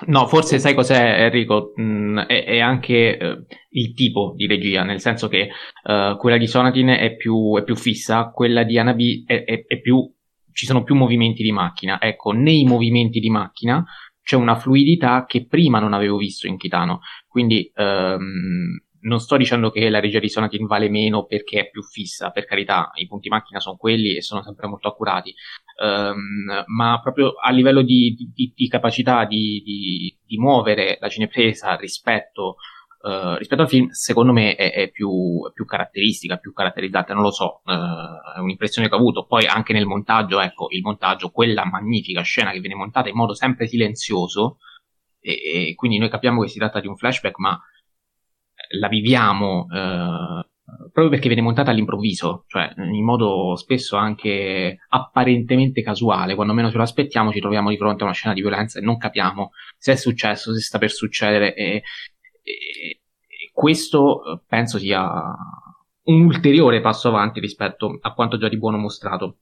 No, 0.07 0.27
forse 0.27 0.59
sai 0.59 0.73
cos'è 0.73 1.23
Enrico? 1.23 1.73
Mm, 1.79 2.19
è, 2.19 2.43
è, 2.45 2.59
anche 2.59 3.17
eh, 3.17 3.45
il 3.71 3.93
tipo 3.93 4.33
di 4.35 4.47
regia, 4.47 4.83
nel 4.83 4.99
senso 4.99 5.27
che 5.27 5.49
eh, 5.83 6.15
quella 6.17 6.37
di 6.37 6.47
Sonatin 6.47 6.89
è 6.89 7.15
più, 7.15 7.57
è 7.57 7.63
più, 7.63 7.75
fissa, 7.75 8.29
quella 8.29 8.63
di 8.63 8.77
Anabi 8.77 9.23
è, 9.25 9.43
è, 9.43 9.79
più, 9.79 10.11
ci 10.51 10.65
sono 10.65 10.83
più 10.83 10.95
movimenti 10.95 11.43
di 11.43 11.51
macchina. 11.51 11.99
Ecco, 11.99 12.31
nei 12.31 12.65
movimenti 12.65 13.19
di 13.19 13.29
macchina 13.29 13.83
c'è 14.21 14.35
una 14.35 14.55
fluidità 14.55 15.25
che 15.25 15.47
prima 15.47 15.79
non 15.79 15.93
avevo 15.93 16.17
visto 16.17 16.47
in 16.47 16.57
Kitano, 16.57 16.99
quindi 17.27 17.71
ehm, 17.73 18.79
non 19.01 19.19
sto 19.19 19.37
dicendo 19.37 19.69
che 19.69 19.89
la 19.89 19.99
regia 19.99 20.19
di 20.19 20.29
Sonatin 20.29 20.65
vale 20.65 20.89
meno 20.89 21.25
perché 21.25 21.61
è 21.61 21.69
più 21.69 21.81
fissa, 21.83 22.31
per 22.31 22.45
carità, 22.45 22.91
i 22.95 23.07
punti 23.07 23.29
macchina 23.29 23.59
sono 23.59 23.77
quelli 23.77 24.15
e 24.15 24.21
sono 24.21 24.43
sempre 24.43 24.67
molto 24.67 24.87
accurati, 24.87 25.33
um, 25.83 26.63
ma 26.65 26.99
proprio 27.01 27.33
a 27.33 27.51
livello 27.51 27.81
di, 27.81 28.15
di, 28.33 28.53
di 28.55 28.67
capacità 28.67 29.25
di, 29.25 29.61
di, 29.63 30.37
muovere 30.37 30.97
la 30.99 31.09
cinepresa 31.09 31.75
rispetto 31.75 32.55
uh, 33.01 33.35
rispetto 33.35 33.61
al 33.61 33.69
film, 33.69 33.89
secondo 33.89 34.33
me 34.33 34.55
è, 34.55 34.71
è, 34.73 34.89
più, 34.89 35.09
è, 35.47 35.51
più, 35.51 35.65
caratteristica, 35.65 36.37
più 36.37 36.53
caratterizzata, 36.53 37.13
non 37.13 37.23
lo 37.23 37.31
so, 37.31 37.61
uh, 37.65 38.35
è 38.35 38.39
un'impressione 38.39 38.87
che 38.87 38.95
ho 38.95 38.97
avuto. 38.97 39.25
Poi 39.25 39.45
anche 39.45 39.73
nel 39.73 39.85
montaggio, 39.85 40.39
ecco, 40.39 40.67
il 40.69 40.81
montaggio, 40.81 41.29
quella 41.29 41.65
magnifica 41.65 42.21
scena 42.21 42.51
che 42.51 42.59
viene 42.59 42.75
montata 42.75 43.09
in 43.09 43.15
modo 43.15 43.33
sempre 43.33 43.67
silenzioso, 43.67 44.57
e, 45.21 45.69
e 45.69 45.75
quindi 45.75 45.97
noi 45.97 46.09
capiamo 46.09 46.41
che 46.41 46.49
si 46.49 46.59
tratta 46.59 46.79
di 46.79 46.87
un 46.87 46.95
flashback, 46.95 47.37
ma 47.39 47.59
la 48.77 48.87
viviamo 48.87 49.65
uh, 49.69 50.49
proprio 50.91 51.09
perché 51.09 51.27
viene 51.27 51.41
montata 51.41 51.71
all'improvviso, 51.71 52.45
cioè 52.47 52.73
in 52.77 53.03
modo 53.03 53.55
spesso 53.55 53.95
anche 53.95 54.77
apparentemente 54.89 55.81
casuale, 55.81 56.35
quando 56.35 56.53
meno 56.53 56.69
ce 56.69 56.77
lo 56.77 56.83
aspettiamo 56.83 57.31
ci 57.31 57.39
troviamo 57.39 57.69
di 57.69 57.77
fronte 57.77 58.03
a 58.03 58.05
una 58.05 58.13
scena 58.13 58.33
di 58.33 58.41
violenza 58.41 58.79
e 58.79 58.81
non 58.81 58.97
capiamo 58.97 59.51
se 59.77 59.93
è 59.93 59.95
successo, 59.95 60.53
se 60.53 60.59
sta 60.59 60.77
per 60.77 60.91
succedere 60.91 61.53
e, 61.53 61.83
e, 62.43 62.99
questo 63.51 64.23
eh, 64.23 64.39
penso 64.47 64.77
sia 64.77 65.09
un 66.03 66.25
ulteriore 66.25 66.81
passo 66.81 67.09
avanti 67.09 67.39
rispetto 67.39 67.97
a 68.01 68.13
quanto 68.13 68.37
già 68.37 68.47
di 68.47 68.57
buono 68.57 68.77
mostrato. 68.77 69.37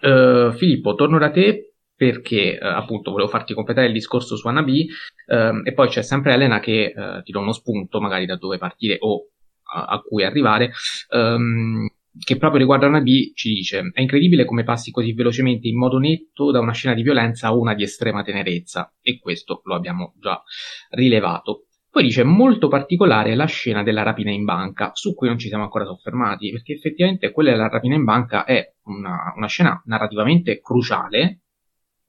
Uh, 0.00 0.52
Filippo, 0.52 0.94
torno 0.94 1.18
da 1.18 1.30
te 1.30 1.74
perché 1.94 2.58
uh, 2.60 2.66
appunto 2.66 3.10
volevo 3.10 3.28
farti 3.28 3.52
completare 3.52 3.88
il 3.88 3.92
discorso 3.92 4.36
su 4.36 4.46
Anabi 4.48 4.88
uh, 5.26 5.60
e 5.64 5.72
poi 5.72 5.88
c'è 5.88 6.02
sempre 6.02 6.34
Elena 6.34 6.60
che 6.60 6.94
ti 7.24 7.32
dà 7.32 7.38
uno 7.38 7.52
spunto 7.52 8.00
magari 8.00 8.26
da 8.26 8.36
dove 8.36 8.58
partire 8.58 8.96
o 9.00 9.28
a, 9.72 9.84
a 9.84 10.00
cui 10.00 10.24
arrivare, 10.24 10.72
um, 11.10 11.88
che 12.18 12.36
proprio 12.36 12.60
riguardo 12.60 12.86
una 12.86 13.00
B 13.00 13.32
ci 13.34 13.54
dice 13.54 13.90
è 13.92 14.00
incredibile 14.00 14.44
come 14.44 14.64
passi 14.64 14.90
così 14.90 15.14
velocemente 15.14 15.66
in 15.68 15.78
modo 15.78 15.98
netto 15.98 16.50
da 16.50 16.60
una 16.60 16.72
scena 16.72 16.94
di 16.94 17.02
violenza 17.02 17.48
a 17.48 17.54
una 17.54 17.74
di 17.74 17.84
estrema 17.84 18.22
tenerezza 18.22 18.92
e 19.00 19.18
questo 19.18 19.62
lo 19.64 19.74
abbiamo 19.74 20.14
già 20.20 20.42
rilevato. 20.90 21.66
Poi 21.90 22.04
dice 22.04 22.22
molto 22.22 22.68
particolare 22.68 23.34
la 23.34 23.44
scena 23.44 23.82
della 23.82 24.02
rapina 24.02 24.30
in 24.30 24.44
banca, 24.44 24.92
su 24.94 25.14
cui 25.14 25.28
non 25.28 25.36
ci 25.38 25.48
siamo 25.48 25.64
ancora 25.64 25.84
soffermati, 25.84 26.50
perché 26.50 26.72
effettivamente 26.72 27.30
quella 27.32 27.50
della 27.50 27.68
rapina 27.68 27.94
in 27.94 28.04
banca 28.04 28.44
è 28.44 28.66
una, 28.84 29.34
una 29.36 29.46
scena 29.46 29.82
narrativamente 29.84 30.60
cruciale, 30.60 31.40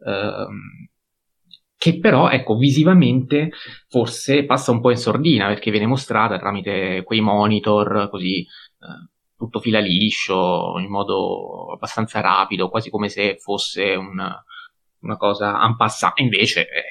ehm, 0.05 0.87
che 1.83 1.99
però, 1.99 2.29
ecco, 2.29 2.55
visivamente 2.55 3.49
forse 3.89 4.45
passa 4.45 4.71
un 4.71 4.79
po' 4.79 4.91
in 4.91 4.95
sordina 4.95 5.47
perché 5.47 5.69
viene 5.69 5.85
mostrata 5.85 6.39
tramite 6.39 7.03
quei 7.03 7.19
monitor 7.19 8.07
così 8.09 8.39
eh, 8.39 9.09
tutto 9.35 9.59
fila 9.59 9.79
liscio, 9.79 10.79
in 10.79 10.89
modo 10.89 11.73
abbastanza 11.73 12.21
rapido, 12.21 12.69
quasi 12.69 12.89
come 12.89 13.09
se 13.09 13.35
fosse 13.37 13.95
una, 13.95 14.41
una 14.99 15.17
cosa 15.17 15.61
en 15.61 15.75
passant, 15.75 16.19
invece 16.19 16.67
è, 16.67 16.83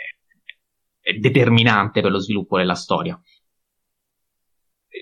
è, 1.01 1.15
determinante 1.15 2.03
per 2.03 2.11
lo 2.11 2.19
sviluppo 2.19 2.59
della 2.59 2.75
storia. 2.75 3.19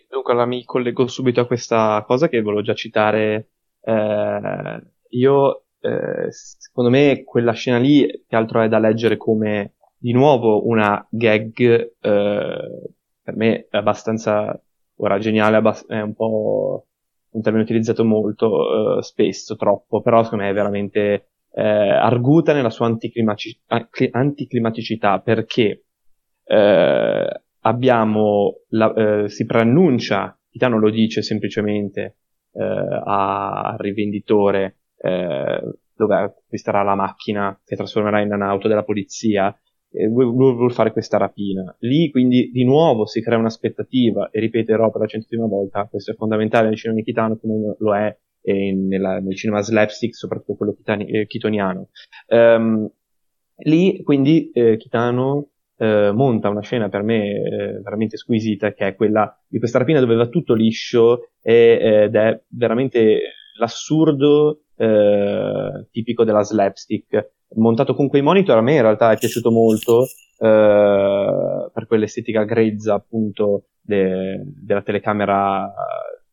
Dunque, 0.08 0.32
allora 0.32 0.46
mi 0.46 0.62
collego 0.64 1.08
subito 1.08 1.40
a 1.40 1.46
questa 1.46 2.04
cosa 2.06 2.28
che 2.28 2.40
volevo 2.40 2.62
già 2.62 2.74
citare. 2.74 3.50
Eh, 3.80 4.82
io, 5.08 5.64
eh, 5.80 6.30
secondo 6.30 6.90
me, 6.90 7.24
quella 7.24 7.52
scena 7.52 7.78
lì, 7.78 8.06
che 8.28 8.36
altro 8.36 8.60
è 8.62 8.68
da 8.68 8.78
leggere 8.78 9.16
come 9.16 9.74
di 10.00 10.12
nuovo 10.12 10.66
una 10.66 11.06
gag 11.10 11.60
eh, 11.60 12.90
per 13.22 13.36
me 13.36 13.66
abbastanza 13.70 14.58
ora 14.96 15.18
geniale 15.18 15.56
abbast- 15.56 15.86
è 15.90 16.00
un 16.00 16.14
po' 16.14 16.86
un 17.32 17.42
termine 17.42 17.64
utilizzato 17.64 18.02
molto 18.02 18.98
eh, 18.98 19.02
spesso 19.02 19.56
troppo 19.56 20.00
però 20.00 20.22
secondo 20.24 20.44
me 20.44 20.50
è 20.50 20.54
veramente 20.54 21.28
eh, 21.52 21.62
arguta 21.62 22.54
nella 22.54 22.70
sua 22.70 22.86
anticlimaci- 22.86 23.60
anticlimaticità 24.10 25.20
perché 25.20 25.84
eh, 26.44 27.42
abbiamo 27.60 28.54
la, 28.68 28.92
eh, 28.94 29.28
si 29.28 29.44
preannuncia 29.44 30.34
Titano 30.48 30.78
lo 30.78 30.88
dice 30.90 31.20
semplicemente 31.20 32.16
eh, 32.52 32.62
al 33.04 33.76
rivenditore 33.78 34.76
dove 35.00 36.14
acquisterà 36.14 36.82
la 36.82 36.94
macchina 36.94 37.58
che 37.64 37.74
trasformerà 37.74 38.20
in 38.20 38.30
un'auto 38.34 38.68
della 38.68 38.82
polizia 38.82 39.54
eh, 39.92 40.08
vuol, 40.08 40.32
vuol, 40.32 40.72
fare 40.72 40.92
questa 40.92 41.18
rapina. 41.18 41.74
Lì 41.80 42.10
quindi 42.10 42.50
di 42.52 42.64
nuovo 42.64 43.06
si 43.06 43.20
crea 43.20 43.38
un'aspettativa 43.38 44.30
e 44.30 44.40
ripeterò 44.40 44.90
per 44.90 45.00
la 45.02 45.06
centesima 45.06 45.46
volta, 45.46 45.86
questo 45.90 46.12
è 46.12 46.14
fondamentale 46.14 46.68
nel 46.68 46.76
cinema 46.76 47.00
chitano 47.00 47.36
come 47.36 47.76
lo 47.78 47.94
è 47.96 48.16
eh, 48.42 48.72
nella, 48.72 49.18
nel 49.20 49.36
cinema 49.36 49.60
slapstick, 49.60 50.14
soprattutto 50.14 50.54
quello 50.54 50.74
chitani, 50.74 51.06
eh, 51.06 51.26
chitoniano. 51.26 51.88
Um, 52.28 52.90
lì 53.62 54.02
quindi 54.02 54.50
eh, 54.52 54.76
Chitano 54.78 55.48
eh, 55.76 56.12
monta 56.12 56.48
una 56.48 56.62
scena 56.62 56.88
per 56.88 57.02
me 57.02 57.80
veramente 57.82 58.16
squisita 58.16 58.72
che 58.72 58.86
è 58.86 58.94
quella 58.94 59.38
di 59.46 59.58
questa 59.58 59.78
rapina 59.78 60.00
dove 60.00 60.14
va 60.14 60.28
tutto 60.28 60.54
liscio 60.54 61.30
e, 61.42 61.78
ed 62.04 62.14
è 62.14 62.40
veramente 62.48 63.20
l'assurdo 63.60 64.62
eh, 64.76 65.86
tipico 65.92 66.24
della 66.24 66.42
slapstick. 66.42 67.32
Montato 67.54 67.94
con 67.94 68.08
quei 68.08 68.22
monitor 68.22 68.56
a 68.56 68.62
me 68.62 68.74
in 68.74 68.82
realtà 68.82 69.12
è 69.12 69.18
piaciuto 69.18 69.50
molto 69.50 70.04
eh, 70.38 71.70
per 71.72 71.86
quell'estetica 71.86 72.44
grezza 72.44 72.94
appunto 72.94 73.66
de, 73.80 74.42
della 74.64 74.82
telecamera 74.82 75.72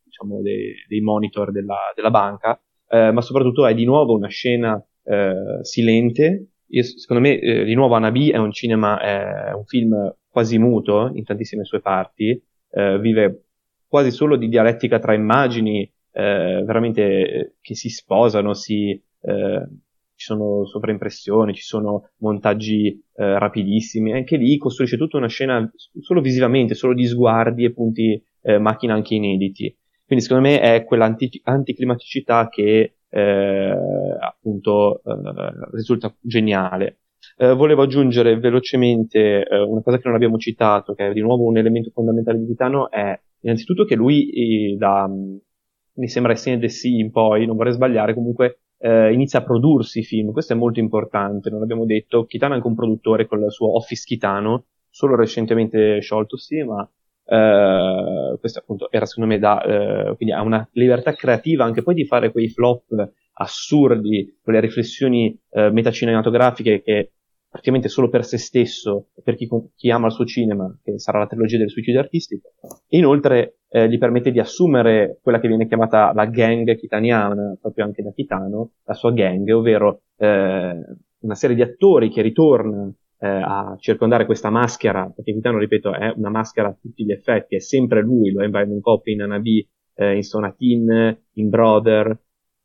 diciamo 0.04 0.40
dei, 0.40 0.74
dei 0.88 1.00
monitor 1.00 1.52
della, 1.52 1.92
della 1.94 2.10
banca. 2.10 2.60
Eh, 2.88 3.12
ma 3.12 3.20
soprattutto 3.20 3.66
è 3.66 3.74
di 3.74 3.84
nuovo 3.84 4.14
una 4.14 4.28
scena 4.28 4.82
eh, 5.04 5.58
silente. 5.62 6.46
Io, 6.70 6.82
secondo 6.82 7.22
me 7.22 7.38
eh, 7.38 7.64
di 7.64 7.74
nuovo 7.74 7.94
Anabi 7.94 8.30
è 8.30 8.36
un 8.36 8.52
cinema 8.52 9.00
è 9.00 9.52
un 9.52 9.64
film 9.64 10.14
quasi 10.28 10.58
muto 10.58 11.10
in 11.14 11.24
tantissime 11.24 11.64
sue 11.64 11.80
parti 11.80 12.38
eh, 12.70 12.98
vive 12.98 13.44
quasi 13.86 14.10
solo 14.10 14.36
di 14.36 14.48
dialettica 14.48 14.98
tra 14.98 15.14
immagini 15.14 15.90
eh, 16.18 16.62
veramente 16.64 17.56
che 17.60 17.74
si 17.74 17.88
sposano 17.88 18.54
si 18.54 19.00
ci 20.18 20.26
sono 20.26 20.66
sovraimpressioni, 20.66 21.54
ci 21.54 21.62
sono 21.62 22.10
montaggi 22.18 22.88
eh, 22.88 23.38
rapidissimi, 23.38 24.12
anche 24.12 24.36
lì 24.36 24.58
costruisce 24.58 24.96
tutta 24.96 25.16
una 25.16 25.28
scena 25.28 25.70
solo 26.00 26.20
visivamente, 26.20 26.74
solo 26.74 26.92
di 26.92 27.06
sguardi 27.06 27.64
e 27.64 27.72
punti 27.72 28.20
eh, 28.42 28.58
macchina 28.58 28.94
anche 28.94 29.14
inediti. 29.14 29.74
Quindi 30.04 30.24
secondo 30.24 30.48
me 30.48 30.60
è 30.60 30.84
quell'anticlimaticità 30.84 32.48
che 32.48 32.96
eh, 33.08 33.74
appunto 34.20 35.02
eh, 35.04 35.12
risulta 35.70 36.12
geniale. 36.20 36.98
Eh, 37.36 37.54
volevo 37.54 37.82
aggiungere 37.82 38.40
velocemente 38.40 39.46
eh, 39.46 39.60
una 39.60 39.82
cosa 39.82 39.98
che 39.98 40.06
non 40.06 40.16
abbiamo 40.16 40.38
citato, 40.38 40.94
che 40.94 41.10
è 41.10 41.12
di 41.12 41.20
nuovo 41.20 41.44
un 41.44 41.58
elemento 41.58 41.90
fondamentale 41.92 42.38
di 42.38 42.46
Vitano, 42.46 42.90
è 42.90 43.16
innanzitutto 43.42 43.84
che 43.84 43.94
lui 43.94 44.76
da, 44.76 45.08
mi 45.98 46.08
sembra 46.08 46.32
Essene 46.32 46.68
Sea 46.68 47.00
in 47.00 47.10
poi, 47.10 47.46
non 47.46 47.56
vorrei 47.56 47.72
sbagliare, 47.72 48.14
comunque 48.14 48.60
eh, 48.78 49.12
inizia 49.12 49.40
a 49.40 49.44
prodursi 49.44 50.02
film, 50.02 50.32
questo 50.32 50.52
è 50.52 50.56
molto 50.56 50.80
importante, 50.80 51.50
non 51.50 51.60
l'abbiamo 51.60 51.84
detto, 51.84 52.24
Kitano 52.24 52.52
è 52.52 52.56
anche 52.56 52.68
un 52.68 52.74
produttore 52.74 53.26
con 53.26 53.42
il 53.42 53.50
suo 53.50 53.76
Office 53.76 54.04
Kitano, 54.04 54.66
solo 54.88 55.16
recentemente 55.16 56.00
scioltosi, 56.00 56.62
ma 56.62 56.88
eh, 57.24 58.36
questo 58.38 58.58
appunto 58.60 58.90
era 58.90 59.04
secondo 59.04 59.30
me 59.30 59.38
da, 59.38 59.62
eh, 59.62 60.16
quindi 60.16 60.34
ha 60.34 60.42
una 60.42 60.66
libertà 60.72 61.12
creativa 61.12 61.64
anche 61.64 61.82
poi 61.82 61.94
di 61.94 62.06
fare 62.06 62.30
quei 62.30 62.48
flop 62.48 63.12
assurdi, 63.40 64.38
quelle 64.42 64.60
riflessioni 64.60 65.38
eh, 65.50 65.70
metacinematografiche 65.70 66.82
che 66.82 67.12
praticamente 67.48 67.88
solo 67.88 68.08
per 68.08 68.24
se 68.24 68.38
stesso, 68.38 69.08
per 69.22 69.34
chi, 69.34 69.48
chi, 69.74 69.90
ama 69.90 70.06
il 70.06 70.12
suo 70.12 70.24
cinema, 70.24 70.72
che 70.82 70.98
sarà 70.98 71.18
la 71.18 71.26
trilogia 71.26 71.58
del 71.58 71.70
suicidio 71.70 72.00
artistico, 72.00 72.52
e 72.88 72.98
inoltre 72.98 73.57
eh, 73.68 73.88
gli 73.88 73.98
permette 73.98 74.30
di 74.30 74.40
assumere 74.40 75.18
quella 75.22 75.40
che 75.40 75.48
viene 75.48 75.66
chiamata 75.66 76.12
la 76.12 76.26
gang 76.26 76.74
kitaniana, 76.76 77.56
proprio 77.60 77.84
anche 77.84 78.02
da 78.02 78.12
Kitano, 78.12 78.72
la 78.84 78.94
sua 78.94 79.12
gang, 79.12 79.48
ovvero 79.50 80.02
eh, 80.16 80.84
una 81.20 81.34
serie 81.34 81.56
di 81.56 81.62
attori 81.62 82.08
che 82.10 82.22
ritorna 82.22 82.90
eh, 83.20 83.26
a 83.26 83.76
circondare 83.78 84.24
questa 84.24 84.50
maschera, 84.50 85.10
perché 85.14 85.32
Kitano, 85.32 85.58
ripeto, 85.58 85.92
è 85.92 86.12
una 86.16 86.30
maschera 86.30 86.68
a 86.68 86.76
tutti 86.80 87.04
gli 87.04 87.12
effetti, 87.12 87.56
è 87.56 87.60
sempre 87.60 88.02
lui, 88.02 88.30
lo 88.30 88.42
è 88.42 88.44
in 88.44 88.50
Byron 88.50 88.80
Copy, 88.80 89.12
in 89.12 89.22
Anabi, 89.22 89.68
eh, 89.94 90.16
in 90.16 90.22
Sonatin, 90.22 91.18
in 91.32 91.48
Brother, 91.48 92.18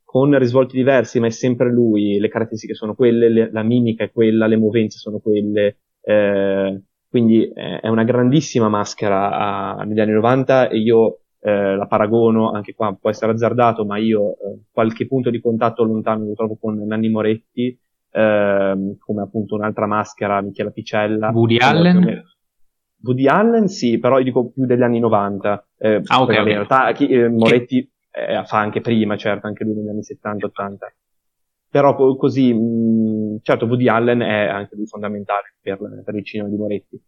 con 0.03 0.37
risvolti 0.37 0.77
diversi, 0.77 1.19
ma 1.19 1.25
è 1.27 1.31
sempre 1.31 1.71
lui, 1.71 2.19
le 2.19 2.27
caratteristiche 2.27 2.75
sono 2.75 2.93
quelle, 2.93 3.29
le, 3.29 3.51
la 3.51 3.63
mimica 3.63 4.03
è 4.03 4.11
quella, 4.11 4.45
le 4.45 4.57
movenze 4.57 4.99
sono 4.99 5.17
quelle, 5.17 5.79
eh, 6.01 6.81
quindi 7.13 7.47
eh, 7.47 7.79
è 7.79 7.89
una 7.89 8.03
grandissima 8.03 8.69
maschera 8.69 9.75
a, 9.77 9.83
negli 9.83 9.99
anni 9.99 10.13
90 10.13 10.69
e 10.69 10.79
io 10.79 11.19
eh, 11.41 11.75
la 11.75 11.85
paragono, 11.85 12.49
anche 12.49 12.73
qua 12.73 12.97
può 12.99 13.11
essere 13.11 13.33
azzardato, 13.33 13.85
ma 13.85 13.99
io 13.99 14.31
eh, 14.31 14.61
qualche 14.71 15.05
punto 15.05 15.29
di 15.29 15.39
contatto 15.39 15.83
lontano 15.83 16.25
lo 16.25 16.33
trovo 16.33 16.57
con 16.59 16.75
Nanni 16.75 17.09
Moretti, 17.09 17.79
ehm, 18.09 18.97
come 18.97 19.21
appunto 19.21 19.53
un'altra 19.53 19.85
maschera, 19.85 20.41
Michela 20.41 20.71
Picella. 20.71 21.29
Woody 21.29 21.57
Allen? 21.59 22.23
Woody 23.03 23.27
Allen 23.27 23.67
sì, 23.67 23.99
però 23.99 24.17
io 24.17 24.23
dico 24.23 24.49
più 24.49 24.65
degli 24.65 24.81
anni 24.81 24.97
90. 24.97 25.67
Eh, 25.77 26.01
ah, 26.05 26.19
ok. 26.19 26.33
In 26.33 26.43
realtà 26.45 26.91
chi, 26.93 27.07
eh, 27.09 27.29
Moretti 27.29 27.87
eh, 28.09 28.43
fa 28.43 28.57
anche 28.57 28.81
prima, 28.81 29.17
certo, 29.17 29.45
anche 29.45 29.63
lui 29.63 29.75
negli 29.75 29.89
anni 29.89 30.01
70-80. 30.01 30.77
Però 31.73 31.95
co- 31.95 32.15
così, 32.17 32.53
mh, 32.53 33.39
certo, 33.41 33.65
Woody 33.65 33.87
Allen 33.87 34.19
è 34.19 34.45
anche 34.45 34.75
lui 34.75 34.85
fondamentale 34.85 35.55
per, 35.59 35.79
per 36.05 36.13
il 36.13 36.23
cinema 36.23 36.47
di 36.47 36.55
Moretti. 36.55 37.01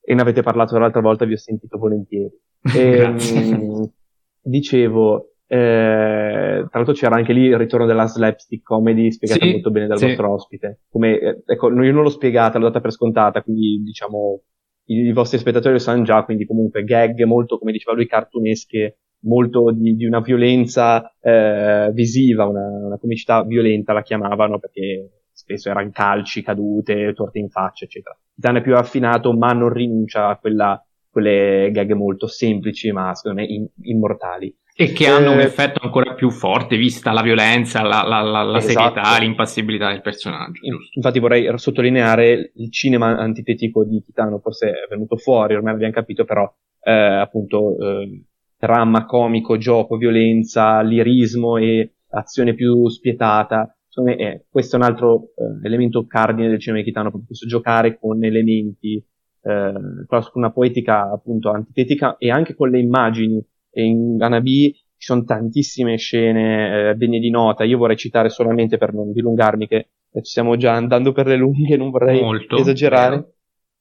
e 0.00 0.14
ne 0.14 0.22
avete 0.22 0.40
parlato 0.40 0.78
l'altra 0.78 1.02
volta, 1.02 1.26
vi 1.26 1.34
ho 1.34 1.36
sentito 1.36 1.76
volentieri. 1.76 2.32
E, 2.74 3.08
mh, 3.08 3.92
dicevo, 4.40 5.32
eh, 5.46 6.64
tra 6.66 6.78
l'altro 6.78 6.94
c'era 6.94 7.16
anche 7.16 7.34
lì 7.34 7.44
il 7.48 7.58
ritorno 7.58 7.84
della 7.84 8.06
slapstick 8.06 8.62
comedy 8.62 9.10
spiegata 9.10 9.44
sì, 9.44 9.50
molto 9.50 9.70
bene 9.70 9.86
dal 9.86 9.98
sì. 9.98 10.06
vostro 10.06 10.32
ospite. 10.32 10.80
Come, 10.88 11.18
eh, 11.18 11.42
ecco, 11.44 11.68
io 11.68 11.92
non 11.92 12.02
l'ho 12.02 12.08
spiegata, 12.08 12.58
l'ho 12.58 12.68
data 12.68 12.80
per 12.80 12.92
scontata, 12.92 13.42
quindi 13.42 13.82
diciamo 13.84 14.40
i, 14.86 15.08
i, 15.08 15.12
vostri 15.12 15.36
spettatori 15.36 15.74
lo 15.74 15.78
sanno 15.78 16.04
già, 16.04 16.24
quindi 16.24 16.46
comunque 16.46 16.84
gag 16.84 17.22
molto, 17.24 17.58
come 17.58 17.72
diceva 17.72 17.94
lui, 17.94 18.06
cartunesche, 18.06 19.00
molto 19.22 19.72
di, 19.72 19.96
di 19.96 20.06
una 20.06 20.20
violenza 20.20 21.14
eh, 21.20 21.90
visiva, 21.92 22.46
una, 22.46 22.66
una 22.86 22.98
comicità 22.98 23.44
violenta 23.44 23.92
la 23.92 24.02
chiamavano 24.02 24.58
perché 24.58 25.22
spesso 25.32 25.70
erano 25.70 25.90
calci, 25.92 26.42
cadute, 26.42 27.12
torte 27.14 27.38
in 27.38 27.48
faccia, 27.48 27.84
eccetera. 27.84 28.16
Titan 28.34 28.56
è 28.56 28.62
più 28.62 28.76
affinato, 28.76 29.32
ma 29.32 29.52
non 29.52 29.72
rinuncia 29.72 30.28
a 30.28 30.36
quella, 30.36 30.82
quelle 31.10 31.70
gag 31.72 31.92
molto 31.92 32.26
semplici, 32.26 32.92
ma 32.92 33.14
secondo 33.14 33.40
me 33.40 33.46
in, 33.46 33.66
immortali. 33.82 34.54
E 34.74 34.92
che 34.92 35.08
hanno 35.08 35.32
un 35.32 35.40
eh, 35.40 35.44
effetto 35.44 35.80
ancora 35.82 36.14
più 36.14 36.30
forte, 36.30 36.76
vista 36.76 37.12
la 37.12 37.20
violenza, 37.22 37.82
la, 37.82 38.02
la, 38.02 38.22
la, 38.22 38.42
la 38.42 38.58
esatto. 38.58 38.94
serietà, 38.94 39.18
l'impassibilità 39.18 39.90
del 39.90 40.00
personaggio. 40.00 40.60
Infatti 40.94 41.18
vorrei 41.18 41.50
sottolineare 41.58 42.52
il 42.54 42.72
cinema 42.72 43.18
antitetico 43.18 43.84
di 43.84 44.02
Titano, 44.02 44.38
forse 44.38 44.70
è 44.70 44.86
venuto 44.88 45.16
fuori, 45.16 45.54
ormai 45.54 45.72
l'abbiamo 45.72 45.92
capito, 45.92 46.24
però 46.24 46.50
eh, 46.82 46.92
appunto 46.92 47.76
eh, 47.78 48.24
dramma, 48.60 49.06
comico, 49.06 49.56
gioco, 49.56 49.96
violenza, 49.96 50.82
lirismo 50.82 51.56
e 51.56 51.94
azione 52.10 52.54
più 52.54 52.88
spietata 52.88 53.74
me 54.02 54.16
è, 54.16 54.44
questo 54.48 54.76
è 54.76 54.78
un 54.78 54.84
altro 54.84 55.30
eh, 55.34 55.66
elemento 55.66 56.06
cardine 56.06 56.48
del 56.48 56.60
cinema 56.60 56.82
chitano, 56.82 57.08
proprio 57.08 57.26
questo 57.26 57.46
giocare 57.46 57.98
con 57.98 58.22
elementi, 58.24 58.94
eh, 59.42 59.72
con 60.06 60.22
una 60.34 60.52
poetica 60.52 61.10
appunto 61.10 61.50
antitetica 61.50 62.16
e 62.16 62.30
anche 62.30 62.54
con 62.54 62.70
le 62.70 62.78
immagini. 62.78 63.44
E 63.72 63.84
in 63.84 64.16
Anabi 64.20 64.72
ci 64.72 65.06
sono 65.06 65.24
tantissime 65.24 65.96
scene 65.96 66.90
eh, 66.90 66.94
degne 66.94 67.18
di 67.18 67.30
nota. 67.30 67.64
Io 67.64 67.78
vorrei 67.78 67.96
citare 67.96 68.28
solamente 68.28 68.78
per 68.78 68.92
non 68.92 69.12
dilungarmi 69.12 69.66
che 69.66 69.88
ci 70.12 70.24
stiamo 70.24 70.56
già 70.56 70.74
andando 70.74 71.12
per 71.12 71.26
le 71.26 71.36
lunghe, 71.36 71.76
non 71.76 71.90
vorrei 71.90 72.20
Molto, 72.20 72.56
esagerare. 72.56 73.16
Vero. 73.16 73.34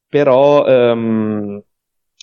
Però 0.07 0.65
ehm, 0.65 1.63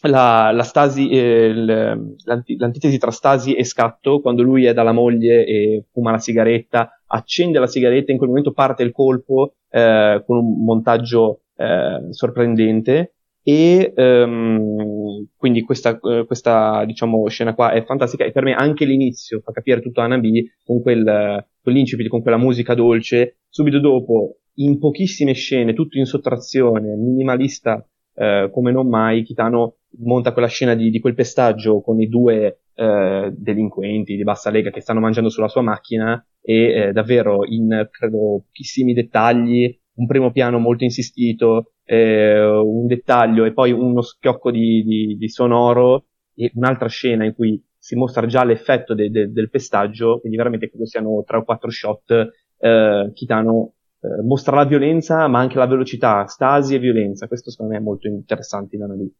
la, 0.02 0.50
la 0.52 0.62
stasi, 0.62 1.08
eh, 1.08 1.52
l'anti, 1.54 2.56
l'antitesi 2.56 2.98
tra 2.98 3.10
stasi 3.10 3.54
e 3.54 3.64
scatto, 3.64 4.20
quando 4.20 4.42
lui 4.42 4.64
è 4.66 4.72
dalla 4.72 4.92
moglie 4.92 5.44
e 5.44 5.84
fuma 5.90 6.10
la 6.10 6.18
sigaretta, 6.18 7.00
accende 7.06 7.58
la 7.58 7.66
sigaretta, 7.66 8.12
in 8.12 8.18
quel 8.18 8.28
momento 8.28 8.52
parte 8.52 8.82
il 8.82 8.92
colpo 8.92 9.54
eh, 9.70 10.22
con 10.26 10.38
un 10.38 10.64
montaggio 10.64 11.40
eh, 11.56 12.06
sorprendente 12.10 13.12
e 13.48 13.92
um, 13.94 15.24
quindi 15.36 15.62
questa, 15.62 15.96
uh, 16.00 16.26
questa 16.26 16.84
diciamo, 16.84 17.28
scena 17.28 17.54
qua 17.54 17.70
è 17.70 17.84
fantastica 17.84 18.24
e 18.24 18.32
per 18.32 18.42
me 18.42 18.54
anche 18.54 18.84
l'inizio 18.84 19.38
fa 19.38 19.52
capire 19.52 19.80
tutto 19.80 20.00
Anabi 20.00 20.50
con 20.64 20.82
quel, 20.82 21.46
quell'incipit, 21.62 22.08
con 22.08 22.22
quella 22.22 22.38
musica 22.38 22.74
dolce, 22.74 23.36
subito 23.48 23.78
dopo 23.78 24.38
in 24.54 24.80
pochissime 24.80 25.32
scene, 25.32 25.74
tutto 25.74 25.96
in 25.96 26.06
sottrazione, 26.06 26.96
minimalista 26.96 27.86
uh, 28.14 28.50
come 28.50 28.72
non 28.72 28.88
mai, 28.88 29.22
Kitano 29.22 29.76
monta 29.98 30.32
quella 30.32 30.48
scena 30.48 30.74
di, 30.74 30.90
di 30.90 31.00
quel 31.00 31.14
pestaggio 31.14 31.80
con 31.80 32.00
i 32.00 32.08
due 32.08 32.60
uh, 32.74 33.30
delinquenti 33.30 34.16
di 34.16 34.22
bassa 34.22 34.50
lega 34.50 34.70
che 34.70 34.80
stanno 34.80 35.00
mangiando 35.00 35.30
sulla 35.30 35.48
sua 35.48 35.62
macchina 35.62 36.24
e 36.40 36.90
davvero 36.92 37.44
in 37.44 37.88
credo 37.90 38.44
pochissimi 38.46 38.92
dettagli 38.92 39.76
un 39.96 40.06
primo 40.06 40.30
piano 40.30 40.58
molto 40.58 40.84
insistito, 40.84 41.72
eh, 41.84 42.44
un 42.44 42.86
dettaglio 42.86 43.44
e 43.44 43.52
poi 43.52 43.72
uno 43.72 44.02
schiocco 44.02 44.50
di, 44.50 44.82
di, 44.82 45.16
di, 45.16 45.28
sonoro 45.28 46.06
e 46.34 46.50
un'altra 46.54 46.88
scena 46.88 47.24
in 47.24 47.34
cui 47.34 47.62
si 47.78 47.96
mostra 47.96 48.26
già 48.26 48.44
l'effetto 48.44 48.94
de, 48.94 49.10
de, 49.10 49.30
del 49.30 49.50
pestaggio, 49.50 50.18
quindi 50.20 50.36
veramente 50.36 50.68
credo 50.68 50.86
siano 50.86 51.22
tre 51.24 51.38
o 51.38 51.44
quattro 51.44 51.70
shot, 51.70 52.10
eh, 52.58 53.10
Kitano 53.14 53.74
eh, 54.00 54.22
mostra 54.22 54.56
la 54.56 54.64
violenza 54.64 55.26
ma 55.28 55.38
anche 55.38 55.58
la 55.58 55.66
velocità, 55.66 56.26
stasi 56.26 56.74
e 56.74 56.78
violenza, 56.78 57.28
questo 57.28 57.50
secondo 57.50 57.72
me 57.72 57.78
è 57.78 57.82
molto 57.82 58.08
interessante 58.08 58.76
in 58.76 58.82
analisi. 58.82 59.14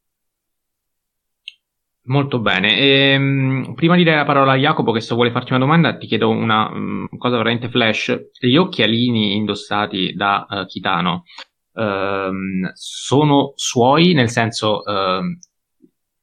Molto 2.07 2.39
bene. 2.39 2.79
Ehm, 2.79 3.73
prima 3.75 3.97
di 3.97 4.05
dare 4.05 4.19
la 4.19 4.25
parola 4.25 4.53
a 4.53 4.57
Jacopo, 4.57 4.93
che 4.93 5.01
se 5.01 5.15
vuole 5.15 5.33
farci 5.33 5.53
una 5.53 5.65
domanda, 5.65 5.97
ti 5.97 6.07
chiedo 6.07 6.29
una 6.29 6.71
um, 6.71 7.09
cosa 7.19 7.37
veramente 7.37 7.69
flash. 7.69 8.31
Gli 8.39 8.55
occhialini 8.55 9.35
indossati 9.35 10.13
da 10.15 10.47
uh, 10.49 10.67
Kitano 10.67 11.25
um, 11.73 12.71
sono 12.75 13.53
suoi, 13.57 14.13
nel 14.13 14.31
senso 14.31 14.83
um, 14.85 15.37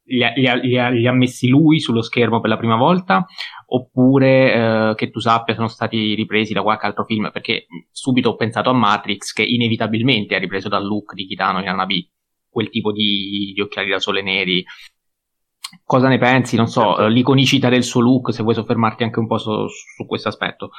li, 0.06 0.24
ha, 0.24 0.32
li, 0.34 0.78
ha, 0.78 0.88
li, 0.88 1.06
ha, 1.06 1.12
messi 1.12 1.50
lui 1.50 1.82
sullo 1.82 2.02
schermo 2.02 2.40
per 2.40 2.50
la 2.50 2.58
prima 2.58 2.78
volta, 2.78 3.26
oppure 3.66 4.92
uh, 4.92 4.96
che 4.96 5.10
tu 5.10 5.20
sappia 5.20 5.54
sono 5.54 5.68
stati 5.68 6.14
ripresi 6.14 6.54
da 6.54 6.62
qualche 6.62 6.86
altro 6.86 7.04
film? 7.04 7.30
Perché 7.30 7.66
subito 7.92 8.30
ho 8.30 8.36
pensato 8.38 8.70
a 8.70 8.74
Matrix, 8.74 9.34
che 9.34 9.44
inevitabilmente 9.44 10.34
ha 10.34 10.40
ripreso 10.40 10.70
dal 10.70 10.86
look 10.86 11.14
di 11.14 11.26
Kitano 11.26 11.60
in 11.60 11.68
Anabi, 11.68 12.10
quel 12.48 12.70
tipo 12.70 12.94
di, 12.94 13.52
di 13.54 13.60
occhiali 13.60 13.90
da 13.90 14.00
sole 14.00 14.22
neri 14.22 14.64
Cosa 15.84 16.08
ne 16.08 16.18
pensi? 16.18 16.56
Non 16.56 16.68
so, 16.68 16.82
certo. 16.82 17.08
l'iconicità 17.08 17.70
del 17.70 17.84
suo 17.84 18.02
look, 18.02 18.34
se 18.34 18.44
vuoi 18.44 18.56
soffermarti 18.56 19.04
anche 19.04 19.20
un 19.20 19.28
po' 19.28 19.38
su, 19.38 19.68
su 19.68 20.06
questo 20.06 20.30
aspetto. 20.30 20.72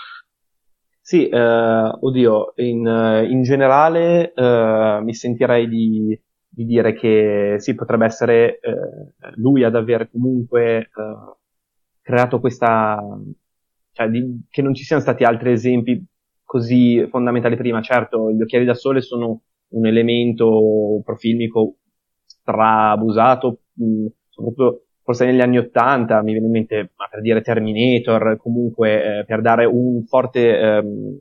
Sì, 1.01 1.29
eh, 1.29 1.39
oddio, 1.39 2.55
in, 2.57 3.27
in 3.29 3.43
generale 3.43 4.33
eh, 4.33 5.01
mi 5.03 5.13
sentirei 5.13 5.69
di, 5.69 6.19
di, 6.49 6.65
dire 6.65 6.95
che 6.95 7.57
sì, 7.59 7.75
potrebbe 7.75 8.07
essere 8.07 8.59
eh, 8.59 9.33
lui 9.35 9.65
ad 9.65 9.75
aver 9.75 10.11
comunque 10.11 10.79
eh, 10.79 10.89
creato 12.01 12.41
questa, 12.41 12.99
cioè 13.93 14.09
di, 14.09 14.47
che 14.49 14.63
non 14.63 14.75
ci 14.75 14.85
siano 14.85 15.03
stati 15.03 15.25
altri 15.25 15.53
esempi 15.53 16.03
così 16.43 17.07
fondamentali 17.11 17.57
prima. 17.57 17.83
Certo, 17.83 18.31
gli 18.31 18.41
occhiali 18.41 18.65
da 18.65 18.75
sole 18.75 19.03
sono 19.03 19.43
un 19.75 19.87
elemento 19.87 21.03
profilmico 21.05 21.77
strabusato, 22.25 23.61
mh, 23.73 24.07
soprattutto 24.35 24.87
forse 25.03 25.27
negli 25.27 25.41
anni 25.41 25.59
Ottanta, 25.59 26.23
mi 26.23 26.33
viene 26.33 26.47
in 26.47 26.53
mente, 26.53 26.93
ma 26.97 27.07
per 27.11 27.21
dire 27.21 27.43
Terminator, 27.43 28.37
comunque 28.39 29.19
eh, 29.21 29.25
per 29.25 29.43
dare 29.43 29.67
un 29.67 30.03
forte, 30.05 30.59
ehm, 30.59 31.19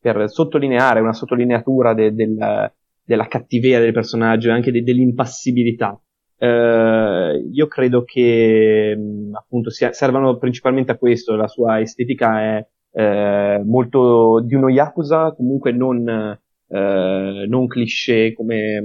per 0.00 0.30
sottolineare 0.30 1.00
una 1.00 1.12
sottolineatura 1.12 1.94
de, 1.94 2.14
del, 2.14 2.72
della 3.04 3.26
cattiveria 3.26 3.80
del 3.80 3.92
personaggio 3.92 4.48
e 4.48 4.52
anche 4.52 4.70
de, 4.70 4.82
dell'impassibilità. 4.82 6.00
Eh, 6.36 7.48
io 7.50 7.66
credo 7.66 8.04
che 8.04 8.96
mh, 8.96 9.34
appunto 9.34 9.70
sia, 9.70 9.92
servano 9.92 10.38
principalmente 10.38 10.92
a 10.92 10.96
questo, 10.96 11.34
la 11.34 11.48
sua 11.48 11.80
estetica 11.80 12.40
è 12.40 12.66
eh, 12.92 13.62
molto 13.64 14.40
di 14.44 14.54
uno 14.54 14.68
Yakuza, 14.68 15.32
comunque 15.32 15.72
non, 15.72 16.08
eh, 16.68 17.46
non 17.48 17.66
cliché 17.66 18.32
come, 18.32 18.76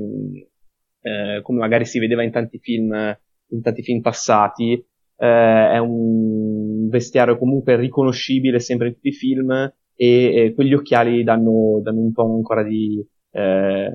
eh, 1.02 1.40
come 1.44 1.60
magari 1.60 1.86
si 1.86 2.00
vedeva 2.00 2.24
in 2.24 2.32
tanti 2.32 2.58
film 2.58 3.16
in 3.50 3.62
tanti 3.62 3.82
film 3.82 4.02
passati, 4.02 4.74
eh, 4.74 5.72
è 5.72 5.78
un 5.78 6.88
vestiario 6.88 7.38
comunque 7.38 7.76
riconoscibile 7.76 8.60
sempre 8.60 8.88
in 8.88 8.94
tutti 8.94 9.10
i 9.10 9.14
film 9.14 9.52
e, 9.52 9.76
e 9.96 10.54
quegli 10.54 10.74
occhiali 10.74 11.24
danno, 11.24 11.82
danno, 11.84 12.00
un 12.00 12.14
tono 12.14 12.36
ancora 12.36 12.64
di 12.64 13.06
eh, 13.32 13.90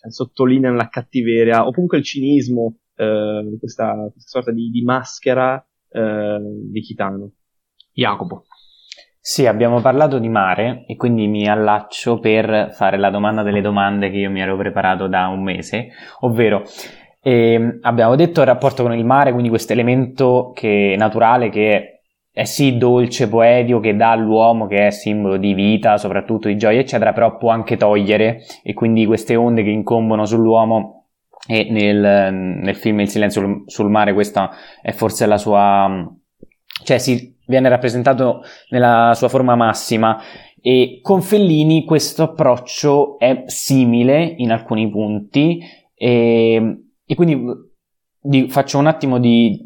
cioè, 0.00 0.10
sottolineano 0.10 0.76
la 0.76 0.88
cattiveria 0.88 1.66
o 1.66 1.72
comunque 1.72 1.98
il 1.98 2.04
cinismo, 2.04 2.76
eh, 2.94 3.56
questa, 3.58 4.08
questa, 4.12 4.30
sorta 4.30 4.52
di, 4.52 4.70
di 4.70 4.82
maschera 4.82 5.64
eh, 5.90 6.38
di 6.70 6.80
Kitano. 6.80 7.32
Jacopo. 7.92 8.44
Sì, 9.20 9.46
abbiamo 9.46 9.80
parlato 9.80 10.18
di 10.18 10.28
mare 10.28 10.84
e 10.86 10.96
quindi 10.96 11.26
mi 11.26 11.48
allaccio 11.48 12.18
per 12.20 12.70
fare 12.72 12.96
la 12.96 13.10
domanda 13.10 13.42
delle 13.42 13.60
domande 13.60 14.10
che 14.10 14.18
io 14.18 14.30
mi 14.30 14.40
ero 14.40 14.56
preparato 14.56 15.08
da 15.08 15.26
un 15.26 15.42
mese, 15.42 15.88
ovvero 16.20 16.62
e 17.20 17.78
abbiamo 17.82 18.14
detto 18.16 18.40
il 18.40 18.46
rapporto 18.46 18.82
con 18.82 18.96
il 18.96 19.04
mare, 19.04 19.32
quindi 19.32 19.48
questo 19.48 19.72
elemento 19.72 20.52
che, 20.54 20.94
naturale 20.96 21.50
che 21.50 21.98
è 22.38 22.44
sì 22.44 22.76
dolce, 22.76 23.28
poetico, 23.28 23.80
che 23.80 23.96
dà 23.96 24.12
all'uomo, 24.12 24.68
che 24.68 24.86
è 24.86 24.90
simbolo 24.90 25.38
di 25.38 25.54
vita, 25.54 25.98
soprattutto 25.98 26.46
di 26.46 26.56
gioia, 26.56 26.78
eccetera, 26.78 27.12
però 27.12 27.36
può 27.36 27.50
anche 27.50 27.76
togliere. 27.76 28.42
E 28.62 28.74
quindi 28.74 29.06
queste 29.06 29.34
onde 29.34 29.64
che 29.64 29.70
incombono 29.70 30.24
sull'uomo 30.24 31.06
e 31.48 31.66
nel, 31.68 32.32
nel 32.32 32.76
film 32.76 33.00
Il 33.00 33.08
silenzio 33.08 33.64
sul, 33.66 33.90
mare 33.90 34.12
questa 34.12 34.50
è 34.80 34.92
forse 34.92 35.26
la 35.26 35.36
sua... 35.36 36.08
cioè 36.84 36.98
si 36.98 37.36
viene 37.44 37.68
rappresentato 37.68 38.42
nella 38.68 39.14
sua 39.16 39.28
forma 39.28 39.56
massima. 39.56 40.16
E 40.60 41.00
con 41.02 41.22
Fellini 41.22 41.84
questo 41.84 42.22
approccio 42.22 43.18
è 43.18 43.42
simile 43.46 44.34
in 44.36 44.52
alcuni 44.52 44.88
punti 44.88 45.60
e 45.92 46.82
e 47.10 47.14
quindi 47.14 47.42
di, 48.20 48.48
faccio 48.50 48.76
un 48.76 48.86
attimo 48.86 49.18
di, 49.18 49.58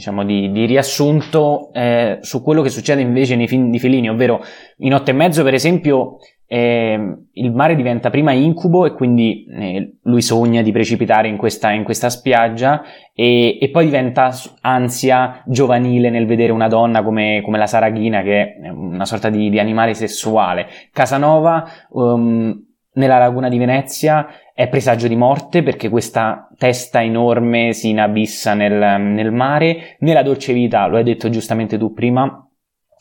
diciamo 0.00 0.22
di, 0.22 0.52
di 0.52 0.66
riassunto 0.66 1.72
eh, 1.72 2.18
su 2.20 2.42
quello 2.42 2.60
che 2.60 2.68
succede 2.68 3.00
invece 3.00 3.36
nei 3.36 3.48
film 3.48 3.70
di 3.70 3.78
Fellini, 3.78 4.10
ovvero 4.10 4.42
in 4.78 4.92
otto 4.92 5.10
e 5.10 5.14
mezzo 5.14 5.42
per 5.42 5.54
esempio 5.54 6.18
eh, 6.46 7.16
il 7.32 7.52
mare 7.52 7.74
diventa 7.74 8.10
prima 8.10 8.32
incubo 8.32 8.84
e 8.84 8.92
quindi 8.92 9.46
eh, 9.46 9.98
lui 10.02 10.20
sogna 10.20 10.60
di 10.60 10.72
precipitare 10.72 11.28
in 11.28 11.38
questa, 11.38 11.70
in 11.70 11.84
questa 11.84 12.10
spiaggia 12.10 12.82
e, 13.14 13.56
e, 13.58 13.70
poi 13.70 13.86
diventa 13.86 14.30
ansia 14.60 15.42
giovanile 15.46 16.10
nel 16.10 16.26
vedere 16.26 16.52
una 16.52 16.68
donna 16.68 17.02
come, 17.02 17.40
come 17.42 17.56
la 17.56 17.66
Saraghina 17.66 18.20
che 18.22 18.56
è 18.56 18.68
una 18.68 19.06
sorta 19.06 19.30
di, 19.30 19.48
di 19.48 19.58
animale 19.58 19.94
sessuale. 19.94 20.66
Casanova 20.92 21.64
um, 21.90 22.69
nella 22.92 23.18
laguna 23.18 23.48
di 23.48 23.58
Venezia 23.58 24.26
è 24.54 24.68
presagio 24.68 25.06
di 25.08 25.16
morte 25.16 25.62
perché 25.62 25.88
questa 25.88 26.48
testa 26.56 27.02
enorme 27.02 27.72
si 27.72 27.90
inabissa 27.90 28.54
nel, 28.54 29.00
nel 29.00 29.32
mare. 29.32 29.96
Nella 30.00 30.22
dolce 30.22 30.52
vita, 30.52 30.86
lo 30.86 30.96
hai 30.96 31.04
detto 31.04 31.30
giustamente 31.30 31.78
tu 31.78 31.92
prima, 31.92 32.44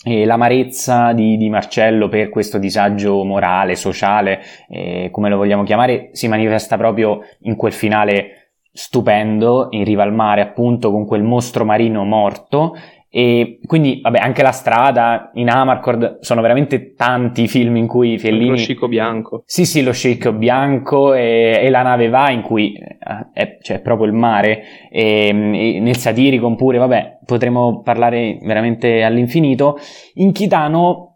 l'amarezza 0.03 1.11
di, 1.11 1.35
di, 1.37 1.49
Marcello 1.49 2.07
per 2.07 2.29
questo 2.29 2.57
disagio 2.57 3.23
morale, 3.23 3.75
sociale, 3.75 4.39
eh, 4.69 5.09
come 5.11 5.29
lo 5.29 5.37
vogliamo 5.37 5.63
chiamare, 5.63 6.09
si 6.13 6.27
manifesta 6.27 6.77
proprio 6.77 7.21
in 7.41 7.55
quel 7.55 7.73
finale 7.73 8.51
stupendo, 8.71 9.67
in 9.71 9.83
riva 9.83 10.03
al 10.03 10.13
mare 10.13 10.41
appunto, 10.41 10.91
con 10.91 11.05
quel 11.05 11.23
mostro 11.23 11.65
marino 11.65 12.05
morto 12.05 12.75
e 13.11 13.59
quindi, 13.65 14.01
vabbè, 14.01 14.19
anche 14.19 14.43
La 14.43 14.51
strada, 14.51 15.31
in 15.33 15.49
Amarcord, 15.49 16.19
sono 16.19 16.41
veramente 16.41 16.93
tanti 16.93 17.43
i 17.43 17.47
film 17.47 17.75
in 17.77 17.87
cui 17.87 18.19
Fellini... 18.19 18.49
Lo 18.49 18.57
scicco 18.57 18.87
bianco. 18.87 19.41
Sì, 19.45 19.65
sì, 19.65 19.81
lo 19.81 19.91
scicco 19.91 20.31
bianco 20.31 21.15
e, 21.15 21.59
e 21.59 21.69
la 21.71 21.81
nave 21.81 22.09
va 22.09 22.29
in 22.29 22.41
cui 22.41 22.73
eh, 22.75 23.27
è, 23.33 23.57
cioè, 23.61 23.79
proprio 23.81 24.05
il 24.05 24.13
mare. 24.13 24.61
E, 24.91 25.27
e 25.29 25.79
nel 25.79 25.97
Satiricon 25.97 26.55
pure, 26.55 26.77
vabbè, 26.77 27.19
potremmo 27.25 27.81
parlare 27.81 28.37
veramente 28.43 29.01
all'infinito. 29.01 29.79
In 30.15 30.31
Chitano 30.31 31.08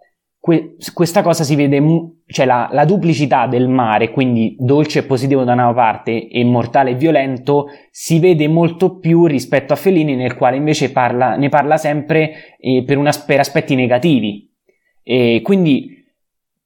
que- 0.44 0.76
questa 0.94 1.22
cosa 1.22 1.46
si 1.46 1.56
vede, 1.56 1.80
mu- 1.80 2.16
cioè 2.26 2.46
la, 2.46 2.68
la, 2.74 2.84
duplicità 2.84 3.48
del 3.48 3.70
mare, 3.70 4.12
quindi 4.12 4.58
dolce 4.60 5.00
e 5.00 5.04
positivo 5.04 5.46
da 5.46 5.54
una 5.54 5.74
parte 5.74 6.28
e 6.28 6.44
mortale 6.44 6.92
e 6.92 6.96
violento, 6.96 7.68
si 7.90 8.20
vede 8.20 8.50
molto 8.50 8.98
più 8.98 9.26
rispetto 9.26 9.72
a 9.72 9.78
Fellini, 9.78 10.18
nel 10.18 10.36
quale 10.36 10.58
invece 10.58 10.92
parla, 10.92 11.38
ne 11.38 11.48
parla 11.48 11.78
sempre 11.78 12.58
eh, 12.60 12.84
per, 12.86 12.98
una, 12.98 13.12
per, 13.26 13.40
aspetti 13.40 13.74
negativi. 13.74 14.52
E 15.02 15.40
quindi, 15.42 16.04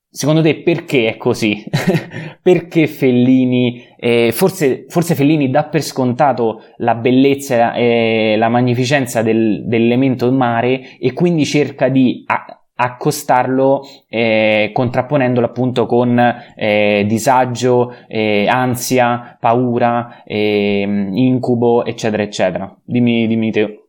secondo 0.10 0.42
te, 0.42 0.56
perché 0.64 1.10
è 1.10 1.18
così? 1.18 1.64
perché 2.42 2.88
Fellini, 2.88 3.90
eh, 3.96 4.32
forse, 4.32 4.86
forse, 4.90 5.14
Fellini 5.14 5.52
dà 5.52 5.66
per 5.66 5.84
scontato 5.84 6.64
la 6.78 6.96
bellezza 6.96 7.76
e 7.76 8.38
la 8.40 8.50
magnificenza 8.50 9.22
del, 9.22 9.68
dell'elemento 9.68 10.32
mare 10.32 10.98
e 10.98 11.14
quindi 11.14 11.46
cerca 11.46 11.90
di... 11.90 12.24
A- 12.26 12.57
accostarlo 12.78 13.82
eh, 14.08 14.70
contrapponendolo 14.74 15.46
appunto 15.46 15.86
con 15.86 16.18
eh, 16.56 17.06
disagio, 17.08 17.94
eh, 18.08 18.48
ansia, 18.48 19.38
paura, 19.40 20.24
ehm, 20.24 21.16
incubo, 21.16 21.86
eccetera, 21.86 22.24
eccetera. 22.24 22.80
Dimmi, 22.84 23.28
dimmi 23.28 23.52
te. 23.52 23.82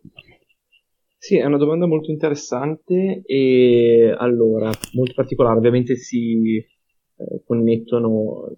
Sì, 1.19 1.37
è 1.37 1.45
una 1.45 1.59
domanda 1.59 1.87
molto 1.87 2.11
interessante 2.11 3.23
e 3.27 4.15
allora, 4.17 4.71
molto 4.95 5.13
particolare, 5.15 5.59
ovviamente 5.59 5.97
si 5.97 6.57
eh, 6.57 7.43
connettono 7.45 8.57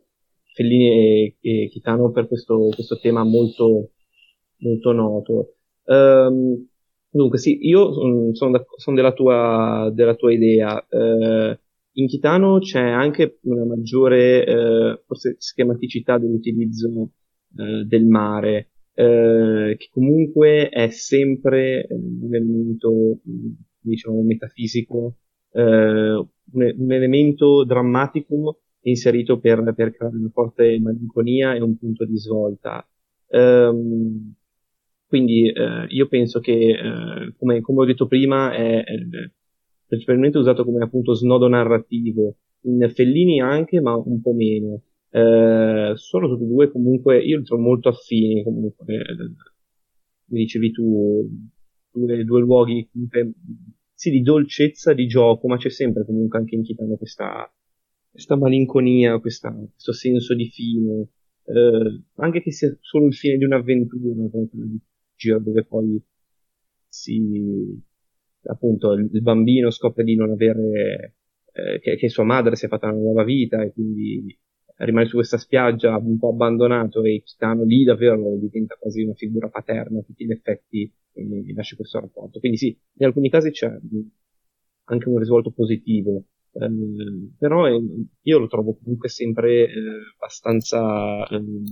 Fellini 0.53 0.89
e, 0.89 1.37
e 1.41 1.69
Chitano 1.69 2.11
per 2.11 2.29
questo, 2.29 2.69
questo 2.75 2.99
tema 3.01 3.25
molto, 3.25 3.93
molto 4.59 4.93
noto. 4.93 5.55
Um, 5.85 6.69
Dunque, 7.13 7.39
sì, 7.39 7.67
io 7.67 7.93
sono, 7.93 8.31
son 8.33 8.95
della, 8.95 9.13
tua, 9.13 9.91
della, 9.93 10.15
tua, 10.15 10.33
idea. 10.33 10.87
Eh, 10.89 11.59
in 11.95 12.07
Chitano 12.07 12.59
c'è 12.61 12.81
anche 12.81 13.39
una 13.43 13.65
maggiore, 13.65 14.47
eh, 14.47 15.03
forse, 15.07 15.35
schematicità 15.39 16.19
dell'utilizzo 16.19 17.11
eh, 17.57 17.85
del 17.85 18.07
mare, 18.07 18.71
eh, 18.95 19.75
che 19.77 19.89
comunque 19.91 20.69
è 20.69 20.89
sempre 20.91 21.85
eh, 21.85 21.95
un 21.95 22.33
elemento, 22.33 23.19
diciamo, 23.81 24.23
metafisico, 24.23 25.17
eh, 25.53 25.63
un, 25.63 26.27
un, 26.77 26.93
elemento 26.93 27.65
drammatico 27.65 28.61
inserito 28.83 29.41
per, 29.41 29.75
per 29.75 29.93
creare 29.97 30.17
una 30.17 30.31
forte 30.33 30.79
malinconia 30.81 31.55
e 31.55 31.61
un 31.61 31.77
punto 31.77 32.05
di 32.05 32.17
svolta. 32.17 32.87
Um, 33.33 34.35
quindi 35.11 35.49
eh, 35.51 35.87
io 35.89 36.07
penso 36.07 36.39
che, 36.39 36.53
eh, 36.53 37.35
come, 37.37 37.61
come, 37.61 37.81
ho 37.81 37.85
detto 37.85 38.07
prima, 38.07 38.55
è, 38.55 38.85
è, 38.85 38.95
principalmente 39.85 40.39
usato 40.39 40.65
come 40.65 40.85
appunto 40.85 41.15
snodo 41.15 41.49
narrativo, 41.49 42.37
in 42.67 42.89
Fellini 42.95 43.41
anche, 43.41 43.81
ma 43.81 43.97
un 43.97 44.21
po' 44.21 44.33
meno. 44.33 44.83
Eh, 45.11 45.95
sono 45.97 46.29
tutti 46.29 46.45
e 46.45 46.47
due 46.47 46.71
comunque, 46.71 47.21
io 47.25 47.39
li 47.39 47.43
trovo 47.43 47.61
molto 47.61 47.89
affini 47.89 48.45
comunque, 48.45 48.95
eh, 48.95 49.35
mi 50.27 50.39
dicevi 50.43 50.71
tu, 50.71 51.29
due, 51.91 52.23
due 52.23 52.41
luoghi 52.41 52.89
comunque, 52.93 53.33
sì, 53.93 54.11
di 54.11 54.23
dolcezza, 54.23 54.93
di 54.93 55.09
gioco, 55.09 55.49
ma 55.49 55.57
c'è 55.57 55.71
sempre 55.71 56.05
comunque 56.05 56.39
anche 56.39 56.55
in 56.55 56.63
Kitano 56.63 56.95
questa, 56.95 57.53
questa 58.09 58.37
malinconia, 58.37 59.19
questa, 59.19 59.53
questo 59.53 59.93
senso 59.93 60.37
di 60.37 60.49
fine, 60.51 61.09
eh, 61.47 62.03
anche 62.15 62.43
che 62.43 62.53
sia 62.53 62.73
solo 62.79 63.07
il 63.07 63.15
fine 63.15 63.39
di 63.39 63.45
un'avventura, 63.45 64.15
giro 65.21 65.39
dove 65.39 65.65
poi 65.65 66.03
si 66.89 67.79
appunto 68.45 68.93
il, 68.93 69.23
bambino 69.23 69.71
scopre 69.71 70.03
di 70.03 70.17
non 70.17 70.31
avere 70.31 71.15
eh, 71.53 71.79
che, 71.81 71.97
che, 71.97 72.09
sua 72.09 72.25
madre 72.25 72.57
si 72.57 72.65
è 72.65 72.69
fatta 72.69 72.89
una 72.89 72.97
nuova 72.97 73.23
vita 73.23 73.63
e 73.63 73.73
quindi 73.73 74.37
rimane 74.77 75.07
su 75.07 75.17
questa 75.17 75.37
spiaggia 75.37 75.99
un 75.99 76.19
po' 76.19 76.31
abbandonato 76.31 77.03
e 77.05 77.23
Kitano 77.23 77.65
lì 77.65 77.85
davvero 77.85 78.37
diventa 78.39 78.77
quasi 78.81 79.03
una 79.03 79.13
figura 79.13 79.51
paterna 79.51 79.99
a 79.99 80.03
tutti 80.03 80.25
gli 80.25 80.31
effetti 80.33 80.91
e, 81.13 81.23
e 81.47 81.53
nasce 81.53 81.77
questo 81.77 82.01
rapporto. 82.01 82.41
Quindi 82.41 82.57
sì 82.57 82.79
in 82.95 83.07
alcuni 83.07 83.29
casi 83.29 83.51
c'è 83.51 83.71
anche 84.85 85.09
un 85.09 85.19
risvolto 85.19 85.51
positivo 85.51 86.25
eh, 86.53 87.31
però 87.39 87.69
eh, 87.69 87.81
io 88.23 88.39
lo 88.39 88.47
trovo 88.49 88.77
comunque 88.83 89.09
sempre 89.09 89.65
eh, 89.67 89.71
abbastanza 90.17 91.27
ehm, 91.29 91.65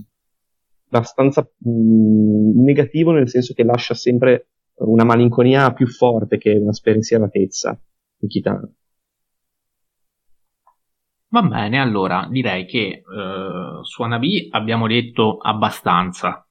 abbastanza 0.89 1.41
mh, 1.41 1.69
mm, 1.69 2.63
negativo 2.63 3.11
nel 3.11 3.29
senso 3.29 3.53
che 3.53 3.63
lascia 3.63 3.93
sempre 3.93 4.49
una 4.79 5.03
malinconia 5.03 5.73
più 5.73 5.87
forte 5.87 6.37
che 6.37 6.51
una 6.51 6.73
spensieratezza 6.73 7.79
Kitano. 8.27 8.73
Va 11.31 11.43
bene, 11.43 11.79
allora 11.79 12.27
direi 12.29 12.65
che 12.65 13.03
uh, 13.05 13.83
su 13.83 14.01
Anabi 14.01 14.47
abbiamo 14.51 14.87
detto 14.87 15.37
abbastanza. 15.37 16.43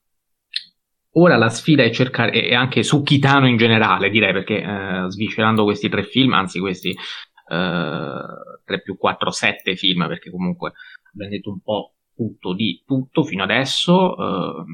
Ora 1.13 1.37
la 1.37 1.49
sfida 1.49 1.83
è 1.83 1.91
cercare, 1.91 2.31
e 2.31 2.55
anche 2.55 2.85
su 2.85 3.03
Kitano 3.03 3.49
in 3.49 3.57
generale, 3.57 4.09
direi, 4.09 4.33
perché 4.33 4.65
uh, 4.65 5.09
sviscerando 5.09 5.65
questi 5.65 5.89
tre 5.89 6.05
film, 6.05 6.33
anzi 6.33 6.61
questi 6.61 6.91
uh, 6.91 8.63
3 8.65 8.83
più 8.83 8.97
4, 8.97 9.31
7 9.31 9.75
film, 9.75 10.07
perché 10.07 10.31
comunque 10.31 10.73
abbiamo 11.13 11.33
detto 11.33 11.51
un 11.51 11.61
po' 11.61 11.95
tutto 12.19 12.53
di 12.53 12.83
tutto 12.85 13.23
fino 13.23 13.45
adesso. 13.45 14.17
Eh, 14.17 14.65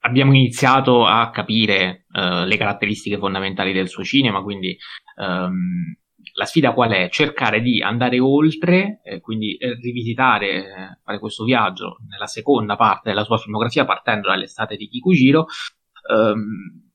abbiamo 0.00 0.34
iniziato 0.34 1.04
a 1.04 1.28
capire 1.30 2.06
eh, 2.10 2.46
le 2.46 2.56
caratteristiche 2.56 3.18
fondamentali 3.18 3.74
del 3.74 3.88
suo 3.88 4.02
cinema, 4.02 4.42
quindi 4.42 4.74
ehm, 5.16 5.96
la 6.32 6.44
sfida 6.46 6.72
qual 6.72 6.92
è? 6.92 7.08
Cercare 7.10 7.60
di 7.60 7.82
andare 7.82 8.18
oltre, 8.18 9.00
eh, 9.04 9.20
quindi 9.20 9.56
eh, 9.56 9.74
rivisitare, 9.74 10.48
eh, 10.48 10.98
fare 11.04 11.18
questo 11.18 11.44
viaggio 11.44 11.98
nella 12.08 12.26
seconda 12.26 12.76
parte 12.76 13.10
della 13.10 13.24
sua 13.24 13.36
filmografia 13.36 13.84
partendo 13.84 14.28
dall'estate 14.28 14.76
di 14.76 14.88
Kikujiro. 14.88 15.46
Ehm, 16.10 16.87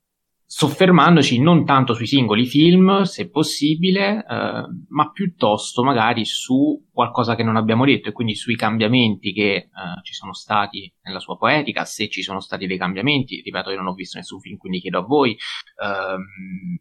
soffermandoci 0.56 1.42
non 1.42 1.66
tanto 1.66 1.96
sui 1.96 2.06
singoli 2.06 2.46
film, 2.46 3.02
se 3.02 3.28
possibile, 3.28 4.24
eh, 4.24 4.64
ma 4.90 5.12
piuttosto 5.12 5.84
magari 5.84 6.26
su 6.26 6.90
qualcosa 6.92 7.34
che 7.34 7.42
non 7.42 7.56
abbiamo 7.56 7.86
detto 7.86 8.10
e 8.10 8.12
quindi 8.12 8.36
sui 8.36 8.56
cambiamenti 8.56 9.34
che 9.34 9.56
eh, 9.56 9.70
ci 10.04 10.14
sono 10.14 10.32
stati 10.32 10.94
nella 11.02 11.18
sua 11.18 11.38
poetica, 11.38 11.86
se 11.86 12.08
ci 12.08 12.22
sono 12.22 12.40
stati 12.40 12.68
dei 12.68 12.78
cambiamenti, 12.78 13.42
ripeto, 13.42 13.72
io 13.72 13.78
non 13.78 13.88
ho 13.88 13.94
visto 13.96 14.20
nessun 14.20 14.40
film, 14.42 14.58
quindi 14.58 14.80
chiedo 14.80 15.00
a 15.00 15.02
voi. 15.02 15.36
Ehm, 15.82 16.78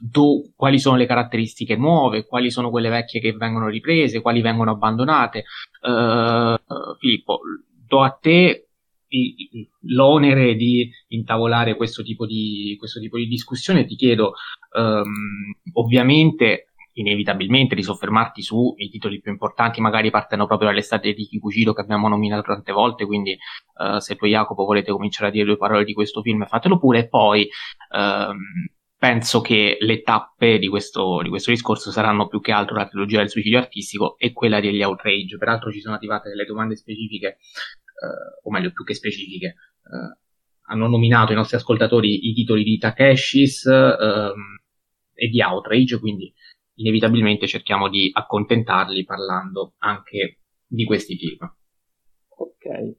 do, 0.00 0.40
quali 0.56 0.78
sono 0.78 0.96
le 0.96 1.04
caratteristiche 1.04 1.76
nuove, 1.76 2.24
quali 2.24 2.50
sono 2.50 2.70
quelle 2.70 2.88
vecchie 2.88 3.20
che 3.20 3.32
vengono 3.32 3.68
riprese, 3.68 4.22
quali 4.22 4.40
vengono 4.40 4.70
abbandonate. 4.70 5.44
Uh, 5.82 6.56
Filippo, 6.98 7.40
do 7.86 8.02
a 8.02 8.16
te 8.18 8.63
l'onere 9.80 10.54
di 10.54 10.90
intavolare 11.08 11.76
questo 11.76 12.02
tipo 12.02 12.26
di, 12.26 12.74
questo 12.78 13.00
tipo 13.00 13.16
di 13.16 13.26
discussione. 13.26 13.84
Ti 13.84 13.96
chiedo, 13.96 14.32
um, 14.76 15.54
ovviamente, 15.74 16.68
inevitabilmente 16.94 17.74
di 17.74 17.82
soffermarti 17.82 18.42
sui 18.42 18.88
titoli 18.90 19.20
più 19.20 19.32
importanti, 19.32 19.80
magari 19.80 20.10
partendo 20.10 20.46
proprio 20.46 20.68
dall'estate 20.68 21.12
di 21.12 21.26
Kikuchiro 21.26 21.72
che 21.72 21.80
abbiamo 21.80 22.08
nominato 22.08 22.42
tante 22.42 22.72
volte, 22.72 23.04
quindi 23.04 23.36
uh, 23.78 23.98
se 23.98 24.16
tu 24.16 24.26
Jacopo 24.26 24.64
volete 24.64 24.92
cominciare 24.92 25.28
a 25.28 25.30
dire 25.32 25.44
due 25.44 25.56
parole 25.56 25.84
di 25.84 25.92
questo 25.92 26.22
film 26.22 26.46
fatelo 26.46 26.78
pure, 26.78 27.00
e 27.00 27.08
poi 27.08 27.48
uh, 27.90 28.34
penso 28.96 29.40
che 29.40 29.76
le 29.80 30.02
tappe 30.02 30.58
di 30.58 30.68
questo, 30.68 31.20
di 31.22 31.28
questo, 31.28 31.50
discorso 31.50 31.90
saranno 31.90 32.26
più 32.26 32.40
che 32.40 32.52
altro 32.52 32.76
la 32.76 32.86
trilogia 32.86 33.18
del 33.18 33.28
suicidio 33.28 33.58
artistico 33.58 34.16
e 34.16 34.32
quella 34.32 34.60
degli 34.60 34.82
outrage, 34.82 35.36
peraltro 35.36 35.70
ci 35.70 35.80
sono 35.80 35.96
arrivate 35.96 36.28
delle 36.28 36.44
domande 36.44 36.76
specifiche, 36.76 37.38
o 38.42 38.50
meglio 38.50 38.72
più 38.72 38.84
che 38.84 38.94
specifiche, 38.94 39.54
hanno 40.66 40.88
nominato 40.88 41.32
i 41.32 41.36
nostri 41.36 41.56
ascoltatori 41.56 42.28
i 42.28 42.32
titoli 42.32 42.62
di 42.62 42.78
Takeshis 42.78 43.66
ehm, 43.66 44.56
e 45.12 45.28
di 45.28 45.42
Outrage, 45.42 45.98
quindi 45.98 46.32
inevitabilmente 46.76 47.46
cerchiamo 47.46 47.88
di 47.88 48.10
accontentarli 48.12 49.04
parlando 49.04 49.74
anche 49.78 50.40
di 50.66 50.84
questi 50.84 51.16
film. 51.16 51.52
Ok. 52.36 52.96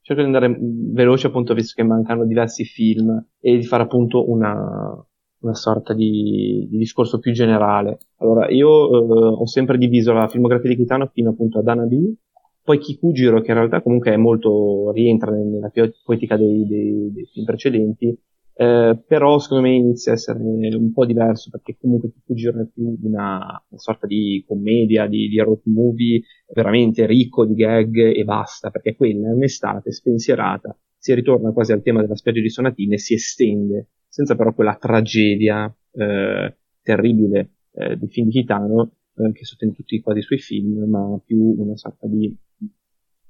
Cerco 0.00 0.22
di 0.22 0.26
andare 0.26 0.56
veloce 0.58 1.26
appunto 1.26 1.54
visto 1.54 1.74
che 1.76 1.86
mancano 1.86 2.26
diversi 2.26 2.64
film 2.64 3.26
e 3.38 3.58
di 3.58 3.64
fare 3.64 3.82
appunto 3.82 4.30
una, 4.30 5.06
una 5.40 5.54
sorta 5.54 5.92
di, 5.92 6.66
di, 6.70 6.78
discorso 6.78 7.18
più 7.18 7.32
generale. 7.32 7.98
Allora, 8.16 8.48
io 8.48 8.68
eh, 8.68 9.34
ho 9.36 9.46
sempre 9.46 9.78
diviso 9.78 10.12
la 10.12 10.26
filmografia 10.28 10.70
di 10.70 10.76
Kitano 10.76 11.06
fino 11.12 11.30
appunto 11.30 11.58
ad 11.58 11.68
Anabi, 11.68 12.16
poi 12.62 12.78
Kikujiro, 12.78 13.40
che 13.40 13.50
in 13.50 13.56
realtà 13.56 13.82
comunque 13.82 14.12
è 14.12 14.16
molto, 14.16 14.92
rientra 14.92 15.30
nella 15.32 15.70
poetica 16.04 16.36
dei, 16.36 16.66
dei, 16.66 17.12
dei 17.12 17.24
film 17.26 17.44
precedenti, 17.44 18.16
eh, 18.54 19.02
però 19.06 19.38
secondo 19.38 19.66
me 19.66 19.74
inizia 19.74 20.12
a 20.12 20.16
essere 20.16 20.38
un 20.38 20.92
po' 20.92 21.06
diverso 21.06 21.48
perché 21.48 21.78
comunque 21.80 22.10
Kikujiro 22.12 22.60
è 22.60 22.66
più 22.66 22.94
una, 23.02 23.38
una 23.68 23.80
sorta 23.80 24.06
di 24.06 24.44
commedia, 24.46 25.06
di, 25.06 25.28
di 25.28 25.38
road 25.40 25.62
movie 25.64 26.20
veramente 26.52 27.06
ricco 27.06 27.46
di 27.46 27.54
gag 27.54 27.96
e 27.96 28.22
basta, 28.24 28.70
perché 28.70 28.94
quella 28.96 29.30
è 29.30 29.32
un'estate 29.32 29.90
spensierata, 29.90 30.76
si 30.98 31.14
ritorna 31.14 31.52
quasi 31.52 31.72
al 31.72 31.82
tema 31.82 32.02
della 32.02 32.16
spiaggia 32.16 32.40
di 32.40 32.50
Sonatine 32.50 32.96
e 32.96 32.98
si 32.98 33.14
estende, 33.14 33.88
senza 34.06 34.36
però 34.36 34.52
quella 34.52 34.76
tragedia 34.78 35.74
eh, 35.92 36.56
terribile 36.82 37.52
eh, 37.72 37.96
di 37.96 38.08
film 38.08 38.28
di 38.28 38.40
Kitano 38.40 38.92
eh, 39.16 39.32
che 39.32 39.44
sostiene 39.44 39.72
tutti 39.72 40.00
quasi 40.00 40.18
i 40.18 40.22
suoi 40.22 40.38
film, 40.38 40.84
ma 40.88 41.18
più 41.24 41.54
una 41.56 41.76
sorta 41.76 42.06
di 42.06 42.36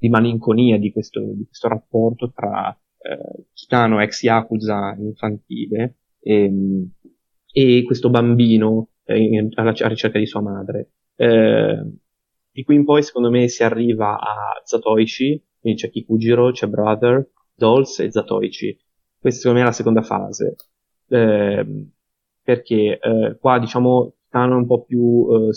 di 0.01 0.09
malinconia 0.09 0.79
di 0.79 0.91
questo, 0.93 1.20
di 1.20 1.45
questo 1.45 1.69
rapporto 1.69 2.33
tra 2.33 2.70
eh, 2.70 3.45
Kitano 3.53 4.01
ex 4.01 4.23
Yakuza 4.23 4.97
infantile 4.99 5.99
e, 6.19 6.51
e 7.53 7.83
questo 7.85 8.09
bambino 8.09 8.89
eh, 9.05 9.49
alla, 9.55 9.75
alla, 9.77 9.89
ricerca 9.89 10.19
di 10.19 10.25
sua 10.25 10.41
madre. 10.41 10.93
Eh, 11.17 11.85
di 12.51 12.65
qui 12.65 12.77
in 12.77 12.85
poi 12.85 13.03
secondo 13.03 13.29
me 13.29 13.47
si 13.49 13.62
arriva 13.62 14.19
a 14.19 14.62
Zatoichi, 14.65 15.45
quindi 15.61 15.79
c'è 15.79 15.91
Kikujiro, 15.91 16.51
c'è 16.51 16.67
Brother, 16.67 17.31
Dolls 17.55 18.01
e 18.01 18.11
Zatoichi. 18.11 18.79
Questa 19.19 19.41
secondo 19.41 19.59
me 19.59 19.65
è 19.65 19.69
la 19.69 19.77
seconda 19.77 20.03
fase, 20.03 20.57
eh, 21.09 21.87
perché 22.43 22.99
eh, 22.99 23.37
qua 23.39 23.59
diciamo 23.59 24.15
Kitano 24.25 24.57
un 24.57 24.67
po' 24.67 24.83
più 24.83 25.27
eh, 25.31 25.53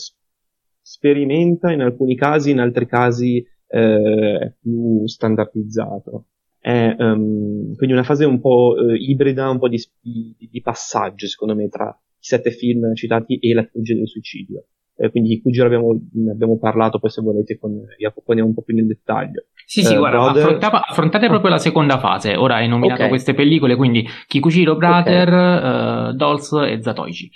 sperimenta 0.82 1.72
in 1.72 1.80
alcuni 1.80 2.16
casi, 2.16 2.52
in 2.52 2.60
altri 2.60 2.86
casi 2.86 3.42
eh, 3.74 4.38
è 4.40 4.53
più 4.61 5.08
standardizzato. 5.08 6.27
È 6.60 6.95
um, 6.98 7.76
quindi 7.76 7.93
una 7.93 8.03
fase 8.03 8.24
un 8.24 8.40
po' 8.40 8.76
eh, 8.77 8.95
ibrida, 8.95 9.50
un 9.50 9.60
po' 9.60 9.68
di, 9.68 9.84
di, 10.00 10.35
di, 10.50 10.61
passaggio, 10.61 11.27
secondo 11.27 11.56
me, 11.56 11.68
tra 11.68 11.90
i 11.90 12.16
sette 12.19 12.52
film 12.52 12.93
citati 12.93 13.38
e 13.40 13.53
la 13.53 13.64
trilogia 13.64 13.95
del 13.95 14.08
suicidio. 14.08 14.66
Eh, 14.95 15.10
quindi 15.10 15.30
di 15.30 15.42
cui 15.42 15.60
abbiamo, 15.60 16.00
ne 16.14 16.32
abbiamo 16.32 16.60
parlato, 16.60 17.00
poi 17.00 17.10
se 17.10 17.22
volete 17.24 17.58
con 17.58 17.84
Jacopo 17.98 18.30
andiamo 18.30 18.50
un 18.50 18.56
po' 18.56 18.61
più 18.61 18.76
nel 18.76 18.85
dettaglio. 18.85 19.45
Sì, 19.66 19.82
sì, 19.82 19.95
eh, 19.95 19.98
guarda, 19.98 20.32
Brother... 20.32 20.58
affrontate 20.61 21.27
proprio 21.27 21.50
la 21.50 21.58
seconda 21.58 21.98
fase. 21.98 22.35
Ora 22.35 22.58
hai 22.58 22.68
nominato 22.68 23.00
okay. 23.00 23.10
queste 23.10 23.34
pellicole, 23.34 23.76
quindi 23.76 24.08
Kikuchiro 24.27 24.76
Brother, 24.76 25.27
okay. 25.34 26.10
uh, 26.10 26.14
Dolls 26.14 26.52
e 26.53 26.80
Zatoichi. 26.80 27.32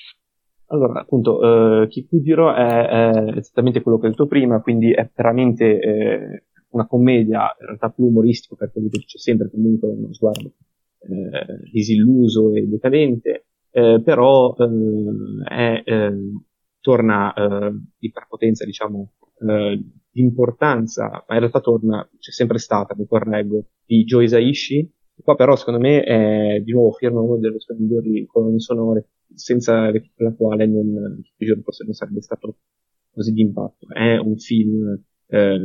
Allora, 0.70 1.00
appunto, 1.00 1.84
eh, 1.84 1.88
Kikujiro 1.88 2.54
è, 2.54 2.88
è, 2.88 3.38
esattamente 3.38 3.82
quello 3.82 3.98
che 4.00 4.08
ho 4.08 4.10
detto 4.10 4.28
prima, 4.28 4.62
quindi 4.62 4.92
è 4.92 5.10
veramente 5.16 5.80
eh, 5.80 6.44
una 6.72 6.86
commedia, 6.86 7.56
in 7.60 7.66
realtà 7.68 7.90
più 7.90 8.06
umoristico, 8.06 8.56
perché 8.56 8.82
lì 8.82 8.90
c'è 8.90 9.18
sempre 9.18 9.50
comunque 9.50 9.88
uno 9.88 10.12
sguardo 10.14 10.52
eh, 11.00 11.70
disilluso 11.72 12.54
e 12.54 12.68
decadente, 12.68 13.46
eh, 13.72 14.02
però 14.04 14.56
eh, 14.58 15.46
è, 15.48 15.82
ehm, 15.86 16.44
torna 16.82 17.34
eh, 17.34 17.72
di 17.98 18.12
prepotenza, 18.12 18.66
diciamo, 18.66 19.14
eh, 19.48 19.82
di 20.12 20.22
importanza, 20.22 21.24
ma 21.28 21.34
in 21.36 21.40
realtà 21.40 21.62
torna, 21.62 22.06
c'è 22.20 22.32
sempre 22.32 22.58
stata, 22.58 22.94
mi 22.98 23.08
correggo, 23.08 23.68
di 23.86 24.04
Joe 24.04 24.26
Isaishi, 24.26 24.92
qua 25.24 25.36
però 25.36 25.56
secondo 25.56 25.80
me 25.80 26.04
è 26.04 26.60
di 26.62 26.74
nuovo 26.74 26.92
firma 26.92 27.22
uno 27.22 27.38
delle 27.38 27.60
sue 27.60 27.76
migliori 27.76 28.26
colonne 28.26 28.60
sonore 28.60 29.08
senza 29.34 29.92
la 29.92 30.34
quale 30.34 30.66
non, 30.66 31.22
forse 31.64 31.84
non 31.84 31.94
sarebbe 31.94 32.22
stato 32.22 32.58
così 33.12 33.32
di 33.34 33.42
impatto. 33.42 33.88
È 33.90 34.18
un 34.18 34.38
film 34.38 35.02
eh, 35.28 35.60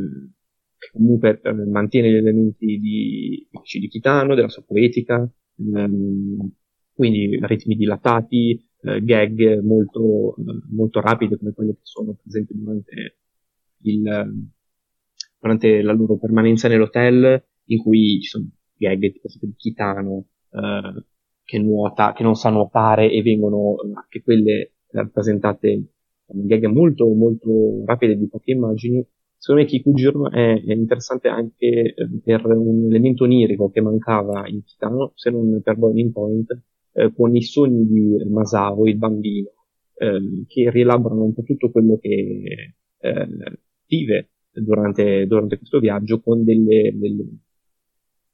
che 0.79 0.91
comunque 0.93 1.41
eh, 1.43 1.53
mantiene 1.53 2.11
gli 2.11 2.17
elementi 2.17 2.79
di, 2.79 3.49
di 3.81 3.89
Kitano, 3.89 4.35
della 4.35 4.49
sua 4.49 4.65
poetica, 4.65 5.29
ehm, 5.57 6.51
quindi 6.93 7.39
ritmi 7.43 7.77
dilatati, 7.77 8.69
eh, 8.83 9.03
gag 9.03 9.61
molto, 9.61 10.35
molto 10.71 11.01
rapide 11.01 11.39
come 11.39 11.53
quelle 11.53 11.75
che 11.75 11.83
sono 11.83 12.17
presenti 12.21 12.55
durante, 12.55 13.19
il, 13.83 14.51
durante 15.39 15.83
la 15.83 15.93
loro 15.93 16.17
permanenza 16.19 16.69
nell'hotel, 16.69 17.45
in 17.67 17.79
cui 17.79 18.21
ci 18.21 18.29
sono 18.29 18.49
gag 18.77 19.13
tipo 19.13 19.29
di 19.41 19.55
Kitano, 19.57 20.27
eh, 20.51 21.05
che 21.45 21.59
nuota, 21.59 22.13
che 22.13 22.23
non 22.23 22.35
sa 22.35 22.51
nuotare 22.51 23.11
e 23.11 23.23
vengono 23.23 23.77
anche 23.95 24.23
quelle 24.23 24.73
rappresentate 24.91 25.85
con 26.27 26.47
gag 26.47 26.65
molto, 26.67 27.07
molto 27.13 27.85
rapide 27.85 28.17
di 28.17 28.29
poche 28.29 28.53
immagini. 28.53 29.07
Secondo 29.37 29.63
me 29.63 29.69
Kikujiro 29.69 30.31
è, 30.31 30.63
è 30.63 30.73
interessante 30.73 31.29
anche 31.29 31.95
eh, 31.95 31.95
per 32.23 32.47
un 32.47 32.87
elemento 32.87 33.25
onirico 33.25 33.71
che 33.71 33.81
mancava 33.81 34.47
in 34.47 34.63
Kitano, 34.63 35.13
se 35.15 35.31
non 35.31 35.61
per 35.63 35.77
Boiling 35.77 36.13
Point, 36.13 36.63
eh, 36.93 37.13
con 37.13 37.35
i 37.35 37.43
sogni 37.43 37.87
di 37.87 38.25
Masao, 38.29 38.87
il 38.87 38.97
bambino, 38.97 39.51
eh, 39.95 40.45
che 40.47 40.71
rielaborano 40.71 41.25
un 41.25 41.35
po' 41.35 41.43
tutto 41.43 41.71
quello 41.71 41.99
che 41.99 42.75
eh, 42.99 43.29
vive 43.87 44.31
durante, 44.53 45.27
durante 45.27 45.57
questo 45.57 45.81
viaggio 45.81 46.21
con 46.21 46.45
delle, 46.45 46.93
delle 46.95 47.25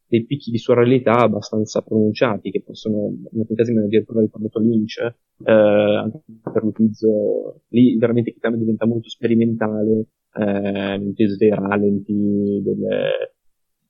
dei 0.09 0.25
picchi 0.25 0.51
di 0.51 0.59
surrealità 0.59 1.19
abbastanza 1.19 1.83
pronunciati 1.83 2.51
che 2.51 2.63
possono, 2.63 3.15
nel 3.31 3.47
medesimo 3.47 3.85
addirittura 3.85 4.21
ricordato 4.21 4.59
Lynch, 4.59 4.99
eh, 5.01 5.53
anche 5.53 6.21
per 6.43 6.65
l'utilizzo, 6.65 7.61
lì 7.69 7.97
veramente 7.99 8.33
Kitano 8.33 8.57
diventa 8.57 8.87
molto 8.87 9.11
sperimentale, 9.11 10.07
eh, 10.35 10.99
l'utilizzo 10.99 11.37
dei 11.37 11.51
ralenti, 11.51 12.61
delle, 12.63 13.35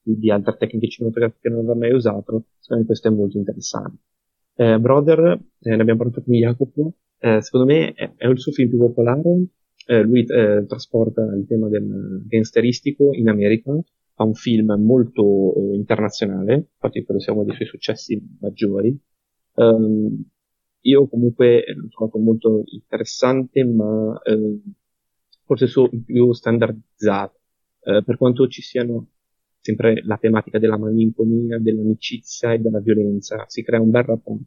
di, 0.03 0.19
di, 0.19 0.31
altre 0.31 0.57
tecniche 0.59 0.89
cinematografiche 0.89 1.41
che 1.43 1.49
non 1.51 1.61
aveva 1.61 1.77
mai 1.77 1.93
usato, 1.93 2.45
secondo 2.59 2.83
me 2.83 2.85
questo 2.85 3.09
è 3.09 3.11
molto 3.13 3.39
interessante. 3.39 4.03
Eh, 4.57 4.79
Brother, 4.81 5.21
eh, 5.61 5.77
ne 5.77 5.81
abbiamo 5.81 6.01
parlato 6.01 6.23
con 6.23 6.35
Jacopo, 6.35 6.95
eh, 7.21 7.41
secondo 7.43 7.67
me 7.67 7.93
è, 7.93 8.13
è, 8.17 8.27
il 8.27 8.41
suo 8.41 8.51
film 8.51 8.71
più 8.71 8.79
popolare, 8.79 9.47
eh, 9.87 10.03
lui 10.03 10.25
eh, 10.25 10.65
trasporta 10.67 11.23
il 11.23 11.47
tema 11.47 11.69
del 11.69 12.25
gangsteristico 12.27 13.11
in 13.13 13.29
America, 13.29 13.73
fa 14.19 14.25
un 14.25 14.35
film 14.35 14.75
molto 14.81 15.55
eh, 15.55 15.77
internazionale, 15.77 16.71
infatti 16.73 17.05
credo 17.05 17.21
sia 17.21 17.33
uno 17.33 17.45
dei 17.45 17.55
suoi 17.55 17.69
successi 17.69 18.21
maggiori. 18.41 18.99
Um, 19.55 20.25
io 20.81 21.07
comunque 21.07 21.63
l'ho 21.73 21.87
trovato 21.89 22.19
molto 22.19 22.65
interessante, 22.67 23.63
ma 23.65 24.21
eh, 24.25 24.61
forse 25.45 25.69
su, 25.69 25.89
più 26.05 26.33
standardizzato, 26.33 27.39
eh, 27.85 28.03
per 28.03 28.17
quanto 28.17 28.49
ci 28.49 28.61
siano 28.61 29.07
sempre 29.61 30.03
la 30.05 30.17
tematica 30.17 30.59
della 30.59 30.79
malinconia, 30.79 31.61
dell'amicizia 31.61 32.53
e 32.55 32.59
della 32.59 32.81
violenza, 32.81 33.45
si 33.47 33.63
crea 33.63 33.81
un 33.81 33.91
bel 33.91 34.03
rapporto 34.03 34.47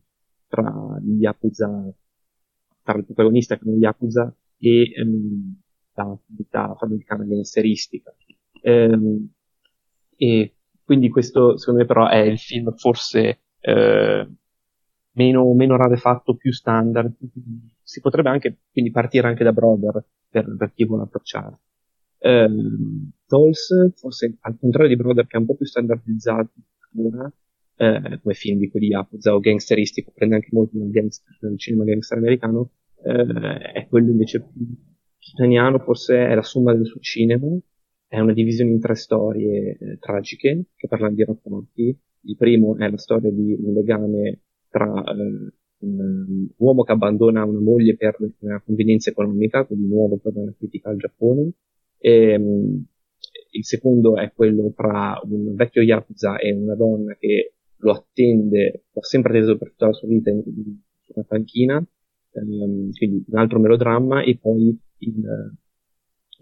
tra 0.50 1.00
gli 1.02 1.22
Yakuza, 1.22 1.94
tra 2.84 2.98
il 2.98 3.06
protagonista 3.06 3.58
che 3.58 3.64
è 3.64 3.68
un 3.70 3.78
Yakuza 3.78 4.36
e 4.58 4.92
ehm, 4.98 5.62
la 5.94 6.12
attività 6.12 6.72
afroamericana 6.72 7.24
gangsteristica. 7.24 8.14
Ehm, 8.64 9.30
e 10.22 10.54
quindi 10.84 11.10
questo 11.10 11.58
secondo 11.58 11.80
me 11.80 11.88
però 11.88 12.08
è 12.08 12.20
il 12.20 12.38
film 12.38 12.76
forse 12.76 13.40
eh, 13.60 14.28
meno, 15.14 15.54
meno 15.56 15.78
rarefatto, 15.78 16.36
più 16.36 16.52
standard. 16.52 17.12
Si 17.82 18.02
potrebbe 18.02 18.30
anche 18.30 18.60
quindi 18.72 18.92
partire 18.92 19.28
anche 19.28 19.44
da 19.44 19.52
Brother 19.52 20.06
per, 20.30 20.56
per 20.56 20.74
chi 20.74 20.86
vuole 20.86 21.04
approcciare. 21.04 21.58
Eh, 22.20 22.48
Dolls, 23.26 23.94
forse 23.96 24.38
al 24.42 24.58
contrario 24.60 24.90
di 24.90 24.96
Brother 24.96 25.26
che 25.26 25.38
è 25.38 25.40
un 25.40 25.48
po' 25.48 25.56
più 25.56 25.66
standardizzato 25.66 26.52
eh, 27.78 28.20
come 28.22 28.34
film 28.36 28.60
di 28.60 28.70
quelli 28.70 28.88
Yakuza 28.88 29.34
o 29.34 29.40
gangsteristico, 29.40 30.12
prende 30.14 30.36
anche 30.36 30.50
molto 30.52 30.78
dal, 30.78 30.92
gangster, 30.92 31.36
dal 31.40 31.58
cinema 31.58 31.84
gangster 31.84 32.20
americano, 32.20 32.70
eh, 33.04 33.72
è 33.74 33.88
quello 33.88 34.12
invece 34.12 34.50
italiano, 35.34 35.80
forse 35.80 36.28
è 36.28 36.36
la 36.36 36.44
somma 36.44 36.76
del 36.76 36.86
suo 36.86 37.00
cinema, 37.00 37.48
è 38.12 38.20
una 38.20 38.34
divisione 38.34 38.72
in 38.72 38.82
tre 38.82 38.96
storie 38.96 39.78
eh, 39.80 39.98
tragiche 39.98 40.66
che 40.76 40.88
parlano 40.90 41.16
di 41.16 41.24
rapporti. 41.24 41.98
Il 42.24 42.36
primo 42.36 42.76
è 42.76 42.90
la 42.90 42.98
storia 42.98 43.32
di 43.32 43.56
un 43.58 43.72
legame 43.72 44.42
tra 44.68 45.02
eh, 45.02 45.54
un 45.86 46.48
uomo 46.58 46.84
che 46.84 46.92
abbandona 46.92 47.46
una 47.46 47.62
moglie 47.62 47.96
per 47.96 48.18
una 48.40 48.62
convenienza 48.66 49.12
economica, 49.12 49.64
quindi 49.64 49.86
di 49.86 49.94
nuovo 49.94 50.18
per 50.18 50.34
una 50.36 50.54
critica 50.58 50.90
al 50.90 50.98
Giappone. 50.98 51.54
E, 52.00 52.36
um, 52.36 52.86
il 53.52 53.66
secondo 53.66 54.18
è 54.18 54.34
quello 54.34 54.74
tra 54.76 55.18
un 55.24 55.56
vecchio 55.56 55.82
Yakuza 55.82 56.38
e 56.38 56.52
una 56.52 56.76
donna 56.76 57.16
che 57.18 57.54
lo 57.78 57.92
attende, 57.94 58.88
lo 58.92 59.00
ha 59.00 59.06
sempre 59.06 59.38
atteso 59.38 59.58
per 59.58 59.70
tutta 59.70 59.86
la 59.86 59.94
sua 59.94 60.10
vita 60.10 60.30
in 60.32 60.44
una 61.16 61.26
panchina, 61.26 61.78
um, 61.78 62.92
quindi 62.92 63.24
un 63.26 63.38
altro 63.38 63.58
melodramma, 63.58 64.22
e 64.22 64.38
poi 64.38 64.78
il, 64.98 65.54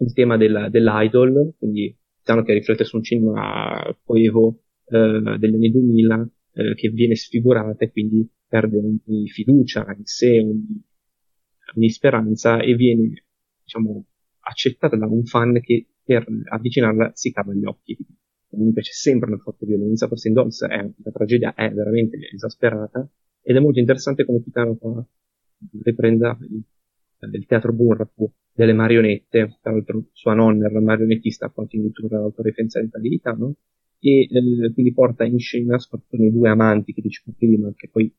il 0.00 0.12
tema 0.12 0.36
della, 0.36 0.68
dell'idol, 0.68 1.54
quindi 1.58 1.96
diciamo 2.18 2.42
che 2.42 2.52
riflette 2.54 2.84
su 2.84 2.96
un 2.96 3.02
cinema 3.02 3.96
coevo 4.02 4.62
eh, 4.86 5.36
degli 5.38 5.54
anni 5.54 5.70
2000 5.70 6.30
eh, 6.52 6.74
che 6.74 6.88
viene 6.88 7.14
sfigurata 7.14 7.84
e 7.84 7.90
quindi 7.90 8.28
perde 8.46 8.78
ogni 8.78 9.28
fiducia 9.28 9.86
in 9.96 10.04
sé, 10.04 10.40
ogni, 10.40 10.82
ogni 11.76 11.90
speranza 11.90 12.60
e 12.60 12.74
viene 12.74 13.24
diciamo 13.62 14.04
accettata 14.40 14.96
da 14.96 15.06
un 15.06 15.24
fan 15.24 15.60
che 15.60 15.86
per 16.02 16.26
avvicinarla 16.50 17.12
si 17.14 17.30
cava 17.30 17.54
gli 17.54 17.64
occhi. 17.64 17.96
Comunque 18.48 18.82
c'è 18.82 18.90
sempre 18.90 19.28
una 19.28 19.38
forte 19.38 19.64
violenza, 19.64 20.08
forse 20.08 20.28
in 20.28 20.34
Dolls 20.34 20.64
è, 20.64 20.82
la 20.82 21.10
tragedia 21.12 21.54
è 21.54 21.70
veramente 21.70 22.18
esasperata 22.32 23.08
ed 23.42 23.54
è 23.56 23.60
molto 23.60 23.78
interessante 23.78 24.24
come 24.24 24.42
Kitano 24.42 24.74
fa 24.74 25.06
riprenda 25.82 26.36
il, 26.40 26.64
il 27.32 27.46
teatro 27.46 27.72
Bunraku 27.72 28.32
delle 28.60 28.72
marionette, 28.74 29.58
tra 29.60 29.72
l'altro 29.72 30.08
sua 30.12 30.34
nonna 30.34 30.68
era 30.68 30.80
marionettista 30.80 31.46
a 31.46 31.50
quanto 31.50 31.76
inditura 31.76 32.18
l'autoreferenzialità 32.18 32.98
di 32.98 33.08
Kitano, 33.08 33.54
e 33.98 34.22
eh, 34.22 34.72
quindi 34.72 34.92
porta 34.92 35.24
in 35.24 35.38
scena 35.38 35.78
soprattutto 35.78 36.22
i 36.22 36.30
due 36.30 36.48
amanti 36.50 36.92
che 36.92 37.00
dicevo 37.00 37.34
prima, 37.36 37.72
che 37.74 37.88
poi 37.88 38.14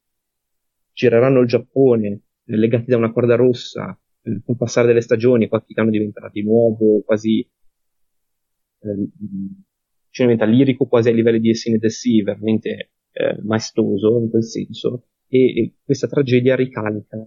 gireranno 0.94 1.42
il 1.42 1.48
Giappone 1.48 2.08
eh, 2.46 2.58
legati 2.58 2.86
da 2.86 2.98
una 2.98 3.12
corda 3.12 3.36
rossa 3.36 3.98
eh, 4.24 4.42
col 4.44 4.58
passare 4.58 4.88
delle 4.88 5.02
stagioni, 5.02 5.48
poi 5.48 5.64
Kitano 5.64 5.90
diventerà 5.90 6.30
di 6.32 6.44
nuovo 6.44 7.02
quasi 7.04 7.40
eh, 7.40 9.10
cioè 10.10 10.28
diventa 10.28 10.46
lirico 10.46 10.86
quasi 10.88 11.10
ai 11.10 11.16
livelli 11.16 11.40
di 11.40 11.50
Essine 11.52 11.78
Dessi, 11.78 12.22
veramente 12.22 12.92
eh, 13.12 13.38
maestoso 13.44 14.20
in 14.20 14.30
quel 14.30 14.44
senso, 14.44 15.08
e, 15.28 15.60
e, 15.60 15.74
questa 15.84 16.08
tragedia 16.08 16.56
ricalca 16.56 17.18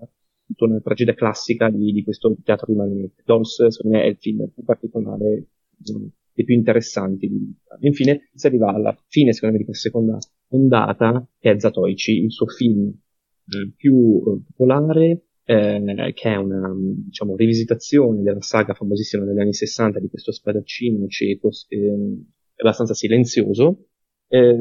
tutta 0.47 0.65
una 0.65 0.81
tragedia 0.81 1.15
classica 1.15 1.71
di, 1.71 1.93
di 1.93 2.03
questo 2.03 2.37
teatro 2.43 2.67
di 2.73 2.79
marionette. 2.79 3.23
Dolls, 3.25 3.67
secondo 3.69 3.97
me, 3.97 4.05
è 4.05 4.09
il 4.09 4.17
film 4.19 4.49
più 4.49 4.63
particolare, 4.63 5.47
diciamo, 5.77 6.11
dei 6.33 6.45
più 6.45 6.55
interessanti. 6.55 7.27
E 7.27 7.87
infine 7.87 8.31
si 8.35 8.47
arriva 8.47 8.73
alla 8.73 8.97
fine, 9.09 9.33
secondo 9.33 9.55
me, 9.55 9.61
di 9.61 9.67
questa 9.67 9.89
seconda 9.89 10.19
ondata, 10.49 11.27
che 11.39 11.51
è 11.51 11.59
Zatoichi, 11.59 12.25
il 12.25 12.33
suo 12.33 12.47
film 12.47 12.89
eh, 12.89 13.73
più 13.77 14.23
eh, 14.27 14.43
popolare, 14.47 15.27
eh, 15.45 16.13
che 16.15 16.31
è 16.31 16.37
una 16.37 16.73
diciamo, 16.75 17.37
rivisitazione 17.37 18.23
della 18.23 18.41
saga 18.41 18.73
famosissima 18.73 19.25
degli 19.25 19.41
anni 19.41 19.53
60 19.53 20.01
di 20.01 20.09
questo 20.09 20.33
spadaccino 20.33 21.07
cieco, 21.07 21.51
eh, 21.69 22.23
abbastanza 22.57 22.95
silenzioso, 22.95 23.89
eh, 24.29 24.57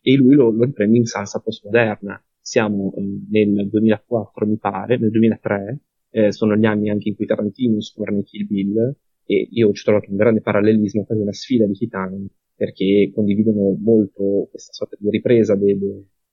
e 0.00 0.16
lui 0.16 0.34
lo, 0.34 0.50
lo, 0.50 0.64
riprende 0.64 0.96
in 0.96 1.04
salsa 1.04 1.40
postmoderna. 1.40 2.22
Siamo 2.44 2.92
eh, 2.96 3.20
nel 3.30 3.68
2004, 3.68 4.46
mi 4.46 4.56
pare, 4.58 4.98
nel 4.98 5.10
2003, 5.10 5.78
eh, 6.10 6.32
sono 6.32 6.56
gli 6.56 6.66
anni 6.66 6.90
anche 6.90 7.08
in 7.08 7.14
cui 7.14 7.24
Tarantino 7.24 7.80
scorne 7.80 8.24
Kill 8.24 8.46
Bill, 8.46 8.96
e 9.24 9.48
io 9.50 9.68
ho 9.68 9.72
trovato 9.72 10.10
un 10.10 10.16
grande 10.16 10.40
parallelismo, 10.40 11.04
quasi 11.04 11.22
una 11.22 11.32
sfida 11.32 11.66
di 11.66 11.74
titani, 11.74 12.28
perché 12.54 13.10
condividono 13.14 13.76
molto 13.80 14.48
questa 14.50 14.72
sorta 14.72 14.96
di 14.98 15.08
ripresa 15.08 15.54
del, 15.54 15.78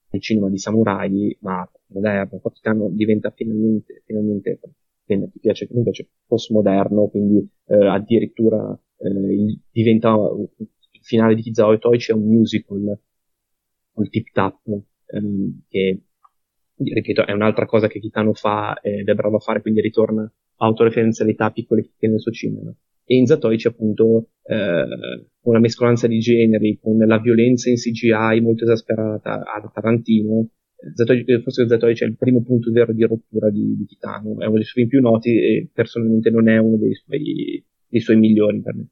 del 0.09 0.21
cinema 0.21 0.49
di 0.49 0.57
samurai, 0.57 1.37
ma 1.41 1.69
moderno, 1.87 2.39
Vaticano 2.41 2.89
diventa 2.89 3.29
finalmente, 3.31 4.01
finalmente 4.05 4.59
ti 5.05 5.39
piace 5.39 5.67
mi 5.71 5.83
piace, 5.83 6.09
postmoderno, 6.25 7.07
quindi 7.07 7.47
eh, 7.65 7.87
addirittura 7.87 8.79
eh, 8.97 9.59
diventa 9.71 10.15
il 10.57 11.01
finale 11.01 11.35
di 11.35 11.41
Kizawa 11.41 11.73
e 11.73 11.79
Toici 11.79 12.11
è 12.11 12.13
un 12.15 12.27
musical, 12.27 12.99
un 13.93 14.09
tip 14.09 14.31
tap, 14.31 14.59
ehm, 15.11 15.61
che 15.67 16.01
ripeto 16.81 17.25
è 17.25 17.33
un'altra 17.33 17.65
cosa 17.65 17.87
che 17.87 17.99
Kitano 17.99 18.33
fa 18.33 18.79
ed 18.81 19.07
è 19.07 19.13
bravo 19.13 19.37
a 19.37 19.39
fare, 19.39 19.61
quindi 19.61 19.81
ritorna 19.81 20.31
autoreferenzialità 20.57 21.51
piccole 21.51 21.91
che 21.97 22.07
nel 22.07 22.19
suo 22.19 22.31
cinema. 22.31 22.73
E 23.03 23.15
in 23.15 23.25
Zatoi 23.25 23.57
c'è 23.57 23.69
appunto 23.69 24.29
eh, 24.43 24.85
una 25.41 25.59
mescolanza 25.59 26.07
di 26.07 26.19
generi, 26.19 26.77
con 26.79 26.97
la 26.97 27.19
violenza 27.19 27.69
in 27.69 27.75
CGI 27.75 28.39
molto 28.41 28.63
esasperata 28.65 29.41
a 29.41 29.71
Tarantino, 29.73 30.49
Zatoi, 30.93 31.25
forse 31.41 31.67
Zatoi 31.67 31.93
c'è 31.93 32.05
il 32.05 32.15
primo 32.15 32.41
punto 32.41 32.71
vero 32.71 32.93
di 32.93 33.03
rottura 33.03 33.49
di, 33.49 33.75
di 33.75 33.85
Titano, 33.85 34.39
è 34.39 34.45
uno 34.45 34.55
dei 34.55 34.63
suoi 34.63 34.87
più 34.87 35.01
noti 35.01 35.31
e 35.31 35.69
personalmente 35.73 36.29
non 36.29 36.47
è 36.47 36.57
uno 36.57 36.77
dei 36.77 36.93
suoi, 36.93 37.65
dei 37.87 37.99
suoi 37.99 38.17
migliori 38.17 38.61
per 38.61 38.75
me. 38.75 38.87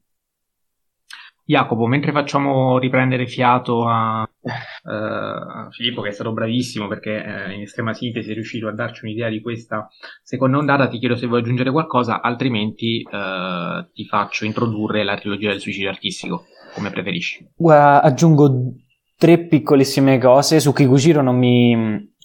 Jacopo, 1.48 1.86
mentre 1.86 2.12
facciamo 2.12 2.78
riprendere 2.78 3.26
fiato 3.26 3.88
a 3.88 4.20
uh, 4.20 5.70
Filippo, 5.70 6.02
che 6.02 6.10
è 6.10 6.12
stato 6.12 6.34
bravissimo 6.34 6.88
perché 6.88 7.24
uh, 7.24 7.50
in 7.52 7.62
estrema 7.62 7.94
sintesi 7.94 8.32
è 8.32 8.34
riuscito 8.34 8.68
a 8.68 8.74
darci 8.74 9.06
un'idea 9.06 9.30
di 9.30 9.40
questa 9.40 9.88
seconda 10.22 10.58
ondata, 10.58 10.88
ti 10.88 10.98
chiedo 10.98 11.16
se 11.16 11.26
vuoi 11.26 11.40
aggiungere 11.40 11.70
qualcosa, 11.70 12.20
altrimenti 12.20 13.02
uh, 13.02 13.90
ti 13.94 14.04
faccio 14.04 14.44
introdurre 14.44 15.02
la 15.04 15.16
trilogia 15.16 15.48
del 15.48 15.60
suicidio 15.60 15.88
artistico, 15.88 16.44
come 16.74 16.90
preferisci. 16.90 17.48
Guarda, 17.56 18.02
aggiungo 18.02 18.74
tre 19.16 19.38
piccolissime 19.46 20.18
cose 20.18 20.60
su 20.60 20.74
Kikuchiro 20.74 21.22
non 21.22 21.38
mi, 21.38 21.74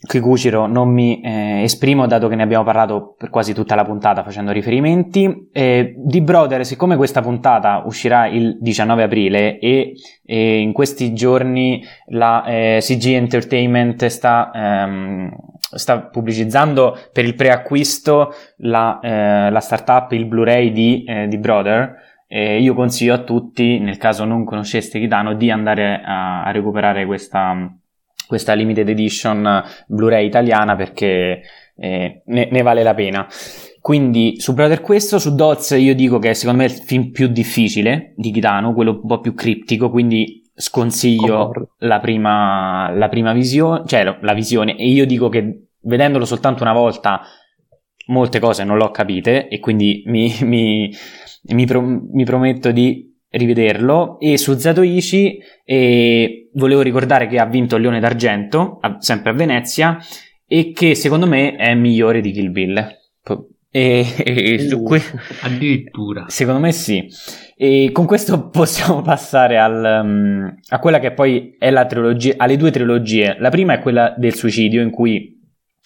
Kikuchiro 0.06 0.68
non 0.68 0.90
mi 0.90 1.22
eh, 1.22 1.62
esprimo 1.64 2.06
dato 2.08 2.28
che 2.28 2.36
ne 2.36 2.44
abbiamo 2.44 2.66
parlato 2.66 3.16
per 3.18 3.30
quasi 3.30 3.54
tutta 3.54 3.74
la 3.76 3.86
puntata 3.86 4.24
facendo 4.24 4.52
riferimenti. 4.52 5.50
Eh, 5.52 5.94
di 5.98 6.20
Brother, 6.22 6.66
siccome 6.66 6.98
questa 6.98 7.22
puntata 7.22 7.84
uscirà 7.86 8.28
il 8.28 8.58
19 8.60 9.04
aprile 9.04 9.60
e, 9.60 9.94
e 10.26 10.60
in 10.60 10.74
questi 10.74 11.14
giorni 11.14 11.82
la 12.08 12.44
eh, 12.44 12.78
CG 12.82 13.14
Entertainment 13.14 14.06
sta, 14.08 14.52
ehm, 14.54 15.32
sta, 15.58 16.00
pubblicizzando 16.02 16.98
per 17.14 17.24
il 17.24 17.36
preacquisto 17.36 18.34
la, 18.58 19.00
eh, 19.00 19.50
la 19.50 19.60
startup, 19.62 20.12
il 20.12 20.26
Blu-ray 20.26 20.74
di, 20.74 21.06
eh, 21.06 21.28
di 21.30 21.38
Brother, 21.38 21.96
eh, 22.28 22.60
io 22.60 22.74
consiglio 22.74 23.14
a 23.14 23.20
tutti, 23.20 23.80
nel 23.80 23.98
caso 23.98 24.26
non 24.26 24.44
conosceste 24.44 25.00
Kitano, 25.00 25.36
di 25.36 25.50
andare 25.50 26.02
a, 26.04 26.44
a 26.44 26.52
recuperare 26.52 27.06
questa, 27.06 27.72
questa 28.28 28.54
limited 28.54 28.88
edition 28.90 29.64
Blu-ray 29.88 30.26
italiana 30.26 30.76
perché 30.76 31.42
eh, 31.76 32.22
ne, 32.26 32.48
ne, 32.52 32.62
vale 32.62 32.84
la 32.84 32.94
pena. 32.94 33.28
Quindi 33.80 34.40
su 34.40 34.54
Brother 34.54 34.82
questo, 34.82 35.20
su 35.20 35.36
Dots 35.36 35.72
io 35.72 35.94
dico 35.94 36.20
che 36.20 36.34
secondo 36.34 36.62
me 36.62 36.68
è 36.68 36.72
il 36.72 36.82
film 36.82 37.12
più 37.12 37.28
difficile 37.28 38.14
di 38.16 38.32
Kitano, 38.32 38.74
quello 38.74 39.00
un 39.02 39.08
po' 39.08 39.20
più 39.20 39.34
criptico, 39.34 39.90
quindi 39.90 40.42
sconsiglio 40.56 41.52
la 41.80 42.00
prima, 42.00 42.92
la 42.92 43.10
prima 43.10 43.34
visione, 43.34 43.84
cioè 43.86 44.04
la 44.22 44.34
visione, 44.34 44.78
e 44.78 44.88
io 44.88 45.06
dico 45.06 45.28
che 45.28 45.68
vedendolo 45.82 46.26
soltanto 46.26 46.64
una 46.64 46.74
volta 46.74 47.22
molte 48.08 48.40
cose 48.40 48.64
non 48.64 48.78
l'ho 48.78 48.92
capite 48.92 49.48
e 49.48 49.60
quindi 49.60 50.04
mi, 50.06 50.34
mi 50.44 50.92
mi, 51.46 51.66
pro- 51.66 51.82
mi 51.82 52.24
prometto 52.24 52.72
di 52.72 53.13
rivederlo 53.34 54.20
e 54.20 54.38
su 54.38 54.58
Zatoichi 54.58 55.40
e 55.66 56.50
volevo 56.54 56.82
ricordare 56.82 57.28
che 57.28 57.40
ha 57.40 57.46
vinto 57.46 57.76
il 57.76 57.82
Leone 57.82 58.00
d'Argento 58.00 58.78
a, 58.82 58.98
sempre 59.00 59.32
a 59.32 59.34
Venezia 59.34 59.98
e 60.46 60.72
che 60.72 60.96
secondo 60.96 61.26
me 61.26 61.56
è 61.56 61.74
migliore 61.74 62.22
di 62.22 62.32
Kill 62.32 62.52
Bill. 62.52 62.98
E, 63.76 64.06
e 64.24 64.68
uh, 64.72 64.84
que- 64.84 65.02
addirittura. 65.42 66.26
secondo 66.28 66.60
me 66.60 66.72
sì. 66.72 67.08
E 67.58 67.90
con 67.92 68.06
questo 68.06 68.50
possiamo 68.52 69.02
passare 69.02 69.58
al, 69.58 70.02
um, 70.04 70.56
a 70.68 70.80
quella 70.80 71.00
che 71.00 71.12
poi 71.12 71.56
è 71.58 71.72
la 71.72 71.88
trilogia 71.88 72.36
alle 72.38 72.56
due 72.56 72.70
trilogie. 72.70 73.36
La 73.40 73.50
prima 73.50 73.74
è 73.74 73.80
quella 73.80 74.14
del 74.16 74.36
suicidio 74.36 74.82
in 74.82 74.92
cui 74.92 75.42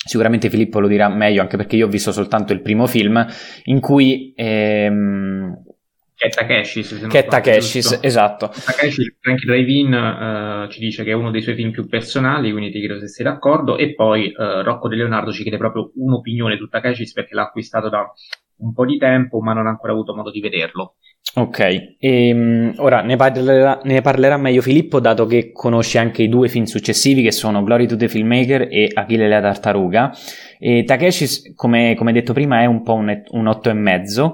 Sicuramente 0.07 0.49
Filippo 0.49 0.79
lo 0.79 0.87
dirà 0.87 1.09
meglio, 1.09 1.41
anche 1.41 1.57
perché 1.57 1.75
io 1.75 1.85
ho 1.85 1.89
visto 1.89 2.13
soltanto 2.13 2.53
il 2.53 2.61
primo 2.61 2.87
film, 2.87 3.25
in 3.65 3.81
cui... 3.81 4.31
Ehm, 4.35 5.65
che 6.17 6.27
è 6.27 6.29
Takeshis. 6.29 7.05
Che 7.07 7.19
è 7.19 7.25
Takeshis, 7.27 7.99
esatto. 8.01 8.47
Takeshi, 8.47 9.17
Frankie 9.21 9.45
Drive-In 9.45 10.65
uh, 10.65 10.67
ci 10.67 10.79
dice 10.79 11.03
che 11.03 11.11
è 11.11 11.13
uno 11.13 11.29
dei 11.29 11.43
suoi 11.43 11.53
film 11.53 11.69
più 11.69 11.87
personali, 11.87 12.51
quindi 12.51 12.71
ti 12.71 12.79
chiedo 12.79 12.99
se 12.99 13.07
sei 13.07 13.23
d'accordo. 13.23 13.77
E 13.77 13.93
poi 13.93 14.33
uh, 14.35 14.63
Rocco 14.63 14.87
De 14.87 14.95
Leonardo 14.95 15.31
ci 15.31 15.43
chiede 15.43 15.57
proprio 15.57 15.91
un'opinione 15.93 16.57
su 16.57 16.67
Takeshis 16.67 17.13
perché 17.13 17.35
l'ha 17.35 17.43
acquistato 17.43 17.87
da 17.89 18.11
un 18.57 18.73
po' 18.73 18.85
di 18.85 18.97
tempo, 18.97 19.39
ma 19.41 19.53
non 19.53 19.67
ha 19.67 19.69
ancora 19.69 19.93
avuto 19.93 20.15
modo 20.15 20.31
di 20.31 20.39
vederlo. 20.39 20.95
Ok, 21.35 21.95
e, 21.99 22.33
um, 22.33 22.73
ora 22.77 23.01
ne 23.01 23.15
parlerà, 23.15 23.81
ne 23.83 24.01
parlerà, 24.01 24.37
meglio 24.37 24.61
Filippo, 24.61 24.99
dato 24.99 25.27
che 25.27 25.51
conosce 25.51 25.99
anche 25.99 26.23
i 26.23 26.29
due 26.29 26.47
film 26.47 26.63
successivi 26.63 27.21
che 27.21 27.31
sono 27.31 27.61
Glory 27.63 27.85
to 27.85 27.95
the 27.95 28.07
Filmmaker 28.07 28.67
e 28.71 28.89
Achille 28.91 29.27
la 29.27 29.41
tartaruga. 29.41 30.11
E 30.57 30.83
Takeshi, 30.83 31.53
come, 31.53 31.93
come 31.95 32.11
detto 32.11 32.33
prima, 32.33 32.61
è 32.61 32.65
un 32.65 32.81
po' 32.81 32.95
un, 32.95 33.21
un 33.29 33.45
8,5, 33.45 34.33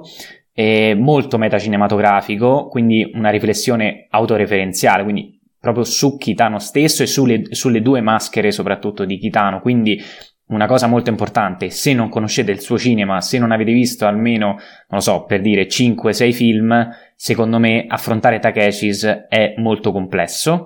è 0.53 0.93
molto 0.93 1.37
metacinematografico, 1.37 2.67
quindi 2.67 3.09
una 3.15 3.29
riflessione 3.29 4.05
autoreferenziale, 4.09 5.03
quindi 5.03 5.39
proprio 5.59 5.83
su 5.83 6.17
Kitano 6.17 6.59
stesso 6.59 7.03
e 7.03 7.07
sulle, 7.07 7.43
sulle 7.49 7.81
due 7.81 8.01
maschere 8.01 8.51
soprattutto 8.51 9.05
di 9.05 9.17
Kitano, 9.17 9.61
quindi 9.61 9.99
una 10.47 10.67
cosa 10.67 10.87
molto 10.87 11.09
importante, 11.09 11.69
se 11.71 11.93
non 11.93 12.09
conoscete 12.09 12.51
il 12.51 12.59
suo 12.59 12.77
cinema, 12.77 13.21
se 13.21 13.39
non 13.39 13.51
avete 13.51 13.71
visto 13.71 14.05
almeno, 14.05 14.47
non 14.47 14.59
lo 14.89 14.99
so, 14.99 15.23
per 15.23 15.41
dire 15.41 15.67
5-6 15.67 16.31
film, 16.31 16.89
secondo 17.15 17.57
me 17.59 17.85
affrontare 17.87 18.39
Takeshis 18.39 19.25
è 19.29 19.53
molto 19.57 19.91
complesso. 19.91 20.65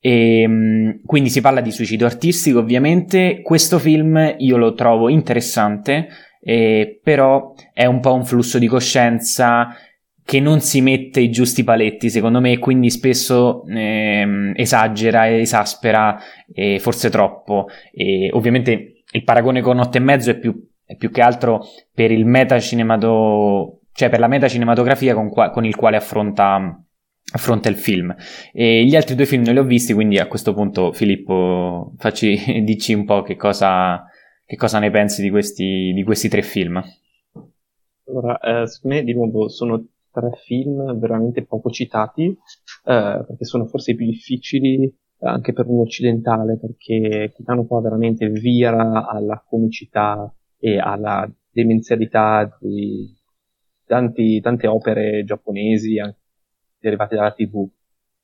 E, 0.00 0.40
ehm, 0.42 1.00
quindi 1.04 1.30
si 1.30 1.40
parla 1.40 1.60
di 1.60 1.72
suicidio 1.72 2.06
artistico, 2.06 2.58
ovviamente. 2.58 3.40
Questo 3.42 3.78
film 3.78 4.34
io 4.38 4.56
lo 4.56 4.74
trovo 4.74 5.08
interessante, 5.08 6.08
eh, 6.48 7.00
però 7.02 7.54
è 7.72 7.86
un 7.86 7.98
po' 7.98 8.14
un 8.14 8.24
flusso 8.24 8.60
di 8.60 8.68
coscienza 8.68 9.74
che 10.22 10.38
non 10.38 10.60
si 10.60 10.80
mette 10.80 11.18
i 11.18 11.28
giusti 11.28 11.64
paletti, 11.64 12.08
secondo 12.08 12.40
me, 12.40 12.58
quindi 12.58 12.88
spesso 12.88 13.64
eh, 13.66 14.52
esagera, 14.54 15.28
esaspera, 15.28 16.16
eh, 16.54 16.78
forse 16.78 17.10
troppo. 17.10 17.66
E 17.92 18.30
ovviamente 18.32 19.02
il 19.10 19.24
paragone 19.24 19.60
con 19.60 19.80
8 19.80 19.96
e 19.96 20.00
mezzo 20.00 20.30
è 20.30 20.38
più, 20.38 20.54
è 20.84 20.94
più 20.94 21.10
che 21.10 21.20
altro 21.20 21.64
per 21.92 22.12
il 22.12 22.24
metacinemato, 22.24 23.80
cioè 23.92 24.08
per 24.08 24.20
la 24.20 24.28
metacinematografia 24.28 25.14
con, 25.14 25.28
qua, 25.28 25.50
con 25.50 25.64
il 25.64 25.74
quale 25.74 25.96
affronta, 25.96 26.80
affronta 27.32 27.68
il 27.68 27.76
film. 27.76 28.14
E 28.52 28.84
gli 28.84 28.94
altri 28.94 29.16
due 29.16 29.26
film 29.26 29.42
non 29.42 29.54
li 29.54 29.60
ho 29.60 29.64
visti, 29.64 29.94
quindi 29.94 30.18
a 30.18 30.28
questo 30.28 30.54
punto 30.54 30.92
Filippo 30.92 31.92
facci, 31.98 32.62
dici 32.62 32.94
un 32.94 33.04
po' 33.04 33.22
che 33.22 33.34
cosa, 33.34 34.05
che 34.46 34.56
cosa 34.56 34.78
ne 34.78 34.90
pensi 34.90 35.20
di 35.20 35.30
questi, 35.30 35.92
di 35.92 36.04
questi 36.04 36.28
tre 36.28 36.42
film. 36.42 36.80
Allora, 38.08 38.38
eh, 38.38 38.64
me 38.84 39.02
di 39.02 39.12
nuovo 39.12 39.48
sono 39.48 39.84
tre 40.12 40.30
film 40.44 40.98
veramente 40.98 41.44
poco 41.44 41.68
citati, 41.70 42.26
eh, 42.28 43.24
perché 43.26 43.44
sono 43.44 43.66
forse 43.66 43.90
i 43.90 43.96
più 43.96 44.06
difficili 44.06 44.90
anche 45.20 45.52
per 45.52 45.66
un 45.66 45.80
occidentale, 45.80 46.58
perché 46.58 47.32
Kitano 47.34 47.66
qua 47.66 47.80
veramente 47.80 48.28
vira 48.28 49.08
alla 49.08 49.42
comicità 49.46 50.32
e 50.58 50.78
alla 50.78 51.28
demenzialità 51.50 52.56
di 52.60 53.12
tanti, 53.84 54.40
tante 54.40 54.66
opere 54.68 55.24
giapponesi 55.24 55.96
derivate 56.78 57.16
dalla 57.16 57.32
TV. 57.32 57.68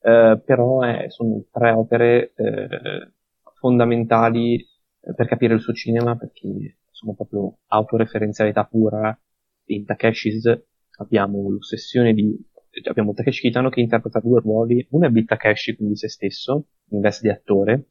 Eh, 0.01 0.41
però 0.44 0.83
eh, 0.83 1.10
sono 1.10 1.44
tre 1.51 1.70
opere 1.70 2.33
eh, 2.36 3.12
fondamentali 3.55 4.57
eh, 4.57 4.67
per 5.14 5.26
capire 5.26 5.55
il 5.55 5.60
suo 5.60 5.72
cinema, 5.72 6.16
perché 6.16 6.78
sono 6.90 7.14
proprio 7.14 7.58
autoreferenzialità 7.66 8.64
pura. 8.64 9.18
In 9.66 9.84
Takeshi's 9.84 10.62
abbiamo 10.98 11.50
l'ossessione 11.50 12.12
di 12.12 12.36
abbiamo 12.84 13.12
Takeshi 13.12 13.42
Kitano 13.42 13.68
che 13.68 13.81
interpreta 13.81 14.20
due 14.20 14.40
ruoli, 14.40 14.86
uno 14.90 15.06
è 15.06 15.10
Bill 15.10 15.26
Takeshi, 15.26 15.76
quindi 15.76 15.97
se 15.97 16.08
stesso, 16.08 16.68
in 16.90 17.00
veste 17.00 17.28
di 17.28 17.34
attore, 17.34 17.89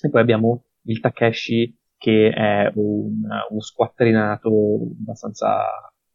e 0.00 0.08
poi 0.08 0.20
abbiamo 0.20 0.64
il 0.82 1.00
Takeshi 1.00 1.76
che 1.96 2.30
è 2.30 2.70
un, 2.74 3.26
uno 3.50 3.60
squattrinato 3.60 4.92
abbastanza 5.00 5.64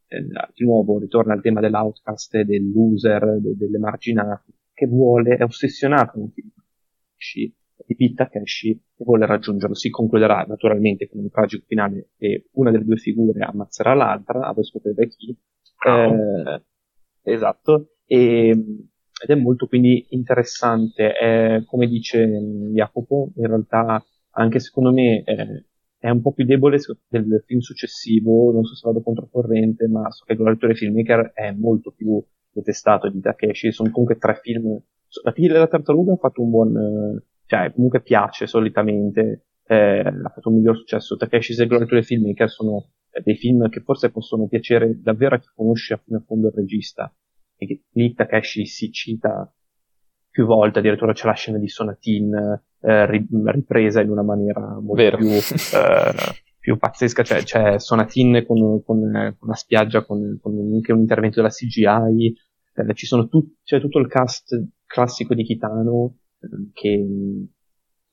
eh, 0.07 0.21
di 0.21 0.63
nuovo 0.63 0.97
ritorna 0.97 1.33
al 1.33 1.41
tema 1.41 1.59
dell'outcast 1.59 2.39
del 2.41 2.71
loser, 2.71 3.39
de, 3.39 3.55
dell'emarginato, 3.57 4.53
che 4.73 4.87
vuole, 4.87 5.35
è 5.35 5.43
ossessionato 5.43 6.13
con 6.13 6.31
Takeshi, 6.33 7.53
di 7.85 7.95
Pete 7.95 8.13
Takeshi 8.15 8.71
e 8.71 9.03
vuole 9.03 9.25
raggiungerlo. 9.25 9.75
Si 9.75 9.89
concluderà 9.89 10.45
naturalmente 10.47 11.07
con 11.09 11.21
un 11.21 11.29
tragico 11.29 11.65
finale 11.67 12.09
e 12.17 12.47
una 12.53 12.71
delle 12.71 12.85
due 12.85 12.97
figure 12.97 13.43
ammazzerà 13.43 13.93
l'altra, 13.93 14.47
a 14.47 14.53
voi 14.53 14.63
scoprire 14.63 15.07
chi. 15.07 15.37
Eh, 15.85 16.63
esatto, 17.23 17.95
e, 18.05 18.49
ed 18.49 19.29
è 19.29 19.35
molto 19.35 19.67
quindi 19.67 20.05
interessante. 20.09 21.13
È, 21.13 21.63
come 21.65 21.87
dice 21.87 22.25
Jacopo, 22.71 23.31
in 23.35 23.47
realtà 23.47 24.03
anche 24.35 24.59
secondo 24.59 24.91
me 24.91 25.23
è, 25.23 25.45
è 25.97 26.09
un 26.09 26.21
po' 26.21 26.33
più 26.33 26.45
debole 26.45 26.79
del 27.07 27.43
film 27.45 27.59
successivo, 27.59 28.51
non 28.51 28.63
so 28.65 28.75
se 28.75 28.81
vado 28.85 29.01
controcorrente, 29.01 29.87
ma 29.87 30.09
so 30.11 30.25
che 30.25 30.35
Glory 30.35 30.75
Filmmaker 30.75 31.31
è 31.33 31.51
molto 31.51 31.91
più 31.91 32.21
detestato 32.51 33.09
di 33.09 33.19
Takeshi, 33.19 33.71
sono 33.71 33.89
comunque 33.89 34.17
tre 34.17 34.35
film. 34.41 34.77
La 35.23 35.31
figlia 35.31 35.53
della 35.53 35.67
tartaruga 35.67 36.13
ha 36.13 36.17
fatto 36.17 36.41
un 36.41 36.49
buon, 36.49 37.23
cioè 37.53 37.71
comunque 37.71 38.01
piace 38.01 38.47
solitamente, 38.47 39.45
eh, 39.67 39.99
ha 39.99 40.29
fatto 40.33 40.49
un 40.49 40.55
miglior 40.55 40.75
successo. 40.75 41.15
Takeshi 41.15 41.61
e 41.61 41.67
Glory 41.67 41.85
to 41.85 41.95
the 41.95 42.01
Filmmaker 42.01 42.49
sono 42.49 42.89
dei 43.23 43.35
film 43.35 43.69
che 43.69 43.81
forse 43.81 44.09
possono 44.09 44.47
piacere 44.47 44.99
davvero 44.99 45.35
a 45.35 45.39
chi 45.39 45.49
conosce 45.53 45.93
a 45.93 46.01
fine 46.03 46.17
a 46.17 46.23
fondo 46.25 46.47
il 46.47 46.53
regista. 46.55 47.13
E 47.55 47.83
lì 47.91 48.13
Takeshi 48.13 48.65
si 48.65 48.91
cita 48.91 49.53
più 50.31 50.45
volte, 50.47 50.79
addirittura 50.79 51.13
c'è 51.13 51.27
la 51.27 51.33
scena 51.33 51.59
di 51.59 51.67
Sonatin 51.67 52.59
eh, 52.81 53.05
ripresa 53.05 54.01
in 54.01 54.09
una 54.09 54.23
maniera 54.23 54.79
molto 54.79 55.17
più, 55.17 55.29
eh, 55.29 56.13
più, 56.59 56.77
pazzesca, 56.79 57.21
cioè 57.21 57.43
c'è 57.43 57.77
Sonatin 57.77 58.43
con, 58.47 58.83
con, 58.83 58.99
con 59.01 59.37
una 59.47 59.55
spiaggia, 59.55 60.03
con, 60.03 60.39
con, 60.41 60.57
anche 60.73 60.91
un 60.91 61.01
intervento 61.01 61.35
della 61.35 61.53
CGI, 61.53 62.35
eh, 62.73 62.93
ci 62.95 63.05
sono 63.05 63.27
tut- 63.27 63.57
c'è 63.63 63.79
tutto 63.79 63.99
il 63.99 64.07
cast 64.07 64.59
classico 64.87 65.35
di 65.35 65.43
Kitano 65.43 66.15
eh, 66.15 66.22
che 66.73 67.05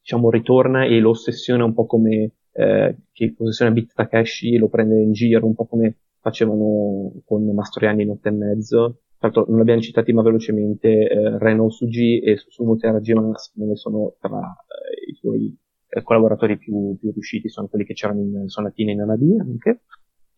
diciamo 0.01 0.31
ritorna 0.31 0.85
e 0.85 0.99
lo 0.99 1.11
ossessiona 1.11 1.65
un 1.65 1.75
po' 1.75 1.87
come 1.87 2.33
eh, 2.53 2.97
che 3.13 3.33
possessione 3.33 3.73
Bit 3.73 3.95
Takeshi 3.95 4.57
lo 4.57 4.69
prende 4.69 5.01
in 5.01 5.13
giro, 5.13 5.47
un 5.47 5.55
po' 5.55 5.67
come 5.67 5.97
facevano 6.21 7.13
con 7.25 7.45
Mastroianni 7.53 8.03
in 8.03 8.11
otto 8.11 8.29
e 8.29 8.33
mezzo. 8.33 9.01
Tra 9.19 9.29
l'altro 9.29 9.47
non 9.49 9.61
abbiamo 9.61 9.81
citati 9.81 10.13
ma 10.13 10.23
velocemente 10.23 10.89
eh, 10.89 11.39
Reno 11.39 11.69
Suji 11.69 12.21
e 12.21 12.37
Susumu 12.37 12.77
Terajima 12.77 13.37
secondo 13.37 13.71
me 13.71 13.77
sono 13.77 14.15
tra 14.19 14.39
eh, 14.39 15.11
i 15.11 15.15
suoi 15.15 15.55
eh, 15.89 16.03
collaboratori 16.03 16.57
più, 16.57 16.97
più, 16.99 17.13
riusciti, 17.13 17.49
sono 17.51 17.69
quelli 17.69 17.85
che 17.85 17.93
c'erano 17.93 18.21
in 18.21 18.49
Sonatine 18.49 18.93
e 18.93 18.95
in 18.95 19.01
Anabi 19.03 19.39
anche 19.39 19.83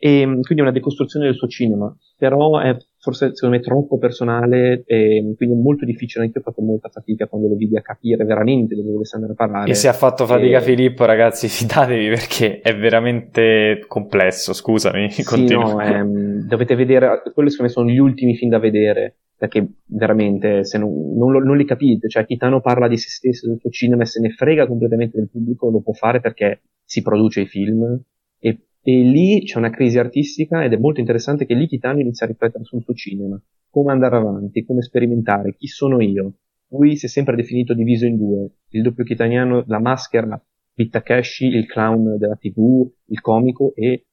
e 0.04 0.26
mm, 0.26 0.40
quindi 0.40 0.56
è 0.56 0.62
una 0.62 0.72
decostruzione 0.72 1.26
del 1.26 1.36
suo 1.36 1.46
cinema, 1.46 1.96
però 2.16 2.58
è 2.58 2.76
forse 2.98 3.36
secondo 3.36 3.54
me 3.54 3.62
troppo 3.62 3.98
personale 3.98 4.82
e 4.84 5.32
quindi 5.36 5.54
è 5.54 5.62
molto 5.62 5.84
difficile, 5.84 6.24
anche 6.24 6.38
io 6.38 6.44
ho 6.44 6.50
fatto 6.50 6.60
molta 6.60 6.88
fatica 6.88 7.28
quando 7.28 7.46
lo 7.46 7.54
vidi 7.54 7.76
a 7.76 7.82
capire 7.82 8.24
veramente 8.24 8.74
dove 8.74 8.90
volesse 8.90 9.14
andare 9.14 9.34
a 9.34 9.36
parlare. 9.36 9.70
E 9.70 9.74
se 9.74 9.86
ha 9.86 9.92
fatto 9.92 10.26
fatica 10.26 10.58
e... 10.58 10.62
Filippo 10.62 11.04
ragazzi 11.04 11.46
fidatevi 11.46 12.08
perché 12.08 12.60
è 12.62 12.76
veramente 12.76 13.84
complesso, 13.86 14.52
scusami, 14.52 15.08
sì, 15.08 15.46
no, 15.54 15.80
è, 15.80 15.92
ehm, 15.92 16.48
dovete 16.48 16.74
vedere, 16.74 17.22
quelli 17.32 17.50
secondo 17.50 17.70
me 17.70 17.78
sono 17.78 17.88
gli 17.88 17.98
ultimi 17.98 18.34
film 18.34 18.50
da 18.50 18.58
vedere, 18.58 19.18
perché 19.36 19.64
veramente 19.86 20.64
se 20.64 20.78
non, 20.78 21.16
non, 21.16 21.30
lo, 21.30 21.38
non 21.38 21.56
li 21.56 21.64
capite, 21.64 22.08
cioè 22.08 22.26
Kitano 22.26 22.60
parla 22.60 22.88
di 22.88 22.96
se 22.96 23.08
stesso, 23.08 23.46
del 23.46 23.58
suo 23.60 23.70
cinema 23.70 24.02
e 24.02 24.06
se 24.06 24.18
ne 24.18 24.30
frega 24.30 24.66
completamente 24.66 25.16
del 25.16 25.30
pubblico, 25.30 25.70
lo 25.70 25.80
può 25.80 25.92
fare 25.92 26.18
perché 26.18 26.62
si 26.84 27.02
produce 27.02 27.42
i 27.42 27.46
film 27.46 28.00
e 28.40 28.58
e 28.82 29.00
lì 29.00 29.44
c'è 29.44 29.58
una 29.58 29.70
crisi 29.70 29.98
artistica 29.98 30.64
ed 30.64 30.72
è 30.72 30.76
molto 30.76 31.00
interessante 31.00 31.46
che 31.46 31.54
lì 31.54 31.66
Kitano 31.66 32.00
inizia 32.00 32.26
a 32.26 32.28
riflettere 32.28 32.64
sul 32.64 32.82
suo 32.82 32.94
cinema, 32.94 33.40
come 33.70 33.92
andare 33.92 34.16
avanti, 34.16 34.64
come 34.64 34.82
sperimentare, 34.82 35.54
chi 35.54 35.68
sono 35.68 36.00
io. 36.00 36.34
Lui 36.68 36.96
si 36.96 37.06
è 37.06 37.08
sempre 37.08 37.36
definito 37.36 37.74
diviso 37.74 38.06
in 38.06 38.16
due, 38.16 38.48
il 38.70 38.82
doppio 38.82 39.04
kitaniano, 39.04 39.64
la 39.66 39.78
maschera 39.78 40.42
di 40.74 40.88
Takeshi, 40.88 41.46
il 41.46 41.66
clown 41.66 42.16
della 42.16 42.36
tv, 42.36 42.90
il 43.06 43.20
comico 43.20 43.72
e 43.74 44.06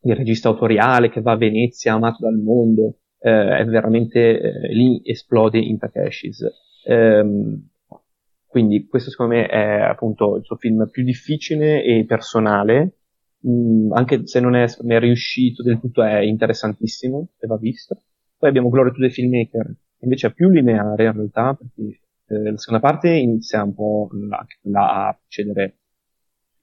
il 0.00 0.14
regista 0.14 0.48
autoriale 0.48 1.10
che 1.10 1.20
va 1.20 1.32
a 1.32 1.36
Venezia, 1.36 1.94
amato 1.94 2.18
dal 2.20 2.38
mondo, 2.38 2.98
eh, 3.18 3.58
è 3.58 3.64
veramente 3.64 4.40
eh, 4.40 4.72
lì 4.72 5.00
esplode 5.04 5.58
in 5.58 5.76
Takeshis. 5.76 6.46
Ehm, 6.86 7.68
quindi 8.46 8.86
questo 8.86 9.10
secondo 9.10 9.34
me 9.34 9.46
è 9.46 9.80
appunto 9.80 10.36
il 10.36 10.44
suo 10.44 10.56
film 10.56 10.88
più 10.90 11.04
difficile 11.04 11.82
e 11.82 12.04
personale, 12.06 12.98
mh, 13.40 13.50
mm, 13.50 13.92
anche 13.92 14.26
se 14.26 14.40
non 14.40 14.54
è, 14.54 14.66
non 14.80 14.92
è, 14.92 14.98
riuscito 14.98 15.62
del 15.62 15.78
tutto, 15.80 16.02
è 16.02 16.20
interessantissimo 16.20 17.30
e 17.38 17.46
va 17.46 17.56
visto. 17.56 18.02
Poi 18.36 18.48
abbiamo 18.48 18.68
Glory 18.68 18.92
to 18.92 19.00
the 19.00 19.10
Filmmaker, 19.10 19.74
invece 20.00 20.28
è 20.28 20.32
più 20.32 20.48
lineare 20.48 21.04
in 21.04 21.12
realtà, 21.12 21.54
perché 21.54 22.00
eh, 22.26 22.50
la 22.50 22.56
seconda 22.56 22.80
parte 22.80 23.10
inizia 23.10 23.62
un 23.62 23.74
po' 23.74 24.08
la, 24.12 24.44
la, 24.62 25.08
a 25.08 25.14
procedere 25.18 25.78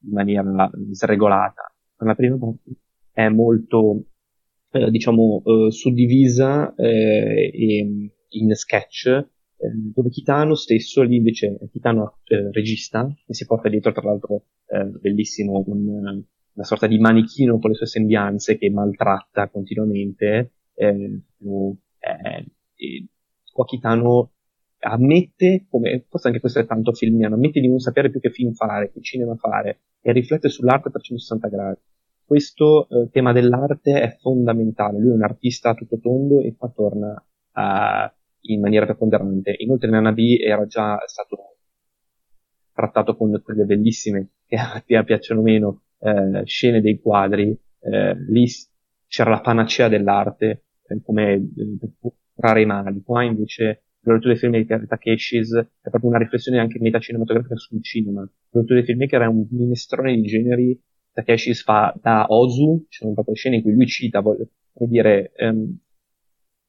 in 0.04 0.12
maniera 0.12 0.70
sregolata. 0.92 1.74
La 1.98 2.14
prima 2.14 2.38
parte 2.38 2.76
è 3.12 3.28
molto, 3.28 4.04
eh, 4.70 4.90
diciamo, 4.90 5.42
eh, 5.44 5.70
suddivisa 5.70 6.74
eh, 6.74 7.50
in 8.28 8.54
sketch, 8.54 9.06
eh, 9.06 9.26
dove 9.94 10.10
Kitano 10.10 10.54
stesso, 10.54 11.02
lì 11.02 11.16
invece 11.16 11.58
Kitano 11.72 12.18
eh, 12.24 12.50
regista, 12.52 13.06
e 13.26 13.34
si 13.34 13.46
porta 13.46 13.68
dietro 13.68 13.92
tra 13.92 14.02
l'altro 14.02 14.44
bellissimo 15.00 15.62
un 15.64 16.24
una 16.56 16.64
sorta 16.64 16.86
di 16.86 16.98
manichino 16.98 17.58
con 17.58 17.70
le 17.70 17.76
sue 17.76 17.86
sembianze 17.86 18.56
che 18.56 18.70
maltratta 18.70 19.48
continuamente, 19.48 20.52
eh, 20.74 21.22
eh, 21.98 22.46
e 22.74 23.06
qua 23.52 23.64
Kitano 23.64 24.32
ammette, 24.78 25.66
come 25.68 26.04
forse 26.08 26.28
anche 26.28 26.40
questo 26.40 26.60
è 26.60 26.66
tanto 26.66 26.92
filmiano, 26.92 27.34
ammette 27.34 27.60
di 27.60 27.68
non 27.68 27.78
sapere 27.78 28.10
più 28.10 28.20
che 28.20 28.30
film 28.30 28.52
fare, 28.52 28.90
che 28.90 29.00
cinema 29.02 29.34
fare 29.36 29.80
e 30.00 30.12
riflette 30.12 30.48
sull'arte 30.48 30.88
a 30.88 30.92
360 30.92 31.48
gradi. 31.48 31.80
Questo 32.24 32.88
eh, 32.88 33.08
tema 33.10 33.32
dell'arte 33.32 34.00
è 34.00 34.16
fondamentale, 34.18 34.98
lui 34.98 35.10
è 35.10 35.14
un 35.14 35.22
artista 35.22 35.70
a 35.70 35.74
tutto 35.74 35.98
tondo 35.98 36.40
e 36.40 36.56
qua 36.56 36.72
torna 36.74 37.12
uh, 37.12 38.12
in 38.52 38.60
maniera 38.60 38.84
preponderante. 38.84 39.54
Inoltre 39.58 39.90
Nana 39.90 40.12
B 40.12 40.36
era 40.40 40.66
già 40.66 40.98
stato 41.06 41.58
trattato 42.72 43.16
con 43.16 43.40
quelle 43.44 43.64
bellissime, 43.64 44.30
che 44.46 44.56
a 44.56 44.82
te 44.84 45.02
piacciono 45.04 45.40
meno, 45.40 45.82
eh, 45.98 46.42
scene 46.44 46.80
dei 46.80 47.00
quadri, 47.00 47.58
eh, 47.80 48.14
lì 48.28 48.46
c'era 49.06 49.30
la 49.30 49.40
panacea 49.40 49.88
dell'arte, 49.88 50.64
eh, 50.86 51.00
come 51.02 51.34
eh, 51.34 51.76
per 51.78 51.90
curare 52.34 52.62
i 52.62 52.66
mali. 52.66 53.02
Qua 53.02 53.22
invece 53.22 53.84
l'orologio 54.00 54.28
dei 54.28 54.36
filmmaker 54.36 54.86
Takeshis 54.86 55.54
è 55.54 55.88
proprio 55.88 56.10
una 56.10 56.18
riflessione 56.18 56.58
anche 56.58 56.78
metacinografica 56.78 57.56
sul 57.56 57.82
cinema. 57.82 58.20
L'orologio 58.50 58.74
dei 58.74 58.84
filmmaker 58.84 59.22
è 59.22 59.26
un 59.26 59.46
minestrone 59.50 60.14
di 60.14 60.22
generi. 60.22 60.80
Takeshis 61.12 61.62
fa 61.62 61.94
da 62.00 62.26
Ozu, 62.28 62.84
ci 62.88 62.98
sono 62.98 63.14
proprio 63.14 63.34
scene 63.34 63.56
in 63.56 63.62
cui 63.62 63.72
lui 63.72 63.86
cita, 63.86 64.20
vuol 64.20 64.48
dire, 64.74 65.32
ehm, 65.34 65.78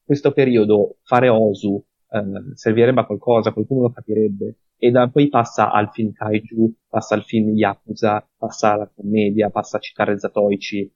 questo 0.02 0.32
periodo 0.32 0.96
fare 1.02 1.28
Ozu 1.28 1.84
eh, 2.10 2.54
servirebbe 2.54 3.00
a 3.00 3.04
qualcosa, 3.04 3.52
qualcuno 3.52 3.82
lo 3.82 3.90
capirebbe. 3.90 4.56
E 4.80 4.90
da 4.92 5.08
poi 5.08 5.28
passa 5.28 5.72
al 5.72 5.90
film 5.90 6.12
Kaiju, 6.12 6.72
passa 6.88 7.16
al 7.16 7.24
film 7.24 7.48
Yakuza, 7.50 8.24
passa 8.36 8.74
alla 8.74 8.90
commedia, 8.94 9.50
passa 9.50 9.78
a 9.78 9.80
citare 9.80 10.18
Zatoichi. 10.18 10.92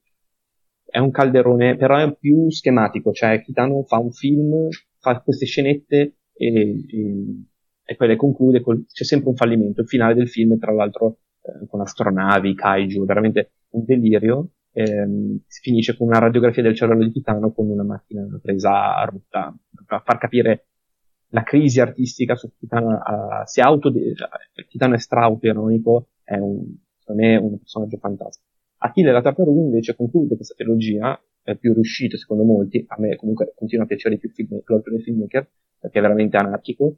È 0.85 0.99
un 0.99 1.11
calderone, 1.11 1.77
però 1.77 1.97
è 1.99 2.15
più 2.17 2.49
schematico, 2.51 3.13
cioè 3.13 3.43
Kitano 3.43 3.83
fa 3.83 3.99
un 3.99 4.13
film, 4.13 4.69
fa 5.01 5.21
queste 5.21 5.47
scenette 5.47 6.19
e, 6.33 6.49
e, 6.49 7.45
e 7.85 7.97
poi 7.97 8.09
le 8.09 8.17
conclude, 8.17 8.61
col, 8.61 8.87
c'è 8.87 9.05
sempre 9.05 9.31
un 9.31 9.37
fallimento. 9.37 9.81
Il 9.81 9.89
finale 9.89 10.15
del 10.15 10.29
film, 10.29 10.59
tra 10.59 10.73
l'altro, 10.73 11.19
eh, 11.41 11.67
con 11.67 11.81
astronavi, 11.81 12.55
kaiju, 12.55 13.05
veramente 13.05 13.53
un 13.71 13.85
delirio. 13.85 14.51
Ehm, 14.75 15.41
si 15.47 15.61
finisce 15.61 15.97
con 15.97 16.07
una 16.07 16.19
radiografia 16.19 16.63
del 16.63 16.77
cervello 16.77 17.05
di 17.05 17.13
Titano 17.13 17.53
con 17.53 17.69
una 17.69 17.83
macchina 17.83 18.27
presa 18.41 18.97
a 18.97 19.05
rotta, 19.05 19.55
per 19.87 20.03
far 20.05 20.19
capire 20.19 20.69
la 21.33 21.43
crisi 21.43 21.81
artistica 21.81 22.37
su 22.37 22.51
Titano 22.59 22.95
uh, 22.97 23.45
si 23.45 23.61
auto 23.61 23.91
Titano 24.69 24.95
è 24.95 24.99
strauto 24.99 25.47
è 25.47 25.53
un, 25.53 26.77
secondo 26.99 27.23
me 27.23 27.37
un 27.37 27.59
personaggio 27.59 27.97
fantastico. 27.97 28.49
Achille 28.79 29.13
la 29.13 29.23
tartaruga 29.23 29.61
invece 29.61 29.95
conclude 29.97 30.37
questa 30.37 30.55
trilogia 30.55 31.19
è 31.43 31.57
più 31.57 31.73
riuscito 31.73 32.17
secondo 32.17 32.45
molti 32.45 32.85
a 32.87 32.97
me 32.99 33.17
comunque 33.17 33.53
continua 33.55 33.85
a 33.85 33.87
piacere 33.89 34.19
più 34.19 34.31
film, 34.31 34.61
l'altro 34.65 34.93
dei 34.93 35.03
filmmaker 35.03 35.49
perché 35.79 35.99
è 35.99 36.03
veramente 36.03 36.37
anarchico 36.37 36.97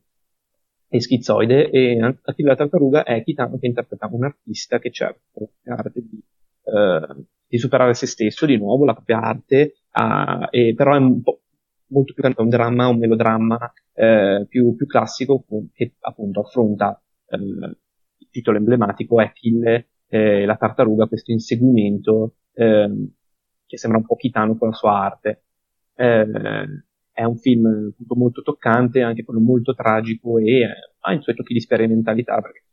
e 0.89 1.01
schizoide 1.01 1.71
e 1.71 1.99
Achille 2.01 2.49
la 2.49 2.57
tartaruga 2.57 3.05
è 3.05 3.23
Kitano 3.23 3.59
che 3.59 3.67
interpreta 3.67 4.09
un 4.11 4.25
artista 4.25 4.79
che 4.79 4.91
cerca 4.91 5.21
l'arte 5.63 6.01
di, 6.01 6.23
uh, 6.65 7.25
di 7.47 7.59
superare 7.59 7.95
se 7.95 8.07
stesso 8.07 8.47
di 8.47 8.57
nuovo 8.57 8.85
la 8.85 8.95
propria 8.95 9.21
arte 9.21 9.75
uh, 9.93 10.47
e 10.51 10.75
però 10.75 10.95
è 10.95 10.99
un 10.99 11.23
po' 11.23 11.44
molto 11.95 12.13
più 12.13 12.23
un 12.37 12.49
dramma, 12.49 12.89
un 12.89 12.99
melodramma 12.99 13.73
eh, 13.95 14.47
più, 14.49 14.75
più, 14.75 14.87
classico 14.87 15.45
che 15.73 15.95
appunto 16.01 16.41
affronta 16.41 17.01
eh, 17.27 17.37
il 17.37 18.29
titolo 18.31 18.59
emblematico 18.59 19.21
Achille 19.21 19.89
eh, 20.09 20.45
la 20.45 20.57
tartaruga, 20.57 21.07
questo 21.07 21.33
inseguimento 21.33 22.37
ehm, 22.53 23.09
che 23.67 23.79
sembra 23.79 24.01
un 24.01 24.07
po' 24.07 24.17
chitano 24.17 24.57
con 24.57 24.69
la 24.69 24.75
sua 24.75 24.99
arte. 24.99 25.45
Eh, 25.95 26.27
è 27.13 27.23
un 27.23 27.37
film 27.37 27.91
appunto, 27.93 28.15
molto 28.17 28.43
toccante, 28.43 29.03
anche 29.03 29.25
quello 29.25 29.41
molto 29.41 29.75
tragico 29.75 30.39
e 30.39 30.61
eh, 30.63 30.69
ha 31.01 31.13
i 31.13 31.23
suoi 31.23 31.35
tocchi 31.35 31.55
di 31.55 31.61
sperimentalità 31.61 32.41
perché 32.41 32.65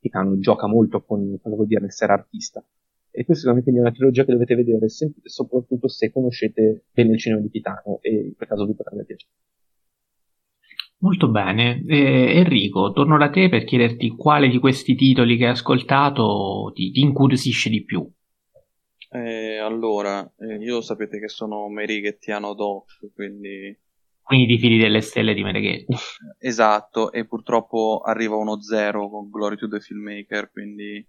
Chitano 0.00 0.38
gioca 0.38 0.66
molto 0.66 1.02
con 1.02 1.38
cosa 1.40 1.54
vuol 1.54 1.66
dire 1.66 1.86
essere 1.86 2.12
artista. 2.12 2.64
E 3.16 3.24
questa 3.24 3.34
sicuramente 3.34 3.70
è 3.70 3.80
una 3.80 3.92
trilogia 3.92 4.24
che 4.24 4.32
dovete 4.32 4.56
vedere, 4.56 4.88
soprattutto 4.88 5.86
se 5.86 6.10
conoscete 6.10 6.86
bene 6.92 7.12
il 7.12 7.18
cinema 7.20 7.40
di 7.40 7.48
Chitano 7.48 8.00
e 8.00 8.10
in 8.10 8.34
quel 8.34 8.48
caso 8.48 8.66
vi 8.66 8.74
potrebbe 8.74 9.04
piacere. 9.04 9.30
Molto 10.98 11.30
bene. 11.30 11.84
Eh, 11.86 12.38
Enrico, 12.38 12.90
torno 12.90 13.16
da 13.16 13.30
te 13.30 13.48
per 13.48 13.62
chiederti 13.62 14.08
quale 14.08 14.48
di 14.48 14.58
questi 14.58 14.96
titoli 14.96 15.36
che 15.36 15.44
hai 15.44 15.50
ascoltato 15.50 16.72
ti, 16.74 16.90
ti 16.90 17.02
incuriosisce 17.02 17.70
di 17.70 17.84
più. 17.84 18.04
Eh, 19.10 19.58
allora, 19.58 20.28
eh, 20.38 20.56
io 20.56 20.80
sapete 20.80 21.20
che 21.20 21.28
sono 21.28 21.68
Merighettiano 21.68 22.52
Doc, 22.54 23.12
quindi... 23.14 23.78
Quindi 24.22 24.46
ti 24.46 24.58
fidi 24.58 24.78
delle 24.78 25.02
stelle 25.02 25.34
di 25.34 25.42
Merighetti. 25.44 25.94
Esatto, 26.40 27.12
e 27.12 27.26
purtroppo 27.26 28.00
arriva 28.04 28.34
uno 28.34 28.60
zero 28.60 29.08
con 29.08 29.30
Glory 29.30 29.56
to 29.56 29.68
the 29.68 29.78
Filmmaker, 29.78 30.50
quindi 30.50 31.06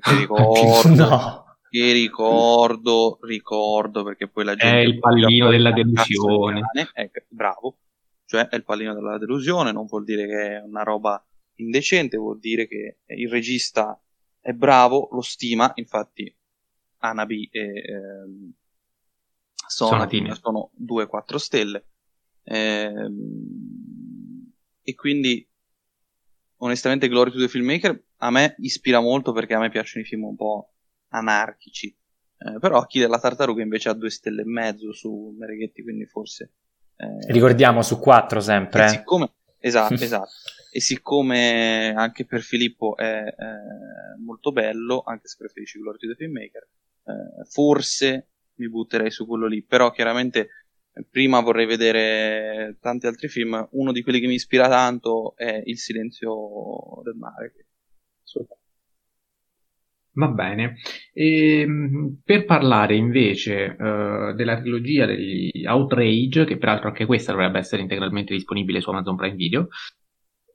che 0.00 0.16
ricordo... 0.16 0.88
no. 0.94 1.42
Che 1.74 1.92
ricordo, 1.92 3.18
ricordo, 3.22 4.04
perché 4.04 4.28
poi 4.28 4.44
la 4.44 4.54
gente... 4.54 4.76
È 4.76 4.80
il 4.80 4.98
pallino 5.00 5.50
della 5.50 5.72
delusione. 5.72 6.60
Eh, 6.94 7.10
bravo 7.28 7.78
cioè 8.26 8.48
è 8.48 8.56
il 8.56 8.64
pallino 8.64 8.94
della 8.94 9.18
delusione, 9.18 9.72
non 9.72 9.86
vuol 9.86 10.04
dire 10.04 10.26
che 10.26 10.56
è 10.56 10.60
una 10.60 10.82
roba 10.82 11.24
indecente, 11.56 12.16
vuol 12.16 12.38
dire 12.38 12.66
che 12.66 12.98
il 13.06 13.28
regista 13.28 14.00
è 14.40 14.52
bravo, 14.52 15.08
lo 15.12 15.20
stima, 15.20 15.70
infatti 15.76 16.34
Anabi 16.98 17.48
e 17.52 17.60
eh, 17.60 18.52
sono, 19.66 20.08
sono 20.40 20.70
2-4 20.82 21.36
stelle. 21.36 21.86
Eh, 22.42 22.92
e 24.82 24.94
quindi 24.94 25.48
onestamente 26.56 27.08
Glory 27.08 27.30
to 27.30 27.38
the 27.38 27.48
Filmmaker 27.48 28.02
a 28.18 28.30
me 28.30 28.54
ispira 28.58 29.00
molto 29.00 29.32
perché 29.32 29.54
a 29.54 29.58
me 29.58 29.70
piacciono 29.70 30.04
i 30.04 30.08
film 30.08 30.24
un 30.24 30.36
po' 30.36 30.72
anarchici. 31.08 31.96
Eh, 32.36 32.58
però 32.58 32.84
chi 32.86 32.98
della 32.98 33.18
tartaruga 33.18 33.62
invece 33.62 33.88
ha 33.88 33.94
due 33.94 34.10
stelle 34.10 34.42
e 34.42 34.46
mezzo 34.46 34.92
su 34.92 35.34
Mereghetti, 35.38 35.82
quindi 35.82 36.06
forse 36.06 36.52
eh, 36.96 37.32
Ricordiamo 37.32 37.82
su 37.82 37.98
4 37.98 38.40
sempre. 38.40 38.88
Siccome, 38.88 39.32
esatto, 39.58 39.94
esatto. 40.02 40.30
E 40.70 40.80
siccome 40.80 41.94
anche 41.96 42.24
per 42.26 42.42
Filippo 42.42 42.96
è 42.96 43.24
eh, 43.26 44.20
molto 44.24 44.52
bello, 44.52 45.02
anche 45.04 45.28
se 45.28 45.36
preferisci 45.38 45.78
Glory 45.78 45.98
to 45.98 46.08
the 46.08 46.14
Filmmaker, 46.16 46.68
eh, 47.04 47.44
forse 47.48 48.28
mi 48.54 48.68
butterei 48.68 49.10
su 49.10 49.26
quello 49.26 49.46
lì. 49.46 49.62
Però 49.62 49.90
chiaramente 49.90 50.48
eh, 50.92 51.04
prima 51.08 51.40
vorrei 51.40 51.66
vedere 51.66 52.76
tanti 52.80 53.06
altri 53.06 53.28
film. 53.28 53.68
Uno 53.72 53.92
di 53.92 54.02
quelli 54.02 54.20
che 54.20 54.26
mi 54.26 54.34
ispira 54.34 54.68
tanto 54.68 55.34
è 55.36 55.62
Il 55.64 55.78
silenzio 55.78 57.00
del 57.04 57.14
mare. 57.14 57.52
Che 57.52 57.63
assolutamente 58.34 58.62
Va 60.16 60.28
bene. 60.28 60.76
E, 61.12 61.60
ehm, 61.60 62.20
per 62.24 62.44
parlare 62.44 62.94
invece 62.94 63.76
uh, 63.76 64.32
della 64.34 64.60
trilogia 64.60 65.06
degli 65.06 65.66
Outrage, 65.66 66.44
che 66.44 66.56
peraltro 66.56 66.88
anche 66.88 67.04
questa 67.04 67.32
dovrebbe 67.32 67.58
essere 67.58 67.82
integralmente 67.82 68.32
disponibile 68.32 68.80
su 68.80 68.90
Amazon 68.90 69.16
Prime 69.16 69.34
Video, 69.34 69.66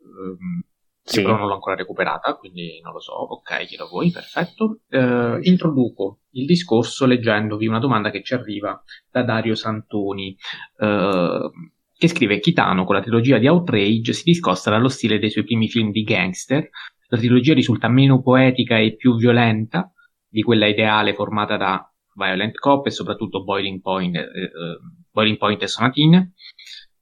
um, 0.02 0.62
sì. 1.04 1.22
però 1.22 1.38
non 1.38 1.48
l'ho 1.48 1.56
ancora 1.56 1.76
recuperata, 1.76 2.36
quindi 2.36 2.80
non 2.82 2.94
lo 2.94 3.02
so. 3.02 3.12
Ok, 3.12 3.66
chiedo 3.66 3.84
a 3.84 3.90
voi, 3.90 4.12
perfetto. 4.12 4.80
Uh, 4.90 5.40
introduco 5.42 6.20
il 6.32 6.46
discorso 6.46 7.06
leggendovi 7.06 7.68
una 7.68 7.80
domanda 7.80 8.12
che 8.12 8.24
ci 8.24 8.34
arriva 8.34 8.82
da 9.12 9.24
Dario 9.24 9.56
Santoni. 9.56 10.38
Uh, 10.78 11.52
che 11.98 12.08
scrive 12.08 12.40
Kitano 12.40 12.86
con 12.86 12.96
la 12.96 13.02
trilogia 13.02 13.38
di 13.40 13.48
Outrage 13.50 14.14
si 14.14 14.24
discosta 14.24 14.70
dallo 14.70 14.88
stile 14.88 15.20
dei 15.20 15.30
suoi 15.30 15.44
primi 15.44 15.68
film 15.68 15.92
di 15.92 16.04
gangster, 16.04 16.70
la 17.10 17.18
trilogia 17.18 17.54
risulta 17.54 17.88
meno 17.88 18.22
poetica 18.22 18.78
e 18.78 18.96
più 18.96 19.16
violenta 19.16 19.92
di 20.28 20.42
quella 20.42 20.68
ideale 20.68 21.14
formata 21.14 21.58
da 21.58 21.92
Violent 22.14 22.56
Cop 22.58 22.86
e 22.86 22.92
soprattutto 22.92 23.44
Boiling 23.44 23.82
Point, 23.82 24.16
eh, 24.16 24.22
eh, 24.22 24.50
Boiling 25.12 25.38
Point 25.38 25.62
e 25.62 25.68
Sonatine. 25.68 26.34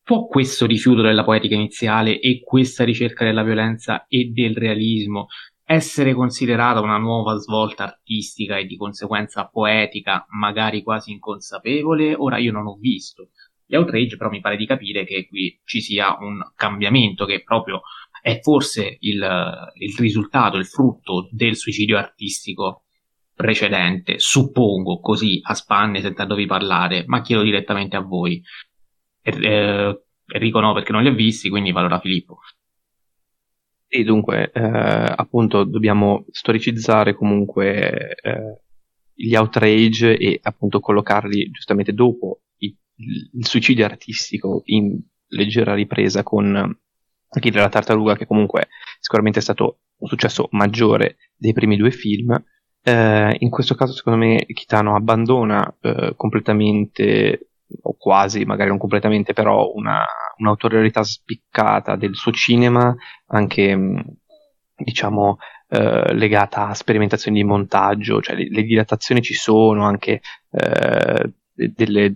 Può 0.02 0.27
questo 0.27 0.66
rifiuto 0.66 1.02
della 1.02 1.26
poetica 1.26 1.56
iniziale 1.56 2.19
e 2.19 2.40
questa 2.42 2.86
ricerca 2.86 3.26
della 3.26 3.44
violenza 3.44 4.06
e 4.08 4.30
del 4.32 4.56
realismo 4.56 5.27
essere 5.69 6.14
considerata 6.14 6.80
una 6.80 6.98
nuova 6.98 7.36
svolta 7.36 7.84
artistica 7.84 8.56
e 8.56 8.66
di 8.66 8.77
conseguenza 8.77 9.50
poetica, 9.50 10.26
magari 10.30 10.82
quasi 10.82 11.11
inconsapevole? 11.11 12.16
Ora 12.16 12.38
io 12.38 12.53
non 12.53 12.68
ho 12.68 12.77
visto 12.80 13.32
gli 13.66 13.76
outrage, 13.76 14.16
però 14.16 14.30
mi 14.30 14.40
pare 14.40 14.56
di 14.56 14.66
capire 14.66 15.03
che 15.03 15.27
qui 15.27 15.60
ci 15.66 15.82
sia 15.82 16.16
un 16.22 16.40
cambiamento 16.56 17.26
che 17.26 17.44
proprio 17.44 17.82
è 18.28 18.42
forse 18.42 18.98
il, 19.00 19.72
il 19.76 19.96
risultato, 19.98 20.58
il 20.58 20.66
frutto 20.66 21.30
del 21.32 21.56
suicidio 21.56 21.98
artistico 21.98 22.84
precedente, 23.34 24.20
suppongo 24.20 25.00
così 25.00 25.40
a 25.42 25.54
spanne 25.54 26.02
sentendovi 26.02 26.46
parlare, 26.46 27.06
ma 27.08 27.22
chiedo 27.22 27.42
direttamente 27.42 27.96
a 27.96 28.02
voi. 28.02 28.44
Eh, 29.22 30.02
Enrico 30.26 30.60
no 30.60 30.74
perché 30.74 30.92
non 30.92 31.04
li 31.04 31.08
ho 31.08 31.14
visti, 31.14 31.48
quindi 31.48 31.72
vado 31.72 31.88
da 31.88 32.02
Filippo. 32.02 32.40
Sì, 33.88 34.04
dunque, 34.04 34.52
eh, 34.52 34.62
appunto, 34.62 35.64
dobbiamo 35.64 36.26
storicizzare 36.30 37.16
comunque 37.16 38.14
eh, 38.22 38.62
gli 39.14 39.36
outrage 39.36 40.18
e 40.18 40.38
appunto 40.44 40.82
collocarli 40.82 41.50
giustamente 41.50 41.94
dopo 41.94 42.42
il, 42.58 42.76
il 43.32 43.46
suicidio 43.48 43.86
artistico 43.86 44.64
in 44.66 45.00
leggera 45.28 45.74
ripresa 45.74 46.24
con 46.24 46.78
Achille 47.38 47.59
la 47.59 47.69
tartaruga, 47.69 48.16
che 48.16 48.25
comunque 48.25 48.67
sicuramente 48.99 49.40
è 49.40 49.41
stato 49.41 49.80
un 49.98 50.07
successo 50.07 50.48
maggiore 50.51 51.17
dei 51.35 51.53
primi 51.53 51.77
due 51.77 51.91
film. 51.91 52.41
Eh, 52.82 53.35
in 53.40 53.49
questo 53.49 53.75
caso, 53.75 53.93
secondo 53.93 54.19
me, 54.19 54.45
Kitano 54.45 54.95
abbandona 54.95 55.75
eh, 55.82 56.14
completamente, 56.16 57.49
o 57.82 57.95
quasi, 57.98 58.45
magari 58.45 58.69
non 58.69 58.77
completamente, 58.77 59.33
però 59.33 59.72
una, 59.74 60.06
un'autorialità 60.38 61.03
spiccata 61.03 61.95
del 61.95 62.16
suo 62.16 62.32
cinema, 62.32 62.95
anche 63.27 63.75
mm, 63.75 63.99
diciamo 64.75 65.38
eh, 65.69 66.14
legata 66.14 66.67
a 66.69 66.74
sperimentazioni 66.74 67.41
di 67.41 67.43
montaggio, 67.43 68.22
cioè 68.22 68.35
le, 68.35 68.49
le 68.49 68.64
dilatazioni 68.64 69.22
ci 69.22 69.33
sono, 69.33 69.83
anche 69.85 70.22
eh, 70.51 71.32
delle, 71.53 72.16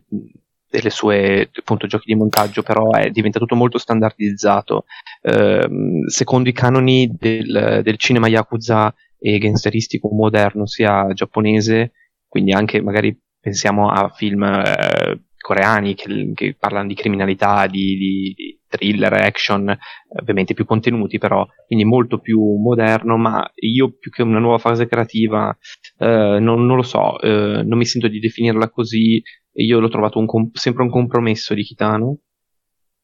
delle 0.72 0.90
sue 0.90 1.50
appunto, 1.54 1.86
giochi 1.86 2.06
di 2.08 2.16
montaggio, 2.16 2.64
però 2.64 2.92
è 2.92 3.10
diventato 3.10 3.46
tutto 3.46 3.60
molto 3.60 3.78
standardizzato. 3.78 4.86
Eh, 5.22 5.68
secondo 6.08 6.50
i 6.50 6.54
canoni 6.54 7.14
del, 7.20 7.82
del, 7.84 7.98
cinema 7.98 8.28
Yakuza 8.28 8.94
e 9.20 9.38
gangsteristico 9.38 10.10
moderno, 10.10 10.66
sia 10.66 11.12
giapponese, 11.14 11.92
quindi 12.28 12.54
anche 12.54 12.82
magari 12.82 13.16
pensiamo 13.40 13.90
a 13.90 14.10
film 14.10 14.44
eh, 14.44 15.22
coreani 15.38 15.96
che, 15.96 16.32
che, 16.34 16.56
parlano 16.58 16.88
di 16.88 16.96
criminalità, 16.96 17.68
di, 17.68 17.98
di, 17.98 18.34
di, 18.36 18.60
thriller, 18.68 19.12
action, 19.14 19.78
ovviamente 20.20 20.54
più 20.54 20.66
contenuti, 20.66 21.18
però 21.18 21.46
quindi 21.66 21.84
molto 21.84 22.20
più 22.20 22.40
moderno. 22.40 23.18
Ma 23.18 23.46
io 23.56 23.92
più 23.98 24.12
che 24.12 24.22
una 24.22 24.40
nuova 24.40 24.60
fase 24.60 24.88
creativa, 24.88 25.56
eh, 25.98 26.38
non, 26.40 26.66
non, 26.66 26.78
lo 26.78 26.84
so, 26.84 27.20
eh, 27.20 27.64
non 27.64 27.78
mi 27.78 27.86
sento 27.86 28.08
di 28.08 28.20
definirla 28.20 28.70
così 28.70 29.22
e 29.52 29.64
io 29.64 29.80
l'ho 29.80 29.90
trovato 29.90 30.20
un 30.20 30.26
com- 30.26 30.52
sempre 30.54 30.84
un 30.84 30.90
compromesso 30.90 31.54
di 31.54 31.64
Kitano 31.64 32.18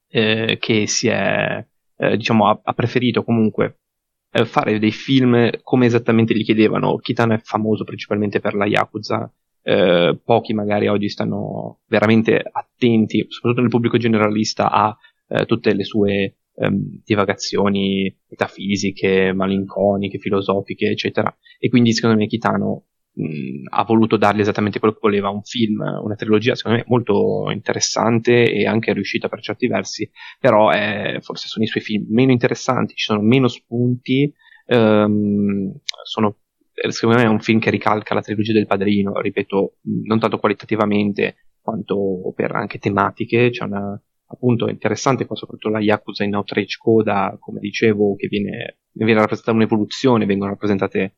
eh, 0.09 0.57
che 0.59 0.87
si 0.87 1.07
è, 1.07 1.65
eh, 1.97 2.17
diciamo, 2.17 2.47
ha, 2.47 2.59
ha, 2.63 2.73
preferito 2.73 3.23
comunque 3.23 3.79
eh, 4.31 4.45
fare 4.45 4.79
dei 4.79 4.91
film 4.91 5.49
come 5.61 5.85
esattamente 5.85 6.33
gli 6.33 6.43
chiedevano. 6.43 6.97
Kitano 6.97 7.33
è 7.33 7.39
famoso 7.39 7.83
principalmente 7.83 8.39
per 8.39 8.53
la 8.53 8.65
Yakuza, 8.65 9.31
eh, 9.61 10.17
pochi 10.23 10.53
magari 10.53 10.87
oggi 10.87 11.09
stanno 11.09 11.81
veramente 11.87 12.41
attenti, 12.51 13.25
soprattutto 13.27 13.61
nel 13.61 13.69
pubblico 13.69 13.97
generalista, 13.97 14.71
a 14.71 14.95
eh, 15.27 15.45
tutte 15.45 15.73
le 15.73 15.83
sue 15.83 16.37
ehm, 16.55 17.01
divagazioni 17.03 18.15
metafisiche, 18.29 19.33
malinconiche, 19.33 20.19
filosofiche, 20.19 20.87
eccetera. 20.89 21.35
E 21.59 21.69
quindi 21.69 21.93
secondo 21.93 22.17
me 22.17 22.27
Kitano 22.27 22.83
mh, 23.17 23.67
ha 23.69 23.83
voluto 23.83 24.17
dargli 24.17 24.39
esattamente 24.39 24.79
quello 24.79 24.93
che 24.93 24.99
voleva, 25.01 25.29
un 25.29 25.43
film, 25.43 25.81
una 26.01 26.15
trilogia 26.15 26.55
secondo 26.55 26.77
me 26.77 26.83
molto 26.87 27.49
interessante 27.51 28.51
e 28.51 28.65
anche 28.67 28.93
riuscita 28.93 29.27
per 29.27 29.41
certi 29.41 29.67
versi, 29.67 30.09
però 30.39 30.69
è, 30.69 31.17
forse 31.21 31.47
sono 31.47 31.65
i 31.65 31.67
suoi 31.67 31.83
film 31.83 32.05
meno 32.09 32.31
interessanti, 32.31 32.93
ci 32.95 33.05
sono 33.05 33.21
meno 33.21 33.47
spunti, 33.47 34.31
ehm, 34.65 35.79
sono, 36.03 36.37
secondo 36.89 37.17
me 37.17 37.23
è 37.23 37.27
un 37.27 37.39
film 37.39 37.59
che 37.59 37.71
ricalca 37.71 38.13
la 38.13 38.21
trilogia 38.21 38.53
del 38.53 38.67
padrino, 38.67 39.19
ripeto, 39.19 39.77
non 40.05 40.19
tanto 40.19 40.37
qualitativamente 40.37 41.35
quanto 41.61 42.31
per 42.35 42.55
anche 42.55 42.77
tematiche, 42.77 43.49
c'è 43.49 43.63
una 43.63 43.99
appunto 44.29 44.67
interessante 44.67 45.25
qua 45.25 45.37
soprattutto 45.37 45.69
la 45.69 45.79
Yakuza 45.79 46.23
in 46.25 46.35
Outrage 46.35 46.77
Coda, 46.77 47.37
come 47.39 47.59
dicevo, 47.59 48.15
che 48.15 48.27
viene, 48.27 48.79
viene 48.91 49.19
rappresentata 49.19 49.55
un'evoluzione, 49.55 50.25
vengono 50.25 50.51
rappresentate 50.51 51.15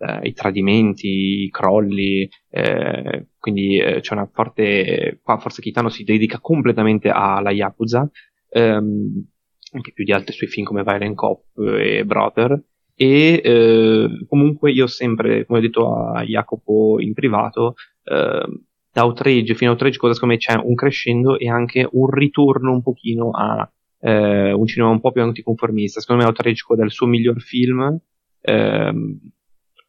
eh, 0.00 0.28
i 0.28 0.32
tradimenti, 0.32 1.44
i 1.44 1.50
crolli, 1.50 2.28
eh, 2.48 3.28
quindi 3.38 3.78
eh, 3.78 4.00
c'è 4.00 4.14
una 4.14 4.28
forte, 4.32 5.20
qua 5.22 5.38
forse 5.38 5.62
Kitano 5.62 5.88
si 5.88 6.04
dedica 6.04 6.40
completamente 6.40 7.10
alla 7.10 7.50
Yakuza, 7.50 8.10
ehm, 8.48 9.24
anche 9.72 9.92
più 9.92 10.04
di 10.04 10.12
altri 10.12 10.34
suoi 10.34 10.48
film 10.48 10.66
come 10.66 10.82
Violent 10.82 11.14
Cop 11.14 11.44
e 11.78 12.04
Brother, 12.04 12.60
e 12.94 13.40
eh, 13.42 14.26
comunque 14.28 14.72
io 14.72 14.86
sempre, 14.86 15.46
come 15.46 15.58
ho 15.58 15.62
detto 15.62 15.94
a 15.94 16.22
Jacopo 16.22 17.00
in 17.00 17.14
privato, 17.14 17.74
eh, 18.04 18.46
da 18.92 19.04
Outrage 19.04 19.54
fino 19.54 19.70
a 19.70 19.74
Outrage 19.74 19.98
cosa 19.98 20.14
secondo 20.14 20.34
me 20.34 20.40
c'è 20.40 20.60
un 20.60 20.74
crescendo 20.74 21.38
e 21.38 21.48
anche 21.48 21.88
un 21.92 22.10
ritorno 22.10 22.72
un 22.72 22.82
pochino 22.82 23.30
a 23.30 23.70
eh, 24.00 24.52
un 24.52 24.66
cinema 24.66 24.90
un 24.90 25.00
po' 25.00 25.12
più 25.12 25.22
anticonformista. 25.22 26.00
Secondo 26.00 26.22
me 26.22 26.28
Outrage 26.28 26.62
Coda 26.66 26.82
è 26.82 26.84
il 26.84 26.90
suo 26.90 27.06
miglior 27.06 27.40
film, 27.40 27.98
ehm, 28.40 29.18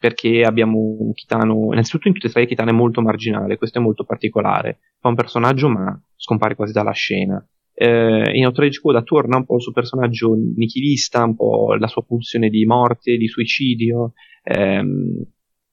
perché 0.02 0.42
abbiamo 0.42 0.80
un 0.98 1.14
Kitano, 1.14 1.68
innanzitutto 1.74 2.08
in 2.08 2.16
tutte 2.16 2.26
e 2.26 2.32
tre 2.32 2.48
Kitano 2.48 2.72
è 2.72 2.74
molto 2.74 3.02
marginale, 3.02 3.58
questo 3.58 3.78
è 3.78 3.82
molto 3.84 4.04
particolare, 4.04 4.80
fa 5.00 5.10
un 5.10 5.16
personaggio 5.16 5.70
ma 5.70 5.96
scompare 6.16 6.56
quasi 6.56 6.74
dalla 6.74 6.92
scena. 6.92 7.48
Eh, 7.72 8.32
in 8.36 8.44
Outrage 8.48 8.80
Coda 8.82 9.04
torna 9.04 9.38
un 9.38 9.46
po' 9.46 9.58
il 9.58 9.62
suo 9.62 9.72
personaggio 9.72 10.34
nichilista, 10.34 11.24
un 11.24 11.36
po' 11.36 11.76
la 11.76 11.86
sua 11.86 12.02
pulsione 12.04 12.50
di 12.50 12.66
morte, 12.66 13.16
di 13.16 13.28
suicidio, 13.28 14.14
ehm, 14.42 15.24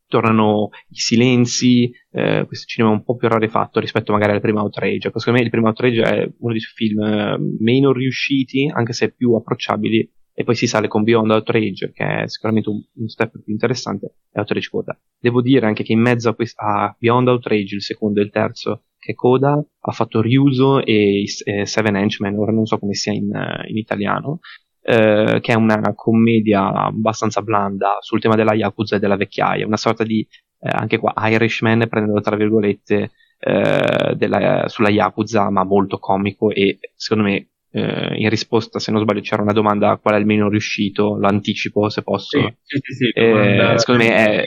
tornano 0.08 0.68
i 0.90 0.96
silenzi, 0.96 1.90
eh, 2.10 2.44
questo 2.46 2.66
cinema 2.66 2.92
è 2.92 2.96
un 2.96 3.04
po' 3.04 3.16
più 3.16 3.28
rarefatto 3.28 3.80
rispetto 3.80 4.12
magari 4.12 4.32
al 4.32 4.42
primo 4.42 4.60
Outrage. 4.60 5.10
Secondo 5.14 5.38
me 5.38 5.44
il 5.46 5.50
primo 5.50 5.68
Outrage 5.68 6.02
è 6.02 6.30
uno 6.38 6.52
dei 6.52 6.60
suoi 6.60 6.74
film 6.74 7.00
eh, 7.02 7.38
meno 7.60 7.92
riusciti, 7.92 8.70
anche 8.70 8.92
se 8.92 9.10
più 9.10 9.32
approcciabili 9.32 10.16
e 10.38 10.44
poi 10.44 10.54
si 10.54 10.68
sale 10.68 10.86
con 10.86 11.02
Beyond 11.02 11.32
Outrage, 11.32 11.90
che 11.92 12.22
è 12.22 12.28
sicuramente 12.28 12.68
un, 12.68 12.80
un 12.94 13.08
step 13.08 13.42
più 13.42 13.52
interessante, 13.52 14.18
e 14.32 14.38
Outrage 14.38 14.68
Coda. 14.70 14.96
Devo 15.18 15.42
dire 15.42 15.66
anche 15.66 15.82
che 15.82 15.92
in 15.92 16.00
mezzo 16.00 16.28
a, 16.28 16.34
quest- 16.36 16.56
a 16.60 16.94
Beyond 16.96 17.26
Outrage, 17.26 17.74
il 17.74 17.82
secondo 17.82 18.20
e 18.20 18.22
il 18.22 18.30
terzo, 18.30 18.84
che 19.00 19.14
Coda, 19.14 19.60
ha 19.80 19.90
fatto 19.90 20.20
Ryuso 20.20 20.80
e, 20.84 21.24
e 21.44 21.66
Seven 21.66 21.96
Henchmen, 21.96 22.38
ora 22.38 22.52
non 22.52 22.66
so 22.66 22.78
come 22.78 22.94
sia 22.94 23.12
in, 23.12 23.28
in 23.66 23.76
italiano, 23.76 24.38
eh, 24.80 25.40
che 25.42 25.52
è 25.52 25.56
una 25.56 25.92
commedia 25.96 26.72
abbastanza 26.72 27.42
blanda 27.42 27.96
sul 27.98 28.20
tema 28.20 28.36
della 28.36 28.54
Yakuza 28.54 28.94
e 28.94 28.98
della 29.00 29.16
vecchiaia, 29.16 29.66
una 29.66 29.76
sorta 29.76 30.04
di, 30.04 30.24
eh, 30.60 30.70
anche 30.70 30.98
qua, 30.98 31.14
Irishman, 31.16 31.88
prendendo 31.88 32.20
tra 32.20 32.36
virgolette, 32.36 33.10
eh, 33.40 34.14
della, 34.14 34.68
sulla 34.68 34.90
Yakuza, 34.90 35.50
ma 35.50 35.64
molto 35.64 35.98
comico 35.98 36.50
e 36.50 36.78
secondo 36.94 37.28
me 37.28 37.48
eh, 37.70 38.14
in 38.16 38.28
risposta, 38.28 38.78
se 38.78 38.90
non 38.90 39.02
sbaglio, 39.02 39.20
c'era 39.20 39.42
una 39.42 39.52
domanda 39.52 39.96
qual 39.96 40.14
è 40.14 40.18
il 40.18 40.26
meno 40.26 40.48
riuscito, 40.48 41.18
l'anticipo 41.18 41.88
se 41.88 42.02
posso. 42.02 42.38
Sì, 42.62 42.80
sì, 42.82 42.94
sì, 42.94 43.08
eh, 43.14 43.74
secondo 43.76 44.04
me 44.04 44.14
è, 44.14 44.44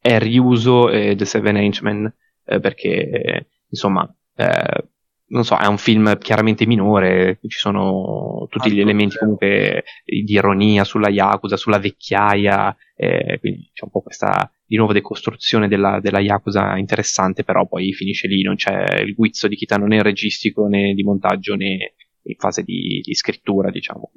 è 0.00 0.18
riuso 0.18 0.90
eh, 0.90 1.14
The 1.14 1.24
Seven 1.24 1.56
Henchman 1.56 2.12
eh, 2.44 2.60
perché 2.60 3.46
insomma 3.68 4.12
eh, 4.34 4.88
non 5.32 5.44
so, 5.44 5.56
è 5.56 5.66
un 5.66 5.78
film 5.78 6.18
chiaramente 6.18 6.66
minore, 6.66 7.38
ci 7.48 7.58
sono 7.58 8.46
tutti 8.50 8.70
gli 8.70 8.80
elementi 8.80 9.16
comunque 9.16 9.84
di 10.04 10.32
ironia 10.32 10.84
sulla 10.84 11.08
Yakuza, 11.08 11.56
sulla 11.56 11.78
vecchiaia, 11.78 12.76
eh, 12.94 13.38
quindi 13.40 13.70
c'è 13.72 13.84
un 13.84 13.90
po' 13.90 14.02
questa 14.02 14.50
di 14.64 14.76
nuovo 14.76 14.92
decostruzione 14.92 15.68
della, 15.68 16.00
della 16.00 16.20
Yakuza 16.20 16.76
interessante, 16.76 17.44
però 17.44 17.66
poi 17.66 17.92
finisce 17.94 18.28
lì, 18.28 18.42
non 18.42 18.56
c'è 18.56 19.00
il 19.00 19.14
guizzo 19.14 19.48
di 19.48 19.56
Kitano 19.56 19.86
né 19.86 20.02
registico 20.02 20.66
né 20.66 20.92
di 20.92 21.02
montaggio 21.02 21.54
né 21.54 21.94
in 22.24 22.36
fase 22.36 22.62
di, 22.62 23.00
di 23.02 23.14
scrittura, 23.14 23.70
diciamo. 23.70 24.12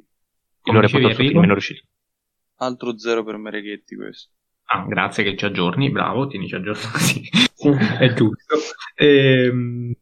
E 0.64 0.72
lo 0.72 0.82
reputo 0.82 1.22
il 1.22 1.40
meno 1.40 1.53
riuscito. 1.53 1.84
Altro 2.58 2.98
zero 2.98 3.24
per 3.24 3.38
Mereghetti 3.38 3.95
questo. 3.95 4.32
Ah, 4.66 4.85
grazie 4.88 5.24
che 5.24 5.38
ci 5.38 5.45
aggiorni, 5.45 5.92
bravo, 5.92 6.27
tienici 6.27 6.56
aggiornato 6.56 6.90
così, 6.92 7.30
è 8.00 8.14
giusto. 8.14 8.56
Ehm, 8.95 9.94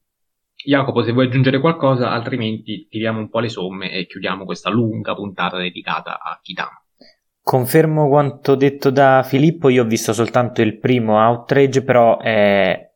Jacopo, 0.66 1.04
se 1.04 1.12
vuoi 1.12 1.28
aggiungere 1.28 1.60
qualcosa, 1.60 2.12
altrimenti 2.12 2.88
tiriamo 2.90 3.20
un 3.20 3.30
po' 3.30 3.40
le 3.40 3.50
somme 3.50 3.92
e 3.92 4.06
chiudiamo 4.06 4.46
questa 4.46 4.70
lunga 4.70 5.14
puntata 5.14 5.58
dedicata 5.58 6.20
a 6.22 6.40
Kitano. 6.42 6.84
Confermo 7.42 8.08
quanto 8.08 8.56
detto 8.56 8.90
da 8.90 9.22
Filippo, 9.24 9.68
io 9.70 9.84
ho 9.84 9.88
visto 9.88 10.14
soltanto 10.14 10.62
il 10.62 10.78
primo 10.78 11.20
Outrage, 11.20 11.84
però 11.84 12.18
è, 12.18 12.92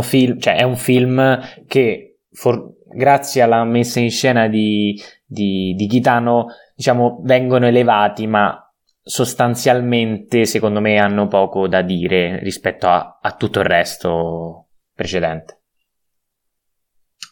film, 0.00 0.38
cioè 0.40 0.56
è 0.56 0.62
un 0.62 0.76
film 0.76 1.40
che 1.66 2.20
for, 2.32 2.76
grazie 2.86 3.42
alla 3.42 3.62
messa 3.64 4.00
in 4.00 4.10
scena 4.10 4.48
di, 4.48 4.98
di, 5.26 5.74
di 5.76 5.86
Kitano 5.86 6.46
diciamo, 6.74 7.20
vengono 7.22 7.66
elevati, 7.66 8.26
ma 8.26 8.58
sostanzialmente 9.02 10.46
secondo 10.46 10.80
me 10.80 10.98
hanno 10.98 11.28
poco 11.28 11.68
da 11.68 11.82
dire 11.82 12.38
rispetto 12.38 12.88
a, 12.88 13.18
a 13.20 13.32
tutto 13.32 13.60
il 13.60 13.66
resto 13.66 14.68
precedente. 14.94 15.63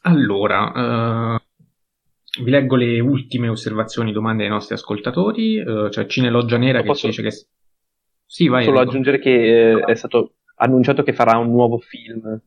Allora, 0.02 1.34
uh, 1.34 2.42
vi 2.42 2.50
leggo 2.50 2.76
le 2.76 2.98
ultime 3.00 3.48
osservazioni, 3.48 4.12
domande 4.12 4.42
dei 4.42 4.50
nostri 4.50 4.74
ascoltatori. 4.74 5.58
Uh, 5.60 5.88
c'è 5.88 6.06
Cineloggia 6.06 6.58
Nera 6.58 6.80
che 6.80 6.86
posso... 6.86 7.06
dice 7.06 7.22
che... 7.22 7.30
Sì, 8.24 8.48
vai. 8.48 8.64
Solo 8.64 8.80
aggiungere 8.80 9.18
che 9.18 9.72
eh, 9.72 9.80
è 9.84 9.94
stato 9.94 10.36
annunciato 10.56 11.02
che 11.02 11.12
farà 11.12 11.36
un 11.36 11.50
nuovo 11.50 11.78
film 11.78 12.40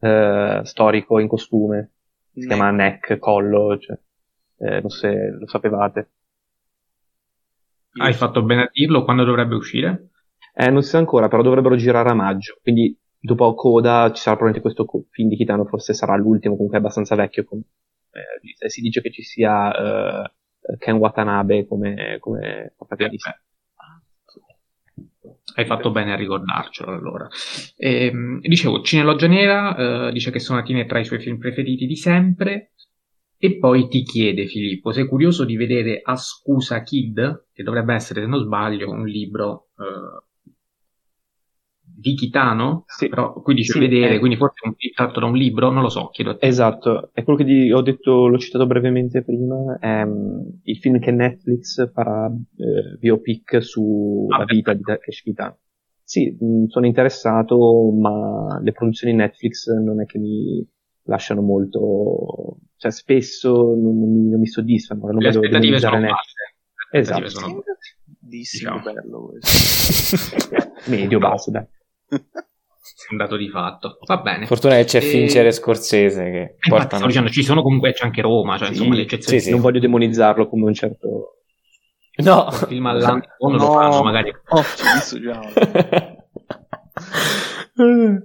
eh, 0.00 0.60
storico 0.64 1.18
in 1.18 1.28
costume. 1.28 1.92
Si 2.32 2.40
ne. 2.40 2.46
chiama 2.46 2.70
Neck, 2.70 3.18
Collo, 3.18 3.78
cioè, 3.78 3.98
eh, 4.58 4.80
non 4.80 4.88
so 4.88 4.98
se 4.98 5.30
lo 5.38 5.46
sapevate. 5.46 6.10
Hai 7.98 8.12
fatto 8.12 8.42
bene 8.42 8.62
a 8.62 8.70
dirlo, 8.72 9.04
quando 9.04 9.24
dovrebbe 9.24 9.54
uscire? 9.54 10.10
Eh, 10.54 10.70
non 10.70 10.82
si 10.82 10.90
sa 10.90 10.98
ancora, 10.98 11.28
però 11.28 11.42
dovrebbero 11.42 11.76
girare 11.76 12.10
a 12.10 12.14
maggio, 12.14 12.58
quindi 12.62 12.98
dopo 13.26 13.54
Coda 13.54 14.12
ci 14.12 14.22
sarà 14.22 14.36
probabilmente 14.36 14.60
questo 14.60 15.06
film 15.10 15.28
di 15.28 15.36
Kitano, 15.36 15.64
forse 15.64 15.92
sarà 15.92 16.16
l'ultimo, 16.16 16.54
comunque 16.54 16.78
è 16.78 16.80
abbastanza 16.80 17.16
vecchio. 17.16 17.44
eh, 18.12 18.68
si 18.68 18.80
dice 18.80 19.02
che 19.02 19.10
ci 19.10 19.22
sia 19.22 20.22
eh, 20.22 20.30
Ken 20.78 20.96
Watanabe 20.96 21.66
come, 21.66 22.16
come 22.20 22.72
protagonista. 22.76 23.38
Hai 25.54 25.64
fatto 25.64 25.90
bene 25.90 26.12
a 26.12 26.16
ricordarcelo 26.16 26.92
allora. 26.92 27.28
E, 27.76 28.06
ehm, 28.06 28.40
dicevo, 28.40 28.82
Cineloggia 28.82 29.26
Nera 29.26 30.08
eh, 30.08 30.12
dice 30.12 30.30
che 30.30 30.38
Sonatine 30.38 30.86
tra 30.86 30.98
i 30.98 31.04
suoi 31.04 31.20
film 31.20 31.38
preferiti 31.38 31.86
di 31.86 31.96
sempre. 31.96 32.72
E 33.38 33.58
poi 33.58 33.88
ti 33.88 34.02
chiede, 34.02 34.46
Filippo, 34.46 34.92
sei 34.92 35.06
curioso 35.06 35.44
di 35.44 35.56
vedere 35.56 36.00
Ascusa 36.02 36.82
Kid, 36.82 37.48
che 37.52 37.62
dovrebbe 37.62 37.94
essere, 37.94 38.22
se 38.22 38.26
non 38.26 38.42
sbaglio, 38.42 38.90
un 38.90 39.04
libro 39.04 39.68
eh, 39.76 40.25
di 41.98 42.14
Kitano, 42.14 42.84
sì. 42.86 43.08
però 43.08 43.32
qui 43.32 43.54
dice 43.54 43.72
sì, 43.72 43.78
vedere, 43.78 44.16
è... 44.16 44.18
quindi 44.18 44.36
forse 44.36 44.60
è 44.62 44.68
un, 44.68 44.74
tratto 44.94 45.20
da 45.20 45.26
un 45.26 45.34
libro, 45.34 45.70
non 45.70 45.82
lo 45.82 45.88
so, 45.88 46.10
chiedo 46.10 46.30
a 46.30 46.36
te. 46.36 46.46
Esatto, 46.46 47.10
è 47.14 47.24
quello 47.24 47.38
che 47.38 47.44
di, 47.44 47.72
ho 47.72 47.80
detto, 47.80 48.26
l'ho 48.26 48.38
citato 48.38 48.66
brevemente 48.66 49.22
prima, 49.22 49.78
è 49.80 50.02
um, 50.02 50.60
il 50.64 50.76
film 50.76 50.98
che 50.98 51.10
Netflix 51.10 51.90
farà 51.92 52.26
eh, 52.26 52.98
biopic 52.98 53.62
sulla 53.62 54.36
ah, 54.36 54.44
vita 54.44 54.74
di 54.74 54.82
Takeshi 54.82 55.22
Kitano. 55.22 55.56
Sì, 56.02 56.36
mh, 56.38 56.44
mm, 56.44 56.64
sono 56.66 56.86
interessato, 56.86 57.90
ma 57.90 58.60
le 58.62 58.72
produzioni 58.72 59.14
Netflix 59.14 59.68
non 59.68 60.02
è 60.02 60.04
che 60.04 60.18
mi 60.18 60.64
lasciano 61.04 61.40
molto, 61.40 62.58
cioè 62.76 62.90
spesso 62.90 63.74
non, 63.74 63.98
non, 63.98 64.12
mi, 64.12 64.28
non 64.28 64.38
mi, 64.38 64.46
soddisfano, 64.46 65.06
non 65.06 65.22
le 65.22 65.28
aspettative 65.28 65.78
sono 65.78 66.00
basse. 66.00 66.56
Esatto. 66.90 67.28
Sono... 67.28 67.62
Dissimo 68.18 68.76
diciamo. 68.76 68.92
bello 68.92 69.30
questo. 69.30 70.66
Medio 70.90 71.18
basso, 71.18 71.50
dai 71.50 71.64
un 73.10 73.16
dato 73.16 73.36
di 73.36 73.48
fatto. 73.48 73.98
Va 74.06 74.18
bene. 74.18 74.46
Fortuna 74.46 74.76
che 74.76 74.84
c'è 74.84 74.98
e... 74.98 75.02
Fincher 75.02 75.46
e 75.46 75.52
Scorsese 75.52 76.22
che 76.24 76.40
eh, 76.40 76.56
portano... 76.68 77.06
dicendo, 77.06 77.30
ci 77.30 77.42
sono 77.42 77.62
comunque, 77.62 77.92
c'è 77.92 78.04
anche 78.04 78.22
Roma, 78.22 78.56
cioè, 78.56 78.68
sì, 78.68 78.72
insomma, 78.74 78.94
le 78.94 79.02
eccezioni. 79.02 79.38
Sì, 79.38 79.44
sì. 79.46 79.50
Non 79.50 79.60
voglio 79.60 79.80
demonizzarlo 79.80 80.48
come 80.48 80.64
un 80.64 80.74
certo... 80.74 81.32
No! 82.16 82.48
Il 82.50 82.66
film 82.68 82.86
all'anno 82.86 83.22
no, 83.38 83.50
lo 83.50 83.72
fanno 83.72 84.02
magari... 84.02 84.34
Oh, 84.48 84.62
ci 84.62 84.84
visto 84.94 85.20
già. 85.20 85.40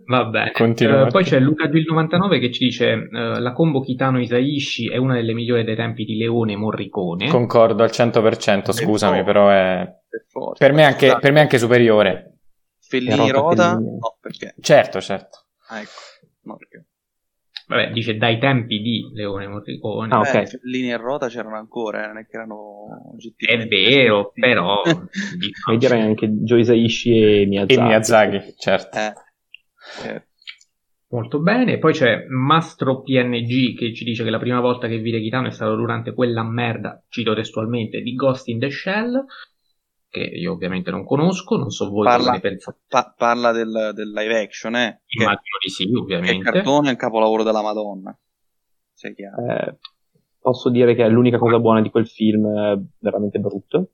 Va 0.05 0.25
bene. 0.25 0.53
Uh, 0.55 1.07
poi 1.09 1.25
c'è 1.25 1.37
Luca 1.39 1.69
Gil 1.69 1.83
99 1.85 2.39
che 2.39 2.51
ci 2.53 2.63
dice 2.63 2.93
uh, 2.93 3.37
la 3.37 3.51
combo 3.51 3.81
Kitano 3.81 4.21
Isaishi 4.21 4.89
è 4.89 4.95
una 4.95 5.15
delle 5.15 5.33
migliori 5.33 5.65
dei 5.65 5.75
tempi 5.75 6.05
di 6.05 6.15
Leone 6.15 6.55
Morricone. 6.55 7.27
Concordo 7.27 7.83
al 7.83 7.89
100%, 7.91 8.71
scusami, 8.71 9.25
però 9.25 9.49
è, 9.49 9.85
per 10.57 10.71
me, 10.71 10.85
anche, 10.85 11.17
per 11.19 11.33
me 11.33 11.41
anche 11.41 11.57
superiore. 11.57 12.30
Fellini 12.91 13.31
Rota? 13.31 13.75
Fellini. 13.75 13.97
No, 13.99 14.17
perché? 14.19 14.55
Certo, 14.59 14.99
certo. 14.99 15.45
Ah, 15.69 15.79
ecco. 15.79 15.91
No, 16.43 16.57
perché? 16.57 16.85
Vabbè, 17.67 17.91
dice 17.91 18.17
dai 18.17 18.37
tempi 18.37 18.81
di 18.81 19.09
Leone 19.13 19.47
Morricone. 19.47 20.13
Ah, 20.13 20.19
ok. 20.19 20.33
Eh, 20.33 20.45
Fellini 20.45 20.91
e 20.91 20.97
Rota 20.97 21.29
c'erano 21.29 21.55
ancora, 21.55 22.03
eh, 22.03 22.07
non 22.07 22.17
è 22.17 22.25
che 22.27 22.35
erano 22.35 23.15
È 23.37 23.67
vero, 23.67 24.31
però... 24.33 24.81
E 25.71 25.77
direi 25.77 26.01
anche 26.01 26.27
Joe 26.27 26.59
Isaishi 26.59 27.17
e 27.17 27.45
Miyazaki. 27.45 27.79
E 27.79 27.81
Miyazaki, 27.81 28.53
certo. 28.57 28.97
Eh. 28.97 29.13
certo. 30.01 30.29
Molto 31.11 31.39
bene, 31.39 31.77
poi 31.77 31.93
c'è 31.93 32.25
Mastro 32.27 33.01
PNG 33.01 33.77
che 33.77 33.93
ci 33.93 34.03
dice 34.03 34.23
che 34.23 34.29
la 34.29 34.39
prima 34.39 34.59
volta 34.59 34.87
che 34.87 34.97
vide 34.97 35.19
Kitano 35.19 35.47
è 35.47 35.51
stato 35.51 35.75
durante 35.75 36.13
quella 36.13 36.43
merda, 36.43 37.01
cito 37.09 37.33
testualmente, 37.33 38.01
di 38.01 38.15
Ghost 38.15 38.47
in 38.47 38.59
the 38.59 38.69
Shell, 38.69 39.25
che 40.11 40.19
io 40.19 40.51
ovviamente 40.51 40.91
non 40.91 41.05
conosco, 41.05 41.55
non 41.55 41.69
so 41.69 41.89
voi 41.89 42.03
parla, 42.03 42.25
come 42.25 42.35
ne 42.35 42.41
pensate. 42.41 42.79
Pa- 42.87 43.13
parla 43.17 43.51
del, 43.53 43.91
del, 43.95 44.11
live 44.11 44.41
action, 44.41 44.75
eh? 44.75 45.01
Immagino 45.07 45.57
di 45.63 45.69
sì, 45.69 45.89
ovviamente. 45.95 46.35
il 46.35 46.43
cartone 46.43 46.89
è 46.89 46.91
un 46.91 46.97
capolavoro 46.97 47.43
della 47.43 47.61
Madonna. 47.61 48.15
Sei 48.91 49.15
chiaro. 49.15 49.45
Eh, 49.47 49.77
posso 50.37 50.69
dire 50.69 50.95
che 50.95 51.07
l'unica 51.07 51.37
cosa 51.37 51.59
buona 51.59 51.81
di 51.81 51.89
quel 51.89 52.07
film 52.07 52.45
è 52.45 52.77
veramente 52.99 53.39
brutto. 53.39 53.91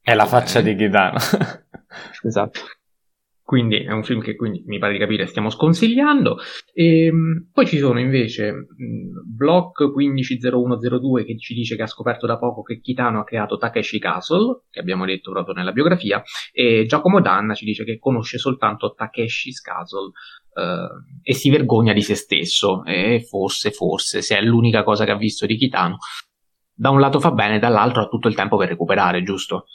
È 0.00 0.14
la 0.14 0.26
faccia 0.26 0.60
eh. 0.60 0.62
di 0.62 0.76
Ghidano. 0.76 1.18
esatto. 2.22 2.60
Quindi 3.46 3.76
è 3.76 3.92
un 3.92 4.02
film 4.02 4.20
che 4.20 4.34
quindi, 4.34 4.64
mi 4.66 4.80
pare 4.80 4.94
di 4.94 4.98
capire 4.98 5.24
stiamo 5.26 5.50
sconsigliando. 5.50 6.36
E, 6.74 7.04
ehm, 7.04 7.50
poi 7.52 7.64
ci 7.64 7.78
sono 7.78 8.00
invece 8.00 8.66
Block 9.24 9.84
150102 9.94 11.24
che 11.24 11.38
ci 11.38 11.54
dice 11.54 11.76
che 11.76 11.82
ha 11.82 11.86
scoperto 11.86 12.26
da 12.26 12.38
poco 12.38 12.62
che 12.62 12.80
Kitano 12.80 13.20
ha 13.20 13.24
creato 13.24 13.56
Takeshi 13.56 14.00
Castle, 14.00 14.62
che 14.68 14.80
abbiamo 14.80 15.04
detto 15.04 15.30
proprio 15.30 15.54
nella 15.54 15.70
biografia, 15.70 16.20
e 16.52 16.86
Giacomo 16.88 17.20
Danna 17.20 17.54
ci 17.54 17.64
dice 17.64 17.84
che 17.84 18.00
conosce 18.00 18.36
soltanto 18.36 18.94
Takeshi's 18.94 19.60
Castle 19.60 20.10
eh, 20.52 20.88
e 21.22 21.32
si 21.32 21.48
vergogna 21.48 21.92
di 21.92 22.02
se 22.02 22.16
stesso. 22.16 22.82
E 22.84 23.24
forse, 23.28 23.70
forse, 23.70 24.22
se 24.22 24.36
è 24.36 24.42
l'unica 24.42 24.82
cosa 24.82 25.04
che 25.04 25.12
ha 25.12 25.16
visto 25.16 25.46
di 25.46 25.56
Kitano, 25.56 25.98
da 26.74 26.90
un 26.90 26.98
lato 26.98 27.20
fa 27.20 27.30
bene, 27.30 27.60
dall'altro 27.60 28.02
ha 28.02 28.08
tutto 28.08 28.26
il 28.26 28.34
tempo 28.34 28.56
per 28.56 28.70
recuperare, 28.70 29.22
giusto? 29.22 29.66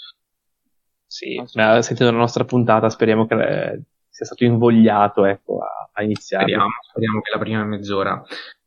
Sì, 1.12 1.44
ma 1.56 1.82
sentendo 1.82 2.14
la 2.14 2.20
nostra 2.20 2.46
puntata 2.46 2.88
speriamo 2.88 3.28
che 3.28 3.34
eh, 3.34 3.82
sia 4.08 4.26
stato 4.26 4.46
invogliato 4.46 5.26
ecco, 5.26 5.60
a, 5.60 5.90
a 5.92 6.04
iniziare. 6.04 6.46
Speriamo, 6.46 6.70
speriamo, 6.90 7.20
che 7.20 7.32
la 7.34 7.38
prima 7.38 7.66
mezz'ora 7.66 8.24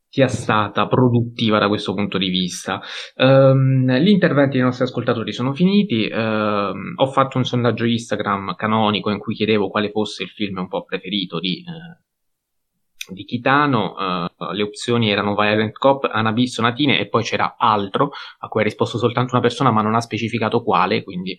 sia 0.06 0.28
stata 0.28 0.86
produttiva 0.86 1.58
da 1.58 1.68
questo 1.68 1.94
punto 1.94 2.18
di 2.18 2.28
vista. 2.28 2.82
Um, 3.16 3.90
gli 3.96 4.10
interventi 4.10 4.56
dei 4.56 4.60
nostri 4.66 4.84
ascoltatori 4.84 5.32
sono 5.32 5.54
finiti. 5.54 6.06
Um, 6.12 6.92
ho 6.96 7.06
fatto 7.06 7.38
un 7.38 7.44
sondaggio 7.44 7.86
Instagram 7.86 8.56
canonico 8.56 9.08
in 9.08 9.20
cui 9.20 9.34
chiedevo 9.34 9.70
quale 9.70 9.90
fosse 9.90 10.24
il 10.24 10.28
film 10.28 10.58
un 10.58 10.68
po' 10.68 10.84
preferito 10.84 11.40
di, 11.40 11.64
uh, 11.66 13.14
di 13.14 13.24
Kitano. 13.24 13.94
Uh, 13.94 14.52
le 14.52 14.62
opzioni 14.64 15.10
erano 15.10 15.34
Violent 15.34 15.72
Cop, 15.72 16.10
Anabi, 16.12 16.46
Sonatine 16.46 16.98
e 17.00 17.08
poi 17.08 17.22
c'era 17.22 17.56
altro 17.56 18.10
a 18.40 18.48
cui 18.48 18.60
ha 18.60 18.64
risposto 18.64 18.98
soltanto 18.98 19.32
una 19.32 19.42
persona 19.42 19.70
ma 19.70 19.80
non 19.80 19.94
ha 19.94 20.00
specificato 20.02 20.62
quale, 20.62 21.02
quindi 21.02 21.34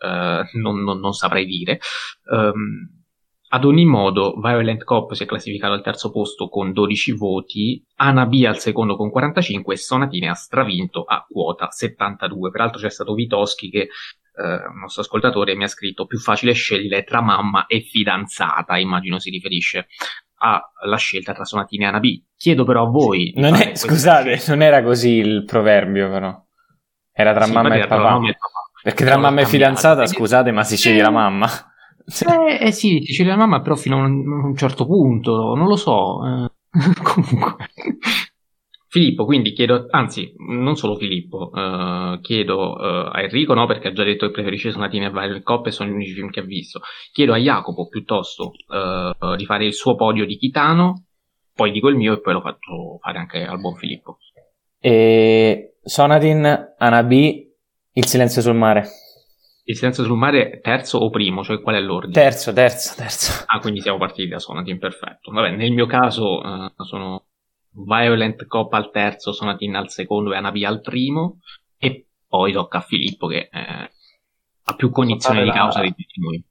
non, 0.00 0.82
non, 0.82 0.98
non, 0.98 1.12
saprei 1.12 1.44
dire. 1.44 1.80
Um, 2.30 2.98
ad 3.50 3.64
ogni 3.64 3.86
modo, 3.86 4.34
Violent 4.38 4.84
Cop 4.84 5.14
si 5.14 5.22
è 5.22 5.26
classificato 5.26 5.72
al 5.72 5.82
terzo 5.82 6.10
posto 6.10 6.48
con 6.48 6.72
12 6.72 7.12
voti, 7.12 7.82
Anabi 7.96 8.44
al 8.44 8.58
secondo 8.58 8.94
con 8.94 9.10
45 9.10 9.72
e 9.72 9.76
Sonatine 9.78 10.28
ha 10.28 10.34
stravinto 10.34 11.04
a 11.04 11.24
quota 11.26 11.70
72. 11.70 12.50
Peraltro 12.50 12.78
c'è 12.78 12.90
stato 12.90 13.14
Vitoschi 13.14 13.70
che, 13.70 13.80
eh, 13.80 13.88
un 14.42 14.80
nostro 14.80 15.00
ascoltatore, 15.00 15.56
mi 15.56 15.64
ha 15.64 15.68
scritto 15.68 16.04
più 16.04 16.18
facile 16.18 16.52
scegliere 16.52 17.04
tra 17.04 17.22
mamma 17.22 17.64
e 17.66 17.80
fidanzata, 17.80 18.76
immagino 18.76 19.18
si 19.18 19.30
riferisce 19.30 19.86
alla 20.40 20.96
scelta 20.96 21.32
tra 21.32 21.44
Sonatine 21.44 21.84
e 21.84 21.88
Anabi. 21.88 22.26
Chiedo 22.36 22.64
però 22.64 22.84
a 22.84 22.90
voi... 22.90 23.32
Non 23.36 23.54
è, 23.54 23.74
scusate, 23.74 24.42
non 24.48 24.60
era 24.60 24.82
così 24.82 25.12
il 25.14 25.44
proverbio 25.44 26.10
però. 26.10 26.38
Era 27.12 27.32
tra 27.32 27.46
sì, 27.46 27.52
mamma 27.52 27.74
e 27.74 27.86
papà. 27.86 28.20
Perché 28.82 29.04
tra 29.04 29.16
mamma 29.16 29.40
e 29.40 29.46
fidanzata, 29.46 30.06
scusate, 30.06 30.52
ma 30.52 30.62
si 30.62 30.76
sceglie 30.76 31.02
la 31.02 31.10
mamma. 31.10 31.48
Eh, 32.06 32.66
eh 32.66 32.72
sì, 32.72 33.00
si 33.04 33.12
sceglie 33.12 33.30
la 33.30 33.36
mamma, 33.36 33.60
però 33.60 33.74
fino 33.74 33.96
a 33.96 34.06
un, 34.06 34.26
un 34.26 34.56
certo 34.56 34.86
punto, 34.86 35.54
non 35.54 35.66
lo 35.66 35.76
so. 35.76 36.20
Eh, 36.24 36.50
comunque. 37.02 37.56
Filippo, 38.90 39.26
quindi 39.26 39.52
chiedo, 39.52 39.86
anzi, 39.90 40.32
non 40.38 40.74
solo 40.74 40.96
Filippo, 40.96 41.50
uh, 41.52 42.18
chiedo 42.20 42.72
uh, 42.72 43.10
a 43.12 43.20
Enrico, 43.20 43.52
no, 43.52 43.66
perché 43.66 43.88
ha 43.88 43.92
già 43.92 44.02
detto 44.02 44.26
che 44.26 44.32
preferisce 44.32 44.70
Sonatine 44.70 45.06
e 45.06 45.10
Violent 45.10 45.42
Cop 45.42 45.66
e 45.66 45.70
sono 45.72 45.90
gli 45.90 45.94
unici 45.94 46.14
film 46.14 46.30
che 46.30 46.40
ha 46.40 46.44
visto. 46.44 46.80
Chiedo 47.12 47.34
a 47.34 47.36
Jacopo 47.36 47.86
piuttosto 47.88 48.52
uh, 48.68 49.36
di 49.36 49.44
fare 49.44 49.66
il 49.66 49.74
suo 49.74 49.94
podio 49.94 50.24
di 50.24 50.38
Chitano, 50.38 51.04
poi 51.54 51.70
dico 51.70 51.88
il 51.88 51.96
mio 51.96 52.14
e 52.14 52.20
poi 52.20 52.32
lo 52.32 52.40
faccio 52.40 52.98
fare 53.02 53.18
anche 53.18 53.44
al 53.44 53.60
buon 53.60 53.76
Filippo. 53.76 54.20
E 54.80 55.74
Sonatine, 55.82 56.74
Anabi, 56.78 57.47
il 57.98 58.06
silenzio 58.06 58.40
sul 58.40 58.54
mare. 58.54 58.88
Il 59.64 59.76
silenzio 59.76 60.04
sul 60.04 60.16
mare 60.16 60.60
terzo 60.60 60.98
o 60.98 61.10
primo? 61.10 61.42
Cioè 61.42 61.60
qual 61.60 61.74
è 61.74 61.80
l'ordine? 61.80 62.12
Terzo, 62.12 62.52
terzo, 62.52 62.94
terzo. 62.96 63.44
Ah, 63.46 63.58
quindi 63.58 63.80
siamo 63.80 63.98
partiti 63.98 64.28
da 64.28 64.38
Sonatin, 64.38 64.78
perfetto. 64.78 65.32
Vabbè, 65.32 65.50
nel 65.50 65.72
mio 65.72 65.86
caso 65.86 66.40
uh, 66.40 66.84
sono 66.84 67.26
Violent 67.70 68.46
Cop 68.46 68.72
al 68.72 68.90
terzo, 68.90 69.32
Sonatin 69.32 69.74
al 69.74 69.90
secondo 69.90 70.32
e 70.32 70.36
Anabi 70.36 70.64
al 70.64 70.80
primo. 70.80 71.40
E 71.76 72.06
poi 72.26 72.52
tocca 72.52 72.78
a 72.78 72.82
Filippo 72.82 73.26
che 73.26 73.48
eh, 73.50 73.90
ha 74.62 74.74
più 74.76 74.90
cognizione 74.90 75.42
di 75.42 75.50
causa 75.50 75.80
di 75.82 75.88
tutti 75.88 76.20
noi. 76.20 76.42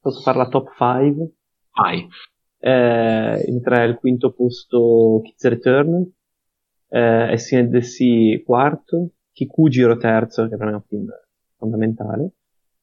Posso 0.00 0.20
fare 0.22 0.38
la 0.38 0.48
top 0.48 0.68
5? 0.76 1.32
Vai. 1.74 2.08
Eh, 2.58 3.44
entra 3.46 3.82
al 3.82 3.98
quinto 3.98 4.32
posto 4.32 5.20
Kids 5.22 5.44
Return, 5.48 6.12
eh, 6.88 7.36
SN 7.36 7.70
the 7.70 7.82
Sea 7.82 8.42
quarto, 8.44 9.10
Kikujiro 9.32 9.96
terzo, 9.96 10.48
che 10.48 10.56
per 10.56 10.66
me 10.66 10.72
è 10.72 10.74
un 10.76 10.82
film 10.82 11.06
fondamentale, 11.56 12.32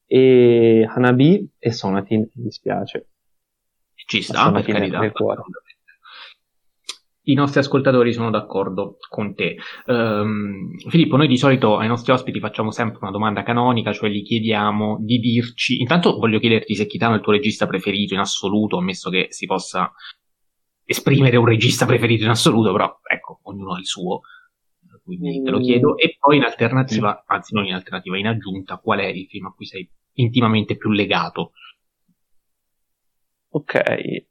e 0.05 0.87
Hanabi 0.89 1.51
e 1.59 1.71
Sonatin, 1.71 2.21
mi 2.21 2.43
dispiace. 2.43 3.09
Ci 3.93 4.21
sta, 4.21 4.51
per 4.51 4.63
carità. 4.63 5.11
I 7.23 7.33
nostri 7.35 7.59
ascoltatori 7.59 8.11
sono 8.11 8.31
d'accordo 8.31 8.97
con 9.07 9.35
te. 9.35 9.57
Um, 9.85 10.75
Filippo, 10.87 11.15
noi 11.15 11.27
di 11.27 11.37
solito 11.37 11.77
ai 11.77 11.87
nostri 11.87 12.11
ospiti 12.11 12.39
facciamo 12.39 12.71
sempre 12.71 12.97
una 13.01 13.11
domanda 13.11 13.43
canonica, 13.43 13.93
cioè 13.93 14.09
gli 14.09 14.23
chiediamo 14.23 14.97
di 14.99 15.19
dirci. 15.19 15.79
Intanto 15.79 16.17
voglio 16.17 16.39
chiederti 16.39 16.73
se 16.73 16.87
Kitano 16.87 17.13
è 17.13 17.17
il 17.17 17.21
tuo 17.21 17.33
regista 17.33 17.67
preferito 17.67 18.15
in 18.15 18.19
assoluto, 18.19 18.77
ammesso 18.77 19.11
che 19.11 19.27
si 19.29 19.45
possa 19.45 19.91
esprimere 20.83 21.37
un 21.37 21.45
regista 21.45 21.85
preferito 21.85 22.23
in 22.23 22.31
assoluto, 22.31 22.71
però 22.71 22.99
ecco, 23.03 23.41
ognuno 23.43 23.75
ha 23.75 23.77
il 23.77 23.85
suo 23.85 24.21
quindi 25.17 25.43
te 25.43 25.49
lo 25.49 25.59
chiedo. 25.59 25.97
E 25.97 26.15
poi 26.19 26.38
in 26.38 26.43
alternativa, 26.43 27.23
anzi 27.25 27.53
non 27.53 27.65
in 27.65 27.73
alternativa, 27.73 28.17
in 28.17 28.27
aggiunta, 28.27 28.77
qual 28.77 28.99
è 28.99 29.05
il 29.05 29.27
film 29.27 29.47
a 29.47 29.53
cui 29.55 29.65
sei 29.65 29.89
intimamente 30.13 30.75
più 30.77 30.91
legato? 30.91 31.51
Ok, 33.51 33.81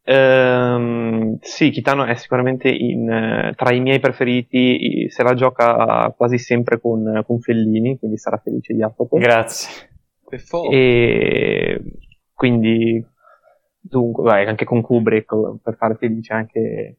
ehm, 0.05 1.39
sì, 1.41 1.71
Kitano 1.71 2.05
è 2.05 2.15
sicuramente 2.15 2.69
in, 2.69 3.53
tra 3.57 3.73
i 3.73 3.81
miei 3.81 3.99
preferiti, 3.99 5.09
se 5.11 5.25
la 5.25 5.35
gioca 5.35 6.15
quasi 6.17 6.39
sempre 6.39 6.81
con, 6.81 7.25
con 7.27 7.41
Fellini, 7.41 7.99
quindi 7.99 8.17
sarà 8.17 8.37
felice 8.37 8.75
Jacopo. 8.75 9.17
Grazie. 9.17 9.91
E 10.71 11.83
quindi, 12.33 13.05
dunque, 13.81 14.23
vai, 14.23 14.47
anche 14.47 14.65
con 14.65 14.83
Kubrick, 14.83 15.35
per 15.65 15.75
fare 15.77 15.97
felice 15.97 16.33
anche, 16.33 16.99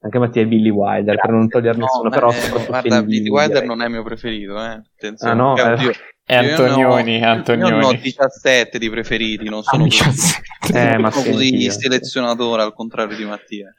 anche 0.00 0.18
Mattia 0.18 0.42
e 0.42 0.46
Billy 0.46 0.70
Wilder, 0.70 1.14
Grazie. 1.14 1.20
per 1.22 1.30
non 1.30 1.48
togliere 1.48 1.76
no, 1.76 1.84
nessuno, 1.84 2.08
però... 2.10 2.30
Eh, 2.30 2.66
guarda, 2.66 3.02
Billy 3.02 3.28
Wilder 3.28 3.64
non 3.64 3.82
è 3.82 3.88
mio 3.88 4.02
preferito, 4.02 4.56
eh. 4.56 4.82
Attenzione. 4.94 5.32
Ah 5.32 5.34
no? 5.34 5.56
Eh, 5.56 5.92
è 6.24 6.36
Antonioni, 6.36 7.18
io 7.18 7.26
Antonioni. 7.26 7.78
Io 7.78 7.86
ho 7.86 7.92
17 7.92 8.78
di 8.78 8.90
preferiti, 8.90 9.48
non 9.48 9.62
sono 9.62 9.84
così, 9.84 10.34
eh, 10.74 10.98
ma 10.98 11.08
così 11.10 11.70
selezionatore 11.70 12.62
al 12.62 12.74
contrario 12.74 13.16
di 13.16 13.24
Mattia. 13.24 13.74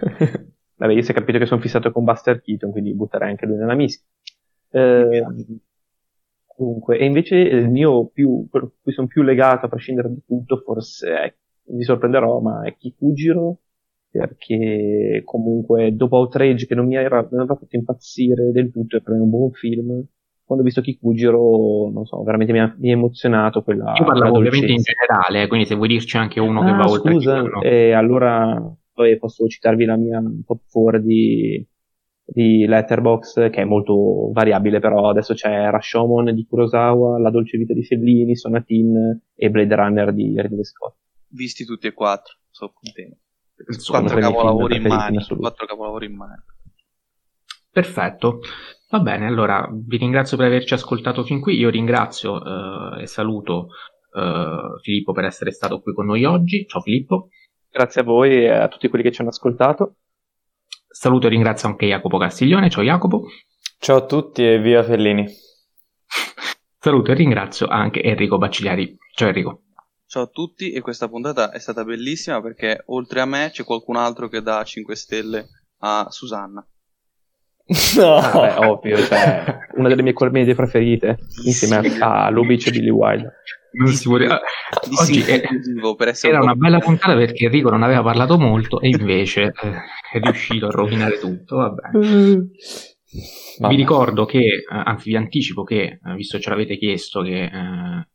Vabbè, 0.74 0.92
io 0.92 1.02
si 1.02 1.12
è 1.12 1.14
capito 1.14 1.38
che 1.38 1.46
sono 1.46 1.60
fissato 1.60 1.92
con 1.92 2.02
Buster 2.02 2.42
Keaton, 2.42 2.72
quindi 2.72 2.92
butterei 2.92 3.30
anche 3.30 3.46
lui 3.46 3.56
nella 3.56 3.74
mischia. 3.74 4.04
Eh, 4.70 5.24
comunque, 6.44 6.98
e 6.98 7.04
invece 7.04 7.36
il 7.36 7.68
mio 7.70 8.06
più, 8.06 8.48
quello 8.50 8.72
cui 8.82 8.92
sono 8.92 9.06
più 9.06 9.22
legato 9.22 9.66
a 9.66 9.68
prescindere 9.68 10.08
da 10.08 10.18
tutto, 10.26 10.60
forse 10.64 11.14
è, 11.14 11.34
vi 11.66 11.84
sorprenderò, 11.84 12.40
ma 12.40 12.64
è 12.64 12.76
Kikujiro, 12.76 13.58
perché 14.18 15.22
comunque 15.24 15.94
dopo 15.96 16.16
Outrage 16.16 16.66
che 16.66 16.74
non 16.74 16.86
mi 16.86 16.96
era, 16.96 17.26
non 17.30 17.40
aveva 17.40 17.56
fatto 17.56 17.76
impazzire 17.76 18.52
del 18.52 18.70
tutto, 18.70 18.98
è 18.98 19.00
per 19.00 19.14
me 19.14 19.20
un 19.20 19.30
buon 19.30 19.50
film, 19.52 20.04
quando 20.44 20.62
ho 20.62 20.66
visto 20.66 20.82
Kikujiro, 20.82 21.90
non 21.90 22.04
so, 22.04 22.22
veramente 22.22 22.52
mi 22.52 22.60
ha, 22.60 22.74
mi 22.78 22.90
ha 22.90 22.92
emozionato 22.92 23.62
quella 23.62 23.94
Io 23.96 24.04
parlavo 24.04 24.36
ovviamente 24.36 24.70
in 24.70 24.82
generale, 24.82 25.46
quindi 25.46 25.66
se 25.66 25.74
vuoi 25.74 25.88
dirci 25.88 26.18
anche 26.18 26.40
uno 26.40 26.60
ah, 26.60 26.64
che 26.66 26.72
va 26.72 26.90
oltre 26.90 27.12
scusa, 27.12 27.42
eh, 27.62 27.92
allora 27.92 28.62
poi 28.92 29.16
posso 29.16 29.46
citarvi 29.46 29.86
la 29.86 29.96
mia 29.96 30.22
top 30.44 30.60
4 30.70 31.00
di, 31.00 31.66
di 32.22 32.66
Letterbox, 32.66 33.50
che 33.50 33.62
è 33.62 33.64
molto 33.64 34.30
variabile, 34.30 34.78
però 34.78 35.08
adesso 35.08 35.32
c'è 35.32 35.70
Rashomon 35.70 36.34
di 36.34 36.44
Kurosawa, 36.44 37.18
La 37.18 37.30
dolce 37.30 37.56
vita 37.56 37.72
di 37.72 37.82
Fellini, 37.82 38.36
Sonatin 38.36 39.20
e 39.34 39.50
Blade 39.50 39.74
Runner 39.74 40.12
di 40.12 40.34
Ridley 40.36 40.64
Scott. 40.64 40.96
Visti 41.28 41.64
tutti 41.64 41.86
e 41.86 41.94
quattro, 41.94 42.34
sono 42.50 42.72
contento. 42.74 43.16
Quattro 43.86 44.18
capolavori 44.18 44.76
in 44.76 44.86
mano. 44.86 45.24
Quattro 45.38 45.66
capolavori 45.66 46.06
in 46.06 46.16
mano. 46.16 46.44
Perfetto. 47.70 48.40
Va 48.90 49.00
bene, 49.00 49.26
allora 49.26 49.66
vi 49.70 49.96
ringrazio 49.96 50.36
per 50.36 50.46
averci 50.46 50.74
ascoltato 50.74 51.24
fin 51.24 51.40
qui. 51.40 51.56
Io 51.56 51.70
ringrazio 51.70 52.42
eh, 52.44 53.02
e 53.02 53.06
saluto 53.06 53.68
eh, 54.14 54.80
Filippo 54.82 55.12
per 55.12 55.24
essere 55.24 55.50
stato 55.50 55.80
qui 55.80 55.94
con 55.94 56.06
noi 56.06 56.24
oggi. 56.24 56.66
Ciao 56.66 56.82
Filippo. 56.82 57.28
Grazie 57.70 58.02
a 58.02 58.04
voi 58.04 58.44
e 58.44 58.50
a 58.50 58.68
tutti 58.68 58.88
quelli 58.88 59.04
che 59.04 59.12
ci 59.12 59.22
hanno 59.22 59.30
ascoltato. 59.30 59.96
Saluto 60.88 61.26
e 61.26 61.30
ringrazio 61.30 61.68
anche 61.68 61.86
Jacopo 61.86 62.18
Castiglione. 62.18 62.68
Ciao 62.68 62.82
Jacopo. 62.82 63.24
Ciao 63.78 63.96
a 63.96 64.04
tutti 64.04 64.46
e 64.46 64.60
via 64.60 64.82
Fellini. 64.82 65.26
Saluto 66.78 67.12
e 67.12 67.14
ringrazio 67.14 67.66
anche 67.68 68.02
Enrico 68.02 68.36
Baccigliari. 68.36 68.96
Ciao 69.14 69.28
Enrico. 69.28 69.62
Ciao 70.12 70.24
a 70.24 70.30
tutti 70.30 70.72
e 70.72 70.82
questa 70.82 71.08
puntata 71.08 71.50
è 71.52 71.58
stata 71.58 71.84
bellissima 71.84 72.42
perché 72.42 72.82
oltre 72.88 73.22
a 73.22 73.24
me 73.24 73.48
c'è 73.50 73.64
qualcun 73.64 73.96
altro 73.96 74.28
che 74.28 74.42
dà 74.42 74.62
5 74.62 74.94
stelle 74.94 75.46
a 75.78 76.08
Susanna. 76.10 76.62
No, 77.96 78.16
ah, 78.16 78.30
beh, 78.30 78.66
ovvio, 78.66 78.98
cioè, 78.98 79.42
una 79.76 79.88
delle 79.88 80.02
mie 80.02 80.12
commedie 80.12 80.54
preferite 80.54 81.16
insieme 81.46 81.88
sì. 81.88 81.98
a 81.98 82.28
Lubitsch 82.28 82.66
e 82.66 82.72
Billy 82.72 82.90
Wilder. 82.90 83.32
Non 83.72 83.88
si 83.88 84.06
può 84.06 84.18
dire. 84.18 84.38
Oggi 85.00 85.22
è, 85.22 85.48
era 86.26 86.42
una 86.42 86.56
bella 86.56 86.80
puntata 86.80 87.14
perché 87.14 87.46
Enrico 87.46 87.70
non 87.70 87.82
aveva 87.82 88.02
parlato 88.02 88.36
molto 88.36 88.82
e 88.82 88.88
invece 88.88 89.44
eh, 89.44 89.72
è 90.12 90.20
riuscito 90.20 90.66
a 90.66 90.70
rovinare 90.70 91.18
tutto. 91.20 91.56
Vabbè. 91.56 91.88
Vi 93.66 93.76
ricordo 93.76 94.26
che, 94.26 94.40
eh, 94.40 94.64
anzi 94.68 95.08
vi 95.10 95.16
anticipo 95.16 95.62
che, 95.62 96.00
eh, 96.04 96.14
visto 96.16 96.36
che 96.36 96.42
ce 96.42 96.50
l'avete 96.50 96.76
chiesto, 96.76 97.22
che 97.22 97.44
eh, 97.44 98.08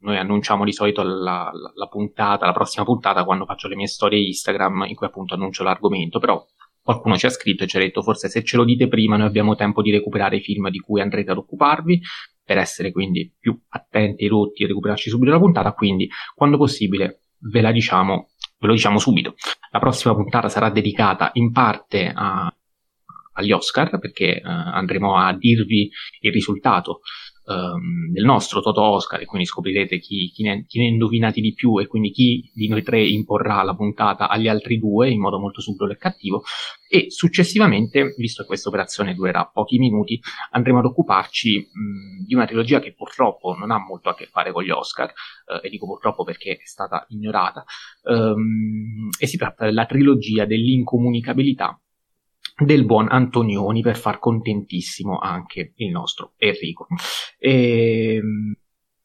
noi 0.00 0.16
annunciamo 0.16 0.64
di 0.64 0.72
solito 0.72 1.02
la, 1.02 1.50
la, 1.52 1.72
la, 1.74 1.86
puntata, 1.86 2.46
la 2.46 2.52
prossima 2.52 2.84
puntata 2.84 3.24
quando 3.24 3.44
faccio 3.44 3.68
le 3.68 3.76
mie 3.76 3.86
storie 3.86 4.24
Instagram 4.26 4.84
in 4.88 4.94
cui 4.94 5.06
appunto 5.06 5.34
annuncio 5.34 5.62
l'argomento, 5.62 6.18
però 6.18 6.44
qualcuno 6.82 7.16
ci 7.16 7.26
ha 7.26 7.30
scritto 7.30 7.64
e 7.64 7.66
ci 7.66 7.76
ha 7.76 7.80
detto 7.80 8.02
forse 8.02 8.28
se 8.28 8.42
ce 8.42 8.56
lo 8.56 8.64
dite 8.64 8.88
prima 8.88 9.16
noi 9.16 9.26
abbiamo 9.26 9.54
tempo 9.54 9.82
di 9.82 9.90
recuperare 9.90 10.36
i 10.36 10.40
film 10.40 10.70
di 10.70 10.78
cui 10.78 11.00
andrete 11.00 11.30
ad 11.30 11.36
occuparvi 11.36 12.00
per 12.42 12.58
essere 12.58 12.90
quindi 12.90 13.32
più 13.38 13.58
attenti, 13.68 14.26
rotti 14.26 14.64
e 14.64 14.66
recuperarci 14.66 15.10
subito 15.10 15.30
la 15.30 15.38
puntata, 15.38 15.72
quindi 15.72 16.08
quando 16.34 16.56
possibile 16.56 17.22
ve 17.38 17.60
la 17.60 17.70
diciamo, 17.70 18.30
ve 18.58 18.66
lo 18.66 18.72
diciamo 18.72 18.98
subito. 18.98 19.34
La 19.70 19.78
prossima 19.78 20.14
puntata 20.14 20.48
sarà 20.48 20.70
dedicata 20.70 21.30
in 21.34 21.52
parte 21.52 22.10
a, 22.12 22.52
agli 23.34 23.52
Oscar 23.52 23.98
perché 23.98 24.36
eh, 24.36 24.42
andremo 24.42 25.16
a 25.16 25.32
dirvi 25.36 25.90
il 26.20 26.32
risultato 26.32 27.02
um, 27.50 28.12
del 28.12 28.24
nostro 28.24 28.60
Toto 28.60 28.80
Oscar 28.80 29.20
e 29.20 29.24
quindi 29.24 29.46
scoprirete 29.46 29.98
chi, 29.98 30.30
chi, 30.32 30.44
ne, 30.44 30.64
chi, 30.66 30.78
ne, 30.78 30.86
indovinati 30.86 31.40
di 31.40 31.52
più 31.52 31.80
e 31.80 31.86
quindi 31.86 32.10
chi 32.10 32.48
di 32.54 32.68
noi 32.68 32.82
tre 32.82 33.04
imporrà 33.04 33.62
la 33.62 33.74
puntata 33.74 34.28
agli 34.28 34.48
altri 34.48 34.78
due 34.78 35.10
in 35.10 35.20
modo 35.20 35.38
molto 35.38 35.60
subdolo 35.60 35.92
e 35.92 35.96
cattivo. 35.96 36.42
E 36.88 37.10
successivamente, 37.10 38.14
visto 38.16 38.42
che 38.42 38.48
questa 38.48 38.68
operazione 38.68 39.14
durerà 39.14 39.46
pochi 39.46 39.78
minuti, 39.78 40.20
andremo 40.50 40.78
ad 40.78 40.86
occuparci 40.86 41.58
mh, 41.58 42.26
di 42.26 42.34
una 42.34 42.46
trilogia 42.46 42.80
che 42.80 42.94
purtroppo 42.94 43.54
non 43.54 43.70
ha 43.70 43.78
molto 43.78 44.08
a 44.08 44.14
che 44.14 44.26
fare 44.26 44.52
con 44.52 44.62
gli 44.62 44.70
Oscar 44.70 45.08
eh, 45.08 45.66
e 45.66 45.70
dico 45.70 45.86
purtroppo 45.86 46.24
perché 46.24 46.52
è 46.52 46.66
stata 46.66 47.04
ignorata. 47.08 47.64
Um, 48.02 49.08
e 49.18 49.26
si 49.26 49.36
tratta 49.36 49.64
della 49.64 49.86
trilogia 49.86 50.46
dell'incomunicabilità 50.46 51.80
del 52.60 52.84
buon 52.84 53.08
Antonioni 53.10 53.82
per 53.82 53.96
far 53.96 54.18
contentissimo 54.18 55.18
anche 55.18 55.72
il 55.76 55.90
nostro 55.90 56.34
Enrico. 56.36 56.86
E, 57.38 58.14
ehm, 58.16 58.54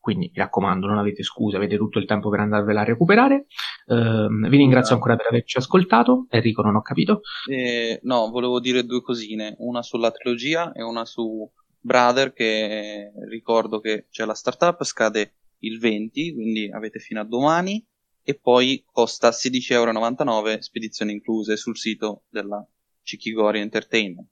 quindi 0.06 0.30
mi 0.32 0.38
raccomando, 0.40 0.86
non 0.86 1.00
avete 1.00 1.24
scuse, 1.24 1.56
avete 1.58 1.78
tutto 1.78 1.98
il 1.98 2.06
tempo 2.06 2.30
per 2.30 2.40
andarvela 2.40 2.82
a 2.82 2.84
recuperare. 2.84 3.48
Uh, 3.88 4.28
vi 4.48 4.58
ringrazio 4.58 4.94
ancora 4.94 5.16
per 5.16 5.26
averci 5.26 5.58
ascoltato. 5.58 6.28
Enrico, 6.30 6.62
non 6.62 6.76
ho 6.76 6.84
capito. 6.84 7.22
Eh, 7.50 8.00
no, 8.04 8.30
volevo 8.30 8.60
dire 8.60 8.86
due 8.86 9.02
cosine, 9.02 9.56
una 9.58 9.82
sulla 9.82 10.12
trilogia 10.12 10.74
e 10.74 10.84
una 10.84 11.06
su 11.06 11.52
Brother, 11.80 12.34
che 12.34 13.14
ricordo 13.30 13.80
che 13.80 14.06
c'è 14.12 14.26
la 14.26 14.36
startup, 14.36 14.84
scade 14.84 15.38
il 15.60 15.80
20, 15.80 16.34
quindi 16.36 16.70
avete 16.72 17.00
fino 17.00 17.22
a 17.22 17.26
domani, 17.26 17.84
e 18.24 18.38
poi 18.40 18.84
costa 18.92 19.30
16,99€, 19.30 20.60
spedizioni 20.60 21.14
incluse 21.14 21.58
sul 21.58 21.78
sito 21.78 22.26
della 22.30 22.64
Chikigori 23.06 23.62
Entertainment. 23.62 24.28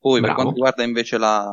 Poi 0.00 0.20
Bravo. 0.20 0.26
per 0.26 0.34
quanto 0.34 0.52
riguarda 0.54 0.82
invece 0.82 1.18
la, 1.18 1.48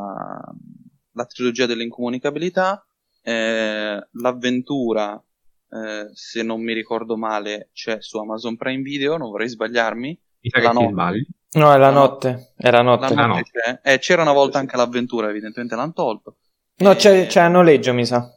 la 1.12 1.26
trilogia 1.26 1.66
dell'incomunicabilità, 1.68 2.84
eh, 3.22 4.08
l'avventura, 4.12 5.24
eh, 5.70 6.10
se 6.12 6.44
non 6.44 6.62
mi 6.62 6.74
ricordo 6.74 7.18
male, 7.18 7.70
c'è 7.74 8.02
su 8.02 8.18
Amazon 8.18 8.56
Prime 8.56 8.82
Video, 8.82 9.18
non 9.18 9.30
vorrei 9.30 9.50
sbagliarmi. 9.50 10.20
La 10.60 10.72
notte. 10.72 11.28
No, 11.54 11.72
è 11.72 11.78
la, 11.78 11.78
la 11.78 11.90
notte. 11.92 12.54
È 12.58 12.72
la 12.72 12.82
notte. 12.82 13.14
La 13.14 13.26
notte 13.26 13.44
c'è. 13.52 13.80
Eh, 13.84 14.00
c'era 14.00 14.22
una 14.24 14.34
volta 14.34 14.58
anche 14.58 14.76
l'avventura, 14.76 15.30
evidentemente 15.30 15.76
l'hanno 15.76 15.94
tolto. 15.94 16.38
No, 16.78 16.96
c'è, 16.96 17.28
c'è 17.28 17.42
a 17.42 17.48
noleggio, 17.48 17.94
mi 17.94 18.06
sa. 18.06 18.28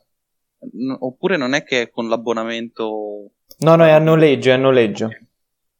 N- 0.72 0.96
oppure 0.98 1.36
non 1.36 1.54
è 1.54 1.64
che 1.64 1.82
è 1.82 1.90
con 1.90 2.08
l'abbonamento... 2.08 3.30
No, 3.58 3.76
no, 3.76 3.84
è 3.84 3.90
a 3.90 3.98
noleggio, 3.98 4.50
è 4.50 4.52
a 4.52 4.56
noleggio. 4.58 5.08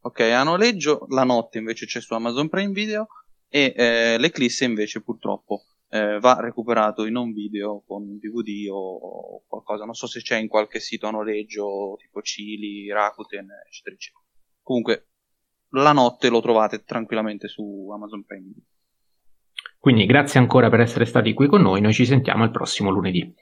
Ok, 0.07 0.21
a 0.21 0.43
noleggio, 0.43 1.07
la 1.09 1.25
notte 1.25 1.57
invece 1.57 1.87
c'è 1.87 1.99
su 1.99 2.13
Amazon 2.13 2.51
Prime 2.51 2.73
Video 2.73 3.07
e 3.49 3.73
eh, 3.75 4.19
l'Eclisse 4.19 4.67
invece 4.67 5.01
purtroppo 5.01 5.63
eh, 5.89 6.19
va 6.21 6.37
recuperato 6.41 7.07
in 7.07 7.17
un 7.17 7.33
video 7.33 7.83
con 7.87 8.19
DVD 8.19 8.69
o, 8.71 9.45
qualcosa, 9.47 9.87
non 9.87 9.95
so 9.95 10.07
se 10.07 10.21
c'è 10.21 10.37
in 10.37 10.47
qualche 10.47 10.79
sito 10.79 11.07
a 11.07 11.11
noleggio 11.11 11.97
tipo 11.99 12.21
Cili, 12.21 12.91
Rakuten, 12.91 13.49
eccetera, 13.67 13.95
eccetera. 13.95 14.23
Comunque, 14.61 15.09
la 15.71 15.93
notte 15.93 16.29
lo 16.29 16.43
trovate 16.43 16.85
tranquillamente 16.85 17.49
su 17.49 17.89
Amazon 17.91 18.25
Prime 18.27 18.43
Video. 18.43 18.65
Quindi 19.79 20.05
grazie 20.05 20.39
ancora 20.39 20.69
per 20.69 20.81
essere 20.81 21.07
stati 21.07 21.33
qui 21.33 21.47
con 21.47 21.63
noi, 21.63 21.81
noi 21.81 21.95
ci 21.95 22.05
sentiamo 22.05 22.45
il 22.45 22.51
prossimo 22.51 22.91
lunedì. 22.91 23.35